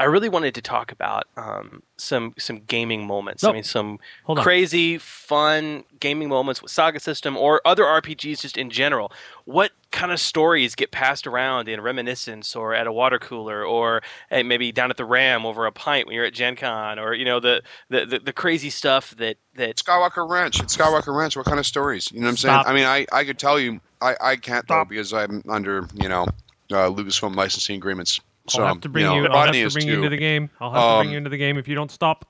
I 0.00 0.04
really 0.04 0.28
wanted 0.28 0.54
to 0.56 0.62
talk 0.62 0.90
about 0.90 1.28
um, 1.36 1.82
some 1.96 2.34
some 2.38 2.60
gaming 2.60 3.06
moments. 3.06 3.44
I 3.44 3.52
mean, 3.52 3.62
some 3.62 4.00
Hold 4.24 4.38
on. 4.38 4.44
crazy, 4.44 4.98
fun 4.98 5.84
gaming 6.00 6.28
moments 6.28 6.60
with 6.60 6.72
Saga 6.72 6.98
System 6.98 7.36
or 7.36 7.60
other 7.64 7.84
RPGs 7.84 8.40
just 8.40 8.56
in 8.56 8.70
general. 8.70 9.12
What 9.44 9.70
kind 9.92 10.10
of 10.10 10.18
stories 10.18 10.74
get 10.74 10.90
passed 10.90 11.26
around 11.26 11.68
in 11.68 11.80
Reminiscence 11.80 12.56
or 12.56 12.74
at 12.74 12.86
a 12.86 12.92
water 12.92 13.18
cooler 13.18 13.64
or 13.64 14.02
maybe 14.30 14.72
down 14.72 14.90
at 14.90 14.96
the 14.96 15.04
Ram 15.04 15.46
over 15.46 15.66
a 15.66 15.72
pint 15.72 16.06
when 16.06 16.16
you're 16.16 16.24
at 16.24 16.32
Gen 16.32 16.56
Con 16.56 16.98
or 16.98 17.14
you 17.14 17.24
know 17.24 17.38
the 17.38 17.62
the, 17.88 18.06
the, 18.06 18.18
the 18.18 18.32
crazy 18.32 18.70
stuff 18.70 19.14
that 19.18 19.36
that 19.54 19.76
Skywalker 19.76 20.28
Ranch. 20.28 20.60
It's 20.60 20.76
Skywalker 20.76 21.14
Ranch. 21.16 21.36
What 21.36 21.46
kind 21.46 21.60
of 21.60 21.66
stories? 21.66 22.10
You 22.10 22.20
know 22.20 22.24
what 22.24 22.30
I'm 22.30 22.36
Stop. 22.38 22.66
saying? 22.66 22.74
I 22.74 22.78
mean, 22.78 22.88
I, 22.88 23.06
I 23.20 23.24
could 23.24 23.38
tell 23.38 23.60
you. 23.60 23.80
I, 24.00 24.16
I 24.20 24.36
can't 24.36 24.66
though 24.66 24.84
because 24.84 25.12
I'm 25.12 25.44
under 25.48 25.86
you 25.94 26.08
know 26.08 26.24
uh, 26.72 26.88
Lucasfilm 26.90 27.36
licensing 27.36 27.76
agreements. 27.76 28.20
So 28.48 28.62
I'll 28.62 28.68
have 28.74 28.80
to 28.82 28.88
bring 28.88 29.04
you, 29.04 29.22
you. 29.22 29.28
I'll 29.28 29.46
have 29.46 29.52
to 29.52 29.58
is 29.60 29.72
bring 29.74 29.86
you 29.86 29.94
into 29.96 30.08
the 30.08 30.16
game. 30.16 30.50
I'll 30.60 30.72
have 30.72 30.80
to 30.82 30.86
Um, 30.86 30.98
bring 31.00 31.10
you 31.12 31.18
into 31.18 31.30
the 31.30 31.36
game 31.36 31.58
if 31.58 31.68
you 31.68 31.74
don't 31.74 31.90
stop. 31.90 32.24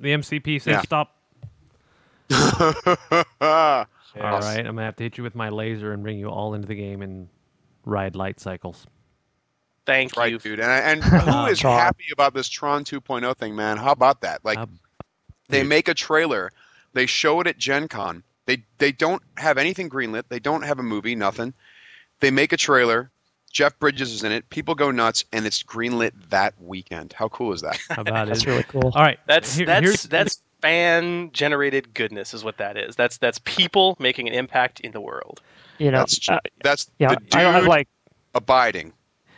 The 0.00 0.12
MCP 0.12 0.60
says 0.60 0.72
Yeah. 0.72 0.80
stop. 0.82 1.16
Yes. 4.16 4.22
All 4.22 4.40
right, 4.40 4.58
I'm 4.60 4.76
gonna 4.76 4.84
have 4.84 4.94
to 4.96 5.02
hit 5.02 5.18
you 5.18 5.24
with 5.24 5.34
my 5.34 5.48
laser 5.48 5.92
and 5.92 6.02
bring 6.04 6.20
you 6.20 6.28
all 6.28 6.54
into 6.54 6.68
the 6.68 6.76
game 6.76 7.02
and 7.02 7.28
ride 7.84 8.14
light 8.14 8.38
cycles. 8.38 8.86
Thank 9.86 10.16
right, 10.16 10.40
dude. 10.40 10.60
And, 10.60 11.02
and 11.02 11.04
who 11.04 11.46
is 11.50 11.58
Tron. 11.58 11.78
happy 11.80 12.04
about 12.12 12.32
this 12.32 12.48
Tron 12.48 12.84
2.0 12.84 13.36
thing, 13.36 13.56
man? 13.56 13.76
How 13.76 13.90
about 13.90 14.20
that? 14.20 14.44
Like, 14.44 14.58
they 15.48 15.64
make 15.64 15.88
a 15.88 15.94
trailer, 15.94 16.52
they 16.92 17.06
show 17.06 17.40
it 17.40 17.48
at 17.48 17.58
Gen 17.58 17.88
Con. 17.88 18.22
They 18.46 18.62
they 18.78 18.92
don't 18.92 19.22
have 19.36 19.58
anything 19.58 19.90
greenlit. 19.90 20.24
They 20.28 20.38
don't 20.38 20.62
have 20.62 20.78
a 20.78 20.82
movie, 20.84 21.16
nothing. 21.16 21.52
They 22.20 22.30
make 22.30 22.52
a 22.52 22.56
trailer. 22.56 23.10
Jeff 23.54 23.78
Bridges 23.78 24.12
is 24.12 24.22
in 24.24 24.32
it. 24.32 24.50
People 24.50 24.74
go 24.74 24.90
nuts, 24.90 25.24
and 25.32 25.46
it's 25.46 25.62
greenlit 25.62 26.10
that 26.28 26.52
weekend. 26.60 27.14
How 27.14 27.28
cool 27.28 27.52
is 27.54 27.62
that? 27.62 27.78
How 27.88 28.02
about 28.02 28.26
That's 28.28 28.42
it? 28.42 28.46
really 28.48 28.62
cool. 28.64 28.92
All 28.94 29.02
right, 29.02 29.18
That's 29.26 29.54
here- 29.56 29.64
that's 29.66 29.82
here's- 29.82 30.02
that's 30.02 30.42
fan 30.60 31.30
generated 31.32 31.92
goodness 31.94 32.32
is 32.34 32.42
what 32.42 32.56
that 32.58 32.76
is. 32.76 32.96
That's 32.96 33.16
that's 33.18 33.38
people 33.44 33.96
making 34.00 34.28
an 34.28 34.34
impact 34.34 34.80
in 34.80 34.92
the 34.92 35.00
world. 35.00 35.40
You 35.78 35.90
know, 35.90 35.98
That's 35.98 36.28
uh, 36.28 36.38
that's 36.62 36.90
yeah, 36.98 37.08
the 37.08 37.16
dude 37.16 37.34
I 37.36 37.42
don't 37.42 37.54
have 37.54 37.66
like 37.66 37.88
abiding. 38.34 38.92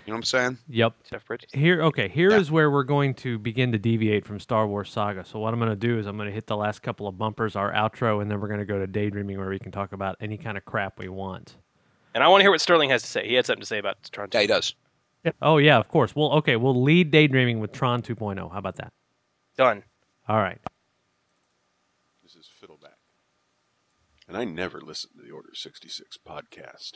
You 0.06 0.12
know 0.12 0.14
what 0.14 0.18
I'm 0.18 0.22
saying? 0.24 0.58
Yep. 0.68 0.94
Jeff 1.10 1.26
Bridges. 1.26 1.50
Here, 1.52 1.82
okay. 1.82 2.06
Here 2.08 2.30
is 2.30 2.48
where 2.48 2.70
we're 2.70 2.84
going 2.84 3.14
to 3.14 3.40
begin 3.40 3.72
to 3.72 3.78
deviate 3.78 4.24
from 4.24 4.38
Star 4.38 4.64
Wars 4.68 4.88
Saga. 4.88 5.24
So 5.24 5.40
what 5.40 5.52
I'm 5.52 5.58
going 5.58 5.72
to 5.72 5.74
do 5.76 5.98
is 5.98 6.06
I'm 6.06 6.16
going 6.16 6.28
to 6.28 6.32
hit 6.34 6.46
the 6.46 6.56
last 6.56 6.80
couple 6.80 7.08
of 7.08 7.18
bumpers, 7.18 7.56
our 7.56 7.72
outro, 7.72 8.22
and 8.22 8.30
then 8.30 8.40
we're 8.40 8.46
going 8.46 8.60
to 8.60 8.66
go 8.66 8.78
to 8.78 8.86
daydreaming, 8.86 9.36
where 9.36 9.48
we 9.48 9.58
can 9.58 9.72
talk 9.72 9.92
about 9.92 10.16
any 10.20 10.38
kind 10.38 10.56
of 10.56 10.64
crap 10.64 11.00
we 11.00 11.08
want. 11.08 11.56
And 12.16 12.24
I 12.24 12.28
want 12.28 12.40
to 12.40 12.44
hear 12.44 12.50
what 12.50 12.62
Sterling 12.62 12.88
has 12.88 13.02
to 13.02 13.08
say. 13.08 13.28
He 13.28 13.34
had 13.34 13.44
something 13.44 13.60
to 13.60 13.66
say 13.66 13.76
about 13.76 13.98
Tron. 14.10 14.28
Yeah, 14.32 14.40
he 14.40 14.46
does. 14.46 14.74
Oh 15.42 15.58
yeah, 15.58 15.76
of 15.76 15.88
course. 15.88 16.16
Well, 16.16 16.32
okay, 16.36 16.56
we'll 16.56 16.82
lead 16.82 17.10
daydreaming 17.10 17.60
with 17.60 17.72
Tron 17.72 18.00
2.0. 18.00 18.50
How 18.50 18.58
about 18.58 18.76
that? 18.76 18.90
Done. 19.58 19.82
All 20.26 20.38
right. 20.38 20.58
This 22.22 22.34
is 22.34 22.48
Fiddleback. 22.58 22.96
And 24.26 24.34
I 24.34 24.44
never 24.44 24.80
listen 24.80 25.10
to 25.14 25.22
the 25.22 25.30
Order 25.30 25.50
66 25.52 26.16
podcast, 26.26 26.92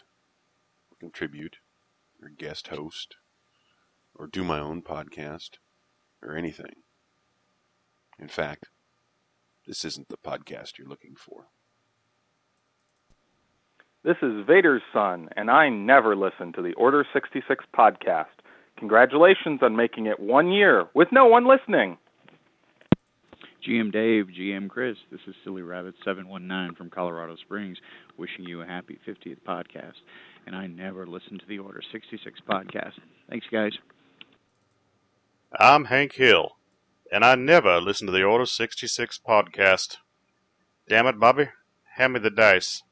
or 0.91 0.97
contribute, 0.99 1.57
or 2.23 2.31
guest 2.31 2.69
host, 2.69 3.17
or 4.15 4.27
do 4.27 4.43
my 4.43 4.59
own 4.59 4.81
podcast, 4.81 5.59
or 6.23 6.35
anything. 6.35 6.77
In 8.19 8.29
fact, 8.29 8.71
this 9.67 9.85
isn't 9.85 10.09
the 10.09 10.17
podcast 10.17 10.79
you're 10.79 10.89
looking 10.89 11.15
for. 11.15 11.49
This 14.03 14.17
is 14.23 14.47
Vader's 14.47 14.81
son, 14.95 15.29
and 15.37 15.51
I 15.51 15.69
never 15.69 16.17
listen 16.17 16.55
to 16.55 16.63
the 16.63 16.73
Order 16.73 17.05
66 17.13 17.67
podcast. 17.77 18.33
Congratulations 18.79 19.61
on 19.61 19.77
making 19.77 20.07
it 20.07 20.19
one 20.19 20.51
year 20.51 20.87
with 20.95 21.09
no 21.13 21.27
one 21.27 21.47
listening. 21.47 21.99
GM 23.63 23.93
Dave, 23.93 24.29
GM 24.29 24.71
Chris, 24.71 24.97
this 25.13 25.21
is 25.27 25.35
Silly 25.45 25.61
Rabbit 25.61 25.97
719 26.03 26.77
from 26.77 26.89
Colorado 26.89 27.37
Springs, 27.37 27.77
wishing 28.17 28.47
you 28.47 28.63
a 28.63 28.67
happy 28.67 28.99
50th 29.07 29.43
podcast. 29.47 30.01
And 30.47 30.57
I 30.57 30.67
never 30.67 31.07
listen 31.07 31.39
to 31.39 31.47
the 31.47 31.59
Order 31.59 31.83
66 31.93 32.41
podcast. 32.49 32.95
Thanks, 33.29 33.45
guys. 33.53 33.73
I'm 35.59 35.85
Hank 35.85 36.15
Hill, 36.15 36.53
and 37.13 37.23
I 37.23 37.35
never 37.35 37.83
listen 37.83 38.07
to 38.07 38.15
the 38.15 38.23
Order 38.23 38.47
66 38.47 39.21
podcast. 39.29 39.99
Damn 40.89 41.07
it, 41.07 41.21
Bobby. 41.21 41.51
Hand 41.97 42.15
me 42.15 42.21
the 42.21 42.31
dice. 42.31 42.83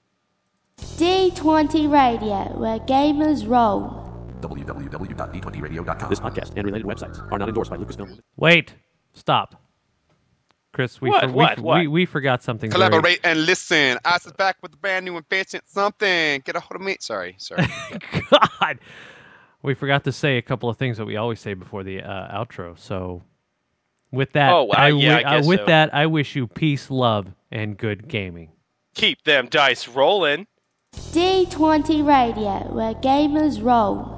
D20 0.78 1.90
Radio, 1.90 2.56
where 2.58 2.78
gamers 2.80 3.48
roll. 3.48 4.04
www.d20radio.com. 4.40 6.08
This 6.10 6.20
podcast 6.20 6.52
and 6.56 6.64
related 6.64 6.86
websites 6.86 7.20
are 7.32 7.38
not 7.38 7.48
endorsed 7.48 7.70
by 7.70 7.76
Lucasfilm. 7.76 8.20
Wait. 8.36 8.74
Stop. 9.12 9.60
Chris, 10.72 11.00
we 11.00 11.10
What, 11.10 11.22
for- 11.24 11.26
we, 11.28 11.32
what, 11.34 11.58
what? 11.60 11.78
we 11.80 11.86
we 11.88 12.06
forgot 12.06 12.42
something. 12.44 12.70
very- 12.70 12.88
Collaborate 12.88 13.20
and 13.24 13.44
listen. 13.46 13.98
Us 14.04 14.26
is 14.26 14.32
back 14.32 14.56
with 14.62 14.72
a 14.74 14.76
brand 14.76 15.04
new 15.04 15.16
invention. 15.16 15.60
Something. 15.66 16.40
Get 16.44 16.54
a 16.54 16.60
hold 16.60 16.80
of 16.80 16.86
me. 16.86 16.96
Sorry, 17.00 17.34
sorry. 17.38 17.66
God. 18.60 18.78
We 19.62 19.74
forgot 19.74 20.04
to 20.04 20.12
say 20.12 20.36
a 20.38 20.42
couple 20.42 20.68
of 20.68 20.76
things 20.76 20.98
that 20.98 21.04
we 21.06 21.16
always 21.16 21.40
say 21.40 21.54
before 21.54 21.82
the 21.82 22.02
uh, 22.02 22.44
outro. 22.44 22.78
So, 22.78 23.22
with 24.12 24.32
that, 24.32 24.52
Oh, 24.52 24.68
uh, 24.68 24.74
I 24.76 24.88
yeah, 24.90 24.92
wi- 24.92 25.16
I 25.18 25.22
guess 25.38 25.44
uh, 25.46 25.48
with 25.48 25.60
so. 25.60 25.66
that, 25.66 25.92
I 25.92 26.06
wish 26.06 26.36
you 26.36 26.46
peace, 26.46 26.88
love, 26.90 27.32
and 27.50 27.76
good 27.76 28.06
gaming. 28.06 28.52
Keep 28.94 29.24
them 29.24 29.48
dice 29.48 29.88
rolling. 29.88 30.46
D20 30.94 32.06
Radio, 32.06 32.72
where 32.72 32.94
gamers 32.94 33.62
roll. 33.62 34.17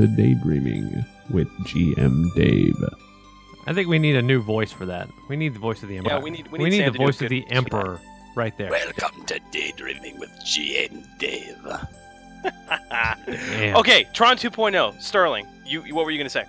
To 0.00 0.06
Daydreaming 0.06 1.04
with 1.30 1.48
GM 1.64 2.34
Dave. 2.34 2.76
I 3.66 3.72
think 3.74 3.88
we 3.88 3.98
need 3.98 4.16
a 4.16 4.22
new 4.22 4.40
voice 4.40 4.72
for 4.72 4.86
that. 4.86 5.08
We 5.28 5.36
need 5.36 5.54
the 5.54 5.58
voice 5.58 5.82
of 5.82 5.88
the 5.90 5.98
emperor. 5.98 6.12
Yeah, 6.16 6.22
we 6.22 6.30
need- 6.30 6.48
we 6.50 6.58
need 6.58 6.78
Sam 6.78 6.86
the 6.86 6.92
to 6.92 6.98
do 6.98 7.02
a 7.04 7.06
voice 7.06 7.20
of 7.20 7.28
the 7.28 7.40
voice 7.40 7.48
for 7.50 7.54
emperor 7.56 8.00
right 8.34 8.56
there. 8.56 8.70
Welcome 8.70 9.24
to 9.26 9.38
Daydreaming 9.52 10.18
with 10.18 10.30
GM 10.44 11.04
Dave. 11.18 11.58
Okay, 13.76 14.06
Tron 14.14 14.36
2.0. 14.38 15.00
Sterling, 15.00 15.46
you, 15.66 15.84
you 15.84 15.94
what 15.94 16.04
were 16.06 16.10
you 16.10 16.18
going 16.18 16.26
to 16.26 16.30
say? 16.30 16.44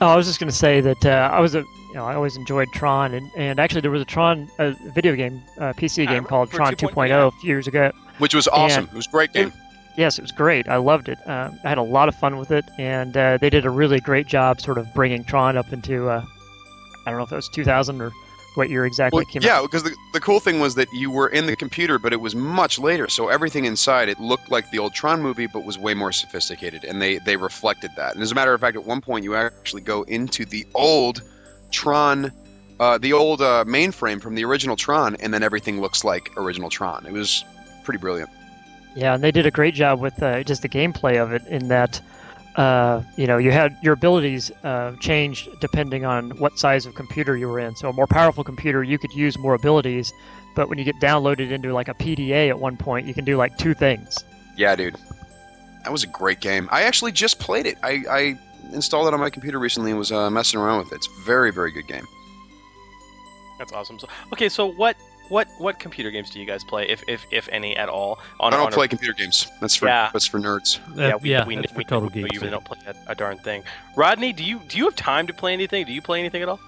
Oh, 0.00 0.06
I 0.08 0.16
was 0.16 0.26
just 0.26 0.38
going 0.38 0.50
to 0.50 0.56
say 0.56 0.80
that 0.80 1.04
uh, 1.04 1.30
I 1.32 1.40
was 1.40 1.54
a, 1.54 1.60
you 1.60 1.94
know, 1.94 2.04
I 2.04 2.14
always 2.14 2.36
enjoyed 2.36 2.68
Tron, 2.72 3.14
and, 3.14 3.28
and 3.36 3.58
actually 3.58 3.80
there 3.80 3.90
was 3.90 4.02
a 4.02 4.06
Tron 4.06 4.48
uh, 4.58 4.72
video 4.94 5.16
game, 5.16 5.42
uh, 5.58 5.72
PC 5.72 6.06
game 6.06 6.24
called 6.24 6.50
Tron 6.50 6.74
2.0, 6.74 6.90
2.0 6.92 7.28
a 7.28 7.30
few 7.40 7.48
years 7.48 7.66
ago. 7.66 7.90
Which 8.18 8.34
was 8.34 8.46
awesome. 8.48 8.84
And 8.84 8.92
it 8.92 8.96
was 8.96 9.06
a 9.08 9.10
great 9.10 9.32
game. 9.32 9.52
Yes, 9.96 10.18
it 10.18 10.22
was 10.22 10.32
great. 10.32 10.68
I 10.68 10.76
loved 10.76 11.08
it. 11.08 11.18
Um, 11.28 11.58
I 11.64 11.68
had 11.68 11.78
a 11.78 11.82
lot 11.82 12.08
of 12.08 12.14
fun 12.14 12.38
with 12.38 12.50
it, 12.50 12.64
and 12.78 13.16
uh, 13.16 13.38
they 13.38 13.50
did 13.50 13.64
a 13.64 13.70
really 13.70 14.00
great 14.00 14.26
job, 14.26 14.60
sort 14.60 14.78
of 14.78 14.92
bringing 14.94 15.24
Tron 15.24 15.56
up 15.56 15.72
into, 15.72 16.08
uh, 16.08 16.24
I 17.06 17.10
don't 17.10 17.18
know 17.18 17.24
if 17.24 17.32
it 17.32 17.36
was 17.36 17.48
2000 17.48 18.00
or 18.00 18.10
what 18.54 18.70
year 18.70 18.86
exactly 18.86 19.18
Well, 19.18 19.26
came 19.26 19.42
yeah, 19.42 19.58
out. 19.58 19.62
because 19.70 19.82
the, 19.82 19.94
the 20.14 20.20
cool 20.20 20.40
thing 20.40 20.60
was 20.60 20.76
that 20.76 20.88
you 20.94 21.10
were 21.10 21.28
in 21.28 21.44
the 21.44 21.54
computer, 21.56 21.98
but 21.98 22.14
it 22.14 22.20
was 22.20 22.34
much 22.34 22.78
later. 22.78 23.06
So 23.06 23.28
everything 23.28 23.66
inside 23.66 24.08
it 24.08 24.18
looked 24.18 24.50
like 24.50 24.70
the 24.70 24.78
old 24.78 24.94
Tron 24.94 25.20
movie, 25.20 25.46
but 25.46 25.64
was 25.64 25.78
way 25.78 25.92
more 25.92 26.10
sophisticated, 26.10 26.82
and 26.84 27.00
they 27.02 27.18
they 27.18 27.36
reflected 27.36 27.90
that. 27.98 28.14
And 28.14 28.22
as 28.22 28.32
a 28.32 28.34
matter 28.34 28.54
of 28.54 28.60
fact, 28.62 28.76
at 28.76 28.84
one 28.86 29.02
point 29.02 29.24
you 29.24 29.34
actually 29.34 29.82
go 29.82 30.04
into 30.04 30.46
the 30.46 30.66
old 30.74 31.20
Tron, 31.70 32.32
uh, 32.80 32.96
the 32.96 33.12
old 33.12 33.42
uh, 33.42 33.64
mainframe 33.66 34.22
from 34.22 34.34
the 34.34 34.44
original 34.46 34.74
Tron, 34.76 35.16
and 35.16 35.34
then 35.34 35.42
everything 35.42 35.82
looks 35.82 36.02
like 36.02 36.30
original 36.38 36.70
Tron. 36.70 37.04
It 37.04 37.12
was 37.12 37.44
pretty 37.84 37.98
brilliant. 37.98 38.30
Yeah, 38.96 39.14
and 39.14 39.22
they 39.22 39.30
did 39.30 39.44
a 39.44 39.50
great 39.50 39.74
job 39.74 40.00
with 40.00 40.20
uh, 40.22 40.42
just 40.42 40.62
the 40.62 40.70
gameplay 40.70 41.22
of 41.22 41.32
it 41.32 41.46
in 41.48 41.68
that, 41.68 42.00
uh, 42.56 43.02
you 43.16 43.26
know, 43.26 43.36
you 43.36 43.52
had 43.52 43.76
your 43.82 43.92
abilities 43.92 44.50
uh, 44.64 44.92
changed 44.96 45.48
depending 45.60 46.06
on 46.06 46.30
what 46.38 46.58
size 46.58 46.86
of 46.86 46.94
computer 46.94 47.36
you 47.36 47.46
were 47.46 47.60
in. 47.60 47.76
So 47.76 47.90
a 47.90 47.92
more 47.92 48.06
powerful 48.06 48.42
computer, 48.42 48.82
you 48.82 48.98
could 48.98 49.12
use 49.12 49.36
more 49.38 49.52
abilities, 49.52 50.14
but 50.54 50.70
when 50.70 50.78
you 50.78 50.84
get 50.84 50.98
downloaded 50.98 51.50
into 51.50 51.74
like 51.74 51.88
a 51.88 51.94
PDA 51.94 52.48
at 52.48 52.58
one 52.58 52.78
point, 52.78 53.06
you 53.06 53.12
can 53.12 53.26
do 53.26 53.36
like 53.36 53.58
two 53.58 53.74
things. 53.74 54.24
Yeah, 54.56 54.74
dude, 54.74 54.96
that 55.84 55.92
was 55.92 56.02
a 56.02 56.08
great 56.08 56.40
game. 56.40 56.66
I 56.72 56.84
actually 56.84 57.12
just 57.12 57.38
played 57.38 57.66
it. 57.66 57.76
I, 57.82 58.02
I 58.10 58.38
installed 58.72 59.08
it 59.08 59.14
on 59.14 59.20
my 59.20 59.28
computer 59.28 59.58
recently 59.58 59.90
and 59.90 59.98
was 59.98 60.10
uh, 60.10 60.30
messing 60.30 60.58
around 60.58 60.78
with 60.78 60.92
it. 60.92 60.96
It's 60.96 61.06
a 61.06 61.24
very 61.24 61.52
very 61.52 61.70
good 61.70 61.86
game. 61.86 62.06
That's 63.58 63.72
awesome. 63.72 63.98
So, 63.98 64.08
okay, 64.32 64.48
so 64.48 64.66
what 64.72 64.96
what 65.28 65.48
what 65.58 65.78
computer 65.78 66.10
games 66.10 66.30
do 66.30 66.40
you 66.40 66.46
guys 66.46 66.64
play, 66.64 66.88
if 66.88 67.02
if 67.08 67.26
if 67.30 67.48
any 67.50 67.76
at 67.76 67.88
all? 67.88 68.18
On, 68.40 68.52
I 68.52 68.56
don't 68.56 68.66
on 68.66 68.72
a- 68.72 68.76
play 68.76 68.88
computer 68.88 69.14
games. 69.14 69.46
That's 69.60 69.76
for 69.76 69.86
Yeah. 69.86 70.10
that's 70.12 70.26
for 70.26 70.38
nerds. 70.38 70.78
yeah, 70.96 71.16
we, 71.16 71.30
yeah, 71.30 71.46
we, 71.46 71.56
that's 71.56 71.74
we, 71.74 71.84
for 71.84 71.88
total 71.90 72.08
we, 72.12 72.22
geeks, 72.22 72.40
We 72.40 72.46
yeah. 72.46 72.50
don't 72.50 72.64
play 72.64 72.78
a, 72.86 72.94
a 73.12 73.14
darn 73.14 73.38
thing. 73.38 73.62
Rodney, 73.96 74.32
do 74.32 74.44
you 74.44 74.60
do 74.68 74.78
you 74.78 74.84
have 74.84 74.96
time 74.96 75.26
to 75.26 75.32
play 75.32 75.52
anything? 75.52 75.86
Do 75.86 75.92
you 75.92 76.02
play 76.02 76.20
anything 76.20 76.42
at 76.42 76.48
all? 76.48 76.60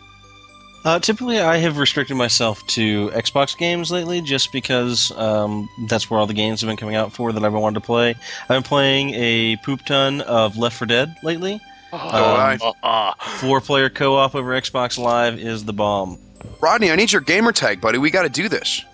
Uh, 0.84 0.98
typically, 1.00 1.40
I 1.40 1.56
have 1.56 1.76
restricted 1.76 2.16
myself 2.16 2.64
to 2.68 3.10
Xbox 3.10 3.58
games 3.58 3.90
lately, 3.90 4.20
just 4.22 4.52
because 4.52 5.10
um, 5.18 5.68
that's 5.88 6.08
where 6.08 6.20
all 6.20 6.26
the 6.26 6.34
games 6.34 6.60
have 6.60 6.68
been 6.68 6.76
coming 6.76 6.94
out 6.94 7.12
for 7.12 7.32
that 7.32 7.44
I've 7.44 7.52
been 7.52 7.60
wanting 7.60 7.80
to 7.80 7.84
play. 7.86 8.14
I've 8.42 8.48
been 8.48 8.62
playing 8.62 9.10
a 9.14 9.56
poop 9.56 9.84
ton 9.84 10.20
of 10.20 10.56
Left 10.56 10.76
4 10.76 10.86
Dead 10.86 11.16
lately. 11.24 11.60
Oh, 11.92 12.72
uh, 12.82 13.14
Four-player 13.40 13.90
co-op 13.90 14.34
over 14.34 14.50
Xbox 14.60 14.98
Live 14.98 15.38
is 15.38 15.64
the 15.64 15.72
bomb. 15.72 16.18
Rodney, 16.60 16.90
I 16.90 16.96
need 16.96 17.12
your 17.12 17.20
gamer 17.20 17.52
tag, 17.52 17.80
buddy. 17.80 17.98
We 17.98 18.10
got 18.10 18.22
to 18.22 18.28
do 18.28 18.48
this. 18.48 18.84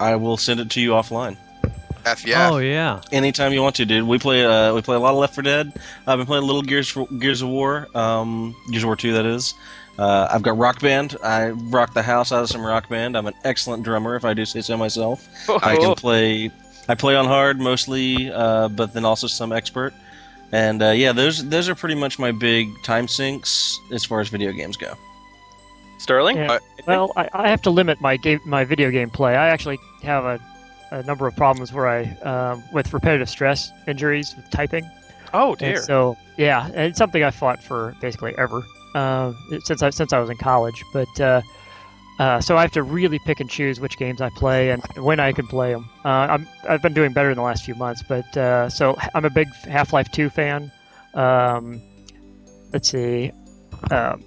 I 0.00 0.16
will 0.16 0.36
send 0.36 0.60
it 0.60 0.70
to 0.70 0.80
you 0.80 0.90
offline. 0.90 1.36
F 2.04 2.26
yeah. 2.26 2.50
Oh 2.50 2.58
yeah. 2.58 3.00
Anytime 3.12 3.52
you 3.52 3.62
want 3.62 3.76
to, 3.76 3.84
dude. 3.84 4.06
We 4.06 4.18
play 4.18 4.44
uh, 4.44 4.74
we 4.74 4.82
play 4.82 4.96
a 4.96 4.98
lot 4.98 5.12
of 5.12 5.18
Left 5.18 5.34
4 5.34 5.42
Dead. 5.42 5.72
I've 6.06 6.18
been 6.18 6.26
playing 6.26 6.44
a 6.44 6.46
little 6.46 6.62
Gears 6.62 6.88
for, 6.88 7.06
Gears 7.06 7.40
of 7.40 7.48
War, 7.48 7.88
um, 7.94 8.54
Gears 8.70 8.82
of 8.82 8.88
War 8.88 8.96
2 8.96 9.12
that 9.14 9.24
is. 9.24 9.54
Uh, 9.98 10.28
I've 10.30 10.42
got 10.42 10.58
Rock 10.58 10.80
Band. 10.80 11.16
I 11.22 11.50
rock 11.50 11.94
the 11.94 12.02
house 12.02 12.32
out 12.32 12.42
of 12.42 12.48
some 12.48 12.64
Rock 12.64 12.88
Band. 12.88 13.16
I'm 13.16 13.26
an 13.26 13.34
excellent 13.44 13.84
drummer, 13.84 14.16
if 14.16 14.24
I 14.24 14.34
do 14.34 14.44
say 14.44 14.60
so 14.60 14.76
myself. 14.76 15.28
I 15.48 15.76
can 15.76 15.94
play. 15.94 16.50
I 16.88 16.94
play 16.94 17.14
on 17.16 17.24
hard 17.26 17.60
mostly, 17.60 18.30
uh, 18.30 18.68
but 18.68 18.92
then 18.92 19.04
also 19.04 19.26
some 19.26 19.52
expert. 19.52 19.94
And 20.52 20.82
uh, 20.82 20.90
yeah, 20.90 21.12
those 21.12 21.48
those 21.48 21.68
are 21.68 21.74
pretty 21.74 21.94
much 21.94 22.18
my 22.18 22.32
big 22.32 22.68
time 22.82 23.08
sinks 23.08 23.78
as 23.92 24.04
far 24.04 24.20
as 24.20 24.28
video 24.28 24.52
games 24.52 24.76
go. 24.76 24.94
Sterling? 26.04 26.36
Yeah. 26.36 26.58
well, 26.86 27.12
I, 27.16 27.28
I 27.32 27.48
have 27.48 27.62
to 27.62 27.70
limit 27.70 28.00
my 28.00 28.16
game, 28.16 28.40
my 28.46 28.64
video 28.64 28.90
game 28.90 29.10
play. 29.10 29.34
I 29.36 29.48
actually 29.48 29.78
have 30.02 30.24
a, 30.24 30.38
a 30.92 31.02
number 31.02 31.26
of 31.26 31.34
problems 31.34 31.72
where 31.72 31.88
I, 31.88 32.02
um, 32.22 32.62
with 32.72 32.92
repetitive 32.92 33.28
stress 33.28 33.72
injuries 33.88 34.34
with 34.36 34.48
typing. 34.50 34.88
Oh 35.32 35.56
And 35.60 35.74
dear. 35.74 35.82
so 35.82 36.16
yeah, 36.36 36.66
and 36.66 36.86
it's 36.90 36.98
something 36.98 37.24
I 37.24 37.30
fought 37.32 37.60
for 37.62 37.96
basically 38.00 38.34
ever 38.38 38.62
uh, 38.94 39.32
since 39.64 39.82
I 39.82 39.90
since 39.90 40.12
I 40.12 40.20
was 40.20 40.30
in 40.30 40.36
college. 40.36 40.84
But 40.92 41.20
uh, 41.20 41.40
Uh, 42.20 42.40
so 42.40 42.56
I 42.56 42.60
have 42.62 42.70
to 42.72 42.84
really 42.84 43.18
pick 43.26 43.40
and 43.40 43.50
choose 43.50 43.80
which 43.80 43.98
games 43.98 44.20
I 44.20 44.30
play 44.36 44.70
and 44.70 44.80
when 44.98 45.18
I 45.18 45.32
can 45.32 45.48
play 45.48 45.72
them. 45.72 45.88
Uh, 46.04 46.08
I'm, 46.30 46.46
I've 46.68 46.80
been 46.80 46.94
doing 46.94 47.12
better 47.12 47.30
in 47.30 47.36
the 47.36 47.42
last 47.42 47.64
few 47.64 47.74
months, 47.74 48.04
but 48.08 48.36
uh, 48.36 48.68
so 48.68 48.94
I'm 49.16 49.24
a 49.24 49.30
big 49.30 49.48
Half-Life 49.66 50.12
2 50.12 50.30
fan. 50.30 50.70
Um, 51.14 51.82
let's 52.72 52.88
see. 52.88 53.32
Um, 53.90 54.22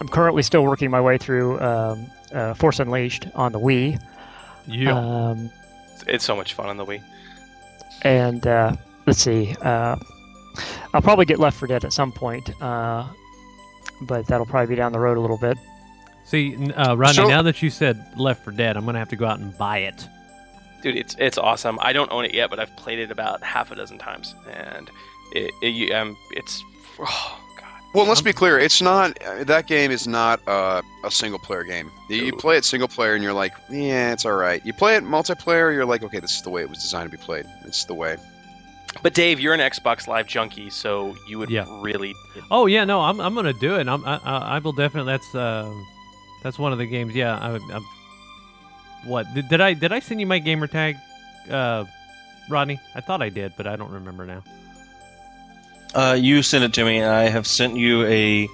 I'm 0.00 0.08
currently 0.08 0.42
still 0.42 0.64
working 0.64 0.90
my 0.90 1.00
way 1.00 1.18
through 1.18 1.60
um, 1.60 2.06
uh, 2.32 2.54
Force 2.54 2.80
Unleashed 2.80 3.26
on 3.34 3.52
the 3.52 3.60
Wii. 3.60 4.00
Yeah. 4.66 4.96
Um, 4.98 5.50
It's, 5.94 6.04
it's 6.06 6.24
so 6.24 6.34
much 6.36 6.54
fun 6.54 6.68
on 6.68 6.76
the 6.76 6.84
Wii. 6.86 7.02
and 8.02 8.46
uh, 8.46 8.72
let's 9.06 9.20
see. 9.22 9.54
Uh, 9.60 9.96
I'll 10.94 11.02
probably 11.02 11.24
get 11.26 11.38
Left 11.38 11.56
4 11.58 11.68
Dead 11.68 11.84
at 11.84 11.92
some 11.92 12.12
point, 12.12 12.50
uh, 12.62 13.06
but 14.02 14.26
that'll 14.26 14.46
probably 14.46 14.66
be 14.74 14.76
down 14.76 14.92
the 14.92 14.98
road 14.98 15.16
a 15.16 15.20
little 15.20 15.38
bit. 15.38 15.58
See, 16.24 16.54
n- 16.54 16.72
uh, 16.76 16.96
Rodney, 16.96 17.14
So- 17.14 17.28
now 17.28 17.42
that 17.42 17.60
you 17.62 17.70
said 17.70 18.02
Left 18.16 18.42
4 18.44 18.52
Dead, 18.54 18.76
I'm 18.76 18.84
gonna 18.86 18.98
have 18.98 19.08
to 19.10 19.16
go 19.16 19.26
out 19.26 19.38
and 19.38 19.56
buy 19.58 19.78
it. 19.78 20.08
Dude, 20.82 20.96
it's 20.96 21.14
it's 21.18 21.36
awesome. 21.36 21.78
I 21.82 21.92
don't 21.92 22.10
own 22.10 22.24
it 22.24 22.32
yet, 22.32 22.48
but 22.48 22.58
I've 22.58 22.74
played 22.76 22.98
it 23.00 23.10
about 23.10 23.42
half 23.42 23.70
a 23.70 23.74
dozen 23.74 23.98
times, 23.98 24.34
and 24.50 24.90
it, 25.34 25.50
it 25.62 25.68
you- 25.74 25.94
um 25.94 26.16
it's 26.32 26.62
oh, 27.00 27.38
Well, 27.92 28.06
let's 28.06 28.22
be 28.22 28.32
clear. 28.32 28.56
It's 28.58 28.80
not 28.80 29.20
uh, 29.22 29.42
that 29.44 29.66
game 29.66 29.90
is 29.90 30.06
not 30.06 30.40
uh, 30.46 30.80
a 31.04 31.10
single 31.10 31.40
player 31.40 31.64
game. 31.64 31.90
You, 32.08 32.24
you 32.26 32.32
play 32.32 32.56
it 32.56 32.64
single 32.64 32.86
player 32.86 33.14
and 33.14 33.22
you're 33.24 33.32
like, 33.32 33.52
yeah, 33.68 34.12
it's 34.12 34.24
all 34.24 34.34
right. 34.36 34.64
You 34.64 34.72
play 34.72 34.94
it 34.94 35.02
multiplayer, 35.02 35.74
you're 35.74 35.84
like, 35.84 36.04
okay, 36.04 36.20
this 36.20 36.36
is 36.36 36.42
the 36.42 36.50
way 36.50 36.62
it 36.62 36.68
was 36.68 36.78
designed 36.78 37.10
to 37.10 37.16
be 37.18 37.22
played. 37.22 37.46
It's 37.64 37.84
the 37.84 37.94
way. 37.94 38.16
But 39.02 39.14
Dave, 39.14 39.40
you're 39.40 39.54
an 39.54 39.60
Xbox 39.60 40.06
Live 40.06 40.26
junkie, 40.28 40.70
so 40.70 41.16
you 41.28 41.38
would 41.38 41.50
Yeah. 41.50 41.64
really. 41.80 42.14
Oh 42.50 42.66
yeah, 42.66 42.84
no, 42.84 43.00
I'm, 43.00 43.20
I'm 43.20 43.34
gonna 43.34 43.52
do 43.52 43.76
it. 43.76 43.88
I'm, 43.88 44.04
I, 44.04 44.20
I 44.24 44.36
I 44.38 44.58
will 44.58 44.72
definitely. 44.72 45.12
That's 45.12 45.34
uh, 45.34 45.72
that's 46.42 46.58
one 46.58 46.72
of 46.72 46.78
the 46.78 46.86
games. 46.86 47.14
Yeah, 47.14 47.38
I, 47.38 47.56
I, 47.56 47.80
what 49.04 49.26
did, 49.34 49.48
did 49.48 49.60
I 49.60 49.74
did 49.74 49.92
I 49.92 50.00
send 50.00 50.20
you 50.20 50.26
my 50.26 50.38
gamer 50.38 50.66
tag, 50.66 50.96
uh, 51.48 51.84
Rodney? 52.48 52.80
I 52.94 53.00
thought 53.00 53.22
I 53.22 53.28
did, 53.30 53.52
but 53.56 53.66
I 53.66 53.76
don't 53.76 53.92
remember 53.92 54.26
now. 54.26 54.42
Uh, 55.94 56.16
you 56.18 56.42
sent 56.42 56.64
it 56.64 56.72
to 56.74 56.84
me. 56.84 56.98
And 56.98 57.10
I 57.10 57.28
have 57.28 57.46
sent 57.46 57.76
you 57.76 58.04
a 58.06 58.48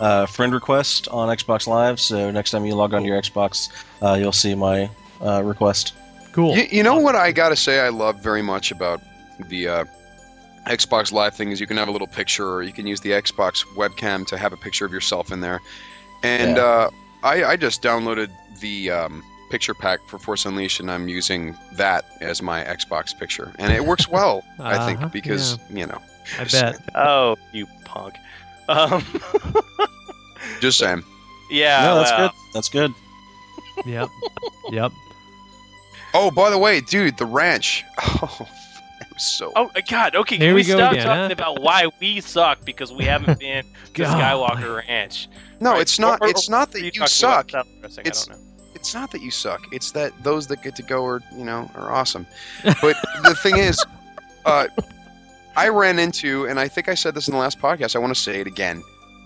uh, 0.00 0.26
friend 0.26 0.52
request 0.52 1.08
on 1.08 1.28
Xbox 1.36 1.66
Live. 1.66 2.00
So 2.00 2.30
next 2.30 2.50
time 2.50 2.64
you 2.66 2.74
log 2.74 2.92
on 2.94 3.02
to 3.02 3.08
your 3.08 3.20
Xbox, 3.20 3.68
uh, 4.02 4.14
you'll 4.14 4.32
see 4.32 4.54
my 4.54 4.90
uh, 5.20 5.42
request. 5.42 5.94
Cool. 6.32 6.56
You, 6.56 6.64
you 6.70 6.82
know 6.82 6.98
what 6.98 7.14
I 7.14 7.30
gotta 7.32 7.56
say 7.56 7.80
I 7.80 7.90
love 7.90 8.22
very 8.22 8.42
much 8.42 8.70
about 8.72 9.00
the 9.48 9.68
uh, 9.68 9.84
Xbox 10.66 11.12
Live 11.12 11.34
thing 11.34 11.50
is 11.52 11.60
you 11.60 11.66
can 11.66 11.76
have 11.76 11.88
a 11.88 11.92
little 11.92 12.06
picture, 12.06 12.50
or 12.50 12.62
you 12.62 12.72
can 12.72 12.86
use 12.86 13.00
the 13.00 13.10
Xbox 13.10 13.64
webcam 13.76 14.26
to 14.28 14.38
have 14.38 14.52
a 14.52 14.56
picture 14.56 14.86
of 14.86 14.92
yourself 14.92 15.30
in 15.30 15.40
there. 15.40 15.60
And 16.22 16.56
Yeah. 16.56 16.62
uh, 16.62 16.90
I, 17.22 17.44
I 17.44 17.56
just 17.56 17.82
downloaded 17.82 18.30
the 18.60 18.90
um, 18.90 19.22
picture 19.50 19.74
pack 19.74 20.00
for 20.08 20.18
Force 20.18 20.44
Unleashed, 20.46 20.80
and 20.80 20.90
I'm 20.90 21.06
using 21.08 21.56
that 21.74 22.04
as 22.20 22.40
my 22.42 22.64
Xbox 22.64 23.16
picture, 23.16 23.52
and 23.58 23.72
it 23.72 23.84
works 23.84 24.08
well. 24.08 24.42
I 24.58 24.76
Uh-huh, 24.76 24.86
think 24.86 25.12
because 25.12 25.58
you 25.70 25.86
know. 25.86 26.00
I 26.38 26.44
bet. 26.44 26.80
Oh, 26.94 27.36
you 27.52 27.66
punk. 27.84 28.14
Um, 28.68 29.04
Just 30.60 30.78
saying. 30.78 31.02
yeah. 31.50 31.82
no, 31.84 31.96
that's 31.96 32.10
well, 32.12 32.28
good. 32.28 32.36
That's 32.54 32.68
good. 32.68 32.92
Yep. 33.86 34.08
yep. 34.70 34.92
Oh, 36.14 36.30
by 36.30 36.50
the 36.50 36.58
way, 36.58 36.80
dude, 36.80 37.16
the 37.18 37.26
ranch. 37.26 37.84
Oh, 38.22 38.46
so. 39.18 39.52
Oh 39.56 39.70
uh, 39.76 39.80
God! 39.88 40.14
Okay, 40.16 40.36
Here 40.36 40.48
can 40.48 40.54
we 40.54 40.60
we, 40.62 40.66
go 40.66 40.76
stop 40.76 40.92
again, 40.92 41.04
talking 41.06 41.22
huh? 41.24 41.32
about 41.32 41.60
why 41.62 41.88
we 42.00 42.20
suck 42.20 42.64
because 42.64 42.92
we 42.92 43.04
haven't 43.04 43.38
been 43.38 43.64
to 43.94 44.02
Skywalker 44.04 44.86
Ranch? 44.88 45.28
No, 45.60 45.72
Right? 45.72 45.80
it's 45.82 45.98
not. 45.98 46.20
Or- 46.20 46.26
or- 46.26 46.30
it's 46.30 46.48
not 46.48 46.70
that 46.72 46.82
are 46.82 46.84
you, 46.86 47.06
suck. 47.06 47.50
about 47.50 47.66
It's 47.82 47.98
I 47.98 48.02
don't 48.02 48.28
know. 48.30 48.36
it's 48.74 48.94
not 48.94 49.10
that 49.10 49.20
you 49.20 49.30
suck. 49.30 49.60
It's 49.70 49.90
that 49.92 50.12
those 50.22 50.46
that 50.48 50.62
get 50.62 50.76
to 50.76 50.82
go 50.82 51.04
are 51.04 51.20
you 51.36 51.44
know 51.44 51.70
are 51.74 51.92
awesome. 51.92 52.26
But 52.64 52.96
the 53.22 53.34
thing 53.42 53.58
is, 53.58 53.84
uh, 54.46 54.68
I 55.54 55.68
ran 55.68 55.98
into, 55.98 56.46
and 56.46 56.58
I 56.58 56.68
think 56.68 56.88
I 56.88 56.94
said 56.94 57.14
this 57.14 57.28
in 57.28 57.32
the 57.32 57.40
last 57.40 57.58
podcast. 57.58 57.94
I 57.94 57.98
want 57.98 58.14
to 58.14 58.20
say 58.20 58.40
it 58.40 58.46
again. 58.46 58.82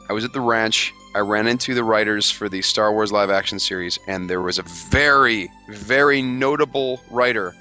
I 0.08 0.12
was 0.12 0.24
at 0.24 0.32
the 0.32 0.40
ranch. 0.40 0.92
I 1.14 1.20
ran 1.20 1.46
into 1.46 1.74
the 1.74 1.84
writers 1.84 2.30
for 2.30 2.48
the 2.48 2.62
Star 2.62 2.92
Wars 2.92 3.12
live 3.12 3.30
action 3.30 3.58
series, 3.58 3.98
and 4.06 4.28
there 4.28 4.42
was 4.42 4.58
a 4.58 4.62
very, 4.62 5.48
very 5.68 6.22
notable 6.22 7.00
writer 7.10 7.54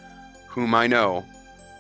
whom 0.48 0.74
I 0.74 0.88
know, 0.88 1.24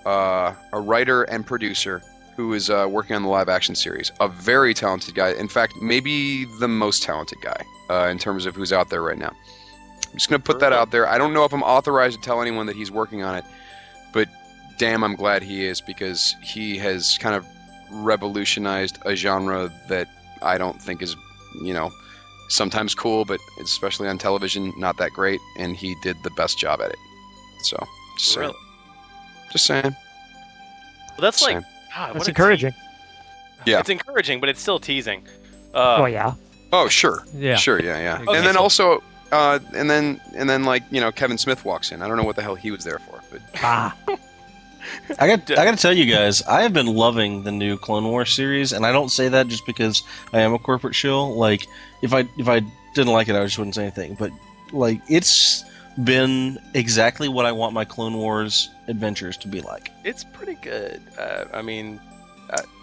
uh, 0.05 0.53
a 0.73 0.79
writer 0.79 1.23
and 1.23 1.45
producer 1.45 2.03
who 2.35 2.53
is 2.53 2.69
uh, 2.69 2.87
working 2.89 3.15
on 3.15 3.23
the 3.23 3.29
live 3.29 3.49
action 3.49 3.73
series. 3.73 4.11
A 4.19 4.27
very 4.27 4.73
talented 4.73 5.15
guy. 5.15 5.31
In 5.31 5.47
fact, 5.47 5.75
maybe 5.81 6.45
the 6.59 6.67
most 6.67 7.01
talented 7.01 7.39
guy 7.41 7.63
uh, 7.89 8.07
in 8.09 8.19
terms 8.19 8.45
of 8.45 8.55
who's 8.55 8.73
out 8.73 8.89
there 8.89 9.01
right 9.01 9.17
now. 9.17 9.31
I'm 9.31 10.13
just 10.13 10.29
going 10.29 10.41
to 10.41 10.45
put 10.45 10.59
that 10.59 10.73
out 10.73 10.91
there. 10.91 11.07
I 11.07 11.17
don't 11.17 11.33
know 11.33 11.45
if 11.45 11.53
I'm 11.53 11.63
authorized 11.63 12.17
to 12.17 12.21
tell 12.21 12.41
anyone 12.41 12.65
that 12.67 12.75
he's 12.75 12.91
working 12.91 13.23
on 13.23 13.35
it, 13.35 13.45
but 14.13 14.29
damn, 14.77 15.03
I'm 15.03 15.15
glad 15.15 15.41
he 15.43 15.65
is 15.65 15.81
because 15.81 16.35
he 16.41 16.77
has 16.79 17.17
kind 17.19 17.35
of 17.35 17.45
revolutionized 17.91 18.97
a 19.05 19.15
genre 19.15 19.71
that 19.87 20.07
I 20.41 20.57
don't 20.57 20.81
think 20.81 21.01
is, 21.01 21.15
you 21.61 21.73
know, 21.73 21.91
sometimes 22.49 22.93
cool, 22.95 23.25
but 23.25 23.39
especially 23.61 24.07
on 24.07 24.17
television, 24.17 24.73
not 24.77 24.97
that 24.97 25.11
great. 25.11 25.39
And 25.57 25.75
he 25.75 25.95
did 26.01 26.15
the 26.23 26.31
best 26.31 26.57
job 26.57 26.81
at 26.81 26.89
it. 26.89 26.99
So, 27.63 27.77
just 28.17 28.33
saying. 28.33 28.47
Really? 28.47 28.59
Just 29.51 29.65
saying. 29.65 29.83
Well, 31.11 31.21
that's 31.21 31.41
like 31.41 31.53
Same. 31.53 31.61
God, 31.95 32.07
That's 32.07 32.17
what 32.19 32.27
a 32.27 32.31
encouraging. 32.31 32.73
Yeah. 33.65 33.79
It's 33.79 33.89
encouraging, 33.89 34.39
but 34.39 34.49
it's 34.49 34.61
still 34.61 34.79
teasing. 34.79 35.25
Uh, 35.73 35.97
oh 36.01 36.05
yeah. 36.05 36.33
Oh, 36.73 36.87
sure. 36.89 37.23
Yeah. 37.33 37.55
Sure. 37.55 37.81
Yeah. 37.81 37.97
Yeah. 37.99 38.21
Okay, 38.27 38.37
and 38.37 38.45
then 38.45 38.55
so- 38.55 38.59
also, 38.61 39.03
uh, 39.31 39.59
and 39.73 39.89
then 39.89 40.19
and 40.35 40.49
then 40.49 40.65
like 40.65 40.83
you 40.91 40.99
know 41.01 41.11
Kevin 41.11 41.37
Smith 41.37 41.63
walks 41.65 41.91
in. 41.91 42.01
I 42.01 42.07
don't 42.07 42.17
know 42.17 42.23
what 42.23 42.35
the 42.35 42.41
hell 42.43 42.55
he 42.55 42.69
was 42.69 42.83
there 42.83 42.99
for, 42.99 43.21
but 43.31 43.41
Ah. 43.63 43.95
I 45.19 45.27
got 45.27 45.51
I 45.51 45.65
got 45.65 45.71
to 45.71 45.81
tell 45.81 45.93
you 45.93 46.11
guys, 46.11 46.41
I 46.43 46.61
have 46.61 46.73
been 46.73 46.87
loving 46.87 47.43
the 47.43 47.51
new 47.51 47.77
Clone 47.77 48.05
Wars 48.05 48.31
series, 48.33 48.71
and 48.71 48.85
I 48.85 48.91
don't 48.91 49.09
say 49.09 49.29
that 49.29 49.47
just 49.47 49.65
because 49.65 50.03
I 50.33 50.41
am 50.41 50.53
a 50.53 50.59
corporate 50.59 50.95
shill. 50.95 51.35
Like, 51.35 51.67
if 52.01 52.13
I 52.13 52.27
if 52.37 52.47
I 52.47 52.61
didn't 52.93 53.13
like 53.13 53.27
it, 53.27 53.35
I 53.35 53.43
just 53.43 53.57
wouldn't 53.57 53.75
say 53.75 53.83
anything. 53.83 54.15
But 54.15 54.31
like, 54.71 55.01
it's 55.09 55.63
been 56.03 56.59
exactly 56.73 57.29
what 57.29 57.45
I 57.45 57.51
want 57.51 57.73
my 57.73 57.85
Clone 57.85 58.17
Wars 58.17 58.69
adventures 58.87 59.37
to 59.37 59.47
be 59.47 59.61
like. 59.61 59.91
It's 60.03 60.23
pretty 60.23 60.55
good. 60.55 61.01
Uh, 61.17 61.45
I 61.53 61.61
mean, 61.61 61.99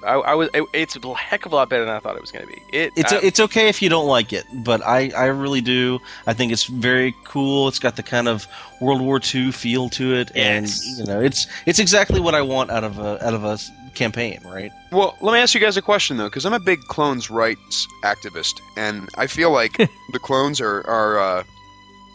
I, 0.04 0.14
I 0.14 0.34
was. 0.34 0.48
It, 0.52 0.64
it's 0.72 0.96
a 0.96 1.14
heck 1.14 1.46
of 1.46 1.52
a 1.52 1.56
lot 1.56 1.68
better 1.68 1.84
than 1.84 1.94
I 1.94 2.00
thought 2.00 2.16
it 2.16 2.20
was 2.20 2.32
going 2.32 2.46
to 2.46 2.52
be. 2.52 2.60
It. 2.72 2.92
It's 2.96 3.12
it's 3.12 3.40
okay 3.40 3.68
if 3.68 3.80
you 3.82 3.88
don't 3.88 4.06
like 4.06 4.32
it, 4.32 4.44
but 4.52 4.82
I, 4.84 5.10
I 5.16 5.26
really 5.26 5.60
do. 5.60 6.00
I 6.26 6.32
think 6.34 6.52
it's 6.52 6.64
very 6.64 7.14
cool. 7.24 7.68
It's 7.68 7.78
got 7.78 7.96
the 7.96 8.02
kind 8.02 8.28
of 8.28 8.46
World 8.80 9.00
War 9.00 9.20
II 9.34 9.52
feel 9.52 9.88
to 9.90 10.14
it, 10.14 10.32
and 10.34 10.68
you 10.98 11.04
know, 11.04 11.20
it's 11.20 11.46
it's 11.66 11.78
exactly 11.78 12.20
what 12.20 12.34
I 12.34 12.42
want 12.42 12.70
out 12.70 12.84
of 12.84 12.98
a 12.98 13.24
out 13.24 13.34
of 13.34 13.44
a 13.44 13.52
s- 13.52 13.70
campaign, 13.94 14.40
right? 14.44 14.72
Well, 14.90 15.16
let 15.20 15.32
me 15.32 15.38
ask 15.38 15.54
you 15.54 15.60
guys 15.60 15.76
a 15.76 15.82
question 15.82 16.16
though, 16.16 16.28
because 16.28 16.46
I'm 16.46 16.54
a 16.54 16.60
big 16.60 16.80
clones 16.82 17.30
rights 17.30 17.86
activist, 18.02 18.60
and 18.76 19.08
I 19.16 19.26
feel 19.28 19.52
like 19.52 19.76
the 20.12 20.18
clones 20.18 20.60
are 20.60 20.86
are 20.88 21.18
uh, 21.18 21.44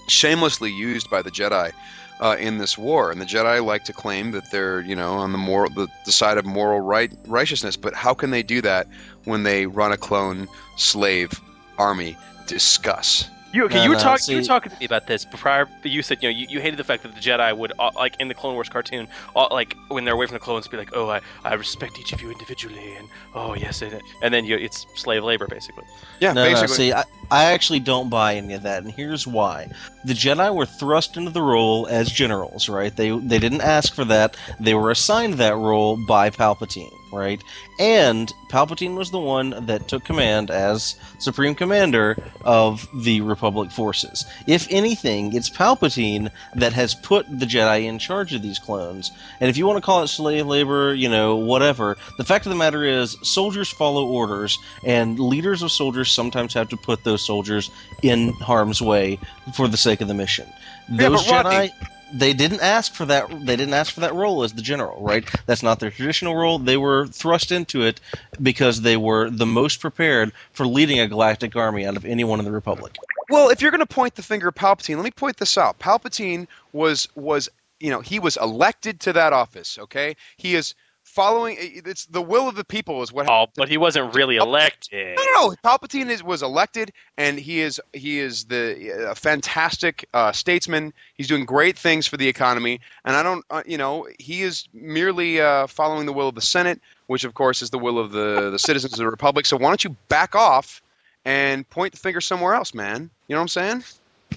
shamelessly 0.07 0.71
used 0.71 1.09
by 1.09 1.21
the 1.21 1.31
Jedi 1.31 1.71
uh, 2.19 2.35
in 2.39 2.57
this 2.57 2.77
war, 2.77 3.11
and 3.11 3.21
the 3.21 3.25
Jedi 3.25 3.63
like 3.63 3.83
to 3.85 3.93
claim 3.93 4.31
that 4.31 4.49
they're 4.51 4.81
you 4.81 4.95
know 4.95 5.13
on 5.13 5.31
the 5.31 5.37
moral 5.37 5.69
the, 5.69 5.87
the 6.05 6.11
side 6.11 6.37
of 6.37 6.45
moral 6.45 6.79
right 6.79 7.11
righteousness, 7.27 7.77
but 7.77 7.93
how 7.93 8.13
can 8.13 8.31
they 8.31 8.43
do 8.43 8.61
that 8.61 8.87
when 9.25 9.43
they 9.43 9.65
run 9.65 9.91
a 9.91 9.97
clone 9.97 10.47
slave 10.75 11.31
army? 11.77 12.17
Discuss. 12.47 13.29
You 13.53 13.65
okay? 13.65 13.77
No, 13.77 13.83
you 13.83 13.89
were 13.89 13.95
no, 13.95 14.01
talking. 14.01 14.31
You 14.31 14.37
were 14.37 14.43
talking 14.43 14.71
to 14.71 14.79
me 14.79 14.85
about 14.85 15.07
this 15.07 15.25
prior. 15.25 15.67
You 15.83 16.01
said 16.01 16.21
you 16.21 16.29
know 16.29 16.37
you, 16.37 16.47
you 16.49 16.59
hated 16.59 16.77
the 16.77 16.83
fact 16.83 17.03
that 17.03 17.15
the 17.15 17.21
Jedi 17.21 17.57
would 17.57 17.71
uh, 17.79 17.91
like 17.95 18.15
in 18.19 18.27
the 18.27 18.33
Clone 18.33 18.55
Wars 18.55 18.67
cartoon, 18.67 19.07
uh, 19.35 19.47
like 19.51 19.75
when 19.87 20.03
they're 20.03 20.13
away 20.13 20.25
from 20.25 20.33
the 20.33 20.39
clones, 20.39 20.67
be 20.67 20.77
like, 20.77 20.91
oh, 20.93 21.09
I, 21.09 21.21
I 21.43 21.53
respect 21.53 21.97
each 21.97 22.11
of 22.11 22.21
you 22.21 22.29
individually, 22.29 22.95
and 22.95 23.07
oh 23.33 23.55
yes, 23.55 23.81
and, 23.81 24.01
and 24.21 24.33
then 24.33 24.43
you, 24.43 24.57
it's 24.57 24.85
slave 24.95 25.23
labor 25.23 25.47
basically. 25.47 25.85
Yeah, 26.19 26.33
no, 26.33 26.43
no, 26.43 26.49
basically. 26.49 26.75
see, 26.75 26.93
I, 26.93 27.03
I 27.29 27.45
actually 27.45 27.79
don't 27.79 28.09
buy 28.09 28.35
any 28.35 28.53
of 28.53 28.63
that, 28.63 28.83
and 28.83 28.91
here's 28.91 29.27
why: 29.27 29.69
the 30.05 30.13
Jedi 30.13 30.53
were 30.53 30.65
thrust 30.65 31.17
into 31.17 31.31
the 31.31 31.41
role 31.41 31.85
as 31.87 32.09
generals, 32.09 32.69
right? 32.69 32.95
They 32.95 33.09
they 33.11 33.39
didn't 33.39 33.61
ask 33.61 33.93
for 33.93 34.05
that; 34.05 34.37
they 34.59 34.73
were 34.73 34.91
assigned 34.91 35.33
that 35.35 35.55
role 35.57 35.97
by 36.07 36.29
Palpatine, 36.29 36.93
right? 37.11 37.41
And 37.79 38.31
Palpatine 38.49 38.95
was 38.95 39.11
the 39.11 39.19
one 39.19 39.65
that 39.65 39.87
took 39.87 40.05
command 40.05 40.49
as 40.49 40.95
Supreme 41.19 41.53
Commander 41.53 42.17
of 42.43 42.87
the 43.03 43.21
Republic 43.21 43.71
forces. 43.71 44.25
If 44.47 44.67
anything, 44.71 45.33
it's 45.33 45.49
Palpatine 45.49 46.31
that 46.55 46.73
has 46.73 46.95
put 46.95 47.25
the 47.29 47.45
Jedi 47.45 47.83
in 47.83 47.99
charge 47.99 48.33
of 48.33 48.41
these 48.41 48.57
clones. 48.57 49.11
And 49.41 49.49
if 49.49 49.57
you 49.57 49.67
want 49.67 49.77
to 49.77 49.85
call 49.85 50.01
it 50.01 50.07
slave 50.07 50.47
labor, 50.47 50.93
you 50.93 51.09
know, 51.09 51.35
whatever, 51.35 51.97
the 52.17 52.23
fact 52.23 52.45
of 52.45 52.51
the 52.51 52.55
matter 52.55 52.83
is, 52.83 53.17
soldiers 53.21 53.69
follow 53.69 54.07
orders, 54.07 54.57
and 54.85 55.19
leaders 55.19 55.61
of 55.61 55.71
soldiers 55.71 56.09
sometimes 56.11 56.53
have 56.53 56.69
to 56.69 56.77
put 56.77 57.03
those 57.03 57.16
soldiers 57.17 57.69
in 58.01 58.33
harm's 58.33 58.81
way 58.81 59.19
for 59.53 59.67
the 59.67 59.77
sake 59.77 60.01
of 60.01 60.07
the 60.07 60.13
mission. 60.13 60.47
Yeah, 60.89 61.09
Those 61.09 61.29
Rodney, 61.29 61.69
Jedi. 61.69 61.71
they 62.13 62.33
didn't 62.33 62.61
ask 62.61 62.93
for 62.93 63.05
that. 63.05 63.29
They 63.45 63.55
didn't 63.55 63.73
ask 63.73 63.93
for 63.93 63.99
that 64.01 64.13
role 64.13 64.43
as 64.43 64.53
the 64.53 64.61
general, 64.61 65.01
right? 65.01 65.25
That's 65.45 65.63
not 65.63 65.79
their 65.79 65.91
traditional 65.91 66.35
role. 66.35 66.59
They 66.59 66.77
were 66.77 67.07
thrust 67.07 67.51
into 67.51 67.81
it 67.83 67.99
because 68.41 68.81
they 68.81 68.97
were 68.97 69.29
the 69.29 69.45
most 69.45 69.79
prepared 69.81 70.31
for 70.51 70.65
leading 70.65 70.99
a 70.99 71.07
galactic 71.07 71.55
army 71.55 71.85
out 71.85 71.97
of 71.97 72.05
anyone 72.05 72.39
in 72.39 72.45
the 72.45 72.51
Republic. 72.51 72.95
Well, 73.29 73.49
if 73.49 73.61
you're 73.61 73.71
going 73.71 73.79
to 73.79 73.85
point 73.85 74.15
the 74.15 74.23
finger 74.23 74.47
at 74.47 74.55
Palpatine, 74.55 74.95
let 74.95 75.03
me 75.03 75.11
point 75.11 75.37
this 75.37 75.57
out. 75.57 75.79
Palpatine 75.79 76.47
was 76.71 77.07
was 77.15 77.49
you 77.79 77.89
know 77.91 77.99
he 77.99 78.19
was 78.19 78.37
elected 78.37 78.99
to 79.01 79.13
that 79.13 79.33
office. 79.33 79.77
Okay, 79.77 80.15
he 80.37 80.55
is 80.55 80.73
following. 81.17 81.57
It's 81.59 82.05
the 82.05 82.21
will 82.21 82.47
of 82.47 82.55
the 82.55 82.63
people 82.63 83.01
is 83.01 83.11
what. 83.11 83.27
Oh, 83.29 83.47
but 83.55 83.67
he 83.67 83.77
wasn't 83.77 84.15
really 84.15 84.37
elected. 84.37 85.17
No, 85.17 85.23
no, 85.23 85.47
no. 85.49 85.55
Palpatine 85.65 86.09
is, 86.09 86.23
was 86.23 86.43
elected, 86.43 86.93
and 87.17 87.39
he 87.39 87.59
is 87.59 87.81
he 87.91 88.19
is 88.19 88.45
the 88.45 89.09
a 89.09 89.15
fantastic 89.15 90.07
uh, 90.13 90.31
statesman. 90.31 90.93
He's 91.15 91.27
doing 91.27 91.45
great 91.45 91.77
things 91.77 92.05
for 92.07 92.17
the 92.17 92.27
economy, 92.27 92.79
and 93.03 93.15
I 93.15 93.23
don't, 93.23 93.43
uh, 93.49 93.63
you 93.65 93.77
know, 93.79 94.07
he 94.19 94.43
is 94.43 94.67
merely 94.73 95.41
uh, 95.41 95.65
following 95.67 96.05
the 96.05 96.13
will 96.13 96.29
of 96.29 96.35
the 96.35 96.41
Senate, 96.41 96.79
which 97.07 97.23
of 97.23 97.33
course 97.33 97.61
is 97.63 97.71
the 97.71 97.79
will 97.79 97.97
of 97.97 98.11
the 98.11 98.51
the 98.51 98.59
citizens 98.59 98.93
of 98.93 98.99
the 98.99 99.09
Republic. 99.09 99.45
So 99.47 99.57
why 99.57 99.69
don't 99.69 99.83
you 99.83 99.95
back 100.09 100.35
off 100.35 100.81
and 101.25 101.67
point 101.69 101.93
the 101.93 101.99
finger 101.99 102.21
somewhere 102.21 102.53
else, 102.53 102.73
man? 102.73 103.09
You 103.27 103.35
know 103.35 103.39
what 103.41 103.57
I'm 103.57 103.81
saying? 103.81 103.83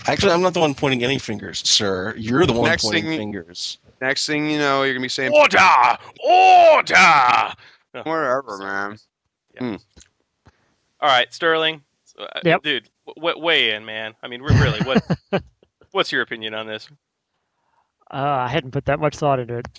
Actually, 0.07 0.33
I'm 0.33 0.41
not 0.41 0.55
the 0.55 0.61
one 0.61 0.75
pointing 0.75 1.05
any 1.05 1.19
fingers, 1.19 1.59
sir. 1.69 2.15
You're 2.17 2.47
the 2.47 2.55
one 2.55 2.71
Next 2.71 2.85
pointing 2.85 3.05
thing- 3.05 3.19
fingers. 3.19 3.79
Next 4.01 4.27
thing 4.27 4.51
you 4.51 4.59
know, 4.59 4.83
you're 4.83 4.95
gonna 4.95 5.03
be 5.05 5.09
saying 5.09 5.33
Order! 5.33 5.59
Order! 6.25 7.53
Whatever, 7.93 8.59
man. 8.59 8.97
Hmm. 9.59 9.77
All 11.01 11.09
right, 11.09 11.33
Sterling. 11.33 11.83
Uh, 12.19 12.27
Yep. 12.45 12.63
Dude, 12.63 12.89
w- 13.17 13.39
weigh 13.39 13.73
in, 13.75 13.85
man. 13.85 14.15
I 14.23 14.29
mean, 14.29 14.43
re- 14.43 14.55
really, 14.61 14.81
what? 14.83 15.03
what's 15.93 16.13
your 16.13 16.23
opinion 16.23 16.55
on 16.55 16.67
this? 16.67 16.89
Uh, 18.13 18.17
I 18.17 18.49
hadn't 18.49 18.73
put 18.73 18.87
that 18.87 18.99
much 19.01 19.17
thought 19.17 19.39
into 19.39 19.59
it. 19.59 19.69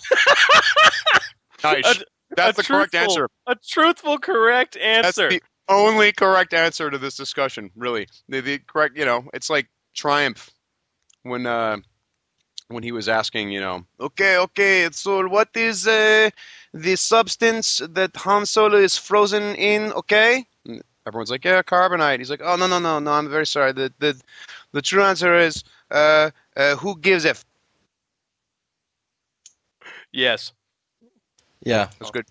Nice. 1.64 2.00
A- 2.00 2.04
That's 2.34 2.58
a 2.58 2.62
the 2.62 2.66
correct 2.66 2.94
answer. 2.94 3.28
A 3.46 3.54
truthful, 3.54 4.18
correct 4.18 4.76
answer. 4.76 5.02
That's 5.02 5.18
answer. 5.18 5.30
the 5.30 5.42
only 5.68 6.10
correct 6.12 6.54
answer 6.54 6.90
to 6.90 6.98
this 6.98 7.16
discussion, 7.16 7.70
really. 7.76 8.08
The, 8.28 8.40
the 8.40 8.58
correct, 8.58 8.96
you 8.96 9.04
know, 9.04 9.24
it's 9.32 9.48
like 9.48 9.68
Triumph 9.94 10.50
when 11.22 11.46
uh, 11.46 11.76
when 12.72 12.82
he 12.82 12.92
was 12.92 13.08
asking, 13.08 13.50
you 13.50 13.60
know, 13.60 13.84
okay, 14.00 14.36
okay, 14.38 14.88
so 14.92 15.26
what 15.28 15.48
is 15.54 15.86
uh, 15.86 16.30
the 16.72 16.96
substance 16.96 17.80
that 17.90 18.16
Han 18.16 18.46
Solo 18.46 18.78
is 18.78 18.96
frozen 18.96 19.54
in? 19.56 19.92
Okay, 19.92 20.46
And 20.66 20.82
everyone's 21.06 21.30
like, 21.30 21.44
yeah, 21.44 21.62
carbonite. 21.62 22.18
He's 22.18 22.30
like, 22.30 22.42
oh 22.44 22.56
no, 22.56 22.66
no, 22.66 22.78
no, 22.78 22.98
no, 22.98 23.12
I'm 23.12 23.30
very 23.30 23.46
sorry. 23.46 23.72
The 23.72 23.92
the 23.98 24.20
the 24.72 24.82
true 24.82 25.02
answer 25.02 25.36
is 25.38 25.64
uh, 25.90 26.30
uh, 26.56 26.76
who 26.76 26.98
gives 26.98 27.24
F? 27.26 27.44
Yes. 30.12 30.52
Yeah, 31.64 31.88
that's 31.98 32.10
good. 32.10 32.26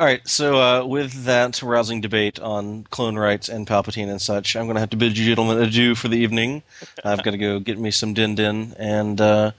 All 0.00 0.06
right, 0.06 0.26
so 0.26 0.58
uh, 0.58 0.86
with 0.86 1.24
that 1.24 1.62
rousing 1.62 2.00
debate 2.00 2.40
on 2.40 2.84
clone 2.84 3.18
rights 3.18 3.50
and 3.50 3.66
Palpatine 3.66 4.08
and 4.08 4.18
such, 4.18 4.56
I'm 4.56 4.64
going 4.64 4.76
to 4.76 4.80
have 4.80 4.88
to 4.90 4.96
bid 4.96 5.18
you 5.18 5.26
gentlemen 5.26 5.62
adieu 5.62 5.94
for 5.94 6.08
the 6.08 6.16
evening. 6.16 6.62
I've 7.04 7.22
got 7.22 7.32
to 7.32 7.36
go 7.36 7.60
get 7.60 7.78
me 7.78 7.90
some 7.90 8.14
din 8.14 8.34
din 8.34 8.74
and 8.78 9.20
uh, 9.20 9.50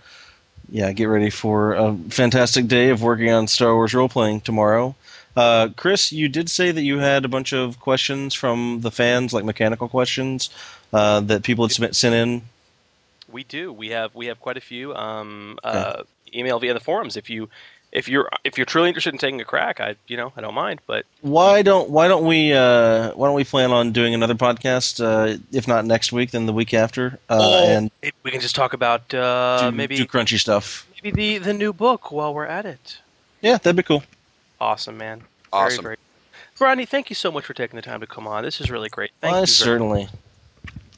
yeah, 0.72 0.92
get 0.94 1.06
ready 1.06 1.30
for 1.30 1.76
a 1.76 1.96
fantastic 2.10 2.66
day 2.68 2.90
of 2.90 3.04
working 3.04 3.30
on 3.30 3.46
Star 3.46 3.76
Wars 3.76 3.94
role 3.94 4.10
playing 4.10 4.42
tomorrow. 4.42 4.96
Uh, 5.38 5.70
Chris, 5.78 6.12
you 6.12 6.28
did 6.28 6.50
say 6.50 6.72
that 6.72 6.82
you 6.82 6.98
had 6.98 7.24
a 7.24 7.28
bunch 7.28 7.54
of 7.54 7.80
questions 7.80 8.34
from 8.34 8.82
the 8.82 8.90
fans, 8.90 9.34
like 9.34 9.46
mechanical 9.46 9.88
questions 9.90 10.50
uh, 10.92 11.20
that 11.20 11.44
people 11.44 11.66
had 11.66 11.72
submit, 11.72 11.96
sent 11.96 12.16
in. 12.16 12.42
We 13.32 13.44
do. 13.44 13.72
We 13.72 13.90
have 13.90 14.16
we 14.16 14.26
have 14.26 14.40
quite 14.40 14.58
a 14.58 14.62
few. 14.62 14.96
Um, 14.96 15.60
uh, 15.64 16.02
email 16.34 16.60
via 16.60 16.74
the 16.74 16.80
forums 16.80 17.16
if 17.16 17.30
you 17.30 17.50
if 17.92 18.08
you're 18.08 18.30
if 18.44 18.58
you're 18.58 18.66
truly 18.66 18.88
interested 18.88 19.14
in 19.14 19.18
taking 19.20 19.42
a 19.42 19.46
crack. 19.46 19.80
I 19.80 19.96
you 20.08 20.18
know 20.18 20.32
I 20.38 20.42
don't 20.42 20.54
mind, 20.54 20.80
but 20.88 21.06
Why 21.22 21.62
don't 21.62 21.90
Why 21.90 22.08
don't 22.08 22.26
we 22.26 22.54
uh, 22.54 23.12
Why 23.14 23.28
don't 23.28 23.36
we 23.36 23.44
plan 23.44 23.72
on 23.72 23.92
doing 23.92 24.14
another 24.14 24.36
podcast? 24.36 25.04
Uh, 25.04 25.38
if 25.52 25.68
not 25.68 25.86
next 25.86 26.12
week, 26.12 26.32
then 26.32 26.46
the 26.46 26.54
week 26.54 26.74
after, 26.74 27.20
uh, 27.30 27.38
Oh, 27.42 27.68
and 27.68 27.92
we 28.24 28.32
can 28.32 28.42
just 28.42 28.56
talk 28.56 28.74
about 28.74 29.14
uh, 29.14 29.70
do, 29.70 29.76
maybe 29.76 29.96
do 29.98 30.06
crunchy 30.06 30.40
stuff. 30.40 30.88
maybe 31.04 31.12
the 31.38 31.46
the 31.46 31.54
new 31.54 31.74
book 31.74 32.12
while 32.12 32.34
we're 32.34 32.46
at 32.46 32.66
it. 32.66 33.00
Yeah, 33.42 33.58
that'd 33.58 33.76
be 33.76 33.84
cool. 33.84 34.04
Awesome, 34.60 34.98
man. 34.98 35.24
Awesome. 35.52 35.84
Very, 35.84 35.96
very. 35.96 35.98
Rodney, 36.60 36.86
thank 36.86 37.10
you 37.10 37.16
so 37.16 37.32
much 37.32 37.44
for 37.46 37.56
taking 37.56 37.76
the 37.76 37.82
time 37.82 38.00
to 38.02 38.08
come 38.08 38.28
on. 38.28 38.44
This 38.44 38.62
is 38.62 38.70
really 38.70 38.90
great. 38.90 39.10
Thank 39.20 39.32
Why, 39.32 39.40
you. 39.40 39.46
very- 39.46 39.48
certainly. 39.48 40.08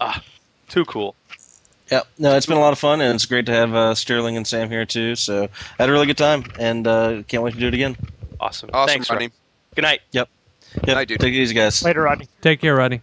Ah, 0.02 0.22
too 0.68 0.84
cool. 0.86 1.16
Yep. 1.92 2.08
No, 2.18 2.36
it's 2.36 2.46
been 2.46 2.58
a 2.58 2.62
lot 2.62 2.74
of 2.74 2.80
fun, 2.80 3.02
and 3.02 3.14
it's 3.14 3.26
great 3.26 3.46
to 3.48 3.52
have 3.52 3.74
uh, 3.76 3.94
Sterling 3.96 4.38
and 4.38 4.48
Sam 4.48 4.70
here 4.70 4.86
too. 4.86 5.16
So 5.16 5.44
I 5.44 5.50
had 5.84 5.90
a 5.90 5.92
really 5.92 6.08
good 6.08 6.18
time, 6.18 6.44
and 6.60 6.88
uh, 6.88 7.24
can't 7.28 7.44
wait 7.44 7.54
to 7.54 7.60
do 7.60 7.68
it 7.68 7.74
again. 7.74 7.96
Awesome. 8.40 8.70
Awesome, 8.74 8.94
Thanks, 8.94 9.10
Rodney. 9.10 9.26
Rodney. 9.28 9.38
Good 9.76 9.82
night. 9.84 10.02
Yep. 10.12 10.30
Yep. 10.88 10.96
Night, 10.96 11.08
dude. 11.08 11.20
Take 11.20 11.34
it 11.34 11.38
easy, 11.38 11.54
guys. 11.54 11.84
Later, 11.84 12.02
Rodney. 12.02 12.28
Take 12.42 12.62
care, 12.62 12.76
Rodney. 12.76 13.02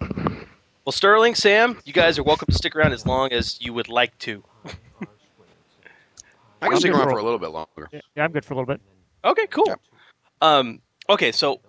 Well, 0.00 0.92
Sterling, 0.92 1.34
Sam, 1.34 1.78
you 1.84 1.92
guys 1.92 2.18
are 2.18 2.22
welcome 2.22 2.46
to 2.46 2.54
stick 2.54 2.74
around 2.74 2.92
as 2.92 3.04
long 3.06 3.32
as 3.32 3.60
you 3.60 3.72
would 3.74 3.88
like 3.88 4.16
to. 4.20 4.42
I 6.60 6.66
can 6.66 6.72
I'm 6.74 6.76
stick 6.80 6.92
around 6.92 7.04
for- 7.04 7.10
for 7.12 7.18
a 7.18 7.22
little 7.22 7.38
bit 7.38 7.50
longer. 7.50 7.88
Yeah, 7.92 8.00
yeah, 8.16 8.24
I'm 8.24 8.32
good 8.32 8.44
for 8.44 8.54
a 8.54 8.56
little 8.56 8.66
bit. 8.66 8.80
Okay, 9.24 9.46
cool. 9.48 9.74
Um, 10.40 10.80
okay, 11.08 11.30
so, 11.30 11.60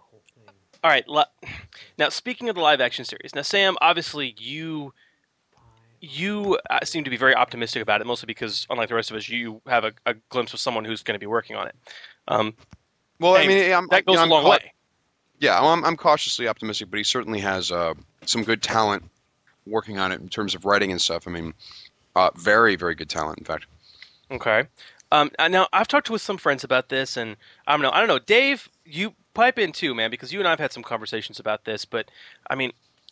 all 0.84 0.90
right. 0.90 1.08
li- 1.08 1.50
Now, 1.98 2.10
speaking 2.10 2.50
of 2.50 2.56
the 2.56 2.62
live 2.62 2.82
action 2.82 3.06
series, 3.06 3.34
now 3.36 3.42
Sam, 3.42 3.78
obviously 3.82 4.36
you 4.38 4.94
you 6.02 6.58
uh, 6.70 6.80
seem 6.86 7.04
to 7.04 7.10
be 7.10 7.18
very 7.18 7.36
optimistic 7.36 7.82
about 7.82 8.00
it, 8.00 8.08
mostly 8.08 8.28
because, 8.28 8.66
unlike 8.70 8.88
the 8.90 8.96
rest 8.96 9.12
of 9.12 9.18
us, 9.18 9.28
you 9.28 9.62
have 9.68 9.84
a, 9.84 9.92
a 10.06 10.14
glimpse 10.30 10.54
of 10.54 10.60
someone 10.60 10.86
who's 10.86 11.04
going 11.04 11.16
to 11.16 11.20
be 11.20 11.26
working 11.26 11.58
on 11.58 11.68
it. 11.68 11.76
Um, 12.28 12.54
Well, 13.20 13.36
I 13.36 13.46
mean, 13.46 13.74
I'm, 13.74 13.88
that 13.88 14.04
you 14.08 14.14
goes 14.14 14.16
know, 14.16 14.26
a 14.26 14.28
long 14.28 14.50
way. 14.50 14.74
Yeah, 15.40 15.60
I'm, 15.60 15.84
I'm 15.84 15.98
cautiously 15.98 16.48
optimistic, 16.48 16.90
but 16.90 16.98
he 16.98 17.04
certainly 17.04 17.40
has 17.40 17.72
uh, 17.72 17.94
some 18.26 18.44
good 18.44 18.62
talent 18.62 19.04
working 19.66 20.00
on 20.00 20.12
it 20.12 20.22
in 20.22 20.30
terms 20.30 20.56
of 20.56 20.66
writing 20.66 20.92
and 20.92 21.02
stuff. 21.02 21.28
I 21.28 21.32
mean, 21.32 21.54
uh, 22.16 22.30
very, 22.36 22.76
very 22.76 22.96
good 22.96 23.10
talent, 23.10 23.40
in 23.40 23.46
fact. 23.46 23.66
Okay. 24.32 24.64
Um, 25.12 25.32
uh, 25.40 25.48
now 25.48 25.68
I've 25.74 25.88
talked 25.88 26.10
with 26.10 26.22
some 26.22 26.38
friends 26.38 26.64
about 26.64 26.90
this, 26.90 27.18
and 27.18 27.36
I 27.68 27.74
don't 27.74 27.82
know. 27.82 27.92
I 27.92 28.00
don't 28.00 28.08
know, 28.08 28.20
Dave. 28.20 28.70
You 28.86 29.14
pipe 29.34 29.60
in 29.60 29.72
too, 29.72 29.94
man, 29.96 30.12
because 30.12 30.34
you 30.34 30.40
and 30.40 30.48
I've 30.48 30.60
had 30.60 30.72
some 30.72 30.84
conversations 30.84 31.40
about 31.40 31.66
this. 31.66 31.86
But 31.86 32.10
I 32.50 32.56
mean, 32.56 32.72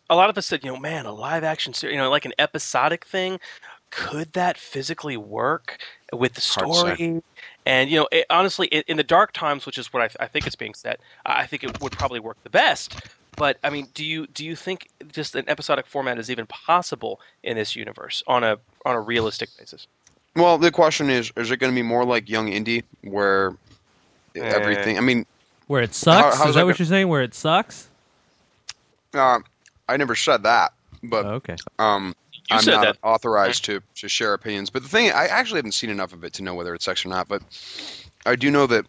a 0.09 0.15
lot 0.15 0.29
of 0.29 0.37
us 0.37 0.45
said, 0.45 0.63
you 0.63 0.71
know, 0.71 0.77
man, 0.77 1.05
a 1.05 1.11
live 1.11 1.43
action 1.43 1.73
series, 1.73 1.93
you 1.93 1.99
know, 1.99 2.09
like 2.09 2.25
an 2.25 2.33
episodic 2.39 3.05
thing. 3.05 3.39
Could 3.89 4.33
that 4.33 4.57
physically 4.57 5.15
work 5.15 5.77
with 6.11 6.33
the 6.33 6.41
Hard 6.41 6.67
to 6.67 6.73
say. 6.73 6.95
story? 6.95 7.23
And 7.65 7.89
you 7.89 7.97
know, 7.97 8.07
it, 8.11 8.25
honestly, 8.29 8.67
in, 8.67 8.83
in 8.87 8.97
the 8.97 9.03
dark 9.03 9.31
times, 9.31 9.65
which 9.65 9.77
is 9.77 9.93
what 9.93 10.03
I, 10.03 10.07
th- 10.07 10.17
I 10.19 10.27
think 10.27 10.45
is 10.45 10.55
being 10.55 10.73
said, 10.73 10.97
I 11.25 11.41
I 11.41 11.45
think 11.45 11.63
it 11.63 11.79
would 11.79 11.93
probably 11.93 12.19
work 12.19 12.37
the 12.43 12.49
best. 12.49 12.97
But 13.37 13.57
I 13.63 13.69
mean, 13.69 13.87
do 13.93 14.03
you 14.03 14.27
do 14.27 14.45
you 14.45 14.55
think 14.55 14.89
just 15.11 15.35
an 15.35 15.47
episodic 15.47 15.85
format 15.85 16.17
is 16.17 16.29
even 16.29 16.47
possible 16.47 17.21
in 17.43 17.55
this 17.55 17.75
universe 17.75 18.23
on 18.27 18.43
a 18.43 18.57
on 18.85 18.95
a 18.95 18.99
realistic 18.99 19.49
basis? 19.57 19.87
Well, 20.35 20.57
the 20.57 20.71
question 20.71 21.09
is, 21.09 21.31
is 21.35 21.49
it 21.49 21.57
going 21.57 21.71
to 21.71 21.75
be 21.75 21.81
more 21.81 22.05
like 22.05 22.29
Young 22.29 22.49
Indy, 22.49 22.83
where 23.01 23.55
eh. 24.35 24.41
everything? 24.41 24.97
I 24.97 25.01
mean, 25.01 25.25
Where 25.67 25.81
it 25.81 25.93
sucks? 25.93 26.37
how's 26.37 26.49
Is 26.49 26.55
that 26.55 26.61
that 26.61 26.65
what 26.65 26.77
go- 26.77 26.81
you're 26.83 26.87
saying? 26.87 27.07
Where 27.07 27.21
it 27.21 27.33
sucks? 27.33 27.87
uh, 29.13 29.39
I 29.89 29.97
never 29.97 30.15
said 30.15 30.43
that, 30.43 30.73
but 31.03 31.25
okay. 31.25 31.55
um, 31.79 32.15
You 32.49 32.57
I'm 32.57 32.61
said 32.61 32.71
not 32.71 32.81
that. 32.85 32.97
authorized 33.03 33.65
to 33.65 33.81
to 33.95 34.07
share 34.09 34.33
opinions. 34.33 34.69
But 34.69 34.83
the 34.83 34.89
thing, 34.89 35.11
I 35.11 35.27
actually 35.27 35.59
haven't 35.59 35.73
seen 35.73 35.89
enough 35.89 36.13
of 36.13 36.23
it 36.23 36.33
to 36.33 36.43
know 36.43 36.55
whether 36.55 36.73
it 36.73 36.81
sucks 36.81 37.05
or 37.05 37.09
not. 37.09 37.27
But 37.27 37.41
I 38.25 38.35
do 38.35 38.51
know 38.51 38.67
that 38.67 38.85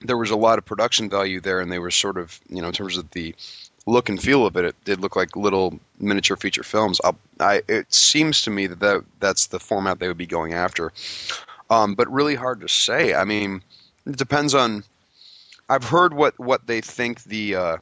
there 0.00 0.16
was 0.16 0.30
a 0.30 0.36
lot 0.36 0.58
of 0.58 0.64
production 0.64 1.08
value 1.10 1.40
there, 1.40 1.60
and 1.60 1.70
they 1.70 1.78
were 1.78 1.90
sort 1.90 2.16
of, 2.18 2.38
you 2.48 2.60
know, 2.62 2.68
in 2.68 2.74
terms 2.74 2.96
of 2.96 3.10
the 3.10 3.34
look 3.86 4.08
and 4.08 4.20
feel 4.22 4.46
of 4.46 4.56
it, 4.56 4.64
it 4.64 4.76
did 4.84 5.00
look 5.00 5.14
like 5.16 5.36
little 5.36 5.78
miniature 5.98 6.36
feature 6.36 6.62
films. 6.62 7.00
I'll, 7.04 7.16
I, 7.38 7.62
it 7.68 7.92
seems 7.92 8.42
to 8.42 8.50
me 8.50 8.66
that, 8.66 8.80
that 8.80 9.04
that's 9.20 9.46
the 9.48 9.60
format 9.60 9.98
they 9.98 10.08
would 10.08 10.16
be 10.18 10.26
going 10.26 10.54
after. 10.54 10.92
Um, 11.70 11.94
but 11.94 12.10
really 12.10 12.34
hard 12.34 12.60
to 12.62 12.68
say. 12.68 13.14
I 13.14 13.24
mean, 13.24 13.62
it 14.06 14.16
depends 14.16 14.54
on. 14.54 14.84
I've 15.68 15.84
heard 15.84 16.14
what, 16.14 16.38
what 16.38 16.66
they 16.66 16.80
think 16.80 17.22
the 17.24 17.54
uh, 17.54 17.76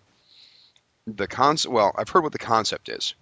the 1.06 1.26
concept. 1.26 1.72
Well, 1.72 1.92
I've 1.96 2.08
heard 2.08 2.22
what 2.22 2.32
the 2.32 2.38
concept 2.38 2.88
is. 2.88 3.14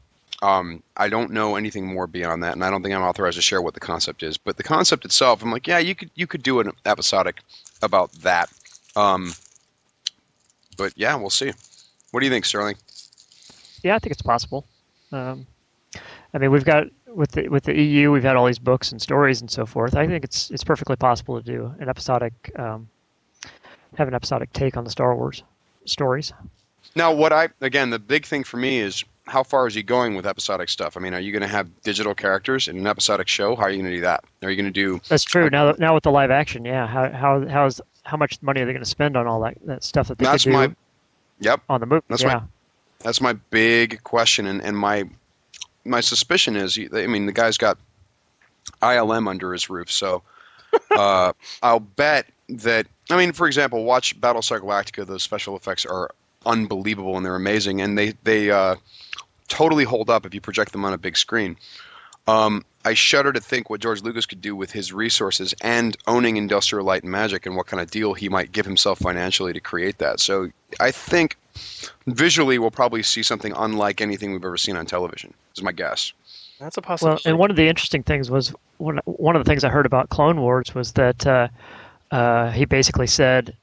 Um, 0.42 0.82
I 0.96 1.08
don't 1.08 1.32
know 1.32 1.56
anything 1.56 1.86
more 1.86 2.06
beyond 2.06 2.42
that, 2.44 2.54
and 2.54 2.64
I 2.64 2.70
don't 2.70 2.82
think 2.82 2.94
I'm 2.94 3.02
authorized 3.02 3.36
to 3.36 3.42
share 3.42 3.60
what 3.60 3.74
the 3.74 3.80
concept 3.80 4.22
is. 4.22 4.38
But 4.38 4.56
the 4.56 4.62
concept 4.62 5.04
itself, 5.04 5.42
I'm 5.42 5.52
like, 5.52 5.66
yeah, 5.66 5.78
you 5.78 5.94
could 5.94 6.10
you 6.14 6.26
could 6.26 6.42
do 6.42 6.60
an 6.60 6.72
episodic 6.86 7.40
about 7.82 8.12
that. 8.22 8.50
Um, 8.96 9.32
but 10.76 10.92
yeah, 10.96 11.14
we'll 11.16 11.30
see. 11.30 11.52
What 12.10 12.20
do 12.20 12.26
you 12.26 12.32
think, 12.32 12.44
Sterling? 12.44 12.76
Yeah, 13.82 13.94
I 13.94 13.98
think 13.98 14.12
it's 14.12 14.22
possible. 14.22 14.66
Um, 15.12 15.46
I 16.32 16.38
mean, 16.38 16.50
we've 16.50 16.64
got 16.64 16.86
with 17.06 17.32
the 17.32 17.48
with 17.48 17.64
the 17.64 17.78
EU, 17.78 18.10
we've 18.10 18.22
had 18.22 18.36
all 18.36 18.46
these 18.46 18.58
books 18.58 18.92
and 18.92 19.00
stories 19.00 19.40
and 19.40 19.50
so 19.50 19.66
forth. 19.66 19.96
I 19.96 20.06
think 20.06 20.24
it's 20.24 20.50
it's 20.50 20.64
perfectly 20.64 20.96
possible 20.96 21.40
to 21.40 21.44
do 21.44 21.74
an 21.78 21.88
episodic, 21.88 22.52
um, 22.56 22.88
have 24.00 24.08
an 24.08 24.14
episodic 24.14 24.52
take 24.52 24.76
on 24.76 24.84
the 24.84 24.90
Star 24.90 25.14
Wars 25.14 25.42
stories. 25.84 26.32
Now, 26.96 27.12
what 27.12 27.32
I 27.32 27.50
again, 27.60 27.90
the 27.90 27.98
big 27.98 28.26
thing 28.26 28.44
for 28.44 28.56
me 28.56 28.80
is 28.80 29.04
how 29.26 29.44
far 29.44 29.66
is 29.66 29.74
he 29.74 29.82
going 29.82 30.16
with 30.16 30.26
episodic 30.26 30.68
stuff? 30.68 30.96
I 30.96 31.00
mean, 31.00 31.14
are 31.14 31.20
you 31.20 31.32
going 31.32 31.42
to 31.42 31.48
have 31.48 31.82
digital 31.82 32.14
characters 32.14 32.66
in 32.66 32.78
an 32.78 32.86
episodic 32.86 33.28
show? 33.28 33.54
How 33.54 33.64
are 33.64 33.70
you 33.70 33.76
going 33.76 33.90
to 33.90 33.96
do 33.96 34.00
that? 34.02 34.24
Are 34.42 34.50
you 34.50 34.56
going 34.56 34.72
to 34.72 34.72
do? 34.72 35.00
That's 35.08 35.22
true. 35.22 35.48
Now, 35.50 35.72
now 35.72 35.94
with 35.94 36.02
the 36.02 36.10
live 36.10 36.30
action, 36.30 36.64
yeah. 36.64 36.86
How 36.86 37.10
how 37.10 37.46
how's 37.46 37.80
how 38.02 38.16
much 38.16 38.42
money 38.42 38.62
are 38.62 38.66
they 38.66 38.72
going 38.72 38.82
to 38.82 38.90
spend 38.90 39.16
on 39.16 39.26
all 39.26 39.40
that, 39.42 39.58
that 39.66 39.84
stuff 39.84 40.08
that 40.08 40.18
they 40.18 40.24
That's 40.24 40.44
do 40.44 40.50
my. 40.50 40.74
Yep. 41.40 41.62
on 41.68 41.80
the 41.80 41.86
movie? 41.86 42.04
That's 42.08 42.22
yeah. 42.22 42.34
my. 42.34 42.42
That's 43.00 43.20
my 43.20 43.32
big 43.32 44.02
question, 44.02 44.46
and, 44.46 44.60
and 44.62 44.76
my 44.76 45.08
my 45.84 46.00
suspicion 46.00 46.56
is, 46.56 46.78
I 46.92 47.06
mean, 47.06 47.24
the 47.24 47.32
guy's 47.32 47.56
got 47.56 47.78
ILM 48.82 49.26
under 49.26 49.52
his 49.52 49.70
roof, 49.70 49.90
so 49.90 50.22
uh, 50.90 51.32
I'll 51.62 51.80
bet 51.80 52.26
that. 52.48 52.86
I 53.10 53.16
mean, 53.16 53.32
for 53.32 53.46
example, 53.46 53.84
watch 53.84 54.18
Battlestar 54.20 54.60
Galactica. 54.60 55.06
Those 55.06 55.22
special 55.22 55.56
effects 55.56 55.86
are 55.86 56.10
unbelievable 56.46 57.16
and 57.16 57.24
they're 57.24 57.36
amazing, 57.36 57.80
and 57.80 57.96
they 57.96 58.14
they 58.22 58.50
uh, 58.50 58.76
totally 59.48 59.84
hold 59.84 60.10
up 60.10 60.26
if 60.26 60.34
you 60.34 60.40
project 60.40 60.72
them 60.72 60.84
on 60.84 60.92
a 60.92 60.98
big 60.98 61.16
screen. 61.16 61.56
Um, 62.26 62.64
I 62.84 62.94
shudder 62.94 63.32
to 63.32 63.40
think 63.40 63.68
what 63.68 63.80
George 63.80 64.02
Lucas 64.02 64.26
could 64.26 64.40
do 64.40 64.54
with 64.54 64.70
his 64.70 64.92
resources 64.92 65.54
and 65.60 65.96
owning 66.06 66.36
Industrial 66.36 66.84
Light 66.84 67.02
and 67.02 67.10
Magic, 67.10 67.46
and 67.46 67.56
what 67.56 67.66
kind 67.66 67.80
of 67.80 67.90
deal 67.90 68.14
he 68.14 68.28
might 68.28 68.52
give 68.52 68.64
himself 68.66 68.98
financially 68.98 69.52
to 69.52 69.60
create 69.60 69.98
that. 69.98 70.20
So 70.20 70.50
I 70.78 70.90
think 70.92 71.36
visually 72.06 72.58
we'll 72.58 72.70
probably 72.70 73.02
see 73.02 73.22
something 73.22 73.52
unlike 73.56 74.00
anything 74.00 74.32
we've 74.32 74.44
ever 74.44 74.56
seen 74.56 74.76
on 74.76 74.86
television. 74.86 75.34
Is 75.56 75.62
my 75.62 75.72
guess. 75.72 76.12
That's 76.58 76.76
a 76.76 76.80
Well, 76.80 76.86
possibility. 76.86 77.28
and 77.28 77.38
one 77.38 77.50
of 77.50 77.56
the 77.56 77.68
interesting 77.68 78.02
things 78.02 78.30
was 78.30 78.54
one 78.78 79.00
one 79.04 79.34
of 79.34 79.44
the 79.44 79.48
things 79.50 79.64
I 79.64 79.70
heard 79.70 79.86
about 79.86 80.08
Clone 80.10 80.40
Wars 80.40 80.74
was 80.74 80.92
that 80.92 81.26
uh, 81.26 81.48
uh, 82.10 82.50
he 82.50 82.64
basically 82.64 83.06
said, 83.06 83.56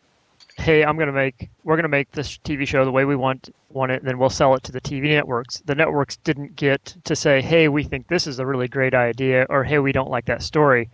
"Hey, 0.58 0.84
I'm 0.84 0.95
going 0.95 1.08
to 1.08 1.14
make 1.14 1.50
we're 1.64 1.76
going 1.76 1.84
to 1.84 1.90
make 1.90 2.11
this 2.11 2.38
TV 2.40 2.67
show 2.67 2.85
the 2.85 2.92
way 2.92 3.06
we 3.06 3.16
want 3.16 3.53
want 3.69 3.92
it, 3.92 4.00
and 4.01 4.08
then 4.08 4.17
we'll 4.17 4.30
sell 4.30 4.56
it 4.56 4.64
to 4.64 4.72
the 4.72 4.82
TV 4.82 5.09
networks." 5.09 5.59
The 5.66 5.76
networks 5.76 6.17
didn't 6.17 6.56
get 6.56 6.95
to 7.03 7.16
say, 7.16 7.42
"Hey, 7.42 7.67
we 7.67 7.84
think 7.84 8.08
this 8.08 8.27
is 8.27 8.40
a 8.40 8.45
really 8.45 8.67
great 8.67 8.93
idea," 8.93 9.45
or 9.50 9.64
"Hey, 9.64 9.80
we 9.80 9.92
don't 9.92 10.09
like 10.09 10.26
that 10.26 10.42
story." 10.42 10.90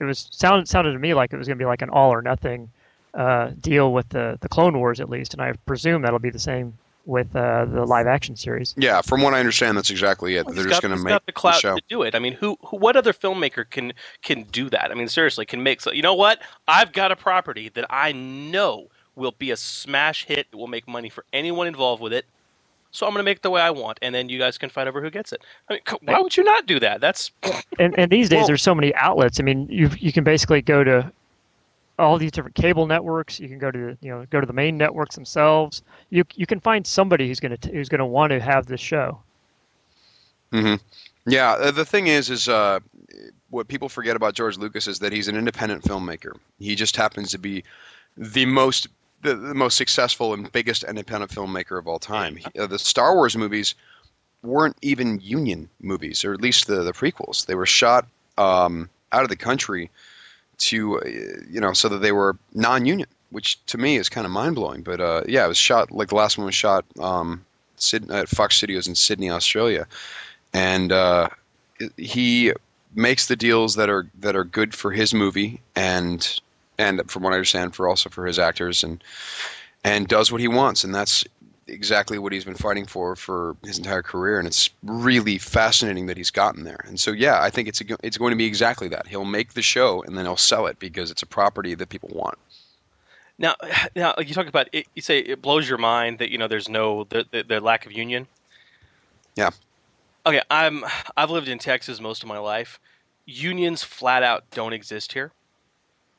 It 0.00 0.04
was 0.04 0.28
sounded 0.30 0.68
sounded 0.68 0.92
to 0.92 0.98
me 0.98 1.14
like 1.14 1.32
it 1.32 1.36
was 1.36 1.46
going 1.46 1.58
to 1.58 1.62
be 1.62 1.66
like 1.66 1.82
an 1.82 1.90
all 1.90 2.12
or 2.12 2.22
nothing 2.22 2.70
uh, 3.14 3.50
deal 3.60 3.92
with 3.92 4.08
the 4.10 4.38
the 4.40 4.48
Clone 4.48 4.78
Wars 4.78 5.00
at 5.00 5.10
least, 5.10 5.34
and 5.34 5.42
I 5.42 5.52
presume 5.66 6.02
that'll 6.02 6.18
be 6.18 6.30
the 6.30 6.38
same 6.38 6.74
with 7.04 7.34
uh, 7.34 7.64
the 7.66 7.84
live 7.84 8.06
action 8.06 8.36
series. 8.36 8.74
Yeah, 8.76 9.00
from 9.00 9.22
what 9.22 9.34
I 9.34 9.40
understand, 9.40 9.76
that's 9.76 9.90
exactly 9.90 10.36
it. 10.36 10.46
They're 10.46 10.56
He's 10.56 10.66
just 10.66 10.82
going 10.82 10.90
to 10.90 10.96
he's 10.96 11.04
make 11.04 11.12
got 11.12 11.26
the 11.26 11.32
clout 11.32 11.60
show. 11.60 11.76
to 11.76 11.82
do 11.88 12.02
it. 12.02 12.14
I 12.14 12.18
mean, 12.18 12.34
who, 12.34 12.56
who, 12.64 12.76
what 12.76 12.96
other 12.96 13.12
filmmaker 13.12 13.68
can 13.68 13.92
can 14.22 14.44
do 14.44 14.70
that? 14.70 14.90
I 14.90 14.94
mean, 14.94 15.08
seriously, 15.08 15.46
can 15.46 15.62
make. 15.62 15.80
So, 15.80 15.92
you 15.92 16.02
know 16.02 16.14
what? 16.14 16.40
I've 16.68 16.92
got 16.92 17.12
a 17.12 17.16
property 17.16 17.68
that 17.70 17.86
I 17.90 18.12
know 18.12 18.88
will 19.16 19.32
be 19.32 19.50
a 19.50 19.56
smash 19.56 20.24
hit. 20.24 20.46
It 20.52 20.56
will 20.56 20.68
make 20.68 20.88
money 20.88 21.08
for 21.08 21.24
anyone 21.32 21.66
involved 21.66 22.02
with 22.02 22.12
it. 22.12 22.24
So 22.92 23.06
I'm 23.06 23.12
going 23.12 23.20
to 23.20 23.24
make 23.24 23.38
it 23.38 23.42
the 23.42 23.50
way 23.50 23.62
I 23.62 23.70
want, 23.70 23.98
and 24.02 24.14
then 24.14 24.28
you 24.28 24.38
guys 24.38 24.58
can 24.58 24.68
fight 24.68 24.86
over 24.86 25.00
who 25.00 25.08
gets 25.10 25.32
it. 25.32 25.42
I 25.70 25.74
mean, 25.74 25.82
why 26.02 26.20
would 26.20 26.36
you 26.36 26.44
not 26.44 26.66
do 26.66 26.78
that? 26.80 27.00
That's 27.00 27.30
and 27.78 27.98
and 27.98 28.10
these 28.10 28.28
days 28.28 28.46
there's 28.46 28.62
so 28.62 28.74
many 28.74 28.94
outlets. 28.94 29.40
I 29.40 29.42
mean, 29.42 29.66
you 29.70 29.90
you 29.98 30.12
can 30.12 30.24
basically 30.24 30.60
go 30.60 30.84
to 30.84 31.10
all 32.02 32.18
these 32.18 32.32
different 32.32 32.54
cable 32.56 32.86
networks. 32.86 33.40
You 33.40 33.48
can 33.48 33.58
go 33.58 33.70
to 33.70 33.78
the, 33.78 33.98
you 34.00 34.10
know 34.12 34.26
go 34.30 34.40
to 34.40 34.46
the 34.46 34.52
main 34.52 34.76
networks 34.76 35.14
themselves. 35.14 35.82
You 36.10 36.24
you 36.34 36.46
can 36.46 36.60
find 36.60 36.86
somebody 36.86 37.28
who's 37.28 37.40
gonna 37.40 37.58
who's 37.70 37.88
gonna 37.88 38.06
want 38.06 38.30
to 38.30 38.40
have 38.40 38.66
this 38.66 38.80
show. 38.80 39.20
hmm 40.52 40.74
Yeah, 41.26 41.52
uh, 41.52 41.70
the 41.70 41.84
thing 41.84 42.08
is, 42.08 42.30
is 42.30 42.48
uh, 42.48 42.80
what 43.50 43.68
people 43.68 43.88
forget 43.88 44.16
about 44.16 44.34
George 44.34 44.58
Lucas 44.58 44.86
is 44.86 44.98
that 45.00 45.12
he's 45.12 45.28
an 45.28 45.36
independent 45.36 45.84
filmmaker. 45.84 46.36
He 46.58 46.74
just 46.74 46.96
happens 46.96 47.30
to 47.30 47.38
be 47.38 47.64
the 48.16 48.46
most 48.46 48.88
the, 49.22 49.36
the 49.36 49.54
most 49.54 49.76
successful 49.76 50.34
and 50.34 50.50
biggest 50.50 50.82
independent 50.82 51.30
filmmaker 51.30 51.78
of 51.78 51.86
all 51.86 52.00
time. 52.00 52.36
He, 52.36 52.46
uh, 52.58 52.66
the 52.66 52.78
Star 52.78 53.14
Wars 53.14 53.36
movies 53.36 53.74
weren't 54.42 54.76
even 54.82 55.20
union 55.22 55.68
movies, 55.80 56.24
or 56.24 56.34
at 56.34 56.40
least 56.40 56.66
the 56.66 56.82
the 56.82 56.92
prequels. 56.92 57.46
They 57.46 57.54
were 57.54 57.66
shot 57.66 58.06
um, 58.36 58.90
out 59.12 59.22
of 59.22 59.28
the 59.28 59.36
country 59.36 59.90
to 60.62 61.00
uh, 61.00 61.04
you 61.50 61.60
know 61.60 61.72
so 61.72 61.88
that 61.88 61.98
they 61.98 62.12
were 62.12 62.36
non-union, 62.54 63.08
which 63.30 63.64
to 63.66 63.78
me 63.78 63.96
is 63.96 64.08
kind 64.08 64.26
of 64.26 64.32
mind 64.32 64.54
blowing. 64.54 64.82
But 64.82 65.00
uh, 65.00 65.22
yeah, 65.26 65.44
it 65.44 65.48
was 65.48 65.58
shot 65.58 65.90
like 65.90 66.08
the 66.08 66.14
last 66.16 66.38
one 66.38 66.46
was 66.46 66.54
shot 66.54 66.84
um, 66.98 67.44
at 68.10 68.28
Fox 68.28 68.56
Studios 68.56 68.88
in 68.88 68.94
Sydney, 68.94 69.30
Australia, 69.30 69.86
and 70.52 70.92
uh, 70.92 71.28
he 71.96 72.52
makes 72.94 73.26
the 73.26 73.36
deals 73.36 73.76
that 73.76 73.88
are 73.88 74.08
that 74.20 74.36
are 74.36 74.44
good 74.44 74.74
for 74.74 74.90
his 74.90 75.14
movie 75.14 75.60
and 75.74 76.40
and 76.78 77.10
from 77.10 77.22
what 77.22 77.32
I 77.32 77.36
understand 77.36 77.74
for 77.74 77.88
also 77.88 78.10
for 78.10 78.26
his 78.26 78.38
actors 78.38 78.84
and 78.84 79.02
and 79.84 80.06
does 80.06 80.30
what 80.30 80.40
he 80.40 80.48
wants 80.48 80.84
and 80.84 80.94
that's 80.94 81.24
exactly 81.72 82.18
what 82.18 82.32
he's 82.32 82.44
been 82.44 82.54
fighting 82.54 82.86
for 82.86 83.16
for 83.16 83.56
his 83.64 83.78
entire 83.78 84.02
career 84.02 84.38
and 84.38 84.46
it's 84.46 84.70
really 84.82 85.38
fascinating 85.38 86.06
that 86.06 86.16
he's 86.16 86.30
gotten 86.30 86.64
there 86.64 86.84
and 86.86 87.00
so 87.00 87.10
yeah 87.12 87.40
I 87.42 87.50
think 87.50 87.66
it's 87.68 87.80
a, 87.80 87.84
it's 88.02 88.18
going 88.18 88.30
to 88.30 88.36
be 88.36 88.44
exactly 88.44 88.88
that 88.88 89.06
he'll 89.06 89.24
make 89.24 89.54
the 89.54 89.62
show 89.62 90.02
and 90.02 90.16
then 90.16 90.24
he'll 90.26 90.36
sell 90.36 90.66
it 90.66 90.78
because 90.78 91.10
it's 91.10 91.22
a 91.22 91.26
property 91.26 91.74
that 91.74 91.88
people 91.88 92.10
want 92.12 92.38
now. 93.38 93.54
Now 93.96 94.14
you 94.18 94.34
talk 94.34 94.46
about 94.46 94.68
it, 94.72 94.86
you 94.94 95.02
say 95.02 95.18
it 95.18 95.40
blows 95.42 95.68
your 95.68 95.78
mind 95.78 96.18
that 96.18 96.30
you 96.30 96.38
know 96.38 96.46
there's 96.48 96.68
no 96.68 97.04
the, 97.04 97.24
the, 97.30 97.42
the 97.42 97.60
lack 97.60 97.86
of 97.86 97.92
union. 97.92 98.26
yeah 99.34 99.50
Okay, 100.24 100.40
I'm 100.50 100.84
I've 101.16 101.30
lived 101.30 101.48
in 101.48 101.58
Texas 101.58 102.00
most 102.00 102.22
of 102.22 102.28
my 102.28 102.38
life. 102.38 102.78
Unions 103.26 103.82
flat 103.82 104.22
out 104.22 104.44
don't 104.52 104.72
exist 104.72 105.12
here. 105.12 105.32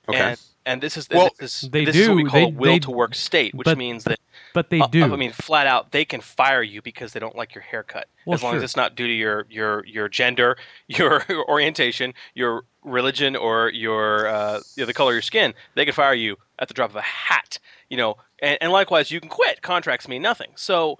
Okay. 0.09 0.19
And, 0.19 0.39
and 0.65 0.81
this 0.81 0.97
is 0.97 1.07
Well, 1.09 1.29
this, 1.39 1.63
is, 1.63 1.69
they 1.69 1.85
this 1.85 1.95
is 1.95 2.09
what 2.09 2.17
we 2.17 2.23
do. 2.23 2.29
call 2.29 2.39
They- 2.39 2.45
a 2.47 2.49
will 2.49 2.71
they- 2.73 2.79
to 2.79 2.91
work 2.91 3.15
state, 3.15 3.55
which 3.55 3.63
but- 3.65 3.77
means 3.77 4.03
that 4.03 4.19
but 4.53 4.69
they 4.69 4.79
uh, 4.79 4.87
do. 4.87 5.03
I 5.03 5.15
mean, 5.15 5.31
flat 5.31 5.67
out, 5.67 5.91
they 5.91 6.05
can 6.05 6.21
fire 6.21 6.61
you 6.61 6.81
because 6.81 7.13
they 7.13 7.19
don't 7.19 7.35
like 7.35 7.55
your 7.55 7.63
haircut, 7.63 8.07
Well, 8.25 8.35
as 8.35 8.43
long 8.43 8.55
as 8.55 8.63
it's 8.63 8.75
not 8.75 8.95
due 8.95 9.07
to 9.07 9.13
your 9.13 9.45
your 9.49 9.85
your 9.85 10.07
gender, 10.07 10.57
your 10.87 11.23
orientation, 11.47 12.13
your 12.35 12.63
religion, 12.83 13.35
or 13.35 13.69
your 13.69 14.27
uh, 14.27 14.59
you 14.75 14.83
know, 14.83 14.85
the 14.85 14.93
color 14.93 15.11
of 15.11 15.15
your 15.15 15.21
skin. 15.21 15.53
They 15.75 15.85
can 15.85 15.93
fire 15.93 16.13
you 16.13 16.37
at 16.59 16.67
the 16.67 16.73
drop 16.73 16.91
of 16.91 16.95
a 16.95 17.01
hat. 17.01 17.59
You 17.89 17.97
know, 17.97 18.17
and, 18.39 18.57
and 18.61 18.71
likewise, 18.71 19.11
you 19.11 19.19
can 19.19 19.29
quit. 19.29 19.61
Contracts 19.61 20.07
mean 20.07 20.21
nothing. 20.21 20.51
So 20.55 20.99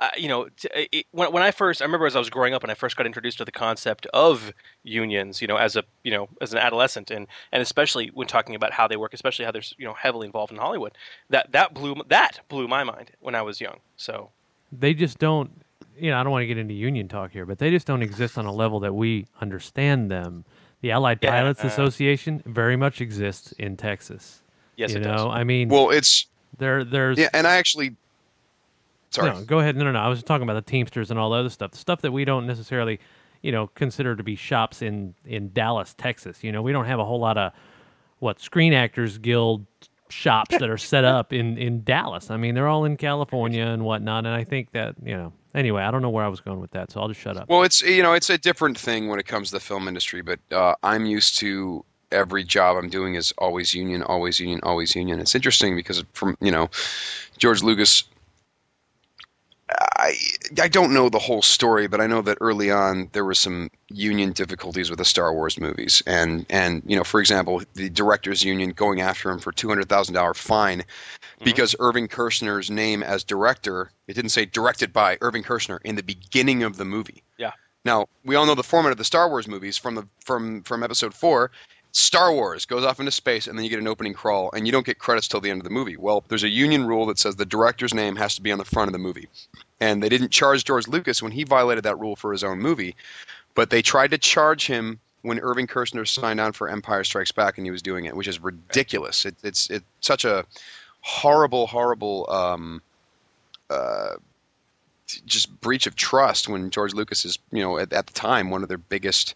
uh, 0.00 0.10
you 0.16 0.28
know, 0.28 0.48
t- 0.56 0.68
it, 0.92 1.06
when, 1.12 1.32
when 1.32 1.42
I 1.42 1.50
first, 1.50 1.82
I 1.82 1.84
remember 1.84 2.06
as 2.06 2.16
I 2.16 2.18
was 2.18 2.30
growing 2.30 2.54
up 2.54 2.62
and 2.62 2.70
I 2.70 2.74
first 2.74 2.96
got 2.96 3.06
introduced 3.06 3.38
to 3.38 3.44
the 3.44 3.52
concept 3.52 4.06
of 4.14 4.52
unions, 4.82 5.40
you 5.42 5.48
know, 5.48 5.56
as 5.56 5.76
a, 5.76 5.84
you 6.04 6.10
know, 6.10 6.28
as 6.40 6.52
an 6.52 6.58
adolescent, 6.58 7.10
and 7.10 7.26
and 7.52 7.62
especially 7.62 8.08
when 8.14 8.26
talking 8.26 8.54
about 8.54 8.72
how 8.72 8.86
they 8.88 8.96
work, 8.96 9.14
especially 9.14 9.44
how 9.44 9.50
they're, 9.50 9.62
you 9.76 9.84
know, 9.86 9.94
heavily 9.94 10.26
involved 10.26 10.52
in 10.52 10.58
Hollywood, 10.58 10.92
that 11.30 11.52
that 11.52 11.74
blew 11.74 11.96
that 12.08 12.40
blew 12.48 12.68
my 12.68 12.84
mind 12.84 13.10
when 13.20 13.34
I 13.34 13.42
was 13.42 13.60
young. 13.60 13.80
So 13.96 14.30
they 14.72 14.94
just 14.94 15.18
don't 15.18 15.62
you 15.96 16.10
know 16.10 16.18
i 16.18 16.22
don't 16.22 16.30
want 16.32 16.42
to 16.42 16.46
get 16.46 16.58
into 16.58 16.74
union 16.74 17.08
talk 17.08 17.32
here 17.32 17.46
but 17.46 17.58
they 17.58 17.70
just 17.70 17.86
don't 17.86 18.02
exist 18.02 18.38
on 18.38 18.46
a 18.46 18.52
level 18.52 18.80
that 18.80 18.94
we 18.94 19.26
understand 19.40 20.10
them 20.10 20.44
the 20.80 20.90
allied 20.90 21.20
Yeah, 21.22 21.30
pilots 21.30 21.64
uh, 21.64 21.66
association 21.66 22.42
very 22.46 22.76
much 22.76 23.00
exists 23.00 23.52
in 23.52 23.76
texas 23.76 24.42
Yes, 24.76 24.90
you 24.90 24.96
it 24.96 25.00
know 25.00 25.28
does. 25.28 25.34
i 25.34 25.42
mean 25.44 25.68
well 25.68 25.90
it's 25.90 26.26
there 26.58 26.84
there's 26.84 27.18
yeah 27.18 27.28
and 27.34 27.46
I 27.46 27.56
actually 27.56 27.96
sorry. 29.10 29.30
No, 29.30 29.44
go 29.44 29.58
ahead. 29.58 29.76
No 29.76 29.84
no 29.84 29.92
no. 29.92 30.00
I 30.00 30.08
was 30.08 30.22
talking 30.22 30.42
about 30.42 30.54
the 30.54 30.70
teamsters 30.70 31.10
and 31.10 31.18
all 31.18 31.30
the 31.30 31.36
other 31.36 31.50
stuff. 31.50 31.72
The 31.72 31.78
stuff 31.78 32.02
that 32.02 32.12
we 32.12 32.24
don't 32.24 32.46
necessarily 32.46 33.00
you 33.42 33.52
know 33.52 33.68
consider 33.68 34.16
to 34.16 34.22
be 34.22 34.36
shops 34.36 34.82
in 34.82 35.14
in 35.24 35.52
dallas 35.52 35.94
texas. 35.96 36.42
You 36.42 36.52
know 36.52 36.62
we 36.62 36.72
don't 36.72 36.86
have 36.86 36.98
a 36.98 37.04
whole 37.04 37.20
lot 37.20 37.38
of 37.38 37.52
what 38.18 38.40
screen 38.40 38.72
actors 38.72 39.18
guild 39.18 39.64
shops 40.10 40.56
that 40.58 40.68
are 40.70 40.78
set 40.78 41.04
up 41.04 41.32
in 41.32 41.58
in 41.58 41.84
dallas. 41.84 42.30
I 42.30 42.36
mean 42.36 42.54
they're 42.54 42.68
all 42.68 42.84
in 42.84 42.96
california 42.96 43.64
and 43.64 43.84
whatnot 43.84 44.26
and 44.26 44.34
i 44.34 44.42
think 44.42 44.72
that 44.72 44.94
you 45.04 45.14
know 45.14 45.32
anyway 45.54 45.82
i 45.82 45.90
don't 45.90 46.02
know 46.02 46.10
where 46.10 46.24
i 46.24 46.28
was 46.28 46.40
going 46.40 46.60
with 46.60 46.70
that 46.70 46.90
so 46.90 47.00
i'll 47.00 47.08
just 47.08 47.20
shut 47.20 47.36
up. 47.36 47.48
Well, 47.48 47.62
it's 47.62 47.82
you 47.82 48.02
know 48.02 48.12
it's 48.12 48.30
a 48.30 48.38
different 48.38 48.78
thing 48.78 49.08
when 49.08 49.20
it 49.20 49.26
comes 49.26 49.48
to 49.48 49.56
the 49.56 49.60
film 49.60 49.86
industry, 49.88 50.22
but 50.22 50.40
uh, 50.50 50.74
I'm 50.82 51.06
used 51.06 51.38
to 51.40 51.84
every 52.10 52.42
job 52.42 52.76
I'm 52.76 52.88
doing 52.88 53.14
is 53.14 53.32
always 53.38 53.74
union, 53.74 54.02
always 54.02 54.40
union, 54.40 54.60
always 54.62 54.96
union. 54.96 55.20
It's 55.20 55.34
interesting 55.34 55.76
because 55.76 56.02
from 56.12 56.36
you 56.40 56.50
know 56.50 56.70
George 57.36 57.62
Lucas. 57.62 58.04
I 59.70 60.14
I 60.60 60.68
don't 60.68 60.94
know 60.94 61.08
the 61.08 61.18
whole 61.18 61.42
story, 61.42 61.88
but 61.88 62.00
I 62.00 62.06
know 62.06 62.22
that 62.22 62.38
early 62.40 62.70
on 62.70 63.10
there 63.12 63.24
were 63.24 63.34
some 63.34 63.70
union 63.88 64.32
difficulties 64.32 64.90
with 64.90 64.98
the 64.98 65.04
Star 65.04 65.34
Wars 65.34 65.60
movies, 65.60 66.02
and 66.06 66.46
and 66.48 66.82
you 66.86 66.96
know, 66.96 67.04
for 67.04 67.20
example, 67.20 67.62
the 67.74 67.90
directors' 67.90 68.44
union 68.44 68.70
going 68.70 69.00
after 69.00 69.30
him 69.30 69.38
for 69.38 69.52
two 69.52 69.68
hundred 69.68 69.88
thousand 69.88 70.14
dollar 70.14 70.34
fine 70.34 70.80
mm-hmm. 70.80 71.44
because 71.44 71.76
Irving 71.80 72.08
Kershner's 72.08 72.70
name 72.70 73.02
as 73.02 73.24
director 73.24 73.90
it 74.06 74.14
didn't 74.14 74.30
say 74.30 74.46
directed 74.46 74.92
by 74.92 75.18
Irving 75.20 75.42
Kershner 75.42 75.80
in 75.84 75.96
the 75.96 76.02
beginning 76.02 76.62
of 76.62 76.76
the 76.78 76.84
movie. 76.86 77.22
yeah, 77.36 77.52
Now 77.84 78.06
we 78.24 78.36
all 78.36 78.46
know 78.46 78.54
the 78.54 78.62
format 78.62 78.92
of 78.92 78.98
the 78.98 79.04
Star 79.04 79.28
Wars 79.28 79.46
movies 79.46 79.76
from 79.76 79.94
the 79.94 80.08
from 80.24 80.62
from 80.62 80.82
Episode 80.82 81.12
Four. 81.12 81.50
Star 81.98 82.32
Wars 82.32 82.64
goes 82.64 82.84
off 82.84 83.00
into 83.00 83.10
space, 83.10 83.48
and 83.48 83.58
then 83.58 83.64
you 83.64 83.70
get 83.70 83.80
an 83.80 83.88
opening 83.88 84.14
crawl, 84.14 84.50
and 84.52 84.66
you 84.66 84.72
don't 84.72 84.86
get 84.86 85.00
credits 85.00 85.26
till 85.26 85.40
the 85.40 85.50
end 85.50 85.60
of 85.60 85.64
the 85.64 85.70
movie. 85.70 85.96
Well, 85.96 86.22
there's 86.28 86.44
a 86.44 86.48
union 86.48 86.86
rule 86.86 87.06
that 87.06 87.18
says 87.18 87.34
the 87.34 87.44
director's 87.44 87.92
name 87.92 88.14
has 88.14 88.36
to 88.36 88.40
be 88.40 88.52
on 88.52 88.58
the 88.58 88.64
front 88.64 88.88
of 88.88 88.92
the 88.92 89.00
movie, 89.00 89.28
and 89.80 90.00
they 90.00 90.08
didn't 90.08 90.30
charge 90.30 90.64
George 90.64 90.86
Lucas 90.86 91.20
when 91.22 91.32
he 91.32 91.42
violated 91.42 91.84
that 91.84 91.98
rule 91.98 92.14
for 92.14 92.30
his 92.30 92.44
own 92.44 92.60
movie, 92.60 92.94
but 93.56 93.70
they 93.70 93.82
tried 93.82 94.12
to 94.12 94.18
charge 94.18 94.64
him 94.64 95.00
when 95.22 95.40
Irving 95.40 95.66
Kershner 95.66 96.06
signed 96.06 96.38
on 96.38 96.52
for 96.52 96.68
Empire 96.68 97.02
Strikes 97.02 97.32
Back, 97.32 97.58
and 97.58 97.66
he 97.66 97.72
was 97.72 97.82
doing 97.82 98.04
it, 98.04 98.14
which 98.14 98.28
is 98.28 98.40
ridiculous. 98.40 99.26
It, 99.26 99.34
it's 99.42 99.68
it's 99.68 99.84
such 100.00 100.24
a 100.24 100.46
horrible, 101.00 101.66
horrible. 101.66 102.30
Um, 102.30 102.80
uh, 103.70 104.14
just 105.26 105.60
breach 105.60 105.88
of 105.88 105.96
trust 105.96 106.48
when 106.48 106.70
George 106.70 106.94
Lucas 106.94 107.24
is, 107.24 107.38
you 107.50 107.62
know, 107.62 107.78
at, 107.78 107.92
at 107.92 108.06
the 108.06 108.12
time 108.12 108.50
one 108.50 108.62
of 108.62 108.68
their 108.68 108.78
biggest 108.78 109.34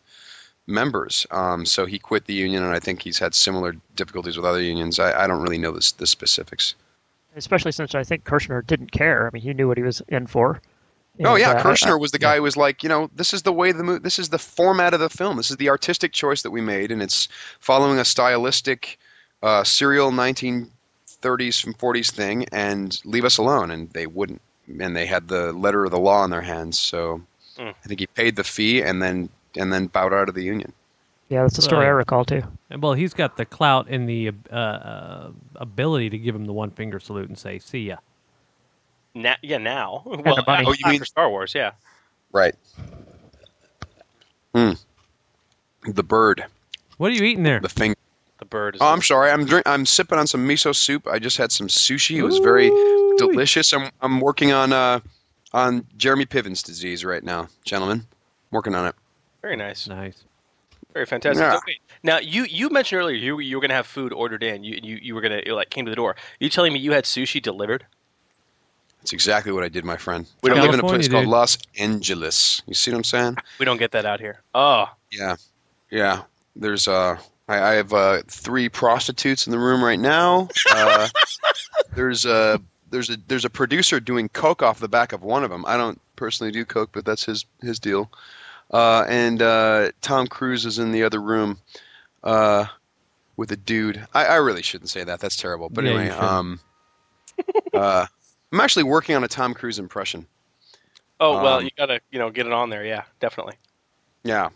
members. 0.67 1.27
Um, 1.31 1.67
so 1.67 1.87
he 1.87 1.99
quit 1.99 2.27
the 2.27 2.35
union, 2.35 2.63
and 2.63 2.73
I 2.73 2.79
think 2.79 3.03
he's 3.03 3.19
had 3.19 3.35
similar 3.35 3.75
difficulties 3.97 4.37
with 4.37 4.47
other 4.47 4.63
unions. 4.63 4.99
I, 4.99 5.25
I 5.25 5.27
don't 5.27 5.43
really 5.43 5.59
know 5.59 5.73
the, 5.73 5.93
the 5.99 6.07
specifics. 6.07 6.75
Especially 7.37 7.73
since 7.73 7.95
I 7.95 8.05
think 8.05 8.25
Kershner 8.25 8.67
didn't 8.67 8.93
care. 8.93 9.27
I 9.27 9.31
mean, 9.33 9.43
he 9.43 9.55
knew 9.55 9.69
what 9.69 9.79
he 9.79 9.83
was 9.83 10.03
in 10.09 10.27
for. 10.27 10.61
oh 11.25 11.35
yeah, 11.35 11.53
uh, 11.53 11.63
Kershner 11.63 11.99
was 11.99 12.11
the 12.13 12.19
guy 12.19 12.37
who 12.37 12.43
was 12.43 12.57
like, 12.57 12.83
you 12.83 12.89
know, 12.89 13.11
this 13.15 13.33
is 13.33 13.43
the 13.43 13.53
way 13.53 13.73
the 13.73 13.83
mo- 13.83 13.99
this 13.99 14.19
is 14.19 14.29
the 14.29 14.39
format 14.39 14.95
of 14.95 15.01
the 15.01 15.09
film. 15.09 15.37
This 15.37 15.51
is 15.51 15.57
the 15.57 15.71
artistic 15.71 16.13
choice 16.13 16.43
that 16.43 16.51
we 16.51 16.61
made, 16.61 16.91
and 16.93 17.03
it's 17.03 17.29
following 17.59 17.99
a 17.99 18.05
stylistic, 18.05 18.99
uh, 19.43 19.65
serial 19.65 20.11
1930s 20.11 21.65
and 21.65 21.79
40s 21.79 22.11
thing, 22.11 22.47
and 22.53 23.01
leave 23.05 23.25
us 23.25 23.39
alone. 23.39 23.71
And 23.71 23.91
they 23.91 24.07
wouldn't, 24.07 24.43
and 24.81 24.95
they 24.95 25.07
had 25.07 25.29
the 25.29 25.53
letter 25.55 25.85
of 25.85 25.91
the 25.91 25.99
law 25.99 26.25
in 26.25 26.31
their 26.31 26.43
hands. 26.43 26.79
So 26.79 27.23
Mm. 27.59 27.75
I 27.85 27.87
think 27.89 28.01
he 28.01 28.07
paid 28.07 28.37
the 28.37 28.45
fee 28.45 28.83
and 28.83 29.03
then 29.03 29.29
and 29.57 29.73
then 29.73 29.87
bowed 29.87 30.13
out 30.13 30.29
of 30.29 30.35
the 30.35 30.43
union. 30.43 30.73
Yeah, 31.29 31.43
that's 31.43 31.57
the 31.57 31.63
story 31.63 31.87
I 31.87 31.91
recall 31.91 32.25
too. 32.25 32.43
And 32.69 32.83
well, 32.83 32.93
he's 32.93 33.15
got 33.15 33.37
the 33.39 33.45
clout 33.47 33.87
and 33.89 34.07
the 34.09 34.33
uh, 34.51 34.55
uh, 34.55 35.31
ability 35.57 36.11
to 36.11 36.19
give 36.19 36.35
him 36.35 36.45
the 36.45 36.53
one 36.53 36.71
finger 36.71 37.01
salute 37.01 37.29
and 37.29 37.39
say, 37.39 37.59
"See 37.59 37.81
ya." 37.89 37.97
Na- 39.15 39.37
yeah, 39.43 39.59
now. 39.59 40.03
Well, 40.07 40.37
the 40.37 40.45
Oh, 40.47 40.73
you 40.73 40.77
not 40.85 40.91
mean- 40.91 40.99
for 40.99 41.05
Star 41.07 41.31
Wars? 41.31 41.55
Yeah. 41.55 41.73
Right. 42.33 42.55
Hmm. 44.55 44.73
The 45.87 46.03
bird. 46.03 46.45
What 46.99 47.11
are 47.11 47.15
you 47.15 47.25
eating 47.25 47.43
there? 47.43 47.61
The 47.61 47.69
thing. 47.69 47.95
The 48.39 48.45
bird. 48.45 48.75
Is 48.77 48.83
Oh, 48.83 48.87
I'm 48.87 49.03
sorry. 49.03 49.31
I'm 49.31 49.45
drink- 49.45 49.67
I'm 49.67 49.87
sipping 49.87 50.19
on 50.19 50.27
some 50.27 50.47
miso 50.47 50.75
soup. 50.75 51.07
I 51.07 51.19
just 51.19 51.37
had 51.37 51.51
some 51.51 51.69
sushi. 51.69 52.17
It 52.17 52.23
was 52.23 52.39
very 52.39 52.69
delicious. 53.17 53.73
I'm 53.73 53.91
I'm 54.01 54.21
working 54.21 54.53
on 54.53 54.73
uh 54.73 55.01
on 55.55 55.87
Jeremy 55.97 56.27
Piven's 56.27 56.63
disease 56.63 57.05
right 57.05 57.23
now, 57.23 57.49
gentlemen. 57.65 58.05
working 58.51 58.75
on 58.75 58.87
it. 58.87 58.95
Very 59.43 59.57
nice. 59.57 59.89
Nice. 59.89 60.25
Very 60.93 61.07
fantastic. 61.07 61.43
Yeah. 61.43 61.53
So, 61.53 61.61
wait, 61.67 61.81
now 62.03 62.19
you 62.19 62.45
you 62.45 62.69
mentioned 62.69 63.01
earlier 63.01 63.17
you 63.17 63.39
you 63.41 63.57
were 63.57 63.61
gonna 63.61 63.75
have 63.75 63.87
food 63.87 64.13
ordered 64.13 64.43
in. 64.43 64.63
You 64.63 64.79
you, 64.83 64.99
you 65.03 65.15
were 65.15 65.21
gonna 65.21 65.43
it 65.45 65.53
like 65.53 65.71
came 65.71 65.85
to 65.85 65.91
the 65.91 65.97
door. 65.97 66.17
you 66.39 66.49
telling 66.49 66.73
me 66.73 66.79
you 66.79 66.93
had 66.93 67.05
sushi 67.05 67.41
delivered? 67.41 67.87
That's 69.01 69.13
exactly 69.13 69.51
what 69.51 69.65
I 69.65 69.69
did, 69.69 69.85
my 69.85 69.97
friend. 69.97 70.27
We 70.43 70.51
don't 70.51 70.61
live 70.61 70.75
in 70.75 70.79
a 70.79 70.83
California, 70.83 71.09
place 71.09 71.13
called. 71.13 71.27
Los 71.27 71.59
Angeles. 71.77 72.63
You 72.67 72.75
see 72.75 72.93
what 72.93 72.99
I'm 72.99 73.05
saying? 73.05 73.37
We 73.59 73.65
don't 73.65 73.79
get 73.79 73.91
that 73.93 74.07
out 74.07 74.21
here. 74.21 74.43
Oh, 74.55 74.87
Yeah, 75.11 75.35
yeah. 75.91 76.23
There's 76.55 76.87
uh, 76.87 77.17
I, 77.49 77.61
I 77.61 77.75
have 77.75 77.93
uh, 77.93 78.23
three 78.29 78.69
prostitutes 78.69 79.47
in 79.47 79.51
the 79.51 79.59
room 79.59 79.83
right 79.83 79.99
now. 79.99 80.49
Uh, 80.71 81.09
there's 81.97 82.27
a 82.27 82.61
there's 82.91 83.11
a 83.11 83.17
there's 83.27 83.45
a 83.45 83.51
producer 83.51 83.99
doing 83.99 84.29
coke 84.29 84.63
off 84.63 84.79
the 84.79 84.89
back 84.89 85.13
of 85.13 85.25
one 85.25 85.43
of 85.43 85.51
them. 85.51 85.65
I 85.67 85.77
don't 85.77 86.01
personally 86.15 86.53
do 86.53 86.65
coke, 86.65 86.91
but 86.93 87.05
that's 87.05 87.25
his 87.25 87.45
his 87.61 87.81
deal. 87.81 88.09
Uh, 88.73 89.05
and 89.09 89.43
uh, 89.43 89.91
Tom 90.01 90.27
Cruise 90.27 90.65
is 90.65 90.79
in 90.79 90.93
the 90.93 91.03
other 91.03 91.21
room 91.21 91.59
uh, 92.25 92.65
with 93.37 93.53
a 93.53 93.57
dude. 93.57 94.07
I, 94.15 94.25
I 94.27 94.37
really 94.37 94.63
shouldn't 94.63 94.91
say 94.91 95.05
that. 95.05 95.21
That's 95.21 95.37
terrible. 95.37 95.69
But 95.69 95.85
Yeah, 95.85 95.91
anyway, 95.91 96.11
um, 96.11 96.61
uh, 97.75 98.07
I'm 98.51 98.61
actually 98.61 98.85
working 98.85 99.15
on 99.15 99.25
a 99.25 99.29
Tom 99.29 99.53
Cruise 99.55 99.79
impression. 99.79 100.27
oh 101.21 101.43
well, 101.43 101.59
Um, 101.59 101.65
you 101.65 101.71
gotta 101.77 102.01
you 102.11 102.19
know 102.19 102.31
get 102.31 102.47
it 102.47 102.53
on 102.53 102.71
there. 102.71 102.85
Yeah, 102.85 103.03
definitely. 103.21 103.55
Yeah, 104.25 104.49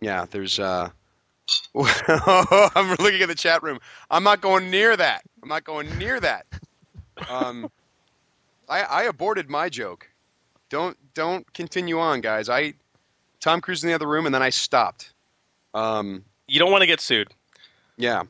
yeah. 0.00 0.26
There's. 0.30 0.58
uh 0.58 0.90
I'm 1.76 2.90
looking 3.00 3.22
at 3.22 3.28
the 3.28 3.34
chat 3.34 3.62
room. 3.62 3.80
I'm 4.10 4.22
not 4.22 4.40
going 4.40 4.70
near 4.70 4.96
that. 4.96 5.22
I'm 5.42 5.48
not 5.48 5.64
going 5.64 5.98
near 5.98 6.20
that. 6.20 6.46
Um, 7.28 7.68
I, 8.68 8.82
I 8.82 9.02
aborted 9.04 9.50
my 9.50 9.68
joke. 9.68 10.08
Don't 10.70 10.96
don't 11.14 11.52
continue 11.52 11.98
on, 11.98 12.20
guys. 12.20 12.48
I 12.48 12.74
Tom 13.44 13.60
Cruise 13.60 13.84
in 13.84 13.88
the 13.88 13.94
other 13.94 14.08
room, 14.08 14.24
and 14.26 14.34
then 14.34 14.42
I 14.42 14.48
stopped. 14.50 15.12
Um, 15.74 16.24
You 16.48 16.58
don't 16.58 16.72
want 16.72 16.80
to 16.82 16.86
get 16.86 17.00
sued. 17.00 17.28
yeah. 17.98 18.22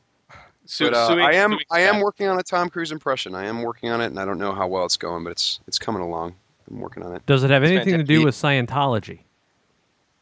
Su- 0.67 0.85
but 0.85 0.93
uh, 0.95 1.07
suing- 1.07 1.25
I 1.25 1.33
am 1.35 1.51
suing 1.51 1.63
I 1.71 1.79
am 1.81 1.99
working 2.01 2.27
on 2.27 2.39
a 2.39 2.43
Tom 2.43 2.69
Cruise 2.69 2.91
impression. 2.91 3.33
I 3.35 3.45
am 3.45 3.61
working 3.61 3.91
on 3.91 4.01
it, 4.01 4.07
and 4.07 4.19
I 4.19 4.25
don't 4.25 4.39
know 4.39 4.51
how 4.53 4.67
well 4.67 4.83
it's 4.85 4.97
going, 4.97 5.23
but 5.23 5.29
it's 5.31 5.59
it's 5.67 5.77
coming 5.79 6.01
along. 6.01 6.33
I'm 6.69 6.79
working 6.79 7.03
on 7.03 7.15
it. 7.15 7.23
Does 7.27 7.43
it 7.43 7.51
have 7.51 7.61
That's 7.61 7.71
anything 7.71 7.97
to 7.99 8.03
do 8.03 8.25
with 8.25 8.33
Scientology? 8.35 9.19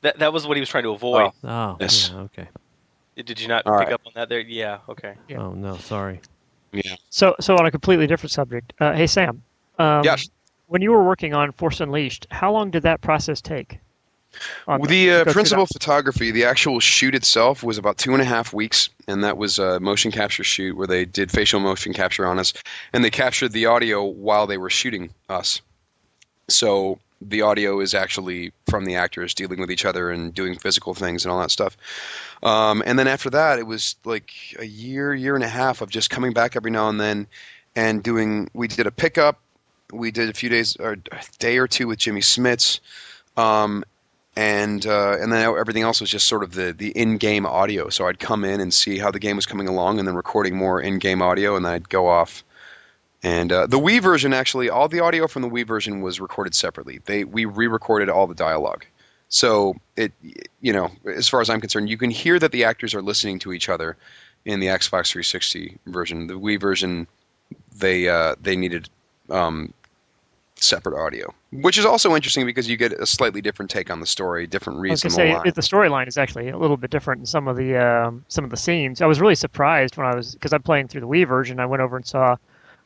That 0.01 0.19
that 0.19 0.33
was 0.33 0.45
what 0.45 0.57
he 0.57 0.59
was 0.61 0.67
trying 0.69 0.83
to 0.83 0.89
avoid. 0.89 1.31
Oh, 1.45 1.77
Yes. 1.79 2.09
yeah, 2.13 2.19
okay. 2.21 2.47
Did 3.15 3.39
you 3.39 3.47
not 3.47 3.65
All 3.65 3.79
pick 3.79 3.87
right. 3.87 3.93
up 3.93 4.01
on 4.05 4.11
that 4.15 4.27
there? 4.27 4.41
Yeah. 4.41 4.79
Okay. 4.89 5.13
Oh 5.37 5.53
no, 5.53 5.77
sorry. 5.77 6.19
Yeah. 6.73 6.95
So, 7.09 7.35
so 7.39 7.55
on 7.55 7.65
a 7.65 7.71
completely 7.71 8.05
different 8.07 8.31
subject. 8.31 8.73
Uh, 8.81 8.93
hey, 8.93 9.07
Sam. 9.07 9.41
Um, 9.79 10.03
Yes. 10.03 10.27
When 10.67 10.81
you 10.81 10.91
were 10.91 11.03
working 11.03 11.33
on 11.33 11.51
Force 11.53 11.79
Unleashed, 11.79 12.27
how 12.31 12.51
long 12.51 12.69
did 12.71 12.83
that 12.83 12.99
process 13.01 13.39
take? 13.41 13.77
Well, 14.67 14.79
the 14.79 15.11
uh, 15.11 15.25
principal 15.25 15.65
photography, 15.65 16.31
the 16.31 16.45
actual 16.45 16.79
shoot 16.79 17.15
itself, 17.15 17.63
was 17.63 17.77
about 17.77 17.97
two 17.97 18.13
and 18.13 18.21
a 18.21 18.25
half 18.25 18.53
weeks, 18.53 18.89
and 19.07 19.23
that 19.23 19.37
was 19.37 19.59
a 19.59 19.79
motion 19.79 20.11
capture 20.11 20.43
shoot 20.43 20.75
where 20.75 20.87
they 20.87 21.05
did 21.05 21.31
facial 21.31 21.59
motion 21.59 21.93
capture 21.93 22.25
on 22.25 22.39
us, 22.39 22.53
and 22.91 23.03
they 23.03 23.09
captured 23.09 23.51
the 23.51 23.67
audio 23.67 24.03
while 24.03 24.47
they 24.47 24.57
were 24.57 24.69
shooting 24.69 25.09
us. 25.29 25.61
So 26.47 26.99
the 27.21 27.41
audio 27.41 27.79
is 27.79 27.93
actually 27.93 28.51
from 28.67 28.85
the 28.85 28.95
actors 28.95 29.33
dealing 29.33 29.59
with 29.59 29.71
each 29.71 29.85
other 29.85 30.11
and 30.11 30.33
doing 30.33 30.57
physical 30.57 30.93
things 30.93 31.25
and 31.25 31.31
all 31.31 31.39
that 31.39 31.51
stuff. 31.51 31.77
Um, 32.41 32.83
and 32.85 32.99
then 32.99 33.07
after 33.07 33.29
that, 33.31 33.59
it 33.59 33.67
was 33.67 33.95
like 34.03 34.31
a 34.59 34.65
year, 34.65 35.13
year 35.13 35.35
and 35.35 35.43
a 35.43 35.49
half 35.49 35.81
of 35.81 35.89
just 35.89 36.09
coming 36.09 36.33
back 36.33 36.55
every 36.55 36.71
now 36.71 36.89
and 36.89 36.99
then 36.99 37.27
and 37.75 38.03
doing. 38.03 38.49
We 38.53 38.67
did 38.67 38.87
a 38.87 38.91
pickup. 38.91 39.39
We 39.91 40.11
did 40.11 40.29
a 40.29 40.33
few 40.33 40.49
days, 40.49 40.75
or 40.75 40.93
a 40.93 41.21
day 41.39 41.57
or 41.57 41.67
two 41.67 41.87
with 41.87 41.99
Jimmy 41.99 42.21
Smits. 42.21 42.79
Um, 43.37 43.83
and 44.35 44.85
uh, 44.85 45.17
and 45.19 45.31
then 45.31 45.43
everything 45.43 45.83
else 45.83 46.01
was 46.01 46.09
just 46.09 46.27
sort 46.27 46.43
of 46.43 46.53
the 46.53 46.73
the 46.73 46.89
in-game 46.91 47.45
audio. 47.45 47.89
So 47.89 48.07
I'd 48.07 48.19
come 48.19 48.43
in 48.43 48.59
and 48.59 48.73
see 48.73 48.97
how 48.97 49.11
the 49.11 49.19
game 49.19 49.35
was 49.35 49.45
coming 49.45 49.67
along, 49.67 49.99
and 49.99 50.07
then 50.07 50.15
recording 50.15 50.55
more 50.55 50.81
in-game 50.81 51.21
audio, 51.21 51.55
and 51.55 51.65
then 51.65 51.73
I'd 51.73 51.89
go 51.89 52.07
off. 52.07 52.43
And 53.21 53.51
uh, 53.51 53.67
the 53.67 53.79
Wii 53.79 54.01
version, 54.01 54.33
actually, 54.33 54.69
all 54.69 54.89
the 54.89 54.99
audio 54.99 55.27
from 55.27 55.43
the 55.43 55.49
Wii 55.49 55.65
version 55.65 56.01
was 56.01 56.19
recorded 56.19 56.55
separately. 56.55 56.99
They 57.05 57.23
we 57.23 57.45
re-recorded 57.45 58.09
all 58.09 58.27
the 58.27 58.35
dialogue. 58.35 58.85
So 59.29 59.75
it, 59.95 60.11
you 60.61 60.73
know, 60.73 60.91
as 61.05 61.27
far 61.29 61.41
as 61.41 61.49
I'm 61.49 61.61
concerned, 61.61 61.89
you 61.89 61.97
can 61.97 62.11
hear 62.11 62.37
that 62.37 62.51
the 62.51 62.65
actors 62.65 62.93
are 62.93 63.01
listening 63.01 63.39
to 63.39 63.53
each 63.53 63.69
other 63.69 63.97
in 64.45 64.59
the 64.59 64.67
Xbox 64.67 65.11
360 65.11 65.77
version. 65.87 66.27
The 66.27 66.33
Wii 66.33 66.59
version, 66.59 67.07
they 67.75 68.09
uh, 68.09 68.35
they 68.41 68.55
needed 68.55 68.89
um, 69.29 69.73
separate 70.63 70.97
audio, 70.99 71.33
which 71.51 71.77
is 71.77 71.85
also 71.85 72.15
interesting 72.15 72.45
because 72.45 72.67
you 72.69 72.77
get 72.77 72.93
a 72.93 73.05
slightly 73.05 73.41
different 73.41 73.69
take 73.69 73.89
on 73.91 73.99
the 73.99 74.05
story, 74.05 74.47
different 74.47 74.77
I 74.77 74.81
was 74.81 75.03
reason. 75.03 75.09
gonna 75.09 75.41
say 75.43 75.49
it- 75.49 75.55
the 75.55 75.61
storyline 75.61 76.07
is 76.07 76.17
actually 76.17 76.49
a 76.49 76.57
little 76.57 76.77
bit 76.77 76.89
different 76.91 77.19
in 77.19 77.25
some 77.25 77.47
of 77.47 77.55
the 77.57 77.75
um, 77.77 78.25
some 78.27 78.43
of 78.43 78.49
the 78.49 78.57
scenes. 78.57 79.01
I 79.01 79.05
was 79.05 79.19
really 79.21 79.35
surprised 79.35 79.97
when 79.97 80.05
I 80.07 80.15
was 80.15 80.33
because 80.33 80.53
I'm 80.53 80.63
playing 80.63 80.87
through 80.87 81.01
the 81.01 81.07
Wii 81.07 81.27
version. 81.27 81.59
I 81.59 81.65
went 81.65 81.81
over 81.81 81.95
and 81.97 82.05
saw 82.05 82.35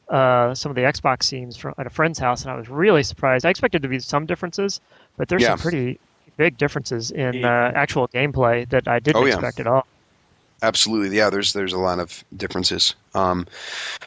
uh, 0.09 0.53
some 0.55 0.69
of 0.69 0.75
the 0.75 0.83
Xbox 0.83 1.23
scenes 1.23 1.57
from, 1.57 1.73
at 1.77 1.85
a 1.85 1.89
friend's 1.89 2.17
house, 2.17 2.43
and 2.43 2.51
I 2.51 2.55
was 2.55 2.69
really 2.69 3.03
surprised. 3.03 3.45
I 3.45 3.49
expected 3.49 3.81
to 3.81 3.87
be 3.89 3.99
some 3.99 4.25
differences, 4.25 4.79
but 5.17 5.27
there's 5.27 5.41
Yeah. 5.41 5.49
some 5.49 5.59
pretty 5.59 5.99
big 6.37 6.57
differences 6.57 7.11
in 7.11 7.43
uh, 7.43 7.71
actual 7.75 8.07
gameplay 8.07 8.67
that 8.69 8.87
I 8.87 8.99
didn't 8.99 9.21
Oh, 9.21 9.25
yeah. 9.25 9.33
expect 9.33 9.59
at 9.59 9.67
all. 9.67 9.85
Absolutely, 10.63 11.15
yeah. 11.15 11.29
There's 11.29 11.53
there's 11.53 11.73
a 11.73 11.77
lot 11.77 11.99
of 11.99 12.23
differences, 12.35 12.95
um, 13.13 13.45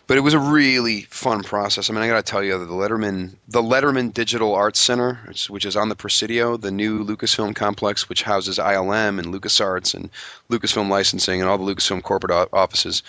but 0.09 0.17
it 0.17 0.23
was 0.23 0.35
a 0.35 0.39
really 0.41 1.03
fun 1.03 1.45
process. 1.45 1.89
I 1.89 1.93
mean, 1.93 2.03
I 2.03 2.09
got 2.09 2.17
to 2.25 2.29
tell 2.29 2.43
you, 2.43 2.59
the 2.59 2.73
Letterman 2.73 3.35
the 3.47 3.63
Letterman 3.63 4.13
Digital 4.13 4.55
Arts 4.57 4.81
Center, 4.81 5.21
which- 5.29 5.49
which 5.49 5.65
is 5.65 5.77
on 5.77 5.89
the 5.91 5.95
Presidio, 5.95 6.57
the 6.57 6.73
new 6.73 7.05
Lucasfilm 7.05 7.55
complex, 7.55 8.09
which 8.09 8.23
houses 8.23 8.59
ILM 8.59 9.21
and 9.21 9.29
LucasArts 9.33 9.95
and 9.95 10.11
Lucasfilm 10.51 10.89
licensing 10.89 11.41
and 11.41 11.49
all 11.49 11.57
the 11.57 11.65
Lucasfilm 11.65 12.03
corporate 12.03 12.49
offices. 12.53 13.05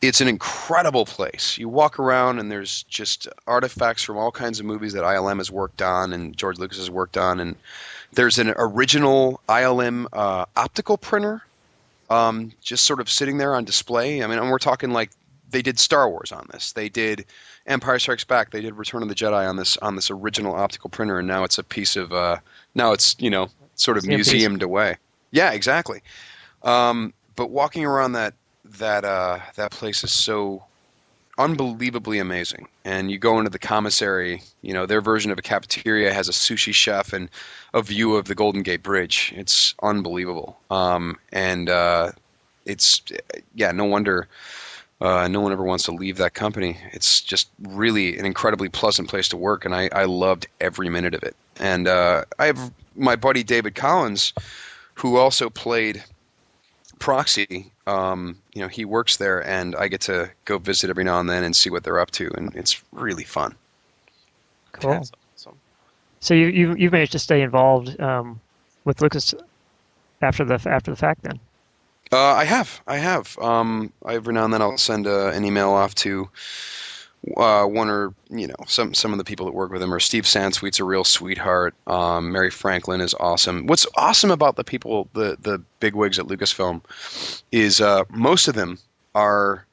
It's 0.00 0.20
an 0.20 0.26
incredible 0.26 1.04
place. 1.06 1.56
You 1.58 1.68
walk 1.68 2.00
around 2.00 2.40
and 2.40 2.50
there's 2.50 2.82
just 2.84 3.28
artifacts 3.46 4.02
from 4.02 4.16
all 4.16 4.32
kinds 4.32 4.58
of 4.58 4.66
movies 4.66 4.94
that 4.94 5.04
ILM 5.04 5.38
has 5.38 5.52
worked 5.52 5.80
on 5.80 6.12
and 6.12 6.36
George 6.36 6.58
Lucas 6.58 6.78
has 6.78 6.90
worked 6.90 7.16
on, 7.16 7.38
and 7.38 7.54
there's 8.12 8.38
an 8.40 8.52
original 8.56 9.40
ILM 9.48 10.06
uh, 10.12 10.46
optical 10.56 10.98
printer 10.98 11.42
um, 12.12 12.52
just 12.60 12.84
sort 12.84 13.00
of 13.00 13.10
sitting 13.10 13.38
there 13.38 13.54
on 13.54 13.64
display. 13.64 14.22
I 14.22 14.26
mean, 14.26 14.38
and 14.38 14.50
we're 14.50 14.58
talking 14.58 14.90
like 14.90 15.10
they 15.50 15.62
did 15.62 15.78
Star 15.78 16.08
Wars 16.08 16.32
on 16.32 16.46
this. 16.52 16.72
They 16.72 16.88
did 16.88 17.24
Empire 17.66 17.98
Strikes 17.98 18.24
Back. 18.24 18.50
They 18.50 18.60
did 18.60 18.74
Return 18.74 19.02
of 19.02 19.08
the 19.08 19.14
Jedi 19.14 19.48
on 19.48 19.56
this 19.56 19.76
on 19.78 19.96
this 19.96 20.10
original 20.10 20.54
optical 20.54 20.90
printer, 20.90 21.18
and 21.18 21.28
now 21.28 21.44
it's 21.44 21.58
a 21.58 21.64
piece 21.64 21.96
of 21.96 22.12
uh, 22.12 22.38
now 22.74 22.92
it's 22.92 23.16
you 23.18 23.30
know 23.30 23.48
sort 23.76 23.96
of 23.96 24.04
piece. 24.04 24.32
museumed 24.32 24.62
away. 24.62 24.96
Yeah, 25.30 25.52
exactly. 25.52 26.02
Um, 26.62 27.14
but 27.36 27.50
walking 27.50 27.84
around 27.84 28.12
that 28.12 28.34
that 28.78 29.04
uh, 29.04 29.38
that 29.56 29.70
place 29.70 30.04
is 30.04 30.12
so 30.12 30.64
unbelievably 31.38 32.18
amazing. 32.18 32.68
And 32.84 33.10
you 33.10 33.18
go 33.18 33.38
into 33.38 33.50
the 33.50 33.58
commissary, 33.58 34.42
you 34.62 34.72
know, 34.72 34.86
their 34.86 35.00
version 35.00 35.30
of 35.30 35.38
a 35.38 35.42
cafeteria 35.42 36.12
has 36.12 36.28
a 36.28 36.32
sushi 36.32 36.72
chef 36.74 37.12
and 37.12 37.28
a 37.74 37.82
view 37.82 38.16
of 38.16 38.26
the 38.26 38.34
Golden 38.34 38.62
Gate 38.62 38.82
Bridge. 38.82 39.32
It's 39.36 39.74
unbelievable. 39.82 40.58
Um, 40.70 41.18
and 41.32 41.68
uh, 41.70 42.12
it's, 42.66 43.02
yeah, 43.54 43.72
no 43.72 43.84
wonder 43.84 44.28
Uh, 45.00 45.26
no 45.26 45.40
one 45.40 45.50
ever 45.50 45.64
wants 45.64 45.84
to 45.84 45.90
leave 45.90 46.16
that 46.16 46.32
company. 46.32 46.78
It's 46.92 47.20
just 47.20 47.50
really 47.60 48.16
an 48.18 48.24
incredibly 48.24 48.68
pleasant 48.68 49.08
place 49.08 49.28
to 49.30 49.36
work, 49.36 49.64
and 49.64 49.74
I, 49.74 49.88
I 49.92 50.04
loved 50.04 50.46
every 50.60 50.88
minute 50.88 51.12
of 51.12 51.24
it. 51.24 51.34
And 51.58 51.88
uh, 51.88 52.24
I 52.38 52.46
have 52.46 52.70
my 52.94 53.16
buddy 53.16 53.42
David 53.42 53.74
Collins, 53.74 54.32
who 54.94 55.16
also 55.16 55.50
played 55.50 56.04
Proxy. 57.02 57.72
Um, 57.86 58.38
you 58.54 58.62
know, 58.62 58.68
he 58.68 58.84
works 58.84 59.16
there, 59.16 59.44
and 59.46 59.74
I 59.74 59.88
get 59.88 60.02
to 60.02 60.30
go 60.44 60.58
visit 60.58 60.88
every 60.88 61.04
now 61.04 61.18
and 61.18 61.28
then 61.28 61.42
and 61.42 61.54
see 61.54 61.68
what 61.68 61.82
they're 61.82 61.98
up 61.98 62.12
to, 62.12 62.30
and 62.36 62.54
it's 62.54 62.80
really 62.92 63.24
fun. 63.24 63.54
Cool. 64.72 65.04
So 66.20 66.34
you 66.34 66.46
you 66.46 66.74
you've 66.76 66.92
managed 66.92 67.12
to 67.12 67.18
stay 67.18 67.42
involved 67.42 68.00
um, 68.00 68.40
with 68.84 69.02
Lucas 69.02 69.34
after 70.20 70.44
the 70.44 70.54
after 70.66 70.92
the 70.92 70.96
fact 70.96 71.22
then. 71.22 71.40
Uh, 72.12 72.34
I 72.34 72.44
have, 72.44 72.80
I 72.86 72.98
have. 72.98 73.36
Um, 73.38 73.92
every 74.06 74.34
now 74.34 74.44
and 74.44 74.52
then 74.52 74.62
I'll 74.62 74.78
send 74.78 75.06
uh, 75.06 75.28
an 75.28 75.44
email 75.44 75.70
off 75.70 75.94
to 75.96 76.28
uh, 77.36 77.64
one 77.64 77.88
or 77.88 78.12
you 78.30 78.46
know 78.46 78.56
some 78.66 78.94
some 78.94 79.12
of 79.12 79.18
the 79.18 79.24
people 79.24 79.46
that 79.46 79.52
work 79.52 79.70
with 79.70 79.82
him. 79.82 79.92
Or 79.92 80.00
Steve 80.00 80.24
Sansweet's 80.24 80.80
a 80.80 80.84
real 80.84 81.04
sweetheart. 81.04 81.74
Um, 81.86 82.32
Mary 82.32 82.50
Franklin 82.50 83.00
is 83.00 83.14
awesome. 83.14 83.66
What's 83.66 83.86
awesome 83.96 84.30
about 84.30 84.56
the 84.56 84.64
people, 84.64 85.08
the 85.14 85.36
the 85.40 85.62
bigwigs 85.80 86.18
at 86.18 86.26
Lucasfilm, 86.26 86.82
is 87.52 87.80
uh, 87.80 88.04
most 88.10 88.48
of 88.48 88.54
them 88.54 88.78
are 89.14 89.64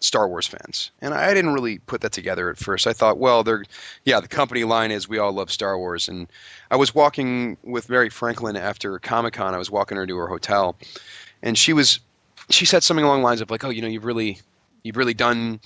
Star 0.00 0.28
Wars 0.28 0.46
fans, 0.46 0.90
and 1.00 1.14
I 1.14 1.32
didn't 1.32 1.52
really 1.54 1.78
put 1.78 2.00
that 2.00 2.12
together 2.12 2.50
at 2.50 2.58
first. 2.58 2.86
I 2.86 2.92
thought, 2.92 3.18
well, 3.18 3.44
they're 3.44 3.64
yeah, 4.04 4.18
the 4.18 4.28
company 4.28 4.64
line 4.64 4.90
is 4.90 5.08
we 5.08 5.18
all 5.18 5.32
love 5.32 5.50
Star 5.50 5.78
Wars, 5.78 6.08
and 6.08 6.26
I 6.70 6.76
was 6.76 6.94
walking 6.94 7.56
with 7.62 7.88
Mary 7.88 8.10
Franklin 8.10 8.56
after 8.56 8.98
Comic 8.98 9.34
Con. 9.34 9.54
I 9.54 9.58
was 9.58 9.70
walking 9.70 9.96
her 9.96 10.06
to 10.06 10.16
her 10.16 10.26
hotel, 10.26 10.76
and 11.42 11.56
she 11.56 11.72
was 11.72 12.00
she 12.48 12.66
said 12.66 12.82
something 12.82 13.04
along 13.04 13.20
the 13.20 13.24
lines 13.24 13.40
of 13.40 13.50
like, 13.50 13.62
oh, 13.62 13.70
you 13.70 13.80
know, 13.80 13.88
you've 13.88 14.04
really 14.04 14.38
you've 14.82 14.96
really 14.96 15.14
done 15.14 15.60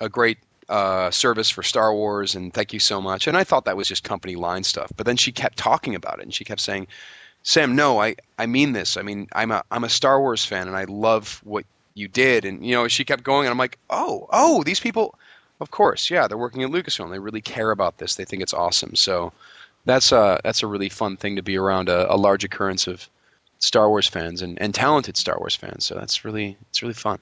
a 0.00 0.08
great 0.08 0.38
uh, 0.70 1.10
service 1.10 1.50
for 1.50 1.62
Star 1.62 1.94
Wars, 1.94 2.34
and 2.34 2.54
thank 2.54 2.72
you 2.72 2.80
so 2.80 3.02
much. 3.02 3.26
And 3.26 3.36
I 3.36 3.44
thought 3.44 3.66
that 3.66 3.76
was 3.76 3.88
just 3.88 4.04
company 4.04 4.36
line 4.36 4.64
stuff, 4.64 4.90
but 4.96 5.04
then 5.04 5.16
she 5.16 5.32
kept 5.32 5.58
talking 5.58 5.94
about 5.94 6.18
it, 6.18 6.22
and 6.22 6.34
she 6.34 6.44
kept 6.44 6.60
saying. 6.60 6.86
Sam, 7.42 7.74
no, 7.74 7.98
I, 7.98 8.16
I 8.38 8.44
mean 8.44 8.74
this. 8.74 8.98
I 8.98 9.02
mean, 9.02 9.26
I'm 9.32 9.50
a 9.50 9.64
I'm 9.70 9.82
a 9.82 9.88
Star 9.88 10.20
Wars 10.20 10.44
fan, 10.44 10.68
and 10.68 10.76
I 10.76 10.84
love 10.84 11.40
what 11.42 11.64
you 11.94 12.08
did 12.08 12.44
and 12.44 12.64
you 12.64 12.74
know 12.74 12.88
she 12.88 13.04
kept 13.04 13.22
going 13.22 13.46
and 13.46 13.52
i'm 13.52 13.58
like 13.58 13.78
oh 13.90 14.28
oh 14.32 14.62
these 14.64 14.80
people 14.80 15.14
of 15.60 15.70
course 15.70 16.10
yeah 16.10 16.26
they're 16.26 16.38
working 16.38 16.62
at 16.62 16.70
lucasfilm 16.70 17.10
they 17.10 17.18
really 17.18 17.40
care 17.40 17.70
about 17.70 17.98
this 17.98 18.14
they 18.16 18.24
think 18.24 18.42
it's 18.42 18.54
awesome 18.54 18.94
so 18.94 19.32
that's 19.84 20.12
a 20.12 20.40
that's 20.44 20.62
a 20.62 20.66
really 20.66 20.88
fun 20.88 21.16
thing 21.16 21.36
to 21.36 21.42
be 21.42 21.56
around 21.56 21.88
a, 21.88 22.12
a 22.12 22.16
large 22.16 22.44
occurrence 22.44 22.86
of 22.86 23.08
star 23.58 23.88
wars 23.88 24.08
fans 24.08 24.42
and, 24.42 24.60
and 24.60 24.74
talented 24.74 25.16
star 25.16 25.38
wars 25.38 25.54
fans 25.54 25.84
so 25.84 25.94
that's 25.94 26.24
really 26.24 26.56
it's 26.70 26.82
really 26.82 26.94
fun 26.94 27.18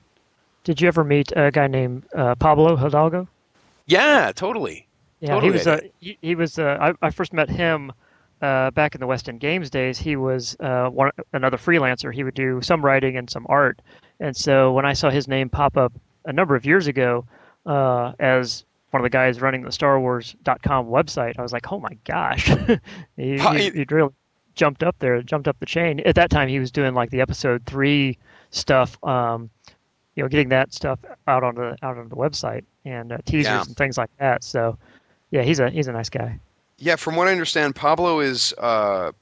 Did 0.65 0.81
you 0.81 0.89
ever 0.89 1.05
meet 1.05 1.33
a 1.35 1.51
guy 1.51 1.67
named 1.67 2.05
uh, 2.15 2.35
Pablo 2.35 2.77
Hidalgo? 2.77 3.27
Yeah 3.89 4.31
totally 4.35 4.87
Yeah, 5.21 5.31
totally. 5.31 5.47
he 5.47 5.53
was. 5.53 5.67
Uh, 5.67 5.81
he, 5.99 6.19
he 6.23 6.35
was. 6.35 6.59
Uh, 6.59 6.77
I, 6.81 7.07
I 7.07 7.11
first 7.11 7.33
met 7.33 7.51
him 7.51 7.93
uh, 8.41 8.71
back 8.71 8.95
in 8.95 9.01
the 9.01 9.07
West 9.07 9.29
End 9.29 9.41
Games 9.41 9.71
days. 9.71 9.99
He 9.99 10.17
was 10.17 10.57
uh, 10.61 10.89
one 10.89 11.11
another 11.33 11.57
freelancer. 11.57 12.15
He 12.15 12.23
would 12.25 12.35
do 12.35 12.61
some 12.63 12.85
writing 12.85 13.17
and 13.17 13.29
some 13.29 13.47
art. 13.49 13.83
And 14.21 14.37
so 14.37 14.73
when 14.73 14.85
I 14.85 14.93
saw 14.93 15.11
his 15.11 15.29
name 15.29 15.49
pop 15.49 15.77
up 15.77 15.93
a 16.25 16.33
number 16.33 16.55
of 16.55 16.65
years 16.65 16.87
ago 16.87 17.25
uh, 17.67 18.13
as 18.21 18.65
one 18.91 19.01
of 19.01 19.05
the 19.05 19.11
guys 19.11 19.41
running 19.41 19.63
the 19.63 19.73
Star 19.73 19.99
Wars.com 20.01 20.87
website, 20.87 21.39
I 21.39 21.43
was 21.43 21.53
like, 21.53 21.71
oh 21.73 21.81
my 21.81 21.97
gosh, 22.05 22.47
he, 23.17 23.39
Hi. 23.39 23.59
he, 23.59 23.71
he'd 23.71 23.93
really 23.93 24.11
jumped 24.55 24.83
up 24.83 24.97
there, 24.99 25.21
jumped 25.23 25.49
up 25.49 25.59
the 25.61 25.67
chain. 25.67 26.01
At 26.01 26.15
that 26.17 26.31
time, 26.31 26.49
he 26.49 26.59
was 26.59 26.71
doing 26.71 26.95
like 26.95 27.11
the 27.11 27.21
episode 27.21 27.65
three 27.67 28.19
stuff. 28.51 29.03
Um, 29.05 29.51
you 30.19 30.25
know, 30.25 30.29
getting 30.29 30.49
that 30.49 30.75
stuff 30.75 30.99
out 31.29 31.45
on 31.45 31.55
the 31.55 31.77
out 31.83 31.97
on 31.97 32.09
the 32.09 32.17
website 32.17 32.65
and 32.85 33.13
uh, 33.13 33.19
teasers 33.25 33.45
Yeah. 33.45 33.63
and 33.63 33.77
things 33.77 33.97
like 33.97 34.11
that. 34.19 34.43
So, 34.43 34.77
yeah, 35.31 35.43
he's 35.43 35.61
a 35.61 35.71
he's 35.71 35.87
a 35.87 35.93
nice 35.93 36.09
guy. 36.09 36.41
Yeah, 36.79 36.97
from 36.97 37.15
what 37.15 37.29
I 37.29 37.31
understand, 37.31 37.77
Pablo 37.77 38.19
is, 38.19 38.53
uh, 38.59 39.13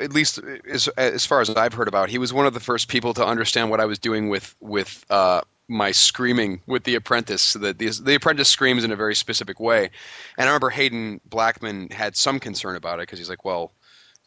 at 0.00 0.14
least 0.14 0.40
as 0.70 0.88
as 0.96 1.26
far 1.26 1.42
as 1.42 1.50
I've 1.50 1.74
heard 1.74 1.86
about, 1.86 2.08
he 2.08 2.16
was 2.16 2.32
one 2.32 2.46
of 2.46 2.54
the 2.54 2.60
first 2.60 2.88
people 2.88 3.12
to 3.12 3.26
understand 3.26 3.68
what 3.68 3.78
I 3.78 3.84
was 3.84 3.98
doing 3.98 4.30
with 4.30 4.56
with 4.60 5.04
uh, 5.10 5.42
my 5.68 5.90
screaming 5.92 6.62
with 6.66 6.84
the 6.84 6.94
Apprentice. 6.94 7.42
So 7.42 7.58
that 7.58 7.78
the, 7.78 7.90
the 8.02 8.14
Apprentice 8.14 8.48
screams 8.48 8.84
in 8.84 8.90
a 8.90 8.96
very 8.96 9.14
specific 9.14 9.60
way, 9.60 9.90
and 10.38 10.46
I 10.48 10.50
remember 10.50 10.70
Haden 10.70 11.20
Blackman 11.26 11.90
had 11.90 12.16
some 12.16 12.40
concern 12.40 12.74
about 12.74 13.00
it 13.00 13.02
because 13.02 13.18
he's 13.18 13.28
like, 13.28 13.44
well, 13.44 13.70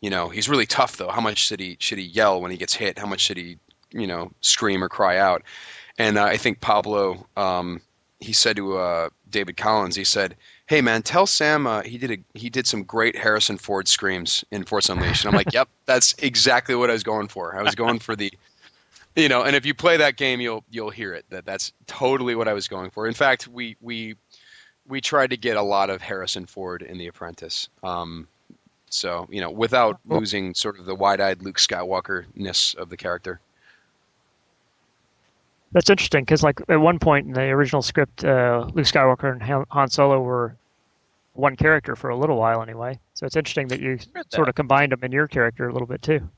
you 0.01 0.11
know, 0.11 0.29
he's 0.29 0.47
really 0.47 0.67
tough 0.67 0.97
though. 0.97 1.09
How 1.09 1.21
much 1.21 1.39
should 1.39 1.59
he 1.59 1.77
should 1.79 1.97
he 1.97 2.05
yell 2.05 2.41
when 2.41 2.51
he 2.51 2.57
gets 2.57 2.75
hit? 2.75 2.99
How 2.99 3.07
much 3.07 3.21
should 3.21 3.37
he, 3.37 3.57
you 3.89 4.05
know, 4.05 4.31
scream 4.41 4.83
or 4.83 4.89
cry 4.89 5.17
out? 5.17 5.41
And 5.97 6.17
uh, 6.17 6.25
I 6.25 6.37
think 6.37 6.61
Pablo, 6.61 7.25
um, 7.37 7.81
he 8.19 8.33
said 8.33 8.57
to 8.57 8.77
uh, 8.77 9.09
David 9.29 9.57
Collins, 9.57 9.95
he 9.95 10.03
said, 10.03 10.35
"Hey 10.67 10.81
man, 10.81 11.01
tell 11.03 11.25
Sam 11.25 11.67
uh, 11.67 11.81
he 11.83 11.97
did 11.97 12.11
a, 12.11 12.17
he 12.37 12.49
did 12.49 12.67
some 12.67 12.83
great 12.83 13.15
Harrison 13.15 13.57
Ford 13.57 13.87
screams 13.87 14.43
in 14.51 14.63
Force 14.63 14.89
Unleashed." 14.89 15.23
And 15.23 15.33
I'm 15.33 15.37
like, 15.37 15.53
"Yep, 15.53 15.69
that's 15.85 16.13
exactly 16.19 16.75
what 16.75 16.89
I 16.89 16.93
was 16.93 17.03
going 17.03 17.27
for. 17.27 17.57
I 17.57 17.63
was 17.63 17.75
going 17.75 17.99
for 17.99 18.15
the." 18.15 18.31
You 19.15 19.29
know, 19.29 19.43
and 19.43 19.55
if 19.55 19.65
you 19.65 19.73
play 19.73 19.95
that 19.97 20.17
game, 20.17 20.41
you'll 20.41 20.65
you'll 20.69 20.89
hear 20.89 21.13
it. 21.13 21.25
That 21.29 21.45
that's 21.45 21.71
totally 21.87 22.35
what 22.35 22.49
I 22.49 22.53
was 22.53 22.67
going 22.67 22.89
for. 22.89 23.07
In 23.07 23.13
fact, 23.13 23.47
we 23.47 23.77
we 23.79 24.15
we 24.87 24.99
tried 24.99 25.29
to 25.29 25.37
get 25.37 25.55
a 25.55 25.61
lot 25.61 25.89
of 25.89 26.01
Harrison 26.01 26.45
Ford 26.45 26.81
in 26.81 26.97
The 26.97 27.07
Apprentice. 27.07 27.69
Um, 27.81 28.27
so 28.89 29.27
you 29.29 29.39
know, 29.41 29.51
without 29.51 29.99
losing 30.05 30.53
sort 30.53 30.79
of 30.79 30.85
the 30.85 30.95
wide-eyed 30.95 31.41
Luke 31.41 31.57
Skywalker 31.57 32.25
ness 32.35 32.73
of 32.73 32.89
the 32.89 32.97
character. 32.97 33.39
That's 35.75 35.89
interesting 35.89 36.21
because, 36.21 36.41
like, 36.41 36.61
at 36.69 36.79
one 36.79 36.99
point 36.99 37.27
in 37.27 37.33
the 37.33 37.41
original 37.41 37.81
script, 37.81 38.23
uh, 38.23 38.65
Luke 38.73 38.85
Skywalker 38.85 39.29
and 39.29 39.43
Han- 39.43 39.65
Han 39.71 39.89
Solo 39.89 40.21
were 40.21 40.55
one 41.33 41.57
character 41.57 41.97
for 41.97 42.09
a 42.09 42.15
little 42.15 42.37
while, 42.37 42.61
anyway. 42.61 42.97
So 43.13 43.25
it's 43.25 43.35
interesting 43.35 43.67
that 43.67 43.81
you 43.81 43.99
sort 44.33 44.47
of 44.47 44.55
combined 44.55 44.93
them 44.93 45.03
in 45.03 45.11
your 45.11 45.27
character 45.27 45.67
a 45.67 45.73
little 45.73 45.85
bit 45.85 46.01
too. 46.01 46.29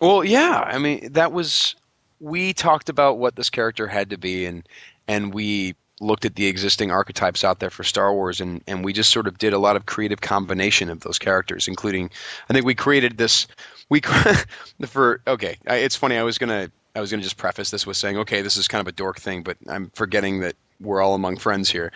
Well, 0.00 0.22
yeah. 0.22 0.62
I 0.64 0.78
mean, 0.78 1.12
that 1.14 1.32
was 1.32 1.74
we 2.20 2.52
talked 2.52 2.88
about 2.88 3.18
what 3.18 3.34
this 3.34 3.50
character 3.50 3.88
had 3.88 4.10
to 4.10 4.16
be, 4.16 4.46
and 4.46 4.64
and 5.08 5.34
we 5.34 5.74
looked 6.00 6.24
at 6.24 6.36
the 6.36 6.46
existing 6.46 6.92
archetypes 6.92 7.42
out 7.42 7.58
there 7.58 7.70
for 7.70 7.82
Star 7.82 8.14
Wars, 8.14 8.40
and 8.40 8.62
and 8.68 8.84
we 8.84 8.92
just 8.92 9.10
sort 9.10 9.26
of 9.26 9.38
did 9.38 9.52
a 9.52 9.58
lot 9.58 9.74
of 9.74 9.86
creative 9.86 10.20
combination 10.20 10.88
of 10.88 11.00
those 11.00 11.18
characters, 11.18 11.66
including 11.66 12.10
I 12.48 12.52
think 12.52 12.64
we 12.64 12.76
created 12.76 13.18
this. 13.18 13.48
We 13.88 14.02
for 14.86 15.20
okay, 15.26 15.56
it's 15.66 15.96
funny. 15.96 16.16
I 16.16 16.22
was 16.22 16.38
gonna 16.38 16.70
I 16.96 17.00
was 17.00 17.10
gonna 17.10 17.22
just 17.22 17.36
preface 17.36 17.70
this 17.70 17.86
with 17.86 17.96
saying, 17.96 18.18
okay, 18.18 18.42
this 18.42 18.56
is 18.56 18.68
kind 18.68 18.80
of 18.80 18.86
a 18.86 18.92
dork 18.92 19.18
thing, 19.18 19.42
but 19.42 19.56
I'm 19.68 19.90
forgetting 19.94 20.40
that 20.40 20.54
we're 20.80 21.02
all 21.02 21.14
among 21.14 21.38
friends 21.38 21.68
here. 21.70 21.92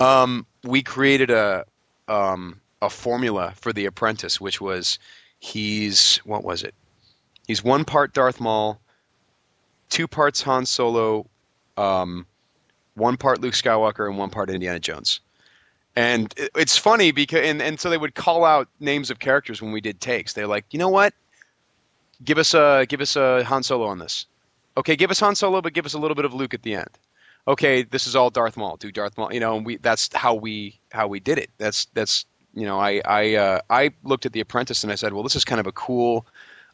Um, 0.00 0.46
we 0.64 0.82
created 0.82 1.30
a 1.30 1.64
um, 2.08 2.60
a 2.80 2.88
formula 2.88 3.52
for 3.56 3.72
the 3.72 3.86
apprentice, 3.86 4.40
which 4.40 4.60
was 4.60 4.98
he's 5.38 6.18
what 6.18 6.44
was 6.44 6.62
it? 6.62 6.74
He's 7.46 7.62
one 7.62 7.84
part 7.84 8.12
Darth 8.14 8.40
Maul, 8.40 8.80
two 9.90 10.08
parts 10.08 10.42
Han 10.42 10.64
Solo, 10.66 11.26
um, 11.76 12.26
one 12.94 13.16
part 13.16 13.40
Luke 13.40 13.54
Skywalker, 13.54 14.08
and 14.08 14.16
one 14.18 14.30
part 14.30 14.50
Indiana 14.50 14.78
Jones. 14.80 15.20
And 15.96 16.32
it- 16.36 16.50
it's 16.56 16.78
funny 16.78 17.10
because 17.10 17.40
and, 17.44 17.60
and 17.60 17.78
so 17.78 17.90
they 17.90 17.98
would 17.98 18.14
call 18.14 18.44
out 18.44 18.68
names 18.80 19.10
of 19.10 19.18
characters 19.18 19.60
when 19.60 19.72
we 19.72 19.80
did 19.80 20.00
takes. 20.00 20.32
They're 20.32 20.46
like, 20.46 20.64
you 20.70 20.78
know 20.78 20.88
what? 20.88 21.12
Give 22.24 22.38
us 22.38 22.54
a 22.54 22.86
give 22.88 23.00
us 23.00 23.14
a 23.16 23.44
Han 23.44 23.62
Solo 23.62 23.86
on 23.86 23.98
this. 23.98 24.26
Okay, 24.78 24.94
give 24.94 25.10
us 25.10 25.18
Han 25.18 25.34
Solo, 25.34 25.60
but 25.60 25.72
give 25.72 25.86
us 25.86 25.94
a 25.94 25.98
little 25.98 26.14
bit 26.14 26.24
of 26.24 26.32
Luke 26.32 26.54
at 26.54 26.62
the 26.62 26.76
end. 26.76 26.90
Okay, 27.48 27.82
this 27.82 28.06
is 28.06 28.14
all 28.14 28.30
Darth 28.30 28.56
Maul. 28.56 28.76
Do 28.76 28.92
Darth 28.92 29.18
Maul, 29.18 29.32
you 29.32 29.40
know? 29.40 29.56
And 29.56 29.66
we 29.66 29.76
that's 29.76 30.14
how 30.14 30.34
we 30.34 30.78
how 30.92 31.08
we 31.08 31.18
did 31.18 31.38
it. 31.38 31.50
That's 31.58 31.86
that's 31.94 32.26
you 32.54 32.64
know 32.64 32.78
I 32.78 33.02
I 33.04 33.34
uh, 33.34 33.60
I 33.68 33.90
looked 34.04 34.24
at 34.24 34.32
the 34.32 34.40
Apprentice 34.40 34.84
and 34.84 34.92
I 34.92 34.94
said, 34.94 35.12
well, 35.12 35.24
this 35.24 35.34
is 35.34 35.44
kind 35.44 35.60
of 35.60 35.66
a 35.66 35.72
cool 35.72 36.26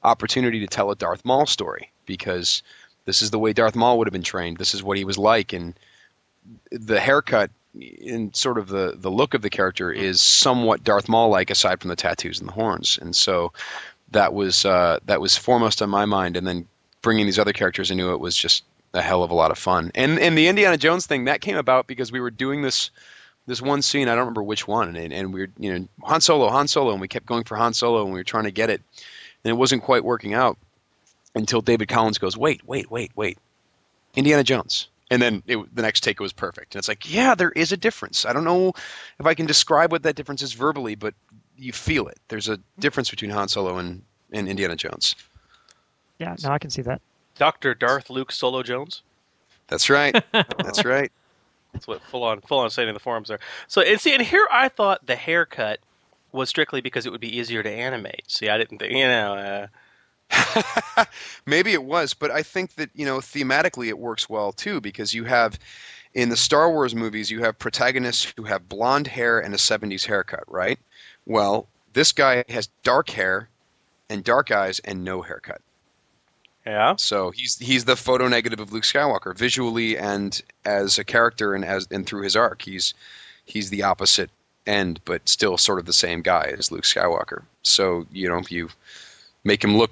opportunity 0.02 0.60
to 0.60 0.66
tell 0.66 0.91
a 0.91 0.97
Darth 0.97 1.24
Maul 1.24 1.47
story 1.47 1.92
because 2.05 2.62
this 3.07 3.23
is 3.23 3.31
the 3.31 3.39
way 3.39 3.55
Darth 3.55 3.74
Maul 3.74 3.97
would 3.97 4.07
have 4.07 4.12
been 4.12 4.23
trained. 4.23 4.58
This 4.58 4.74
is 4.74 4.83
what 4.83 4.99
he 4.99 5.05
was 5.05 5.16
like, 5.16 5.55
and 5.55 5.74
the 6.70 7.00
haircut 7.00 7.50
and 8.05 8.36
sort 8.36 8.58
of 8.58 8.68
the 8.68 8.94
the 8.99 9.10
look 9.10 9.33
of 9.33 9.41
the 9.41 9.50
character 9.50 9.91
is 9.91 10.20
somewhat 10.20 10.84
Darth 10.84 11.08
Maul 11.08 11.31
like, 11.31 11.49
aside 11.49 11.81
from 11.81 11.89
the 11.89 11.97
tattoos 11.97 12.41
and 12.41 12.49
the 12.49 12.52
horns. 12.52 12.99
And 13.00 13.16
so 13.16 13.55
that 14.10 14.34
was 14.34 14.66
uh, 14.66 14.99
that 15.07 15.23
was 15.23 15.39
foremost 15.39 15.81
on 15.81 15.89
my 15.89 16.05
mind. 16.05 16.36
And 16.36 16.47
then 16.47 16.68
bringing 17.05 17.26
these 17.26 17.39
other 17.39 17.52
characters 17.52 17.92
into 17.92 18.12
it 18.12 18.18
was 18.18 18.36
just 18.36 18.65
a 18.92 19.00
hell 19.00 19.23
of 19.23 19.31
a 19.31 19.34
lot 19.34 19.52
of 19.52 19.58
fun. 19.58 19.92
And 19.94 20.18
and 20.18 20.36
the 20.36 20.49
Indiana 20.49 20.76
Jones 20.76 21.07
thing 21.07 21.26
that 21.26 21.41
came 21.41 21.57
about 21.57 21.86
because 21.86 22.10
we 22.10 22.20
were 22.20 22.33
doing 22.33 22.62
this 22.62 22.91
this 23.47 23.62
one 23.62 23.83
scene. 23.83 24.08
I 24.08 24.12
don't 24.12 24.20
remember 24.20 24.42
which 24.42 24.66
one, 24.66 24.97
and, 24.97 25.12
and 25.12 25.33
we 25.33 25.42
were 25.42 25.49
you 25.58 25.73
know 25.73 25.89
Han 26.02 26.20
Solo, 26.20 26.49
Han 26.49 26.66
Solo, 26.66 26.91
and 26.91 27.00
we 27.00 27.07
kept 27.07 27.26
going 27.26 27.44
for 27.44 27.57
Han 27.57 27.74
Solo, 27.74 28.02
and 28.02 28.12
we 28.12 28.18
were 28.18 28.24
trying 28.24 28.44
to 28.44 28.50
get 28.50 28.70
it, 28.70 28.83
and 29.44 29.50
it 29.50 29.55
wasn't 29.55 29.84
quite 29.84 30.02
working 30.02 30.34
out 30.34 30.58
until 31.34 31.60
David 31.60 31.89
Collins 31.89 32.18
goes, 32.18 32.36
wait, 32.36 32.66
wait, 32.66 32.91
wait, 32.91 33.12
wait, 33.15 33.39
Indiana 34.15 34.44
Jones. 34.44 34.89
And 35.10 35.20
then 35.20 35.42
it, 35.47 35.74
the 35.74 35.83
next 35.83 36.00
take 36.00 36.18
was 36.18 36.33
perfect. 36.33 36.74
And 36.74 36.81
it's 36.81 36.89
like, 36.89 37.12
yeah, 37.12 37.34
there 37.34 37.50
is 37.50 37.73
a 37.73 37.76
difference. 37.76 38.24
I 38.24 38.33
don't 38.33 38.44
know 38.44 38.73
if 39.18 39.26
I 39.26 39.34
can 39.34 39.47
describe 39.47 39.92
what 39.92 40.05
that 40.05 40.16
difference 40.16 40.42
is 40.42 40.55
verbally, 40.55 40.94
but 40.94 41.15
you 41.57 41.73
feel 41.73 42.08
it. 42.08 42.18
There's 42.28 42.49
a 42.49 42.58
difference 42.78 43.10
between 43.10 43.31
Han 43.31 43.49
Solo 43.49 43.76
and, 43.78 44.02
and 44.33 44.49
Indiana 44.49 44.76
Jones. 44.76 45.15
Yeah, 46.18 46.36
no, 46.43 46.51
I 46.51 46.59
can 46.59 46.70
see 46.70 46.83
that. 46.83 47.01
Doctor 47.36 47.75
Darth 47.75 48.10
Luke 48.10 48.33
Solo 48.33 48.62
Jones. 48.62 49.02
That's 49.67 49.91
right. 49.91 50.15
That's 50.33 50.84
right. 50.84 51.10
That's 51.73 51.89
what 51.89 52.02
full 52.02 52.23
on 52.23 52.41
full 52.43 52.60
on 52.60 52.70
saying 52.70 52.89
in 52.89 52.94
the 52.94 53.01
forums 53.01 53.28
there. 53.28 53.41
So 53.67 53.83
and 53.83 54.01
see, 54.01 54.15
and 54.15 54.23
here 54.23 54.47
I 54.52 54.68
thought 54.68 55.07
the 55.07 55.17
haircut 55.17 55.81
was 56.33 56.49
strictly 56.49 56.81
because 56.81 57.07
it 57.07 57.12
would 57.12 57.20
be 57.20 57.36
easier 57.36 57.62
to 57.62 57.70
animate. 57.70 58.25
See, 58.28 58.49
I 58.49 58.59
didn't 58.59 58.78
think 58.78 58.93
you 58.93 59.07
know. 59.07 59.34
Uh, 59.34 61.05
Maybe 61.47 61.73
it 61.73 61.84
was, 61.84 62.15
but 62.15 62.31
I 62.31 62.43
think 62.43 62.75
that 62.76 62.91
you 62.94 63.05
know 63.05 63.18
thematically 63.18 63.89
it 63.89 63.99
works 63.99 64.28
well 64.28 64.52
too 64.52 64.81
because 64.81 65.12
you 65.12 65.25
have 65.25 65.59
in 66.15 66.28
the 66.28 66.36
Star 66.36 66.70
Wars 66.70 66.94
movies 66.94 67.31
you 67.31 67.43
have 67.43 67.59
protagonists 67.59 68.33
who 68.36 68.44
have 68.44 68.68
blonde 68.68 69.07
hair 69.07 69.41
and 69.41 69.52
a 69.52 69.59
70s 69.59 70.07
haircut, 70.07 70.44
right? 70.47 70.78
Well, 71.26 71.68
this 71.93 72.12
guy 72.12 72.44
has 72.49 72.68
dark 72.83 73.10
hair 73.10 73.49
and 74.09 74.23
dark 74.23 74.51
eyes 74.51 74.78
and 74.81 75.05
no 75.05 75.23
haircut. 75.23 75.60
Yeah. 76.67 76.94
So 76.97 77.31
he's 77.31 77.59
he's 77.59 77.84
the 77.84 77.97
photo 77.97 78.26
negative 78.28 78.60
of 78.60 78.73
Luke 78.73 78.84
Skywalker 78.84 79.36
visually 79.36 79.99
and 79.99 80.41
as 80.65 80.99
a 80.99 81.05
character 81.05 81.55
and 81.55 81.65
as 81.65 81.86
and 81.91 82.07
through 82.07 82.23
his 82.23 82.36
arc 82.36 82.62
he's 82.62 82.94
he's 83.44 83.70
the 83.70 83.83
opposite 83.83 84.31
end 84.67 84.99
but 85.05 85.28
still 85.28 85.59
sort 85.59 85.78
of 85.78 85.84
the 85.84 85.93
same 85.93 86.23
guy 86.23 86.55
as 86.57 86.73
Luke 86.73 86.84
Skywalker. 86.84 87.43
So 87.62 88.07
you 88.12 88.28
know 88.28 88.43
you 88.49 88.70
make 89.44 89.62
him 89.62 89.76
look 89.76 89.91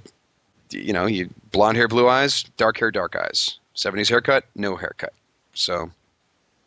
you 0.71 0.93
know 0.93 1.07
you 1.07 1.29
blonde 1.51 1.77
hair 1.77 1.89
blue 1.89 2.09
eyes 2.09 2.45
dark 2.57 2.79
hair 2.79 2.91
dark 2.91 3.17
eyes 3.17 3.59
70s 3.77 4.09
haircut 4.09 4.45
no 4.55 4.77
haircut. 4.77 5.13
So 5.53 5.91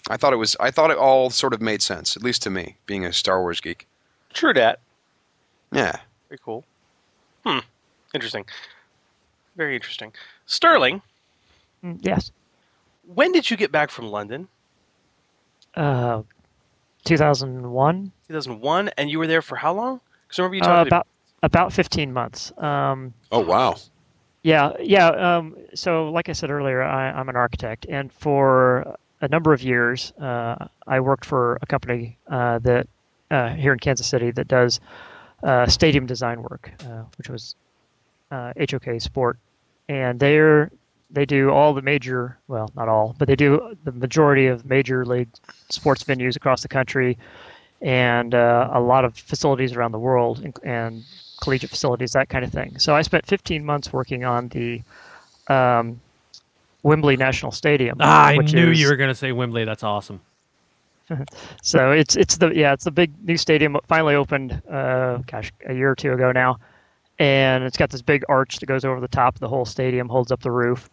I 0.09 0.17
thought 0.17 0.33
it 0.33 0.37
was 0.37 0.55
I 0.59 0.69
thought 0.69 0.91
it 0.91 0.97
all 0.97 1.31
sort 1.31 1.53
of 1.53 1.61
made 1.61 1.81
sense 1.81 2.15
at 2.15 2.21
least 2.21 2.43
to 2.43 2.51
me 2.51 2.75
being 2.85 3.05
a 3.05 3.13
Star 3.13 3.41
Wars 3.41 3.59
geek. 3.59 3.87
true 4.33 4.53
that. 4.53 4.79
Yeah. 5.71 5.97
Very 6.29 6.39
cool. 6.43 6.63
Hmm. 7.43 7.59
Interesting. 8.13 8.45
Very 9.55 9.75
interesting. 9.75 10.13
Sterling, 10.45 11.01
Mm, 11.83 11.99
Yes. 12.01 12.31
when 13.05 13.31
did 13.31 13.49
you 13.51 13.57
get 13.57 13.71
back 13.71 13.89
from 13.91 14.07
London? 14.07 14.47
Uh, 15.75 16.23
2001. 17.03 18.11
2001, 18.27 18.89
and 18.97 19.09
you 19.11 19.19
were 19.19 19.27
there 19.27 19.41
for 19.41 19.55
how 19.57 19.73
long? 19.73 20.01
Because 20.27 20.39
remember 20.39 20.55
you 20.55 20.61
Uh, 20.63 20.65
talked 20.65 20.87
about 20.87 21.07
about 21.43 21.71
15 21.73 22.11
months. 22.11 22.51
Um, 22.57 23.13
Oh 23.31 23.39
wow. 23.41 23.75
Yeah, 24.41 24.73
yeah. 24.79 25.07
Um, 25.09 25.55
so, 25.75 26.09
like 26.09 26.27
I 26.29 26.31
said 26.33 26.49
earlier, 26.49 26.81
I, 26.81 27.11
I'm 27.11 27.29
an 27.29 27.35
architect, 27.35 27.85
and 27.89 28.11
for 28.11 28.95
a 29.21 29.27
number 29.27 29.53
of 29.53 29.61
years, 29.61 30.11
uh, 30.13 30.67
I 30.87 30.99
worked 30.99 31.25
for 31.25 31.57
a 31.61 31.65
company 31.67 32.17
uh, 32.27 32.59
that 32.59 32.87
uh, 33.31 33.49
here 33.49 33.73
in 33.73 33.79
Kansas 33.79 34.07
City 34.07 34.31
that 34.31 34.47
does 34.47 34.79
uh, 35.43 35.67
stadium 35.67 36.05
design 36.05 36.41
work, 36.41 36.71
uh, 36.85 37.03
which 37.17 37.29
was 37.29 37.55
uh, 38.31 38.53
HOK 38.69 38.99
Sport, 39.01 39.37
and 39.89 40.19
they're 40.19 40.71
they 41.11 41.25
do 41.25 41.51
all 41.51 41.73
the 41.73 41.81
major, 41.83 42.37
well, 42.47 42.69
not 42.75 42.89
all, 42.89 43.15
but 43.19 43.27
they 43.27 43.35
do 43.35 43.77
the 43.83 43.91
majority 43.91 44.47
of 44.47 44.65
major 44.65 45.05
league 45.05 45.29
sports 45.69 46.03
venues 46.03 46.35
across 46.35 46.61
the 46.61 46.67
country, 46.67 47.17
and 47.81 48.33
uh, 48.33 48.69
a 48.73 48.79
lot 48.81 49.05
of 49.05 49.15
facilities 49.15 49.73
around 49.73 49.91
the 49.91 49.99
world, 49.99 50.39
and- 50.43 50.57
and 50.63 51.03
collegiate 51.41 51.69
facilities, 51.69 52.11
that 52.13 52.27
kind 52.27 52.43
of 52.43 52.51
thing. 52.51 52.77
So 52.79 52.95
I 52.95 53.01
spent 53.03 53.25
15 53.27 53.63
months 53.63 53.93
working 53.93 54.25
on 54.25 54.47
the 54.49 54.81
um, 55.47 55.99
Wembley 56.83 57.17
National 57.17 57.51
Stadium. 57.51 57.97
Ah, 57.99 58.27
I 58.27 58.37
knew 58.37 58.71
is, 58.71 58.79
you 58.81 58.87
were 58.87 58.95
going 58.95 59.09
to 59.09 59.15
say 59.15 59.31
Wembley. 59.31 59.63
That's 59.63 59.83
awesome. 59.83 60.21
so 61.61 61.91
it's 61.91 62.15
it's 62.15 62.37
the 62.37 62.49
yeah 62.55 62.73
it's 62.73 62.85
the 62.85 62.89
big 62.91 63.11
new 63.23 63.37
stadium 63.37 63.77
finally 63.87 64.15
opened 64.15 64.59
uh 64.71 65.17
gosh 65.27 65.53
a 65.67 65.73
year 65.73 65.91
or 65.91 65.95
two 65.95 66.11
ago 66.13 66.31
now, 66.31 66.57
and 67.19 67.63
it's 67.63 67.77
got 67.77 67.89
this 67.89 68.01
big 68.01 68.23
arch 68.29 68.59
that 68.59 68.65
goes 68.65 68.83
over 68.83 68.99
the 68.99 69.07
top 69.07 69.35
of 69.35 69.39
the 69.39 69.47
whole 69.47 69.65
stadium, 69.65 70.09
holds 70.09 70.31
up 70.31 70.41
the 70.41 70.51
roof. 70.51 70.89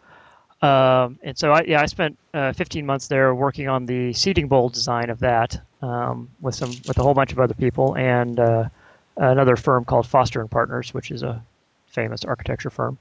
Um, 0.62 1.18
and 1.22 1.36
so 1.36 1.52
I 1.52 1.62
yeah 1.62 1.80
I 1.80 1.86
spent 1.86 2.16
uh, 2.34 2.52
15 2.52 2.86
months 2.86 3.08
there 3.08 3.34
working 3.34 3.68
on 3.68 3.86
the 3.86 4.12
seating 4.12 4.46
bowl 4.46 4.68
design 4.68 5.10
of 5.10 5.18
that 5.18 5.60
um, 5.82 6.28
with 6.40 6.54
some 6.54 6.70
with 6.86 6.96
a 6.98 7.02
whole 7.02 7.14
bunch 7.14 7.32
of 7.32 7.40
other 7.40 7.54
people 7.54 7.96
and 7.96 8.38
uh, 8.38 8.68
another 9.16 9.56
firm 9.56 9.84
called 9.84 10.06
Foster 10.06 10.40
and 10.40 10.48
Partners, 10.50 10.94
which 10.94 11.10
is 11.10 11.24
a 11.24 11.42
famous 11.88 12.24
architecture 12.24 12.70
firm. 12.70 12.96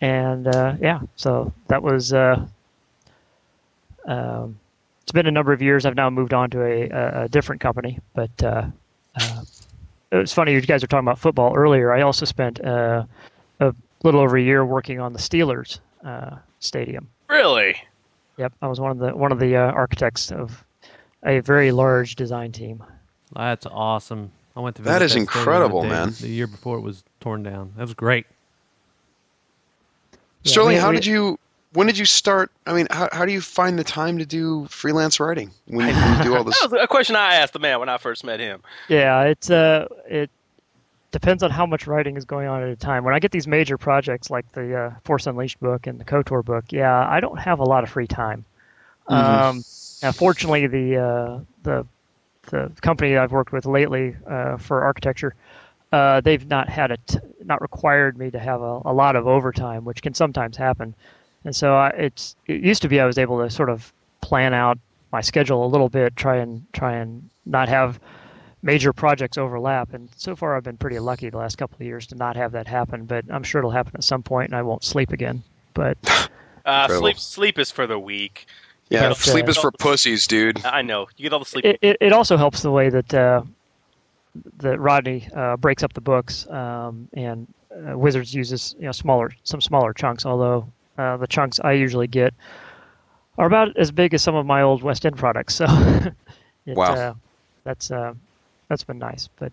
And 0.00 0.46
uh, 0.46 0.76
yeah, 0.80 1.00
so 1.16 1.52
that 1.66 1.82
was 1.82 2.12
uh, 2.12 2.46
um, 4.06 4.58
it's 5.02 5.12
been 5.12 5.26
a 5.26 5.32
number 5.32 5.52
of 5.52 5.60
years. 5.60 5.84
I've 5.84 5.96
now 5.96 6.10
moved 6.10 6.32
on 6.32 6.48
to 6.50 6.62
a, 6.62 6.88
a, 6.90 7.24
a 7.24 7.28
different 7.28 7.60
company, 7.60 7.98
but 8.14 8.30
it 10.14 10.20
was 10.20 10.32
funny. 10.32 10.52
You 10.52 10.60
guys 10.60 10.82
were 10.82 10.86
talking 10.86 11.06
about 11.06 11.18
football 11.18 11.54
earlier. 11.54 11.92
I 11.92 12.02
also 12.02 12.24
spent 12.24 12.64
uh, 12.64 13.04
a 13.60 13.74
little 14.02 14.20
over 14.20 14.36
a 14.36 14.42
year 14.42 14.64
working 14.64 15.00
on 15.00 15.12
the 15.12 15.18
Steelers 15.18 15.80
uh, 16.04 16.36
stadium. 16.60 17.08
Really? 17.28 17.76
Yep, 18.36 18.52
I 18.62 18.66
was 18.68 18.80
one 18.80 18.90
of 18.90 18.98
the 18.98 19.14
one 19.16 19.32
of 19.32 19.38
the 19.38 19.56
uh, 19.56 19.60
architects 19.72 20.30
of 20.32 20.64
a 21.24 21.40
very 21.40 21.72
large 21.72 22.16
design 22.16 22.52
team. 22.52 22.82
That's 23.34 23.66
awesome. 23.66 24.30
I 24.56 24.60
went 24.60 24.76
to 24.76 24.82
That 24.82 25.00
visit 25.00 25.04
is 25.04 25.10
stadium 25.12 25.26
the 25.26 25.38
incredible, 25.40 25.82
man. 25.84 26.12
The 26.20 26.28
year 26.28 26.46
before 26.46 26.76
it 26.78 26.82
was 26.82 27.02
torn 27.20 27.42
down. 27.42 27.72
That 27.76 27.82
was 27.82 27.94
great. 27.94 28.26
Sterling, 30.44 30.74
we- 30.76 30.80
how 30.80 30.90
we- 30.90 30.96
did 30.96 31.06
you? 31.06 31.38
When 31.74 31.86
did 31.88 31.98
you 31.98 32.04
start? 32.04 32.50
I 32.66 32.72
mean, 32.72 32.86
how, 32.90 33.08
how 33.12 33.26
do 33.26 33.32
you 33.32 33.40
find 33.40 33.78
the 33.78 33.84
time 33.84 34.18
to 34.18 34.26
do 34.26 34.66
freelance 34.66 35.18
writing 35.20 35.50
when 35.66 35.88
you, 35.88 35.94
when 35.94 36.18
you 36.18 36.24
do 36.24 36.36
all 36.36 36.44
this? 36.44 36.58
That 36.60 36.70
was 36.70 36.80
a 36.82 36.86
question 36.86 37.16
I 37.16 37.34
asked 37.34 37.52
the 37.52 37.58
man 37.58 37.80
when 37.80 37.88
I 37.88 37.98
first 37.98 38.24
met 38.24 38.40
him. 38.40 38.62
Yeah, 38.88 39.22
it's 39.24 39.50
uh, 39.50 39.88
it 40.08 40.30
depends 41.10 41.42
on 41.42 41.50
how 41.50 41.66
much 41.66 41.86
writing 41.86 42.16
is 42.16 42.24
going 42.24 42.46
on 42.48 42.62
at 42.62 42.68
a 42.68 42.76
time. 42.76 43.04
When 43.04 43.12
I 43.14 43.18
get 43.18 43.32
these 43.32 43.48
major 43.48 43.76
projects 43.76 44.30
like 44.30 44.50
the 44.52 44.76
uh, 44.76 44.92
Force 45.04 45.26
Unleashed 45.26 45.60
book 45.60 45.86
and 45.86 45.98
the 45.98 46.04
Kotor 46.04 46.44
book, 46.44 46.64
yeah, 46.70 47.08
I 47.08 47.20
don't 47.20 47.38
have 47.38 47.58
a 47.58 47.64
lot 47.64 47.82
of 47.82 47.90
free 47.90 48.06
time. 48.06 48.44
Mhm. 49.08 49.14
Um, 49.14 49.64
now, 50.02 50.12
fortunately, 50.12 50.66
the 50.68 50.96
uh, 50.96 51.40
the 51.64 51.86
the 52.50 52.70
company 52.82 53.16
I've 53.16 53.32
worked 53.32 53.52
with 53.52 53.66
lately 53.66 54.14
uh, 54.28 54.58
for 54.58 54.84
architecture, 54.84 55.34
uh, 55.92 56.20
they've 56.20 56.46
not 56.46 56.68
had 56.68 56.92
it, 56.92 57.16
not 57.44 57.60
required 57.62 58.16
me 58.16 58.30
to 58.30 58.38
have 58.38 58.60
a, 58.60 58.82
a 58.84 58.92
lot 58.92 59.16
of 59.16 59.26
overtime, 59.26 59.84
which 59.84 60.02
can 60.02 60.14
sometimes 60.14 60.56
happen. 60.56 60.94
And 61.44 61.54
so 61.54 61.74
I, 61.74 61.88
it's 61.90 62.36
it 62.46 62.62
used 62.62 62.82
to 62.82 62.88
be 62.88 63.00
I 63.00 63.06
was 63.06 63.18
able 63.18 63.42
to 63.42 63.50
sort 63.50 63.70
of 63.70 63.92
plan 64.20 64.54
out 64.54 64.78
my 65.12 65.20
schedule 65.20 65.64
a 65.64 65.68
little 65.68 65.88
bit, 65.88 66.16
try 66.16 66.36
and 66.36 66.64
try 66.72 66.94
and 66.96 67.28
not 67.46 67.68
have 67.68 68.00
major 68.62 68.92
projects 68.92 69.36
overlap. 69.36 69.92
And 69.92 70.08
so 70.16 70.34
far, 70.34 70.56
I've 70.56 70.64
been 70.64 70.78
pretty 70.78 70.98
lucky 70.98 71.28
the 71.30 71.36
last 71.38 71.56
couple 71.58 71.76
of 71.76 71.82
years 71.82 72.06
to 72.08 72.14
not 72.14 72.36
have 72.36 72.52
that 72.52 72.66
happen. 72.66 73.04
But 73.04 73.24
I'm 73.30 73.42
sure 73.42 73.58
it'll 73.60 73.70
happen 73.70 73.92
at 73.94 74.04
some 74.04 74.22
point, 74.22 74.50
and 74.50 74.56
I 74.56 74.62
won't 74.62 74.84
sleep 74.84 75.10
again. 75.12 75.42
But 75.74 75.98
Uh, 76.64 76.88
sleep 76.88 77.18
sleep 77.18 77.58
is 77.58 77.70
for 77.70 77.86
the 77.86 77.98
weak. 77.98 78.46
Yeah, 78.88 79.00
get 79.00 79.08
all- 79.10 79.14
sleep 79.14 79.46
you 79.46 79.50
is 79.50 79.56
for 79.58 79.70
pussies, 79.70 80.26
dude. 80.26 80.64
I 80.64 80.82
know. 80.82 81.06
You 81.16 81.24
get 81.24 81.32
all 81.32 81.38
the 81.38 81.44
sleep. 81.44 81.64
it, 81.64 81.78
it, 81.82 81.96
it 82.00 82.12
also 82.12 82.36
helps 82.36 82.62
the 82.62 82.70
way 82.70 82.88
that 82.88 83.12
uh, 83.12 83.42
that 84.58 84.80
Rodney 84.80 85.28
uh, 85.34 85.56
breaks 85.56 85.82
up 85.82 85.92
the 85.92 86.00
books, 86.00 86.48
um, 86.48 87.08
and 87.12 87.46
uh, 87.70 87.98
Wizards 87.98 88.34
uses 88.34 88.74
you 88.78 88.86
know 88.86 88.92
smaller 88.92 89.32
some 89.44 89.60
smaller 89.60 89.92
chunks. 89.92 90.24
Although 90.24 90.66
uh, 90.98 91.16
the 91.16 91.26
chunks 91.26 91.60
I 91.60 91.72
usually 91.72 92.06
get 92.06 92.34
are 93.38 93.46
about 93.46 93.76
as 93.76 93.90
big 93.90 94.14
as 94.14 94.22
some 94.22 94.34
of 94.34 94.46
my 94.46 94.62
old 94.62 94.82
West 94.82 95.04
End 95.06 95.16
products. 95.16 95.54
So 95.64 95.66
it, 96.66 96.76
Wow. 96.76 96.94
uh, 96.94 97.14
that's 97.64 97.90
uh, 97.90 98.14
that's 98.68 98.84
been 98.84 98.98
nice. 98.98 99.28
But 99.38 99.52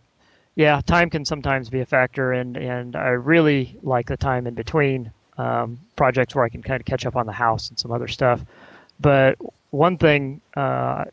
yeah, 0.56 0.82
time 0.82 1.10
can 1.10 1.26
sometimes 1.26 1.70
be 1.70 1.82
a 1.82 1.86
factor, 1.86 2.34
and 2.34 2.58
and 2.58 2.95
I 2.95 3.10
really 3.10 3.78
like 3.84 4.08
the 4.08 4.18
time 4.18 4.48
in 4.48 4.53
between 4.53 5.11
um, 5.38 5.80
projects 5.95 6.36
where 6.36 6.44
I 6.45 6.50
can 6.50 6.61
kind 6.61 6.80
of 6.80 6.86
catch 6.86 7.06
up 7.06 7.16
on 7.16 7.26
the 7.26 7.32
house 7.34 7.70
and 7.70 7.80
some 7.80 7.92
other 7.92 8.08
stuff. 8.08 8.42
But 9.00 9.38
one 9.72 9.98
thing 9.98 10.42
uh, 10.56 11.06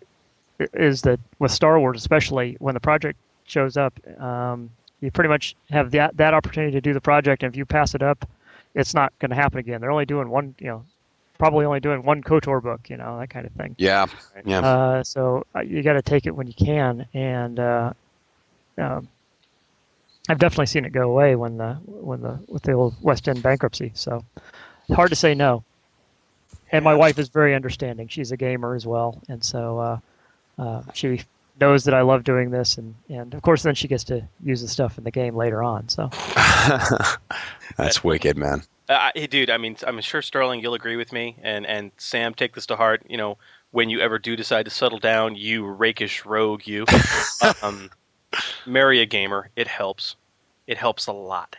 is 0.75 1.03
that 1.03 1.21
with 1.39 1.51
Star 1.53 1.79
Wars, 1.81 1.99
especially 1.99 2.57
when 2.59 2.75
the 2.75 2.81
project 2.81 3.19
shows 3.45 3.77
up, 3.77 3.95
um, 4.21 4.71
you 5.01 5.11
pretty 5.11 5.29
much 5.29 5.55
have 5.71 5.91
that 5.93 6.17
that 6.17 6.35
opportunity 6.35 6.73
to 6.73 6.81
do 6.81 6.93
the 6.93 7.01
project, 7.01 7.43
and 7.43 7.53
if 7.53 7.57
you 7.57 7.65
pass 7.65 7.95
it 7.95 8.03
up, 8.03 8.29
it's 8.75 8.95
not 8.95 9.13
going 9.19 9.31
to 9.31 9.37
happen 9.37 9.59
again. 9.59 9.81
They're 9.81 9.91
only 9.91 10.07
doing 10.07 10.29
one, 10.29 10.55
you 10.59 10.69
know, 10.69 10.85
probably 11.39 11.65
only 11.65 11.81
doing 11.81 12.03
one 12.03 12.23
Kotor 12.23 12.63
book, 12.63 12.91
you 12.91 12.97
know, 12.97 13.19
that 13.19 13.31
kind 13.31 13.47
of 13.47 13.53
thing. 13.53 13.75
Yeah, 13.79 14.07
yeah. 14.45 14.61
Uh, 14.61 15.03
so 15.03 15.47
uh, 15.55 15.61
you 15.61 15.83
got 15.83 15.95
to 15.95 16.03
take 16.03 16.27
it 16.27 16.35
when 16.35 16.47
you 16.47 16.55
can, 16.55 17.07
and 17.15 17.59
uh, 17.59 17.93
um, 18.77 19.09
I've 20.29 20.39
definitely 20.39 20.67
seen 20.67 20.85
it 20.85 20.93
go 20.93 21.11
away 21.11 21.37
when 21.37 21.57
the 21.57 21.75
when 21.87 22.21
the 22.21 22.39
with 22.49 22.63
the 22.63 22.73
old 22.73 22.95
West 23.01 23.29
End 23.29 23.43
bankruptcy. 23.43 23.93
So 23.95 24.25
hard 24.93 25.11
to 25.11 25.17
say 25.17 25.35
no. 25.35 25.65
And 26.71 26.85
my 26.85 26.95
wife 26.95 27.19
is 27.19 27.31
very 27.31 27.55
understanding. 27.55 28.09
She's 28.09 28.31
a 28.31 28.37
gamer 28.37 28.75
as 28.75 28.87
well, 28.87 29.23
and 29.29 29.43
so 29.43 29.79
uh, 29.79 29.99
uh, 30.59 30.83
she 30.93 31.23
knows 31.61 31.85
that 31.85 31.95
I 31.95 32.03
love 32.03 32.25
doing 32.25 32.51
this, 32.51 32.79
and 32.79 32.95
and 33.09 33.35
of 33.35 33.43
course 33.43 33.63
then 33.63 33.75
she 33.75 33.89
gets 33.89 34.05
to 34.05 34.27
use 34.43 34.63
the 34.63 34.69
stuff 34.69 34.99
in 34.99 35.05
the 35.05 35.11
game 35.11 35.37
later 35.37 35.63
on. 35.63 35.89
So 35.89 36.11
That's 37.77 38.03
wicked, 38.03 38.37
man. 38.37 38.63
Uh, 38.89 39.11
hey, 39.15 39.27
dude, 39.27 39.51
I 39.51 39.59
mean, 39.59 39.77
I'm 39.87 40.01
sure 40.01 40.23
Sterling, 40.23 40.61
you'll 40.61 40.75
agree 40.75 40.97
with 40.97 41.13
me, 41.13 41.37
and 41.43 41.67
and 41.67 41.91
Sam, 41.99 42.35
take 42.35 42.55
this 42.55 42.67
to 42.67 42.77
heart. 42.77 43.03
You 43.09 43.17
know, 43.17 43.39
when 43.71 43.91
you 43.91 44.01
ever 44.01 44.19
do 44.19 44.37
decide 44.37 44.65
to 44.65 44.71
settle 44.71 44.99
down, 44.99 45.37
you 45.37 45.65
rakish 45.67 46.25
rogue, 46.25 46.67
you, 46.67 46.87
um, 47.63 47.91
marry 48.67 49.01
a 49.01 49.07
gamer. 49.07 49.51
It 49.57 49.69
helps. 49.69 50.17
It 50.67 50.79
helps 50.79 51.07
a 51.07 51.13
lot. 51.13 51.57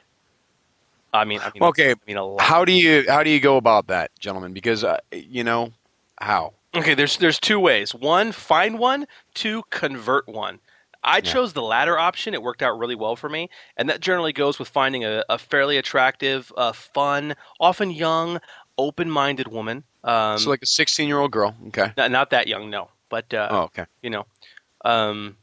I 1.13 1.25
mean, 1.25 1.39
I 1.39 1.51
mean, 1.53 1.63
Okay, 1.63 1.91
I 1.91 1.95
mean 2.05 2.17
a 2.17 2.25
lot. 2.25 2.41
How 2.41 2.65
do 2.65 2.71
you 2.71 3.05
how 3.07 3.23
do 3.23 3.29
you 3.29 3.39
go 3.39 3.57
about 3.57 3.87
that, 3.87 4.11
gentlemen? 4.19 4.53
Because 4.53 4.83
uh, 4.83 4.97
you 5.11 5.43
know, 5.43 5.71
How? 6.19 6.53
Okay, 6.75 6.93
there's 6.93 7.17
there's 7.17 7.39
two 7.39 7.59
ways. 7.59 7.95
One, 7.95 8.31
find 8.31 8.77
one. 8.77 9.07
Two, 9.33 9.63
convert 9.69 10.27
one. 10.27 10.59
I 11.03 11.21
chose 11.21 11.53
the 11.53 11.61
latter 11.61 11.97
option. 11.97 12.33
It 12.33 12.43
worked 12.43 12.61
out 12.61 12.77
really 12.77 12.93
well 12.95 13.15
for 13.15 13.29
me, 13.29 13.49
and 13.77 13.89
that 13.89 14.01
generally 14.01 14.33
goes 14.33 14.59
with 14.59 14.67
finding 14.67 15.05
a, 15.05 15.23
a 15.29 15.37
fairly 15.37 15.77
attractive, 15.77 16.51
uh, 16.57 16.73
fun, 16.73 17.35
often 17.59 17.89
young, 17.89 18.39
open-minded 18.77 19.47
woman. 19.47 19.83
Um, 20.03 20.37
so 20.37 20.49
like 20.49 20.61
a 20.61 20.65
16 20.65 21.07
year 21.07 21.19
old 21.19 21.31
girl. 21.31 21.55
Okay. 21.67 21.91
not, 21.97 22.11
not 22.11 22.29
that 22.31 22.47
young, 22.47 22.69
no, 22.69 22.89
but 23.09 23.33
uh, 23.33 23.47
Oh, 23.49 23.61
okay. 23.63 23.85
you 24.01 24.09
know, 24.09 24.25
um, 24.83 25.37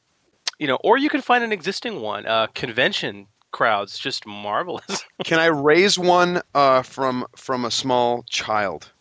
you 0.59 0.67
know, 0.67 0.77
or 0.85 0.99
you 0.99 1.09
can 1.09 1.23
find 1.23 1.43
an 1.43 1.53
existing 1.53 2.01
one. 2.03 2.27
Uh, 2.27 2.49
convention 2.49 3.27
crowds 3.51 3.99
just 3.99 4.27
marvelous. 4.27 5.05
Can 5.25 5.39
I 5.39 5.47
raise 5.47 5.99
one 5.99 6.43
uh, 6.55 6.83
from 6.83 7.27
from 7.35 7.65
a 7.65 7.71
small 7.71 8.25
child? 8.29 8.93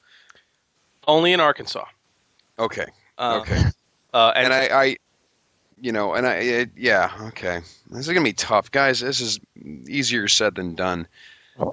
Only 1.08 1.34
in 1.34 1.40
Arkansas. 1.42 1.86
Okay. 2.60 2.86
Uh, 3.18 3.40
okay. 3.42 3.64
Uh, 4.14 4.34
and, 4.36 4.54
I, 4.54 4.68
I, 4.68 4.96
you 5.80 5.94
know, 5.94 6.16
and 6.16 6.28
I, 6.28 6.34
it, 6.36 6.72
yeah, 6.76 7.12
okay. 7.28 7.62
This 7.90 8.06
is 8.06 8.08
gonna 8.10 8.26
be 8.26 8.34
tough, 8.34 8.72
guys. 8.72 9.00
This 9.00 9.22
is 9.22 9.40
easier 9.88 10.28
said 10.28 10.56
than 10.56 10.76
done. 10.76 11.08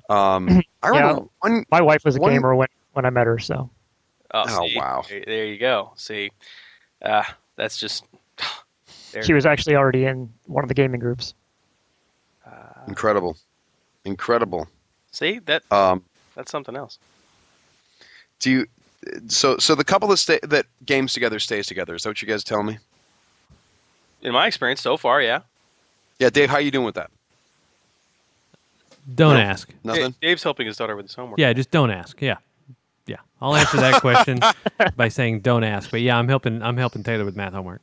Um, 0.09 0.49
I 0.49 0.62
Yeah, 0.85 0.89
remember 1.01 1.23
one. 1.41 1.65
My 1.69 1.83
wife 1.83 2.05
was 2.05 2.15
a 2.15 2.20
one- 2.20 2.31
gamer 2.33 2.55
when 2.55 2.69
when 2.93 3.05
I 3.07 3.11
met 3.11 3.27
her, 3.27 3.41
so 3.41 3.70
Oh, 4.33 4.44
Oh, 4.47 4.69
see? 4.69 4.77
wow. 4.77 5.02
There, 5.09 5.25
there 5.27 5.47
you 5.47 5.59
go. 5.59 5.91
See, 5.97 6.31
uh, 7.05 7.25
that's 7.57 7.77
just. 7.77 8.05
there. 9.12 9.23
she 9.25 9.33
was 9.33 9.44
actually 9.44 9.75
already 9.75 10.05
in 10.05 10.33
one 10.47 10.62
of 10.62 10.69
the 10.69 10.75
gaming 10.75 11.01
groups. 11.01 11.35
Incredible, 12.86 13.36
incredible. 14.05 14.69
See 15.11 15.41
that 15.41 15.65
Um, 15.73 16.05
that's 16.36 16.52
something 16.52 16.77
else. 16.77 16.99
do 18.39 18.51
you? 18.51 18.67
So, 19.29 19.59
so 19.59 19.75
the 19.75 19.85
couple 19.85 20.09
that 20.09 20.17
stay 20.19 20.39
that 20.45 20.67
games 20.87 21.13
together 21.13 21.39
stays 21.39 21.67
together. 21.67 21.95
Is 21.95 22.03
that 22.05 22.11
what 22.11 22.23
you 22.23 22.29
guys 22.29 22.45
tell 22.45 22.63
me? 22.63 22.79
In 24.23 24.33
my 24.33 24.47
experience 24.47 24.81
so 24.81 24.97
far, 24.97 25.21
yeah. 25.21 25.41
Yeah, 26.21 26.31
Dave, 26.31 26.49
how 26.51 26.57
are 26.57 26.61
you 26.61 26.71
doing 26.71 26.85
with 26.87 26.95
that? 26.95 27.11
Don't 29.15 29.35
No, 29.35 29.41
ask. 29.41 29.69
Nothing. 29.83 30.15
Dave's 30.21 30.43
helping 30.45 30.67
his 30.67 30.77
daughter 30.77 30.95
with 30.95 31.07
his 31.07 31.15
homework. 31.15 31.41
Yeah, 31.41 31.53
just 31.53 31.73
don't 31.73 31.91
ask. 31.91 32.21
Yeah, 32.23 32.37
yeah. 33.07 33.17
I'll 33.41 33.57
answer 33.57 33.79
that 33.79 34.01
question 34.01 34.39
by 34.97 35.09
saying 35.09 35.41
don't 35.41 35.65
ask. 35.65 35.91
But 35.91 36.03
yeah, 36.03 36.17
I'm 36.17 36.29
helping. 36.29 36.63
I'm 36.63 36.77
helping 36.77 37.03
Taylor 37.03 37.25
with 37.25 37.35
math 37.35 37.53
homework. 37.53 37.81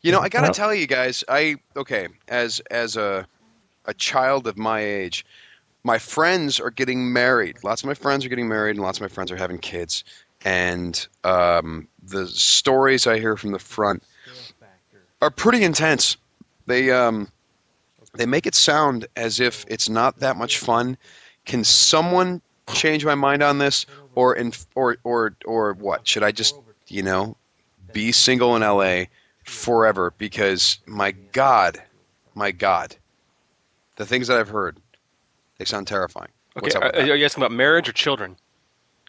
You 0.00 0.10
know, 0.10 0.18
I 0.18 0.28
gotta 0.28 0.46
Well- 0.46 0.54
tell 0.54 0.74
you 0.74 0.88
guys, 0.88 1.22
I 1.28 1.56
okay, 1.76 2.08
as 2.26 2.58
as 2.70 2.96
a 2.96 3.26
a 3.84 3.94
child 3.94 4.48
of 4.48 4.58
my 4.58 4.80
age, 4.80 5.24
my 5.84 5.98
friends 5.98 6.60
are 6.60 6.70
getting 6.70 7.12
married. 7.12 7.58
Lots 7.64 7.82
of 7.82 7.86
my 7.86 7.94
friends 7.94 8.24
are 8.24 8.28
getting 8.28 8.48
married, 8.48 8.76
and 8.76 8.80
lots 8.80 8.98
of 8.98 9.02
my 9.02 9.08
friends 9.08 9.32
are 9.32 9.36
having 9.36 9.58
kids. 9.58 10.04
And 10.44 11.06
um, 11.24 11.88
the 12.02 12.26
stories 12.26 13.06
I 13.06 13.18
hear 13.18 13.36
from 13.36 13.52
the 13.52 13.58
front 13.58 14.02
are 15.20 15.30
pretty 15.30 15.62
intense. 15.64 16.16
They 16.66 16.90
um, 16.90 17.28
they 18.14 18.26
make 18.26 18.46
it 18.46 18.54
sound 18.54 19.06
as 19.16 19.40
if 19.40 19.64
it's 19.68 19.88
not 19.88 20.20
that 20.20 20.36
much 20.36 20.58
fun. 20.58 20.96
Can 21.44 21.64
someone 21.64 22.40
change 22.72 23.04
my 23.04 23.14
mind 23.14 23.42
on 23.42 23.58
this, 23.58 23.86
or 24.14 24.34
in 24.34 24.52
or 24.74 24.96
or 25.04 25.36
or 25.44 25.72
what? 25.74 26.06
Should 26.06 26.22
I 26.22 26.32
just 26.32 26.56
you 26.88 27.02
know 27.02 27.36
be 27.92 28.12
single 28.12 28.56
in 28.56 28.62
LA 28.62 29.04
forever? 29.44 30.12
Because 30.18 30.78
my 30.86 31.12
God, 31.32 31.80
my 32.34 32.50
God, 32.50 32.94
the 33.96 34.06
things 34.06 34.28
that 34.28 34.38
I've 34.38 34.48
heard, 34.48 34.76
they 35.62 35.66
sound 35.66 35.86
terrifying. 35.86 36.28
Okay, 36.56 36.76
are, 36.76 36.92
are 36.96 37.16
you 37.16 37.24
asking 37.24 37.44
about 37.44 37.52
marriage 37.52 37.88
or 37.88 37.92
children? 37.92 38.36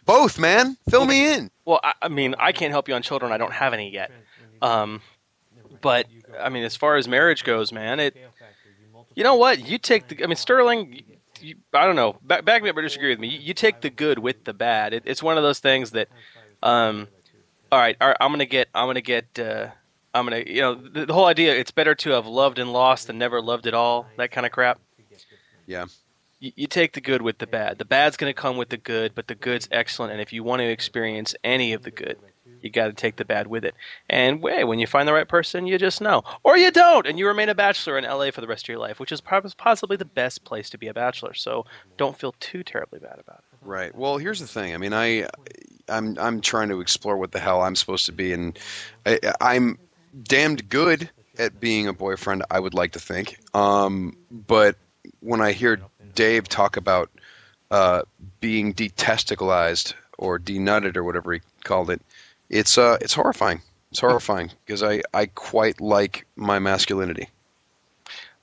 Both, 0.06 0.38
man. 0.38 0.76
Fill 0.88 1.04
me 1.04 1.32
in. 1.32 1.50
Well, 1.64 1.80
I, 1.82 1.94
I 2.02 2.08
mean, 2.08 2.36
I 2.38 2.52
can't 2.52 2.70
help 2.70 2.86
you 2.86 2.94
on 2.94 3.02
children. 3.02 3.32
I 3.32 3.38
don't 3.38 3.52
have 3.52 3.74
any 3.74 3.90
yet. 3.90 4.12
Um, 4.62 5.00
but 5.80 6.06
I 6.40 6.50
mean, 6.50 6.62
as 6.62 6.76
far 6.76 6.96
as 6.96 7.08
marriage 7.08 7.42
goes, 7.42 7.72
man, 7.72 7.98
it. 7.98 8.16
You 9.16 9.24
know 9.24 9.34
what? 9.34 9.68
You 9.68 9.78
take 9.78 10.06
the. 10.06 10.22
I 10.22 10.28
mean, 10.28 10.36
Sterling. 10.36 11.02
You, 11.40 11.56
I 11.72 11.86
don't 11.86 11.96
know. 11.96 12.16
Back, 12.22 12.44
back 12.44 12.62
me 12.62 12.68
up 12.68 12.76
or 12.76 12.82
disagree 12.82 13.10
with 13.10 13.18
me. 13.18 13.28
You, 13.28 13.40
you 13.40 13.54
take 13.54 13.80
the 13.80 13.90
good 13.90 14.20
with 14.20 14.44
the 14.44 14.54
bad. 14.54 14.94
It, 14.94 15.02
it's 15.06 15.22
one 15.22 15.36
of 15.36 15.42
those 15.42 15.58
things 15.58 15.90
that. 15.90 16.08
Um, 16.62 17.08
all 17.72 17.80
right, 17.80 17.96
all 18.00 18.08
right. 18.08 18.16
I'm 18.20 18.30
gonna 18.30 18.46
get. 18.46 18.68
I'm 18.76 18.86
gonna 18.86 19.00
get. 19.00 19.38
Uh, 19.40 19.68
I'm 20.14 20.24
gonna. 20.24 20.44
You 20.46 20.60
know, 20.60 20.74
the, 20.76 21.06
the 21.06 21.12
whole 21.12 21.26
idea. 21.26 21.52
It's 21.56 21.72
better 21.72 21.96
to 21.96 22.10
have 22.10 22.28
loved 22.28 22.60
and 22.60 22.72
lost 22.72 23.08
than 23.08 23.18
never 23.18 23.42
loved 23.42 23.66
at 23.66 23.74
all. 23.74 24.06
That 24.18 24.30
kind 24.30 24.46
of 24.46 24.52
crap. 24.52 24.78
Yeah. 25.66 25.86
You, 26.40 26.52
you 26.56 26.66
take 26.66 26.92
the 26.92 27.00
good 27.00 27.22
with 27.22 27.38
the 27.38 27.46
bad. 27.46 27.78
The 27.78 27.84
bad's 27.84 28.16
going 28.16 28.32
to 28.32 28.40
come 28.40 28.56
with 28.56 28.68
the 28.68 28.76
good, 28.76 29.14
but 29.14 29.28
the 29.28 29.34
good's 29.34 29.68
excellent. 29.70 30.12
And 30.12 30.20
if 30.20 30.32
you 30.32 30.42
want 30.42 30.60
to 30.60 30.68
experience 30.68 31.34
any 31.44 31.72
of 31.72 31.82
the 31.82 31.90
good, 31.90 32.18
you 32.64 32.70
got 32.70 32.86
to 32.86 32.92
take 32.92 33.16
the 33.16 33.24
bad 33.24 33.46
with 33.46 33.64
it. 33.64 33.74
And 34.08 34.42
hey, 34.42 34.64
when 34.64 34.78
you 34.78 34.86
find 34.86 35.06
the 35.06 35.12
right 35.12 35.28
person, 35.28 35.66
you 35.66 35.78
just 35.78 36.00
know, 36.00 36.22
or 36.42 36.56
you 36.56 36.70
don't, 36.70 37.06
and 37.06 37.18
you 37.18 37.26
remain 37.26 37.50
a 37.50 37.54
bachelor 37.54 37.98
in 37.98 38.04
LA 38.04 38.30
for 38.30 38.40
the 38.40 38.46
rest 38.46 38.64
of 38.64 38.68
your 38.68 38.78
life, 38.78 38.98
which 38.98 39.12
is 39.12 39.20
prob- 39.20 39.56
possibly 39.56 39.96
the 39.96 40.04
best 40.04 40.44
place 40.44 40.70
to 40.70 40.78
be 40.78 40.88
a 40.88 40.94
bachelor. 40.94 41.34
So 41.34 41.66
don't 41.98 42.18
feel 42.18 42.34
too 42.40 42.62
terribly 42.62 42.98
bad 42.98 43.18
about 43.18 43.38
it. 43.52 43.58
Right. 43.60 43.94
Well, 43.94 44.16
here's 44.16 44.40
the 44.40 44.46
thing. 44.46 44.74
I 44.74 44.78
mean, 44.78 44.94
I, 44.94 45.28
I'm, 45.88 46.18
I'm 46.18 46.40
trying 46.40 46.70
to 46.70 46.80
explore 46.80 47.16
what 47.18 47.32
the 47.32 47.40
hell 47.40 47.60
I'm 47.60 47.76
supposed 47.76 48.06
to 48.06 48.12
be, 48.12 48.32
and 48.32 48.58
I, 49.04 49.20
I'm 49.40 49.78
damned 50.22 50.68
good 50.68 51.10
at 51.38 51.60
being 51.60 51.86
a 51.86 51.92
boyfriend. 51.92 52.44
I 52.50 52.60
would 52.60 52.74
like 52.74 52.92
to 52.92 53.00
think. 53.00 53.38
Um, 53.54 54.16
but 54.30 54.76
when 55.20 55.40
I 55.40 55.52
hear 55.52 55.80
Dave 56.14 56.48
talk 56.48 56.76
about 56.76 57.10
uh, 57.70 58.02
being 58.40 58.74
detesticalized 58.74 59.94
or 60.18 60.38
denutted 60.38 60.96
or 60.96 61.04
whatever 61.04 61.32
he 61.32 61.40
called 61.64 61.90
it, 61.90 62.00
it's 62.50 62.78
uh, 62.78 62.98
it's 63.00 63.14
horrifying. 63.14 63.60
It's 63.90 64.00
horrifying 64.00 64.50
because 64.66 64.82
I, 64.82 65.02
I 65.12 65.26
quite 65.26 65.80
like 65.80 66.26
my 66.36 66.58
masculinity. 66.58 67.28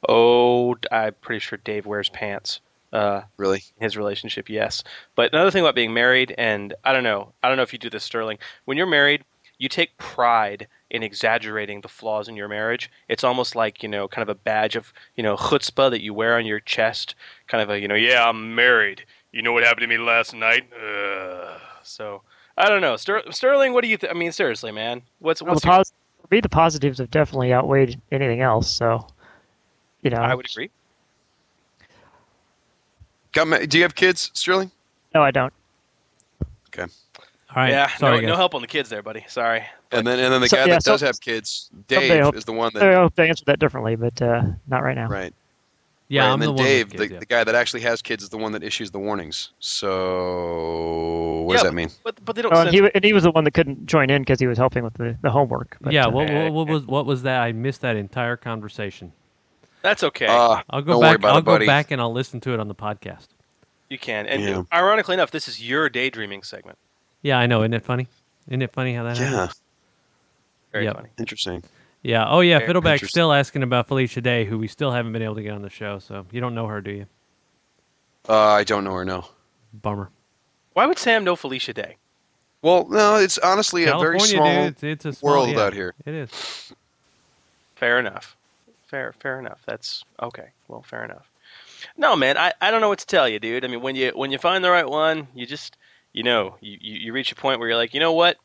Oh, 0.07 0.75
I'm 0.91 1.13
pretty 1.21 1.39
sure 1.39 1.59
Dave 1.63 1.85
wears 1.85 2.09
pants. 2.09 2.59
Uh, 2.91 3.21
really? 3.37 3.63
His 3.79 3.95
relationship, 3.95 4.49
yes. 4.49 4.83
But 5.15 5.33
another 5.33 5.51
thing 5.51 5.61
about 5.61 5.75
being 5.75 5.93
married, 5.93 6.35
and 6.37 6.73
I 6.83 6.91
don't 6.91 7.03
know, 7.03 7.31
I 7.41 7.47
don't 7.47 7.57
know 7.57 7.63
if 7.63 7.71
you 7.71 7.79
do 7.79 7.89
this, 7.89 8.03
Sterling. 8.03 8.37
When 8.65 8.77
you're 8.77 8.87
married, 8.87 9.23
you 9.61 9.69
take 9.69 9.95
pride 9.99 10.67
in 10.89 11.03
exaggerating 11.03 11.81
the 11.81 11.87
flaws 11.87 12.27
in 12.27 12.35
your 12.35 12.47
marriage. 12.47 12.89
It's 13.07 13.23
almost 13.23 13.55
like 13.55 13.83
you 13.83 13.87
know, 13.89 14.07
kind 14.07 14.23
of 14.27 14.29
a 14.29 14.35
badge 14.35 14.75
of 14.75 14.91
you 15.15 15.21
know 15.21 15.35
chutzpah 15.35 15.91
that 15.91 16.01
you 16.01 16.15
wear 16.15 16.35
on 16.35 16.47
your 16.47 16.59
chest. 16.59 17.13
Kind 17.47 17.61
of 17.61 17.69
a 17.69 17.79
you 17.79 17.87
know, 17.87 17.93
yeah, 17.95 18.27
I'm 18.27 18.55
married. 18.55 19.05
You 19.31 19.43
know 19.43 19.53
what 19.53 19.63
happened 19.63 19.81
to 19.81 19.87
me 19.87 19.99
last 19.99 20.33
night? 20.33 20.67
Ugh. 20.73 21.61
So 21.83 22.23
I 22.57 22.69
don't 22.69 22.81
know, 22.81 22.95
Ster- 22.97 23.31
Sterling. 23.31 23.73
What 23.73 23.83
do 23.83 23.87
you? 23.87 23.97
Th- 23.97 24.09
I 24.09 24.15
mean, 24.15 24.31
seriously, 24.31 24.71
man. 24.71 25.03
What's 25.19 25.43
Well, 25.43 25.51
what's 25.53 25.61
the 25.61 25.67
your- 25.67 25.77
pos- 25.77 25.93
for 26.21 26.27
me, 26.33 26.41
the 26.41 26.49
positives 26.49 26.97
have 26.97 27.11
definitely 27.11 27.53
outweighed 27.53 28.01
anything 28.11 28.41
else. 28.41 28.67
So, 28.67 29.05
you 30.01 30.09
know, 30.09 30.17
I 30.17 30.33
would 30.33 30.49
agree. 30.49 30.71
Got 33.33 33.69
do 33.69 33.77
you 33.77 33.83
have 33.83 33.93
kids, 33.93 34.31
Sterling? 34.33 34.71
No, 35.13 35.21
I 35.21 35.29
don't. 35.29 35.53
Okay. 36.69 36.91
All 37.53 37.61
right. 37.63 37.69
yeah, 37.71 37.87
Sorry, 37.97 38.21
no, 38.21 38.29
no 38.29 38.35
help 38.37 38.55
on 38.55 38.61
the 38.61 38.67
kids 38.67 38.89
there, 38.89 39.01
buddy. 39.01 39.25
Sorry. 39.27 39.63
And 39.91 40.07
then 40.07 40.19
and 40.19 40.31
then 40.33 40.39
the 40.41 40.47
So- 40.47 40.57
guy 40.57 40.65
yeah, 40.67 40.73
that 40.75 40.83
so- 40.83 40.91
does 40.93 41.01
have 41.01 41.19
kids, 41.19 41.69
Dave, 41.87 42.23
hope- 42.23 42.35
is 42.35 42.45
the 42.45 42.53
one 42.53 42.71
that. 42.73 42.83
I 42.83 42.87
that 42.91 42.95
hope 42.95 43.15
they 43.15 43.27
answer 43.29 43.43
that 43.45 43.59
differently, 43.59 43.95
but 43.97 44.21
uh, 44.21 44.43
not 44.67 44.83
right 44.83 44.95
now. 44.95 45.07
right. 45.07 45.33
Yeah, 46.07 46.23
Right, 46.23 46.27
I'm 46.27 46.33
and 46.33 46.41
the 46.41 46.45
then 46.47 46.55
one 46.55 46.63
with 46.63 46.67
Dave, 46.67 46.89
kids, 46.89 46.99
the, 46.99 47.13
yeah. 47.13 47.19
the 47.19 47.25
guy 47.25 47.43
that 47.45 47.55
actually 47.55 47.81
has 47.83 48.01
kids, 48.01 48.21
is 48.23 48.29
the 48.29 48.37
one 48.37 48.51
that 48.51 48.63
issues 48.63 48.91
the 48.91 48.99
warnings. 48.99 49.51
So 49.59 51.43
what 51.43 51.53
does 51.53 51.63
that 51.63 51.73
mean? 51.73 51.89
But 52.03 52.23
but 52.25 52.35
they 52.35 52.41
don't. 52.41 52.53
Oh, 52.53 52.61
and 52.61 52.69
he, 52.73 52.89
and 52.93 53.03
he 53.03 53.13
was 53.13 53.23
the 53.23 53.31
one 53.31 53.43
that 53.45 53.51
couldn't 53.53 53.85
join 53.85 54.09
in 54.09 54.21
because 54.21 54.39
he 54.39 54.47
was 54.47 54.57
helping 54.57 54.83
with 54.83 54.93
the, 54.95 55.17
the 55.21 55.29
homework. 55.29 55.77
But, 55.81 55.93
yeah. 55.93 56.05
uh, 56.07 56.11
What, 56.11 56.29
what, 56.29 56.51
what 56.53 56.67
was 56.67 56.85
what 56.85 57.05
was 57.05 57.23
that? 57.23 57.41
I 57.41 57.51
missed 57.53 57.81
that 57.81 57.95
entire 57.95 58.35
conversation. 58.37 59.11
That's 59.81 60.03
okay. 60.03 60.27
Uh, 60.27 60.61
I'll 60.69 60.81
go 60.81 60.91
don't 60.93 60.99
worry 61.01 61.09
back. 61.11 61.15
about 61.19 61.31
I'll 61.31 61.37
it, 61.39 61.45
go 61.59 61.65
back 61.65 61.91
and 61.91 61.99
I'll 62.01 62.11
listen 62.13 62.39
to 62.41 62.53
it 62.53 62.59
on 62.59 62.67
the 62.67 62.75
podcast. 62.75 63.27
you 63.89 63.97
can. 63.97 64.25
And 64.27 64.43
Yeah. 64.43 64.63
ironically 64.73 65.13
enough, 65.15 65.31
this 65.31 65.47
is 65.47 65.61
your 65.65 65.89
daydreaming 65.89 66.43
segment. 66.43 66.77
Yeah, 67.21 67.37
I 67.37 67.47
know. 67.47 67.61
Isn't 67.61 67.73
it 67.73 67.83
funny? 67.83 68.07
Isn't 68.47 68.61
it 68.61 68.71
funny 68.71 68.93
how 68.93 69.03
that 69.03 69.17
Yeah, 69.17 69.25
happens? 69.25 69.61
Very 70.71 70.85
Yep. 70.85 70.95
funny. 70.95 71.09
interesting. 71.19 71.63
Yeah. 72.01 72.25
Oh 72.27 72.39
yeah. 72.39 72.57
Very 72.57 72.67
Fiddleback's 72.67 73.09
still 73.09 73.31
asking 73.31 73.63
about 73.63 73.87
Felicia 73.87 74.21
Day, 74.21 74.45
who 74.45 74.57
we 74.57 74.67
still 74.67 74.91
haven't 74.91 75.13
been 75.13 75.21
able 75.21 75.35
to 75.35 75.43
get 75.43 75.53
on 75.53 75.61
the 75.61 75.69
show. 75.69 75.99
So 75.99 76.25
you 76.31 76.41
don't 76.41 76.55
know 76.55 76.67
her, 76.67 76.81
do 76.81 76.91
you? 76.91 77.05
Uh, 78.27 78.39
I 78.39 78.63
don't 78.63 78.83
know 78.83 78.93
her. 78.93 79.05
No. 79.05 79.25
Bummer. 79.73 80.09
Why 80.73 80.85
would 80.85 80.97
Sam 80.97 81.23
know 81.23 81.35
Felicia 81.35 81.73
Day? 81.73 81.97
Well, 82.61 82.87
no, 82.89 83.15
it's 83.15 83.37
honestly 83.39 83.85
a 83.85 83.97
very 83.97 84.19
small 84.19 84.45
dude. 84.45 84.73
It's, 84.73 84.83
it's 84.83 85.05
a 85.05 85.13
small, 85.13 85.33
world 85.33 85.49
yeah, 85.49 85.61
out 85.61 85.73
here. 85.73 85.95
It 86.05 86.13
is. 86.13 86.73
Fair 87.75 87.99
enough. 87.99 88.35
Fair 88.87 89.13
fair 89.13 89.39
enough. 89.39 89.61
That's 89.65 90.03
okay. 90.21 90.49
Well, 90.67 90.83
fair 90.83 91.03
enough. 91.03 91.27
No, 91.97 92.15
man, 92.15 92.37
I, 92.37 92.53
I 92.61 92.69
don't 92.69 92.81
know 92.81 92.89
what 92.89 92.99
to 92.99 93.07
tell 93.07 93.27
you, 93.27 93.39
dude. 93.39 93.65
I 93.65 93.67
mean, 93.67 93.81
when 93.81 93.95
you 93.95 94.11
when 94.11 94.31
you 94.31 94.37
find 94.37 94.63
the 94.63 94.69
right 94.69 94.87
one, 94.87 95.27
you 95.33 95.45
just 95.47 95.77
you 96.13 96.23
know 96.23 96.57
you, 96.61 96.77
you, 96.81 97.13
reach 97.13 97.31
a 97.31 97.35
point 97.35 97.59
where 97.59 97.69
you're 97.69 97.77
like, 97.77 97.93
you 97.93 97.99
know 97.99 98.13
what, 98.13 98.37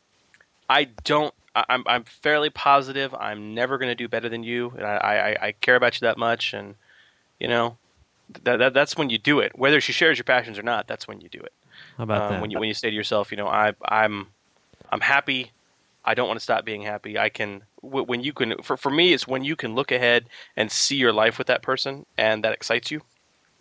I 0.69 0.85
don't. 1.03 1.33
I, 1.55 1.65
I'm 1.69 1.83
I'm 1.87 2.03
fairly 2.03 2.49
positive 2.49 3.13
I'm 3.13 3.53
never 3.53 3.77
going 3.77 3.89
to 3.89 3.95
do 3.95 4.07
better 4.07 4.29
than 4.29 4.43
you, 4.43 4.73
and 4.77 4.85
I, 4.85 4.95
I 4.95 5.47
I 5.47 5.51
care 5.53 5.75
about 5.75 5.99
you 5.99 6.05
that 6.05 6.17
much, 6.17 6.53
and 6.53 6.75
you 7.39 7.47
know 7.47 7.77
that, 8.43 8.57
that 8.57 8.73
that's 8.73 8.97
when 8.97 9.09
you 9.09 9.17
do 9.17 9.39
it. 9.39 9.57
Whether 9.57 9.81
she 9.81 9.91
shares 9.91 10.17
your 10.17 10.25
passions 10.25 10.59
or 10.59 10.63
not, 10.63 10.87
that's 10.87 11.07
when 11.07 11.21
you 11.21 11.29
do 11.29 11.39
it. 11.39 11.53
How 11.97 12.03
about 12.03 12.21
Um, 12.21 12.29
that? 12.29 12.41
When 12.41 12.51
you 12.51 12.59
when 12.59 12.67
you 12.67 12.73
say 12.73 12.89
to 12.89 12.95
yourself, 12.95 13.31
you 13.31 13.37
know, 13.37 13.47
I 13.47 13.73
I'm 13.85 14.27
I'm 14.91 15.01
happy. 15.01 15.51
I 16.05 16.13
don't 16.13 16.27
want 16.27 16.39
to 16.39 16.43
stop 16.43 16.63
being 16.63 16.83
happy. 16.83 17.17
I 17.17 17.29
can 17.29 17.63
when 17.81 18.21
you 18.21 18.33
can 18.33 18.61
for 18.63 18.77
for 18.77 18.89
me 18.89 19.13
it's 19.13 19.27
when 19.27 19.43
you 19.43 19.55
can 19.55 19.75
look 19.75 19.91
ahead 19.91 20.29
and 20.55 20.71
see 20.71 20.95
your 20.95 21.13
life 21.13 21.37
with 21.37 21.47
that 21.47 21.61
person 21.61 22.05
and 22.17 22.43
that 22.43 22.53
excites 22.53 22.91
you, 22.91 23.01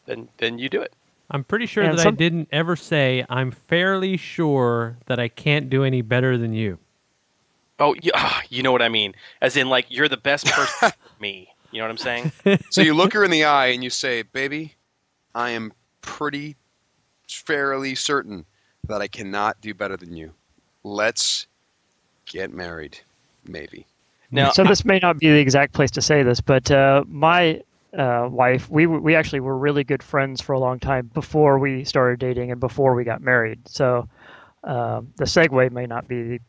then 0.07 0.29
then 0.39 0.59
you 0.59 0.69
do 0.69 0.81
it. 0.81 0.93
I'm 1.31 1.45
pretty 1.45 1.67
sure 1.67 1.83
And 1.83 1.99
that 1.99 2.03
some- 2.03 2.15
I 2.15 2.17
didn't 2.17 2.49
ever 2.53 2.77
say 2.77 3.25
I'm 3.29 3.51
fairly 3.51 4.17
sure 4.17 4.97
that 5.07 5.19
I 5.19 5.29
can't 5.29 5.69
do 5.69 5.85
any 5.85 6.03
better 6.03 6.39
than 6.39 6.53
you. 6.55 6.79
Oh, 7.79 7.95
you, 8.01 8.11
ah, 8.15 8.43
you 8.49 8.63
know 8.63 8.73
what 8.73 8.83
I 8.83 8.89
mean. 8.89 9.15
As 9.43 9.57
in 9.57 9.69
like 9.69 9.87
you're 9.89 10.09
the 10.09 10.17
best 10.17 10.47
person 10.47 10.91
for 10.91 10.97
me. 11.21 11.49
You 11.73 11.81
know 11.81 11.85
what 11.85 11.91
I'm 11.91 11.97
saying? 11.99 12.33
so 12.71 12.81
you 12.81 12.95
look 12.95 13.13
her 13.13 13.25
in 13.25 13.31
the 13.31 13.45
eye 13.45 13.67
and 13.67 13.85
you 13.85 13.91
say, 13.91 14.23
"Baby, 14.23 14.75
I 15.35 15.51
am 15.51 15.73
pretty 16.01 16.57
fairly 17.29 17.95
certain 17.95 18.47
that 18.87 19.03
I 19.03 19.09
cannot 19.09 19.61
do 19.61 19.75
better 19.75 19.97
than 19.97 20.17
you. 20.17 20.33
Let's 20.85 21.47
get 22.25 22.53
married, 22.53 22.99
maybe." 23.47 23.85
Now, 24.31 24.53
so 24.53 24.65
this 24.65 24.85
may 24.85 24.99
not 25.01 25.19
be 25.19 25.29
the 25.29 25.39
exact 25.39 25.73
place 25.75 25.91
to 25.93 26.03
say 26.03 26.23
this, 26.23 26.41
but 26.41 26.71
uh, 26.71 27.05
my 27.09 27.63
uh, 27.97 28.29
wife, 28.31 28.69
we 28.71 28.87
we 28.87 29.15
actually 29.15 29.41
were 29.41 29.57
really 29.57 29.85
good 29.85 30.03
friends 30.03 30.41
for 30.41 30.53
a 30.53 30.59
long 30.59 30.79
time 30.79 31.11
before 31.13 31.59
we 31.59 31.85
started 31.85 32.19
dating 32.19 32.51
and 32.51 32.61
before 32.61 32.95
we 32.95 33.05
got 33.05 33.21
married. 33.21 33.69
So 33.69 34.09
um, 34.65 35.13
the 35.17 35.25
segue 35.25 35.71
may 35.73 35.87
not 35.87 36.09
be 36.09 36.41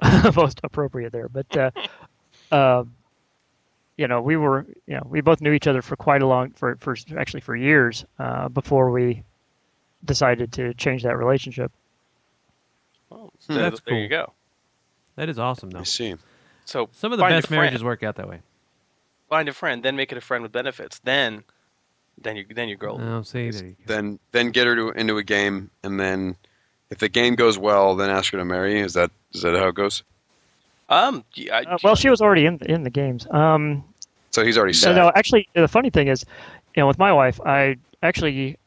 the 0.00 0.32
most 0.36 0.60
appropriate 0.62 1.12
there, 1.12 1.28
but 1.28 1.56
uh, 1.56 1.70
uh, 2.52 2.84
you 3.96 4.08
know, 4.08 4.20
we 4.20 4.36
were, 4.36 4.66
you 4.86 4.94
know, 4.94 5.06
we 5.08 5.20
both 5.20 5.40
knew 5.40 5.52
each 5.52 5.66
other 5.66 5.82
for 5.82 5.96
quite 5.96 6.22
a 6.22 6.26
long, 6.26 6.50
for 6.50 6.76
for 6.76 6.96
actually 7.18 7.40
for 7.40 7.56
years 7.56 8.04
uh, 8.18 8.48
before 8.48 8.90
we 8.90 9.22
decided 10.04 10.52
to 10.52 10.74
change 10.74 11.02
that 11.02 11.16
relationship. 11.16 11.72
Oh, 13.10 13.30
Hmm. 13.46 13.54
That's 13.54 13.80
there 13.80 13.98
you 13.98 14.08
go. 14.08 14.32
That 15.16 15.28
is 15.28 15.38
awesome, 15.38 15.70
though. 15.70 15.80
I 15.80 15.84
see. 15.84 16.14
So 16.64 16.88
Some 16.92 17.12
of 17.12 17.18
the 17.18 17.24
best 17.24 17.50
marriages 17.50 17.80
friend. 17.80 17.86
work 17.86 18.02
out 18.02 18.16
that 18.16 18.28
way. 18.28 18.40
Find 19.28 19.48
a 19.48 19.52
friend, 19.52 19.82
then 19.82 19.96
make 19.96 20.12
it 20.12 20.18
a 20.18 20.20
friend 20.20 20.42
with 20.42 20.52
benefits. 20.52 21.00
Then, 21.00 21.42
then 22.20 22.36
you 22.36 22.46
then 22.54 22.68
you're 22.68 22.78
golden. 22.78 23.08
Oh, 23.08 23.22
see, 23.22 23.50
there 23.50 23.66
you 23.66 23.76
Then 23.86 24.18
then 24.32 24.50
get 24.50 24.66
her 24.66 24.76
to, 24.76 24.90
into 24.90 25.18
a 25.18 25.24
game, 25.24 25.70
and 25.82 25.98
then 25.98 26.36
if 26.90 26.98
the 26.98 27.08
game 27.08 27.34
goes 27.34 27.58
well, 27.58 27.96
then 27.96 28.08
ask 28.10 28.32
her 28.32 28.38
to 28.38 28.44
marry. 28.44 28.78
you. 28.78 28.84
Is 28.84 28.94
that 28.94 29.10
is 29.32 29.42
that 29.42 29.54
how 29.56 29.68
it 29.68 29.74
goes? 29.74 30.02
Um, 30.88 31.24
y- 31.36 31.48
I- 31.52 31.62
Uh, 31.74 31.78
well, 31.82 31.96
she 31.96 32.08
was 32.08 32.20
already 32.20 32.46
in 32.46 32.58
in 32.66 32.84
the 32.84 32.90
games. 32.90 33.26
Um, 33.30 33.84
So 34.30 34.44
he's 34.44 34.56
already 34.58 34.74
So 34.74 34.88
set. 34.92 34.96
no, 34.96 35.10
actually, 35.16 35.48
the 35.54 35.66
funny 35.66 35.90
thing 35.90 36.08
is, 36.08 36.24
you 36.76 36.82
know, 36.82 36.86
with 36.86 36.98
my 36.98 37.12
wife, 37.12 37.40
I 37.44 37.76
actually 38.02 38.58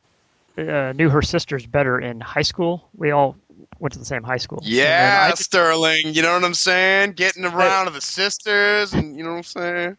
uh, 0.58 0.92
knew 0.96 1.10
her 1.10 1.22
sisters 1.22 1.66
better 1.66 2.00
in 2.00 2.20
high 2.20 2.42
school. 2.42 2.90
We 2.98 3.12
all 3.12 3.38
went 3.80 3.94
to 3.94 4.00
the 4.00 4.06
same 4.06 4.24
high 4.24 4.38
school. 4.38 4.60
Yeah, 4.64 5.30
I- 5.32 5.36
Sterling. 5.36 6.14
You 6.14 6.22
know 6.22 6.34
what 6.34 6.44
I'm 6.44 6.54
saying? 6.54 7.14
Getting 7.14 7.46
around 7.46 7.86
to 7.86 7.92
the 7.94 8.02
sisters, 8.02 8.94
and 8.94 9.16
you 9.16 9.24
know 9.24 9.30
what 9.32 9.38
I'm 9.38 9.44
saying? 9.44 9.98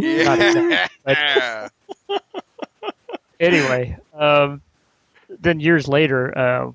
Not 0.00 0.40
exactly, 0.40 0.88
Yeah. 1.06 1.68
anyway, 3.40 3.96
um, 4.14 4.60
then 5.40 5.60
years 5.60 5.88
later, 5.88 6.36
uh, 6.36 6.70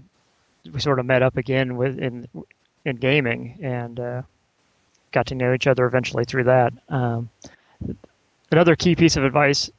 we 0.71 0.79
sort 0.79 0.99
of 0.99 1.05
met 1.05 1.21
up 1.21 1.37
again 1.37 1.77
with 1.77 1.97
in 1.99 2.27
in 2.85 2.95
gaming 2.97 3.57
and 3.61 3.99
uh, 3.99 4.21
got 5.11 5.25
to 5.27 5.35
know 5.35 5.53
each 5.53 5.67
other 5.67 5.85
eventually 5.85 6.25
through 6.25 6.43
that. 6.45 6.73
Um, 6.89 7.29
another 8.51 8.75
key 8.75 8.95
piece 8.95 9.15
of 9.15 9.23
advice: 9.23 9.69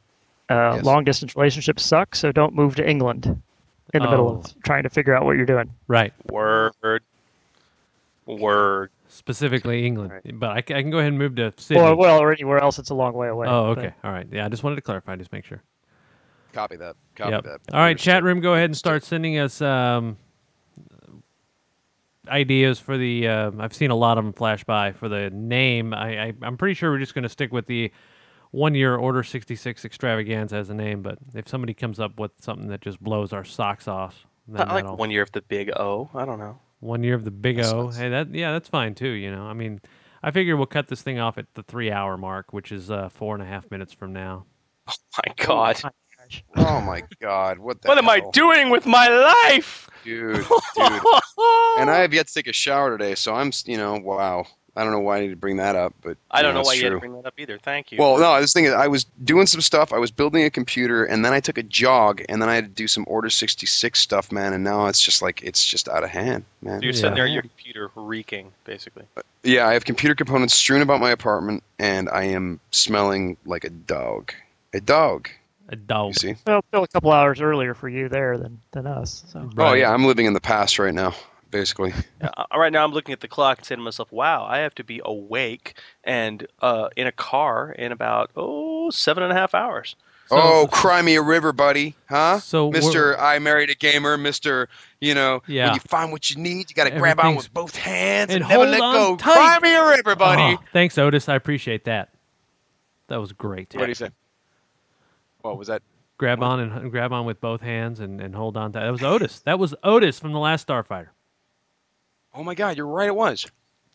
uh, 0.48 0.80
long 0.82 1.04
distance 1.04 1.36
relationships 1.36 1.84
suck, 1.84 2.14
so 2.14 2.32
don't 2.32 2.54
move 2.54 2.74
to 2.76 2.88
England 2.88 3.26
in 3.94 4.02
the 4.02 4.10
middle 4.10 4.28
Oh. 4.28 4.38
of 4.38 4.62
trying 4.62 4.82
to 4.82 4.90
figure 4.90 5.14
out 5.14 5.24
what 5.24 5.36
you're 5.36 5.46
doing. 5.46 5.70
Right. 5.86 6.12
Word. 6.30 7.02
Word. 8.26 8.90
Specifically 9.18 9.84
England, 9.84 10.12
but 10.34 10.50
I, 10.50 10.58
I 10.58 10.62
can 10.62 10.90
go 10.90 10.98
ahead 10.98 11.08
and 11.08 11.18
move 11.18 11.34
to 11.34 11.52
Sydney. 11.56 11.82
Or 11.82 11.96
well, 11.96 12.22
or 12.22 12.32
anywhere 12.32 12.60
else, 12.60 12.78
it's 12.78 12.90
a 12.90 12.94
long 12.94 13.14
way 13.14 13.26
away. 13.26 13.48
oh, 13.48 13.74
but- 13.74 13.84
okay. 13.84 13.94
All 14.04 14.12
right. 14.12 14.28
Yeah, 14.30 14.46
I 14.46 14.48
just 14.48 14.62
wanted 14.62 14.76
to 14.76 14.82
clarify, 14.82 15.16
just 15.16 15.32
make 15.32 15.44
sure. 15.44 15.60
Copy 16.52 16.76
that. 16.76 16.94
Copy 17.16 17.32
Yep. 17.32 17.42
that. 17.42 17.60
All 17.72 17.80
right, 17.80 17.98
chat 17.98 18.22
room, 18.22 18.40
go 18.40 18.54
ahead 18.54 18.66
and 18.66 18.76
start 18.76 19.02
sending 19.02 19.36
us 19.36 19.60
um, 19.60 20.16
ideas 22.28 22.78
for 22.78 22.96
the. 22.96 23.26
Uh, 23.26 23.50
I've 23.58 23.74
seen 23.74 23.90
a 23.90 23.96
lot 23.96 24.18
of 24.18 24.24
them 24.24 24.32
flash 24.32 24.62
by 24.62 24.92
for 24.92 25.08
the 25.08 25.30
name. 25.30 25.92
I, 25.92 26.26
I 26.26 26.32
I'm 26.42 26.56
pretty 26.56 26.74
sure 26.74 26.92
we're 26.92 27.00
just 27.00 27.14
going 27.14 27.24
to 27.24 27.28
stick 27.28 27.52
with 27.52 27.66
the 27.66 27.90
one 28.52 28.76
year 28.76 28.94
Order 28.96 29.24
66 29.24 29.84
extravaganza 29.84 30.56
as 30.56 30.70
a 30.70 30.74
name. 30.74 31.02
But 31.02 31.18
if 31.34 31.48
somebody 31.48 31.74
comes 31.74 31.98
up 31.98 32.20
with 32.20 32.30
something 32.40 32.68
that 32.68 32.82
just 32.82 33.02
blows 33.02 33.32
our 33.32 33.44
socks 33.44 33.88
off, 33.88 34.26
then 34.46 34.68
I 34.68 34.74
like 34.74 34.96
one 34.96 35.10
year 35.10 35.22
of 35.22 35.32
the 35.32 35.42
big 35.42 35.70
O. 35.76 36.08
I 36.14 36.24
don't 36.24 36.38
know. 36.38 36.60
One 36.80 37.02
year 37.02 37.14
of 37.14 37.24
the 37.24 37.30
Big 37.30 37.60
O. 37.60 37.88
Hey, 37.88 38.08
that 38.08 38.34
yeah, 38.34 38.52
that's 38.52 38.68
fine 38.68 38.94
too. 38.94 39.08
You 39.08 39.30
know, 39.30 39.42
I 39.42 39.52
mean, 39.52 39.80
I 40.22 40.30
figure 40.30 40.56
we'll 40.56 40.66
cut 40.66 40.88
this 40.88 41.02
thing 41.02 41.18
off 41.18 41.38
at 41.38 41.46
the 41.54 41.62
three 41.62 41.90
hour 41.90 42.16
mark, 42.16 42.52
which 42.52 42.72
is 42.72 42.90
uh, 42.90 43.08
four 43.08 43.34
and 43.34 43.42
a 43.42 43.46
half 43.46 43.70
minutes 43.70 43.92
from 43.92 44.12
now. 44.12 44.46
Oh 45.14 45.22
my 45.26 45.34
God. 45.44 45.80
Oh 46.56 46.80
my 46.80 47.02
God! 47.20 47.58
What 47.58 47.80
the 47.82 47.88
What 47.88 47.98
am 47.98 48.08
I 48.08 48.22
doing 48.32 48.70
with 48.70 48.86
my 48.86 49.08
life? 49.08 49.88
dude, 50.04 50.36
dude. 50.36 50.46
and 51.78 51.90
I 51.90 51.98
have 52.00 52.12
yet 52.14 52.28
to 52.28 52.34
take 52.34 52.46
a 52.46 52.52
shower 52.52 52.96
today, 52.96 53.14
so 53.14 53.34
I'm, 53.34 53.50
you 53.66 53.76
know, 53.76 53.96
wow. 53.96 54.46
I 54.78 54.84
don't 54.84 54.92
know 54.92 55.00
why 55.00 55.16
I 55.16 55.20
need 55.22 55.30
to 55.30 55.36
bring 55.36 55.56
that 55.56 55.74
up, 55.74 55.92
but 56.02 56.16
I 56.30 56.40
don't 56.40 56.54
you 56.54 56.54
know 56.54 56.62
why 56.62 56.74
it's 56.74 56.80
you 56.80 56.86
had 56.86 56.92
to 56.92 57.00
bring 57.00 57.14
that 57.14 57.26
up 57.26 57.34
either. 57.36 57.58
Thank 57.58 57.90
you. 57.90 57.98
Well, 57.98 58.18
no, 58.18 58.40
this 58.40 58.52
thing 58.52 58.66
is, 58.66 58.72
I 58.72 58.86
was 58.86 59.04
doing 59.24 59.48
some 59.48 59.60
stuff. 59.60 59.92
I 59.92 59.98
was 59.98 60.12
building 60.12 60.44
a 60.44 60.50
computer, 60.50 61.04
and 61.04 61.24
then 61.24 61.32
I 61.32 61.40
took 61.40 61.58
a 61.58 61.64
jog, 61.64 62.22
and 62.28 62.40
then 62.40 62.48
I 62.48 62.54
had 62.54 62.64
to 62.64 62.70
do 62.70 62.86
some 62.86 63.04
Order 63.08 63.28
66 63.28 63.98
stuff, 63.98 64.30
man. 64.30 64.52
And 64.52 64.62
now 64.62 64.86
it's 64.86 65.00
just 65.00 65.20
like 65.20 65.42
it's 65.42 65.66
just 65.66 65.88
out 65.88 66.04
of 66.04 66.10
hand, 66.10 66.44
man. 66.62 66.78
So 66.78 66.84
you're 66.84 66.92
sitting 66.92 67.14
there 67.16 67.24
at 67.24 67.32
your 67.32 67.42
computer 67.42 67.90
reeking, 67.96 68.52
basically. 68.62 69.04
Uh, 69.16 69.22
yeah, 69.42 69.66
I 69.66 69.72
have 69.72 69.84
computer 69.84 70.14
components 70.14 70.54
strewn 70.54 70.80
about 70.80 71.00
my 71.00 71.10
apartment, 71.10 71.64
and 71.80 72.08
I 72.08 72.26
am 72.26 72.60
smelling 72.70 73.36
like 73.44 73.64
a 73.64 73.70
dog. 73.70 74.32
A 74.72 74.80
dog. 74.80 75.28
A 75.70 75.76
dog. 75.76 76.10
You 76.10 76.14
see? 76.14 76.34
Well, 76.46 76.62
still 76.68 76.84
a 76.84 76.88
couple 76.88 77.10
hours 77.10 77.40
earlier 77.40 77.74
for 77.74 77.88
you 77.88 78.08
there 78.08 78.38
than 78.38 78.60
than 78.70 78.86
us. 78.86 79.24
So. 79.32 79.50
Oh 79.58 79.72
yeah, 79.72 79.92
I'm 79.92 80.06
living 80.06 80.26
in 80.26 80.34
the 80.34 80.40
past 80.40 80.78
right 80.78 80.94
now, 80.94 81.16
basically. 81.50 81.92
Uh, 82.20 82.44
right 82.56 82.72
now, 82.72 82.82
I'm 82.84 82.90
looking 82.90 83.12
at 83.12 83.20
the 83.20 83.28
clock 83.28 83.58
and 83.58 83.66
saying 83.66 83.78
to 83.78 83.82
myself, 83.84 84.10
"Wow, 84.10 84.44
I 84.44 84.58
have 84.58 84.74
to 84.74 84.84
be 84.84 85.00
awake 85.04 85.74
and 86.02 86.44
uh, 86.60 86.88
in 86.96 87.06
a 87.06 87.12
car 87.12 87.70
in 87.70 87.92
about 87.92 88.30
oh 88.34 88.90
seven 88.90 89.22
and 89.22 89.30
a 89.32 89.36
half 89.36 89.54
hours." 89.54 89.94
oh, 90.30 90.68
cry 90.70 91.00
me 91.00 91.14
a 91.14 91.22
river, 91.22 91.52
buddy, 91.52 91.94
huh? 92.08 92.40
So 92.40 92.70
Mister, 92.70 93.18
I 93.18 93.38
married 93.38 93.70
a 93.70 93.74
gamer, 93.74 94.18
Mister. 94.18 94.68
You 95.00 95.14
know, 95.14 95.42
Yeah. 95.46 95.66
when 95.66 95.74
you 95.74 95.80
find 95.80 96.10
what 96.12 96.28
you 96.28 96.36
need, 96.36 96.70
you 96.70 96.74
got 96.74 96.84
to 96.84 96.98
grab 96.98 97.20
on 97.20 97.36
with 97.36 97.54
both 97.54 97.76
hands 97.76 98.32
and, 98.34 98.42
and 98.42 98.48
never 98.50 98.66
let 98.66 98.80
go. 98.80 99.16
tight. 99.16 99.32
Cry 99.32 99.58
me 99.62 99.74
a 99.74 99.88
river, 99.88 100.16
buddy. 100.16 100.56
Oh, 100.58 100.64
thanks, 100.72 100.98
Otis. 100.98 101.28
I 101.28 101.36
appreciate 101.36 101.84
that. 101.84 102.10
That 103.06 103.20
was 103.20 103.32
great. 103.32 103.74
What 103.74 103.84
do 103.84 103.88
you 103.88 103.94
say? 103.94 104.10
What 105.42 105.56
was 105.56 105.68
that? 105.68 105.82
Grab 106.18 106.42
on 106.42 106.58
and 106.60 106.90
grab 106.90 107.12
on 107.12 107.26
with 107.26 107.40
both 107.40 107.60
hands 107.60 108.00
and, 108.00 108.20
and 108.20 108.34
hold 108.34 108.56
on 108.56 108.72
to. 108.72 108.80
That 108.80 108.90
was 108.90 109.04
Otis. 109.04 109.40
That 109.40 109.58
was 109.60 109.74
Otis 109.84 110.18
from 110.18 110.32
the 110.32 110.40
last 110.40 110.66
Starfighter, 110.66 111.08
Oh 112.34 112.42
my 112.44 112.54
God, 112.54 112.76
you're 112.76 112.86
right. 112.86 113.08
It 113.08 113.14
was. 113.16 113.46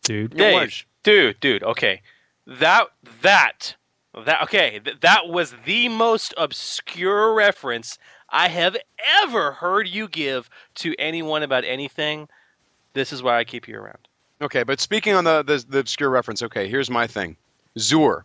dude. 0.02 0.36
Dave, 0.36 0.84
dude, 1.02 1.40
dude. 1.40 1.62
Okay, 1.62 2.02
that 2.46 2.88
that 3.22 3.76
that 4.26 4.42
okay. 4.42 4.80
Th- 4.84 5.00
that 5.00 5.28
was 5.28 5.54
the 5.64 5.88
most 5.88 6.34
obscure 6.36 7.34
reference 7.34 7.98
I 8.30 8.48
have 8.48 8.76
ever 9.22 9.52
heard 9.52 9.88
you 9.88 10.08
give 10.08 10.50
to 10.76 10.94
anyone 10.98 11.42
about 11.42 11.64
anything. 11.64 12.28
This 12.92 13.12
is 13.12 13.22
why 13.22 13.38
I 13.38 13.44
keep 13.44 13.66
you 13.68 13.76
around. 13.76 14.08
Okay, 14.42 14.62
but 14.62 14.80
speaking 14.80 15.14
on 15.14 15.24
the, 15.24 15.42
the 15.42 15.64
the 15.68 15.78
obscure 15.78 16.10
reference, 16.10 16.42
okay, 16.42 16.68
here's 16.68 16.90
my 16.90 17.06
thing. 17.06 17.36
Xur 17.78 18.22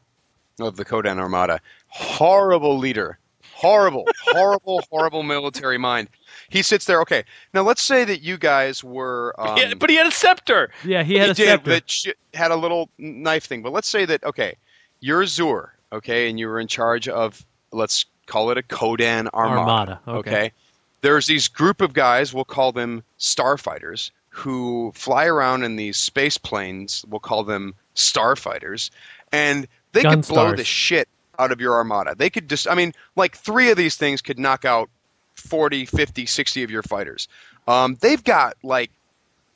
of 0.59 0.75
the 0.75 0.85
Kodan 0.85 1.17
Armada, 1.19 1.59
horrible 1.87 2.77
leader, 2.77 3.17
horrible, 3.53 4.05
horrible, 4.25 4.81
horrible 4.91 5.23
military 5.23 5.77
mind. 5.77 6.09
He 6.49 6.61
sits 6.61 6.85
there. 6.85 7.01
Okay, 7.01 7.23
now 7.53 7.61
let's 7.61 7.81
say 7.81 8.05
that 8.05 8.21
you 8.21 8.37
guys 8.37 8.83
were. 8.83 9.33
Um, 9.37 9.57
Yeah, 9.57 9.73
but 9.75 9.89
he 9.89 9.95
had 9.95 10.07
a 10.07 10.11
scepter. 10.11 10.71
Yeah, 10.83 11.03
he 11.03 11.15
had 11.15 11.29
a 11.29 11.33
did, 11.33 11.45
scepter. 11.45 11.69
That 11.71 11.89
sh- 11.89 12.07
had 12.33 12.51
a 12.51 12.55
little 12.55 12.89
knife 12.97 13.45
thing. 13.45 13.61
But 13.61 13.73
let's 13.73 13.87
say 13.87 14.05
that 14.05 14.23
okay, 14.23 14.55
you're 14.99 15.23
Xur, 15.23 15.69
okay, 15.91 16.29
and 16.29 16.39
you 16.39 16.47
were 16.47 16.59
in 16.59 16.67
charge 16.67 17.07
of 17.07 17.45
let's 17.71 18.05
call 18.25 18.51
it 18.51 18.57
a 18.57 18.63
Kodan 18.63 19.27
Armada. 19.33 19.59
Armada, 19.59 20.01
okay. 20.07 20.51
There's 21.01 21.27
these 21.27 21.47
group 21.47 21.81
of 21.81 21.93
guys. 21.93 22.33
We'll 22.33 22.45
call 22.45 22.71
them 22.71 23.03
starfighters 23.17 24.11
who 24.29 24.91
fly 24.95 25.25
around 25.25 25.63
in 25.63 25.75
these 25.75 25.97
space 25.97 26.37
planes. 26.37 27.03
We'll 27.07 27.19
call 27.19 27.43
them 27.43 27.75
starfighters, 27.95 28.89
and 29.31 29.67
they 29.93 30.03
Gun 30.03 30.21
could 30.21 30.27
blow 30.27 30.53
the 30.53 30.63
shit 30.63 31.07
out 31.37 31.51
of 31.51 31.61
your 31.61 31.73
armada. 31.73 32.15
They 32.15 32.29
could 32.29 32.49
just. 32.49 32.67
I 32.67 32.75
mean, 32.75 32.93
like 33.15 33.35
three 33.35 33.71
of 33.71 33.77
these 33.77 33.95
things 33.95 34.21
could 34.21 34.39
knock 34.39 34.65
out 34.65 34.89
40, 35.39 35.85
50, 35.85 36.25
60 36.25 36.63
of 36.63 36.71
your 36.71 36.83
fighters. 36.83 37.27
Um, 37.67 37.97
they've 37.99 38.23
got 38.23 38.57
like 38.63 38.91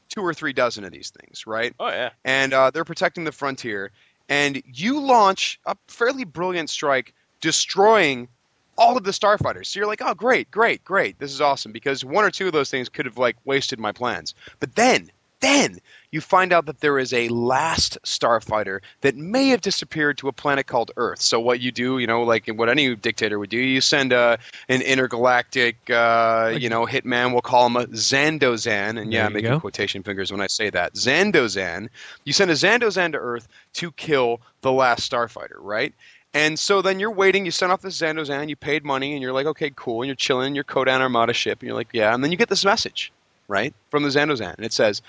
two 0.09 0.21
or 0.21 0.33
three 0.33 0.53
dozen 0.53 0.83
of 0.83 0.91
these 0.91 1.11
things, 1.11 1.47
right? 1.47 1.73
Oh 1.79 1.89
yeah. 1.89 2.11
And 2.23 2.53
uh, 2.53 2.71
they're 2.71 2.85
protecting 2.85 3.23
the 3.23 3.31
frontier. 3.31 3.91
And 4.29 4.61
you 4.65 5.01
launch 5.01 5.59
a 5.65 5.75
fairly 5.87 6.23
brilliant 6.23 6.69
strike, 6.69 7.13
destroying 7.41 8.29
all 8.77 8.97
of 8.97 9.03
the 9.03 9.11
starfighters. 9.11 9.67
So 9.67 9.79
you're 9.79 9.87
like, 9.87 10.01
oh, 10.03 10.13
great, 10.13 10.49
great, 10.49 10.83
great. 10.83 11.19
This 11.19 11.33
is 11.33 11.41
awesome 11.41 11.71
because 11.71 12.03
one 12.03 12.23
or 12.23 12.31
two 12.31 12.47
of 12.47 12.53
those 12.53 12.69
things 12.69 12.89
could 12.89 13.05
have 13.05 13.17
like 13.17 13.35
wasted 13.45 13.79
my 13.79 13.91
plans. 13.91 14.33
But 14.59 14.75
then, 14.75 15.11
then 15.43 15.79
you 16.11 16.21
find 16.21 16.53
out 16.53 16.67
that 16.67 16.79
there 16.79 16.99
is 16.99 17.13
a 17.13 17.27
last 17.29 17.97
starfighter 18.03 18.81
that 19.01 19.15
may 19.15 19.49
have 19.49 19.61
disappeared 19.61 20.17
to 20.19 20.27
a 20.27 20.31
planet 20.31 20.67
called 20.67 20.91
Earth. 20.95 21.21
So 21.21 21.39
what 21.39 21.59
you 21.59 21.71
do, 21.71 21.97
you 21.97 22.07
know, 22.07 22.23
like 22.23 22.47
what 22.47 22.69
any 22.69 22.95
dictator 22.95 23.39
would 23.39 23.49
do, 23.49 23.57
you 23.57 23.81
send 23.81 24.13
a 24.13 24.37
an 24.69 24.81
intergalactic, 24.81 25.89
uh, 25.89 26.55
you 26.57 26.69
know, 26.69 26.85
hitman. 26.85 27.31
We'll 27.31 27.41
call 27.41 27.67
him 27.67 27.75
a 27.75 27.85
Zandozan, 27.87 29.01
and 29.01 29.11
yeah, 29.11 29.25
I'm 29.25 29.33
making 29.33 29.51
go. 29.51 29.59
quotation 29.59 30.03
fingers 30.03 30.31
when 30.31 30.41
I 30.41 30.47
say 30.47 30.69
that. 30.69 30.93
Zandozan. 30.93 31.89
You 32.23 32.33
send 32.33 32.51
a 32.51 32.55
Zandozan 32.55 33.13
to 33.13 33.17
Earth 33.17 33.47
to 33.73 33.91
kill 33.91 34.41
the 34.61 34.71
last 34.71 35.09
starfighter, 35.09 35.57
right? 35.57 35.93
And 36.35 36.57
so 36.57 36.81
then 36.81 36.99
you're 36.99 37.11
waiting, 37.11 37.45
you 37.45 37.51
send 37.51 37.71
off 37.71 37.81
this 37.81 37.99
Zandozan, 37.99 38.49
you 38.49 38.55
paid 38.55 38.83
money, 38.83 39.13
and 39.13 39.21
you're 39.21 39.33
like, 39.33 39.45
okay, 39.45 39.71
cool, 39.75 40.01
and 40.01 40.07
you're 40.07 40.15
chilling 40.15 40.47
in 40.47 40.55
your 40.55 40.63
Kodan 40.63 40.99
Armada 40.99 41.33
ship, 41.33 41.59
and 41.59 41.67
you're 41.67 41.75
like, 41.75 41.89
yeah, 41.93 42.13
and 42.13 42.23
then 42.23 42.31
you 42.31 42.37
get 42.37 42.49
this 42.49 42.65
message, 42.65 43.11
right, 43.53 43.73
from 43.91 44.01
the 44.01 44.09
Zandozan, 44.09 44.55
and 44.55 44.65
it 44.65 44.73
says, 44.73 45.01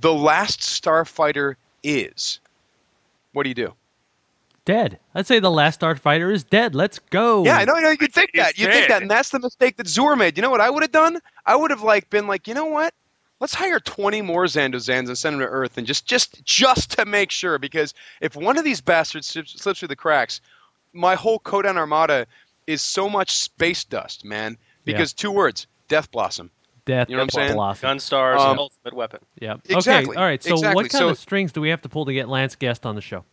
the 0.00 0.12
last 0.12 0.60
starfighter 0.60 1.54
is. 1.84 2.40
What 3.32 3.44
do 3.44 3.50
you 3.50 3.54
do? 3.54 3.74
Dead. 4.64 4.98
I'd 5.14 5.26
say 5.26 5.38
the 5.38 5.50
last 5.50 5.80
starfighter 5.80 6.32
is 6.32 6.42
dead. 6.42 6.74
Let's 6.74 6.98
go. 6.98 7.44
Yeah, 7.44 7.58
I 7.58 7.64
know, 7.64 7.74
I 7.74 7.80
know. 7.80 7.90
You'd 7.90 8.12
think 8.12 8.30
that. 8.34 8.58
You'd 8.58 8.72
think 8.72 8.88
that, 8.88 9.02
and 9.02 9.10
that's 9.10 9.30
the 9.30 9.38
mistake 9.38 9.76
that 9.76 9.86
Xur 9.86 10.16
made. 10.16 10.36
You 10.36 10.42
know 10.42 10.50
what 10.50 10.60
I 10.60 10.70
would 10.70 10.82
have 10.82 10.92
done? 10.92 11.18
I 11.44 11.56
would 11.56 11.70
have 11.70 11.82
like 11.82 12.08
been 12.08 12.26
like, 12.26 12.48
you 12.48 12.54
know 12.54 12.66
what? 12.66 12.94
Let's 13.40 13.54
hire 13.54 13.80
20 13.80 14.22
more 14.22 14.44
Zandozans 14.46 15.08
and 15.08 15.18
send 15.18 15.34
them 15.34 15.40
to 15.40 15.46
Earth, 15.46 15.78
and 15.78 15.86
just, 15.86 16.06
just, 16.06 16.44
just 16.44 16.92
to 16.92 17.04
make 17.04 17.30
sure, 17.30 17.58
because 17.58 17.94
if 18.20 18.34
one 18.34 18.58
of 18.58 18.64
these 18.64 18.80
bastards 18.80 19.26
slips, 19.26 19.60
slips 19.60 19.78
through 19.78 19.88
the 19.88 19.96
cracks, 19.96 20.40
my 20.92 21.14
whole 21.14 21.38
Kodan 21.38 21.76
Armada 21.76 22.26
is 22.66 22.82
so 22.82 23.08
much 23.08 23.36
space 23.36 23.84
dust, 23.84 24.24
man. 24.24 24.56
Because 24.84 25.12
two 25.12 25.30
words: 25.30 25.66
Death 25.88 26.10
Blossom. 26.10 26.50
Death 26.84 27.08
You 27.08 27.16
know 27.16 27.22
what 27.22 27.34
I'm 27.34 27.42
saying? 27.42 27.54
Blossom. 27.54 27.88
Gunstars, 27.98 28.38
Um, 28.38 28.58
ultimate 28.58 28.94
weapon. 28.94 29.20
Yeah. 29.40 29.56
Exactly, 29.68 30.12
Okay. 30.12 30.18
All 30.20 30.24
right. 30.26 30.42
So 30.42 30.54
exactly. 30.54 30.74
what 30.74 30.90
kind 30.90 31.00
So- 31.00 31.08
of 31.10 31.18
strings 31.18 31.52
do 31.52 31.60
we 31.60 31.68
have 31.70 31.82
to 31.82 31.88
pull 31.88 32.04
to 32.06 32.12
get 32.12 32.28
Lance 32.28 32.56
Guest 32.56 32.86
on 32.86 32.94
the 32.94 33.00
show? 33.02 33.24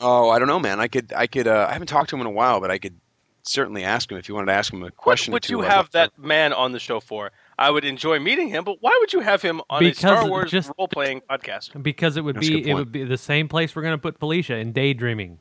Oh, 0.00 0.30
I 0.30 0.38
don't 0.38 0.48
know, 0.48 0.58
man. 0.58 0.80
I 0.80 0.88
could, 0.88 1.12
I 1.14 1.26
could. 1.26 1.46
Uh, 1.46 1.66
I 1.68 1.72
haven't 1.72 1.86
talked 1.88 2.10
to 2.10 2.16
him 2.16 2.20
in 2.20 2.26
a 2.26 2.30
while, 2.30 2.60
but 2.60 2.70
I 2.70 2.78
could 2.78 2.94
certainly 3.42 3.84
ask 3.84 4.10
him 4.10 4.18
if 4.18 4.28
you 4.28 4.34
wanted 4.34 4.46
to 4.46 4.52
ask 4.52 4.72
him 4.72 4.82
a 4.82 4.90
question. 4.90 5.32
What 5.32 5.44
would 5.44 5.50
you 5.50 5.60
have 5.60 5.76
love 5.76 5.86
to- 5.86 5.92
that 5.92 6.18
man 6.18 6.52
on 6.52 6.72
the 6.72 6.80
show 6.80 6.98
for? 7.00 7.30
I 7.58 7.70
would 7.70 7.84
enjoy 7.84 8.18
meeting 8.18 8.48
him, 8.48 8.64
but 8.64 8.78
why 8.80 8.96
would 9.00 9.12
you 9.12 9.20
have 9.20 9.40
him 9.42 9.60
on 9.70 9.80
Because 9.80 9.96
a 9.98 10.00
Star 10.00 10.28
Wars 10.28 10.50
just- 10.50 10.72
role 10.76 10.88
playing 10.88 11.20
podcast? 11.30 11.80
Because 11.80 12.16
it 12.16 12.22
would 12.22 12.36
That's 12.36 12.48
be 12.48 12.68
it 12.68 12.74
would 12.74 12.90
be 12.90 13.04
the 13.04 13.16
same 13.18 13.46
place 13.48 13.76
we're 13.76 13.82
going 13.82 13.94
to 13.94 13.98
put 13.98 14.18
Felicia 14.18 14.56
in 14.56 14.72
daydreaming. 14.72 15.38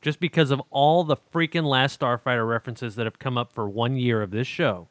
Just 0.00 0.20
because 0.20 0.52
of 0.52 0.62
all 0.70 1.02
the 1.02 1.16
freaking 1.16 1.64
last 1.64 1.98
Starfighter 1.98 2.48
references 2.48 2.94
that 2.94 3.04
have 3.06 3.18
come 3.18 3.36
up 3.36 3.52
for 3.52 3.68
one 3.68 3.96
year 3.96 4.22
of 4.22 4.30
this 4.30 4.46
show. 4.46 4.86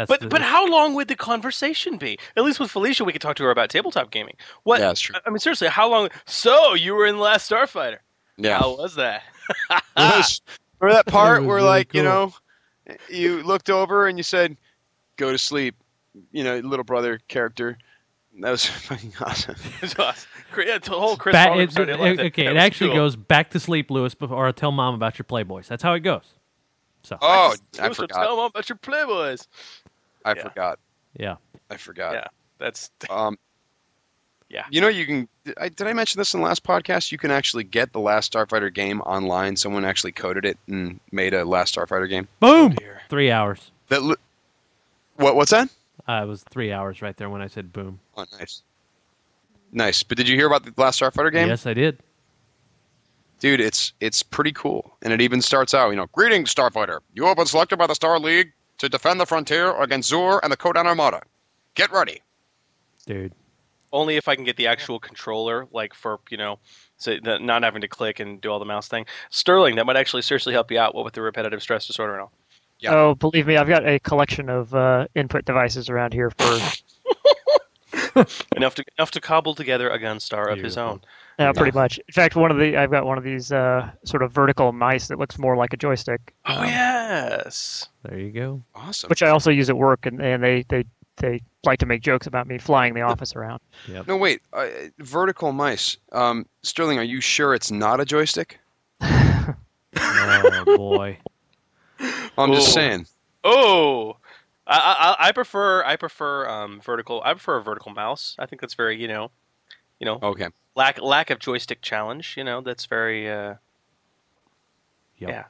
That's 0.00 0.08
But 0.08 0.20
the- 0.20 0.28
but 0.28 0.40
how 0.42 0.66
long 0.66 0.94
would 0.94 1.08
the 1.08 1.16
conversation 1.16 1.96
be? 1.98 2.18
At 2.36 2.44
least 2.44 2.58
with 2.60 2.70
Felicia, 2.70 3.04
we 3.04 3.12
could 3.12 3.20
talk 3.22 3.36
to 3.36 3.44
her 3.44 3.50
about 3.50 3.68
tabletop 3.70 4.10
gaming. 4.10 4.34
What? 4.62 4.80
Yeah, 4.80 4.86
that's 4.88 5.00
true. 5.00 5.16
I 5.26 5.30
mean, 5.30 5.38
seriously, 5.38 5.68
how 5.68 5.88
long? 5.90 6.08
So 6.26 6.74
you 6.74 6.94
were 6.94 7.06
in 7.06 7.16
the 7.16 7.22
Last 7.22 7.50
Starfighter? 7.50 7.98
Yeah. 8.36 8.58
How 8.58 8.76
was 8.76 8.94
that? 8.94 9.22
Remember 10.80 10.94
that 10.96 11.06
part 11.06 11.40
was 11.40 11.46
where, 11.46 11.56
really 11.56 11.68
like, 11.68 11.92
you 11.94 12.02
know, 12.02 12.32
you 13.10 13.42
looked 13.42 13.68
over 13.68 14.06
and 14.08 14.18
you 14.18 14.22
said, 14.22 14.56
"Go 15.16 15.30
to 15.30 15.38
sleep," 15.38 15.74
you 16.32 16.42
know, 16.42 16.58
little 16.60 16.84
brother 16.84 17.20
character. 17.28 17.76
That 18.40 18.50
was 18.50 18.64
fucking 18.88 19.12
awesome. 19.20 19.56
It 19.82 19.98
was- 19.98 20.26
yeah, 20.56 20.78
the 20.78 20.90
whole 20.92 21.16
Chris 21.16 21.34
Ba- 21.34 21.44
Farley 21.44 21.64
it- 21.64 21.78
it- 21.78 22.20
okay, 22.20 22.44
That 22.46 22.56
it 22.56 22.58
actually 22.58 22.90
cool. 22.90 22.96
goes 23.00 23.16
back 23.16 23.50
to 23.50 23.60
sleep, 23.60 23.90
Lewis, 23.90 24.14
before 24.14 24.48
or 24.48 24.52
tell 24.52 24.72
mom 24.72 24.94
about 24.94 25.18
your 25.18 25.24
Playboys. 25.24 25.66
That's 25.66 25.82
how 25.82 25.92
it 25.92 26.00
goes. 26.00 26.24
So. 27.02 27.16
Oh, 27.20 27.54
I 27.78 27.84
Lewis, 27.86 27.96
forgot. 27.96 28.22
Tell 28.22 28.36
mom 28.36 28.46
about 28.46 28.68
your 28.68 28.78
Playboys. 28.78 29.46
I 30.24 30.34
Yeah. 30.34 30.42
forgot. 30.42 30.78
Yeah. 31.18 31.36
I 31.70 31.76
forgot. 31.76 32.14
Yeah, 32.14 32.26
that's 32.58 32.90
um. 33.10 33.38
Yeah. 34.48 34.64
You 34.70 34.80
know, 34.80 34.88
you 34.88 35.06
can. 35.06 35.28
Did 35.44 35.54
I, 35.60 35.68
did 35.68 35.86
I 35.86 35.92
mention 35.92 36.18
this 36.18 36.34
in 36.34 36.40
the 36.40 36.46
last 36.46 36.64
podcast? 36.64 37.12
You 37.12 37.18
can 37.18 37.30
actually 37.30 37.62
get 37.62 37.92
the 37.92 38.00
Last 38.00 38.32
Starfighter 38.32 38.74
game 38.74 39.00
online. 39.02 39.54
Someone 39.56 39.84
actually 39.84 40.10
coded 40.10 40.44
it 40.44 40.58
and 40.66 40.98
made 41.12 41.34
a 41.34 41.44
Last 41.44 41.76
Starfighter 41.76 42.08
game. 42.08 42.26
Boom. 42.40 42.74
Three 43.08 43.30
hours. 43.30 43.70
That. 43.90 44.02
Li- 44.02 44.16
what? 45.16 45.36
What's 45.36 45.52
that? 45.52 45.68
Uh, 46.08 46.22
it 46.24 46.26
was 46.26 46.42
three 46.42 46.72
hours 46.72 47.00
right 47.00 47.16
there 47.16 47.30
when 47.30 47.42
I 47.42 47.46
said 47.46 47.72
boom. 47.72 48.00
Oh, 48.16 48.24
nice. 48.40 48.62
Nice. 49.70 50.02
But 50.02 50.16
did 50.16 50.28
you 50.28 50.34
hear 50.34 50.48
about 50.48 50.64
the 50.64 50.72
Last 50.76 51.00
Starfighter 51.00 51.30
game? 51.30 51.46
Yes, 51.46 51.64
I 51.64 51.74
did. 51.74 51.98
Dude, 53.38 53.60
it's 53.60 53.92
it's 54.00 54.22
pretty 54.24 54.52
cool, 54.52 54.96
and 55.00 55.12
it 55.12 55.20
even 55.20 55.40
starts 55.40 55.72
out, 55.74 55.90
you 55.90 55.96
know, 55.96 56.06
greetings, 56.12 56.52
Starfighter. 56.52 56.98
You 57.14 57.24
have 57.26 57.36
been 57.36 57.46
selected 57.46 57.76
by 57.78 57.86
the 57.86 57.94
Star 57.94 58.18
League 58.18 58.52
to 58.80 58.88
defend 58.88 59.20
the 59.20 59.26
frontier 59.26 59.78
against 59.80 60.10
Xur 60.10 60.40
and 60.42 60.50
the 60.50 60.56
Ko-Dan 60.56 60.86
Armada. 60.86 61.20
Get 61.74 61.92
ready. 61.92 62.22
Dude. 63.06 63.34
Only 63.92 64.16
if 64.16 64.26
I 64.26 64.34
can 64.36 64.44
get 64.44 64.56
the 64.56 64.68
actual 64.68 64.98
controller, 64.98 65.66
like 65.70 65.92
for 65.92 66.18
you 66.30 66.38
know, 66.38 66.58
so 66.96 67.16
that 67.24 67.42
not 67.42 67.62
having 67.62 67.82
to 67.82 67.88
click 67.88 68.20
and 68.20 68.40
do 68.40 68.50
all 68.50 68.58
the 68.58 68.64
mouse 68.64 68.88
thing. 68.88 69.04
Sterling, 69.28 69.76
that 69.76 69.84
might 69.84 69.96
actually 69.96 70.22
seriously 70.22 70.54
help 70.54 70.70
you 70.70 70.78
out. 70.78 70.94
What 70.94 71.04
with 71.04 71.14
the 71.14 71.22
repetitive 71.22 71.62
stress 71.62 71.86
disorder 71.86 72.14
and 72.14 72.22
all. 72.22 72.32
Oh, 72.86 73.14
believe 73.14 73.46
me, 73.46 73.58
I've 73.58 73.68
got 73.68 73.86
a 73.86 73.98
collection 73.98 74.48
of 74.48 74.74
uh, 74.74 75.06
input 75.14 75.44
devices 75.44 75.90
around 75.90 76.14
here 76.14 76.30
for 76.30 76.58
enough 78.56 78.74
to 78.76 78.84
enough 78.98 79.10
to 79.12 79.20
cobble 79.20 79.54
together 79.54 79.88
a 79.90 79.98
Gunstar 79.98 80.52
of 80.52 80.58
his 80.60 80.76
own. 80.76 81.00
Yeah, 81.38 81.52
pretty 81.52 81.76
much. 81.76 81.98
In 81.98 82.12
fact, 82.12 82.36
one 82.36 82.50
of 82.50 82.58
the 82.58 82.76
I've 82.76 82.90
got 82.90 83.06
one 83.06 83.16
of 83.18 83.24
these 83.24 83.50
uh, 83.52 83.90
sort 84.04 84.22
of 84.22 84.32
vertical 84.32 84.72
mice 84.72 85.08
that 85.08 85.18
looks 85.18 85.38
more 85.38 85.56
like 85.56 85.72
a 85.72 85.76
joystick. 85.76 86.34
Oh 86.46 86.62
yes. 86.64 87.88
There 88.02 88.18
you 88.18 88.30
go. 88.30 88.62
Awesome. 88.74 89.08
Which 89.08 89.22
I 89.22 89.28
also 89.30 89.50
use 89.50 89.70
at 89.70 89.76
work, 89.76 90.06
and, 90.06 90.20
and 90.20 90.42
they, 90.42 90.64
they 90.68 90.84
they 91.16 91.42
like 91.64 91.78
to 91.80 91.86
make 91.86 92.02
jokes 92.02 92.26
about 92.26 92.46
me 92.46 92.58
flying 92.58 92.94
the 92.94 93.02
office 93.02 93.34
around. 93.36 93.60
Yep. 93.88 94.06
No, 94.08 94.16
wait. 94.16 94.40
Uh, 94.52 94.66
vertical 94.98 95.52
mice. 95.52 95.96
Um, 96.12 96.46
Sterling, 96.62 96.98
are 96.98 97.02
you 97.04 97.20
sure 97.20 97.54
it's 97.54 97.70
not 97.70 98.00
a 98.00 98.04
joystick? 98.04 98.58
Oh 99.96 100.64
boy. 100.76 101.18
I'm 102.38 102.52
just 102.52 102.68
Oh. 102.68 102.72
saying. 102.72 103.06
Oh, 103.44 104.16
I, 104.70 105.16
I 105.20 105.28
I 105.28 105.32
prefer 105.32 105.84
I 105.84 105.96
prefer 105.96 106.48
um, 106.48 106.80
vertical. 106.80 107.20
I 107.24 107.32
prefer 107.32 107.56
a 107.56 107.62
vertical 107.62 107.92
mouse. 107.92 108.36
I 108.38 108.46
think 108.46 108.60
that's 108.60 108.74
very 108.74 109.00
you 109.00 109.08
know, 109.08 109.30
you 109.98 110.04
know. 110.06 110.18
Okay. 110.22 110.48
Lack 110.76 111.00
lack 111.00 111.30
of 111.30 111.40
joystick 111.40 111.82
challenge. 111.82 112.34
You 112.36 112.44
know 112.44 112.60
that's 112.60 112.86
very. 112.86 113.28
Uh, 113.28 113.54
Yeah. 115.18 115.44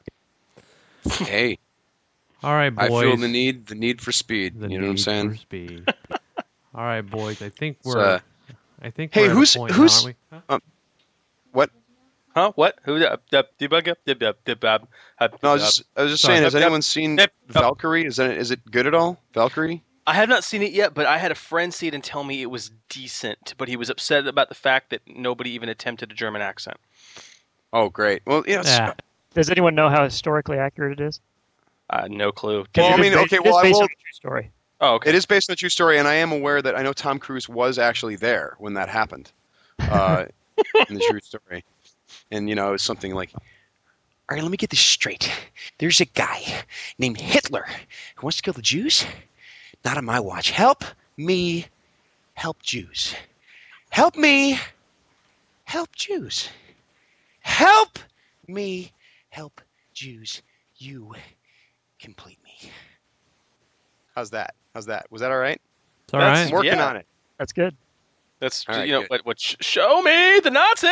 Hey. 1.05 1.58
All 2.42 2.55
right, 2.55 2.70
boys. 2.70 2.90
I 2.90 3.02
feel 3.02 3.16
the 3.18 3.28
need 3.28 3.66
the 3.66 3.74
need 3.74 4.00
for 4.00 4.12
speed. 4.12 4.58
The 4.58 4.68
you 4.70 4.78
know 4.78 4.86
what 4.86 4.90
I'm 4.92 4.99
saying? 4.99 5.31
for 5.31 5.36
speed. 5.36 5.84
All 6.74 6.84
right, 6.84 7.02
boys. 7.02 7.42
I 7.42 7.50
think 7.50 7.76
we're. 7.84 8.00
uh, 8.00 8.20
I 8.81 8.90
think. 8.90 9.12
Hey, 9.12 9.23
we're 9.23 9.26
at 9.26 9.32
a 9.32 9.34
who's 9.34 9.57
point, 9.57 9.73
who's 9.73 10.05
aren't 10.05 10.16
we? 10.32 10.36
um, 10.36 10.42
what? 10.49 10.62
Huh? 12.34 12.52
What? 12.55 12.78
Who? 12.84 13.00
Debug? 13.00 13.94
Deb- 14.07 14.18
deb- 14.18 14.36
deb- 14.44 14.62
No, 15.42 15.50
I 15.50 15.52
was 15.52 15.62
just, 15.62 15.83
I 15.97 16.02
was 16.02 16.12
just 16.12 16.23
saying. 16.25 16.42
Has 16.42 16.55
Yep, 16.55 16.60
yep. 16.60 16.67
anyone 16.67 16.83
seen 16.83 17.18
Valkyrie? 17.49 18.05
Is 18.07 18.17
that 18.17 18.31
is 18.36 18.50
it 18.50 18.60
good 18.70 18.86
at 18.86 18.94
all? 18.94 19.20
Valkyrie? 19.34 19.83
I 20.07 20.15
have 20.15 20.28
not 20.28 20.44
seen 20.44 20.62
it 20.62 20.73
yet, 20.73 20.94
but 20.94 21.07
I 21.07 21.18
had 21.18 21.31
a 21.31 21.34
friend 21.36 21.73
see 21.75 21.86
it 21.89 21.94
and 21.94 22.02
tell 22.02 22.25
me 22.25 22.41
it 22.42 22.50
was 22.50 22.70
decent. 22.89 23.55
But 23.59 23.68
he 23.68 23.76
was 23.76 23.91
upset 23.91 24.26
about 24.26 24.49
the 24.49 24.55
fact 24.55 24.91
that 24.91 25.02
nobody 25.07 25.50
even 25.50 25.68
attempted 25.68 26.10
a 26.10 26.15
German 26.15 26.41
accent. 26.42 26.76
Oh, 27.73 27.89
great. 27.89 28.23
Well, 28.26 28.44
yeah. 28.47 28.62
Yeah. 28.65 28.94
Does 29.34 29.50
anyone 29.50 29.75
know 29.75 29.89
how 29.89 30.02
historically 30.05 30.59
accurate 30.59 30.99
it 31.00 31.05
is? 31.05 31.20
Uh, 31.89 32.07
no 32.09 32.33
clue. 32.33 32.65
Well, 32.76 32.86
I 32.86 32.91
It 32.91 32.94
is 32.94 33.00
mean, 33.00 33.12
ba- 33.12 33.18
okay. 33.20 33.39
Well, 33.41 33.57
I 33.59 33.62
based 33.65 33.75
will. 33.75 33.83
on 33.83 33.86
a 33.86 33.89
true 33.89 34.12
story. 34.12 34.50
Oh, 34.81 34.94
okay. 34.94 35.10
It 35.10 35.15
is 35.15 35.26
based 35.26 35.50
on 35.50 35.55
a 35.55 35.57
true 35.57 35.68
story, 35.68 35.99
and 35.99 36.09
I 36.09 36.15
am 36.15 36.33
aware 36.33 36.62
that 36.62 36.76
I 36.76 36.83
know 36.83 36.92
Tom 36.92 37.18
Cruise 37.18 37.49
was 37.49 37.78
actually 37.78 38.17
there 38.17 38.55
when 38.59 38.75
that 38.75 38.89
happened, 38.89 39.31
uh, 39.78 40.25
in 40.89 40.94
the 40.94 41.00
true 41.09 41.20
story. 41.20 41.65
And 42.30 42.48
you 42.48 42.55
know, 42.55 42.74
it's 42.74 42.84
something 42.84 43.14
like, 43.14 43.30
All 43.34 43.40
right, 44.30 44.42
let 44.42 44.50
me 44.50 44.56
get 44.56 44.70
this 44.70 44.80
straight. 44.80 45.30
There's 45.78 46.00
a 46.00 46.05
guy 46.06 46.42
named 46.98 47.18
Hitler 47.20 47.66
who 48.16 48.26
wants 48.26 48.36
to 48.39 48.42
kill 48.42 48.55
the 48.55 48.62
Jews. 48.62 49.05
Not 49.84 49.97
on 49.97 50.05
my 50.05 50.20
watch. 50.20 50.50
Help 50.50 50.84
me 51.16 51.66
help 52.34 52.60
Jews. 52.62 53.14
Help 53.90 54.16
me 54.16 54.58
help 55.64 55.94
Jews. 55.97 56.48
Help 57.40 57.98
me 58.47 58.92
help 59.30 59.60
Jews. 59.94 60.42
You 60.76 61.14
complete 61.98 62.39
me. 62.44 62.70
how's 64.14 64.30
that? 64.30 64.55
How's 64.74 64.86
that? 64.86 65.06
Was 65.10 65.20
that 65.22 65.30
all 65.30 65.39
right? 65.39 65.60
It's 66.05 66.14
all 66.14 66.20
That's- 66.20 66.39
right. 66.39 66.47
I'm 66.47 66.52
working 66.52 66.72
yeah. 66.72 66.89
on 66.89 66.97
it. 66.97 67.06
That's 67.39 67.52
good. 67.52 67.74
That's 68.40 68.64
All 68.68 68.76
right, 68.76 68.86
you 68.86 68.92
know 68.92 69.00
good. 69.02 69.10
what? 69.10 69.26
What? 69.26 69.40
sh- 69.40 69.56
Show 69.60 70.02
me 70.02 70.40
the 70.40 70.50
Nazi. 70.50 70.88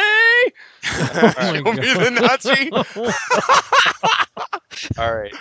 Show 0.82 1.72
me 1.72 1.94
the 1.94 2.10
Nazi. 2.20 2.70
All 4.98 5.16
right. 5.16 5.34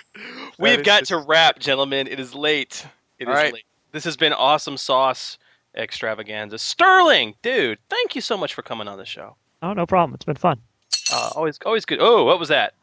We've 0.57 0.83
got 0.83 0.99
just- 0.99 1.09
to 1.09 1.17
wrap, 1.19 1.59
gentlemen. 1.59 2.07
It 2.07 2.19
is 2.19 2.33
late. 2.33 2.85
It 3.19 3.23
is 3.23 3.27
All 3.29 3.33
right. 3.35 3.53
late. 3.53 3.65
This 3.91 4.03
has 4.05 4.17
been 4.17 4.33
awesome 4.33 4.77
sauce 4.77 5.37
extravaganza. 5.75 6.57
Sterling, 6.57 7.35
dude, 7.41 7.77
thank 7.89 8.15
you 8.15 8.21
so 8.21 8.37
much 8.37 8.53
for 8.53 8.61
coming 8.61 8.87
on 8.87 8.97
the 8.97 9.05
show. 9.05 9.35
Oh, 9.61 9.73
no 9.73 9.85
problem. 9.85 10.13
It's 10.15 10.25
been 10.25 10.35
fun. 10.35 10.59
Uh, 11.11 11.31
always, 11.35 11.59
always 11.65 11.85
good. 11.85 11.99
Oh, 12.01 12.23
what 12.23 12.39
was 12.39 12.49
that? 12.49 12.73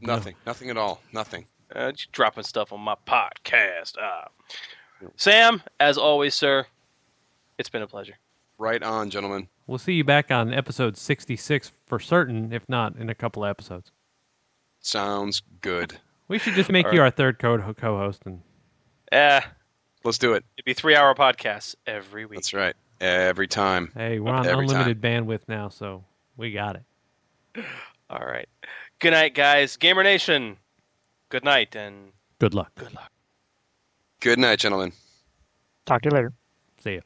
Nothing. 0.00 0.34
Nothing 0.46 0.70
at 0.70 0.76
all. 0.76 1.00
Nothing. 1.12 1.46
Uh, 1.74 1.92
just 1.92 2.10
dropping 2.12 2.44
stuff 2.44 2.72
on 2.72 2.80
my 2.80 2.94
podcast. 3.06 3.94
Uh, 4.00 4.24
Sam, 5.16 5.62
as 5.78 5.98
always, 5.98 6.34
sir. 6.34 6.66
It's 7.58 7.68
been 7.68 7.82
a 7.82 7.86
pleasure. 7.86 8.14
Right 8.58 8.82
on, 8.82 9.10
gentlemen. 9.10 9.48
We'll 9.66 9.78
see 9.78 9.92
you 9.92 10.04
back 10.04 10.30
on 10.30 10.52
episode 10.52 10.96
66 10.96 11.72
for 11.86 11.98
certain, 12.00 12.52
if 12.52 12.68
not 12.68 12.96
in 12.96 13.08
a 13.10 13.14
couple 13.14 13.44
of 13.44 13.50
episodes. 13.50 13.92
Sounds 14.80 15.42
good. 15.60 15.96
We 16.28 16.38
should 16.38 16.54
just 16.54 16.70
make 16.70 16.86
All 16.86 16.94
you 16.94 17.00
right. 17.00 17.06
our 17.06 17.10
third 17.10 17.38
co- 17.38 17.74
co-host 17.74 18.22
and 18.26 18.40
Eh, 19.12 19.40
Let's 20.04 20.18
do 20.18 20.34
it. 20.34 20.44
it'd 20.56 20.64
be 20.64 20.74
three 20.74 20.94
hour 20.94 21.14
podcasts 21.14 21.74
every 21.86 22.24
week. 22.26 22.38
That's 22.38 22.52
right. 22.54 22.74
Every 23.00 23.46
time. 23.46 23.90
hey, 23.94 24.18
we're 24.18 24.32
on 24.32 24.46
Every 24.46 24.66
time. 24.66 24.76
unlimited 24.82 25.00
bandwidth 25.00 25.42
now, 25.48 25.68
so 25.68 26.04
we 26.36 26.52
got 26.52 26.76
it. 26.76 27.64
All 28.10 28.24
right. 28.26 28.48
Good 28.98 29.12
night, 29.12 29.34
guys. 29.34 29.76
Gamer 29.76 30.02
Nation. 30.02 30.56
Good 31.28 31.44
night 31.44 31.76
and 31.76 32.12
Good 32.38 32.54
luck. 32.54 32.72
Good 32.74 32.94
luck. 32.94 33.10
Good 34.20 34.38
night, 34.38 34.58
gentlemen. 34.58 34.92
Talk 35.86 36.02
to 36.02 36.08
you 36.10 36.14
later. 36.14 36.32
See 36.82 36.94
ya. 36.96 37.00